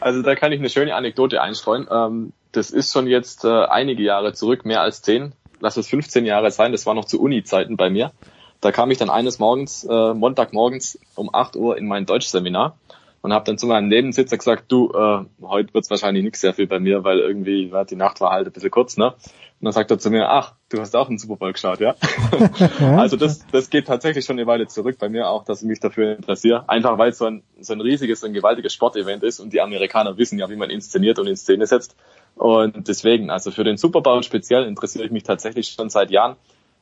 Also 0.00 0.20
da 0.22 0.34
kann 0.34 0.52
ich 0.52 0.58
eine 0.58 0.68
schöne 0.68 0.94
Anekdote 0.94 1.40
einstreuen. 1.40 1.86
Ähm, 1.90 2.32
das 2.56 2.70
ist 2.70 2.92
schon 2.92 3.06
jetzt 3.06 3.44
äh, 3.44 3.64
einige 3.66 4.02
Jahre 4.02 4.32
zurück, 4.32 4.64
mehr 4.64 4.80
als 4.80 5.02
zehn, 5.02 5.32
lass 5.60 5.76
es 5.76 5.88
15 5.88 6.24
Jahre 6.24 6.50
sein, 6.50 6.72
das 6.72 6.86
war 6.86 6.94
noch 6.94 7.04
zu 7.04 7.20
Uni-Zeiten 7.20 7.76
bei 7.76 7.90
mir. 7.90 8.12
Da 8.60 8.72
kam 8.72 8.90
ich 8.90 8.98
dann 8.98 9.10
eines 9.10 9.38
Morgens, 9.38 9.84
äh, 9.84 10.14
Montagmorgens 10.14 10.98
um 11.16 11.34
8 11.34 11.56
Uhr 11.56 11.76
in 11.76 11.86
mein 11.86 12.06
Deutschseminar 12.06 12.78
und 13.24 13.32
habe 13.32 13.46
dann 13.46 13.56
zu 13.56 13.66
meinem 13.66 13.88
Nebensitzer 13.88 14.36
gesagt, 14.36 14.70
du, 14.70 14.92
äh, 14.92 15.24
heute 15.42 15.72
wird's 15.72 15.88
wahrscheinlich 15.90 16.24
nicht 16.24 16.36
sehr 16.36 16.52
viel 16.52 16.66
bei 16.66 16.78
mir, 16.78 17.04
weil 17.04 17.20
irgendwie 17.20 17.70
ja, 17.70 17.84
die 17.84 17.96
Nacht 17.96 18.20
war 18.20 18.30
halt 18.30 18.46
ein 18.46 18.52
bisschen 18.52 18.70
kurz, 18.70 18.98
ne? 18.98 19.14
Und 19.64 19.68
dann 19.68 19.72
sagt 19.72 19.90
er 19.90 19.98
zu 19.98 20.10
mir, 20.10 20.28
ach, 20.28 20.52
du 20.68 20.78
hast 20.78 20.94
auch 20.94 21.08
einen 21.08 21.16
Super 21.16 21.36
Bowl 21.36 21.52
geschaut, 21.52 21.80
ja? 21.80 21.94
also 22.80 23.16
das, 23.16 23.46
das 23.50 23.70
geht 23.70 23.86
tatsächlich 23.86 24.26
schon 24.26 24.38
eine 24.38 24.46
Weile 24.46 24.66
zurück 24.66 24.96
bei 24.98 25.08
mir 25.08 25.30
auch, 25.30 25.44
dass 25.44 25.62
ich 25.62 25.68
mich 25.68 25.80
dafür 25.80 26.16
interessiere. 26.16 26.68
Einfach 26.68 26.98
weil 26.98 27.10
es 27.10 27.18
so 27.18 27.24
ein, 27.24 27.42
so 27.60 27.72
ein 27.72 27.80
riesiges, 27.80 28.22
ein 28.24 28.34
gewaltiges 28.34 28.74
Sportevent 28.74 29.22
ist 29.22 29.40
und 29.40 29.54
die 29.54 29.62
Amerikaner 29.62 30.18
wissen 30.18 30.38
ja, 30.38 30.50
wie 30.50 30.56
man 30.56 30.68
inszeniert 30.68 31.18
und 31.18 31.26
in 31.26 31.36
Szene 31.36 31.66
setzt. 31.66 31.96
Und 32.36 32.88
deswegen, 32.88 33.30
also 33.30 33.50
für 33.50 33.64
den 33.64 33.76
Super 33.76 34.22
speziell 34.22 34.64
interessiere 34.64 35.04
ich 35.04 35.10
mich 35.10 35.22
tatsächlich 35.22 35.68
schon 35.68 35.90
seit 35.90 36.10
Jahren. 36.10 36.36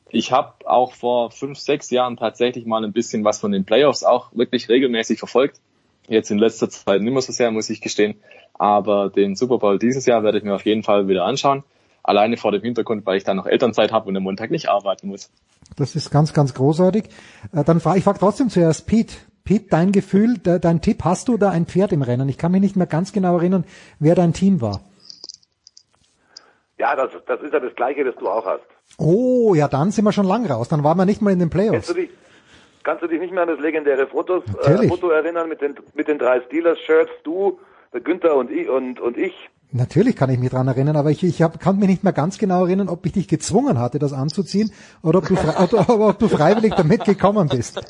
Ich 0.09 0.31
habe 0.31 0.53
auch 0.65 0.93
vor 0.93 1.31
fünf, 1.31 1.57
sechs 1.59 1.89
Jahren 1.89 2.17
tatsächlich 2.17 2.65
mal 2.65 2.83
ein 2.83 2.93
bisschen 2.93 3.23
was 3.23 3.39
von 3.39 3.51
den 3.51 3.65
Playoffs 3.65 4.03
auch 4.03 4.29
wirklich 4.33 4.69
regelmäßig 4.69 5.19
verfolgt. 5.19 5.59
Jetzt 6.07 6.31
in 6.31 6.37
letzter 6.37 6.69
Zeit 6.69 7.01
nicht 7.01 7.13
mehr 7.13 7.21
so 7.21 7.31
sehr, 7.31 7.51
muss 7.51 7.69
ich 7.69 7.81
gestehen. 7.81 8.15
Aber 8.53 9.09
den 9.09 9.35
Super 9.35 9.57
Bowl 9.57 9.79
dieses 9.79 10.05
Jahr 10.05 10.23
werde 10.23 10.37
ich 10.37 10.43
mir 10.43 10.53
auf 10.53 10.65
jeden 10.65 10.83
Fall 10.83 11.07
wieder 11.07 11.25
anschauen. 11.25 11.63
Alleine 12.03 12.35
vor 12.37 12.51
dem 12.51 12.61
Hintergrund, 12.61 13.05
weil 13.05 13.17
ich 13.17 13.23
dann 13.23 13.37
noch 13.37 13.45
Elternzeit 13.45 13.91
habe 13.91 14.09
und 14.09 14.17
am 14.17 14.23
Montag 14.23 14.51
nicht 14.51 14.69
arbeiten 14.69 15.07
muss. 15.07 15.31
Das 15.77 15.95
ist 15.95 16.11
ganz, 16.11 16.33
ganz 16.33 16.53
großartig. 16.53 17.05
Äh, 17.53 17.63
Dann 17.63 17.79
frage 17.79 17.99
ich 17.99 18.03
frag 18.03 18.19
trotzdem 18.19 18.49
zuerst 18.49 18.85
Pete. 18.85 19.15
Pete, 19.45 19.65
dein 19.69 19.91
Gefühl, 19.91 20.37
de, 20.37 20.59
dein 20.59 20.81
Tipp, 20.81 21.03
hast 21.03 21.27
du 21.27 21.37
da 21.37 21.49
ein 21.49 21.65
Pferd 21.65 21.91
im 21.91 22.01
Rennen? 22.01 22.29
Ich 22.29 22.37
kann 22.37 22.51
mich 22.51 22.61
nicht 22.61 22.75
mehr 22.75 22.87
ganz 22.87 23.13
genau 23.13 23.37
erinnern, 23.37 23.65
wer 23.99 24.15
dein 24.15 24.33
Team 24.33 24.61
war. 24.61 24.81
Ja, 26.83 26.97
das, 26.97 27.11
das 27.25 27.41
ist 27.41 27.53
ja 27.53 27.61
das 27.61 27.73
Gleiche, 27.75 28.03
das 28.03 28.13
du 28.15 28.27
auch 28.27 28.45
hast. 28.45 28.65
Oh, 28.97 29.55
ja, 29.55 29.69
dann 29.69 29.91
sind 29.91 30.03
wir 30.03 30.11
schon 30.11 30.25
lang 30.25 30.45
raus. 30.45 30.67
Dann 30.67 30.83
waren 30.83 30.97
wir 30.97 31.05
nicht 31.05 31.21
mal 31.21 31.31
in 31.31 31.39
den 31.39 31.49
Playoffs. 31.49 31.87
du 31.87 31.93
dich, 31.93 32.09
kannst 32.83 33.01
du 33.01 33.07
dich 33.07 33.21
nicht 33.21 33.31
mehr 33.31 33.43
an 33.43 33.47
das 33.47 33.59
legendäre 33.61 34.05
Fotos, 34.05 34.43
äh. 34.65 34.89
Foto 34.89 35.09
erinnern 35.09 35.47
mit 35.47 35.61
den, 35.61 35.75
mit 35.93 36.09
den 36.09 36.19
drei 36.19 36.41
Steelers-Shirts, 36.41 37.09
du, 37.23 37.57
der 37.93 38.01
Günther 38.01 38.35
und 38.35 38.51
ich, 38.51 38.67
und, 38.67 38.99
und 38.99 39.17
ich? 39.17 39.33
Natürlich 39.71 40.17
kann 40.17 40.29
ich 40.29 40.39
mich 40.39 40.49
dran 40.49 40.67
erinnern, 40.67 40.97
aber 40.97 41.09
ich, 41.09 41.23
ich 41.23 41.41
hab, 41.41 41.59
kann 41.61 41.79
mich 41.79 41.87
nicht 41.87 42.03
mehr 42.03 42.11
ganz 42.11 42.37
genau 42.37 42.65
erinnern, 42.65 42.89
ob 42.89 43.05
ich 43.05 43.13
dich 43.13 43.29
gezwungen 43.29 43.79
hatte, 43.79 43.97
das 43.97 44.11
anzuziehen, 44.11 44.71
oder 45.01 45.19
ob 45.19 45.27
du, 45.27 45.35
oder 45.35 46.09
ob 46.09 46.19
du 46.19 46.27
freiwillig 46.27 46.75
damit 46.75 47.05
gekommen 47.05 47.47
bist. 47.47 47.77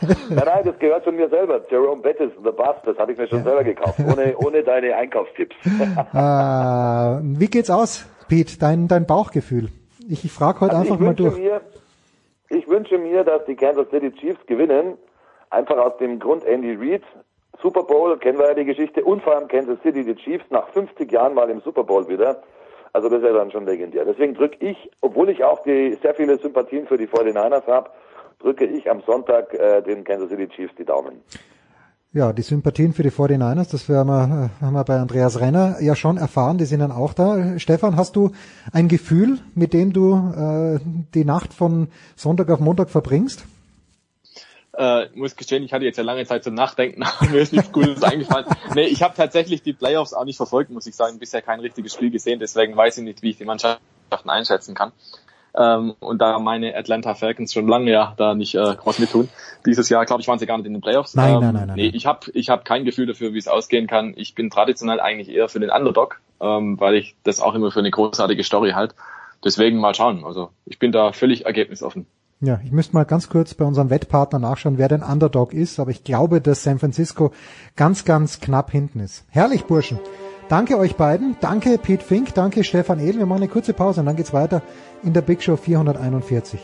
nein, 0.00 0.16
nein, 0.30 0.64
das 0.64 0.78
gehört 0.78 1.04
von 1.04 1.14
mir 1.14 1.28
selber. 1.28 1.60
Jerome 1.70 2.00
Bettis, 2.00 2.32
The 2.42 2.50
Bus, 2.50 2.76
das 2.86 2.96
habe 2.96 3.12
ich 3.12 3.18
mir 3.18 3.28
schon 3.28 3.44
selber 3.44 3.62
gekauft, 3.62 4.00
ohne, 4.00 4.36
ohne 4.38 4.64
deine 4.64 4.96
Einkaufstipps. 4.96 5.54
äh, 5.64 5.68
wie 7.38 7.46
geht's 7.46 7.70
aus, 7.70 8.04
Pete? 8.28 8.58
Dein, 8.58 8.88
dein 8.88 9.06
Bauchgefühl? 9.06 9.68
Ich, 10.08 10.24
ich 10.24 10.32
frage 10.32 10.60
heute 10.60 10.76
Also 10.76 10.92
einfach 10.92 11.04
mal 11.04 11.14
durch. 11.14 11.36
Mir, 11.36 11.60
ich 12.48 12.68
wünsche 12.68 12.98
mir, 12.98 13.24
dass 13.24 13.44
die 13.46 13.56
Kansas 13.56 13.88
City 13.90 14.12
Chiefs 14.12 14.44
gewinnen. 14.46 14.98
Einfach 15.50 15.76
aus 15.76 15.96
dem 15.98 16.18
Grund 16.18 16.44
Andy 16.44 16.74
Reid. 16.74 17.02
Super 17.62 17.84
Bowl, 17.84 18.18
kennen 18.18 18.38
wir 18.38 18.48
ja 18.48 18.54
die 18.54 18.64
Geschichte. 18.64 19.04
Und 19.04 19.22
vor 19.22 19.36
allem 19.36 19.48
Kansas 19.48 19.78
City, 19.82 20.04
die 20.04 20.16
Chiefs, 20.16 20.44
nach 20.50 20.68
50 20.68 21.10
Jahren 21.12 21.34
mal 21.34 21.48
im 21.50 21.60
Super 21.60 21.84
Bowl 21.84 22.08
wieder. 22.08 22.42
Also 22.92 23.08
das 23.08 23.20
ist 23.20 23.26
ja 23.26 23.32
dann 23.32 23.50
schon 23.50 23.64
legendär. 23.64 24.04
Deswegen 24.04 24.34
drücke 24.34 24.56
ich, 24.60 24.90
obwohl 25.00 25.30
ich 25.30 25.44
auch 25.44 25.62
die 25.62 25.96
sehr 26.02 26.14
viele 26.14 26.38
Sympathien 26.38 26.86
für 26.86 26.98
die 26.98 27.06
49ers 27.06 27.66
habe, 27.66 27.90
drücke 28.40 28.66
ich 28.66 28.90
am 28.90 29.02
Sonntag 29.02 29.54
äh, 29.54 29.80
den 29.82 30.04
Kansas 30.04 30.28
City 30.28 30.48
Chiefs 30.48 30.74
die 30.76 30.84
Daumen. 30.84 31.22
Ja, 32.14 32.34
die 32.34 32.42
Sympathien 32.42 32.92
für 32.92 33.02
die 33.02 33.10
49ers, 33.10 33.70
das 33.70 33.88
haben, 33.88 34.08
wir, 34.08 34.50
äh, 34.60 34.64
haben 34.64 34.74
wir 34.74 34.84
bei 34.84 34.98
Andreas 34.98 35.40
Renner 35.40 35.80
ja 35.80 35.96
schon 35.96 36.18
erfahren, 36.18 36.58
die 36.58 36.66
sind 36.66 36.80
dann 36.80 36.92
auch 36.92 37.14
da. 37.14 37.58
Stefan, 37.58 37.96
hast 37.96 38.16
du 38.16 38.32
ein 38.70 38.88
Gefühl, 38.88 39.38
mit 39.54 39.72
dem 39.72 39.94
du 39.94 40.14
äh, 40.14 40.78
die 41.14 41.24
Nacht 41.24 41.54
von 41.54 41.88
Sonntag 42.14 42.50
auf 42.50 42.60
Montag 42.60 42.90
verbringst? 42.90 43.46
Äh, 44.74 45.06
muss 45.14 45.36
gestehen, 45.36 45.62
ich 45.62 45.72
hatte 45.72 45.86
jetzt 45.86 45.96
ja 45.96 46.04
lange 46.04 46.26
Zeit 46.26 46.44
zum 46.44 46.52
Nachdenken, 46.52 47.02
mir 47.30 47.40
ist 47.40 47.54
nichts 47.54 47.72
Gutes 47.72 48.02
eingefallen. 48.02 48.44
Nee, 48.74 48.88
ich 48.88 49.02
habe 49.02 49.14
tatsächlich 49.16 49.62
die 49.62 49.72
Playoffs 49.72 50.12
auch 50.12 50.26
nicht 50.26 50.36
verfolgt, 50.36 50.70
muss 50.70 50.86
ich 50.86 50.94
sagen. 50.94 51.18
Bisher 51.18 51.40
kein 51.40 51.60
richtiges 51.60 51.94
Spiel 51.94 52.10
gesehen, 52.10 52.40
deswegen 52.40 52.76
weiß 52.76 52.98
ich 52.98 53.04
nicht, 53.04 53.22
wie 53.22 53.30
ich 53.30 53.38
die 53.38 53.46
Mannschaften 53.46 53.80
einschätzen 54.28 54.74
kann. 54.74 54.92
Ähm, 55.54 55.94
und 56.00 56.20
da 56.22 56.38
meine 56.38 56.74
Atlanta 56.74 57.14
Falcons 57.14 57.52
schon 57.52 57.68
lange 57.68 57.90
ja 57.90 58.14
da 58.16 58.34
nicht 58.34 58.54
äh, 58.54 58.74
groß 58.74 58.98
mit 59.00 59.10
tun. 59.10 59.28
Dieses 59.66 59.88
Jahr, 59.88 60.06
glaube 60.06 60.22
ich, 60.22 60.28
waren 60.28 60.38
sie 60.38 60.46
gar 60.46 60.56
nicht 60.56 60.66
in 60.66 60.72
den 60.72 60.80
Playoffs. 60.80 61.14
Nein, 61.14 61.34
ähm, 61.34 61.40
nein, 61.40 61.54
nein, 61.54 61.66
nein, 61.68 61.76
Nee, 61.76 61.90
ich 61.92 62.06
habe 62.06 62.30
ich 62.32 62.48
hab 62.48 62.64
kein 62.64 62.84
Gefühl 62.84 63.06
dafür, 63.06 63.34
wie 63.34 63.38
es 63.38 63.48
ausgehen 63.48 63.86
kann. 63.86 64.14
Ich 64.16 64.34
bin 64.34 64.50
traditionell 64.50 65.00
eigentlich 65.00 65.28
eher 65.28 65.48
für 65.48 65.60
den 65.60 65.70
Underdog, 65.70 66.20
ähm, 66.40 66.80
weil 66.80 66.94
ich 66.94 67.16
das 67.24 67.40
auch 67.40 67.54
immer 67.54 67.70
für 67.70 67.80
eine 67.80 67.90
großartige 67.90 68.42
Story 68.44 68.70
halt. 68.70 68.94
Deswegen 69.44 69.78
mal 69.78 69.94
schauen. 69.94 70.24
Also 70.24 70.50
ich 70.64 70.78
bin 70.78 70.92
da 70.92 71.12
völlig 71.12 71.44
ergebnisoffen. 71.44 72.06
Ja, 72.40 72.60
ich 72.64 72.72
müsste 72.72 72.94
mal 72.94 73.04
ganz 73.04 73.28
kurz 73.28 73.54
bei 73.54 73.64
unserem 73.64 73.90
Wettpartner 73.90 74.40
nachschauen, 74.40 74.76
wer 74.76 74.88
denn 74.88 75.02
Underdog 75.02 75.54
ist, 75.54 75.78
aber 75.78 75.92
ich 75.92 76.02
glaube, 76.02 76.40
dass 76.40 76.64
San 76.64 76.80
Francisco 76.80 77.30
ganz, 77.76 78.04
ganz 78.04 78.40
knapp 78.40 78.72
hinten 78.72 78.98
ist. 78.98 79.24
Herrlich, 79.28 79.64
Burschen. 79.64 80.00
Danke 80.48 80.78
euch 80.78 80.96
beiden. 80.96 81.36
Danke 81.40 81.78
Pete 81.78 82.04
Fink. 82.04 82.34
Danke 82.34 82.64
Stefan 82.64 82.98
Edel. 82.98 83.18
Wir 83.18 83.26
machen 83.26 83.42
eine 83.42 83.48
kurze 83.48 83.72
Pause 83.72 84.00
und 84.00 84.06
dann 84.06 84.16
geht's 84.16 84.32
weiter 84.32 84.62
in 85.02 85.12
der 85.12 85.22
Big 85.22 85.42
Show 85.42 85.56
441. 85.56 86.60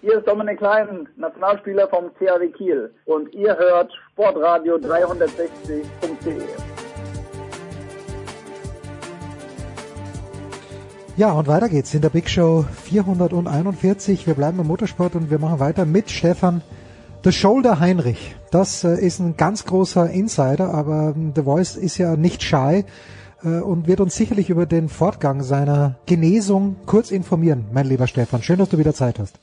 Hier 0.00 0.18
ist 0.18 0.26
Dominik 0.26 0.58
Klein, 0.58 1.08
Nationalspieler 1.16 1.86
vom 1.88 2.10
CAW 2.18 2.48
Kiel 2.48 2.92
und 3.04 3.32
ihr 3.32 3.56
hört 3.56 3.92
sportradio360.de. 4.16 6.71
Ja, 11.18 11.32
und 11.32 11.46
weiter 11.46 11.68
geht's 11.68 11.92
in 11.92 12.00
der 12.00 12.08
Big 12.08 12.30
Show 12.30 12.64
441. 12.84 14.26
Wir 14.26 14.32
bleiben 14.32 14.58
im 14.58 14.66
Motorsport 14.66 15.14
und 15.14 15.30
wir 15.30 15.38
machen 15.38 15.60
weiter 15.60 15.84
mit 15.84 16.10
Stefan 16.10 16.62
The 17.22 17.32
Shoulder 17.32 17.80
Heinrich. 17.80 18.34
Das 18.50 18.82
äh, 18.82 18.94
ist 18.94 19.20
ein 19.20 19.36
ganz 19.36 19.66
großer 19.66 20.08
Insider, 20.08 20.72
aber 20.72 21.12
ähm, 21.14 21.34
The 21.36 21.42
Voice 21.42 21.76
ist 21.76 21.98
ja 21.98 22.16
nicht 22.16 22.42
shy 22.42 22.86
äh, 23.44 23.60
und 23.60 23.88
wird 23.88 24.00
uns 24.00 24.16
sicherlich 24.16 24.48
über 24.48 24.64
den 24.64 24.88
Fortgang 24.88 25.42
seiner 25.42 25.96
Genesung 26.06 26.76
kurz 26.86 27.10
informieren, 27.10 27.66
mein 27.74 27.86
lieber 27.86 28.06
Stefan. 28.06 28.42
Schön, 28.42 28.58
dass 28.58 28.70
du 28.70 28.78
wieder 28.78 28.94
Zeit 28.94 29.18
hast. 29.18 29.38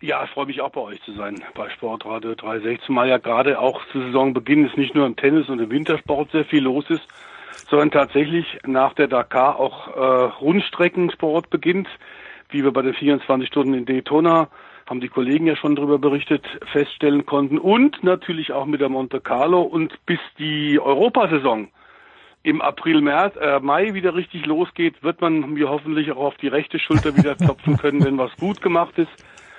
Ja, 0.00 0.24
ich 0.24 0.30
freue 0.30 0.46
mich 0.46 0.60
auch 0.60 0.70
bei 0.70 0.80
euch 0.80 1.00
zu 1.04 1.12
sein, 1.12 1.42
bei 1.54 1.70
Sportradio 1.70 2.34
360, 2.34 2.84
zumal 2.86 3.08
ja 3.08 3.18
gerade 3.18 3.60
auch 3.60 3.80
zu 3.92 4.00
Saisonbeginn 4.00 4.66
ist 4.66 4.76
nicht 4.76 4.96
nur 4.96 5.06
im 5.06 5.14
Tennis 5.14 5.48
und 5.48 5.60
im 5.60 5.70
Wintersport 5.70 6.32
sehr 6.32 6.44
viel 6.44 6.64
los 6.64 6.84
ist, 6.88 7.06
sondern 7.70 7.90
tatsächlich 7.90 8.46
nach 8.66 8.94
der 8.94 9.08
Dakar 9.08 9.58
auch 9.58 9.88
äh, 9.88 10.00
Rundstreckensport 10.40 11.50
beginnt, 11.50 11.88
wie 12.50 12.64
wir 12.64 12.72
bei 12.72 12.82
den 12.82 12.94
24 12.94 13.48
Stunden 13.48 13.74
in 13.74 13.86
Daytona, 13.86 14.48
haben 14.88 15.00
die 15.00 15.08
Kollegen 15.08 15.46
ja 15.46 15.54
schon 15.54 15.76
darüber 15.76 15.98
berichtet, 15.98 16.46
feststellen 16.72 17.26
konnten 17.26 17.58
und 17.58 18.02
natürlich 18.02 18.52
auch 18.52 18.64
mit 18.64 18.80
der 18.80 18.88
Monte 18.88 19.20
Carlo 19.20 19.60
und 19.60 19.94
bis 20.06 20.20
die 20.38 20.80
Europasaison 20.80 21.68
im 22.42 22.62
April, 22.62 23.02
März, 23.02 23.36
äh, 23.36 23.60
Mai 23.60 23.92
wieder 23.92 24.14
richtig 24.14 24.46
losgeht, 24.46 25.02
wird 25.02 25.20
man 25.20 25.52
mir 25.52 25.68
hoffentlich 25.68 26.10
auch 26.12 26.24
auf 26.24 26.36
die 26.36 26.48
rechte 26.48 26.78
Schulter 26.78 27.14
wieder 27.16 27.34
klopfen 27.36 27.76
können, 27.76 28.02
wenn 28.04 28.16
was 28.16 28.34
gut 28.36 28.62
gemacht 28.62 28.96
ist. 28.96 29.10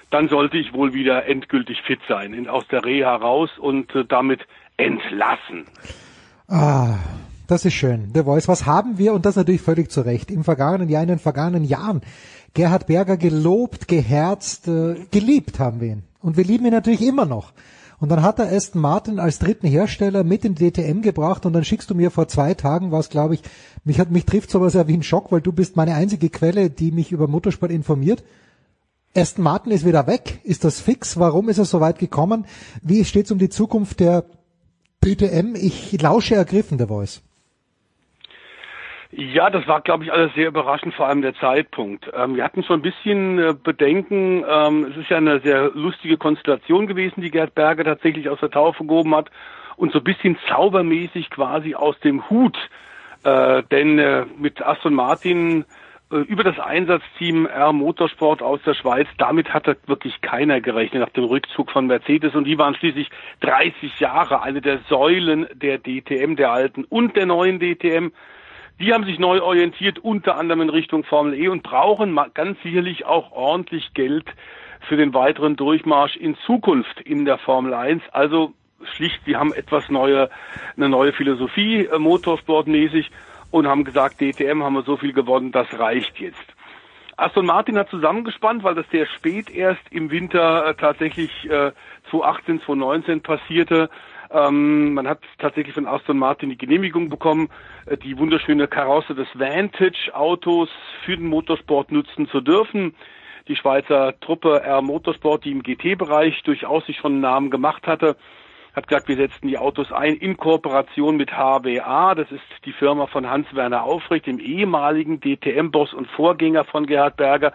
Dann 0.10 0.27
sollte 0.27 0.57
ich 0.57 0.73
wohl 0.73 0.94
wieder 0.94 1.27
endgültig 1.27 1.84
fit 1.84 1.99
sein, 2.07 2.34
in, 2.34 2.48
aus 2.48 2.68
der 2.68 2.84
Reha 2.84 3.15
raus 3.15 3.52
und 3.60 3.94
äh, 3.94 4.06
damit 4.06 4.41
entlassen. 4.77 5.65
Ah, 6.48 6.95
das 7.49 7.65
ist 7.65 7.73
schön. 7.73 8.11
The 8.13 8.23
Voice. 8.23 8.47
Was 8.47 8.65
haben 8.65 8.97
wir, 8.97 9.13
und 9.13 9.26
das 9.26 9.35
natürlich 9.35 9.61
völlig 9.61 9.91
zu 9.91 10.01
Recht, 10.01 10.30
im 10.30 10.43
vergangenen 10.43 10.88
Jahr, 10.88 11.01
in 11.01 11.09
den 11.09 11.19
vergangenen 11.19 11.63
Jahren 11.63 12.01
Gerhard 12.53 12.85
Berger 12.88 13.17
gelobt, 13.17 13.88
geherzt, 13.88 14.67
äh, 14.67 14.95
geliebt 15.11 15.59
haben 15.59 15.81
wir 15.81 15.88
ihn. 15.89 16.03
Und 16.21 16.38
wir 16.38 16.43
lieben 16.43 16.65
ihn 16.65 16.71
natürlich 16.71 17.01
immer 17.01 17.26
noch. 17.26 17.53
Und 17.99 18.09
dann 18.09 18.21
hat 18.21 18.39
er 18.39 18.51
Aston 18.51 18.81
Martin 18.81 19.19
als 19.19 19.39
dritten 19.39 19.67
Hersteller 19.67 20.23
mit 20.23 20.45
in 20.45 20.55
die 20.55 20.71
DTM 20.71 21.01
gebracht 21.01 21.45
und 21.45 21.53
dann 21.53 21.65
schickst 21.65 21.89
du 21.89 21.95
mir 21.95 22.11
vor 22.11 22.27
zwei 22.27 22.53
Tagen 22.53 22.91
was, 22.91 23.09
glaube 23.09 23.34
ich, 23.34 23.41
mich 23.84 23.99
hat 23.99 24.11
mich 24.11 24.26
trifft 24.26 24.51
sowas 24.51 24.73
ja 24.73 24.88
wie 24.88 24.93
ein 24.93 25.03
Schock, 25.03 25.31
weil 25.31 25.41
du 25.41 25.51
bist 25.51 25.76
meine 25.76 25.95
einzige 25.95 26.30
Quelle, 26.30 26.69
die 26.69 26.91
mich 26.91 27.11
über 27.11 27.27
Motorsport 27.27 27.71
informiert. 27.71 28.23
Aston 29.15 29.43
Martin 29.43 29.71
ist 29.71 29.85
wieder 29.85 30.05
weg. 30.07 30.39
Ist 30.43 30.63
das 30.63 30.80
fix? 30.80 31.17
Warum 31.17 31.49
ist 31.49 31.57
es 31.57 31.71
so 31.71 31.81
weit 31.81 31.97
gekommen? 31.97 32.45
Wie 32.84 33.03
steht 33.05 33.26
es 33.26 33.31
um 33.31 33.39
die 33.39 33.49
Zukunft 33.49 33.99
der 33.99 34.26
DTM? 35.03 35.55
Ich 35.55 35.99
lausche 35.99 36.35
ergriffen, 36.35 36.77
der 36.77 36.88
Voice. 36.88 37.21
Ja, 39.11 39.49
das 39.49 39.68
war, 39.68 39.81
glaube 39.81 40.03
ich, 40.03 40.14
alles 40.14 40.34
sehr 40.36 40.48
überraschend, 40.48 40.94
vor 40.94 41.07
allem 41.07 41.23
der 41.23 41.34
Zeitpunkt. 41.34 42.10
Ähm, 42.14 42.36
wir 42.36 42.44
hatten 42.44 42.64
schon 42.64 42.80
ein 42.80 42.84
bisschen 42.84 43.40
äh, 43.40 43.56
Bedenken. 43.56 44.45
Ähm, 44.48 44.86
es 44.91 44.98
ist 44.98 45.10
ja 45.10 45.18
eine 45.18 45.40
sehr 45.40 45.72
lustige 45.73 46.18
Konstellation 46.18 46.86
gewesen, 46.86 47.22
die 47.22 47.31
Gerd 47.31 47.56
Berger 47.56 47.84
tatsächlich 47.84 48.30
aus 48.30 48.40
der 48.40 48.52
Taufe 48.52 48.86
gehoben 48.86 49.15
hat 49.15 49.31
und 49.77 49.91
so 49.94 49.98
ein 49.98 50.03
bisschen 50.03 50.38
zaubermäßig 50.48 51.31
quasi 51.31 51.73
aus 51.73 51.99
dem 52.02 52.30
Hut. 52.30 52.56
Äh, 53.23 53.64
denn 53.72 53.98
äh, 53.98 54.26
mit 54.38 54.61
Aston 54.61 54.94
Martin 54.94 55.65
äh, 56.11 56.18
über 56.18 56.44
das 56.44 56.60
Einsatzteam 56.60 57.48
R 57.48 57.73
Motorsport 57.73 58.44
aus 58.44 58.61
der 58.64 58.76
Schweiz, 58.76 59.07
damit 59.18 59.56
hatte 59.56 59.76
wirklich 59.88 60.22
keiner 60.22 60.61
gerechnet 60.61 61.02
nach 61.02 61.10
dem 61.10 61.23
Rückzug 61.23 61.72
von 61.72 61.88
Mercedes 61.88 62.36
und 62.36 62.44
die 62.44 62.60
waren 62.60 62.76
schließlich 62.76 63.10
30 63.41 63.99
Jahre 63.99 64.44
eine 64.44 64.61
der 64.61 64.80
Säulen 64.88 65.48
der 65.53 65.80
DTM, 65.80 66.36
der 66.36 66.52
alten 66.52 66.84
und 66.84 67.15
der 67.15 67.26
neuen 67.26 67.60
DTM. 67.60 68.11
Die 68.80 68.93
haben 68.93 69.03
sich 69.03 69.19
neu 69.19 69.41
orientiert, 69.41 69.99
unter 69.99 70.38
anderem 70.38 70.61
in 70.61 70.69
Richtung 70.69 71.03
Formel 71.03 71.34
E 71.34 71.49
und 71.49 71.64
brauchen 71.64 72.18
ganz 72.34 72.61
sicherlich 72.64 73.06
auch 73.06 73.31
ordentlich 73.31 73.93
Geld 73.93 74.26
für 74.88 74.95
den 74.95 75.14
weiteren 75.14 75.57
Durchmarsch 75.57 76.15
in 76.15 76.38
Zukunft 76.45 77.01
in 77.01 77.26
der 77.26 77.38
Formel 77.38 77.73
1. 77.73 78.01
Also 78.14 78.53
schlicht, 78.95 79.19
sie 79.26 79.35
haben 79.35 79.53
etwas 79.53 79.89
neue, 79.89 80.30
eine 80.77 80.88
neue 80.88 81.11
Philosophie, 81.11 81.85
äh, 81.85 81.99
motorsportmäßig 81.99 83.11
und 83.51 83.68
haben 83.68 83.84
gesagt, 83.84 84.22
DTM 84.22 84.64
haben 84.64 84.76
wir 84.76 84.84
so 84.84 84.95
viel 84.95 85.11
gewonnen, 85.11 85.51
das 85.51 85.68
reicht 85.77 86.19
jetzt. 86.19 86.45
Aston 87.18 87.45
Martin 87.45 87.77
hat 87.77 87.89
zusammengespannt, 87.89 88.64
weil 88.64 88.76
das 88.76 88.85
sehr 88.91 89.06
spät 89.06 89.49
erst 89.49 89.81
im 89.91 90.10
Winter 90.10 90.68
äh, 90.68 90.73
tatsächlich 90.76 91.31
äh, 91.49 91.73
2018, 92.11 92.61
2019 92.61 93.22
passierte. 93.22 93.89
Ähm, 94.31 94.93
man 94.93 95.07
hat 95.07 95.19
tatsächlich 95.39 95.73
von 95.73 95.88
Aston 95.88 96.18
Martin 96.18 96.49
die 96.49 96.57
Genehmigung 96.57 97.10
bekommen, 97.10 97.49
äh, 97.85 97.97
die 97.97 98.18
wunderschöne 98.18 98.68
Karosse 98.68 99.15
des 99.15 99.27
Vantage-Autos 99.34 100.69
für 101.03 101.18
den 101.18 101.27
Motorsport 101.27 101.91
nutzen 101.91 102.27
zu 102.27 102.41
dürfen. 102.41 102.95
Die 103.47 103.56
Schweizer 103.56 104.19
Truppe 104.19 104.61
R 104.61 104.81
Motorsport, 104.84 105.45
die 105.45 105.51
im 105.51 105.64
GT-Bereich 105.64 106.43
durchaus 106.43 106.85
sich 106.85 106.97
schon 106.97 107.14
einen 107.14 107.22
Namen 107.22 107.49
gemacht 107.49 107.88
hatte, 107.88 108.15
hat 108.76 108.88
gesagt, 108.88 109.08
wir 109.08 109.16
setzen 109.16 109.48
die 109.48 109.58
Autos 109.58 109.91
ein 109.91 110.16
in 110.16 110.38
Kooperation 110.38 111.18
mit 111.18 111.32
HWA. 111.32 112.16
Das 112.16 112.32
ist 112.32 112.44
die 112.66 112.72
Firma 112.72 113.08
von 113.08 113.30
Hans-Werner 113.30 113.84
Aufrecht, 113.84 114.28
dem 114.28 114.40
ehemaligen 114.40 115.20
DTM-Boss 115.20 115.94
und 115.94 116.08
Vorgänger 116.08 116.66
von 116.66 116.86
Gerhard 116.86 117.18
Berger. 117.18 117.54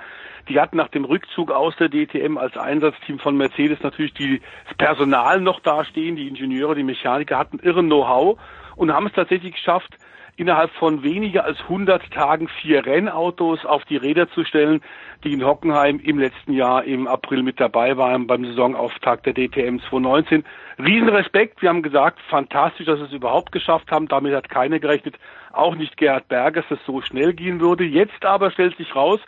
Die 0.48 0.60
hatten 0.60 0.76
nach 0.76 0.88
dem 0.88 1.04
Rückzug 1.04 1.50
aus 1.50 1.74
der 1.76 1.88
DTM 1.88 2.36
als 2.36 2.56
Einsatzteam 2.56 3.18
von 3.18 3.36
Mercedes 3.36 3.80
natürlich 3.82 4.14
die, 4.14 4.42
das 4.66 4.76
Personal 4.76 5.40
noch 5.40 5.60
dastehen, 5.60 6.16
die 6.16 6.28
Ingenieure, 6.28 6.74
die 6.74 6.82
Mechaniker 6.82 7.38
hatten 7.38 7.58
irren 7.60 7.86
Know-how 7.86 8.38
und 8.76 8.92
haben 8.92 9.06
es 9.06 9.12
tatsächlich 9.12 9.54
geschafft, 9.54 9.96
innerhalb 10.36 10.70
von 10.72 11.02
weniger 11.02 11.44
als 11.44 11.60
100 11.62 12.10
Tagen 12.10 12.48
vier 12.60 12.84
Rennautos 12.84 13.64
auf 13.64 13.84
die 13.84 13.96
Räder 13.96 14.28
zu 14.30 14.44
stellen, 14.44 14.82
die 15.22 15.32
in 15.32 15.44
Hockenheim 15.44 16.00
im 16.00 16.18
letzten 16.18 16.52
Jahr 16.52 16.84
im 16.84 17.06
April 17.06 17.42
mit 17.42 17.60
dabei 17.60 17.96
waren 17.96 18.26
beim 18.26 18.44
Saisonauftakt 18.44 19.26
der 19.26 19.34
DTM 19.34 19.78
2019. 19.88 20.44
Riesenrespekt, 20.78 21.62
wir 21.62 21.68
haben 21.68 21.82
gesagt, 21.82 22.18
fantastisch, 22.28 22.86
dass 22.86 22.98
wir 22.98 23.06
es 23.06 23.12
überhaupt 23.12 23.52
geschafft 23.52 23.90
haben, 23.90 24.08
damit 24.08 24.34
hat 24.34 24.48
keiner 24.48 24.80
gerechnet, 24.80 25.16
auch 25.52 25.76
nicht 25.76 25.96
Gerhard 25.96 26.28
Berger, 26.28 26.62
dass 26.62 26.78
es 26.78 26.84
so 26.86 27.00
schnell 27.00 27.32
gehen 27.32 27.60
würde. 27.60 27.84
Jetzt 27.84 28.24
aber 28.24 28.50
stellt 28.50 28.76
sich 28.76 28.94
raus, 28.94 29.20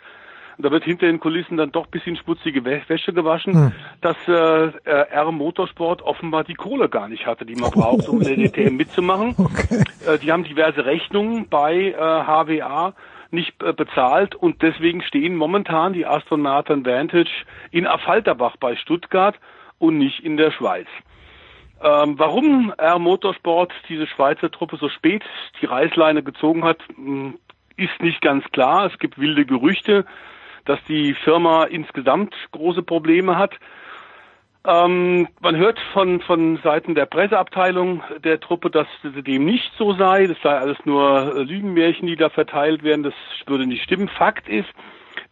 und 0.57 0.65
da 0.65 0.71
wird 0.71 0.83
hinter 0.83 1.05
den 1.05 1.19
Kulissen 1.19 1.55
dann 1.57 1.71
doch 1.71 1.85
bisschen 1.87 2.15
schmutzige 2.15 2.65
Wäsche 2.65 3.13
gewaschen, 3.13 3.53
hm. 3.53 3.71
dass 4.01 4.15
äh, 4.27 4.71
R 4.85 5.31
Motorsport 5.31 6.01
offenbar 6.01 6.43
die 6.43 6.55
Kohle 6.55 6.89
gar 6.89 7.07
nicht 7.07 7.27
hatte, 7.27 7.45
die 7.45 7.55
man 7.55 7.69
braucht, 7.69 8.09
um 8.09 8.21
in 8.21 8.39
der 8.39 8.49
DTM 8.49 8.75
mitzumachen. 8.77 9.35
Okay. 9.37 9.83
Äh, 10.05 10.17
die 10.17 10.31
haben 10.31 10.43
diverse 10.43 10.85
Rechnungen 10.85 11.47
bei 11.47 11.75
äh, 11.75 11.93
HWA 11.95 12.93
nicht 13.29 13.61
äh, 13.61 13.73
bezahlt 13.73 14.33
und 14.33 14.61
deswegen 14.61 15.03
stehen 15.03 15.35
momentan 15.35 15.93
die 15.93 16.05
Aston 16.05 16.41
Martin 16.41 16.85
Vantage 16.85 17.29
in 17.71 17.85
Affalterbach 17.85 18.57
bei 18.57 18.75
Stuttgart 18.77 19.35
und 19.77 19.97
nicht 19.97 20.21
in 20.21 20.37
der 20.37 20.51
Schweiz. 20.51 20.87
Ähm, 21.83 22.17
warum 22.17 22.73
R 22.75 22.97
Motorsport 22.97 23.71
diese 23.89 24.07
Schweizer 24.07 24.49
Truppe 24.49 24.77
so 24.77 24.89
spät 24.89 25.23
die 25.61 25.67
Reißleine 25.67 26.23
gezogen 26.23 26.63
hat, 26.63 26.79
hm, 26.95 27.37
ist 27.75 28.01
nicht 28.01 28.21
ganz 28.21 28.43
klar. 28.51 28.87
Es 28.91 28.97
gibt 28.97 29.19
wilde 29.19 29.45
Gerüchte 29.45 30.05
dass 30.67 30.83
die 30.87 31.13
Firma 31.13 31.63
insgesamt 31.63 32.35
große 32.51 32.83
Probleme 32.83 33.37
hat. 33.37 33.53
Ähm, 34.65 35.29
man 35.39 35.55
hört 35.55 35.79
von, 35.93 36.19
von 36.19 36.57
Seiten 36.57 36.93
der 36.93 37.05
Presseabteilung 37.05 38.03
der 38.23 38.39
Truppe, 38.41 38.69
dass 38.69 38.87
dem 39.03 39.45
nicht 39.45 39.71
so 39.77 39.93
sei. 39.93 40.27
Das 40.27 40.37
sei 40.43 40.57
alles 40.57 40.77
nur 40.83 41.35
Lügenmärchen, 41.45 42.07
die 42.07 42.17
da 42.17 42.29
verteilt 42.29 42.83
werden. 42.83 43.03
Das 43.03 43.13
würde 43.45 43.65
nicht 43.65 43.83
stimmen. 43.83 44.09
Fakt 44.09 44.49
ist, 44.49 44.67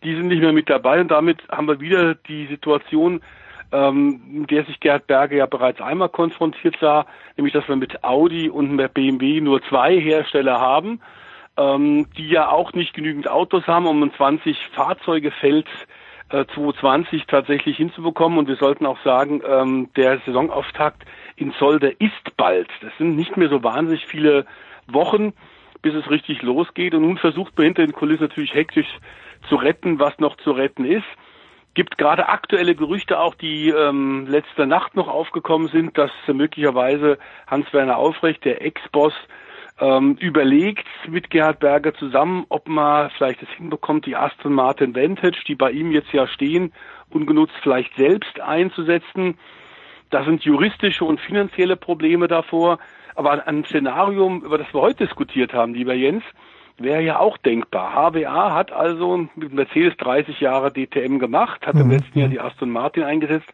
die 0.04 0.16
sind 0.16 0.28
nicht 0.28 0.42
mehr 0.42 0.54
mit 0.54 0.70
dabei 0.70 1.02
und 1.02 1.10
damit 1.10 1.46
haben 1.50 1.68
wir 1.68 1.82
wieder 1.82 2.16
die 2.16 2.46
Situation, 2.48 3.22
ähm, 3.74 4.22
mit 4.32 4.52
der 4.52 4.64
sich 4.64 4.80
Gerhard 4.80 5.08
Berger 5.08 5.36
ja 5.36 5.46
bereits 5.48 5.82
einmal 5.82 6.10
konfrontiert 6.10 6.78
sah, 6.80 7.06
nämlich 7.36 7.54
dass 7.54 7.68
wir 7.68 7.76
mit 7.76 8.04
Audi 8.06 8.50
und 8.50 8.76
mit 8.76 8.94
BMW 8.94 9.42
nur 9.42 9.62
zwei 9.64 10.00
Hersteller 10.00 10.62
haben 10.62 11.02
ähm, 11.58 12.08
die 12.18 12.28
ja 12.28 12.50
auch 12.50 12.74
nicht 12.74 12.94
genügend 12.94 13.30
Autos 13.30 13.68
haben, 13.68 13.88
um 13.88 14.02
ein 14.04 14.14
20 14.14 14.58
Fahrzeugefeld 14.74 15.68
äh, 16.30 16.46
2020 16.54 17.26
tatsächlich 17.28 17.78
hinzubekommen. 17.78 18.38
Und 18.38 18.48
wir 18.48 18.58
sollten 18.58 18.86
auch 18.86 19.02
sagen, 19.04 19.42
ähm, 19.48 19.90
der 19.96 20.20
Saisonauftakt 20.26 21.04
in 21.36 21.54
Solde 21.60 21.90
ist 21.90 22.36
bald. 22.38 22.70
Das 22.82 22.92
sind 22.98 23.16
nicht 23.16 23.38
mehr 23.38 23.50
so 23.50 23.64
wahnsinnig 23.64 24.06
viele 24.06 24.46
Wochen, 24.88 25.34
bis 25.82 25.94
es 25.94 26.10
richtig 26.10 26.42
losgeht. 26.42 26.94
Und 26.94 27.04
nun 27.04 27.18
versucht 27.18 27.58
man 27.58 27.66
hinter 27.66 27.86
den 27.86 27.94
Kulissen 27.94 28.24
natürlich 28.24 28.54
hektisch 28.54 28.88
zu 29.48 29.56
retten, 29.56 30.00
was 30.00 30.18
noch 30.20 30.38
zu 30.38 30.52
retten 30.52 30.86
ist. 30.86 31.06
Gibt 31.74 31.98
gerade 31.98 32.30
aktuelle 32.30 32.74
Gerüchte 32.74 33.20
auch, 33.20 33.36
die 33.36 33.70
ähm, 33.70 34.28
letzte 34.28 34.66
Nacht 34.66 34.96
noch 34.96 35.10
aufgekommen 35.10 35.68
sind, 35.68 35.98
dass 35.98 36.12
möglicherweise 36.28 37.18
Hans-Werner 37.48 37.98
Aufrecht, 37.98 38.46
der 38.46 38.62
Ex-Boss 38.62 39.14
ähm, 39.80 40.16
überlegt 40.20 40.88
mit 41.08 41.30
Gerhard 41.30 41.60
Berger 41.60 41.94
zusammen, 41.94 42.46
ob 42.50 42.68
man 42.68 43.10
vielleicht 43.12 43.42
es 43.42 43.50
hinbekommt, 43.58 44.06
die 44.06 44.16
Aston 44.16 44.54
Martin 44.54 44.96
Vantage, 44.96 45.44
die 45.48 45.56
bei 45.56 45.72
ihm 45.72 45.92
jetzt 45.92 46.14
ja 46.14 46.28
stehen, 46.28 46.72
ungenutzt 47.10 47.56
vielleicht 47.62 47.96
selbst 47.96 48.40
einzusetzen. 48.40 49.38
Da 50.10 50.24
sind 50.24 50.44
juristische 50.44 51.04
und 51.04 51.20
finanzielle 51.20 51.76
Probleme 51.76 52.28
davor. 52.28 52.80
Aber 53.16 53.48
ein 53.48 53.64
Szenario, 53.66 54.28
über 54.44 54.58
das 54.58 54.74
wir 54.74 54.82
heute 54.82 55.06
diskutiert 55.06 55.54
haben, 55.54 55.74
lieber 55.74 55.94
Jens, 55.94 56.24
wäre 56.78 57.02
ja 57.02 57.20
auch 57.20 57.38
denkbar. 57.38 57.94
HWA 57.94 58.54
hat 58.54 58.72
also 58.72 59.28
mit 59.36 59.54
Mercedes 59.54 59.96
30 59.98 60.40
Jahre 60.42 60.72
DTM 60.72 61.20
gemacht, 61.20 61.66
hat 61.66 61.76
im 61.76 61.86
mhm. 61.86 61.92
letzten 61.92 62.20
Jahr 62.20 62.28
die 62.28 62.40
Aston 62.40 62.70
Martin 62.70 63.04
eingesetzt. 63.04 63.48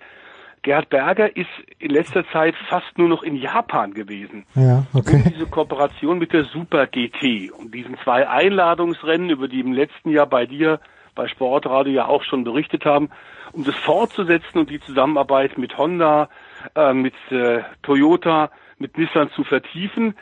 Gerhard 0.63 0.89
Berger 0.89 1.35
ist 1.35 1.49
in 1.79 1.89
letzter 1.89 2.27
Zeit 2.29 2.55
fast 2.69 2.97
nur 2.97 3.09
noch 3.09 3.23
in 3.23 3.35
Japan 3.35 3.93
gewesen. 3.93 4.45
Ja, 4.53 4.85
okay. 4.93 5.15
Und 5.15 5.33
diese 5.33 5.47
Kooperation 5.47 6.19
mit 6.19 6.33
der 6.33 6.45
Super 6.45 6.85
GT 6.85 7.51
und 7.51 7.73
diesen 7.73 7.97
zwei 8.03 8.27
Einladungsrennen, 8.27 9.31
über 9.31 9.47
die 9.47 9.59
im 9.59 9.73
letzten 9.73 10.11
Jahr 10.11 10.27
bei 10.27 10.45
dir 10.45 10.79
bei 11.15 11.27
Sportradio 11.27 11.93
ja 11.93 12.05
auch 12.05 12.23
schon 12.23 12.43
berichtet 12.43 12.85
haben, 12.85 13.09
um 13.53 13.63
das 13.63 13.75
fortzusetzen 13.75 14.59
und 14.59 14.69
die 14.69 14.79
Zusammenarbeit 14.79 15.57
mit 15.57 15.77
Honda, 15.77 16.29
äh, 16.75 16.93
mit 16.93 17.15
äh, 17.31 17.63
Toyota, 17.81 18.51
mit 18.77 18.97
Nissan 18.97 19.29
zu 19.31 19.43
vertiefen 19.43 20.15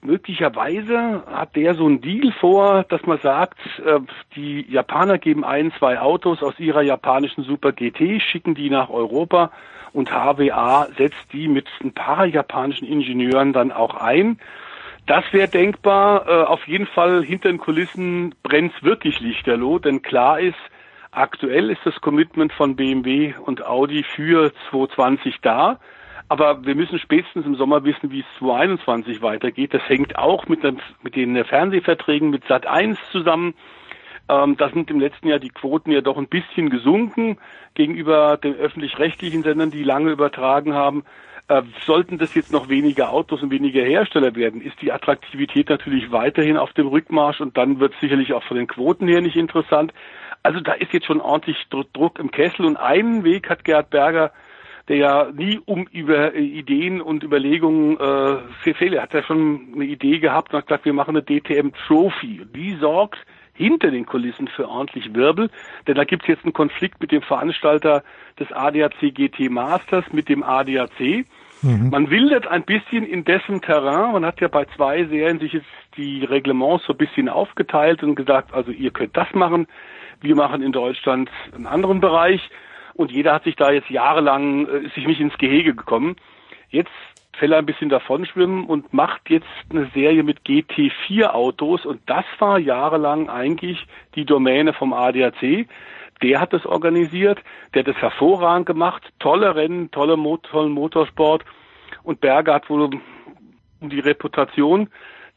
möglicherweise 0.00 1.22
hat 1.26 1.56
der 1.56 1.74
so 1.74 1.86
einen 1.86 2.00
Deal 2.00 2.32
vor, 2.40 2.84
dass 2.84 3.04
man 3.06 3.18
sagt, 3.18 3.58
äh, 3.84 4.00
die 4.36 4.66
Japaner 4.70 5.18
geben 5.18 5.44
ein, 5.44 5.72
zwei 5.78 6.00
Autos 6.00 6.42
aus 6.42 6.58
ihrer 6.58 6.82
japanischen 6.82 7.44
Super 7.44 7.72
GT, 7.72 8.20
schicken 8.22 8.54
die 8.54 8.70
nach 8.70 8.90
Europa 8.90 9.50
und 9.92 10.10
HWA 10.10 10.86
setzt 10.96 11.32
die 11.32 11.48
mit 11.48 11.66
ein 11.82 11.92
paar 11.92 12.26
japanischen 12.26 12.86
Ingenieuren 12.86 13.52
dann 13.52 13.72
auch 13.72 13.94
ein. 13.94 14.38
Das 15.06 15.24
wäre 15.32 15.48
denkbar. 15.48 16.28
Äh, 16.28 16.44
auf 16.44 16.66
jeden 16.68 16.86
Fall 16.86 17.24
hinter 17.24 17.48
den 17.48 17.58
Kulissen 17.58 18.34
brennt's 18.42 18.82
wirklich 18.82 19.20
lichterloh, 19.20 19.78
denn 19.78 20.02
klar 20.02 20.38
ist, 20.38 20.58
aktuell 21.10 21.70
ist 21.70 21.80
das 21.84 22.00
Commitment 22.00 22.52
von 22.52 22.76
BMW 22.76 23.34
und 23.44 23.64
Audi 23.64 24.02
für 24.02 24.52
2020 24.70 25.40
da. 25.40 25.80
Aber 26.28 26.64
wir 26.64 26.74
müssen 26.74 26.98
spätestens 26.98 27.46
im 27.46 27.54
Sommer 27.54 27.84
wissen, 27.84 28.10
wie 28.10 28.20
es 28.20 28.38
2021 28.38 29.22
weitergeht. 29.22 29.72
Das 29.72 29.88
hängt 29.88 30.18
auch 30.18 30.46
mit, 30.46 30.60
mit 31.02 31.16
den 31.16 31.42
Fernsehverträgen 31.44 32.30
mit 32.30 32.44
Sat 32.46 32.66
1 32.66 32.98
zusammen. 33.10 33.54
Ähm, 34.28 34.56
da 34.58 34.68
sind 34.68 34.90
im 34.90 35.00
letzten 35.00 35.28
Jahr 35.28 35.38
die 35.38 35.48
Quoten 35.48 35.90
ja 35.90 36.02
doch 36.02 36.18
ein 36.18 36.28
bisschen 36.28 36.68
gesunken 36.68 37.38
gegenüber 37.74 38.36
den 38.36 38.54
öffentlich-rechtlichen 38.54 39.42
Sendern, 39.42 39.70
die 39.70 39.84
lange 39.84 40.10
übertragen 40.10 40.74
haben. 40.74 41.04
Äh, 41.48 41.62
sollten 41.86 42.18
das 42.18 42.34
jetzt 42.34 42.52
noch 42.52 42.68
weniger 42.68 43.10
Autos 43.10 43.42
und 43.42 43.50
weniger 43.50 43.82
Hersteller 43.82 44.36
werden, 44.36 44.60
ist 44.60 44.82
die 44.82 44.92
Attraktivität 44.92 45.70
natürlich 45.70 46.12
weiterhin 46.12 46.58
auf 46.58 46.74
dem 46.74 46.88
Rückmarsch 46.88 47.40
und 47.40 47.56
dann 47.56 47.80
wird 47.80 47.94
es 47.94 48.00
sicherlich 48.00 48.34
auch 48.34 48.42
von 48.42 48.58
den 48.58 48.66
Quoten 48.66 49.08
her 49.08 49.22
nicht 49.22 49.36
interessant. 49.36 49.94
Also 50.42 50.60
da 50.60 50.72
ist 50.72 50.92
jetzt 50.92 51.06
schon 51.06 51.22
ordentlich 51.22 51.56
Druck 51.70 52.18
im 52.18 52.30
Kessel 52.30 52.66
und 52.66 52.76
einen 52.76 53.24
Weg 53.24 53.48
hat 53.48 53.64
Gerhard 53.64 53.88
Berger 53.88 54.30
der 54.88 54.96
ja 54.96 55.28
nie 55.32 55.60
um 55.64 55.86
über 55.92 56.34
Ideen 56.34 57.00
und 57.00 57.22
Überlegungen 57.22 57.98
äh, 57.98 58.38
viel 58.62 58.74
fehlt. 58.74 58.94
Er 58.94 59.02
hat 59.02 59.14
ja 59.14 59.22
schon 59.22 59.68
eine 59.74 59.84
Idee 59.84 60.18
gehabt 60.18 60.52
und 60.52 60.58
hat 60.58 60.66
gesagt, 60.66 60.84
wir 60.86 60.94
machen 60.94 61.16
eine 61.16 61.24
DTM 61.24 61.70
Trophy. 61.86 62.46
Die 62.54 62.76
sorgt 62.76 63.18
hinter 63.52 63.90
den 63.90 64.06
Kulissen 64.06 64.48
für 64.48 64.68
ordentlich 64.68 65.14
Wirbel, 65.14 65.50
denn 65.86 65.96
da 65.96 66.04
gibt 66.04 66.22
es 66.22 66.28
jetzt 66.28 66.44
einen 66.44 66.52
Konflikt 66.52 67.00
mit 67.00 67.10
dem 67.10 67.22
Veranstalter 67.22 68.04
des 68.38 68.50
ADAC 68.52 69.12
GT 69.12 69.50
Masters, 69.50 70.04
mit 70.12 70.28
dem 70.28 70.42
ADAC. 70.42 71.26
Mhm. 71.62 71.90
Man 71.90 72.08
wildert 72.08 72.46
ein 72.46 72.62
bisschen 72.62 73.04
in 73.04 73.24
dessen 73.24 73.60
Terrain. 73.60 74.12
Man 74.12 74.24
hat 74.24 74.40
ja 74.40 74.46
bei 74.46 74.64
zwei 74.76 75.04
Serien 75.04 75.40
sich 75.40 75.54
jetzt 75.54 75.66
die 75.96 76.24
Reglements 76.24 76.86
so 76.86 76.92
ein 76.92 76.98
bisschen 76.98 77.28
aufgeteilt 77.28 78.02
und 78.04 78.14
gesagt, 78.14 78.54
also 78.54 78.70
ihr 78.70 78.92
könnt 78.92 79.16
das 79.16 79.32
machen, 79.34 79.66
wir 80.20 80.36
machen 80.36 80.62
in 80.62 80.72
Deutschland 80.72 81.30
einen 81.54 81.66
anderen 81.66 82.00
Bereich 82.00 82.48
und 82.98 83.12
jeder 83.12 83.32
hat 83.32 83.44
sich 83.44 83.54
da 83.54 83.70
jetzt 83.70 83.88
jahrelang 83.90 84.66
äh, 84.66 84.88
sich 84.94 85.06
nicht 85.06 85.20
ins 85.20 85.38
Gehege 85.38 85.74
gekommen. 85.74 86.16
Jetzt 86.68 86.90
fällt 87.38 87.52
er 87.52 87.58
ein 87.58 87.66
bisschen 87.66 87.88
davonschwimmen 87.88 88.66
und 88.66 88.92
macht 88.92 89.30
jetzt 89.30 89.46
eine 89.70 89.88
Serie 89.94 90.24
mit 90.24 90.40
GT4 90.40 91.28
Autos 91.28 91.86
und 91.86 92.00
das 92.06 92.24
war 92.40 92.58
jahrelang 92.58 93.30
eigentlich 93.30 93.86
die 94.16 94.24
Domäne 94.24 94.72
vom 94.72 94.92
ADAC. 94.92 95.68
Der 96.22 96.40
hat 96.40 96.52
das 96.52 96.66
organisiert, 96.66 97.38
der 97.72 97.84
hat 97.84 97.88
das 97.88 98.02
hervorragend 98.02 98.66
gemacht, 98.66 99.04
tolle 99.20 99.54
Rennen, 99.54 99.92
tolle 99.92 100.16
Mot 100.16 100.42
tollen 100.42 100.72
Motorsport 100.72 101.44
und 102.02 102.20
Berger 102.20 102.54
hat 102.54 102.68
wohl 102.68 102.90
die 103.80 104.00
Reputation, 104.00 104.88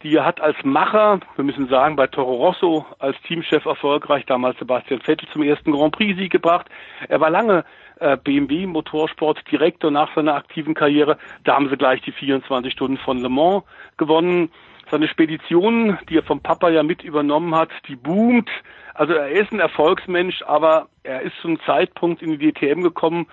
die 0.03 0.19
hat 0.19 0.41
als 0.41 0.57
Macher, 0.64 1.19
wir 1.36 1.44
müssen 1.44 1.68
sagen, 1.68 1.95
bei 1.95 2.07
Toro 2.07 2.36
Rosso 2.36 2.86
als 2.99 3.15
Teamchef 3.23 3.65
erfolgreich, 3.65 4.26
damals 4.26 4.57
Sebastian 4.60 5.02
Vettel 5.02 5.28
zum 5.30 5.44
ersten 5.44 5.72
Grand 5.72 5.95
Prix-Sieg 5.95 6.32
gebracht. 6.32 6.68
Er 7.07 7.19
war 7.19 7.30
lange 7.30 7.64
äh, 7.99 8.18
BMW 8.18 8.65
Motorsport 8.65 9.40
Direktor 9.52 9.91
nach 9.91 10.14
seiner 10.15 10.36
aktiven 10.36 10.73
Karriere. 10.73 11.18
Da 11.44 11.56
haben 11.56 11.69
sie 11.69 11.78
gleich 11.78 12.02
die 12.02 12.11
24 12.11 12.73
Stunden 12.73 12.98
von 12.98 13.19
Le 13.19 13.30
Mans 13.30 13.64
gewonnen. 13.98 14.52
Seine 14.90 15.07
Spedition, 15.07 15.98
die 16.10 16.18
er 16.18 16.23
vom 16.23 16.41
Papa 16.41 16.69
ja 16.69 16.84
mit 16.84 17.03
übernommen 17.03 17.56
hat, 17.56 17.69
die 17.88 17.95
boomt. 17.95 18.49
Also 18.94 19.14
er 19.14 19.30
ist 19.30 19.52
ein 19.52 19.60
Erfolgsmensch, 19.60 20.41
aber 20.44 20.88
er 21.03 21.22
ist 21.22 21.36
zum 21.41 21.60
Zeitpunkt 21.61 22.22
in 22.22 22.38
die 22.38 22.52
DTM 22.52 22.82
gekommen, 22.82 23.28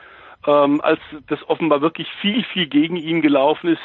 ähm, 0.47 0.81
als 0.83 1.01
das 1.27 1.41
offenbar 1.49 1.81
wirklich 1.81 2.09
viel, 2.21 2.45
viel 2.45 2.67
gegen 2.67 2.97
ihn 2.97 3.23
gelaufen 3.23 3.69
ist. 3.71 3.83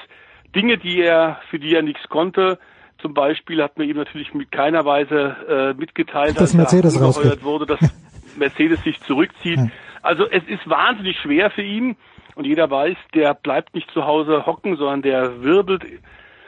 Dinge, 0.55 0.77
die 0.77 1.01
er, 1.01 1.39
für 1.49 1.59
die 1.59 1.73
er 1.73 1.81
nichts 1.81 2.07
konnte, 2.09 2.59
zum 2.99 3.13
Beispiel 3.13 3.61
hat 3.61 3.77
mir 3.77 3.85
ihm 3.85 3.97
natürlich 3.97 4.33
mit 4.33 4.51
keiner 4.51 4.85
Weise 4.85 5.35
äh, 5.49 5.73
mitgeteilt, 5.73 6.39
dass 6.39 6.53
Mercedes 6.53 6.99
rausgeht. 6.99 7.43
wurde, 7.43 7.65
dass 7.65 7.79
Mercedes 8.37 8.81
sich 8.83 9.01
zurückzieht. 9.01 9.57
Ja. 9.57 9.67
Also 10.01 10.25
es 10.29 10.43
ist 10.47 10.67
wahnsinnig 10.69 11.17
schwer 11.19 11.49
für 11.49 11.61
ihn 11.61 11.95
und 12.35 12.45
jeder 12.45 12.69
weiß, 12.69 12.97
der 13.13 13.33
bleibt 13.33 13.75
nicht 13.75 13.89
zu 13.91 14.05
Hause 14.05 14.45
hocken, 14.45 14.77
sondern 14.77 15.01
der 15.01 15.43
wirbelt 15.43 15.83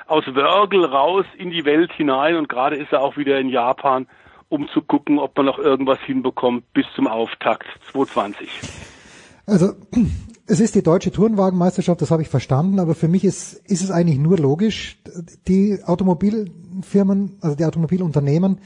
aus 0.08 0.24
Wörgl 0.28 0.86
raus 0.86 1.26
in 1.38 1.50
die 1.50 1.66
Welt 1.66 1.92
hinein 1.94 2.36
und 2.36 2.48
gerade 2.48 2.76
ist 2.76 2.92
er 2.92 3.02
auch 3.02 3.18
wieder 3.18 3.40
in 3.40 3.50
Japan, 3.50 4.08
um 4.50 4.68
zu 4.70 4.82
gucken, 4.82 5.20
ob 5.20 5.36
man 5.36 5.46
noch 5.46 5.58
irgendwas 5.58 6.00
hinbekommt 6.02 6.72
bis 6.74 6.86
zum 6.96 7.08
Auftakt 7.08 7.68
2020. 7.92 8.50
Also 9.48 9.74
es 10.48 10.60
ist 10.60 10.76
die 10.76 10.84
deutsche 10.84 11.12
Tourenwagenmeisterschaft, 11.12 12.02
das 12.02 12.12
habe 12.12 12.22
ich 12.22 12.30
verstanden, 12.30 12.80
aber 12.80 12.94
für 12.94 13.08
mich 13.08 13.24
ist, 13.24 13.54
ist 13.66 13.84
es 13.84 13.92
eigentlich 13.92 14.20
nur 14.20 14.38
logisch, 14.38 15.02
die 15.48 15.84
Automobilfirmen, 15.84 17.38
also 17.42 17.56
die 17.56 17.66
Automobilunternehmen 17.66 18.60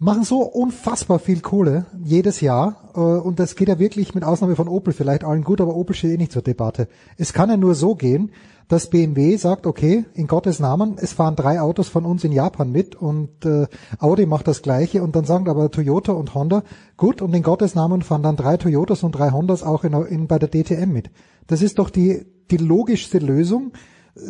machen 0.00 0.24
so 0.24 0.40
unfassbar 0.40 1.18
viel 1.18 1.40
Kohle 1.40 1.84
jedes 2.02 2.40
Jahr 2.40 2.90
äh, 2.94 3.00
und 3.00 3.38
das 3.38 3.54
geht 3.54 3.68
ja 3.68 3.78
wirklich 3.78 4.14
mit 4.14 4.24
Ausnahme 4.24 4.56
von 4.56 4.66
Opel 4.66 4.94
vielleicht 4.94 5.24
allen 5.24 5.44
gut, 5.44 5.60
aber 5.60 5.76
Opel 5.76 5.94
steht 5.94 6.12
eh 6.12 6.16
nicht 6.16 6.32
zur 6.32 6.40
Debatte. 6.40 6.88
Es 7.18 7.34
kann 7.34 7.50
ja 7.50 7.58
nur 7.58 7.74
so 7.74 7.94
gehen, 7.94 8.32
dass 8.66 8.88
BMW 8.88 9.36
sagt, 9.36 9.66
okay, 9.66 10.06
in 10.14 10.26
Gottes 10.26 10.58
Namen, 10.58 10.96
es 10.96 11.12
fahren 11.12 11.36
drei 11.36 11.60
Autos 11.60 11.88
von 11.88 12.06
uns 12.06 12.24
in 12.24 12.32
Japan 12.32 12.72
mit 12.72 12.94
und 12.96 13.44
äh, 13.44 13.66
Audi 13.98 14.24
macht 14.24 14.48
das 14.48 14.62
gleiche 14.62 15.02
und 15.02 15.14
dann 15.16 15.26
sagen 15.26 15.50
aber 15.50 15.70
Toyota 15.70 16.12
und 16.12 16.34
Honda, 16.34 16.62
gut, 16.96 17.20
und 17.20 17.34
in 17.34 17.42
Gottes 17.42 17.74
Namen 17.74 18.00
fahren 18.00 18.22
dann 18.22 18.36
drei 18.36 18.56
Toyotas 18.56 19.02
und 19.02 19.12
drei 19.12 19.30
Hondas 19.32 19.62
auch 19.62 19.84
in, 19.84 19.92
in, 19.92 20.26
bei 20.28 20.38
der 20.38 20.48
DTM 20.48 20.90
mit. 20.90 21.10
Das 21.46 21.60
ist 21.60 21.78
doch 21.78 21.90
die, 21.90 22.24
die 22.50 22.56
logischste 22.56 23.18
Lösung. 23.18 23.72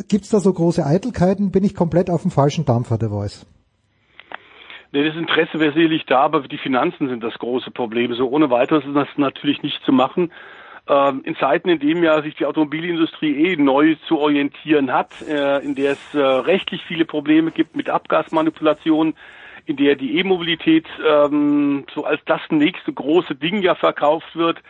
Gibt's 0.09 0.29
da 0.29 0.41
so 0.41 0.51
große 0.51 0.85
Eitelkeiten? 0.85 1.51
Bin 1.51 1.63
ich 1.63 1.75
komplett 1.75 2.09
auf 2.09 2.23
dem 2.23 2.31
falschen 2.31 2.65
Dampfer, 2.65 2.97
der 2.97 3.09
Voice? 3.09 3.45
Nee, 4.93 5.05
das 5.05 5.15
Interesse 5.15 5.59
wäre 5.59 5.73
sicherlich 5.73 6.05
da, 6.05 6.19
aber 6.21 6.41
die 6.41 6.57
Finanzen 6.57 7.07
sind 7.07 7.23
das 7.23 7.33
große 7.35 7.71
Problem. 7.71 8.13
So 8.13 8.27
ohne 8.29 8.49
weiteres 8.49 8.85
ist 8.85 8.95
das 8.95 9.07
natürlich 9.15 9.63
nicht 9.63 9.81
zu 9.85 9.93
machen. 9.93 10.31
Ähm, 10.89 11.21
in 11.23 11.35
Zeiten, 11.37 11.69
in 11.69 11.79
denen 11.79 12.03
ja 12.03 12.21
sich 12.21 12.35
die 12.35 12.45
Automobilindustrie 12.45 13.51
eh 13.51 13.55
neu 13.55 13.95
zu 14.07 14.19
orientieren 14.19 14.91
hat, 14.91 15.09
äh, 15.21 15.59
in 15.59 15.75
der 15.75 15.93
es 15.93 16.13
äh, 16.13 16.19
rechtlich 16.19 16.83
viele 16.85 17.05
Probleme 17.05 17.51
gibt 17.51 17.75
mit 17.75 17.89
Abgasmanipulation, 17.89 19.13
in 19.65 19.77
der 19.77 19.95
die 19.95 20.17
E-Mobilität 20.17 20.87
ähm, 21.07 21.85
so 21.93 22.03
als 22.03 22.19
das 22.25 22.41
nächste 22.49 22.91
große 22.91 23.35
Ding 23.35 23.61
ja 23.61 23.75
verkauft 23.75 24.35
wird. 24.35 24.61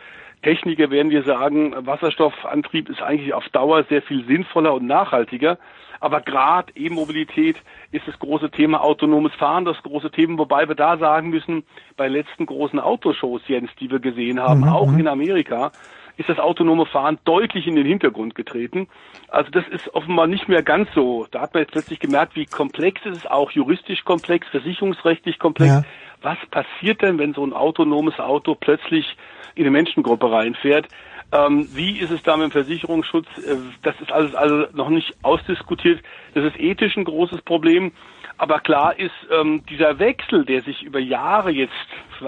Techniker 0.42 0.90
werden 0.90 1.10
dir 1.10 1.22
sagen, 1.22 1.74
Wasserstoffantrieb 1.86 2.88
ist 2.90 3.00
eigentlich 3.00 3.32
auf 3.32 3.48
Dauer 3.48 3.84
sehr 3.88 4.02
viel 4.02 4.24
sinnvoller 4.26 4.74
und 4.74 4.86
nachhaltiger. 4.86 5.58
Aber 6.02 6.20
gerade 6.20 6.72
E-Mobilität 6.74 7.62
ist 7.92 8.08
das 8.08 8.18
große 8.18 8.50
Thema 8.50 8.82
autonomes 8.82 9.32
Fahren, 9.34 9.64
das 9.64 9.80
große 9.84 10.10
Thema, 10.10 10.36
wobei 10.36 10.66
wir 10.66 10.74
da 10.74 10.98
sagen 10.98 11.30
müssen, 11.30 11.62
bei 11.96 12.08
letzten 12.08 12.44
großen 12.44 12.80
Autoshows, 12.80 13.42
Jens, 13.46 13.70
die 13.78 13.88
wir 13.88 14.00
gesehen 14.00 14.40
haben, 14.40 14.62
mhm. 14.62 14.68
auch 14.68 14.90
mhm. 14.90 14.98
in 14.98 15.06
Amerika, 15.06 15.70
ist 16.16 16.28
das 16.28 16.40
autonome 16.40 16.86
Fahren 16.86 17.20
deutlich 17.24 17.68
in 17.68 17.76
den 17.76 17.86
Hintergrund 17.86 18.34
getreten. 18.34 18.88
Also 19.28 19.52
das 19.52 19.62
ist 19.68 19.94
offenbar 19.94 20.26
nicht 20.26 20.48
mehr 20.48 20.64
ganz 20.64 20.88
so. 20.92 21.28
Da 21.30 21.40
hat 21.40 21.54
man 21.54 21.62
jetzt 21.62 21.72
plötzlich 21.72 22.00
gemerkt, 22.00 22.34
wie 22.34 22.46
komplex 22.46 23.00
es 23.04 23.18
ist, 23.18 23.30
auch 23.30 23.52
juristisch 23.52 24.04
komplex, 24.04 24.48
versicherungsrechtlich 24.48 25.38
komplex. 25.38 25.70
Ja. 25.70 25.82
Was 26.20 26.38
passiert 26.50 27.00
denn, 27.02 27.20
wenn 27.20 27.32
so 27.32 27.46
ein 27.46 27.52
autonomes 27.52 28.18
Auto 28.18 28.56
plötzlich 28.56 29.16
in 29.54 29.62
eine 29.62 29.70
Menschengruppe 29.70 30.32
reinfährt? 30.32 30.88
Ähm, 31.32 31.66
wie 31.72 31.98
ist 31.98 32.10
es 32.10 32.22
da 32.22 32.36
mit 32.36 32.44
dem 32.44 32.50
Versicherungsschutz? 32.52 33.26
Äh, 33.38 33.56
das 33.82 33.94
ist 34.00 34.12
alles 34.12 34.34
also 34.34 34.66
noch 34.74 34.90
nicht 34.90 35.14
ausdiskutiert. 35.22 36.02
Das 36.34 36.44
ist 36.44 36.60
ethisch 36.60 36.96
ein 36.96 37.04
großes 37.04 37.40
Problem. 37.42 37.92
Aber 38.36 38.60
klar 38.60 38.98
ist, 38.98 39.12
ähm, 39.30 39.62
dieser 39.68 39.98
Wechsel, 39.98 40.44
der 40.44 40.62
sich 40.62 40.82
über 40.82 40.98
Jahre 40.98 41.50
jetzt 41.50 41.72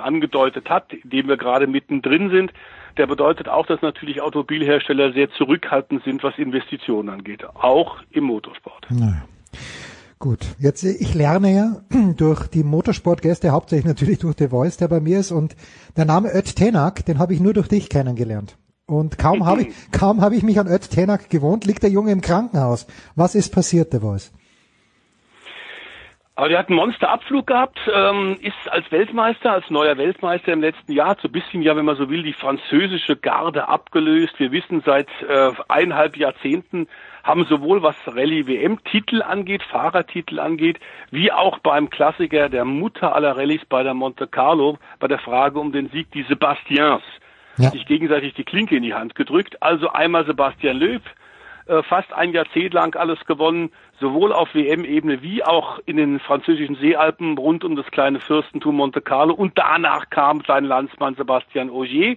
angedeutet 0.00 0.70
hat, 0.70 0.92
in 0.92 1.10
dem 1.10 1.28
wir 1.28 1.36
gerade 1.36 1.66
mittendrin 1.66 2.30
sind, 2.30 2.52
der 2.96 3.06
bedeutet 3.06 3.48
auch, 3.48 3.66
dass 3.66 3.82
natürlich 3.82 4.20
Automobilhersteller 4.20 5.12
sehr 5.12 5.30
zurückhaltend 5.32 6.02
sind, 6.04 6.22
was 6.22 6.38
Investitionen 6.38 7.08
angeht, 7.08 7.44
auch 7.44 7.96
im 8.10 8.24
Motorsport. 8.24 8.86
Naja. 8.90 9.24
Gut, 10.18 10.46
jetzt 10.58 10.84
ich 10.84 11.14
lerne 11.14 11.52
ja 11.52 11.76
durch 12.16 12.46
die 12.46 12.62
Motorsportgäste, 12.62 13.50
hauptsächlich 13.50 13.86
natürlich 13.86 14.18
durch 14.20 14.36
The 14.38 14.48
Voice, 14.48 14.78
der 14.78 14.88
bei 14.88 15.00
mir 15.00 15.18
ist 15.18 15.32
und 15.32 15.56
der 15.96 16.06
Name 16.06 16.32
Ött 16.34 16.56
Tenak, 16.56 17.04
den 17.04 17.18
habe 17.18 17.34
ich 17.34 17.40
nur 17.40 17.52
durch 17.52 17.68
dich 17.68 17.90
kennengelernt. 17.90 18.56
Und 18.86 19.18
kaum 19.18 19.46
habe 19.46 19.62
ich 19.62 19.74
kaum 19.92 20.20
habe 20.20 20.36
ich 20.36 20.42
mich 20.42 20.58
an 20.58 20.66
Ött 20.66 20.90
Tenak 20.90 21.30
gewohnt, 21.30 21.64
liegt 21.64 21.82
der 21.82 21.90
Junge 21.90 22.12
im 22.12 22.20
Krankenhaus. 22.20 22.86
Was 23.16 23.34
ist 23.34 23.54
passiert, 23.54 23.92
The 23.92 24.00
Voice? 24.00 24.32
Aber 26.36 26.48
der 26.48 26.58
hat 26.58 26.68
einen 26.68 26.78
Monsterabflug 26.78 27.46
gehabt, 27.46 27.78
ähm, 27.94 28.36
ist 28.40 28.68
als 28.68 28.90
Weltmeister, 28.90 29.52
als 29.52 29.70
neuer 29.70 29.96
Weltmeister 29.96 30.52
im 30.52 30.62
letzten 30.62 30.90
Jahr 30.90 31.16
so 31.22 31.28
ein 31.28 31.32
bisschen, 31.32 31.62
ja, 31.62 31.76
wenn 31.76 31.84
man 31.84 31.94
so 31.96 32.10
will, 32.10 32.24
die 32.24 32.32
französische 32.32 33.14
Garde 33.14 33.68
abgelöst. 33.68 34.34
Wir 34.38 34.50
wissen 34.50 34.82
seit 34.84 35.06
äh, 35.28 35.52
eineinhalb 35.68 36.16
Jahrzehnten 36.16 36.88
haben 37.22 37.46
sowohl 37.46 37.82
was 37.82 37.96
Rallye-WM-Titel 38.06 39.22
angeht, 39.22 39.62
Fahrertitel 39.62 40.40
angeht, 40.40 40.78
wie 41.10 41.32
auch 41.32 41.58
beim 41.60 41.88
Klassiker 41.88 42.48
der 42.48 42.64
Mutter 42.64 43.14
aller 43.14 43.36
Rallyes 43.36 43.64
bei 43.64 43.82
der 43.82 43.94
Monte 43.94 44.26
Carlo, 44.26 44.78
bei 44.98 45.08
der 45.08 45.18
Frage 45.18 45.58
um 45.58 45.72
den 45.72 45.88
Sieg, 45.88 46.10
die 46.12 46.24
Sebastians, 46.24 47.02
ja. 47.56 47.70
sich 47.70 47.86
gegenseitig 47.86 48.34
die 48.34 48.44
Klinke 48.44 48.76
in 48.76 48.82
die 48.82 48.94
Hand 48.94 49.14
gedrückt. 49.14 49.62
Also 49.62 49.90
einmal 49.90 50.26
Sebastian 50.26 50.76
Löw, 50.76 51.02
äh, 51.66 51.82
fast 51.82 52.12
ein 52.12 52.32
Jahrzehnt 52.32 52.74
lang 52.74 52.94
alles 52.94 53.24
gewonnen, 53.26 53.70
sowohl 54.00 54.32
auf 54.32 54.54
WM-Ebene 54.54 55.22
wie 55.22 55.42
auch 55.44 55.78
in 55.86 55.96
den 55.96 56.20
französischen 56.20 56.76
Seealpen 56.76 57.38
rund 57.38 57.64
um 57.64 57.76
das 57.76 57.86
kleine 57.86 58.20
Fürstentum 58.20 58.76
Monte 58.76 59.00
Carlo. 59.00 59.34
Und 59.34 59.56
danach 59.56 60.10
kam 60.10 60.42
sein 60.46 60.64
Landsmann 60.64 61.14
Sebastian 61.14 61.70
Ogier. 61.70 62.16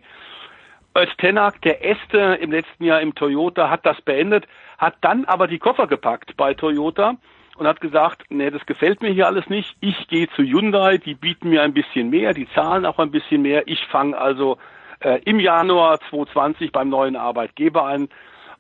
Öztenak, 0.98 1.62
der 1.62 1.86
Äste 1.86 2.40
im 2.42 2.52
letzten 2.52 2.84
Jahr 2.84 3.02
im 3.02 3.14
Toyota, 3.14 3.70
hat 3.70 3.86
das 3.86 4.02
beendet, 4.02 4.48
hat 4.80 4.96
dann 5.02 5.26
aber 5.26 5.48
die 5.48 5.60
Koffer 5.60 5.86
gepackt 5.86 6.36
bei 6.36 6.56
Toyota 6.56 7.18
und 7.58 7.68
hat 7.68 7.82
gesagt, 7.82 8.24
nee, 8.30 8.50
das 8.50 8.66
gefällt 8.66 9.02
mir 9.02 9.12
hier 9.12 9.28
alles 9.28 9.48
nicht. 9.48 9.76
Ich 9.80 10.08
gehe 10.08 10.28
zu 10.30 10.44
Hyundai, 10.44 10.98
die 10.98 11.14
bieten 11.14 11.50
mir 11.50 11.62
ein 11.62 11.74
bisschen 11.74 12.10
mehr, 12.10 12.34
die 12.34 12.48
zahlen 12.54 12.86
auch 12.86 13.00
ein 13.00 13.12
bisschen 13.12 13.44
mehr. 13.44 13.68
Ich 13.68 13.86
fange 13.86 14.18
also 14.18 14.58
äh, 15.00 15.20
im 15.26 15.40
Januar 15.40 16.00
2020 16.10 16.72
beim 16.72 16.90
neuen 16.90 17.16
Arbeitgeber 17.16 17.86
ein 17.86 18.10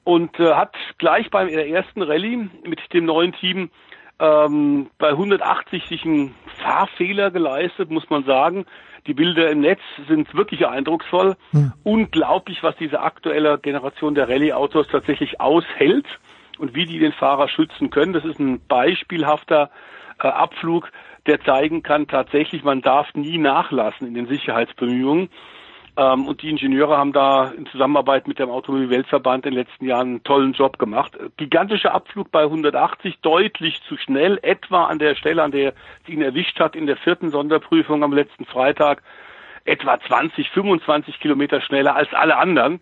und 0.03 0.39
äh, 0.39 0.53
hat 0.53 0.75
gleich 0.97 1.29
bei 1.29 1.45
der 1.45 1.67
ersten 1.67 2.01
Rallye 2.01 2.49
mit 2.63 2.79
dem 2.93 3.05
neuen 3.05 3.33
Team 3.33 3.69
ähm, 4.19 4.89
bei 4.97 5.09
180 5.09 5.85
sich 5.87 6.05
einen 6.05 6.33
Fahrfehler 6.61 7.31
geleistet, 7.31 7.91
muss 7.91 8.09
man 8.09 8.23
sagen. 8.23 8.65
Die 9.05 9.13
Bilder 9.13 9.49
im 9.51 9.61
Netz 9.61 9.81
sind 10.07 10.33
wirklich 10.35 10.65
eindrucksvoll. 10.67 11.35
Hm. 11.51 11.71
Unglaublich, 11.83 12.63
was 12.63 12.75
diese 12.77 12.99
aktuelle 12.99 13.57
Generation 13.59 14.15
der 14.15 14.27
Rallye-Autos 14.27 14.87
tatsächlich 14.87 15.39
aushält 15.39 16.07
und 16.57 16.75
wie 16.75 16.85
die 16.85 16.99
den 16.99 17.13
Fahrer 17.13 17.47
schützen 17.47 17.89
können. 17.89 18.13
Das 18.13 18.25
ist 18.25 18.39
ein 18.39 18.59
beispielhafter 18.67 19.69
äh, 20.19 20.27
Abflug, 20.27 20.91
der 21.25 21.41
zeigen 21.41 21.83
kann, 21.83 22.07
tatsächlich, 22.07 22.63
man 22.63 22.81
darf 22.81 23.13
nie 23.13 23.37
nachlassen 23.37 24.07
in 24.07 24.13
den 24.13 24.27
Sicherheitsbemühungen. 24.27 25.29
Ähm, 25.97 26.27
und 26.27 26.43
die 26.43 26.49
Ingenieure 26.51 26.95
haben 26.95 27.11
da 27.11 27.49
in 27.49 27.65
Zusammenarbeit 27.65 28.27
mit 28.27 28.37
dem 28.37 28.51
Automobilweltverband 28.51 29.47
in 29.47 29.53
den 29.53 29.59
letzten 29.59 29.85
Jahren 29.85 30.07
einen 30.07 30.23
tollen 30.23 30.53
Job 30.53 30.77
gemacht. 30.77 31.17
Gigantischer 31.37 31.93
Abflug 31.93 32.29
bei 32.31 32.43
180, 32.43 33.19
deutlich 33.21 33.81
zu 33.87 33.97
schnell, 33.97 34.37
etwa 34.43 34.85
an 34.85 34.99
der 34.99 35.15
Stelle, 35.15 35.41
an 35.41 35.51
der 35.51 35.73
es 36.03 36.09
ihn 36.09 36.21
erwischt 36.21 36.59
hat 36.59 36.75
in 36.75 36.85
der 36.85 36.97
vierten 36.97 37.31
Sonderprüfung 37.31 38.03
am 38.03 38.13
letzten 38.13 38.45
Freitag, 38.45 39.01
etwa 39.65 39.99
20, 39.99 40.51
25 40.51 41.19
Kilometer 41.19 41.61
schneller 41.61 41.95
als 41.95 42.13
alle 42.13 42.37
anderen. 42.37 42.79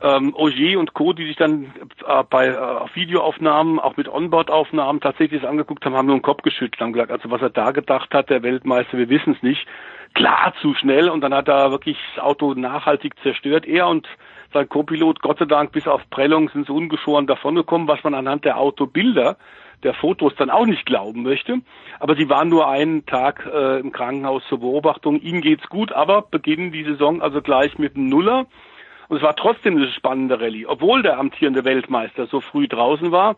Ähm, 0.00 0.32
Ogier 0.34 0.78
und 0.78 0.94
Co., 0.94 1.12
die 1.12 1.26
sich 1.26 1.36
dann 1.36 1.72
äh, 2.06 2.22
bei 2.30 2.48
äh, 2.48 2.56
auf 2.56 2.94
Videoaufnahmen, 2.94 3.80
auch 3.80 3.96
mit 3.96 4.08
Onboard-Aufnahmen 4.08 5.00
tatsächlich 5.00 5.42
das 5.42 5.50
angeguckt 5.50 5.84
haben, 5.84 5.94
haben 5.94 6.06
nur 6.06 6.16
den 6.16 6.22
Kopf 6.22 6.42
geschüttelt, 6.42 6.80
haben 6.80 6.92
gesagt, 6.92 7.10
also 7.10 7.30
was 7.30 7.42
er 7.42 7.50
da 7.50 7.72
gedacht 7.72 8.14
hat, 8.14 8.30
der 8.30 8.42
Weltmeister, 8.42 8.96
wir 8.96 9.08
wissen 9.08 9.34
es 9.34 9.42
nicht 9.42 9.66
klar 10.14 10.52
zu 10.60 10.74
schnell 10.74 11.08
und 11.08 11.20
dann 11.20 11.34
hat 11.34 11.48
er 11.48 11.70
wirklich 11.70 11.96
das 12.14 12.24
Auto 12.24 12.54
nachhaltig 12.54 13.14
zerstört. 13.22 13.66
Er 13.66 13.88
und 13.88 14.06
sein 14.52 14.68
Co-Pilot, 14.68 15.20
Gott 15.20 15.38
sei 15.38 15.44
Dank, 15.44 15.72
bis 15.72 15.86
auf 15.86 16.08
Prellung 16.10 16.48
sind 16.50 16.66
sie 16.66 16.72
ungeschoren 16.72 17.26
davongekommen, 17.26 17.88
was 17.88 18.02
man 18.02 18.14
anhand 18.14 18.44
der 18.44 18.58
Autobilder, 18.58 19.36
der 19.82 19.94
Fotos 19.94 20.32
dann 20.36 20.50
auch 20.50 20.66
nicht 20.66 20.86
glauben 20.86 21.22
möchte. 21.22 21.60
Aber 22.00 22.16
sie 22.16 22.28
waren 22.28 22.48
nur 22.48 22.68
einen 22.68 23.04
Tag 23.06 23.48
äh, 23.52 23.80
im 23.80 23.92
Krankenhaus 23.92 24.42
zur 24.48 24.60
Beobachtung. 24.60 25.20
Ihnen 25.20 25.40
geht's 25.40 25.68
gut, 25.68 25.92
aber 25.92 26.22
beginnen 26.22 26.72
die 26.72 26.84
Saison 26.84 27.20
also 27.20 27.42
gleich 27.42 27.78
mit 27.78 27.94
einem 27.94 28.08
Nuller. 28.08 28.46
Und 29.08 29.16
es 29.16 29.22
war 29.22 29.36
trotzdem 29.36 29.76
eine 29.76 29.90
spannende 29.92 30.40
Rallye, 30.40 30.66
obwohl 30.66 31.02
der 31.02 31.18
amtierende 31.18 31.64
Weltmeister 31.64 32.26
so 32.26 32.40
früh 32.40 32.68
draußen 32.68 33.10
war. 33.10 33.36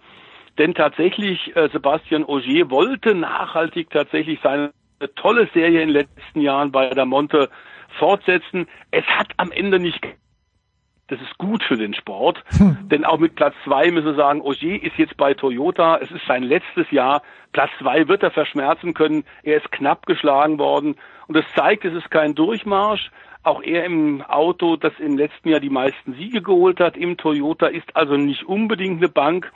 Denn 0.58 0.74
tatsächlich, 0.74 1.54
äh, 1.56 1.68
Sebastian 1.72 2.24
Ogier 2.24 2.70
wollte 2.70 3.14
nachhaltig 3.14 3.90
tatsächlich 3.90 4.40
seine 4.42 4.72
eine 5.00 5.14
tolle 5.14 5.48
Serie 5.54 5.80
in 5.80 5.88
den 5.88 5.96
letzten 5.96 6.40
Jahren 6.40 6.70
bei 6.72 6.90
der 6.90 7.06
Monte 7.06 7.48
fortsetzen. 7.98 8.68
Es 8.90 9.04
hat 9.06 9.28
am 9.38 9.50
Ende 9.50 9.78
nicht 9.78 10.06
das 11.08 11.20
ist 11.22 11.38
gut 11.38 11.64
für 11.64 11.76
den 11.76 11.92
Sport, 11.92 12.40
hm. 12.56 12.88
denn 12.88 13.04
auch 13.04 13.18
mit 13.18 13.34
Platz 13.34 13.54
zwei 13.64 13.90
müssen 13.90 14.06
wir 14.06 14.14
sagen, 14.14 14.42
Ogier 14.42 14.80
ist 14.80 14.96
jetzt 14.96 15.16
bei 15.16 15.34
Toyota, 15.34 15.98
es 16.00 16.08
ist 16.12 16.24
sein 16.28 16.44
letztes 16.44 16.88
Jahr, 16.92 17.22
Platz 17.52 17.70
zwei 17.80 18.06
wird 18.06 18.22
er 18.22 18.30
verschmerzen 18.30 18.94
können, 18.94 19.24
er 19.42 19.56
ist 19.56 19.72
knapp 19.72 20.06
geschlagen 20.06 20.60
worden 20.60 20.94
und 21.26 21.36
es 21.36 21.44
zeigt, 21.56 21.84
es 21.84 21.94
ist 21.94 22.12
kein 22.12 22.36
Durchmarsch, 22.36 23.10
auch 23.42 23.62
er 23.62 23.84
im 23.84 24.22
Auto, 24.22 24.76
das 24.76 24.92
im 24.98 25.16
letzten 25.16 25.48
Jahr 25.48 25.60
die 25.60 25.70
meisten 25.70 26.14
Siege 26.14 26.42
geholt 26.42 26.80
hat, 26.80 26.96
im 26.96 27.16
Toyota 27.16 27.66
ist 27.66 27.96
also 27.96 28.16
nicht 28.16 28.44
unbedingt 28.44 28.98
eine 28.98 29.08
Bank, 29.08 29.52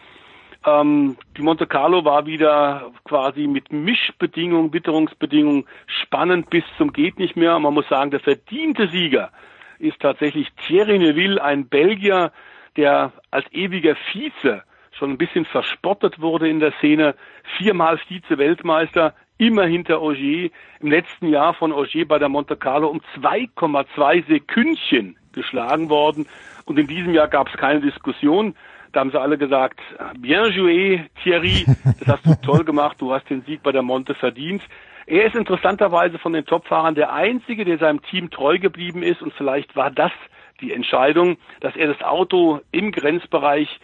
ähm, 0.67 1.17
die 1.37 1.43
Monte 1.43 1.67
Carlo 1.67 2.05
war 2.05 2.27
wieder 2.27 2.91
quasi 3.05 3.47
mit 3.47 3.73
Mischbedingungen, 3.73 4.73
Witterungsbedingungen 4.73 5.67
spannend 5.87 6.49
bis 6.51 6.65
zum 6.79 6.93
geht 6.93 7.19
nicht 7.19 7.37
mehr. 7.37 7.59
Man 7.59 7.75
muss 7.75 7.89
sagen, 7.89 8.11
der 8.11 8.21
verdiente 8.21 8.89
Sieger 8.89 9.31
ist 9.79 10.01
tatsächlich 10.01 10.49
Thierry 10.67 10.99
Neuville, 10.99 11.43
ein 11.43 11.69
Belgier, 11.69 12.33
der 12.77 13.13
als 13.31 13.45
ewiger 13.53 13.95
Vize 14.13 14.63
schon 14.93 15.11
ein 15.11 15.19
bisschen 15.19 15.45
verspottet 15.45 16.21
wurde 16.21 16.49
in 16.49 16.61
der 16.61 16.73
Szene, 16.79 17.15
viermal 17.59 17.99
Vize-Weltmeister, 17.99 19.15
immer 19.47 19.67
hinter 19.67 20.01
Ogier, 20.01 20.51
im 20.81 20.91
letzten 20.91 21.29
Jahr 21.29 21.55
von 21.55 21.73
Ogier 21.73 22.07
bei 22.09 22.19
der 22.19 22.29
Monte 22.29 22.57
Carlo 22.57 22.89
um 22.89 23.01
2,2 23.21 24.27
Sekündchen 24.27 25.17
geschlagen 25.33 25.91
worden. 25.91 26.27
Und 26.65 26.79
in 26.79 26.87
diesem 26.87 27.13
Jahr 27.13 27.29
gab 27.29 27.49
es 27.49 27.57
keine 27.59 27.81
Diskussion. 27.81 28.55
Da 28.93 29.01
haben 29.01 29.11
sie 29.11 29.21
alle 29.21 29.37
gesagt, 29.37 29.81
bien 30.19 30.45
joué, 30.53 31.05
Thierry, 31.23 31.67
das 31.99 32.09
hast 32.09 32.27
du 32.27 32.35
toll 32.43 32.65
gemacht, 32.65 33.01
du 33.01 33.13
hast 33.13 33.29
den 33.29 33.43
Sieg 33.43 33.63
bei 33.63 33.73
der 33.73 33.83
Monte 33.83 34.15
verdient. 34.15 34.63
Er 35.07 35.27
ist 35.27 35.35
interessanterweise 35.35 36.19
von 36.19 36.33
den 36.33 36.47
Topfahrern 36.47 36.95
der 36.95 37.13
Einzige, 37.13 37.65
der 37.65 37.79
seinem 37.79 38.01
Team 38.03 38.31
treu 38.31 38.59
geblieben 38.59 39.03
ist 39.03 39.21
und 39.21 39.35
vielleicht 39.35 39.77
war 39.77 39.91
das 39.91 40.13
die 40.61 40.73
Entscheidung, 40.73 41.37
dass 41.61 41.77
er 41.77 41.89
das 41.89 42.01
Auto 42.03 42.61
im 42.71 42.93
Grenzbereich 42.93 43.81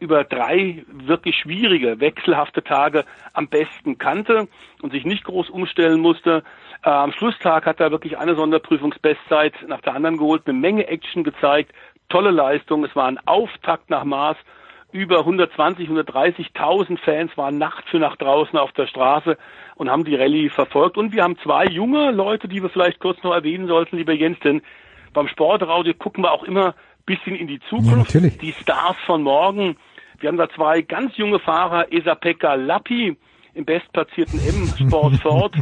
über 0.00 0.24
drei 0.24 0.84
wirklich 0.90 1.36
schwierige, 1.36 2.00
wechselhafte 2.00 2.62
Tage 2.62 3.04
am 3.32 3.48
besten 3.48 3.98
kannte 3.98 4.48
und 4.82 4.92
sich 4.92 5.04
nicht 5.04 5.24
groß 5.24 5.50
umstellen 5.50 6.00
musste. 6.00 6.42
Äh, 6.82 6.90
am 6.90 7.12
Schlusstag 7.12 7.66
hat 7.66 7.80
er 7.80 7.90
wirklich 7.90 8.18
eine 8.18 8.34
Sonderprüfungsbestzeit 8.34 9.54
nach 9.66 9.80
der 9.80 9.94
anderen 9.94 10.16
geholt, 10.16 10.42
eine 10.46 10.58
Menge 10.58 10.88
Action 10.88 11.24
gezeigt, 11.24 11.72
tolle 12.08 12.30
Leistung. 12.30 12.84
Es 12.84 12.94
war 12.96 13.06
ein 13.06 13.18
Auftakt 13.26 13.90
nach 13.90 14.04
Maß. 14.04 14.36
Über 14.90 15.18
120, 15.18 15.90
130.000 15.90 16.98
Fans 16.98 17.36
waren 17.36 17.58
Nacht 17.58 17.86
für 17.90 17.98
Nacht 17.98 18.22
draußen 18.22 18.58
auf 18.58 18.72
der 18.72 18.86
Straße 18.86 19.36
und 19.74 19.90
haben 19.90 20.04
die 20.04 20.16
Rallye 20.16 20.48
verfolgt. 20.48 20.96
Und 20.96 21.12
wir 21.12 21.22
haben 21.22 21.36
zwei 21.38 21.66
junge 21.66 22.10
Leute, 22.10 22.48
die 22.48 22.62
wir 22.62 22.70
vielleicht 22.70 22.98
kurz 22.98 23.22
noch 23.22 23.34
erwähnen 23.34 23.68
sollten, 23.68 23.98
lieber 23.98 24.14
Jens, 24.14 24.40
denn 24.40 24.62
beim 25.12 25.28
Sportradio 25.28 25.92
gucken 25.94 26.24
wir 26.24 26.32
auch 26.32 26.44
immer 26.44 26.74
bisschen 27.08 27.34
in 27.34 27.46
die 27.46 27.60
Zukunft. 27.68 28.14
Ja, 28.14 28.20
die 28.20 28.52
Stars 28.52 28.96
von 29.06 29.22
morgen. 29.22 29.76
Wir 30.20 30.28
haben 30.28 30.36
da 30.36 30.48
zwei 30.50 30.82
ganz 30.82 31.16
junge 31.16 31.38
Fahrer, 31.38 31.92
Esapeka 31.92 32.54
Lappi 32.54 33.16
im 33.54 33.64
bestplatzierten 33.64 34.38
M-Sport 34.38 35.16
Ford. 35.22 35.54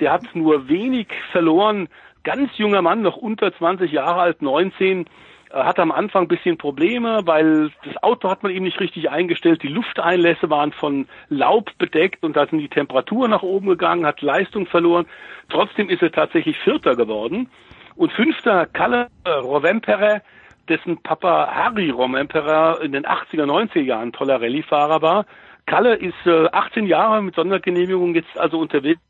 Der 0.00 0.12
hat 0.12 0.22
nur 0.34 0.68
wenig 0.68 1.08
verloren. 1.30 1.88
Ganz 2.22 2.56
junger 2.56 2.80
Mann, 2.80 3.02
noch 3.02 3.16
unter 3.16 3.54
20 3.54 3.92
Jahre 3.92 4.20
alt, 4.20 4.40
19 4.40 5.04
hat 5.52 5.78
am 5.78 5.92
Anfang 5.92 6.22
ein 6.22 6.28
bisschen 6.28 6.58
Probleme, 6.58 7.20
weil 7.26 7.70
das 7.84 8.02
Auto 8.02 8.28
hat 8.28 8.42
man 8.42 8.50
eben 8.50 8.64
nicht 8.64 8.80
richtig 8.80 9.10
eingestellt. 9.10 9.62
Die 9.62 9.68
Lufteinlässe 9.68 10.50
waren 10.50 10.72
von 10.72 11.06
Laub 11.28 11.70
bedeckt 11.78 12.24
und 12.24 12.36
da 12.36 12.46
sind 12.46 12.58
die 12.58 12.68
Temperaturen 12.68 13.30
nach 13.30 13.42
oben 13.42 13.68
gegangen, 13.68 14.04
hat 14.04 14.20
Leistung 14.20 14.66
verloren. 14.66 15.06
Trotzdem 15.48 15.88
ist 15.88 16.02
er 16.02 16.10
tatsächlich 16.10 16.58
Vierter 16.58 16.96
geworden. 16.96 17.48
Und 17.94 18.12
Fünfter 18.12 18.66
Kalle 18.66 19.08
äh, 19.22 19.30
Rovempere, 19.30 20.22
dessen 20.68 20.98
Papa 21.02 21.48
Harry 21.52 21.90
Rovempere 21.90 22.80
in 22.82 22.92
den 22.92 23.04
80er, 23.04 23.44
90er 23.44 23.80
Jahren 23.80 24.12
toller 24.12 24.40
Rallyefahrer 24.40 25.02
war. 25.02 25.26
Kalle 25.66 25.94
ist 25.94 26.14
äh, 26.26 26.46
18 26.52 26.86
Jahre 26.86 27.22
mit 27.22 27.34
Sondergenehmigung 27.34 28.14
jetzt 28.14 28.38
also 28.38 28.58
unterwegs, 28.58 29.00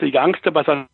der 0.00 0.08
Youngster 0.12 0.50
bei 0.50 0.64
seinem 0.64 0.86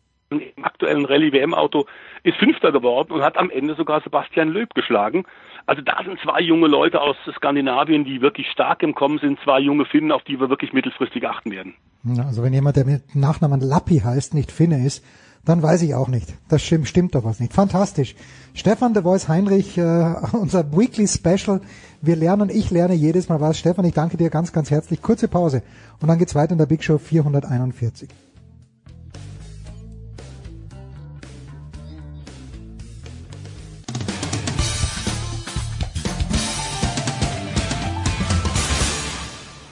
aktuellen 0.61 1.05
Rallye-WM-Auto 1.05 1.85
ist 2.23 2.37
Fünfter 2.37 2.71
geworden 2.71 3.11
und 3.13 3.23
hat 3.23 3.37
am 3.37 3.49
Ende 3.49 3.75
sogar 3.75 4.01
Sebastian 4.01 4.49
Löb 4.49 4.73
geschlagen. 4.75 5.25
Also 5.65 5.81
da 5.81 6.01
sind 6.03 6.19
zwei 6.21 6.39
junge 6.41 6.67
Leute 6.67 7.01
aus 7.01 7.15
Skandinavien, 7.35 8.05
die 8.05 8.21
wirklich 8.21 8.47
stark 8.51 8.83
im 8.83 8.95
Kommen 8.95 9.19
sind, 9.19 9.39
zwei 9.43 9.59
junge 9.59 9.85
Finnen, 9.85 10.11
auf 10.11 10.23
die 10.23 10.39
wir 10.39 10.49
wirklich 10.49 10.73
mittelfristig 10.73 11.27
achten 11.27 11.51
werden. 11.51 11.73
Also 12.17 12.43
wenn 12.43 12.53
jemand, 12.53 12.77
der 12.77 12.85
mit 12.85 13.15
Nachnamen 13.15 13.59
Lappi 13.59 13.99
heißt, 13.99 14.33
nicht 14.33 14.51
Finne 14.51 14.85
ist, 14.85 15.03
dann 15.45 15.63
weiß 15.63 15.81
ich 15.81 15.95
auch 15.95 16.07
nicht. 16.07 16.33
Das 16.49 16.61
stimmt, 16.61 16.87
stimmt 16.87 17.15
doch 17.15 17.23
was 17.23 17.39
nicht. 17.39 17.53
Fantastisch. 17.53 18.15
Stefan 18.53 18.93
de 18.93 19.03
Voice 19.03 19.27
Heinrich, 19.27 19.77
äh, 19.77 19.81
unser 20.33 20.71
Weekly 20.75 21.07
Special. 21.07 21.61
Wir 22.01 22.15
lernen, 22.15 22.49
ich 22.49 22.71
lerne 22.71 22.93
jedes 22.93 23.29
Mal 23.29 23.41
was. 23.41 23.57
Stefan, 23.57 23.85
ich 23.85 23.93
danke 23.93 24.17
dir 24.17 24.29
ganz, 24.29 24.51
ganz 24.51 24.71
herzlich. 24.71 25.01
Kurze 25.01 25.27
Pause 25.27 25.63
und 26.01 26.07
dann 26.07 26.17
geht's 26.17 26.35
weiter 26.35 26.53
in 26.53 26.57
der 26.57 26.65
Big 26.65 26.83
Show 26.83 26.97
441. 26.97 28.09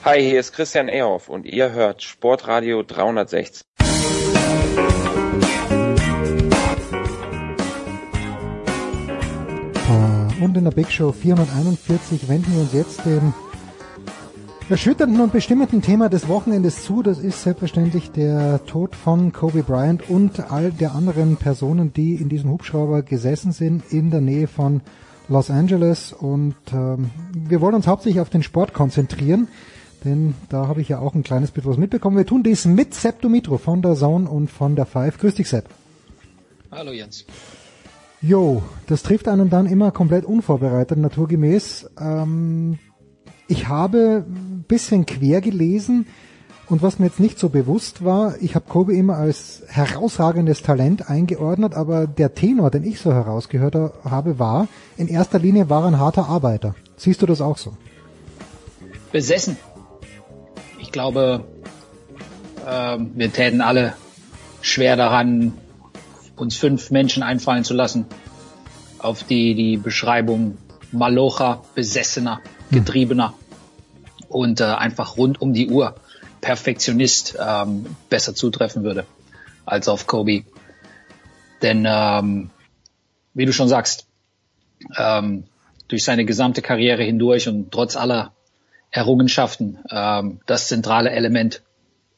Hi, 0.04 0.22
hier 0.22 0.40
ist 0.40 0.52
Christian 0.52 0.88
Ehoff 0.88 1.28
und 1.28 1.44
ihr 1.44 1.72
hört 1.72 2.02
Sportradio 2.02 2.82
360. 2.82 3.60
Und 10.40 10.56
in 10.56 10.64
der 10.64 10.70
Big 10.70 10.90
Show 10.90 11.12
441 11.12 12.28
wenden 12.28 12.52
wir 12.52 12.60
uns 12.60 12.72
jetzt 12.72 13.04
dem 13.04 13.34
erschütternden 14.68 15.20
und 15.20 15.32
bestimmenden 15.32 15.82
Thema 15.82 16.08
des 16.08 16.28
Wochenendes 16.28 16.84
zu. 16.84 17.02
Das 17.02 17.18
ist 17.18 17.42
selbstverständlich 17.42 18.10
der 18.10 18.64
Tod 18.66 18.94
von 18.94 19.32
Kobe 19.32 19.62
Bryant 19.62 20.08
und 20.08 20.50
all 20.50 20.70
der 20.70 20.94
anderen 20.94 21.36
Personen, 21.36 21.92
die 21.92 22.14
in 22.14 22.28
diesem 22.28 22.50
Hubschrauber 22.50 23.02
gesessen 23.02 23.52
sind 23.52 23.92
in 23.92 24.10
der 24.10 24.20
Nähe 24.20 24.46
von 24.46 24.82
Los 25.28 25.50
Angeles. 25.50 26.12
Und 26.12 26.54
ähm, 26.72 27.10
wir 27.32 27.60
wollen 27.60 27.74
uns 27.74 27.86
hauptsächlich 27.86 28.20
auf 28.20 28.30
den 28.30 28.42
Sport 28.42 28.74
konzentrieren 28.74 29.48
denn 30.04 30.34
da 30.48 30.68
habe 30.68 30.80
ich 30.80 30.88
ja 30.88 31.00
auch 31.00 31.14
ein 31.14 31.22
kleines 31.22 31.50
bisschen 31.50 31.70
was 31.70 31.76
mitbekommen. 31.76 32.16
Wir 32.16 32.26
tun 32.26 32.42
dies 32.42 32.64
mit 32.64 32.94
Sepp 32.94 33.20
Dumitro 33.20 33.58
von 33.58 33.82
der 33.82 33.94
Zone 33.94 34.28
und 34.28 34.50
von 34.50 34.76
der 34.76 34.86
Five. 34.86 35.18
Grüß 35.18 35.34
dich, 35.34 35.48
Sepp. 35.48 35.66
Hallo, 36.70 36.92
Jens. 36.92 37.24
Jo, 38.20 38.62
das 38.86 39.02
trifft 39.02 39.28
einen 39.28 39.48
dann 39.48 39.66
immer 39.66 39.92
komplett 39.92 40.24
unvorbereitet, 40.24 40.98
naturgemäß. 40.98 41.88
Ähm, 42.00 42.78
ich 43.46 43.68
habe 43.68 44.24
ein 44.26 44.64
bisschen 44.66 45.06
quer 45.06 45.40
gelesen. 45.40 46.06
Und 46.66 46.82
was 46.82 46.98
mir 46.98 47.06
jetzt 47.06 47.20
nicht 47.20 47.38
so 47.38 47.48
bewusst 47.48 48.04
war, 48.04 48.34
ich 48.42 48.54
habe 48.54 48.66
Kobe 48.68 48.94
immer 48.94 49.16
als 49.16 49.62
herausragendes 49.68 50.62
Talent 50.62 51.08
eingeordnet, 51.08 51.74
aber 51.74 52.06
der 52.06 52.34
Tenor, 52.34 52.70
den 52.70 52.84
ich 52.84 53.00
so 53.00 53.10
herausgehört 53.12 53.74
habe, 54.04 54.38
war, 54.38 54.68
in 54.98 55.08
erster 55.08 55.38
Linie 55.38 55.70
war 55.70 55.84
er 55.84 55.88
ein 55.88 55.98
harter 55.98 56.28
Arbeiter. 56.28 56.74
Siehst 56.96 57.22
du 57.22 57.26
das 57.26 57.40
auch 57.40 57.56
so? 57.56 57.72
Besessen. 59.12 59.56
Ich 60.78 60.92
glaube, 60.92 61.44
äh, 62.66 62.98
wir 63.14 63.32
täten 63.32 63.62
alle 63.62 63.94
schwer 64.60 64.96
daran, 64.96 65.54
uns 66.38 66.56
fünf 66.56 66.90
Menschen 66.90 67.22
einfallen 67.22 67.64
zu 67.64 67.74
lassen, 67.74 68.06
auf 68.98 69.24
die 69.24 69.54
die 69.54 69.76
Beschreibung 69.76 70.58
Malocha, 70.92 71.62
Besessener, 71.74 72.40
Getriebener 72.70 73.34
und 74.28 74.60
äh, 74.60 74.64
einfach 74.64 75.16
rund 75.16 75.40
um 75.40 75.52
die 75.52 75.68
Uhr 75.68 75.94
Perfektionist 76.40 77.36
ähm, 77.40 77.86
besser 78.08 78.34
zutreffen 78.34 78.84
würde 78.84 79.04
als 79.66 79.88
auf 79.88 80.06
Kobe. 80.06 80.44
Denn 81.62 81.84
ähm, 81.86 82.50
wie 83.34 83.46
du 83.46 83.52
schon 83.52 83.68
sagst, 83.68 84.06
ähm, 84.96 85.44
durch 85.88 86.04
seine 86.04 86.24
gesamte 86.24 86.62
Karriere 86.62 87.02
hindurch 87.02 87.48
und 87.48 87.72
trotz 87.72 87.96
aller 87.96 88.32
Errungenschaften 88.90 89.78
ähm, 89.90 90.40
das 90.46 90.68
zentrale 90.68 91.10
Element 91.10 91.62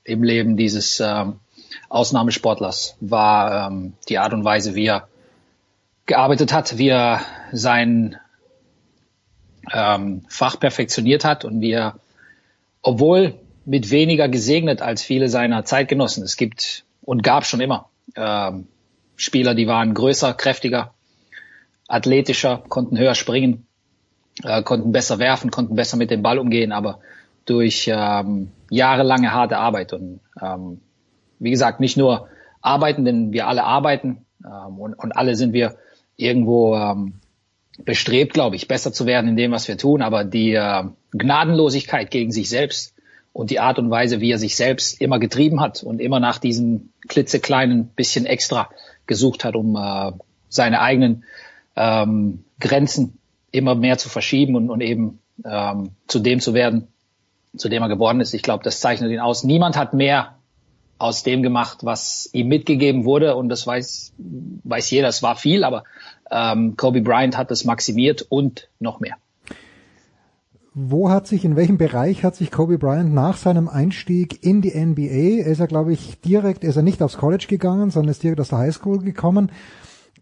im 0.05 0.23
Leben 0.23 0.57
dieses 0.57 1.00
ähm, 1.00 1.40
Ausnahmesportlers 1.89 2.97
war 3.00 3.68
ähm, 3.68 3.94
die 4.08 4.18
Art 4.18 4.32
und 4.32 4.44
Weise, 4.44 4.74
wie 4.74 4.86
er 4.86 5.08
gearbeitet 6.07 6.52
hat, 6.52 6.78
wie 6.78 6.89
er 6.89 7.20
sein 7.52 8.16
ähm, 9.73 10.24
Fach 10.28 10.58
perfektioniert 10.58 11.24
hat 11.24 11.44
und 11.44 11.60
wie 11.60 11.73
er, 11.73 11.97
obwohl 12.82 13.34
mit 13.65 13.90
weniger 13.90 14.28
gesegnet 14.28 14.82
als 14.82 15.02
viele 15.02 15.28
seiner 15.28 15.65
Zeitgenossen, 15.65 16.24
es 16.24 16.36
gibt 16.36 16.84
und 17.02 17.23
gab 17.23 17.47
schon 17.47 17.60
immer 17.60 17.89
ähm, 18.16 18.66
Spieler, 19.16 19.55
die 19.55 19.66
waren 19.66 19.94
größer, 19.94 20.32
kräftiger, 20.34 20.94
athletischer, 21.86 22.62
konnten 22.68 22.99
höher 22.99 23.15
springen, 23.15 23.66
äh, 24.42 24.62
konnten 24.62 24.92
besser 24.92 25.18
werfen, 25.18 25.50
konnten 25.50 25.76
besser 25.76 25.97
mit 25.97 26.10
dem 26.10 26.23
Ball 26.23 26.39
umgehen, 26.39 26.73
aber 26.73 27.00
durch 27.44 27.90
ähm, 27.92 28.50
jahrelange 28.70 29.32
harte 29.32 29.58
Arbeit 29.58 29.92
und 29.92 30.20
ähm, 30.40 30.81
wie 31.41 31.51
gesagt, 31.51 31.81
nicht 31.81 31.97
nur 31.97 32.28
arbeiten, 32.60 33.05
denn 33.05 33.33
wir 33.33 33.49
alle 33.49 33.65
arbeiten 33.65 34.25
ähm, 34.44 34.78
und, 34.78 34.94
und 34.94 35.12
alle 35.12 35.35
sind 35.35 35.52
wir 35.52 35.77
irgendwo 36.17 36.77
ähm, 36.77 37.15
bestrebt, 37.85 38.35
glaube 38.35 38.57
ich, 38.57 38.69
besser 38.69 38.93
zu 38.93 39.07
werden 39.07 39.31
in 39.31 39.36
dem, 39.36 39.52
was 39.52 39.67
wir 39.67 39.78
tun, 39.78 40.02
aber 40.02 40.25
die 40.25 40.52
äh, 40.52 40.85
Gnadenlosigkeit 41.12 42.10
gegen 42.10 42.31
sich 42.31 42.49
selbst 42.49 42.94
und 43.33 43.51
die 43.51 43.60
Art 43.60 43.78
und 43.78 43.91
Weise, 43.91 44.20
wie 44.20 44.31
er 44.31 44.39
sich 44.39 44.57
selbst 44.57 45.01
immer 45.01 45.19
getrieben 45.19 45.60
hat 45.60 45.83
und 45.83 46.01
immer 46.01 46.20
nach 46.20 46.39
diesem 46.39 46.91
klitzekleinen 47.09 47.89
bisschen 47.89 48.27
extra 48.27 48.70
gesucht 49.07 49.44
hat, 49.44 49.57
um 49.57 49.77
äh, 49.77 50.12
seine 50.49 50.81
eigenen 50.81 51.25
ähm, 51.77 52.44
Grenzen 52.59 53.19
immer 53.52 53.75
mehr 53.75 53.99
zu 53.99 54.09
verschieben 54.09 54.57
und, 54.57 54.70
und 54.70 54.81
eben 54.81 55.20
ähm, 55.44 55.91
zu 56.07 56.19
dem 56.19 56.41
zu 56.41 56.55
werden, 56.55 56.89
zu 57.57 57.69
dem 57.69 57.83
er 57.83 57.89
geworden 57.89 58.20
ist. 58.20 58.35
Ich 58.35 58.43
glaube, 58.43 58.62
das 58.62 58.81
zeichnet 58.81 59.10
ihn 59.10 59.20
aus. 59.20 59.44
Niemand 59.44 59.77
hat 59.77 59.94
mehr 59.94 60.36
aus 61.01 61.23
dem 61.23 61.43
gemacht, 61.43 61.79
was 61.83 62.29
ihm 62.33 62.49
mitgegeben 62.49 63.05
wurde 63.05 63.35
und 63.35 63.49
das 63.49 63.67
weiß, 63.67 64.12
weiß 64.65 64.91
jeder, 64.91 65.09
es 65.09 65.23
war 65.23 65.35
viel, 65.35 65.65
aber 65.65 65.85
ähm, 66.31 66.77
Kobe 66.77 67.01
Bryant 67.01 67.37
hat 67.39 67.51
das 67.51 67.65
maximiert 67.65 68.27
und 68.29 68.69
noch 68.79 69.01
mehr. 69.01 69.17
Wo 70.75 71.11
hat 71.11 71.27
sich, 71.27 71.45
in 71.45 71.57
welchem 71.57 71.79
Bereich 71.79 72.23
hat 72.23 72.37
sich 72.37 72.51
Kobe 72.51 72.79
Bryant 72.79 73.12
nach 73.12 73.37
seinem 73.37 73.69
Einstieg 73.69 74.45
in 74.45 74.61
die 74.61 74.79
NBA, 74.79 75.49
ist 75.49 75.59
er 75.59 75.67
glaube 75.67 75.93
ich 75.93 76.20
direkt, 76.20 76.65
ist 76.65 76.77
er 76.77 76.83
nicht 76.83 77.03
aufs 77.03 77.17
College 77.17 77.47
gegangen, 77.49 77.91
sondern 77.91 78.11
ist 78.11 78.23
direkt 78.23 78.41
aus 78.41 78.51
der 78.51 78.59
Highschool 78.59 79.01
gekommen. 79.01 79.51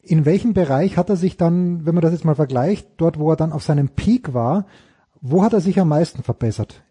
In 0.02 0.24
welchem 0.24 0.54
Bereich 0.54 0.96
hat 0.96 1.10
er 1.10 1.16
sich 1.16 1.36
dann, 1.36 1.84
wenn 1.84 1.94
man 1.94 2.02
das 2.02 2.12
jetzt 2.12 2.24
mal 2.24 2.36
vergleicht, 2.36 2.88
dort 2.96 3.18
wo 3.18 3.30
er 3.30 3.36
dann 3.36 3.52
auf 3.52 3.62
seinem 3.62 3.90
Peak 3.90 4.32
war, 4.32 4.66
wo 5.20 5.42
hat 5.42 5.52
er 5.52 5.60
sich 5.60 5.80
am 5.80 5.88
meisten 5.88 6.22
verbessert? 6.22 6.82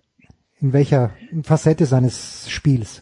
In 0.59 0.73
welcher 0.73 1.11
Facette 1.43 1.85
seines 1.85 2.49
Spiels? 2.49 3.01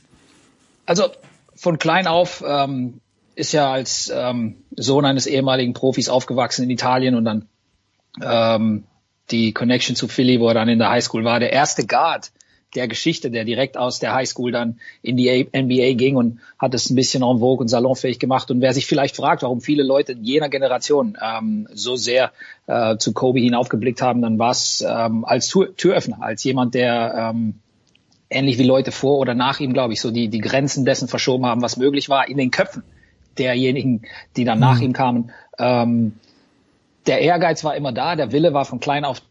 Also 0.86 1.10
von 1.56 1.80
klein 1.80 2.08
auf 2.08 2.44
ähm, 2.46 3.02
ist 3.36 3.52
ja 3.52 3.72
als 3.72 4.12
ähm, 4.14 4.64
Sohn 4.76 5.06
eines 5.06 5.28
ehemaligen 5.28 5.74
Profis 5.74 6.10
aufgewachsen 6.10 6.64
in 6.64 6.70
Italien 6.70 7.16
und 7.16 7.26
dann 7.26 7.48
ähm, 8.22 8.84
die 9.32 9.54
Connection 9.54 9.96
zu 9.96 10.08
Philly, 10.08 10.40
wo 10.40 10.48
er 10.48 10.54
dann 10.54 10.70
in 10.70 10.80
der 10.80 10.90
Highschool 10.90 11.24
war, 11.24 11.40
der 11.40 11.52
erste 11.52 11.86
Guard 11.86 12.32
der 12.76 12.88
Geschichte, 12.88 13.32
der 13.32 13.46
direkt 13.46 13.78
aus 13.78 14.00
der 14.00 14.14
Highschool 14.14 14.52
dann 14.52 14.80
in 15.02 15.18
die 15.18 15.48
NBA 15.56 15.94
ging 15.94 16.18
und 16.18 16.40
hat 16.60 16.74
es 16.74 16.90
ein 16.90 16.96
bisschen 16.96 17.24
en 17.24 17.40
vogue 17.40 17.62
und 17.62 17.70
salonfähig 17.70 18.20
gemacht. 18.20 18.52
Und 18.52 18.62
wer 18.62 18.74
sich 18.74 18.86
vielleicht 18.86 19.16
fragt, 19.16 19.44
warum 19.44 19.62
viele 19.62 19.84
Leute 19.84 20.14
jener 20.22 20.50
Generation 20.50 21.18
ähm, 21.22 21.68
so 21.74 21.96
sehr 21.96 22.32
äh, 22.68 22.98
zu 22.98 23.14
Kobe 23.14 23.40
hinaufgeblickt 23.40 24.02
haben, 24.02 24.22
dann 24.22 24.40
war 24.40 24.52
es 24.52 24.84
ähm, 24.88 25.26
als 25.26 25.48
Tür 25.48 25.76
Türöffner, 25.76 26.22
als 26.22 26.44
jemand, 26.44 26.76
der 26.76 27.32
ähm, 27.34 27.62
ähnlich 28.30 28.58
wie 28.58 28.64
Leute 28.64 28.92
vor 28.92 29.20
oder 29.20 29.34
nach 29.34 29.60
ihm, 29.60 29.74
glaube 29.74 29.94
ich, 29.94 30.02
so 30.02 30.12
die, 30.12 30.30
die 30.30 30.40
Grenzen 30.40 30.86
dessen 30.86 31.08
verschoben 31.08 31.45
haben, 31.45 31.62
was 31.62 31.78
möglich 31.78 32.10
war 32.10 32.28
in 32.28 32.38
den 32.38 32.52
Köpfen 32.52 32.84
derjenigen, 33.38 34.04
die 34.36 34.45
dann 34.45 34.58
mhm. 34.58 34.64
nach 34.64 34.80
ihm 34.80 34.94
kamen. 34.94 35.32
Ähm, 35.58 36.14
der 37.08 37.22
Ehrgeiz 37.22 37.64
war 37.64 37.76
immer 37.76 37.92
da, 37.92 38.16
der 38.16 38.32
Wille 38.32 38.54
war 38.54 38.66
von 38.66 38.80
klein 38.80 39.06
auf 39.06 39.22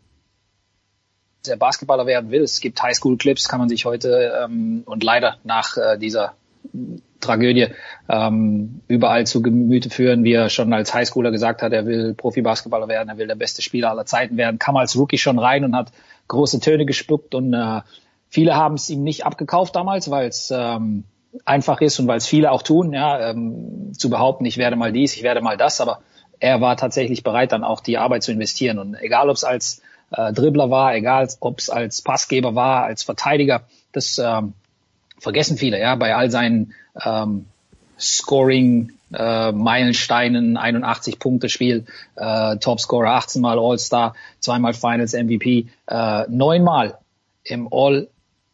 der 1.46 1.56
Basketballer 1.56 2.06
werden 2.06 2.30
will. 2.30 2.42
Es 2.42 2.60
gibt 2.60 2.82
Highschool-Clips, 2.82 3.48
kann 3.48 3.58
man 3.58 3.68
sich 3.68 3.84
heute 3.84 4.32
ähm, 4.44 4.82
und 4.86 5.02
leider 5.02 5.36
nach 5.44 5.76
äh, 5.76 5.98
dieser 5.98 6.34
Tragödie 7.20 7.68
ähm, 8.08 8.80
überall 8.88 9.26
zu 9.26 9.42
Gemüte 9.42 9.90
führen, 9.90 10.24
wie 10.24 10.32
er 10.32 10.48
schon 10.48 10.72
als 10.72 10.94
Highschooler 10.94 11.30
gesagt 11.30 11.62
hat, 11.62 11.72
er 11.72 11.86
will 11.86 12.14
Profi-Basketballer 12.14 12.88
werden, 12.88 13.08
er 13.08 13.18
will 13.18 13.26
der 13.26 13.34
beste 13.34 13.62
Spieler 13.62 13.90
aller 13.90 14.06
Zeiten 14.06 14.36
werden, 14.36 14.58
kam 14.58 14.76
als 14.76 14.96
Rookie 14.96 15.18
schon 15.18 15.38
rein 15.38 15.64
und 15.64 15.74
hat 15.74 15.92
große 16.28 16.60
Töne 16.60 16.86
gespuckt 16.86 17.34
und 17.34 17.52
äh, 17.52 17.80
Viele 18.34 18.56
haben 18.56 18.74
es 18.74 18.90
ihm 18.90 19.04
nicht 19.04 19.24
abgekauft 19.24 19.76
damals, 19.76 20.10
weil 20.10 20.26
es 20.26 20.52
ähm, 20.52 21.04
einfach 21.44 21.80
ist 21.80 22.00
und 22.00 22.08
weil 22.08 22.16
es 22.16 22.26
viele 22.26 22.50
auch 22.50 22.62
tun, 22.62 22.92
ja, 22.92 23.30
ähm, 23.30 23.92
zu 23.96 24.10
behaupten, 24.10 24.44
ich 24.44 24.56
werde 24.56 24.74
mal 24.74 24.90
dies, 24.90 25.14
ich 25.14 25.22
werde 25.22 25.40
mal 25.40 25.56
das, 25.56 25.80
aber 25.80 26.00
er 26.40 26.60
war 26.60 26.76
tatsächlich 26.76 27.22
bereit, 27.22 27.52
dann 27.52 27.62
auch 27.62 27.78
die 27.78 27.96
Arbeit 27.96 28.24
zu 28.24 28.32
investieren. 28.32 28.80
Und 28.80 28.96
egal, 28.96 29.30
ob 29.30 29.36
es 29.36 29.44
als 29.44 29.82
äh, 30.10 30.32
Dribbler 30.32 30.68
war, 30.68 30.96
egal, 30.96 31.28
ob 31.38 31.60
es 31.60 31.70
als 31.70 32.02
Passgeber 32.02 32.56
war, 32.56 32.82
als 32.82 33.04
Verteidiger, 33.04 33.68
das 33.92 34.18
ähm, 34.18 34.54
vergessen 35.20 35.56
viele, 35.56 35.78
ja, 35.78 35.94
bei 35.94 36.16
all 36.16 36.28
seinen 36.28 36.74
ähm, 37.04 37.46
Scoring 38.00 38.94
äh, 39.12 39.52
Meilensteinen, 39.52 40.56
81 40.56 41.20
Punkte 41.20 41.48
Spiel, 41.48 41.84
äh, 42.16 42.56
Topscorer, 42.56 43.10
18 43.10 43.40
Mal 43.40 43.60
All-Star, 43.60 44.16
zweimal 44.40 44.74
Finals 44.74 45.12
MVP, 45.12 45.68
äh, 45.86 46.24
neunmal 46.28 46.98
im 47.44 47.68
All 47.70 48.08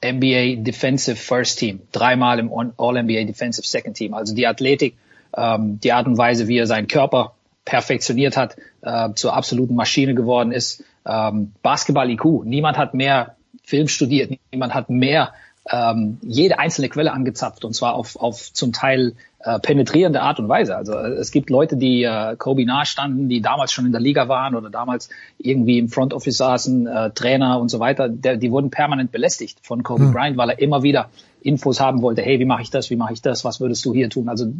NBA 0.04 0.62
Defensive 0.62 1.16
First 1.16 1.58
Team, 1.58 1.80
dreimal 1.92 2.38
im 2.38 2.52
All-NBA 2.52 3.24
Defensive 3.24 3.66
Second 3.66 3.96
Team. 3.96 4.14
Also 4.14 4.34
die 4.34 4.46
Athletik, 4.46 4.96
ähm, 5.36 5.78
die 5.80 5.92
Art 5.92 6.06
und 6.06 6.16
Weise, 6.16 6.48
wie 6.48 6.58
er 6.58 6.66
seinen 6.66 6.88
Körper 6.88 7.34
perfektioniert 7.64 8.36
hat, 8.36 8.56
äh, 8.82 9.12
zur 9.14 9.34
absoluten 9.34 9.74
Maschine 9.74 10.14
geworden 10.14 10.52
ist. 10.52 10.84
Ähm, 11.06 11.52
Basketball-IQ. 11.62 12.44
Niemand 12.44 12.78
hat 12.78 12.94
mehr 12.94 13.36
Film 13.62 13.88
studiert, 13.88 14.38
niemand 14.52 14.74
hat 14.74 14.90
mehr 14.90 15.32
ähm, 15.70 16.18
jede 16.22 16.58
einzelne 16.58 16.88
Quelle 16.88 17.12
angezapft 17.12 17.64
und 17.64 17.74
zwar 17.74 17.94
auf, 17.94 18.16
auf 18.16 18.52
zum 18.52 18.72
Teil 18.72 19.14
äh, 19.42 19.58
penetrierende 19.58 20.20
Art 20.20 20.38
und 20.38 20.48
Weise. 20.48 20.76
Also 20.76 20.92
äh, 20.92 21.12
es 21.12 21.30
gibt 21.30 21.50
Leute, 21.50 21.76
die 21.76 22.02
äh, 22.02 22.36
Kobe 22.36 22.64
nahestanden, 22.66 23.28
die 23.28 23.40
damals 23.40 23.72
schon 23.72 23.86
in 23.86 23.92
der 23.92 24.00
Liga 24.00 24.28
waren 24.28 24.54
oder 24.54 24.70
damals 24.70 25.08
irgendwie 25.38 25.78
im 25.78 25.88
Front 25.88 26.12
Office 26.12 26.36
saßen, 26.36 26.86
äh, 26.86 27.10
Trainer 27.10 27.58
und 27.58 27.70
so 27.70 27.80
weiter, 27.80 28.08
der, 28.08 28.36
die 28.36 28.50
wurden 28.50 28.70
permanent 28.70 29.12
belästigt 29.12 29.58
von 29.62 29.82
Kobe 29.82 30.04
mhm. 30.04 30.12
Bryant, 30.12 30.36
weil 30.36 30.50
er 30.50 30.58
immer 30.58 30.82
wieder 30.82 31.10
Infos 31.42 31.80
haben 31.80 32.02
wollte, 32.02 32.22
hey, 32.22 32.38
wie 32.38 32.44
mache 32.44 32.62
ich 32.62 32.70
das, 32.70 32.90
wie 32.90 32.96
mache 32.96 33.14
ich 33.14 33.22
das, 33.22 33.44
was 33.44 33.60
würdest 33.60 33.84
du 33.84 33.94
hier 33.94 34.10
tun? 34.10 34.28
Also 34.28 34.52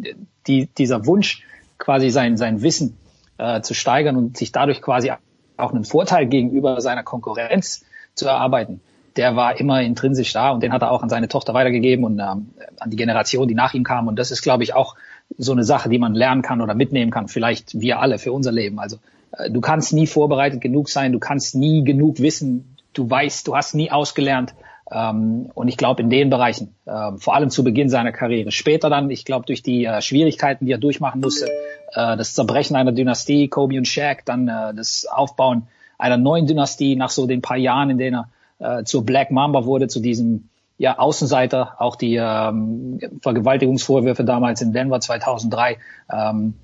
die, 0.47 0.67
dieser 0.67 1.05
Wunsch, 1.07 1.43
quasi 1.79 2.11
sein, 2.11 2.37
sein 2.37 2.63
Wissen 2.63 2.97
äh, 3.39 3.61
zu 3.61 3.75
steigern 3.75 4.17
und 4.17 4.37
sich 4.37 4.53
dadurch 4.53 4.81
quasi 4.81 5.11
auch 5.57 5.73
einen 5.73 5.85
Vorteil 5.85 6.27
gegenüber 6.27 6.81
seiner 6.81 7.03
Konkurrenz 7.03 7.85
zu 8.15 8.27
erarbeiten, 8.27 8.81
der 9.17 9.37
war 9.37 9.59
immer 9.59 9.83
intrinsisch 9.83 10.33
da 10.33 10.51
und 10.51 10.63
den 10.63 10.73
hat 10.73 10.83
er 10.83 10.91
auch 10.91 11.03
an 11.03 11.09
seine 11.09 11.29
Tochter 11.29 11.55
weitergegeben 11.55 12.05
und 12.05 12.19
ähm, 12.19 12.51
an 12.79 12.91
die 12.91 12.97
Generation, 12.97 13.49
die 13.49 13.55
nach 13.55 13.75
ihm 13.75 13.85
kam. 13.85 14.09
Und 14.09 14.19
das 14.19 14.31
ist, 14.31 14.43
glaube 14.43 14.63
ich, 14.63 14.75
auch 14.75 14.97
so 15.37 15.53
eine 15.53 15.65
Sache, 15.65 15.89
die 15.89 15.99
man 15.99 16.15
lernen 16.15 16.43
kann 16.43 16.61
oder 16.61 16.75
mitnehmen 16.75 17.11
kann. 17.11 17.29
Vielleicht 17.29 17.81
wir 17.81 18.01
alle 18.01 18.19
für 18.19 18.33
unser 18.33 18.53
Leben. 18.53 18.79
Also 18.79 18.99
äh, 19.37 19.51
du 19.51 19.61
kannst 19.61 19.93
nie 19.93 20.07
vorbereitet 20.07 20.61
genug 20.61 20.89
sein, 20.89 21.13
du 21.13 21.19
kannst 21.19 21.55
nie 21.55 21.85
genug 21.85 22.21
wissen, 22.21 22.77
du 22.93 23.09
weißt, 23.09 23.47
du 23.47 23.57
hast 23.57 23.75
nie 23.75 23.91
ausgelernt. 23.91 24.55
Ähm, 24.93 25.51
und 25.55 25.69
ich 25.69 25.77
glaube, 25.77 26.03
in 26.03 26.11
den 26.11 26.31
Bereichen, 26.31 26.75
äh, 26.87 27.13
vor 27.17 27.35
allem 27.35 27.51
zu 27.51 27.63
Beginn 27.65 27.89
seiner 27.89 28.13
Karriere, 28.13 28.51
später 28.51 28.91
dann, 28.91 29.11
ich 29.11 29.25
glaube, 29.25 29.47
durch 29.47 29.63
die 29.63 29.85
äh, 29.85 30.01
Schwierigkeiten, 30.03 30.67
die 30.67 30.73
er 30.73 30.79
durchmachen 30.79 31.21
musste, 31.21 31.47
äh, 31.93 32.17
das 32.17 32.35
Zerbrechen 32.35 32.77
einer 32.77 32.93
Dynastie, 32.93 33.49
Kobe 33.49 33.77
und 33.77 33.87
Shaq, 33.87 34.25
dann 34.25 34.49
äh, 34.49 34.75
das 34.75 35.07
Aufbauen 35.07 35.69
einer 35.99 36.17
neuen 36.17 36.47
Dynastie 36.47 36.97
nach 36.97 37.11
so 37.11 37.27
den 37.27 37.43
paar 37.43 37.57
Jahren, 37.57 37.91
in 37.91 37.99
denen 37.99 38.17
er 38.17 38.29
äh, 38.61 38.85
zur 38.85 39.05
Black 39.05 39.31
Mamba 39.31 39.65
wurde, 39.65 39.89
zu 39.89 40.01
diesem 40.01 40.49
ja 40.79 40.99
Außenseiter, 40.99 41.75
auch 41.79 41.97
die 41.97 42.17
ähm, 42.17 43.01
Vergewaltigungsvorwürfe 43.21 44.25
damals 44.25 44.63
in 44.63 44.73
Denver 44.73 45.01
2003. 45.01 45.77
Ähm, 46.11 46.55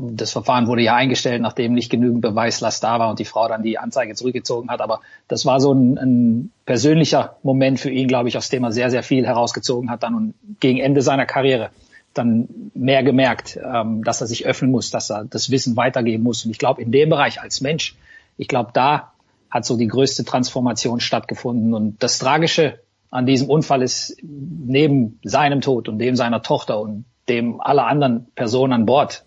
das 0.00 0.32
Verfahren 0.32 0.68
wurde 0.68 0.82
ja 0.82 0.94
eingestellt, 0.94 1.42
nachdem 1.42 1.74
nicht 1.74 1.90
genügend 1.90 2.22
Beweislast 2.22 2.84
da 2.84 3.00
war 3.00 3.10
und 3.10 3.18
die 3.18 3.24
Frau 3.24 3.48
dann 3.48 3.62
die 3.62 3.78
Anzeige 3.78 4.14
zurückgezogen 4.14 4.70
hat. 4.70 4.80
Aber 4.80 5.00
das 5.26 5.44
war 5.44 5.60
so 5.60 5.72
ein, 5.72 5.98
ein 5.98 6.50
persönlicher 6.66 7.36
Moment 7.42 7.80
für 7.80 7.90
ihn, 7.90 8.08
glaube 8.08 8.28
ich, 8.28 8.38
aus 8.38 8.48
dem 8.48 8.64
er 8.64 8.72
sehr, 8.72 8.90
sehr 8.90 9.02
viel 9.02 9.26
herausgezogen 9.26 9.90
hat 9.90 10.02
dann 10.02 10.14
und 10.14 10.34
gegen 10.60 10.78
Ende 10.78 11.02
seiner 11.02 11.26
Karriere 11.26 11.70
dann 12.14 12.48
mehr 12.74 13.02
gemerkt, 13.02 13.58
ähm, 13.62 14.02
dass 14.02 14.20
er 14.20 14.26
sich 14.28 14.46
öffnen 14.46 14.70
muss, 14.70 14.90
dass 14.90 15.10
er 15.10 15.24
das 15.24 15.50
Wissen 15.50 15.76
weitergeben 15.76 16.22
muss. 16.22 16.44
Und 16.44 16.52
ich 16.52 16.58
glaube, 16.58 16.80
in 16.80 16.90
dem 16.90 17.10
Bereich 17.10 17.40
als 17.40 17.60
Mensch, 17.60 17.96
ich 18.36 18.48
glaube, 18.48 18.70
da 18.72 19.12
hat 19.50 19.64
so 19.64 19.76
die 19.76 19.86
größte 19.86 20.24
Transformation 20.24 21.00
stattgefunden. 21.00 21.74
Und 21.74 22.02
das 22.02 22.18
Tragische 22.18 22.80
an 23.10 23.26
diesem 23.26 23.48
Unfall 23.48 23.82
ist 23.82 24.16
neben 24.22 25.18
seinem 25.22 25.60
Tod 25.60 25.88
und 25.88 25.98
dem 25.98 26.16
seiner 26.16 26.42
Tochter 26.42 26.80
und 26.80 27.04
dem 27.28 27.60
aller 27.60 27.86
anderen 27.86 28.26
Personen 28.34 28.72
an 28.72 28.86
Bord, 28.86 29.24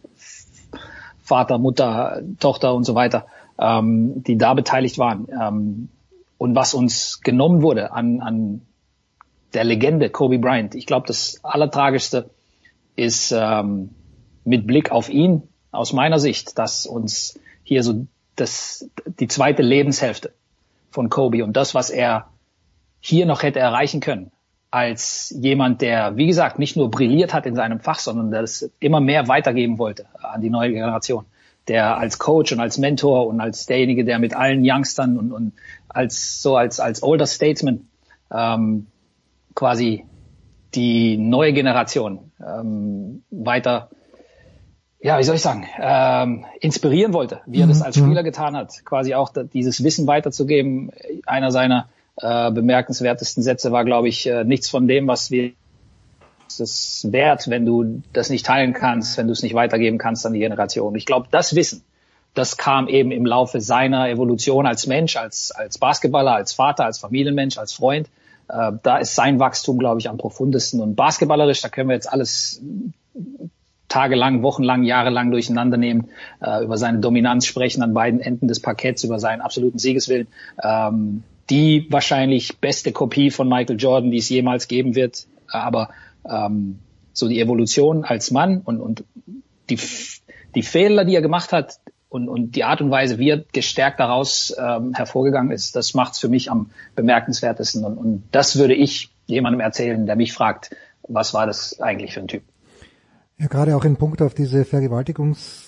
Vater, 1.23 1.57
Mutter, 1.57 2.21
Tochter 2.39 2.73
und 2.73 2.83
so 2.83 2.95
weiter, 2.95 3.25
ähm, 3.59 4.23
die 4.23 4.37
da 4.37 4.53
beteiligt 4.53 4.97
waren. 4.97 5.27
Ähm, 5.29 5.89
und 6.37 6.55
was 6.55 6.73
uns 6.73 7.21
genommen 7.21 7.61
wurde 7.61 7.91
an, 7.91 8.21
an 8.21 8.61
der 9.53 9.63
Legende 9.63 10.09
Kobe 10.09 10.39
Bryant. 10.39 10.75
Ich 10.75 10.85
glaube, 10.85 11.07
das 11.07 11.39
Allertragischste 11.43 12.29
ist 12.95 13.31
ähm, 13.35 13.91
mit 14.43 14.65
Blick 14.65 14.91
auf 14.91 15.09
ihn 15.09 15.43
aus 15.71 15.93
meiner 15.93 16.19
Sicht, 16.19 16.57
dass 16.57 16.85
uns 16.85 17.39
hier 17.63 17.83
so 17.83 18.07
das, 18.41 18.89
die 19.05 19.27
zweite 19.27 19.61
Lebenshälfte 19.61 20.33
von 20.89 21.09
Kobe 21.09 21.43
und 21.43 21.55
das, 21.55 21.73
was 21.73 21.89
er 21.89 22.27
hier 22.99 23.25
noch 23.25 23.43
hätte 23.43 23.59
erreichen 23.59 24.01
können, 24.01 24.31
als 24.69 25.33
jemand, 25.37 25.81
der, 25.81 26.15
wie 26.15 26.27
gesagt, 26.27 26.59
nicht 26.59 26.77
nur 26.77 26.89
brilliert 26.89 27.33
hat 27.33 27.45
in 27.45 27.55
seinem 27.55 27.79
Fach, 27.79 27.99
sondern 27.99 28.31
das 28.31 28.71
immer 28.79 29.01
mehr 29.01 29.27
weitergeben 29.27 29.77
wollte 29.77 30.05
an 30.13 30.41
die 30.41 30.49
neue 30.49 30.71
Generation. 30.71 31.25
Der 31.67 31.97
als 31.97 32.19
Coach 32.19 32.51
und 32.53 32.59
als 32.59 32.77
Mentor 32.77 33.27
und 33.27 33.39
als 33.39 33.65
derjenige, 33.65 34.03
der 34.03 34.17
mit 34.17 34.35
allen 34.35 34.61
Youngstern 34.65 35.17
und, 35.17 35.31
und 35.31 35.53
als 35.89 36.41
so 36.41 36.57
als 36.57 36.79
als 36.79 37.03
older 37.03 37.27
Statesman 37.27 37.87
ähm, 38.31 38.87
quasi 39.53 40.05
die 40.73 41.17
neue 41.17 41.53
Generation 41.53 42.31
ähm, 42.39 43.23
weiter, 43.29 43.89
ja, 45.01 45.17
wie 45.17 45.23
soll 45.23 45.35
ich 45.35 45.41
sagen, 45.41 45.65
ähm, 45.79 46.45
inspirieren 46.59 47.13
wollte, 47.13 47.41
wie 47.45 47.61
er 47.61 47.67
das 47.67 47.79
mhm. 47.79 47.85
als 47.85 47.97
Spieler 47.97 48.23
getan 48.23 48.55
hat, 48.55 48.85
quasi 48.85 49.15
auch 49.15 49.31
dieses 49.53 49.83
Wissen 49.83 50.05
weiterzugeben. 50.05 50.91
Einer 51.25 51.51
seiner 51.51 51.87
äh, 52.17 52.51
bemerkenswertesten 52.51 53.41
Sätze 53.41 53.71
war, 53.71 53.83
glaube 53.83 54.09
ich, 54.09 54.27
äh, 54.27 54.43
nichts 54.43 54.69
von 54.69 54.87
dem, 54.87 55.07
was 55.07 55.31
wir 55.31 55.51
das 56.59 57.07
wert, 57.09 57.49
wenn 57.49 57.65
du 57.65 58.03
das 58.13 58.29
nicht 58.29 58.45
teilen 58.45 58.73
kannst, 58.73 59.17
wenn 59.17 59.27
du 59.27 59.33
es 59.33 59.41
nicht 59.41 59.55
weitergeben 59.55 59.97
kannst 59.97 60.25
an 60.25 60.33
die 60.33 60.39
Generation. 60.39 60.95
Ich 60.95 61.05
glaube, 61.05 61.27
das 61.31 61.55
Wissen, 61.55 61.83
das 62.33 62.57
kam 62.57 62.87
eben 62.87 63.11
im 63.11 63.25
Laufe 63.25 63.59
seiner 63.59 64.09
Evolution 64.09 64.65
als 64.67 64.85
Mensch, 64.85 65.17
als, 65.17 65.51
als 65.51 65.77
Basketballer, 65.77 66.33
als 66.33 66.53
Vater, 66.53 66.85
als 66.85 66.99
Familienmensch, 66.99 67.57
als 67.57 67.73
Freund. 67.73 68.07
Äh, 68.49 68.73
da 68.83 68.97
ist 68.97 69.15
sein 69.15 69.39
Wachstum, 69.39 69.79
glaube 69.79 69.99
ich, 69.99 70.09
am 70.09 70.17
profundesten. 70.17 70.79
Und 70.79 70.95
basketballerisch, 70.95 71.61
da 71.61 71.69
können 71.69 71.89
wir 71.89 71.95
jetzt 71.95 72.11
alles 72.11 72.61
tagelang, 73.91 74.41
wochenlang, 74.41 74.83
jahrelang 74.83 75.31
durcheinander 75.31 75.77
nehmen, 75.77 76.09
äh, 76.41 76.63
über 76.63 76.77
seine 76.77 76.99
Dominanz 76.99 77.45
sprechen 77.45 77.83
an 77.83 77.93
beiden 77.93 78.21
Enden 78.21 78.47
des 78.47 78.61
Parketts, 78.61 79.03
über 79.03 79.19
seinen 79.19 79.41
absoluten 79.41 79.79
Siegeswillen. 79.79 80.27
Ähm, 80.63 81.23
die 81.49 81.87
wahrscheinlich 81.89 82.59
beste 82.59 82.93
Kopie 82.93 83.29
von 83.29 83.49
Michael 83.49 83.77
Jordan, 83.77 84.09
die 84.09 84.19
es 84.19 84.29
jemals 84.29 84.69
geben 84.69 84.95
wird. 84.95 85.27
Aber 85.49 85.89
ähm, 86.29 86.79
so 87.11 87.27
die 87.27 87.41
Evolution 87.41 88.05
als 88.05 88.31
Mann 88.31 88.61
und, 88.63 88.79
und 88.79 89.03
die, 89.69 89.77
die 90.55 90.63
Fehler, 90.63 91.03
die 91.03 91.15
er 91.15 91.21
gemacht 91.21 91.51
hat 91.51 91.79
und, 92.07 92.29
und 92.29 92.55
die 92.55 92.63
Art 92.63 92.79
und 92.79 92.91
Weise, 92.91 93.19
wie 93.19 93.29
er 93.29 93.43
gestärkt 93.51 93.99
daraus 93.99 94.55
ähm, 94.57 94.93
hervorgegangen 94.93 95.51
ist, 95.51 95.75
das 95.75 95.93
macht 95.93 96.13
es 96.13 96.19
für 96.19 96.29
mich 96.29 96.49
am 96.49 96.69
bemerkenswertesten. 96.95 97.83
Und, 97.83 97.97
und 97.97 98.23
das 98.31 98.57
würde 98.57 98.73
ich 98.73 99.09
jemandem 99.27 99.59
erzählen, 99.59 100.05
der 100.05 100.15
mich 100.15 100.31
fragt, 100.31 100.73
was 101.03 101.33
war 101.33 101.45
das 101.45 101.81
eigentlich 101.81 102.13
für 102.13 102.21
ein 102.21 102.29
Typ? 102.29 102.43
Ja, 103.41 103.47
gerade 103.47 103.75
auch 103.75 103.85
in 103.85 103.95
Punkt 103.95 104.21
auf 104.21 104.35
diese 104.35 104.65
Vergewaltigungs 104.65 105.67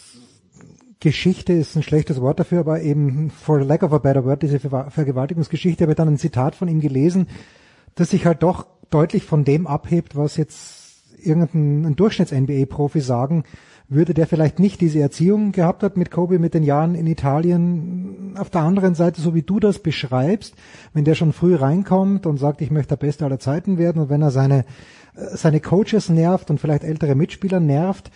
Geschichte 0.99 1.53
ist 1.53 1.75
ein 1.75 1.81
schlechtes 1.81 2.21
Wort 2.21 2.39
dafür, 2.39 2.59
aber 2.59 2.81
eben 2.81 3.31
for 3.31 3.59
lack 3.61 3.81
of 3.81 3.91
a 3.93 3.97
better 3.97 4.23
word, 4.23 4.43
diese 4.43 4.59
Ver 4.59 4.91
Vergewaltigungsgeschichte, 4.91 5.83
habe 5.83 5.93
ich 5.93 5.97
dann 5.97 6.07
ein 6.07 6.17
Zitat 6.19 6.55
von 6.55 6.67
ihm 6.67 6.81
gelesen, 6.81 7.27
das 7.95 8.11
sich 8.11 8.27
halt 8.27 8.43
doch 8.43 8.67
deutlich 8.91 9.23
von 9.23 9.43
dem 9.43 9.65
abhebt, 9.65 10.15
was 10.15 10.37
jetzt 10.37 10.82
irgendein 11.25 11.95
Durchschnitts-NBA-Profi 11.95 13.01
sagen 13.01 13.43
würde, 13.89 14.13
der 14.13 14.27
vielleicht 14.27 14.59
nicht 14.59 14.81
diese 14.81 14.99
Erziehung 14.99 15.51
gehabt 15.51 15.83
hat 15.83 15.97
mit 15.97 16.11
Kobe 16.11 16.39
mit 16.39 16.53
den 16.53 16.63
Jahren 16.63 16.95
in 16.95 17.07
Italien. 17.07 18.35
Auf 18.37 18.49
der 18.49 18.61
anderen 18.61 18.95
Seite, 18.95 19.21
so 19.21 19.35
wie 19.35 19.41
du 19.41 19.59
das 19.59 19.79
beschreibst, 19.79 20.55
wenn 20.93 21.05
der 21.05 21.15
schon 21.15 21.33
früh 21.33 21.55
reinkommt 21.55 22.25
und 22.25 22.37
sagt, 22.37 22.61
ich 22.61 22.71
möchte 22.71 22.89
der 22.89 23.05
Beste 23.05 23.25
aller 23.25 23.39
Zeiten 23.39 23.77
werden 23.77 24.01
und 24.01 24.09
wenn 24.09 24.21
er 24.21 24.31
seine, 24.31 24.65
äh, 25.15 25.35
seine 25.35 25.59
Coaches 25.59 26.09
nervt 26.09 26.49
und 26.49 26.59
vielleicht 26.59 26.83
ältere 26.83 27.15
Mitspieler 27.15 27.59
nervt, 27.59 28.11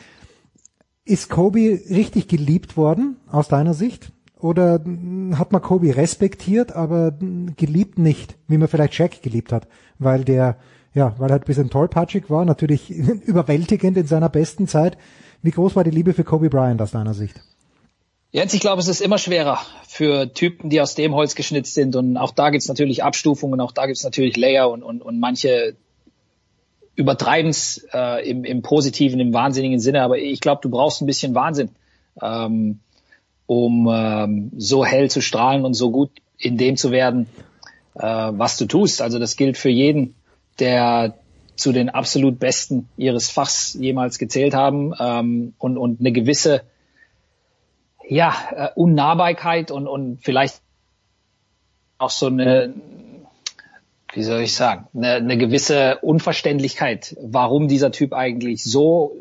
ist 1.06 1.30
Kobe 1.30 1.80
richtig 1.90 2.28
geliebt 2.28 2.76
worden 2.76 3.18
aus 3.28 3.48
deiner 3.48 3.74
Sicht? 3.74 4.12
Oder 4.40 4.84
hat 5.34 5.52
man 5.52 5.62
Kobe 5.62 5.96
respektiert, 5.96 6.72
aber 6.76 7.18
geliebt 7.56 7.98
nicht, 7.98 8.38
wie 8.48 8.58
man 8.58 8.68
vielleicht 8.68 8.94
Shaq 8.94 9.24
geliebt 9.24 9.52
hat, 9.52 9.68
weil 9.98 10.24
der, 10.24 10.58
ja, 10.98 11.14
weil 11.20 11.30
er 11.30 11.34
halt 11.34 11.44
ein 11.44 11.46
bisschen 11.46 11.70
tollpatschig 11.70 12.30
war, 12.30 12.44
natürlich 12.44 12.90
überwältigend 12.90 13.98
in 13.98 14.08
seiner 14.08 14.30
besten 14.30 14.68
Zeit. 14.68 14.98
Wie 15.44 15.52
groß 15.52 15.76
war 15.76 15.84
die 15.84 15.92
Liebe 15.92 16.14
für 16.14 16.24
Kobe 16.24 16.50
Bryant 16.50 16.82
aus 16.82 16.92
deiner 16.92 17.14
Sicht? 17.14 17.40
Jens, 18.32 18.54
ich 18.56 18.60
glaube, 18.60 18.82
es 18.82 18.88
ist 18.88 19.02
immer 19.02 19.20
schwerer 19.20 19.60
für 19.88 20.34
Typen, 20.34 20.72
die 20.72 20.82
aus 20.82 20.96
dem 20.96 21.14
Holz 21.14 21.36
geschnitzt 21.36 21.76
sind. 21.76 21.96
Und 21.96 22.18
auch 22.18 22.32
da 22.32 22.50
gibt's 22.50 22.68
natürlich 22.68 23.04
Abstufungen, 23.04 23.62
auch 23.62 23.72
da 23.72 23.86
gibt's 23.86 24.04
natürlich 24.04 24.38
Layer 24.38 24.72
und, 24.72 24.82
und, 24.82 25.04
und 25.04 25.20
manche 25.20 25.76
übertreiben 26.96 27.52
es 27.52 27.86
äh, 27.94 28.28
im, 28.28 28.44
im 28.44 28.64
positiven, 28.64 29.20
im 29.20 29.32
wahnsinnigen 29.32 29.80
Sinne, 29.80 30.02
aber 30.02 30.18
ich 30.18 30.42
glaube, 30.42 30.62
du 30.64 30.70
brauchst 30.70 31.02
ein 31.02 31.06
bisschen 31.06 31.36
Wahnsinn, 31.36 31.70
ähm, 32.20 32.80
um 33.46 33.88
ähm, 33.88 34.52
so 34.58 34.84
hell 34.84 35.12
zu 35.12 35.22
strahlen 35.22 35.64
und 35.64 35.76
so 35.76 35.92
gut 35.92 36.10
in 36.40 36.58
dem 36.58 36.76
zu 36.76 36.90
werden, 36.90 37.28
äh, 37.94 38.02
was 38.02 38.58
du 38.58 38.66
tust. 38.66 39.04
Also 39.04 39.20
das 39.20 39.38
gilt 39.38 39.58
für 39.58 39.70
jeden, 39.70 40.16
der 40.60 41.16
zu 41.56 41.72
den 41.72 41.90
absolut 41.90 42.40
Besten 42.40 42.88
ihres 42.98 43.30
Fachs 43.30 43.74
jemals 43.74 44.20
gezählt 44.20 44.54
haben 44.54 44.94
ähm, 45.00 45.54
und, 45.58 45.78
und 45.78 46.00
eine 46.00 46.12
gewisse 46.12 46.62
ja, 48.08 48.34
äh, 48.56 48.70
Unnahbarkeit 48.76 49.72
und, 49.72 49.88
und 49.88 50.20
vielleicht 50.22 50.62
auch 51.98 52.12
so 52.12 52.28
eine, 52.28 52.74
wie 54.14 54.24
soll 54.24 54.42
ich 54.42 54.56
sagen, 54.56 54.88
eine, 54.96 55.14
eine 55.14 55.38
gewisse 55.38 55.98
Unverständlichkeit, 56.02 57.18
warum 57.22 57.68
dieser 57.68 57.92
Typ 57.92 58.14
eigentlich 58.14 58.64
so 58.64 59.16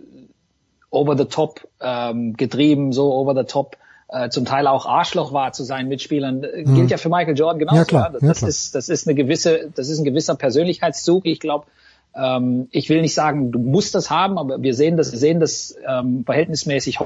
over 0.91 1.17
the 1.17 1.25
top 1.25 1.67
ähm, 1.81 2.37
getrieben, 2.37 2.93
so 2.93 3.13
over 3.15 3.35
the 3.35 3.45
top 3.45 3.77
äh, 4.25 4.31
zum 4.31 4.45
Teil 4.45 4.67
auch 4.67 4.87
Arschloch 4.87 5.33
war 5.33 5.53
zu 5.53 5.65
seinen 5.65 5.89
Mitspielern, 5.89 6.41
mhm. 6.41 6.75
gilt 6.75 6.91
ja 6.91 6.97
für 6.97 7.09
Michael 7.09 7.37
Jordan 7.37 7.59
genauso. 7.59 7.79
Ja, 7.79 7.85
klar, 7.85 8.13
ja, 8.13 8.29
das, 8.29 8.41
ja, 8.41 8.49
ist 8.49 8.75
das 8.75 8.89
ist 8.89 9.07
eine 9.07 9.15
gewisse, 9.15 9.71
das 9.75 9.89
ist 9.89 9.99
ein 9.99 10.05
gewisser 10.05 10.35
Persönlichkeitszug. 10.35 11.27
Ich 11.27 11.41
glaube, 11.41 11.67
ähm, 12.15 12.69
ich 12.71 12.89
will 12.89 13.01
nicht 13.01 13.15
sagen, 13.15 13.53
du 13.53 13.59
musst 13.59 13.95
das 13.95 14.11
haben, 14.11 14.39
aber 14.39 14.63
wir 14.63 14.75
sehen 14.75 14.97
das, 14.97 15.13
wir 15.13 15.19
sehen 15.19 15.41
das 15.41 15.77
ähm, 15.87 16.25
verhältnismäßig 16.25 16.99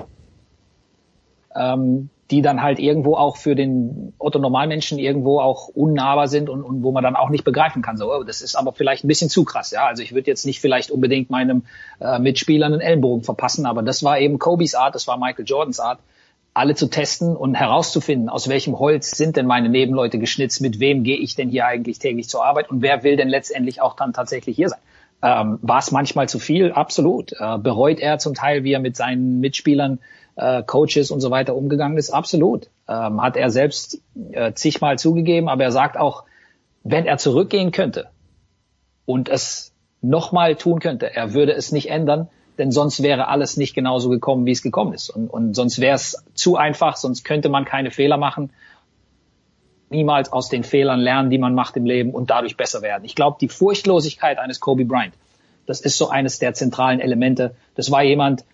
ähm, 1.56 2.10
die 2.30 2.42
dann 2.42 2.62
halt 2.62 2.78
irgendwo 2.78 3.16
auch 3.16 3.36
für 3.36 3.56
den 3.56 4.12
Otto 4.18 4.39
Normalmenschen 4.39 4.98
irgendwo 4.98 5.40
auch 5.40 5.68
unnahbar 5.68 6.28
sind 6.28 6.48
und, 6.48 6.62
und 6.62 6.82
wo 6.84 6.92
man 6.92 7.02
dann 7.02 7.16
auch 7.16 7.28
nicht 7.28 7.42
begreifen 7.42 7.82
kann. 7.82 7.97
So, 7.97 8.12
oh, 8.14 8.22
das 8.22 8.40
ist 8.40 8.55
aber 8.55 8.72
vielleicht 8.72 9.05
ein 9.05 9.08
bisschen 9.08 9.28
zu 9.28 9.44
krass. 9.44 9.72
Ja, 9.72 9.86
also 9.86 10.02
ich 10.02 10.14
würde 10.14 10.30
jetzt 10.30 10.47
nicht 10.47 10.60
vielleicht 10.60 10.92
unbedingt 10.92 11.30
meinem 11.30 11.64
äh, 12.00 12.20
Mitspieler 12.20 12.66
einen 12.66 12.80
Ellenbogen 12.80 13.24
verpassen, 13.24 13.66
aber 13.66 13.82
das 13.82 14.05
war 14.05 14.18
eben 14.20 14.39
Kobes 14.39 14.76
Art, 14.76 14.94
das 14.94 15.08
war 15.08 15.18
Michael 15.18 15.44
Jordans 15.44 15.80
Art, 15.80 15.98
alle 16.60 16.74
zu 16.74 16.89
testen 16.89 17.34
und 17.34 17.55
herauszufinden, 17.55 18.28
aus 18.28 18.50
welchem 18.50 18.78
Holz 18.78 19.12
sind 19.12 19.36
denn 19.36 19.47
meine 19.47 19.70
Nebenleute 19.70 20.18
geschnitzt, 20.18 20.60
mit 20.60 20.78
wem 20.78 21.05
gehe 21.05 21.16
ich 21.16 21.34
denn 21.34 21.48
hier 21.48 21.64
eigentlich 21.64 21.98
täglich 21.98 22.28
zur 22.28 22.44
Arbeit 22.44 22.68
und 22.68 22.82
wer 22.82 23.02
will 23.02 23.16
denn 23.16 23.30
letztendlich 23.30 23.80
auch 23.80 23.97
dann 23.97 24.12
tatsächlich 24.12 24.56
hier 24.56 24.68
sein. 24.68 24.80
Ähm, 25.22 25.58
war 25.62 25.78
es 25.78 25.90
manchmal 25.90 26.28
zu 26.28 26.39
viel? 26.39 26.72
Absolut. 26.72 27.32
Äh, 27.32 27.56
bereut 27.56 27.98
er 27.98 28.18
zum 28.18 28.34
Teil, 28.34 28.62
wie 28.62 28.74
er 28.74 28.78
mit 28.80 28.94
seinen 28.94 29.40
Mitspielern 29.40 30.00
äh, 30.36 30.62
Coaches 30.62 31.10
und 31.10 31.20
so 31.20 31.30
weiter 31.30 31.56
umgegangen 31.56 31.97
ist? 31.97 32.10
Absolut. 32.10 32.68
Ähm, 32.86 33.22
hat 33.22 33.39
er 33.39 33.48
selbst 33.48 34.02
äh, 34.32 34.52
zigmal 34.52 34.98
zugegeben, 34.98 35.48
aber 35.48 35.64
er 35.64 35.72
sagt 35.72 35.97
auch, 35.97 36.24
wenn 36.84 37.06
er 37.06 37.16
zurückgehen 37.16 37.72
könnte 37.72 38.10
und 39.06 39.30
es 39.30 39.72
nochmal 40.02 40.56
tun 40.56 40.78
könnte, 40.78 41.14
er 41.14 41.32
würde 41.32 41.52
es 41.52 41.72
nicht 41.72 41.89
ändern, 41.89 42.28
denn 42.60 42.72
sonst 42.72 43.02
wäre 43.02 43.28
alles 43.28 43.56
nicht 43.56 43.74
genauso 43.74 44.10
gekommen, 44.10 44.44
wie 44.44 44.50
es 44.50 44.60
gekommen 44.60 44.92
ist. 44.92 45.08
Und, 45.08 45.28
und 45.30 45.55
sonst 45.55 45.80
wäre 45.80 45.94
es 45.94 46.22
zu 46.34 46.56
einfach, 46.56 46.98
sonst 46.98 47.24
könnte 47.24 47.48
man 47.48 47.64
keine 47.64 47.90
Fehler 47.90 48.18
machen. 48.18 48.50
niemals 49.89 50.30
aus 50.30 50.50
den 50.50 50.62
Fehlern 50.62 51.00
lernen, 51.00 51.30
die 51.30 51.39
man 51.39 51.55
macht 51.55 51.78
im 51.78 51.86
Leben 51.86 52.10
und 52.10 52.28
dadurch 52.28 52.58
besser 52.58 52.82
werden. 52.82 53.06
Ich 53.06 53.14
glaube, 53.14 53.39
die 53.40 53.48
Furchtlosigkeit 53.48 54.39
eines 54.39 54.60
Kobe 54.60 54.84
Bryant, 54.84 55.14
das 55.64 55.80
ist 55.80 55.97
so 55.97 56.10
eines 56.10 56.39
der 56.39 56.52
zentralen 56.52 57.00
Elemente. 57.00 57.56
Das 57.76 57.90
war 57.90 58.02
jemand, 58.02 58.44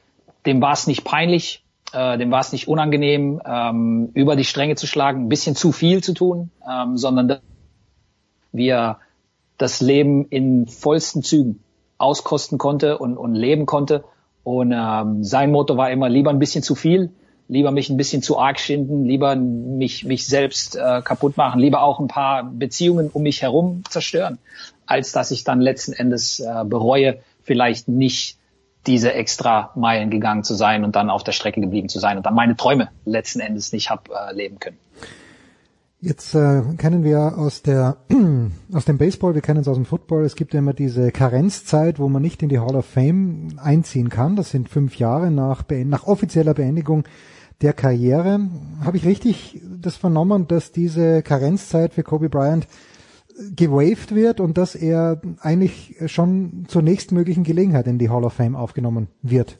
dem 0.47 0.63
war 0.63 0.73
es 0.73 0.87
nicht 0.87 1.03
peinlich, 1.03 1.65
äh, 1.93 2.17
dem 2.17 2.31
war 2.31 2.41
es 2.41 2.53
nicht 2.53 2.69
unangenehm, 2.69 3.43
ähm, 3.45 4.11
über 4.15 4.37
die 4.37 4.45
Stränge 4.45 4.77
zu 4.77 4.87
schlagen, 4.87 5.25
ein 5.25 5.29
bisschen 5.29 5.57
zu 5.57 5.73
viel 5.73 6.01
zu 6.01 6.15
tun, 6.15 6.53
ähm, 6.65 6.97
sondern 6.97 7.41
wie 8.53 8.69
er 8.69 9.01
das 9.59 9.81
Leben 9.81 10.27
in 10.29 10.69
vollsten 10.69 11.25
Zügen 11.25 11.61
auskosten 11.99 12.59
konnte 12.59 12.99
und, 12.99 13.17
und 13.17 13.35
leben 13.35 13.67
konnte. 13.67 14.05
Und 14.45 14.73
ähm, 14.73 15.25
sein 15.25 15.51
Motto 15.51 15.77
war 15.77 15.91
immer 15.91 16.09
lieber 16.09 16.31
ein 16.31 16.39
bisschen 16.39 16.63
zu 16.63 16.75
viel, 16.75 17.11
lieber 17.49 17.71
mich 17.71 17.91
ein 17.91 17.97
bisschen 17.97 18.23
zu 18.23 18.39
arg 18.39 18.61
schinden, 18.61 19.05
lieber 19.05 19.37
mich, 19.37 20.05
mich 20.05 20.27
selbst 20.27 20.77
äh, 20.77 21.03
kaputt 21.03 21.37
machen, 21.37 21.61
lieber 21.61 21.83
auch 21.83 22.01
ein 22.01 22.09
paar 22.09 22.45
Beziehungen 22.45 23.11
um 23.13 23.23
mich 23.23 23.43
herum 23.43 23.83
zerstören, 23.89 24.39
als 24.87 25.13
dass 25.13 25.31
ich 25.31 25.45
dann 25.45 25.61
letzten 25.61 25.93
Endes 25.93 26.41
äh, 26.41 26.65
bereue, 26.65 27.19
vielleicht 27.43 27.89
nicht 27.89 28.39
diese 28.87 29.13
extra 29.13 29.73
Meilen 29.75 30.11
gegangen 30.11 30.45
zu 30.45 30.55
sein 30.55 30.85
und 30.85 30.95
dann 30.95 31.11
auf 31.11 31.25
der 31.25 31.33
Strecke 31.33 31.61
geblieben 31.61 31.89
zu 31.89 31.99
sein 31.99 32.17
und 32.17 32.27
dann 32.27 32.35
meine 32.35 32.57
Träume 32.57 32.91
letzten 33.05 33.41
Endes 33.41 33.73
nicht 33.73 33.91
hab 33.91 34.09
äh, 34.11 34.33
leben 34.33 34.61
können. 34.61 34.79
Jetzt 36.01 36.35
äh, 36.35 36.63
kennen 36.77 37.05
wir 37.05 37.39
aus 37.39 37.63
der 37.63 37.97
aus 38.73 38.85
dem 38.85 38.99
Baseball, 38.99 39.35
wir 39.35 39.41
kennen 39.41 39.61
es 39.61 39.69
aus 39.69 39.77
dem 39.77 39.87
Football. 39.87 40.25
Es 40.25 40.37
gibt 40.37 40.53
ja 40.53 40.59
immer 40.59 40.75
diese 40.75 41.11
Karenzzeit, 41.11 41.99
wo 41.99 42.09
man 42.09 42.21
nicht 42.21 42.43
in 42.43 42.51
die 42.51 42.59
Hall 42.59 42.77
of 42.77 42.85
Fame 42.85 43.49
einziehen 43.57 44.11
kann. 44.11 44.37
Das 44.37 44.51
sind 44.51 44.69
fünf 44.69 44.97
Jahre 44.99 45.31
nach, 45.31 45.65
nach 45.71 46.07
offizieller 46.07 46.53
Beendigung 46.53 47.05
der 47.63 47.73
Karriere. 47.73 48.41
Habe 48.85 48.99
ich 48.99 49.07
richtig 49.07 49.63
das 49.81 49.97
vernommen, 49.97 50.47
dass 50.47 50.71
diese 50.71 51.23
Karenzzeit 51.23 51.95
für 51.95 52.03
Kobe 52.03 52.29
Bryant 52.29 52.69
gewaved 53.55 54.15
wird 54.15 54.41
und 54.41 54.59
dass 54.59 54.75
er 54.75 55.21
eigentlich 55.41 55.97
schon 56.07 56.67
zur 56.69 56.83
nächstmöglichen 56.83 57.45
Gelegenheit 57.45 57.87
in 57.87 57.99
die 57.99 58.11
Hall 58.11 58.25
of 58.25 58.35
Fame 58.35 58.55
aufgenommen 58.55 59.09
wird? 59.23 59.59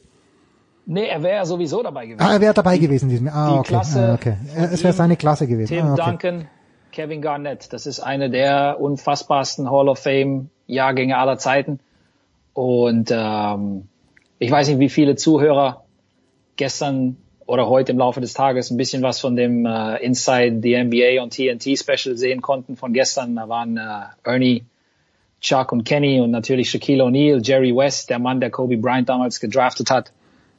Nee, 0.89 1.07
er 1.07 1.21
wäre 1.21 1.45
sowieso 1.45 1.83
dabei 1.83 2.05
gewesen. 2.05 2.25
Ah, 2.25 2.33
er 2.33 2.39
wäre 2.39 2.53
dabei 2.53 2.77
gewesen. 2.77 3.09
Diesem, 3.09 3.27
ah, 3.27 3.51
die 3.51 3.59
okay. 3.59 3.67
Klasse 3.67 4.07
ah, 4.07 4.13
okay. 4.13 4.37
Es 4.71 4.85
wäre 4.85 4.93
seine 4.93 5.17
Klasse 5.17 5.45
gewesen. 5.45 5.75
Tim 5.75 5.85
ah, 5.85 5.93
okay. 5.93 6.03
Duncan, 6.05 6.47
Kevin 6.93 7.21
Garnett. 7.21 7.73
Das 7.73 7.85
ist 7.85 7.99
eine 7.99 8.29
der 8.29 8.77
unfassbarsten 8.79 9.69
Hall 9.69 9.89
of 9.89 9.99
Fame 9.99 10.49
Jahrgänge 10.65 11.17
aller 11.17 11.37
Zeiten. 11.37 11.81
Und 12.53 13.11
ähm, 13.11 13.89
ich 14.39 14.49
weiß 14.49 14.69
nicht, 14.69 14.79
wie 14.79 14.87
viele 14.87 15.17
Zuhörer 15.17 15.83
gestern 16.55 17.17
oder 17.45 17.67
heute 17.67 17.91
im 17.91 17.97
Laufe 17.97 18.21
des 18.21 18.33
Tages 18.33 18.71
ein 18.71 18.77
bisschen 18.77 19.03
was 19.03 19.19
von 19.19 19.35
dem 19.35 19.65
äh, 19.65 19.97
Inside 19.97 20.61
the 20.61 20.81
NBA 20.85 21.21
und 21.21 21.33
TNT 21.33 21.77
Special 21.77 22.15
sehen 22.15 22.41
konnten 22.41 22.77
von 22.77 22.93
gestern. 22.93 23.35
Da 23.35 23.49
waren 23.49 23.75
äh, 23.75 24.05
Ernie, 24.23 24.63
Chuck 25.41 25.73
und 25.73 25.83
Kenny 25.83 26.21
und 26.21 26.31
natürlich 26.31 26.69
Shaquille 26.69 27.03
O'Neal, 27.03 27.45
Jerry 27.45 27.75
West, 27.75 28.09
der 28.09 28.19
Mann, 28.19 28.39
der 28.39 28.51
Kobe 28.51 28.77
Bryant 28.77 29.09
damals 29.09 29.41
gedraftet 29.41 29.91
hat 29.91 30.13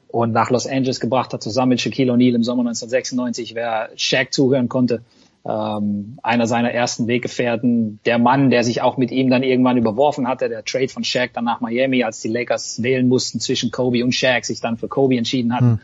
und 0.08 0.32
nach 0.32 0.50
Los 0.50 0.66
Angeles 0.66 1.00
gebracht 1.00 1.32
hat, 1.32 1.42
zusammen 1.42 1.70
mit 1.70 1.80
Shaquille 1.80 2.12
O'Neal 2.12 2.34
im 2.34 2.42
Sommer 2.42 2.62
1996. 2.62 3.54
Wer 3.54 3.90
Shaq 3.96 4.32
zuhören 4.32 4.68
konnte, 4.68 5.02
ähm, 5.44 6.18
einer 6.22 6.46
seiner 6.46 6.72
ersten 6.72 7.06
Weggefährten, 7.06 8.00
der 8.04 8.18
Mann, 8.18 8.50
der 8.50 8.64
sich 8.64 8.82
auch 8.82 8.96
mit 8.96 9.10
ihm 9.10 9.30
dann 9.30 9.42
irgendwann 9.42 9.76
überworfen 9.76 10.26
hatte, 10.26 10.48
der 10.48 10.64
Trade 10.64 10.88
von 10.88 11.04
Shaq 11.04 11.32
dann 11.34 11.44
nach 11.44 11.60
Miami, 11.60 12.04
als 12.04 12.20
die 12.20 12.28
Lakers 12.28 12.82
wählen 12.82 13.08
mussten 13.08 13.40
zwischen 13.40 13.70
Kobe 13.70 14.02
und 14.02 14.14
Shaq, 14.14 14.44
sich 14.44 14.60
dann 14.60 14.76
für 14.78 14.88
Kobe 14.88 15.16
entschieden 15.16 15.54
hatten. 15.54 15.70
Hm. 15.70 15.80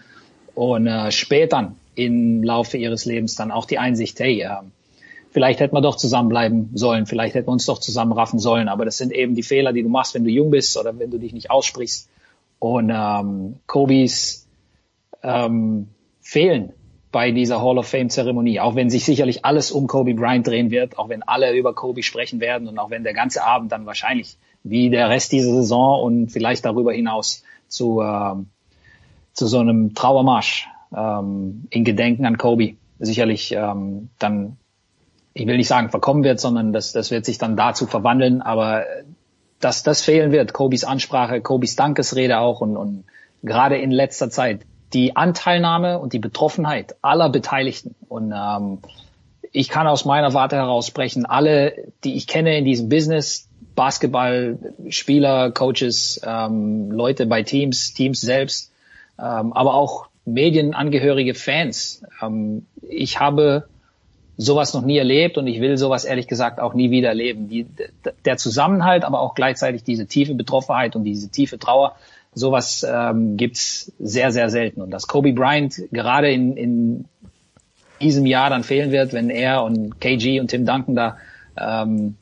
Und 0.54 0.86
äh, 0.86 1.10
später 1.10 1.74
im 1.94 2.42
Laufe 2.42 2.76
ihres 2.76 3.04
Lebens 3.04 3.36
dann 3.36 3.50
auch 3.50 3.66
die 3.66 3.78
Einsicht, 3.78 4.18
hey, 4.20 4.42
äh, 4.42 4.48
vielleicht 5.30 5.60
hätten 5.60 5.74
wir 5.74 5.80
doch 5.80 5.96
zusammenbleiben 5.96 6.70
sollen, 6.74 7.06
vielleicht 7.06 7.34
hätten 7.34 7.48
wir 7.48 7.52
uns 7.52 7.66
doch 7.66 7.78
zusammenraffen 7.78 8.38
sollen, 8.38 8.68
aber 8.68 8.84
das 8.84 8.98
sind 8.98 9.12
eben 9.12 9.34
die 9.34 9.42
Fehler, 9.42 9.72
die 9.72 9.82
du 9.82 9.88
machst, 9.88 10.14
wenn 10.14 10.24
du 10.24 10.30
jung 10.30 10.50
bist 10.50 10.76
oder 10.78 10.98
wenn 10.98 11.10
du 11.10 11.18
dich 11.18 11.32
nicht 11.32 11.50
aussprichst. 11.50 12.08
Und 12.64 12.90
ähm, 12.90 13.56
Kobis 13.66 14.48
ähm, 15.22 15.88
fehlen 16.22 16.72
bei 17.12 17.30
dieser 17.30 17.60
Hall 17.60 17.76
of 17.76 17.86
Fame 17.86 18.08
Zeremonie, 18.08 18.58
auch 18.58 18.74
wenn 18.74 18.88
sich 18.88 19.04
sicherlich 19.04 19.44
alles 19.44 19.70
um 19.70 19.86
Kobe 19.86 20.14
Bryant 20.14 20.46
drehen 20.46 20.70
wird, 20.70 20.98
auch 20.98 21.10
wenn 21.10 21.22
alle 21.22 21.54
über 21.54 21.74
Kobe 21.74 22.02
sprechen 22.02 22.40
werden 22.40 22.66
und 22.66 22.78
auch 22.78 22.88
wenn 22.88 23.04
der 23.04 23.12
ganze 23.12 23.44
Abend 23.44 23.70
dann 23.70 23.84
wahrscheinlich 23.84 24.38
wie 24.62 24.88
der 24.88 25.10
Rest 25.10 25.32
dieser 25.32 25.52
Saison 25.52 26.02
und 26.02 26.32
vielleicht 26.32 26.64
darüber 26.64 26.94
hinaus 26.94 27.44
zu 27.68 28.00
ähm, 28.00 28.46
zu 29.34 29.46
so 29.46 29.58
einem 29.58 29.92
Trauermarsch 29.92 30.66
ähm, 30.96 31.66
in 31.68 31.84
Gedenken 31.84 32.24
an 32.24 32.38
Kobe 32.38 32.76
sicherlich 32.98 33.52
ähm, 33.52 34.08
dann, 34.18 34.56
ich 35.34 35.46
will 35.46 35.58
nicht 35.58 35.68
sagen 35.68 35.90
verkommen 35.90 36.24
wird, 36.24 36.40
sondern 36.40 36.72
das, 36.72 36.92
das 36.92 37.10
wird 37.10 37.26
sich 37.26 37.36
dann 37.36 37.58
dazu 37.58 37.84
verwandeln, 37.84 38.40
aber 38.40 38.84
dass 39.64 39.82
das 39.82 40.02
fehlen 40.02 40.30
wird, 40.30 40.52
Kobis 40.52 40.84
Ansprache, 40.84 41.40
Kobis 41.40 41.76
Dankesrede 41.76 42.38
auch 42.38 42.60
und, 42.60 42.76
und 42.76 43.04
gerade 43.42 43.76
in 43.76 43.90
letzter 43.90 44.30
Zeit 44.30 44.60
die 44.92 45.16
Anteilnahme 45.16 45.98
und 45.98 46.12
die 46.12 46.18
Betroffenheit 46.18 46.94
aller 47.02 47.28
Beteiligten 47.28 47.94
und 48.08 48.32
ähm, 48.32 48.78
ich 49.56 49.68
kann 49.68 49.86
aus 49.86 50.04
meiner 50.04 50.34
Warte 50.34 50.56
heraus 50.56 50.86
sprechen, 50.86 51.26
alle, 51.26 51.74
die 52.02 52.16
ich 52.16 52.26
kenne 52.26 52.58
in 52.58 52.64
diesem 52.64 52.88
Business, 52.88 53.48
Basketball, 53.76 54.58
Spieler, 54.88 55.52
Coaches, 55.52 56.20
ähm, 56.26 56.90
Leute 56.90 57.26
bei 57.26 57.44
Teams, 57.44 57.94
Teams 57.94 58.20
selbst, 58.20 58.72
ähm, 59.16 59.52
aber 59.52 59.74
auch 59.74 60.06
medienangehörige 60.24 61.34
Fans. 61.34 62.02
Ähm, 62.20 62.66
ich 62.82 63.20
habe 63.20 63.68
sowas 64.36 64.74
noch 64.74 64.82
nie 64.82 64.98
erlebt 64.98 65.38
und 65.38 65.46
ich 65.46 65.60
will 65.60 65.76
sowas 65.76 66.04
ehrlich 66.04 66.26
gesagt 66.26 66.60
auch 66.60 66.74
nie 66.74 66.90
wieder 66.90 67.08
erleben. 67.08 67.48
Die, 67.48 67.66
der 68.24 68.36
Zusammenhalt, 68.36 69.04
aber 69.04 69.20
auch 69.20 69.34
gleichzeitig 69.34 69.84
diese 69.84 70.06
tiefe 70.06 70.34
Betroffenheit 70.34 70.96
und 70.96 71.04
diese 71.04 71.28
tiefe 71.28 71.58
Trauer, 71.58 71.94
sowas 72.34 72.84
ähm, 72.88 73.36
gibt's 73.36 73.92
sehr, 73.98 74.32
sehr 74.32 74.50
selten. 74.50 74.82
Und 74.82 74.90
dass 74.90 75.06
Kobe 75.06 75.32
Bryant 75.32 75.82
gerade 75.92 76.30
in, 76.30 76.56
in 76.56 77.04
diesem 78.00 78.26
Jahr 78.26 78.50
dann 78.50 78.64
fehlen 78.64 78.90
wird, 78.90 79.12
wenn 79.12 79.30
er 79.30 79.62
und 79.62 80.00
KG 80.00 80.40
und 80.40 80.48
Tim 80.48 80.66
Duncan 80.66 80.96
da 80.96 81.16
ähm, 81.56 82.16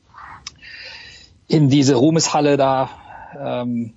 in 1.47 1.69
diese 1.69 1.95
Ruhmeshalle 1.95 2.57
da 2.57 2.89
ähm, 3.39 3.93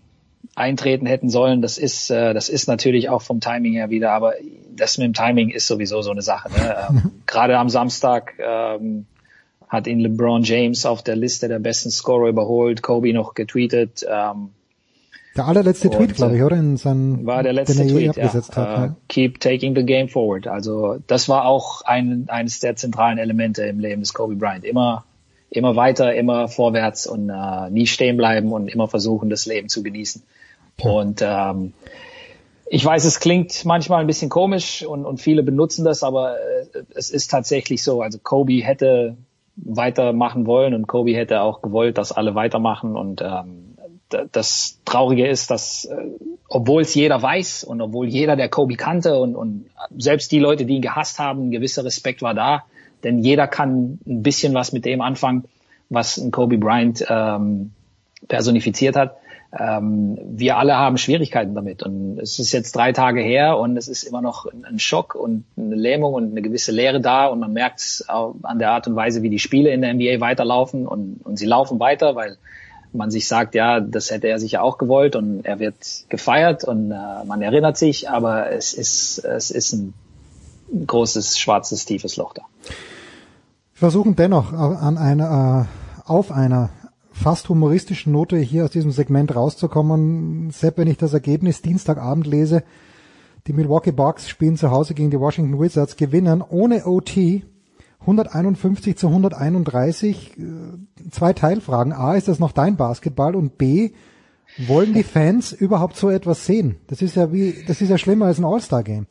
eintreten 0.57 1.07
hätten 1.07 1.29
sollen. 1.29 1.63
Das 1.63 1.79
ist, 1.79 2.11
äh, 2.11 2.35
das 2.35 2.49
ist 2.49 2.67
natürlich 2.67 3.09
auch 3.09 3.23
vom 3.23 3.41
Timing 3.41 3.75
her 3.75 3.91
wieder, 3.91 4.11
aber 4.13 4.35
das 4.75 4.99
mit 4.99 5.05
dem 5.05 5.13
Timing 5.13 5.51
ist 5.51 5.69
sowieso 5.69 6.03
so 6.03 6.11
eine 6.11 6.23
Sache. 6.23 6.51
Ne? 6.51 6.57
Ähm, 6.89 7.13
Gerade 7.27 7.59
am 7.59 7.69
Samstag 7.69 8.35
ähm, 8.39 9.07
hat 9.69 9.87
ihn 9.87 9.99
LeBron 10.01 10.43
James 10.43 10.87
auf 10.87 11.03
der 11.03 11.17
Liste 11.17 11.49
der 11.49 11.59
besten 11.59 11.91
Scorer 11.91 12.29
überholt, 12.29 12.83
Kobe 12.83 13.13
noch 13.13 13.35
getweetet. 13.35 14.05
Ähm, 14.09 14.51
der 15.37 15.47
allerletzte 15.47 15.91
Tweet, 15.91 16.15
glaube 16.15 16.37
ich, 16.37 16.43
oder? 16.43 16.57
In 16.57 16.77
seinen, 16.77 17.27
war 17.27 17.43
der 17.43 17.53
letzte 17.53 17.87
Tweet, 17.87 18.17
ja. 18.17 18.33
Hat, 18.33 18.57
uh, 18.57 18.95
Keep 19.09 19.41
taking 19.41 19.75
the 19.75 19.85
game 19.85 20.09
forward. 20.09 20.47
Also 20.47 20.99
das 21.07 21.29
war 21.29 21.45
auch 21.45 21.83
ein, 21.83 22.27
eines 22.29 22.61
der 22.61 22.77
zentralen 22.77 23.19
Elemente 23.19 23.65
im 23.65 23.79
Leben 23.79 24.01
des 24.01 24.15
Kobe 24.15 24.37
Bryant. 24.37 24.65
Immer, 24.65 25.05
immer 25.51 25.77
weiter, 25.77 26.15
immer 26.15 26.49
vorwärts 26.49 27.07
und 27.07 27.31
uh, 27.31 27.69
nie 27.69 27.87
stehen 27.87 28.17
bleiben 28.17 28.53
und 28.53 28.69
immer 28.69 28.89
versuchen, 28.89 29.29
das 29.29 29.47
Leben 29.47 29.69
zu 29.69 29.83
genießen. 29.83 30.23
Und 30.83 31.23
ähm, 31.23 31.73
ich 32.69 32.85
weiß, 32.85 33.05
es 33.05 33.21
klingt 33.21 33.65
manchmal 33.65 34.01
ein 34.01 34.07
bisschen 34.07 34.29
komisch 34.29 34.85
und, 34.85 35.05
und 35.05 35.21
viele 35.21 35.43
benutzen 35.43 35.85
das, 35.85 36.03
aber 36.03 36.37
äh, 36.37 36.83
es 36.95 37.11
ist 37.11 37.31
tatsächlich 37.31 37.83
so. 37.83 38.03
Also 38.03 38.19
Kobe 38.23 38.63
hätte 38.63 39.17
weitermachen 39.57 40.47
wollen 40.47 40.75
und 40.75 40.87
Kobe 40.87 41.15
hätte 41.15 41.41
auch 41.41 41.63
gewollt, 41.63 41.97
dass 41.97 42.13
alle 42.13 42.35
weitermachen. 42.35 42.97
Und 42.97 43.23
ähm, 43.23 43.77
das 44.33 44.81
Traurige 44.85 45.27
ist, 45.27 45.51
dass 45.51 45.87
äh, 45.87 45.97
obwohl 46.49 46.83
es 46.83 46.95
jeder 46.95 47.23
weiß 47.23 47.65
und 47.65 47.81
obwohl 47.81 48.09
jeder 48.09 48.37
der 48.37 48.49
Kobe 48.49 48.75
kannte 48.75 49.19
und, 49.19 49.35
und 49.35 49.67
selbst 49.97 50.31
die 50.33 50.39
Leute, 50.39 50.67
die 50.67 50.77
ihn 50.77 50.83
gehasst 50.83 51.19
haben, 51.19 51.49
ein 51.49 51.51
gewisser 51.51 51.85
Respekt 51.85 52.21
war 52.23 52.35
da, 52.35 52.65
denn 53.03 53.19
jeder 53.19 53.47
kann 53.47 53.99
ein 54.07 54.23
bisschen 54.23 54.55
was 54.55 54.73
mit 54.73 54.85
dem 54.85 55.01
anfangen, 55.01 55.45
was 55.89 56.19
ein 56.19 56.31
Kobe 56.33 56.59
Bryant 56.59 57.05
ähm, 57.09 57.73
personifiziert 58.29 58.97
hat 58.97 59.17
ähm, 59.59 60.19
wir 60.25 60.57
alle 60.57 60.77
haben 60.77 60.99
Schwierigkeiten 60.99 61.55
damit. 61.55 61.83
Und 61.83 62.19
es 62.19 62.39
ist 62.39 62.53
jetzt 62.53 62.75
drei 62.75 62.93
Tage 62.93 63.21
her 63.21 63.59
und 63.59 63.77
es 63.77 63.89
ist 63.89 64.03
immer 64.03 64.23
noch 64.23 64.47
ein 64.47 64.79
Schock 64.79 65.15
und 65.15 65.45
eine 65.57 65.77
Lähmung 65.77 66.15
und 66.15 66.31
eine 66.31 66.43
gewisse 66.43 66.73
Leere 66.73 67.01
da. 67.01 67.27
Und 67.27 67.41
man 67.41 67.53
merkt 67.53 67.81
es 67.81 68.05
an 68.09 68.59
der 68.59 68.73
Art 68.73 68.87
und 68.87 68.97
Weise, 68.97 69.23
wie 69.23 69.31
die 69.31 69.39
Spiele 69.39 69.71
in 69.71 69.83
der 69.83 69.95
NBA 69.95 70.21
weiterlaufen. 70.21 70.87
Und, 70.87 71.21
und 71.25 71.39
sie 71.39 71.47
laufen 71.47 71.81
weiter, 71.81 72.15
weil 72.17 72.39
man 72.93 73.11
sich 73.11 73.29
sagt, 73.29 73.55
ja, 73.55 73.81
das 73.81 74.11
hätte 74.11 74.29
er 74.29 74.39
sicher 74.39 74.63
auch 74.63 74.79
gewollt 74.79 75.17
und 75.17 75.45
er 75.45 75.59
wird 75.59 76.07
gefeiert 76.09 76.65
und 76.65 76.91
äh, 76.91 77.25
man 77.27 77.43
erinnert 77.43 77.77
sich, 77.77 78.09
aber 78.09 78.51
es 78.51 78.73
ist, 78.73 79.19
es 79.19 79.51
ist 79.51 79.73
ein 79.73 79.95
großes, 80.87 81.39
schwarzes, 81.39 81.85
tiefes 81.85 82.17
Loch 82.17 82.33
da. 82.33 82.43
Wir 82.65 83.81
versuchen 83.81 84.17
dennoch 84.17 84.53
an 84.53 84.97
einer, 84.97 85.69
äh, 85.69 86.11
auf 86.11 86.33
einer 86.33 86.71
fast 87.17 87.49
humoristischen 87.49 88.13
Note 88.13 88.37
hier 88.37 88.65
aus 88.65 88.71
diesem 88.71 88.91
Segment 88.91 89.35
rauszukommen. 89.35 90.51
Sepp, 90.51 90.79
wenn 90.79 90.89
ich 90.89 90.99
das 90.99 91.15
Ergebnis 91.15 91.63
Dienstagabend 91.63 92.27
lese, 92.27 92.63
die 93.47 93.53
Milwaukee 93.53 93.93
Bucks 93.93 94.29
spielen 94.29 94.57
zu 94.57 94.71
Hause 94.71 94.95
gegen 94.95 95.11
die 95.11 95.21
Washington 95.21 95.59
Wizards, 95.59 95.97
gewinnen 95.97 96.43
ohne 96.43 96.87
OT 96.87 97.43
151 98.01 98.97
zu 98.97 99.09
131. 99.09 100.39
Äh, 100.39 101.11
zwei 101.11 101.33
Teilfragen. 101.33 101.93
A, 101.93 102.15
ist 102.15 102.29
das 102.29 102.39
noch 102.39 102.53
dein 102.53 102.77
Basketball? 102.77 103.35
Und 103.35 103.59
B, 103.59 103.91
wollen 104.67 104.95
die 104.95 105.03
Fans 105.03 105.53
überhaupt 105.53 105.97
so 105.97 106.11
etwas 106.11 106.47
sehen? 106.47 106.77
Das 106.87 107.03
ist 107.03 107.17
ja 107.17 107.33
wie, 107.33 107.65
das 107.67 107.81
ist 107.81 107.89
ja 107.89 107.99
schlimmer 107.99 108.27
als 108.27 108.39
ein 108.39 108.45
All-Star-Game. 108.45 109.07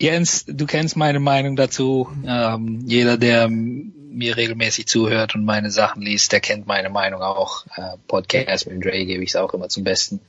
Jens, 0.00 0.44
du 0.46 0.66
kennst 0.66 0.96
meine 0.96 1.18
Meinung 1.18 1.56
dazu. 1.56 2.08
Ähm, 2.24 2.84
jeder, 2.86 3.16
der 3.16 3.48
mir 3.48 4.36
regelmäßig 4.36 4.86
zuhört 4.86 5.34
und 5.34 5.44
meine 5.44 5.70
Sachen 5.70 6.02
liest, 6.02 6.32
der 6.32 6.40
kennt 6.40 6.66
meine 6.66 6.88
Meinung 6.88 7.20
auch. 7.20 7.66
Äh, 7.76 7.96
Podcast 8.06 8.68
mit 8.68 8.84
Dre 8.84 9.04
gebe 9.04 9.24
ich 9.24 9.30
es 9.30 9.36
auch 9.36 9.54
immer 9.54 9.68
zum 9.68 9.84
Besten. 9.84 10.20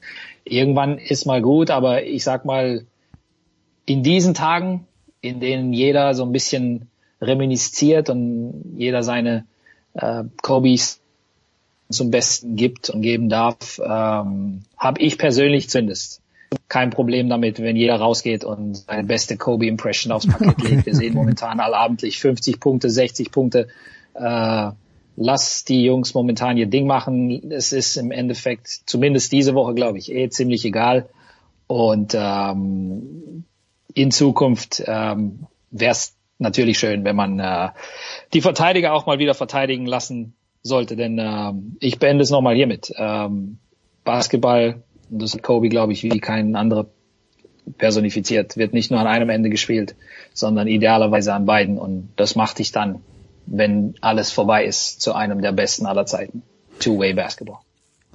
Irgendwann 0.43 0.97
ist 0.97 1.25
mal 1.25 1.41
gut, 1.41 1.69
aber 1.69 2.03
ich 2.03 2.23
sag 2.23 2.45
mal, 2.45 2.85
in 3.85 4.01
diesen 4.01 4.33
Tagen, 4.33 4.87
in 5.21 5.39
denen 5.39 5.73
jeder 5.73 6.13
so 6.13 6.23
ein 6.23 6.31
bisschen 6.31 6.87
reminisziert 7.21 8.09
und 8.09 8.75
jeder 8.77 9.03
seine 9.03 9.45
äh, 9.93 10.23
Kobis 10.41 10.99
zum 11.89 12.11
Besten 12.11 12.55
gibt 12.55 12.89
und 12.89 13.01
geben 13.01 13.29
darf, 13.29 13.79
ähm, 13.83 14.61
habe 14.77 15.01
ich 15.01 15.17
persönlich 15.17 15.69
zumindest 15.69 16.21
kein 16.67 16.89
Problem 16.89 17.29
damit, 17.29 17.59
wenn 17.59 17.75
jeder 17.75 17.97
rausgeht 17.97 18.43
und 18.43 18.77
seine 18.77 19.03
beste 19.03 19.37
Kobe-Impression 19.37 20.11
aufs 20.11 20.27
Paket 20.27 20.61
legt. 20.61 20.85
Wir 20.85 20.95
sehen 20.95 21.13
momentan 21.13 21.59
allabendlich 21.59 22.19
50 22.19 22.59
Punkte, 22.59 22.89
60 22.89 23.31
Punkte. 23.31 23.67
Äh, 24.13 24.71
lass 25.15 25.65
die 25.65 25.83
Jungs 25.83 26.13
momentan 26.13 26.57
ihr 26.57 26.67
Ding 26.67 26.87
machen. 26.87 27.51
Es 27.51 27.73
ist 27.73 27.97
im 27.97 28.11
Endeffekt, 28.11 28.67
zumindest 28.85 29.31
diese 29.31 29.53
Woche, 29.53 29.73
glaube 29.73 29.97
ich, 29.97 30.11
eh 30.11 30.29
ziemlich 30.29 30.65
egal. 30.65 31.09
Und 31.67 32.15
ähm, 32.17 33.43
in 33.93 34.11
Zukunft 34.11 34.81
ähm, 34.85 35.45
wäre 35.71 35.91
es 35.91 36.15
natürlich 36.39 36.79
schön, 36.79 37.03
wenn 37.03 37.15
man 37.15 37.39
äh, 37.39 37.69
die 38.33 38.41
Verteidiger 38.41 38.93
auch 38.93 39.05
mal 39.05 39.19
wieder 39.19 39.33
verteidigen 39.33 39.85
lassen 39.85 40.33
sollte. 40.63 40.95
Denn 40.95 41.19
äh, 41.19 41.53
ich 41.79 41.99
beende 41.99 42.23
es 42.23 42.31
nochmal 42.31 42.55
hiermit. 42.55 42.91
Ähm, 42.97 43.59
Basketball, 44.03 44.81
das 45.09 45.33
hat 45.33 45.43
Kobe, 45.43 45.69
glaube 45.69 45.93
ich, 45.93 46.03
wie 46.03 46.19
kein 46.19 46.55
anderer 46.55 46.87
personifiziert, 47.77 48.57
wird 48.57 48.73
nicht 48.73 48.91
nur 48.91 48.99
an 48.99 49.07
einem 49.07 49.29
Ende 49.29 49.49
gespielt, 49.49 49.95
sondern 50.33 50.67
idealerweise 50.67 51.33
an 51.33 51.45
beiden. 51.45 51.77
Und 51.77 52.09
das 52.15 52.35
macht 52.35 52.59
dich 52.59 52.71
dann, 52.71 53.01
wenn 53.45 53.95
alles 54.01 54.31
vorbei 54.31 54.65
ist, 54.65 55.01
zu 55.01 55.13
einem 55.13 55.41
der 55.41 55.51
besten 55.51 55.85
aller 55.85 56.05
Zeiten. 56.05 56.43
Two-Way 56.79 57.13
Basketball. 57.13 57.59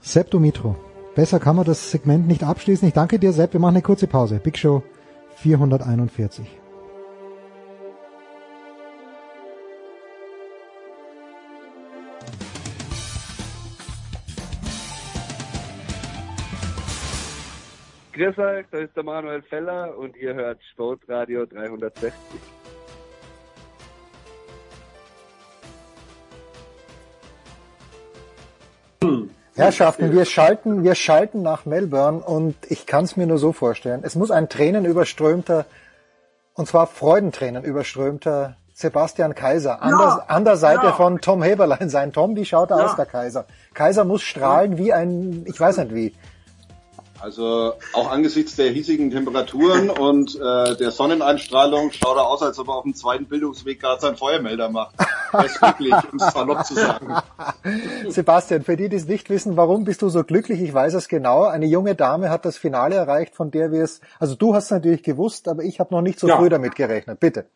Sepp 0.00 0.30
Dumitro. 0.30 0.76
Besser 1.14 1.38
kann 1.38 1.56
man 1.56 1.64
das 1.64 1.90
Segment 1.90 2.26
nicht 2.26 2.42
abschließen. 2.42 2.88
Ich 2.88 2.94
danke 2.94 3.18
dir, 3.18 3.32
Sepp. 3.32 3.52
Wir 3.52 3.60
machen 3.60 3.76
eine 3.76 3.82
kurze 3.82 4.06
Pause. 4.06 4.40
Big 4.42 4.58
Show 4.58 4.82
441. 5.36 6.63
Grüß 18.14 18.38
euch, 18.38 18.66
da 18.70 18.78
ist 18.78 18.94
der 18.94 19.02
Manuel 19.02 19.42
Feller 19.42 19.98
und 19.98 20.16
ihr 20.16 20.34
hört 20.34 20.60
Sportradio 20.72 21.46
360. 21.46 22.12
Herrschaften, 29.56 30.12
wir 30.12 30.24
schalten, 30.26 30.84
wir 30.84 30.94
schalten 30.94 31.42
nach 31.42 31.66
Melbourne 31.66 32.20
und 32.20 32.54
ich 32.68 32.86
kann 32.86 33.02
es 33.04 33.16
mir 33.16 33.26
nur 33.26 33.38
so 33.38 33.52
vorstellen. 33.52 34.02
Es 34.04 34.14
muss 34.14 34.30
ein 34.30 34.48
tränenüberströmter, 34.48 35.66
und 36.54 36.68
zwar 36.68 36.86
Freudentränen 36.86 37.64
überströmter 37.64 38.56
Sebastian 38.74 39.34
Kaiser 39.34 39.82
an, 39.82 39.90
ja, 39.90 39.96
der, 39.98 40.30
an 40.30 40.44
der 40.44 40.56
Seite 40.56 40.86
ja. 40.86 40.92
von 40.92 41.20
Tom 41.20 41.42
Heberlein 41.42 41.88
sein. 41.88 42.12
Tom, 42.12 42.36
wie 42.36 42.44
schaut 42.44 42.70
er 42.70 42.78
ja. 42.78 42.84
aus, 42.84 42.94
der 42.94 43.06
Kaiser? 43.06 43.46
Kaiser 43.72 44.04
muss 44.04 44.22
strahlen 44.22 44.78
wie 44.78 44.92
ein, 44.92 45.44
ich 45.48 45.58
weiß 45.58 45.78
nicht 45.78 45.94
wie. 45.94 46.14
Also 47.24 47.72
auch 47.94 48.10
angesichts 48.10 48.54
der 48.56 48.68
hiesigen 48.68 49.10
Temperaturen 49.10 49.88
und 49.98 50.38
äh, 50.38 50.76
der 50.76 50.90
Sonneneinstrahlung 50.90 51.90
schaut 51.90 52.18
er 52.18 52.26
aus, 52.26 52.42
als 52.42 52.58
ob 52.58 52.68
er 52.68 52.74
auf 52.74 52.82
dem 52.82 52.94
zweiten 52.94 53.24
Bildungsweg 53.24 53.80
gerade 53.80 54.02
seinen 54.02 54.16
Feuermelder 54.16 54.68
macht. 54.68 54.94
Das 55.32 55.46
ist 55.46 55.62
wirklich, 55.62 55.94
um 56.12 56.18
es 56.20 56.34
salopp 56.34 56.66
zu 56.66 56.74
sagen. 56.74 57.14
Sebastian, 58.10 58.62
für 58.62 58.76
die, 58.76 58.90
die 58.90 58.96
es 58.96 59.08
nicht 59.08 59.30
wissen, 59.30 59.56
warum 59.56 59.84
bist 59.84 60.02
du 60.02 60.10
so 60.10 60.22
glücklich? 60.22 60.60
Ich 60.60 60.74
weiß 60.74 60.92
es 60.92 61.08
genau. 61.08 61.44
Eine 61.44 61.64
junge 61.64 61.94
Dame 61.94 62.28
hat 62.28 62.44
das 62.44 62.58
Finale 62.58 62.96
erreicht, 62.96 63.34
von 63.34 63.50
der 63.50 63.72
wir 63.72 63.82
es, 63.82 64.02
also 64.18 64.34
du 64.34 64.54
hast 64.54 64.66
es 64.66 64.70
natürlich 64.72 65.02
gewusst, 65.02 65.48
aber 65.48 65.62
ich 65.62 65.80
habe 65.80 65.94
noch 65.94 66.02
nicht 66.02 66.20
so 66.20 66.28
ja. 66.28 66.36
früh 66.36 66.50
damit 66.50 66.74
gerechnet. 66.74 67.20
Bitte. 67.20 67.46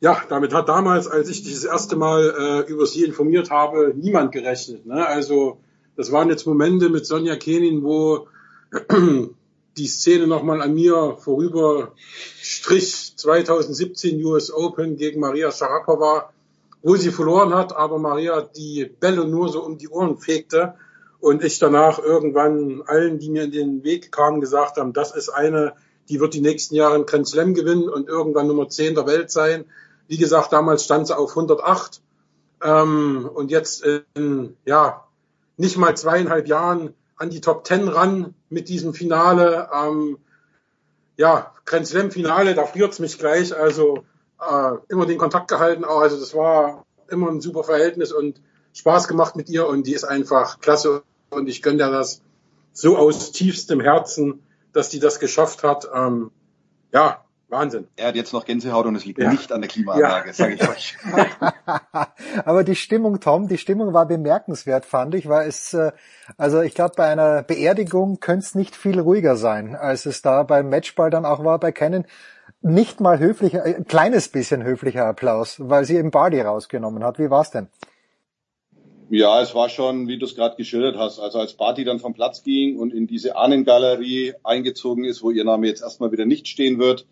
Ja, 0.00 0.20
damit 0.28 0.52
hat 0.52 0.68
damals, 0.68 1.08
als 1.08 1.30
ich 1.30 1.42
dieses 1.42 1.64
erste 1.64 1.96
Mal 1.96 2.64
äh, 2.66 2.70
über 2.70 2.84
sie 2.84 3.04
informiert 3.04 3.50
habe, 3.50 3.94
niemand 3.96 4.30
gerechnet. 4.30 4.84
Ne? 4.84 5.06
Also 5.06 5.56
das 5.96 6.12
waren 6.12 6.28
jetzt 6.28 6.46
Momente 6.46 6.90
mit 6.90 7.06
Sonja 7.06 7.36
Kenin, 7.36 7.82
wo 7.82 8.26
die 9.76 9.86
Szene 9.86 10.26
nochmal 10.26 10.62
an 10.62 10.74
mir 10.74 11.16
vorüber 11.18 11.92
strich 12.40 13.14
2017 13.16 14.22
US 14.24 14.52
Open 14.52 14.96
gegen 14.96 15.20
Maria 15.20 15.50
Sharapova, 15.50 16.30
wo 16.82 16.96
sie 16.96 17.10
verloren 17.10 17.54
hat, 17.54 17.74
aber 17.74 17.98
Maria 17.98 18.42
die 18.42 18.84
Bälle 19.00 19.26
nur 19.26 19.48
so 19.48 19.62
um 19.62 19.78
die 19.78 19.88
Ohren 19.88 20.18
fegte 20.18 20.74
und 21.20 21.44
ich 21.44 21.58
danach 21.58 21.98
irgendwann 21.98 22.82
allen, 22.86 23.18
die 23.18 23.30
mir 23.30 23.44
in 23.44 23.52
den 23.52 23.84
Weg 23.84 24.10
kamen, 24.10 24.40
gesagt 24.40 24.76
haben, 24.76 24.92
das 24.92 25.14
ist 25.14 25.28
eine, 25.28 25.74
die 26.08 26.18
wird 26.18 26.34
die 26.34 26.40
nächsten 26.40 26.74
Jahre 26.74 26.96
einen 26.96 27.06
Grand 27.06 27.28
Slam 27.28 27.54
gewinnen 27.54 27.88
und 27.88 28.08
irgendwann 28.08 28.48
Nummer 28.48 28.68
10 28.68 28.96
der 28.96 29.06
Welt 29.06 29.30
sein. 29.30 29.64
Wie 30.08 30.16
gesagt, 30.16 30.52
damals 30.52 30.84
stand 30.84 31.06
sie 31.06 31.16
auf 31.16 31.30
108 31.30 32.02
ähm, 32.64 33.30
und 33.32 33.50
jetzt 33.50 33.84
in, 34.14 34.56
ja, 34.64 35.04
nicht 35.56 35.76
mal 35.76 35.96
zweieinhalb 35.96 36.48
Jahren 36.48 36.94
an 37.16 37.30
die 37.30 37.40
Top 37.40 37.64
Ten 37.64 37.88
ran 37.88 38.34
mit 38.48 38.68
diesem 38.68 38.94
Finale. 38.94 39.68
Ähm, 39.72 40.18
ja, 41.16 41.52
Grand 41.64 41.86
Slam 41.86 42.10
Finale, 42.10 42.54
da 42.54 42.66
friert's 42.66 42.98
mich 42.98 43.18
gleich. 43.18 43.56
Also 43.56 44.04
äh, 44.40 44.72
immer 44.88 45.06
den 45.06 45.18
Kontakt 45.18 45.48
gehalten. 45.48 45.84
Also 45.84 46.18
das 46.18 46.34
war 46.34 46.84
immer 47.08 47.30
ein 47.30 47.40
super 47.40 47.64
Verhältnis 47.64 48.12
und 48.12 48.40
Spaß 48.74 49.08
gemacht 49.08 49.36
mit 49.36 49.48
ihr 49.48 49.66
und 49.66 49.86
die 49.86 49.94
ist 49.94 50.04
einfach 50.04 50.60
klasse 50.60 51.02
und 51.30 51.48
ich 51.48 51.62
gönne 51.62 51.78
dir 51.78 51.90
das 51.90 52.22
so 52.72 52.96
aus 52.96 53.32
tiefstem 53.32 53.80
Herzen, 53.80 54.42
dass 54.72 54.88
die 54.88 54.98
das 54.98 55.20
geschafft 55.20 55.62
hat. 55.62 55.88
Ähm, 55.94 56.30
ja, 56.92 57.24
Wahnsinn. 57.52 57.86
Er 57.96 58.08
hat 58.08 58.16
jetzt 58.16 58.32
noch 58.32 58.46
Gänsehaut 58.46 58.86
und 58.86 58.96
es 58.96 59.04
liegt 59.04 59.20
ja. 59.20 59.30
nicht 59.30 59.52
an 59.52 59.60
der 59.60 59.68
Klimaanlage, 59.68 60.28
ja. 60.28 60.32
sage 60.32 60.54
ich 60.54 60.68
euch. 60.68 60.96
Aber 62.44 62.64
die 62.64 62.74
Stimmung, 62.74 63.20
Tom, 63.20 63.46
die 63.46 63.58
Stimmung 63.58 63.92
war 63.92 64.06
bemerkenswert, 64.06 64.86
fand 64.86 65.14
ich, 65.14 65.28
weil 65.28 65.48
es, 65.48 65.74
äh, 65.74 65.92
also 66.38 66.62
ich 66.62 66.74
glaube, 66.74 66.94
bei 66.96 67.04
einer 67.04 67.42
Beerdigung 67.42 68.18
könnte 68.20 68.46
es 68.46 68.54
nicht 68.54 68.74
viel 68.74 68.98
ruhiger 68.98 69.36
sein, 69.36 69.76
als 69.76 70.06
es 70.06 70.22
da 70.22 70.42
beim 70.42 70.70
Matchball 70.70 71.10
dann 71.10 71.26
auch 71.26 71.44
war 71.44 71.60
bei 71.60 71.70
Kennen. 71.70 72.06
Nicht 72.62 73.00
mal 73.00 73.18
höflicher, 73.18 73.62
ein 73.64 73.84
kleines 73.86 74.28
bisschen 74.28 74.64
höflicher 74.64 75.04
Applaus, 75.04 75.56
weil 75.58 75.84
sie 75.84 75.96
eben 75.96 76.10
Bardi 76.10 76.40
rausgenommen 76.40 77.04
hat. 77.04 77.18
Wie 77.18 77.30
war's 77.30 77.50
denn? 77.50 77.68
Ja, 79.10 79.42
es 79.42 79.54
war 79.54 79.68
schon, 79.68 80.08
wie 80.08 80.18
du 80.18 80.24
es 80.24 80.34
gerade 80.34 80.56
geschildert 80.56 80.96
hast. 80.96 81.18
Also 81.18 81.38
als 81.38 81.52
Barty 81.52 81.84
dann 81.84 81.98
vom 81.98 82.14
Platz 82.14 82.44
ging 82.44 82.78
und 82.78 82.94
in 82.94 83.06
diese 83.06 83.36
Ahnengalerie 83.36 84.32
eingezogen 84.42 85.04
ist, 85.04 85.22
wo 85.22 85.30
ihr 85.30 85.44
Name 85.44 85.66
jetzt 85.66 85.82
erstmal 85.82 86.12
wieder 86.12 86.24
nicht 86.24 86.48
stehen 86.48 86.78
wird, 86.78 87.06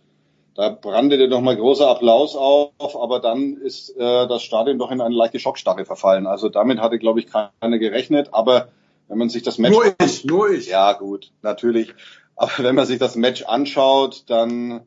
da 0.55 0.71
brandete 0.71 1.29
noch 1.29 1.41
mal 1.41 1.57
großer 1.57 1.89
Applaus 1.89 2.37
auf, 2.37 2.97
aber 3.01 3.21
dann 3.21 3.57
ist 3.57 3.97
äh, 3.97 4.27
das 4.27 4.43
Stadion 4.43 4.79
doch 4.79 4.91
in 4.91 5.01
eine 5.01 5.15
leichte 5.15 5.39
Schockstarre 5.39 5.85
verfallen. 5.85 6.27
Also 6.27 6.49
damit 6.49 6.81
hatte, 6.81 6.99
glaube 6.99 7.21
ich, 7.21 7.27
keiner 7.27 7.79
gerechnet. 7.79 8.35
Aber 8.35 8.69
wenn 9.09 9.19
man 9.19 9.29
sich 9.29 9.43
das 9.43 9.59
Match... 9.59 9.73
Nur 9.73 9.95
ich, 10.03 10.25
nur 10.25 10.51
ich. 10.51 10.69
Ja, 10.69 10.93
gut, 10.93 11.31
natürlich. 11.43 11.95
Aber 12.37 12.53
wenn 12.59 12.75
man 12.75 12.87
sich 12.87 12.99
das 12.99 13.17
Match 13.17 13.43
anschaut, 13.43 14.25
dann, 14.27 14.83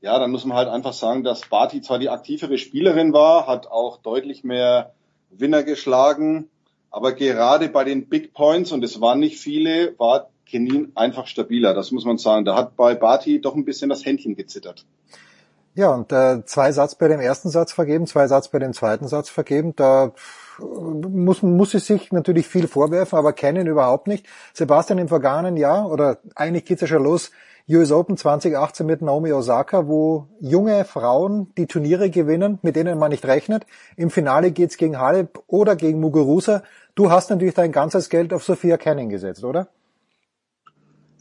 ja, 0.00 0.18
dann 0.18 0.30
muss 0.30 0.44
man 0.44 0.56
halt 0.56 0.68
einfach 0.68 0.92
sagen, 0.92 1.24
dass 1.24 1.48
Barty 1.48 1.82
zwar 1.82 1.98
die 1.98 2.08
aktivere 2.08 2.58
Spielerin 2.58 3.12
war, 3.12 3.46
hat 3.46 3.66
auch 3.66 3.98
deutlich 3.98 4.44
mehr 4.44 4.94
Winner 5.30 5.62
geschlagen, 5.62 6.48
aber 6.90 7.12
gerade 7.12 7.68
bei 7.68 7.84
den 7.84 8.08
Big 8.08 8.34
Points, 8.34 8.70
und 8.70 8.84
es 8.84 9.00
waren 9.00 9.18
nicht 9.18 9.38
viele, 9.38 9.98
war 9.98 10.28
Kenin 10.46 10.92
einfach 10.94 11.26
stabiler, 11.26 11.72
das 11.72 11.90
muss 11.90 12.04
man 12.04 12.18
sagen. 12.18 12.44
Da 12.44 12.54
hat 12.54 12.76
bei 12.76 12.94
Barty 12.94 13.40
doch 13.40 13.54
ein 13.54 13.64
bisschen 13.64 13.88
das 13.88 14.04
Händchen 14.04 14.36
gezittert. 14.36 14.84
Ja, 15.74 15.90
und 15.90 16.12
äh, 16.12 16.44
zwei 16.44 16.70
Satz 16.72 16.94
bei 16.96 17.08
dem 17.08 17.20
ersten 17.20 17.48
Satz 17.48 17.72
vergeben, 17.72 18.06
zwei 18.06 18.28
Satz 18.28 18.48
bei 18.48 18.58
dem 18.58 18.74
zweiten 18.74 19.08
Satz 19.08 19.30
vergeben. 19.30 19.74
Da 19.74 20.12
muss, 20.58 21.42
muss 21.42 21.70
sie 21.70 21.78
sich 21.78 22.12
natürlich 22.12 22.46
viel 22.46 22.68
vorwerfen, 22.68 23.18
aber 23.18 23.32
kennen 23.32 23.66
überhaupt 23.66 24.06
nicht. 24.06 24.26
Sebastian 24.52 24.98
im 24.98 25.08
vergangenen 25.08 25.56
Jahr, 25.56 25.90
oder 25.90 26.18
eigentlich 26.34 26.66
geht's 26.66 26.82
ja 26.82 26.86
schon 26.86 27.02
los, 27.02 27.30
US 27.70 27.90
Open 27.90 28.18
2018 28.18 28.84
mit 28.84 29.00
Naomi 29.00 29.32
Osaka, 29.32 29.86
wo 29.86 30.26
junge 30.40 30.84
Frauen 30.84 31.52
die 31.56 31.66
Turniere 31.66 32.10
gewinnen, 32.10 32.58
mit 32.60 32.76
denen 32.76 32.98
man 32.98 33.10
nicht 33.10 33.24
rechnet. 33.24 33.64
Im 33.96 34.10
Finale 34.10 34.50
geht's 34.50 34.76
gegen 34.76 34.98
Halep 34.98 35.42
oder 35.46 35.74
gegen 35.74 36.00
Muguruza. 36.00 36.64
Du 36.94 37.10
hast 37.10 37.30
natürlich 37.30 37.54
dein 37.54 37.72
ganzes 37.72 38.10
Geld 38.10 38.34
auf 38.34 38.44
Sophia 38.44 38.76
Canning 38.76 39.08
gesetzt, 39.08 39.42
oder? 39.42 39.68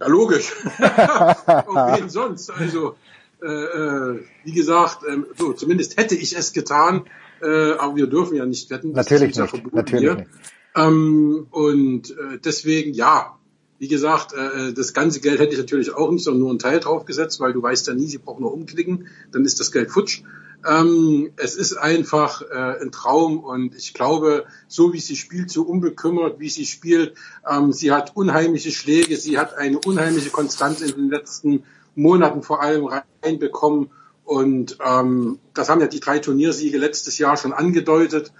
Ja, 0.01 0.07
logisch. 0.07 0.53
Und 0.65 1.75
wen 1.75 2.09
sonst? 2.09 2.49
Also 2.49 2.89
Äh, 2.89 2.93
äh, 2.93 3.20
wie 3.41 4.51
gesagt, 4.51 5.03
äh, 5.03 5.17
so, 5.37 5.53
zumindest 5.53 5.97
hätte 5.97 6.15
ich 6.15 6.37
es 6.37 6.53
getan, 6.53 7.05
äh, 7.41 7.73
aber 7.73 7.95
wir 7.95 8.07
dürfen 8.07 8.35
ja 8.35 8.45
nicht 8.45 8.69
wetten. 8.69 8.91
Natürlich 8.91 9.35
nicht. 9.35 9.73
Natürlich 9.73 10.03
hier. 10.03 10.15
nicht. 10.15 10.29
Ähm, 10.75 11.47
und 11.51 12.11
äh, 12.11 12.39
deswegen, 12.43 12.93
ja, 12.93 13.37
wie 13.79 13.87
gesagt, 13.87 14.33
äh, 14.33 14.73
das 14.73 14.93
ganze 14.93 15.21
Geld 15.21 15.39
hätte 15.39 15.53
ich 15.53 15.59
natürlich 15.59 15.93
auch 15.93 16.11
nicht, 16.11 16.23
sondern 16.23 16.41
nur 16.41 16.49
einen 16.51 16.59
Teil 16.59 16.79
draufgesetzt, 16.79 17.39
weil 17.39 17.51
du 17.51 17.63
weißt 17.63 17.87
ja 17.87 17.93
nie, 17.93 18.07
sie 18.07 18.19
brauchen 18.19 18.41
nur 18.41 18.53
umklicken, 18.53 19.07
dann 19.31 19.43
ist 19.43 19.59
das 19.59 19.71
Geld 19.71 19.89
futsch. 19.89 20.21
Ähm, 20.63 21.31
es 21.37 21.55
ist 21.55 21.73
einfach 21.73 22.43
äh, 22.43 22.81
ein 22.81 22.91
Traum 22.91 23.39
und 23.39 23.73
ich 23.75 23.95
glaube, 23.95 24.45
so 24.67 24.93
wie 24.93 24.99
sie 24.99 25.15
spielt, 25.15 25.49
so 25.49 25.63
unbekümmert, 25.63 26.39
wie 26.39 26.49
sie 26.49 26.67
spielt, 26.67 27.15
ähm, 27.49 27.73
sie 27.73 27.91
hat 27.91 28.15
unheimliche 28.15 28.71
Schläge, 28.71 29.17
sie 29.17 29.39
hat 29.39 29.55
eine 29.55 29.79
unheimliche 29.79 30.29
Konstanz 30.29 30.81
in 30.81 30.91
den 30.91 31.09
letzten 31.09 31.63
Monaten 31.95 32.43
vor 32.43 32.61
allem 32.61 32.87
reinbekommen 33.23 33.89
und 34.23 34.77
ähm, 34.85 35.39
das 35.53 35.69
haben 35.69 35.81
ja 35.81 35.87
die 35.87 35.99
drei 35.99 36.19
Turniersiege 36.19 36.77
letztes 36.77 37.17
Jahr 37.17 37.37
schon 37.37 37.53
angedeutet 37.53 38.31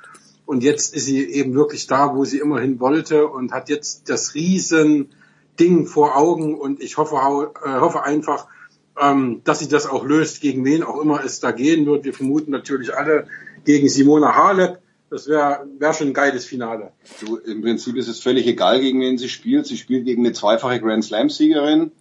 und 0.46 0.64
jetzt 0.64 0.94
ist 0.96 1.06
sie 1.06 1.24
eben 1.24 1.54
wirklich 1.54 1.88
da, 1.88 2.16
wo 2.16 2.26
sie 2.26 2.40
immerhin 2.40 2.80
wollte 2.80 3.28
und 3.28 3.52
hat 3.52 3.70
jetzt 3.70 4.10
das 4.10 4.36
riesen 4.36 5.10
Ding 5.60 5.86
vor 5.86 6.18
Augen 6.18 6.56
und 6.56 6.82
ich 6.82 6.98
hoffe, 6.98 7.16
äh, 7.16 7.80
hoffe 7.80 8.04
einfach, 8.04 8.48
ähm, 9.00 9.42
dass 9.44 9.60
sie 9.60 9.68
das 9.68 9.88
auch 9.88 10.04
löst, 10.06 10.42
gegen 10.42 10.66
wen 10.66 10.84
auch 10.84 11.02
immer 11.02 11.24
es 11.24 11.40
da 11.40 11.52
gehen 11.52 11.86
wird. 11.86 12.04
Wir 12.04 12.14
vermuten 12.14 12.52
natürlich 12.52 12.96
alle 12.96 13.28
gegen 13.64 13.90
Simona 13.90 14.36
Halep. 14.36 14.80
Das 15.10 15.28
wäre 15.28 15.68
wär 15.78 15.94
schon 15.94 16.08
ein 16.08 16.14
geiles 16.14 16.46
Finale. 16.46 16.92
Du, 17.20 17.38
Im 17.38 17.62
Prinzip 17.62 17.98
ist 17.98 18.08
es 18.08 18.22
völlig 18.22 18.48
egal, 18.48 18.80
gegen 18.80 19.02
wen 19.02 19.18
sie 19.18 19.28
spielt. 19.28 19.68
Sie 19.68 19.78
spielt 19.78 20.06
gegen 20.06 20.26
eine 20.26 20.34
zweifache 20.34 20.80
Grand 20.80 21.04
Slam-Siegerin. 21.04 21.92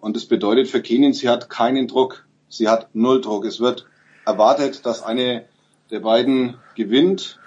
Und 0.00 0.16
das 0.16 0.26
bedeutet 0.26 0.68
für 0.68 0.82
Kenin, 0.82 1.12
sie 1.12 1.28
hat 1.28 1.50
keinen 1.50 1.88
Druck. 1.88 2.26
Sie 2.48 2.68
hat 2.68 2.88
null 2.94 3.20
Druck. 3.20 3.44
Es 3.44 3.60
wird 3.60 3.86
erwartet, 4.24 4.86
dass 4.86 5.02
eine 5.02 5.46
der 5.90 6.00
beiden 6.00 6.56
gewinnt 6.74 7.38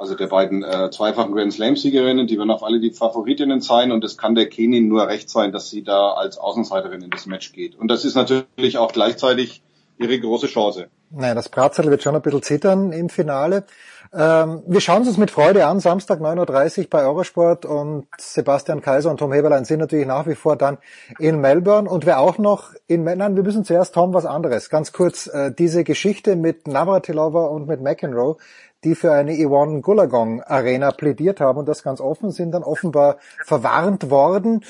also 0.00 0.14
der 0.14 0.28
beiden 0.28 0.64
äh, 0.64 0.90
zweifachen 0.90 1.34
Grand 1.34 1.52
Slam-Siegerinnen, 1.52 2.26
die 2.26 2.38
werden 2.38 2.50
auf 2.50 2.62
alle 2.62 2.80
die 2.80 2.90
Favoritinnen 2.90 3.60
sein 3.60 3.92
und 3.92 4.02
es 4.02 4.16
kann 4.16 4.34
der 4.34 4.48
Kenin 4.48 4.88
nur 4.88 5.06
recht 5.06 5.28
sein, 5.28 5.52
dass 5.52 5.68
sie 5.68 5.84
da 5.84 6.12
als 6.12 6.38
Außenseiterin 6.38 7.02
in 7.02 7.10
das 7.10 7.26
Match 7.26 7.52
geht. 7.52 7.78
Und 7.78 7.88
das 7.88 8.06
ist 8.06 8.14
natürlich 8.14 8.78
auch 8.78 8.92
gleichzeitig 8.92 9.62
ihre 9.98 10.18
große 10.18 10.46
Chance. 10.46 10.86
Naja, 11.10 11.34
das 11.34 11.50
Bratzel 11.50 11.90
wird 11.90 12.02
schon 12.02 12.16
ein 12.16 12.22
bisschen 12.22 12.42
zittern 12.42 12.92
im 12.92 13.10
Finale. 13.10 13.64
Ähm, 14.12 14.64
wir 14.66 14.80
schauen 14.80 15.02
es 15.02 15.08
uns 15.08 15.18
mit 15.18 15.30
Freude 15.30 15.66
an, 15.66 15.78
Samstag 15.78 16.20
9.30 16.20 16.80
Uhr 16.80 16.86
bei 16.90 17.04
Eurosport 17.04 17.64
und 17.64 18.08
Sebastian 18.18 18.80
Kaiser 18.80 19.08
und 19.08 19.18
Tom 19.18 19.32
Heberlein 19.32 19.64
sind 19.64 19.78
natürlich 19.78 20.06
nach 20.06 20.26
wie 20.26 20.34
vor 20.34 20.56
dann 20.56 20.78
in 21.20 21.40
Melbourne 21.40 21.88
und 21.88 22.06
wer 22.06 22.18
auch 22.18 22.36
noch 22.38 22.72
in 22.88 23.04
Nein, 23.04 23.36
wir 23.36 23.44
müssen 23.44 23.64
zuerst 23.64 23.94
Tom 23.94 24.12
was 24.12 24.26
anderes. 24.26 24.68
Ganz 24.68 24.92
kurz, 24.92 25.28
äh, 25.28 25.52
diese 25.52 25.84
Geschichte 25.84 26.34
mit 26.34 26.66
Navratilova 26.66 27.46
und 27.46 27.68
mit 27.68 27.82
McEnroe, 27.82 28.36
die 28.82 28.96
für 28.96 29.12
eine 29.12 29.32
Yvonne 29.36 29.80
Gulagong 29.80 30.42
Arena 30.42 30.90
plädiert 30.90 31.40
haben 31.40 31.60
und 31.60 31.68
das 31.68 31.84
ganz 31.84 32.00
offen, 32.00 32.32
sind 32.32 32.50
dann 32.50 32.64
offenbar 32.64 33.18
verwarnt 33.44 34.10
worden. 34.10 34.64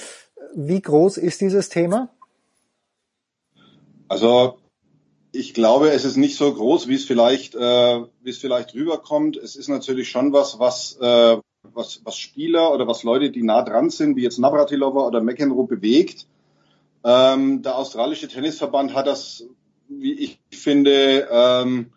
Wie 0.55 0.83
groß 0.83 1.17
ist 1.17 1.41
dieses 1.41 1.71
Thema? 1.71 2.11
Also 4.09 4.60
ich 5.33 5.55
glaube, 5.55 5.91
es 5.91 6.05
ist 6.05 6.17
nicht 6.17 6.37
so 6.37 6.53
groß, 6.53 6.89
wie 6.89 6.95
es 6.95 7.05
vielleicht, 7.05 7.55
äh, 7.55 7.59
wie 8.23 8.31
es 8.31 8.39
vielleicht 8.39 8.75
rüberkommt. 8.75 9.37
Es 9.37 9.57
ist 9.57 9.69
natürlich 9.69 10.09
schon 10.09 10.33
was, 10.33 10.59
was, 10.59 10.97
äh, 11.01 11.37
was, 11.63 12.01
was 12.05 12.17
Spieler 12.17 12.73
oder 12.73 12.87
was 12.87 13.03
Leute, 13.03 13.31
die 13.31 13.43
nah 13.43 13.63
dran 13.63 13.91
sind, 13.91 14.17
wie 14.17 14.23
jetzt 14.23 14.39
Navratilova 14.39 15.07
oder 15.07 15.21
McEnroe 15.21 15.67
bewegt. 15.67 16.27
Ähm, 17.05 17.63
der 17.63 17.77
australische 17.77 18.29
Tennisverband 18.29 18.95
hat 18.95 19.07
das, 19.07 19.45
wie 19.89 20.13
ich 20.13 20.41
finde, 20.53 21.29
ähm, 21.31 21.93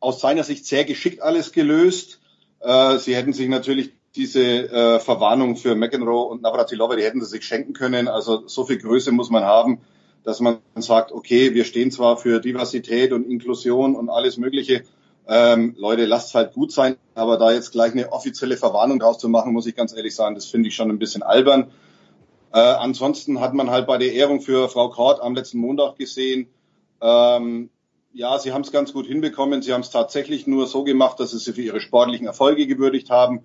aus 0.00 0.20
seiner 0.20 0.44
Sicht 0.44 0.66
sehr 0.66 0.84
geschickt 0.84 1.22
alles 1.22 1.52
gelöst. 1.52 2.20
Äh, 2.60 2.98
sie 2.98 3.14
hätten 3.14 3.32
sich 3.32 3.48
natürlich 3.48 3.92
diese 4.14 4.42
äh, 4.42 5.00
Verwarnung 5.00 5.56
für 5.56 5.74
McEnroe 5.74 6.24
und 6.24 6.42
Navratilova, 6.42 6.96
die 6.96 7.04
hätten 7.04 7.20
sie 7.20 7.30
sich 7.30 7.44
schenken 7.44 7.72
können. 7.72 8.08
Also 8.08 8.46
so 8.46 8.64
viel 8.64 8.78
Größe 8.78 9.12
muss 9.12 9.30
man 9.30 9.44
haben, 9.44 9.80
dass 10.24 10.40
man 10.40 10.58
sagt, 10.76 11.12
okay, 11.12 11.54
wir 11.54 11.64
stehen 11.64 11.90
zwar 11.90 12.16
für 12.16 12.40
Diversität 12.40 13.12
und 13.12 13.28
Inklusion 13.28 13.96
und 13.96 14.08
alles 14.08 14.36
Mögliche. 14.36 14.82
Ähm, 15.26 15.74
Leute, 15.78 16.04
lasst 16.04 16.28
es 16.28 16.34
halt 16.34 16.52
gut 16.52 16.72
sein, 16.72 16.96
aber 17.14 17.38
da 17.38 17.52
jetzt 17.52 17.72
gleich 17.72 17.92
eine 17.92 18.12
offizielle 18.12 18.56
Verwarnung 18.56 18.98
draus 18.98 19.18
zu 19.18 19.28
machen, 19.28 19.52
muss 19.52 19.66
ich 19.66 19.74
ganz 19.74 19.94
ehrlich 19.94 20.14
sagen, 20.14 20.34
das 20.34 20.46
finde 20.46 20.68
ich 20.68 20.74
schon 20.74 20.90
ein 20.90 20.98
bisschen 20.98 21.22
albern. 21.22 21.70
Äh, 22.52 22.58
ansonsten 22.58 23.40
hat 23.40 23.54
man 23.54 23.70
halt 23.70 23.86
bei 23.86 23.98
der 23.98 24.12
Ehrung 24.12 24.40
für 24.40 24.68
Frau 24.68 24.90
Kort 24.90 25.22
am 25.22 25.34
letzten 25.34 25.58
Montag 25.58 25.96
gesehen, 25.96 26.48
ähm, 27.00 27.70
ja, 28.14 28.38
sie 28.38 28.52
haben 28.52 28.62
es 28.62 28.72
ganz 28.72 28.92
gut 28.92 29.06
hinbekommen. 29.06 29.62
Sie 29.62 29.72
haben 29.72 29.80
es 29.80 29.90
tatsächlich 29.90 30.46
nur 30.46 30.66
so 30.66 30.84
gemacht, 30.84 31.18
dass 31.18 31.30
sie 31.30 31.38
sie 31.38 31.52
für 31.52 31.62
ihre 31.62 31.80
sportlichen 31.80 32.26
Erfolge 32.26 32.66
gewürdigt 32.66 33.10
haben. 33.10 33.40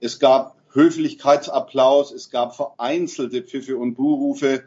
Es 0.00 0.18
gab 0.18 0.56
Höflichkeitsapplaus, 0.72 2.12
es 2.12 2.30
gab 2.30 2.54
vereinzelte 2.54 3.42
Pfiffe 3.42 3.76
und 3.76 3.94
Buhrufe. 3.94 4.64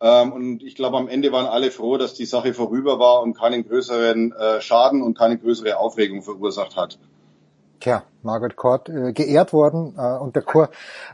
Ähm, 0.00 0.32
und 0.32 0.62
ich 0.62 0.74
glaube, 0.74 0.96
am 0.96 1.08
Ende 1.08 1.32
waren 1.32 1.46
alle 1.46 1.70
froh, 1.70 1.98
dass 1.98 2.14
die 2.14 2.24
Sache 2.24 2.54
vorüber 2.54 2.98
war 2.98 3.22
und 3.22 3.36
keinen 3.36 3.68
größeren 3.68 4.32
äh, 4.32 4.60
Schaden 4.60 5.02
und 5.02 5.16
keine 5.16 5.38
größere 5.38 5.76
Aufregung 5.76 6.22
verursacht 6.22 6.76
hat. 6.76 6.98
Tja, 7.80 8.02
Margaret 8.22 8.56
Court 8.56 8.88
äh, 8.90 9.12
geehrt 9.12 9.54
worden 9.54 9.94
äh, 9.96 10.18
und 10.18 10.36
der 10.36 10.42
Chor, 10.42 10.68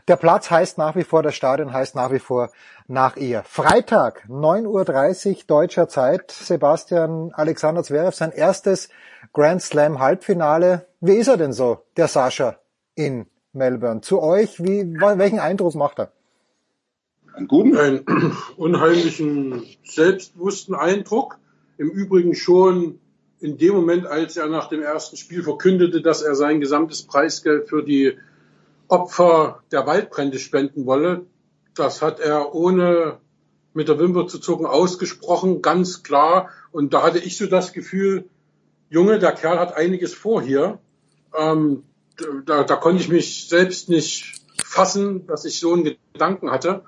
der 0.07 0.17
Platz 0.17 0.51
heißt 0.51 0.77
nach 0.77 0.97
wie 0.97 1.05
vor, 1.05 1.23
das 1.23 1.33
Stadion 1.33 1.71
heißt 1.71 1.95
nach 1.95 2.11
wie 2.11 2.19
vor 2.19 2.49
nach 2.87 3.15
ihr. 3.15 3.43
Freitag, 3.43 4.25
9.30 4.29 5.29
Uhr 5.29 5.43
deutscher 5.47 5.87
Zeit, 5.87 6.31
Sebastian 6.31 7.31
Alexander 7.33 7.83
Zverev, 7.83 8.15
sein 8.15 8.31
erstes 8.31 8.89
Grand 9.33 9.61
Slam 9.61 9.99
Halbfinale. 9.99 10.87
Wie 10.99 11.15
ist 11.15 11.29
er 11.29 11.37
denn 11.37 11.53
so, 11.53 11.83
der 11.95 12.09
Sascha 12.09 12.57
in 12.95 13.27
Melbourne? 13.53 14.01
Zu 14.01 14.21
euch, 14.21 14.61
wie, 14.61 14.93
welchen 14.93 15.39
Eindruck 15.39 15.75
macht 15.75 15.99
er? 15.99 16.11
Einen 17.37 17.47
guten? 17.47 17.77
Einen 17.77 18.03
unheimlichen, 18.57 19.63
selbstbewussten 19.83 20.73
Eindruck. 20.73 21.37
Im 21.77 21.91
Übrigen 21.91 22.33
schon 22.33 22.99
in 23.39 23.59
dem 23.59 23.75
Moment, 23.75 24.07
als 24.07 24.37
er 24.37 24.47
nach 24.47 24.69
dem 24.69 24.81
ersten 24.81 25.17
Spiel 25.17 25.43
verkündete, 25.43 26.01
dass 26.01 26.23
er 26.23 26.33
sein 26.33 26.59
gesamtes 26.59 27.03
Preisgeld 27.03 27.69
für 27.69 27.83
die 27.83 28.17
Opfer 28.87 29.61
der 29.71 29.85
Waldbrände 29.85 30.39
spenden 30.39 30.87
wolle, 30.87 31.27
das 31.75 32.01
hat 32.01 32.19
er 32.19 32.55
ohne 32.55 33.19
mit 33.75 33.87
der 33.87 33.99
Wimper 33.99 34.25
zu 34.25 34.39
zucken 34.39 34.65
ausgesprochen, 34.65 35.61
ganz 35.61 36.01
klar. 36.01 36.49
Und 36.71 36.95
da 36.95 37.03
hatte 37.03 37.19
ich 37.19 37.37
so 37.37 37.45
das 37.45 37.71
Gefühl, 37.71 38.25
Junge, 38.89 39.19
der 39.19 39.33
Kerl 39.33 39.59
hat 39.59 39.75
einiges 39.75 40.15
vor 40.15 40.41
hier. 40.41 40.79
Ähm, 41.37 41.83
da, 42.47 42.63
da 42.63 42.75
konnte 42.77 42.99
ich 42.99 43.09
mich 43.09 43.47
selbst 43.47 43.89
nicht 43.89 44.41
fassen, 44.63 45.27
dass 45.27 45.45
ich 45.45 45.59
so 45.59 45.73
einen 45.73 45.95
Gedanken 46.13 46.49
hatte. 46.49 46.83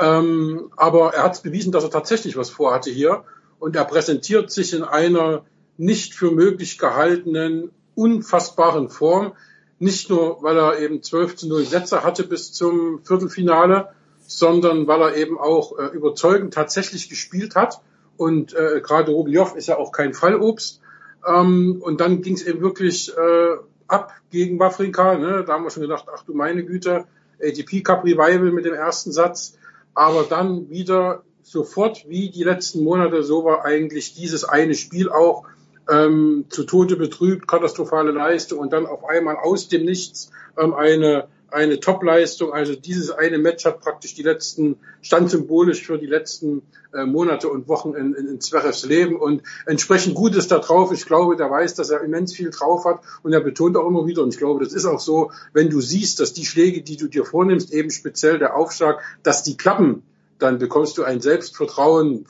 Ähm, 0.00 0.70
aber 0.76 1.14
er 1.14 1.24
hat 1.24 1.34
es 1.34 1.40
bewiesen, 1.40 1.72
dass 1.72 1.84
er 1.84 1.90
tatsächlich 1.90 2.36
was 2.36 2.50
vorhatte 2.50 2.90
hier. 2.90 3.24
Und 3.58 3.76
er 3.76 3.84
präsentiert 3.84 4.50
sich 4.50 4.72
in 4.72 4.82
einer 4.82 5.44
nicht 5.76 6.14
für 6.14 6.30
möglich 6.30 6.78
gehaltenen, 6.78 7.70
unfassbaren 7.94 8.88
Form. 8.88 9.32
Nicht 9.78 10.10
nur, 10.10 10.42
weil 10.42 10.56
er 10.56 10.78
eben 10.78 11.02
12 11.02 11.36
zu 11.36 11.48
0 11.48 11.64
Sätze 11.64 12.02
hatte 12.02 12.24
bis 12.24 12.52
zum 12.52 13.04
Viertelfinale, 13.04 13.90
sondern 14.26 14.86
weil 14.86 15.02
er 15.02 15.16
eben 15.16 15.38
auch 15.38 15.78
äh, 15.78 15.86
überzeugend 15.86 16.54
tatsächlich 16.54 17.08
gespielt 17.08 17.54
hat. 17.54 17.80
Und 18.16 18.54
äh, 18.54 18.80
gerade 18.82 19.12
Rublev 19.12 19.54
ist 19.56 19.68
ja 19.68 19.76
auch 19.76 19.92
kein 19.92 20.14
Fallobst. 20.14 20.80
Ähm, 21.26 21.78
und 21.80 22.00
dann 22.00 22.22
ging 22.22 22.34
es 22.34 22.42
eben 22.42 22.60
wirklich 22.60 23.10
äh, 23.16 23.56
ab 23.88 24.12
gegen 24.30 24.58
Wafrika. 24.58 25.16
Ne? 25.16 25.44
Da 25.46 25.54
haben 25.54 25.64
wir 25.64 25.70
schon 25.70 25.82
gedacht, 25.82 26.06
ach 26.14 26.22
du 26.24 26.34
meine 26.34 26.64
Güte, 26.64 27.04
ATP 27.42 27.82
Cup 27.82 28.04
Revival 28.04 28.52
mit 28.52 28.64
dem 28.64 28.74
ersten 28.74 29.12
Satz. 29.12 29.56
Aber 29.94 30.24
dann 30.24 30.70
wieder 30.70 31.22
sofort 31.42 32.08
wie 32.08 32.30
die 32.30 32.44
letzten 32.44 32.84
Monate, 32.84 33.22
so 33.22 33.44
war 33.44 33.64
eigentlich 33.64 34.14
dieses 34.14 34.44
eine 34.44 34.74
Spiel 34.74 35.10
auch 35.10 35.44
ähm, 35.90 36.46
zu 36.48 36.64
Tode 36.64 36.96
betrübt, 36.96 37.48
katastrophale 37.48 38.12
Leistung 38.12 38.58
und 38.58 38.72
dann 38.72 38.86
auf 38.86 39.04
einmal 39.04 39.36
aus 39.36 39.68
dem 39.68 39.84
Nichts 39.84 40.30
ähm, 40.58 40.74
eine 40.74 41.28
eine 41.52 41.80
Top-Leistung. 41.80 42.52
Also 42.52 42.74
dieses 42.74 43.10
eine 43.10 43.38
Match 43.38 43.64
hat 43.64 43.80
praktisch 43.80 44.14
die 44.14 44.22
letzten, 44.22 44.76
stand 45.02 45.30
symbolisch 45.30 45.84
für 45.84 45.98
die 45.98 46.06
letzten 46.06 46.62
äh, 46.92 47.04
Monate 47.04 47.48
und 47.48 47.68
Wochen 47.68 47.94
in, 47.94 48.14
in, 48.14 48.26
in 48.26 48.40
Zverevs 48.40 48.84
Leben 48.84 49.16
und 49.16 49.42
entsprechend 49.66 50.14
gut 50.14 50.34
ist 50.34 50.50
da 50.50 50.58
drauf. 50.58 50.92
Ich 50.92 51.06
glaube, 51.06 51.36
der 51.36 51.50
weiß, 51.50 51.74
dass 51.74 51.90
er 51.90 52.02
immens 52.02 52.34
viel 52.34 52.50
drauf 52.50 52.84
hat 52.84 53.00
und 53.22 53.32
er 53.32 53.40
betont 53.40 53.76
auch 53.76 53.86
immer 53.86 54.06
wieder 54.06 54.22
und 54.22 54.34
ich 54.34 54.38
glaube, 54.38 54.64
das 54.64 54.72
ist 54.72 54.86
auch 54.86 55.00
so, 55.00 55.30
wenn 55.52 55.70
du 55.70 55.80
siehst, 55.80 56.20
dass 56.20 56.32
die 56.32 56.46
Schläge, 56.46 56.82
die 56.82 56.96
du 56.96 57.08
dir 57.08 57.24
vornimmst, 57.24 57.72
eben 57.72 57.90
speziell 57.90 58.38
der 58.38 58.56
Aufschlag, 58.56 59.00
dass 59.22 59.42
die 59.42 59.56
klappen, 59.56 60.02
dann 60.38 60.58
bekommst 60.58 60.98
du 60.98 61.04
ein 61.04 61.20
Selbstvertrauen, 61.20 62.26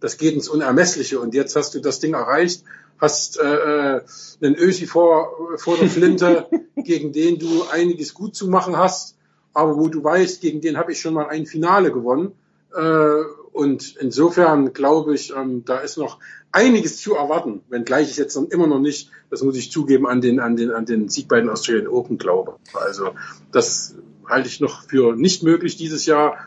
das 0.00 0.16
geht 0.16 0.34
ins 0.34 0.48
Unermessliche 0.48 1.20
und 1.20 1.34
jetzt 1.34 1.56
hast 1.56 1.74
du 1.74 1.80
das 1.80 2.00
Ding 2.00 2.14
erreicht 2.14 2.64
hast 3.00 3.38
äh, 3.38 3.96
äh, 3.96 4.00
einen 4.42 4.56
Ösi 4.56 4.86
vor, 4.86 5.56
vor 5.56 5.76
der 5.76 5.88
Flinte, 5.88 6.46
gegen 6.76 7.12
den 7.12 7.38
du 7.38 7.64
einiges 7.70 8.14
gut 8.14 8.34
zu 8.34 8.48
machen 8.48 8.76
hast, 8.76 9.16
aber 9.54 9.76
wo 9.76 9.88
du 9.88 10.02
weißt, 10.02 10.40
gegen 10.40 10.60
den 10.60 10.76
habe 10.76 10.92
ich 10.92 11.00
schon 11.00 11.14
mal 11.14 11.28
ein 11.28 11.46
Finale 11.46 11.92
gewonnen. 11.92 12.32
Äh, 12.74 13.22
und 13.52 13.96
insofern 13.98 14.72
glaube 14.72 15.14
ich, 15.14 15.34
ähm, 15.34 15.64
da 15.64 15.78
ist 15.78 15.96
noch 15.96 16.18
einiges 16.52 17.00
zu 17.00 17.14
erwarten, 17.14 17.62
wenngleich 17.68 18.10
ich 18.10 18.16
jetzt 18.16 18.36
dann 18.36 18.46
immer 18.48 18.66
noch 18.66 18.78
nicht, 18.78 19.10
das 19.30 19.42
muss 19.42 19.56
ich 19.56 19.72
zugeben, 19.72 20.06
an 20.06 20.20
den, 20.20 20.40
an 20.40 20.56
den, 20.56 20.70
an 20.70 20.86
den 20.86 21.08
Sieg 21.08 21.28
bei 21.28 21.40
den 21.40 21.50
Australian 21.50 21.88
Open 21.88 22.18
glaube. 22.18 22.56
Also 22.74 23.10
das 23.52 23.96
halte 24.26 24.48
ich 24.48 24.60
noch 24.60 24.82
für 24.82 25.14
nicht 25.16 25.42
möglich 25.42 25.76
dieses 25.76 26.06
Jahr. 26.06 26.38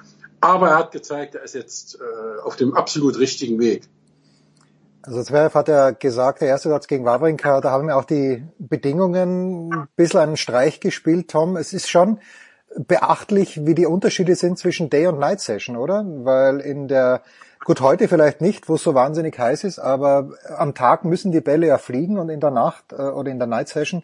Aber 0.42 0.70
er 0.70 0.78
hat 0.78 0.92
gezeigt, 0.92 1.36
er 1.36 1.44
ist 1.44 1.56
jetzt 1.56 2.00
äh, 2.00 2.42
auf 2.42 2.56
dem 2.56 2.74
absolut 2.74 3.18
richtigen 3.20 3.60
Weg. 3.60 3.88
Also 5.04 5.24
Zverev 5.24 5.56
hat 5.56 5.68
ja 5.68 5.92
gesagt, 5.92 6.42
der 6.42 6.50
erste 6.50 6.70
Satz 6.70 6.88
gegen 6.88 7.06
Wawrinka, 7.06 7.62
da 7.62 7.72
haben 7.72 7.88
wir 7.88 7.98
auch 7.98 8.06
die 8.06 8.44
Bedingungen 8.60 9.74
ein 9.74 9.88
bisschen 9.96 10.20
einen 10.20 10.38
Streich 10.38 10.80
gespielt, 10.80 11.30
Tom. 11.30 11.58
Es 11.58 11.74
ist 11.74 11.90
schon 11.90 12.20
beachtlich, 12.78 13.66
wie 13.66 13.76
die 13.76 13.88
Unterschiede 13.88 14.36
sind 14.36 14.60
zwischen 14.60 14.90
Day 14.90 15.08
und 15.08 15.20
Night 15.20 15.42
Session, 15.42 15.76
oder? 15.76 16.06
Weil 16.06 16.60
in 16.60 16.88
der, 16.88 17.22
gut, 17.66 17.82
heute 17.82 18.08
vielleicht 18.08 18.42
nicht, 18.42 18.70
wo 18.70 18.76
es 18.76 18.84
so 18.84 18.94
wahnsinnig 18.94 19.38
heiß 19.38 19.64
ist, 19.64 19.80
aber 19.80 20.30
am 20.56 20.76
Tag 20.76 21.04
müssen 21.04 21.32
die 21.32 21.42
Bälle 21.42 21.68
ja 21.68 21.78
fliegen 21.80 22.20
und 22.20 22.30
in 22.30 22.40
der 22.40 22.52
Nacht 22.52 22.94
äh, 22.94 23.02
oder 23.02 23.32
in 23.32 23.40
der 23.40 23.48
Night 23.48 23.70
Session, 23.70 24.04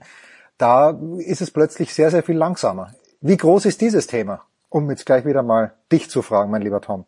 da 0.57 0.99
ist 1.19 1.41
es 1.41 1.51
plötzlich 1.51 1.93
sehr, 1.93 2.09
sehr 2.09 2.23
viel 2.23 2.37
langsamer. 2.37 2.93
Wie 3.21 3.37
groß 3.37 3.65
ist 3.65 3.81
dieses 3.81 4.07
Thema? 4.07 4.43
Um 4.69 4.89
jetzt 4.89 5.05
gleich 5.05 5.25
wieder 5.25 5.43
mal 5.43 5.73
dich 5.91 6.09
zu 6.09 6.21
fragen, 6.21 6.51
mein 6.51 6.61
lieber 6.61 6.81
Tom. 6.81 7.05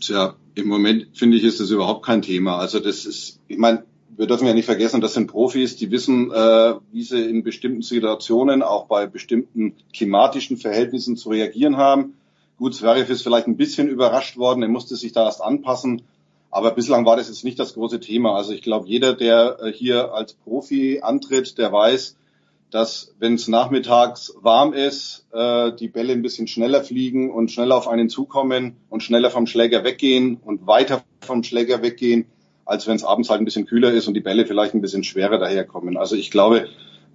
Tja, 0.00 0.34
im 0.54 0.68
Moment 0.68 1.16
finde 1.16 1.36
ich, 1.36 1.44
ist 1.44 1.60
das 1.60 1.70
überhaupt 1.70 2.04
kein 2.04 2.22
Thema. 2.22 2.58
Also 2.58 2.80
das 2.80 3.06
ist, 3.06 3.40
ich 3.48 3.58
meine, 3.58 3.84
wir 4.16 4.26
dürfen 4.26 4.46
ja 4.46 4.54
nicht 4.54 4.66
vergessen, 4.66 5.00
das 5.00 5.14
sind 5.14 5.28
Profis, 5.28 5.76
die 5.76 5.90
wissen, 5.90 6.30
äh, 6.30 6.74
wie 6.90 7.02
sie 7.02 7.24
in 7.24 7.42
bestimmten 7.42 7.82
Situationen, 7.82 8.62
auch 8.62 8.86
bei 8.86 9.06
bestimmten 9.06 9.74
klimatischen 9.94 10.58
Verhältnissen 10.58 11.16
zu 11.16 11.30
reagieren 11.30 11.78
haben. 11.78 12.14
Gut, 12.58 12.74
Zverev 12.74 13.10
ist 13.10 13.22
vielleicht 13.22 13.46
ein 13.46 13.56
bisschen 13.56 13.88
überrascht 13.88 14.36
worden, 14.36 14.62
er 14.62 14.68
musste 14.68 14.96
sich 14.96 15.12
da 15.12 15.24
erst 15.24 15.42
anpassen. 15.42 16.02
Aber 16.50 16.72
bislang 16.72 17.06
war 17.06 17.16
das 17.16 17.28
jetzt 17.28 17.44
nicht 17.44 17.58
das 17.58 17.72
große 17.72 18.00
Thema. 18.00 18.36
Also 18.36 18.52
ich 18.52 18.60
glaube, 18.60 18.86
jeder, 18.86 19.14
der 19.14 19.58
äh, 19.60 19.72
hier 19.72 20.12
als 20.12 20.34
Profi 20.34 21.00
antritt, 21.02 21.56
der 21.56 21.72
weiß, 21.72 22.16
dass 22.72 23.14
wenn 23.18 23.34
es 23.34 23.48
nachmittags 23.48 24.34
warm 24.40 24.72
ist, 24.72 25.26
äh, 25.30 25.72
die 25.72 25.88
Bälle 25.88 26.14
ein 26.14 26.22
bisschen 26.22 26.46
schneller 26.46 26.82
fliegen 26.82 27.30
und 27.30 27.50
schneller 27.50 27.76
auf 27.76 27.86
einen 27.86 28.08
zukommen 28.08 28.76
und 28.88 29.02
schneller 29.02 29.30
vom 29.30 29.46
Schläger 29.46 29.84
weggehen 29.84 30.38
und 30.42 30.66
weiter 30.66 31.04
vom 31.20 31.42
Schläger 31.44 31.82
weggehen, 31.82 32.26
als 32.64 32.86
wenn 32.86 32.96
es 32.96 33.04
abends 33.04 33.28
halt 33.28 33.42
ein 33.42 33.44
bisschen 33.44 33.66
kühler 33.66 33.92
ist 33.92 34.08
und 34.08 34.14
die 34.14 34.20
Bälle 34.20 34.46
vielleicht 34.46 34.72
ein 34.74 34.80
bisschen 34.80 35.04
schwerer 35.04 35.38
daherkommen. 35.38 35.98
Also 35.98 36.16
ich 36.16 36.30
glaube, 36.30 36.66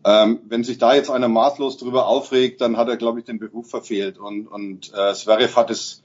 ähm, 0.05 0.41
wenn 0.47 0.63
sich 0.63 0.77
da 0.77 0.93
jetzt 0.93 1.09
einer 1.09 1.27
maßlos 1.27 1.77
drüber 1.77 2.07
aufregt, 2.07 2.61
dann 2.61 2.77
hat 2.77 2.87
er, 2.87 2.97
glaube 2.97 3.19
ich, 3.19 3.25
den 3.25 3.39
Beruf 3.39 3.67
verfehlt. 3.67 4.19
Und, 4.19 4.47
und 4.47 4.93
äh, 4.93 5.15
Zverev 5.15 5.55
hat 5.55 5.71
es 5.71 6.03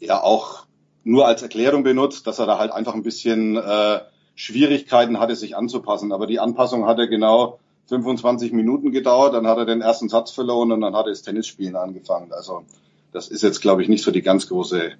ja 0.00 0.22
auch 0.22 0.64
nur 1.04 1.26
als 1.26 1.42
Erklärung 1.42 1.82
benutzt, 1.82 2.26
dass 2.26 2.38
er 2.38 2.46
da 2.46 2.58
halt 2.58 2.72
einfach 2.72 2.94
ein 2.94 3.02
bisschen 3.02 3.58
äh, 3.58 4.00
Schwierigkeiten 4.34 5.20
hatte, 5.20 5.36
sich 5.36 5.56
anzupassen. 5.56 6.10
Aber 6.10 6.26
die 6.26 6.40
Anpassung 6.40 6.86
hat 6.86 6.98
er 6.98 7.06
genau 7.06 7.58
25 7.92 8.52
Minuten 8.52 8.90
gedauert, 8.90 9.34
dann 9.34 9.46
hat 9.46 9.58
er 9.58 9.66
den 9.66 9.82
ersten 9.82 10.08
Satz 10.08 10.30
verloren 10.30 10.72
und 10.72 10.80
dann 10.80 10.94
hat 10.96 11.06
er 11.06 11.10
das 11.10 11.22
Tennisspielen 11.22 11.76
angefangen. 11.76 12.32
Also 12.32 12.62
das 13.12 13.28
ist 13.28 13.42
jetzt, 13.42 13.60
glaube 13.60 13.82
ich, 13.82 13.88
nicht 13.88 14.02
so 14.02 14.10
die 14.10 14.22
ganz 14.22 14.48
große 14.48 14.92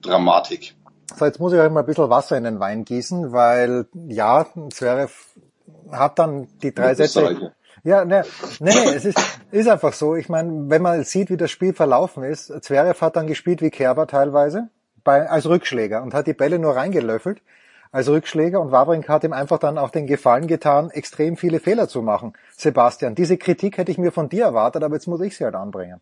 Dramatik. 0.00 0.74
So, 1.14 1.26
jetzt 1.26 1.40
muss 1.40 1.52
ich 1.52 1.58
euch 1.58 1.70
mal 1.70 1.80
ein 1.80 1.86
bisschen 1.86 2.08
Wasser 2.08 2.38
in 2.38 2.44
den 2.44 2.58
Wein 2.58 2.84
gießen, 2.84 3.32
weil 3.32 3.86
ja, 4.08 4.46
Zverev 4.70 5.12
hat 5.90 6.18
dann 6.18 6.48
die 6.62 6.74
drei 6.74 6.94
Sätze. 6.94 7.52
Ja, 7.84 8.04
ne, 8.04 8.24
nee, 8.60 8.70
nee, 8.74 8.94
es 8.94 9.04
ist, 9.04 9.18
ist 9.50 9.68
einfach 9.68 9.92
so. 9.92 10.16
Ich 10.16 10.28
meine, 10.28 10.68
wenn 10.68 10.82
man 10.82 11.04
sieht, 11.04 11.30
wie 11.30 11.36
das 11.36 11.50
Spiel 11.50 11.74
verlaufen 11.74 12.24
ist, 12.24 12.52
Zverev 12.62 13.00
hat 13.00 13.16
dann 13.16 13.26
gespielt 13.26 13.60
wie 13.62 13.70
Kerber 13.70 14.06
teilweise 14.06 14.68
bei, 15.04 15.28
als 15.28 15.46
Rückschläger 15.46 16.02
und 16.02 16.14
hat 16.14 16.26
die 16.26 16.34
Bälle 16.34 16.58
nur 16.58 16.76
reingelöffelt 16.76 17.42
als 17.90 18.08
Rückschläger 18.08 18.60
und 18.60 18.72
Wawrinka 18.72 19.12
hat 19.12 19.24
ihm 19.24 19.32
einfach 19.32 19.58
dann 19.58 19.78
auch 19.78 19.90
den 19.90 20.06
Gefallen 20.06 20.46
getan, 20.46 20.90
extrem 20.90 21.36
viele 21.36 21.60
Fehler 21.60 21.88
zu 21.88 22.02
machen. 22.02 22.34
Sebastian, 22.56 23.14
diese 23.14 23.36
Kritik 23.36 23.78
hätte 23.78 23.90
ich 23.90 23.98
mir 23.98 24.12
von 24.12 24.28
dir 24.28 24.44
erwartet, 24.44 24.82
aber 24.82 24.94
jetzt 24.94 25.06
muss 25.06 25.20
ich 25.20 25.36
sie 25.36 25.44
halt 25.44 25.54
anbringen. 25.54 26.00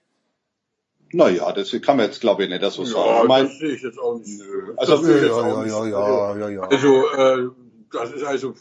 Naja, 1.13 1.53
das 1.53 1.71
kann 1.83 1.97
man 1.97 2.07
jetzt 2.07 2.21
glaube 2.21 2.45
ich 2.45 2.51
nicht 2.51 2.63
das 2.63 2.75
so 2.75 2.83
ja, 2.83 2.89
sagen. 2.89 3.19
Ich 3.23 3.29
mein, 3.29 3.45
das 3.47 3.59
sehe 3.59 3.75
ich 3.75 3.83
jetzt 3.83 3.99
auch 3.99 4.19
nicht. 4.19 4.43
Also, 4.77 4.97
das 4.97 5.09
ja, 5.09 5.65
ja, 5.65 5.87
ja, 5.87 6.37
ja, 6.37 6.49
ja, 6.49 6.63
Also, 6.63 7.09
äh, 7.13 7.49
das 7.93 8.13
ist 8.13 8.25
also 8.25 8.55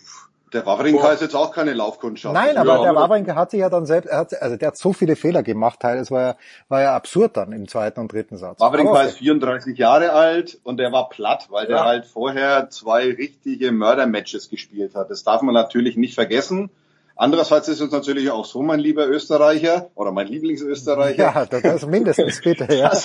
der 0.53 0.65
Wawrinka 0.65 1.11
ist 1.11 1.21
jetzt 1.21 1.35
auch 1.35 1.51
keine 1.51 1.73
Laufkundschaft. 1.73 2.33
Nein, 2.33 2.57
aber 2.57 2.77
ja, 2.77 2.83
der 2.83 2.95
Wawrinka 2.95 3.35
hat 3.35 3.51
sich 3.51 3.59
ja 3.59 3.69
dann 3.69 3.85
selbst, 3.85 4.09
er 4.09 4.19
hat, 4.19 4.41
also 4.41 4.55
der 4.55 4.67
hat 4.69 4.77
so 4.77 4.93
viele 4.93 5.15
Fehler 5.15 5.43
gemacht, 5.43 5.79
das 5.81 6.11
war 6.11 6.21
ja, 6.21 6.35
war 6.69 6.81
ja 6.81 6.95
absurd 6.95 7.35
dann 7.37 7.51
im 7.51 7.67
zweiten 7.67 7.99
und 7.99 8.11
dritten 8.11 8.37
Satz. 8.37 8.59
Wawrinka 8.59 8.91
okay. 8.91 9.07
ist 9.07 9.17
34 9.17 9.77
Jahre 9.77 10.13
alt 10.13 10.59
und 10.63 10.77
der 10.77 10.91
war 10.91 11.09
platt, 11.09 11.47
weil 11.49 11.63
ja. 11.63 11.75
der 11.75 11.85
halt 11.85 12.05
vorher 12.05 12.69
zwei 12.69 13.11
richtige 13.11 13.71
Mördermatches 13.71 14.49
gespielt 14.49 14.95
hat. 14.95 15.09
Das 15.09 15.23
darf 15.23 15.41
man 15.41 15.53
natürlich 15.53 15.97
nicht 15.97 16.15
vergessen. 16.15 16.69
Andererseits 17.15 17.67
ist 17.69 17.79
es 17.79 17.91
natürlich 17.91 18.29
auch 18.29 18.45
so, 18.45 18.61
mein 18.61 18.79
lieber 18.79 19.07
Österreicher 19.07 19.89
oder 19.95 20.11
mein 20.11 20.27
Lieblingsösterreicher. 20.27 21.23
Ja, 21.23 21.45
das 21.45 21.85
mindestens 21.85 22.41
bitte, 22.41 22.73
ja. 22.73 22.91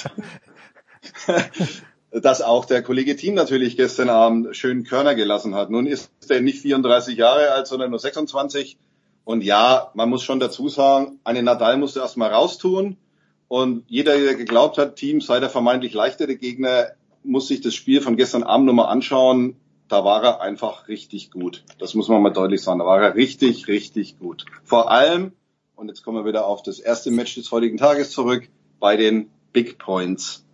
dass 2.10 2.42
auch 2.42 2.64
der 2.64 2.82
Kollege 2.82 3.16
Team 3.16 3.34
natürlich 3.34 3.76
gestern 3.76 4.08
Abend 4.08 4.56
schön 4.56 4.84
Körner 4.84 5.14
gelassen 5.14 5.54
hat. 5.54 5.70
Nun 5.70 5.86
ist 5.86 6.10
er 6.28 6.40
nicht 6.40 6.60
34 6.62 7.16
Jahre 7.16 7.52
alt, 7.52 7.66
sondern 7.66 7.90
nur 7.90 8.00
26. 8.00 8.78
Und 9.24 9.44
ja, 9.44 9.90
man 9.94 10.08
muss 10.08 10.24
schon 10.24 10.40
dazu 10.40 10.68
sagen, 10.68 11.20
eine 11.24 11.42
Nadal 11.42 11.76
musste 11.76 12.00
erstmal 12.00 12.30
raustun. 12.30 12.96
Und 13.46 13.84
jeder, 13.88 14.18
der 14.18 14.34
geglaubt 14.34 14.78
hat, 14.78 14.96
Team 14.96 15.20
sei 15.20 15.40
der 15.40 15.50
vermeintlich 15.50 15.92
leichtere 15.92 16.36
Gegner, 16.36 16.88
muss 17.22 17.48
sich 17.48 17.60
das 17.60 17.74
Spiel 17.74 18.00
von 18.00 18.16
gestern 18.16 18.42
Abend 18.42 18.66
nochmal 18.66 18.86
anschauen. 18.86 19.56
Da 19.88 20.04
war 20.04 20.22
er 20.22 20.40
einfach 20.40 20.88
richtig 20.88 21.30
gut. 21.30 21.64
Das 21.78 21.94
muss 21.94 22.08
man 22.08 22.22
mal 22.22 22.30
deutlich 22.30 22.62
sagen. 22.62 22.78
Da 22.78 22.86
war 22.86 23.00
er 23.02 23.14
richtig, 23.14 23.68
richtig 23.68 24.18
gut. 24.18 24.46
Vor 24.64 24.90
allem, 24.90 25.32
und 25.76 25.88
jetzt 25.88 26.04
kommen 26.04 26.18
wir 26.18 26.28
wieder 26.28 26.46
auf 26.46 26.62
das 26.62 26.78
erste 26.78 27.10
Match 27.10 27.34
des 27.34 27.50
heutigen 27.50 27.76
Tages 27.76 28.10
zurück, 28.10 28.48
bei 28.78 28.96
den 28.96 29.30
Big 29.52 29.78
Points. 29.78 30.44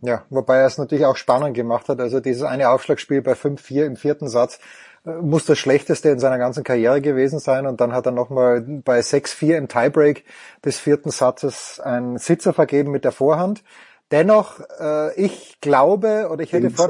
Ja, 0.00 0.24
wobei 0.30 0.58
er 0.58 0.66
es 0.66 0.78
natürlich 0.78 1.04
auch 1.04 1.16
spannend 1.16 1.54
gemacht 1.54 1.88
hat. 1.88 2.00
Also 2.00 2.20
dieses 2.20 2.42
eine 2.42 2.70
Aufschlagspiel 2.70 3.22
bei 3.22 3.32
5-4 3.32 3.84
im 3.84 3.96
vierten 3.96 4.28
Satz 4.28 4.60
äh, 5.04 5.10
muss 5.10 5.44
das 5.44 5.58
schlechteste 5.58 6.10
in 6.10 6.18
seiner 6.18 6.38
ganzen 6.38 6.64
Karriere 6.64 7.00
gewesen 7.00 7.40
sein. 7.40 7.66
Und 7.66 7.80
dann 7.80 7.92
hat 7.92 8.06
er 8.06 8.12
nochmal 8.12 8.60
bei 8.60 9.00
6-4 9.00 9.56
im 9.56 9.68
Tiebreak 9.68 10.24
des 10.64 10.78
vierten 10.78 11.10
Satzes 11.10 11.80
einen 11.80 12.18
Sitzer 12.18 12.52
vergeben 12.52 12.90
mit 12.90 13.04
der 13.04 13.12
Vorhand. 13.12 13.64
Dennoch, 14.10 14.60
äh, 14.80 15.14
ich 15.20 15.60
glaube, 15.60 16.28
oder 16.30 16.42
ich 16.42 16.52
hätte 16.52 16.70
vor... 16.70 16.88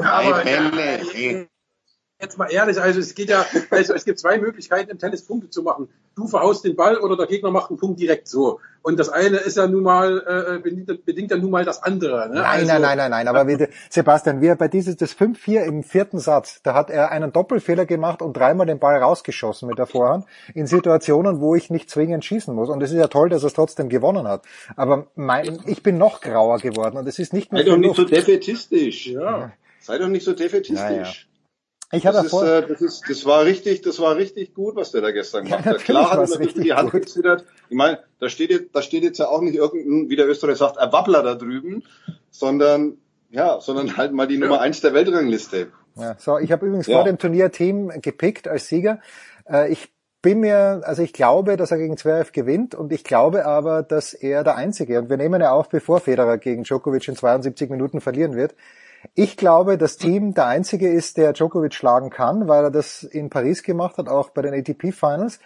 Jetzt 2.21 2.37
mal 2.37 2.51
ehrlich, 2.51 2.81
also 2.81 2.99
es 2.99 3.15
geht 3.15 3.31
ja, 3.31 3.47
also 3.71 3.95
es 3.95 4.05
gibt 4.05 4.19
zwei 4.19 4.39
Möglichkeiten 4.39 4.91
im 4.91 4.99
Tennis 4.99 5.23
Punkte 5.25 5.51
zu 5.51 5.63
machen. 5.63 5.89
Du 6.17 6.27
verhaust 6.27 6.65
den 6.65 6.75
Ball 6.75 6.97
oder 6.99 7.17
der 7.17 7.27
Gegner 7.27 7.53
macht 7.53 7.71
einen 7.71 7.79
Punkt 7.79 8.01
direkt 8.01 8.27
so. 8.27 8.59
Und 8.83 8.99
das 8.99 9.09
eine 9.09 9.37
ist 9.37 9.57
ja 9.57 9.69
nun 9.69 9.85
mal, 9.85 10.19
äh, 10.27 10.59
bedingt, 10.59 11.05
bedingt 11.05 11.31
ja 11.31 11.37
nun 11.37 11.53
mal 11.53 11.65
das 11.65 11.81
andere. 11.81 12.29
Ne? 12.29 12.35
Nein, 12.35 12.45
also, 12.45 12.67
nein, 12.67 12.83
nein, 12.83 12.99
nein, 12.99 13.11
nein. 13.13 13.29
Aber 13.29 13.47
wie, 13.47 13.69
Sebastian, 13.89 14.41
wie 14.41 14.49
er 14.49 14.57
bei 14.57 14.67
dieses 14.67 14.97
das 14.97 15.17
5-4 15.17 15.63
im 15.63 15.85
vierten 15.85 16.19
Satz, 16.19 16.61
da 16.65 16.75
hat 16.75 16.91
er 16.91 17.13
einen 17.13 17.33
Doppelfehler 17.33 17.87
gemacht 17.87 18.21
und 18.21 18.37
dreimal 18.37 18.67
den 18.67 18.81
Ball 18.81 18.97
rausgeschossen 19.01 19.69
mit 19.69 19.79
der 19.79 19.87
Vorhand 19.87 20.25
in 20.55 20.67
Situationen, 20.67 21.41
wo 21.41 21.55
ich 21.55 21.71
nicht 21.71 21.89
zwingend 21.89 22.25
schießen 22.25 22.53
muss. 22.53 22.69
Und 22.69 22.83
es 22.83 22.91
ist 22.91 22.99
ja 22.99 23.07
toll, 23.07 23.29
dass 23.29 23.45
er 23.45 23.49
es 23.49 23.53
trotzdem 23.53 23.89
gewonnen 23.89 24.27
hat. 24.27 24.43
Aber 24.75 25.07
mein, 25.15 25.61
ich 25.67 25.85
bin 25.85 25.99
noch 25.99 26.21
grauer 26.21 26.59
geworden 26.59 26.97
und 26.97 27.07
es 27.07 27.21
ist 27.21 27.33
nicht 27.33 27.53
mehr. 27.53 27.63
Sei 27.63 27.71
doch 27.71 27.77
nicht 27.77 27.95
so 27.95 28.05
defetistisch. 28.05 29.07
Ja. 29.07 29.53
Sei 29.79 29.99
doch 29.99 30.09
nicht 30.09 30.25
so 30.25 30.33
defetistisch. 30.33 30.81
Ja, 30.81 30.91
ja. 30.91 31.13
Ich 31.91 32.07
habe 32.07 32.19
das, 32.23 32.33
äh, 32.43 32.67
das, 32.67 32.83
ist, 32.83 33.05
das 33.09 33.25
war 33.25 33.45
richtig, 33.45 33.81
das 33.81 33.99
war 33.99 34.17
richtig 34.17 34.55
gut, 34.55 34.77
was 34.77 34.93
der 34.93 35.01
da 35.01 35.11
gestern 35.11 35.45
gemacht 35.45 35.65
ja, 35.65 35.73
hat. 35.73 35.79
Klar 35.79 36.11
hat 36.11 36.19
er 36.19 36.29
natürlich 36.29 36.55
die 36.55 36.75
Hand 36.75 36.91
gezittert. 36.91 37.47
Ich 37.71 37.77
meine, 37.77 38.01
da 38.21 38.29
steht 38.29 38.51
jetzt, 38.51 38.75
da 38.75 38.83
steht 38.83 39.05
jetzt 39.05 39.19
ja 39.19 39.29
auch 39.29 39.41
nicht 39.41 39.55
irgendein, 39.55 40.11
wie 40.11 40.17
der 40.17 40.29
Österreich 40.29 40.59
sagt, 40.59 40.77
ein 40.79 40.93
Wappler 40.93 41.23
da 41.23 41.35
drüben, 41.35 41.83
sondern 42.31 42.99
ja, 43.31 43.61
sondern 43.61 43.97
halt 43.97 44.13
mal 44.13 44.27
die 44.27 44.35
ja. 44.35 44.41
Nummer 44.41 44.61
eins 44.61 44.81
der 44.81 44.93
Weltrangliste. 44.93 45.69
Ja, 45.97 46.17
so, 46.19 46.39
ich 46.39 46.53
habe 46.53 46.67
übrigens 46.67 46.87
ja. 46.87 46.97
vor 46.97 47.05
dem 47.05 47.19
Turnier 47.19 47.51
Team 47.51 47.91
gepickt 48.03 48.49
als 48.49 48.69
Sieger. 48.69 49.01
Äh, 49.49 49.73
ich 49.73 49.91
bin 50.21 50.41
mir, 50.41 50.83
also 50.85 51.03
ich 51.03 51.13
glaube, 51.13 51.57
dass 51.57 51.71
er 51.71 51.79
gegen 51.79 51.97
Zverev 51.97 52.33
gewinnt 52.33 52.75
und 52.75 52.93
ich 52.93 53.05
glaube 53.05 53.47
aber, 53.47 53.83
dass 53.83 54.15
er 54.15 54.45
der 54.45 54.57
Einzige, 54.57 54.99
und 54.99 55.11
wir 55.11 55.17
nehmen 55.17 55.41
ja 55.41 55.53
auf, 55.53 55.69
bevor 55.69 56.01
Federer 56.01 56.39
gegen 56.39 56.65
Djokovic 56.65 57.07
in 57.09 57.17
72 57.17 57.71
Minuten 57.71 58.01
verlieren 58.01 58.35
wird, 58.35 58.55
ich 59.15 59.37
glaube, 59.37 59.79
das 59.79 59.97
Team 59.97 60.35
der 60.35 60.47
einzige 60.47 60.89
ist, 60.89 61.17
der 61.17 61.33
Djokovic 61.33 61.75
schlagen 61.75 62.11
kann, 62.11 62.49
weil 62.49 62.65
er 62.65 62.71
das 62.71 63.03
in 63.03 63.31
Paris 63.31 63.63
gemacht 63.63 63.99
hat, 63.99 64.09
auch 64.09 64.31
bei 64.31 64.43
den 64.43 64.55
ATP 64.55 64.93
Finals. 64.93 65.39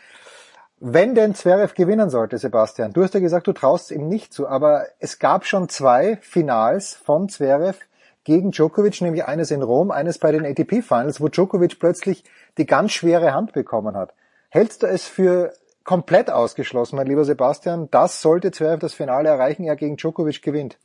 Wenn 0.80 1.14
denn 1.14 1.34
Zverev 1.34 1.74
gewinnen 1.74 2.10
sollte, 2.10 2.38
Sebastian, 2.38 2.92
du 2.92 3.04
hast 3.04 3.14
ja 3.14 3.20
gesagt, 3.20 3.46
du 3.46 3.52
traust 3.52 3.90
ihm 3.92 4.08
nicht 4.08 4.32
zu, 4.32 4.48
aber 4.48 4.86
es 4.98 5.18
gab 5.18 5.44
schon 5.44 5.68
zwei 5.68 6.18
Finals 6.22 6.94
von 6.94 7.28
Zverev 7.28 7.78
gegen 8.24 8.50
Djokovic, 8.50 9.00
nämlich 9.00 9.24
eines 9.24 9.50
in 9.50 9.62
Rom, 9.62 9.90
eines 9.90 10.18
bei 10.18 10.32
den 10.32 10.44
ATP 10.44 10.82
Finals, 10.82 11.20
wo 11.20 11.28
Djokovic 11.28 11.78
plötzlich 11.78 12.24
die 12.58 12.66
ganz 12.66 12.92
schwere 12.92 13.32
Hand 13.32 13.52
bekommen 13.52 13.96
hat. 13.96 14.12
Hältst 14.48 14.82
du 14.82 14.86
es 14.86 15.06
für 15.06 15.52
komplett 15.84 16.30
ausgeschlossen, 16.30 16.96
mein 16.96 17.06
lieber 17.06 17.24
Sebastian, 17.24 17.88
das 17.90 18.20
sollte 18.20 18.50
Zverev 18.50 18.80
das 18.80 18.92
Finale 18.92 19.28
erreichen, 19.28 19.64
er 19.64 19.76
gegen 19.76 19.96
Djokovic 19.96 20.42
gewinnt? 20.42 20.78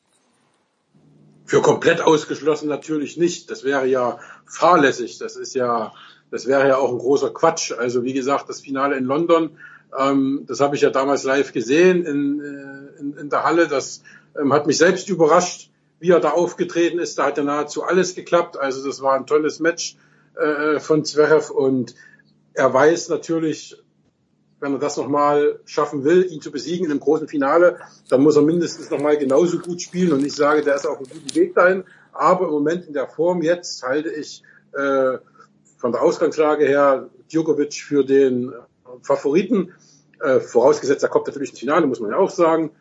Für 1.48 1.61
komplett 1.61 2.01
ausgeschlossen 2.01 2.67
natürlich 2.67 3.16
nicht. 3.16 3.50
Das 3.50 3.64
wäre 3.64 3.88
ja 3.88 4.19
fahrlässig. 4.45 5.17
Das 5.17 5.38
ist 5.38 5.56
ja, 5.56 5.93
das 6.30 6.45
wäre 6.45 6.67
ja 6.67 6.77
auch 6.77 6.92
ein 6.92 6.98
großer 6.98 7.30
Quatsch. 7.32 7.72
Also 7.72 8.03
wie 8.03 8.11
gesagt, 8.11 8.50
das 8.50 8.59
Finale 8.59 8.98
in 8.98 9.06
London, 9.06 9.58
ähm, 9.98 10.43
das 10.45 10.59
habe 10.59 10.76
ich 10.76 10.82
ja 10.82 10.90
damals 10.90 11.24
live 11.24 11.53
gesehen 11.53 12.06
in, 12.06 12.42
äh, 12.42 13.00
in, 13.00 13.17
in 13.17 13.30
der 13.30 13.45
Halle. 13.45 13.69
Das 13.69 14.03
ähm, 14.38 14.51
hat 14.51 14.67
mich 14.67 14.77
selbst 14.77 15.08
überrascht, 15.08 15.72
wie 16.00 16.11
er 16.11 16.19
da 16.19 16.32
aufgetreten 16.32 17.00
ist. 17.00 17.17
Da 17.17 17.27
hat 17.27 17.38
ja 17.38 17.45
nahezu 17.45 17.82
alles 17.82 18.14
geklappt. 18.14 18.58
Also 18.58 18.85
das 18.85 19.01
war 19.01 19.16
ein 19.16 19.26
tolles 19.26 19.61
Match 19.61 19.95
äh, 20.35 20.82
von 20.82 21.06
Zverev 21.06 21.50
und 21.50 21.95
er 22.53 22.74
weiß 22.74 23.08
natürlich, 23.08 23.77
wenn 24.60 24.74
er 24.74 24.80
das 24.80 24.98
nochmal 24.98 25.60
schaffen 25.66 26.03
will, 26.03 26.26
ihn 26.32 26.42
zu 26.42 26.52
besiegen 26.52 26.86
in 26.86 26.92
einem 26.92 27.00
großen 27.00 27.27
Finale, 27.27 27.80
dann 28.10 28.22
muss 28.22 28.36
er 28.36 28.42
mindestens 28.42 28.90
nochmal 28.90 29.18
genauso 29.18 29.60
gut 29.60 29.82
spielen. 29.82 30.14
Und 30.14 30.26
ich 30.26 30.36
sage, 30.36 30.64
der 30.64 30.76
ist 30.76 30.88
auf 30.88 30.98
einem 30.98 31.08
guten 31.08 31.36
Weg 31.36 31.53
dahin. 31.53 31.84
Aber 32.11 32.45
im 32.45 32.52
Moment 32.52 32.86
in 32.88 32.94
der 32.94 33.08
Form 33.08 33.42
jetzt 33.44 33.84
halte 33.84 34.10
ich 34.10 34.42
äh, 34.74 35.18
von 35.77 35.92
der 35.92 36.02
Ausgangslage 36.02 36.66
her 36.66 37.10
Djokovic 37.32 37.76
für 37.76 38.03
den 38.03 38.53
Favoriten. 39.03 39.74
Äh, 40.19 40.40
vorausgesetzt, 40.40 41.03
er 41.03 41.10
kommt 41.10 41.27
natürlich 41.27 41.52
ins 41.52 41.60
Finale, 41.60 41.86
muss 41.86 42.00
man 42.00 42.11
ja 42.11 42.18
auch 42.18 42.32
sagen. 42.32 42.72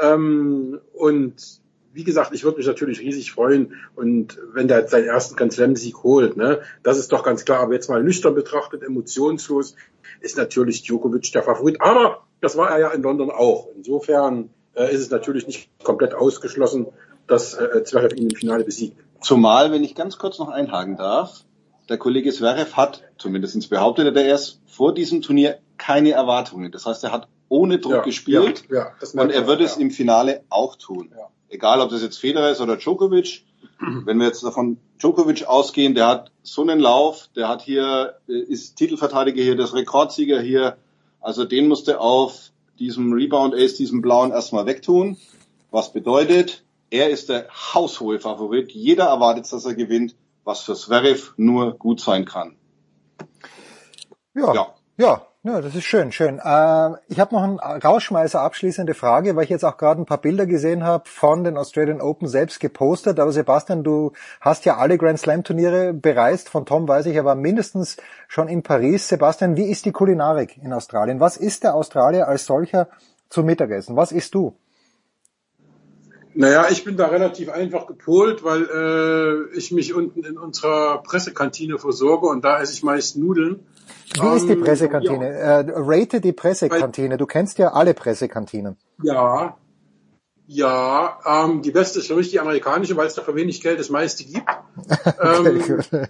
Ähm, 0.00 0.80
und 0.92 1.60
wie 1.96 2.04
gesagt, 2.04 2.34
ich 2.34 2.44
würde 2.44 2.58
mich 2.58 2.66
natürlich 2.66 3.00
riesig 3.00 3.32
freuen 3.32 3.74
und 3.94 4.38
wenn 4.52 4.68
der 4.68 4.86
seinen 4.86 5.06
ersten 5.06 5.34
Grand 5.34 5.52
Slam 5.52 5.76
Sieg 5.76 6.02
holt, 6.02 6.36
ne, 6.36 6.60
das 6.82 6.98
ist 6.98 7.10
doch 7.10 7.22
ganz 7.22 7.46
klar. 7.46 7.60
Aber 7.60 7.72
jetzt 7.72 7.88
mal 7.88 8.02
nüchtern 8.02 8.34
betrachtet, 8.34 8.82
emotionslos, 8.82 9.74
ist 10.20 10.36
natürlich 10.36 10.82
Djokovic 10.82 11.32
der 11.32 11.42
Favorit. 11.42 11.80
Aber 11.80 12.26
das 12.42 12.56
war 12.56 12.70
er 12.70 12.78
ja 12.78 12.90
in 12.90 13.02
London 13.02 13.30
auch. 13.30 13.68
Insofern 13.74 14.50
äh, 14.74 14.92
ist 14.92 15.00
es 15.00 15.10
natürlich 15.10 15.46
nicht 15.46 15.70
komplett 15.82 16.14
ausgeschlossen, 16.14 16.86
dass 17.26 17.54
äh, 17.54 17.82
Zverev 17.82 18.14
ihn 18.14 18.28
im 18.28 18.36
Finale 18.36 18.64
besiegt. 18.64 18.98
Zumal, 19.22 19.72
wenn 19.72 19.82
ich 19.82 19.94
ganz 19.94 20.18
kurz 20.18 20.38
noch 20.38 20.50
einhaken 20.50 20.96
darf, 20.96 21.44
der 21.88 21.96
Kollege 21.96 22.30
Zverev 22.30 22.74
hat, 22.74 23.04
zumindest 23.16 23.70
behauptet 23.70 24.14
er 24.14 24.24
erst, 24.24 24.60
vor 24.66 24.92
diesem 24.92 25.22
Turnier 25.22 25.58
keine 25.78 26.12
Erwartungen. 26.12 26.70
Das 26.72 26.84
heißt, 26.84 27.02
er 27.04 27.12
hat 27.12 27.28
ohne 27.48 27.78
Druck 27.78 27.92
Ja, 27.92 28.02
gespielt 28.02 28.64
ja, 28.68 28.92
ja, 29.00 29.22
und 29.22 29.30
er 29.30 29.46
wird 29.46 29.60
ja. 29.60 29.66
es 29.66 29.76
im 29.76 29.90
Finale 29.90 30.42
auch 30.50 30.76
tun. 30.76 31.10
Egal, 31.48 31.80
ob 31.80 31.90
das 31.90 32.02
jetzt 32.02 32.18
Federer 32.18 32.50
ist 32.50 32.60
oder 32.60 32.76
Djokovic. 32.76 33.44
Wenn 34.04 34.18
wir 34.18 34.26
jetzt 34.26 34.42
davon 34.42 34.78
Djokovic 34.98 35.44
ausgehen, 35.44 35.94
der 35.94 36.08
hat 36.08 36.32
so 36.42 36.62
einen 36.62 36.80
Lauf, 36.80 37.28
der 37.36 37.48
hat 37.48 37.62
hier, 37.62 38.16
äh, 38.28 38.38
ist 38.38 38.76
Titelverteidiger 38.76 39.42
hier, 39.42 39.56
das 39.56 39.74
Rekordsieger 39.74 40.40
hier. 40.40 40.76
Also 41.20 41.44
den 41.44 41.68
musste 41.68 42.00
auf 42.00 42.50
diesem 42.78 43.12
Rebound 43.12 43.54
Ace, 43.54 43.74
diesem 43.74 44.02
blauen 44.02 44.32
erstmal 44.32 44.66
wegtun. 44.66 45.16
Was 45.70 45.92
bedeutet, 45.92 46.64
er 46.90 47.10
ist 47.10 47.28
der 47.28 47.48
haushohe 47.74 48.20
Favorit. 48.20 48.72
Jeder 48.72 49.06
erwartet, 49.06 49.52
dass 49.52 49.64
er 49.64 49.74
gewinnt, 49.74 50.14
was 50.44 50.60
für 50.60 50.74
Zverev 50.74 51.32
nur 51.36 51.72
gut 51.72 52.00
sein 52.00 52.24
kann. 52.24 52.56
Ja, 54.34 54.54
ja, 54.54 54.74
ja, 54.98 55.26
das 55.46 55.76
ist 55.76 55.84
schön, 55.84 56.10
schön. 56.10 56.40
Äh, 56.42 56.90
ich 57.06 57.20
habe 57.20 57.32
noch 57.32 57.42
einen 57.44 57.60
Rausschmeißer 57.60 58.40
abschließende 58.40 58.94
Frage, 58.94 59.36
weil 59.36 59.44
ich 59.44 59.50
jetzt 59.50 59.64
auch 59.64 59.76
gerade 59.76 60.00
ein 60.00 60.04
paar 60.04 60.20
Bilder 60.20 60.44
gesehen 60.44 60.82
habe 60.82 61.08
von 61.08 61.44
den 61.44 61.56
Australian 61.56 62.00
Open 62.00 62.26
selbst 62.26 62.58
gepostet. 62.58 63.20
Aber 63.20 63.30
Sebastian, 63.30 63.84
du 63.84 64.10
hast 64.40 64.64
ja 64.64 64.76
alle 64.78 64.98
Grand 64.98 65.20
Slam 65.20 65.44
Turniere 65.44 65.92
bereist. 65.92 66.48
Von 66.48 66.66
Tom 66.66 66.88
weiß 66.88 67.06
ich, 67.06 67.14
er 67.14 67.24
war 67.24 67.36
mindestens 67.36 67.96
schon 68.26 68.48
in 68.48 68.64
Paris. 68.64 69.06
Sebastian, 69.06 69.56
wie 69.56 69.70
ist 69.70 69.84
die 69.84 69.92
Kulinarik 69.92 70.58
in 70.60 70.72
Australien? 70.72 71.20
Was 71.20 71.36
ist 71.36 71.62
der 71.62 71.74
Australier 71.74 72.26
als 72.26 72.46
solcher 72.46 72.88
zum 73.28 73.46
Mittagessen? 73.46 73.94
Was 73.94 74.10
isst 74.10 74.34
du? 74.34 74.56
Naja, 76.38 76.66
ich 76.70 76.84
bin 76.84 76.96
da 76.98 77.06
relativ 77.06 77.48
einfach 77.48 77.86
gepolt, 77.86 78.44
weil 78.44 78.62
äh, 79.52 79.56
ich 79.56 79.72
mich 79.72 79.94
unten 79.94 80.22
in 80.22 80.36
unserer 80.36 81.02
Pressekantine 81.02 81.78
versorge 81.78 82.26
und 82.26 82.44
da 82.44 82.60
esse 82.60 82.74
ich 82.74 82.82
meist 82.82 83.16
Nudeln. 83.16 83.66
Wie 84.20 84.36
ist 84.36 84.46
die 84.46 84.52
Ähm, 84.52 84.62
Pressekantine? 84.62 85.28
Äh, 85.28 85.64
rate 85.74 86.20
die 86.20 86.32
Pressekantine. 86.32 87.16
Du 87.16 87.24
kennst 87.26 87.58
ja 87.58 87.72
alle 87.72 87.94
Pressekantinen. 87.94 88.76
Ja, 89.02 89.56
ja, 90.48 91.18
ähm, 91.26 91.62
die 91.62 91.72
beste 91.72 91.98
ist 91.98 92.06
für 92.06 92.14
mich 92.14 92.30
die 92.30 92.38
amerikanische, 92.38 92.96
weil 92.96 93.06
es 93.08 93.14
da 93.14 93.22
für 93.22 93.34
wenig 93.34 93.60
Geld 93.62 93.80
das 93.80 93.90
meiste 93.90 94.22
gibt. 94.24 94.44
ähm, 95.20 96.06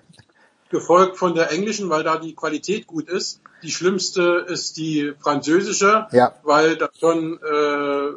gefolgt 0.71 1.17
von 1.17 1.35
der 1.35 1.53
englischen, 1.53 1.89
weil 1.89 2.03
da 2.03 2.19
die 2.19 2.35
Qualität 2.35 2.87
gut 2.87 3.09
ist. 3.09 3.41
Die 3.63 3.71
schlimmste 3.71 4.45
ist 4.49 4.77
die 4.77 5.15
französische, 5.21 6.07
Ja. 6.11 6.35
weil 6.43 6.77
da 6.77 6.91
schon 6.99 7.39
äh, 7.41 8.11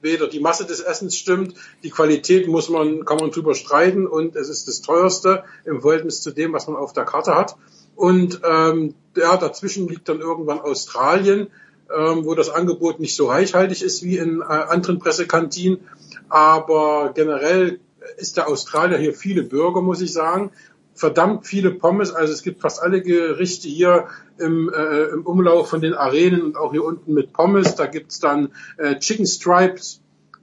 weder 0.00 0.28
die 0.28 0.40
Masse 0.40 0.64
des 0.64 0.80
Essens 0.80 1.16
stimmt, 1.16 1.54
die 1.82 1.90
Qualität 1.90 2.48
muss 2.48 2.68
man, 2.68 3.04
kann 3.04 3.18
man 3.18 3.30
drüber 3.30 3.54
streiten 3.54 4.06
und 4.06 4.36
es 4.36 4.48
ist 4.48 4.68
das 4.68 4.80
teuerste 4.80 5.44
im 5.64 5.80
Verhältnis 5.80 6.20
zu 6.20 6.30
dem, 6.30 6.52
was 6.52 6.66
man 6.66 6.76
auf 6.76 6.92
der 6.92 7.04
Karte 7.04 7.34
hat. 7.34 7.56
Und 7.96 8.40
ähm, 8.48 8.94
ja, 9.16 9.36
dazwischen 9.36 9.88
liegt 9.88 10.08
dann 10.08 10.20
irgendwann 10.20 10.60
Australien, 10.60 11.48
ähm, 11.94 12.24
wo 12.24 12.34
das 12.34 12.50
Angebot 12.50 13.00
nicht 13.00 13.16
so 13.16 13.26
reichhaltig 13.26 13.82
ist 13.82 14.02
wie 14.04 14.18
in 14.18 14.40
äh, 14.40 14.44
anderen 14.44 14.98
Pressekantinen. 14.98 15.80
Aber 16.28 17.12
generell 17.14 17.80
ist 18.16 18.36
der 18.36 18.48
Australier 18.48 18.98
hier 18.98 19.14
viele 19.14 19.42
Bürger, 19.42 19.80
muss 19.80 20.00
ich 20.00 20.12
sagen. 20.12 20.52
Verdammt 20.98 21.46
viele 21.46 21.70
Pommes, 21.70 22.12
also 22.12 22.32
es 22.32 22.42
gibt 22.42 22.60
fast 22.60 22.82
alle 22.82 23.00
Gerichte 23.02 23.68
hier 23.68 24.08
im, 24.36 24.68
äh, 24.68 25.04
im 25.04 25.24
Umlauf 25.24 25.70
von 25.70 25.80
den 25.80 25.94
Arenen 25.94 26.42
und 26.42 26.56
auch 26.56 26.72
hier 26.72 26.84
unten 26.84 27.14
mit 27.14 27.32
Pommes. 27.32 27.76
Da 27.76 27.86
gibt's 27.86 28.18
dann 28.18 28.50
äh, 28.78 28.98
Chicken 28.98 29.26
Stripes 29.26 30.00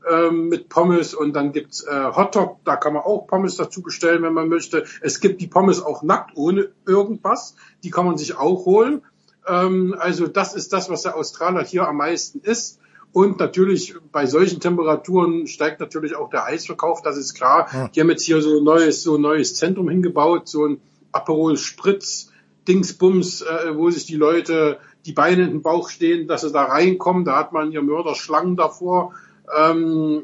ähm, 0.10 0.48
mit 0.48 0.70
Pommes 0.70 1.14
und 1.14 1.34
dann 1.34 1.52
gibt's 1.52 1.84
äh, 1.84 2.12
Hotdog, 2.16 2.60
da 2.64 2.78
kann 2.78 2.94
man 2.94 3.04
auch 3.04 3.28
Pommes 3.28 3.58
dazu 3.58 3.82
bestellen, 3.82 4.24
wenn 4.24 4.32
man 4.32 4.48
möchte. 4.48 4.86
Es 5.02 5.20
gibt 5.20 5.42
die 5.42 5.48
Pommes 5.48 5.82
auch 5.82 6.04
nackt, 6.04 6.32
ohne 6.36 6.70
irgendwas. 6.88 7.56
Die 7.84 7.90
kann 7.92 8.06
man 8.06 8.18
sich 8.18 8.38
auch 8.38 8.66
holen. 8.66 9.02
Ähm, 9.46 9.94
also 10.00 10.28
das 10.28 10.54
ist 10.56 10.72
das, 10.72 10.90
was 10.90 11.02
der 11.02 11.18
Australier 11.18 11.64
hier 11.64 11.88
am 11.88 11.98
meisten 11.98 12.40
isst. 12.40 12.80
Und 13.16 13.40
natürlich 13.40 13.96
bei 14.12 14.26
solchen 14.26 14.60
Temperaturen 14.60 15.48
steigt 15.48 15.80
natürlich 15.80 16.18
auch 16.18 16.30
der 16.30 16.44
Eisverkauf, 16.48 17.02
das 17.02 17.16
ist 17.16 17.34
klar. 17.34 17.70
Ja. 17.72 17.88
Die 17.88 18.02
haben 18.02 18.10
jetzt 18.10 18.26
hier 18.26 18.42
so 18.42 18.58
ein 18.58 18.64
neues, 18.66 19.04
so 19.04 19.16
ein 19.16 19.22
neues 19.22 19.56
Zentrum 19.56 19.88
hingebaut, 19.88 20.50
so 20.50 20.66
ein 20.66 20.82
Aperol 21.14 21.56
Spritz 21.56 22.34
Dingsbums, 22.68 23.42
äh, 23.42 23.78
wo 23.78 23.90
sich 23.90 24.06
die 24.06 24.18
Leute 24.18 24.80
die 25.06 25.14
Beine 25.14 25.44
in 25.44 25.52
den 25.52 25.62
Bauch 25.62 25.90
stehen, 25.90 26.28
dass 26.28 26.42
sie 26.42 26.52
da 26.52 26.66
reinkommen. 26.66 27.24
Da 27.24 27.38
hat 27.38 27.54
man 27.54 27.72
hier 27.72 27.82
Mörderschlangen 27.84 28.58
davor. 28.58 29.14
Ähm, 29.58 30.24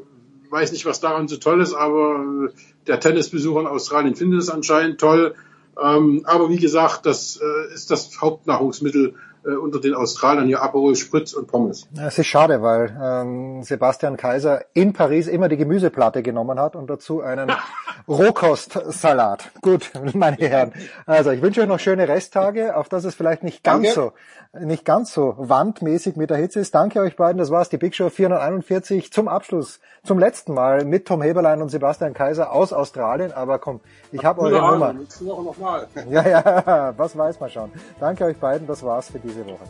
weiß 0.50 0.72
nicht, 0.72 0.84
was 0.84 1.00
daran 1.00 1.28
so 1.28 1.38
toll 1.38 1.62
ist, 1.62 1.72
aber 1.72 2.50
der 2.86 3.00
Tennisbesucher 3.00 3.60
in 3.60 3.66
Australien 3.68 4.16
findet 4.16 4.40
es 4.40 4.50
anscheinend 4.50 5.00
toll. 5.00 5.34
Ähm, 5.82 6.24
aber 6.24 6.50
wie 6.50 6.58
gesagt, 6.58 7.06
das 7.06 7.40
äh, 7.40 7.72
ist 7.72 7.90
das 7.90 8.20
Hauptnahrungsmittel 8.20 9.14
äh, 9.44 9.50
unter 9.50 9.80
den 9.80 9.94
Australiern 9.94 10.46
hier 10.46 10.62
Aperol 10.62 10.94
Spritz 10.94 11.32
und 11.32 11.48
Pommes. 11.48 11.88
Es 12.00 12.18
ist 12.18 12.26
schade, 12.26 12.62
weil 12.62 12.96
ähm, 13.02 13.62
Sebastian 13.62 14.16
Kaiser 14.16 14.64
in 14.74 14.92
Paris 14.92 15.26
immer 15.26 15.48
die 15.48 15.56
Gemüseplatte 15.56 16.22
genommen 16.22 16.60
hat 16.60 16.76
und 16.76 16.88
dazu 16.88 17.22
einen 17.22 17.50
Rohkostsalat. 18.08 19.50
Gut, 19.60 19.90
meine 20.14 20.36
Herren. 20.36 20.72
Also 21.06 21.30
ich 21.30 21.42
wünsche 21.42 21.62
euch 21.62 21.68
noch 21.68 21.80
schöne 21.80 22.08
Resttage, 22.08 22.76
auf 22.76 22.88
dass 22.88 23.04
es 23.04 23.14
vielleicht 23.14 23.42
nicht 23.42 23.64
ganz 23.64 23.94
Danke. 23.94 23.94
so 23.94 24.12
nicht 24.60 24.84
ganz 24.84 25.14
so 25.14 25.34
wandmäßig 25.38 26.16
mit 26.16 26.28
der 26.28 26.36
Hitze 26.36 26.60
ist. 26.60 26.74
Danke 26.74 27.00
euch 27.00 27.16
beiden. 27.16 27.38
Das 27.38 27.50
war's, 27.50 27.70
die 27.70 27.78
Big 27.78 27.94
Show 27.94 28.10
441 28.10 29.10
zum 29.10 29.28
Abschluss, 29.28 29.80
zum 30.04 30.18
letzten 30.18 30.52
Mal 30.52 30.84
mit 30.84 31.08
Tom 31.08 31.22
Heberlein 31.22 31.62
und 31.62 31.70
Sebastian 31.70 32.12
Kaiser 32.12 32.52
aus 32.52 32.72
Australien. 32.72 33.32
Aber 33.32 33.58
komm, 33.58 33.80
ich 34.10 34.24
habe 34.24 34.42
eure 34.42 34.60
Nummer. 34.60 34.88
Ahnung, 34.88 35.02
nächste 35.02 35.24
Woche 35.26 35.42
nochmal. 35.42 35.86
Ja, 36.10 36.28
ja, 36.28 36.94
was 36.98 37.16
weiß 37.16 37.40
man 37.40 37.48
schon. 37.48 37.72
Danke 37.98 38.24
euch 38.26 38.36
beiden, 38.36 38.66
das 38.66 38.82
war's 38.82 39.08
für 39.08 39.18
diese 39.18 39.44
Woche. 39.46 39.64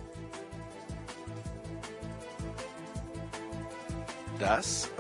Das 4.41 4.91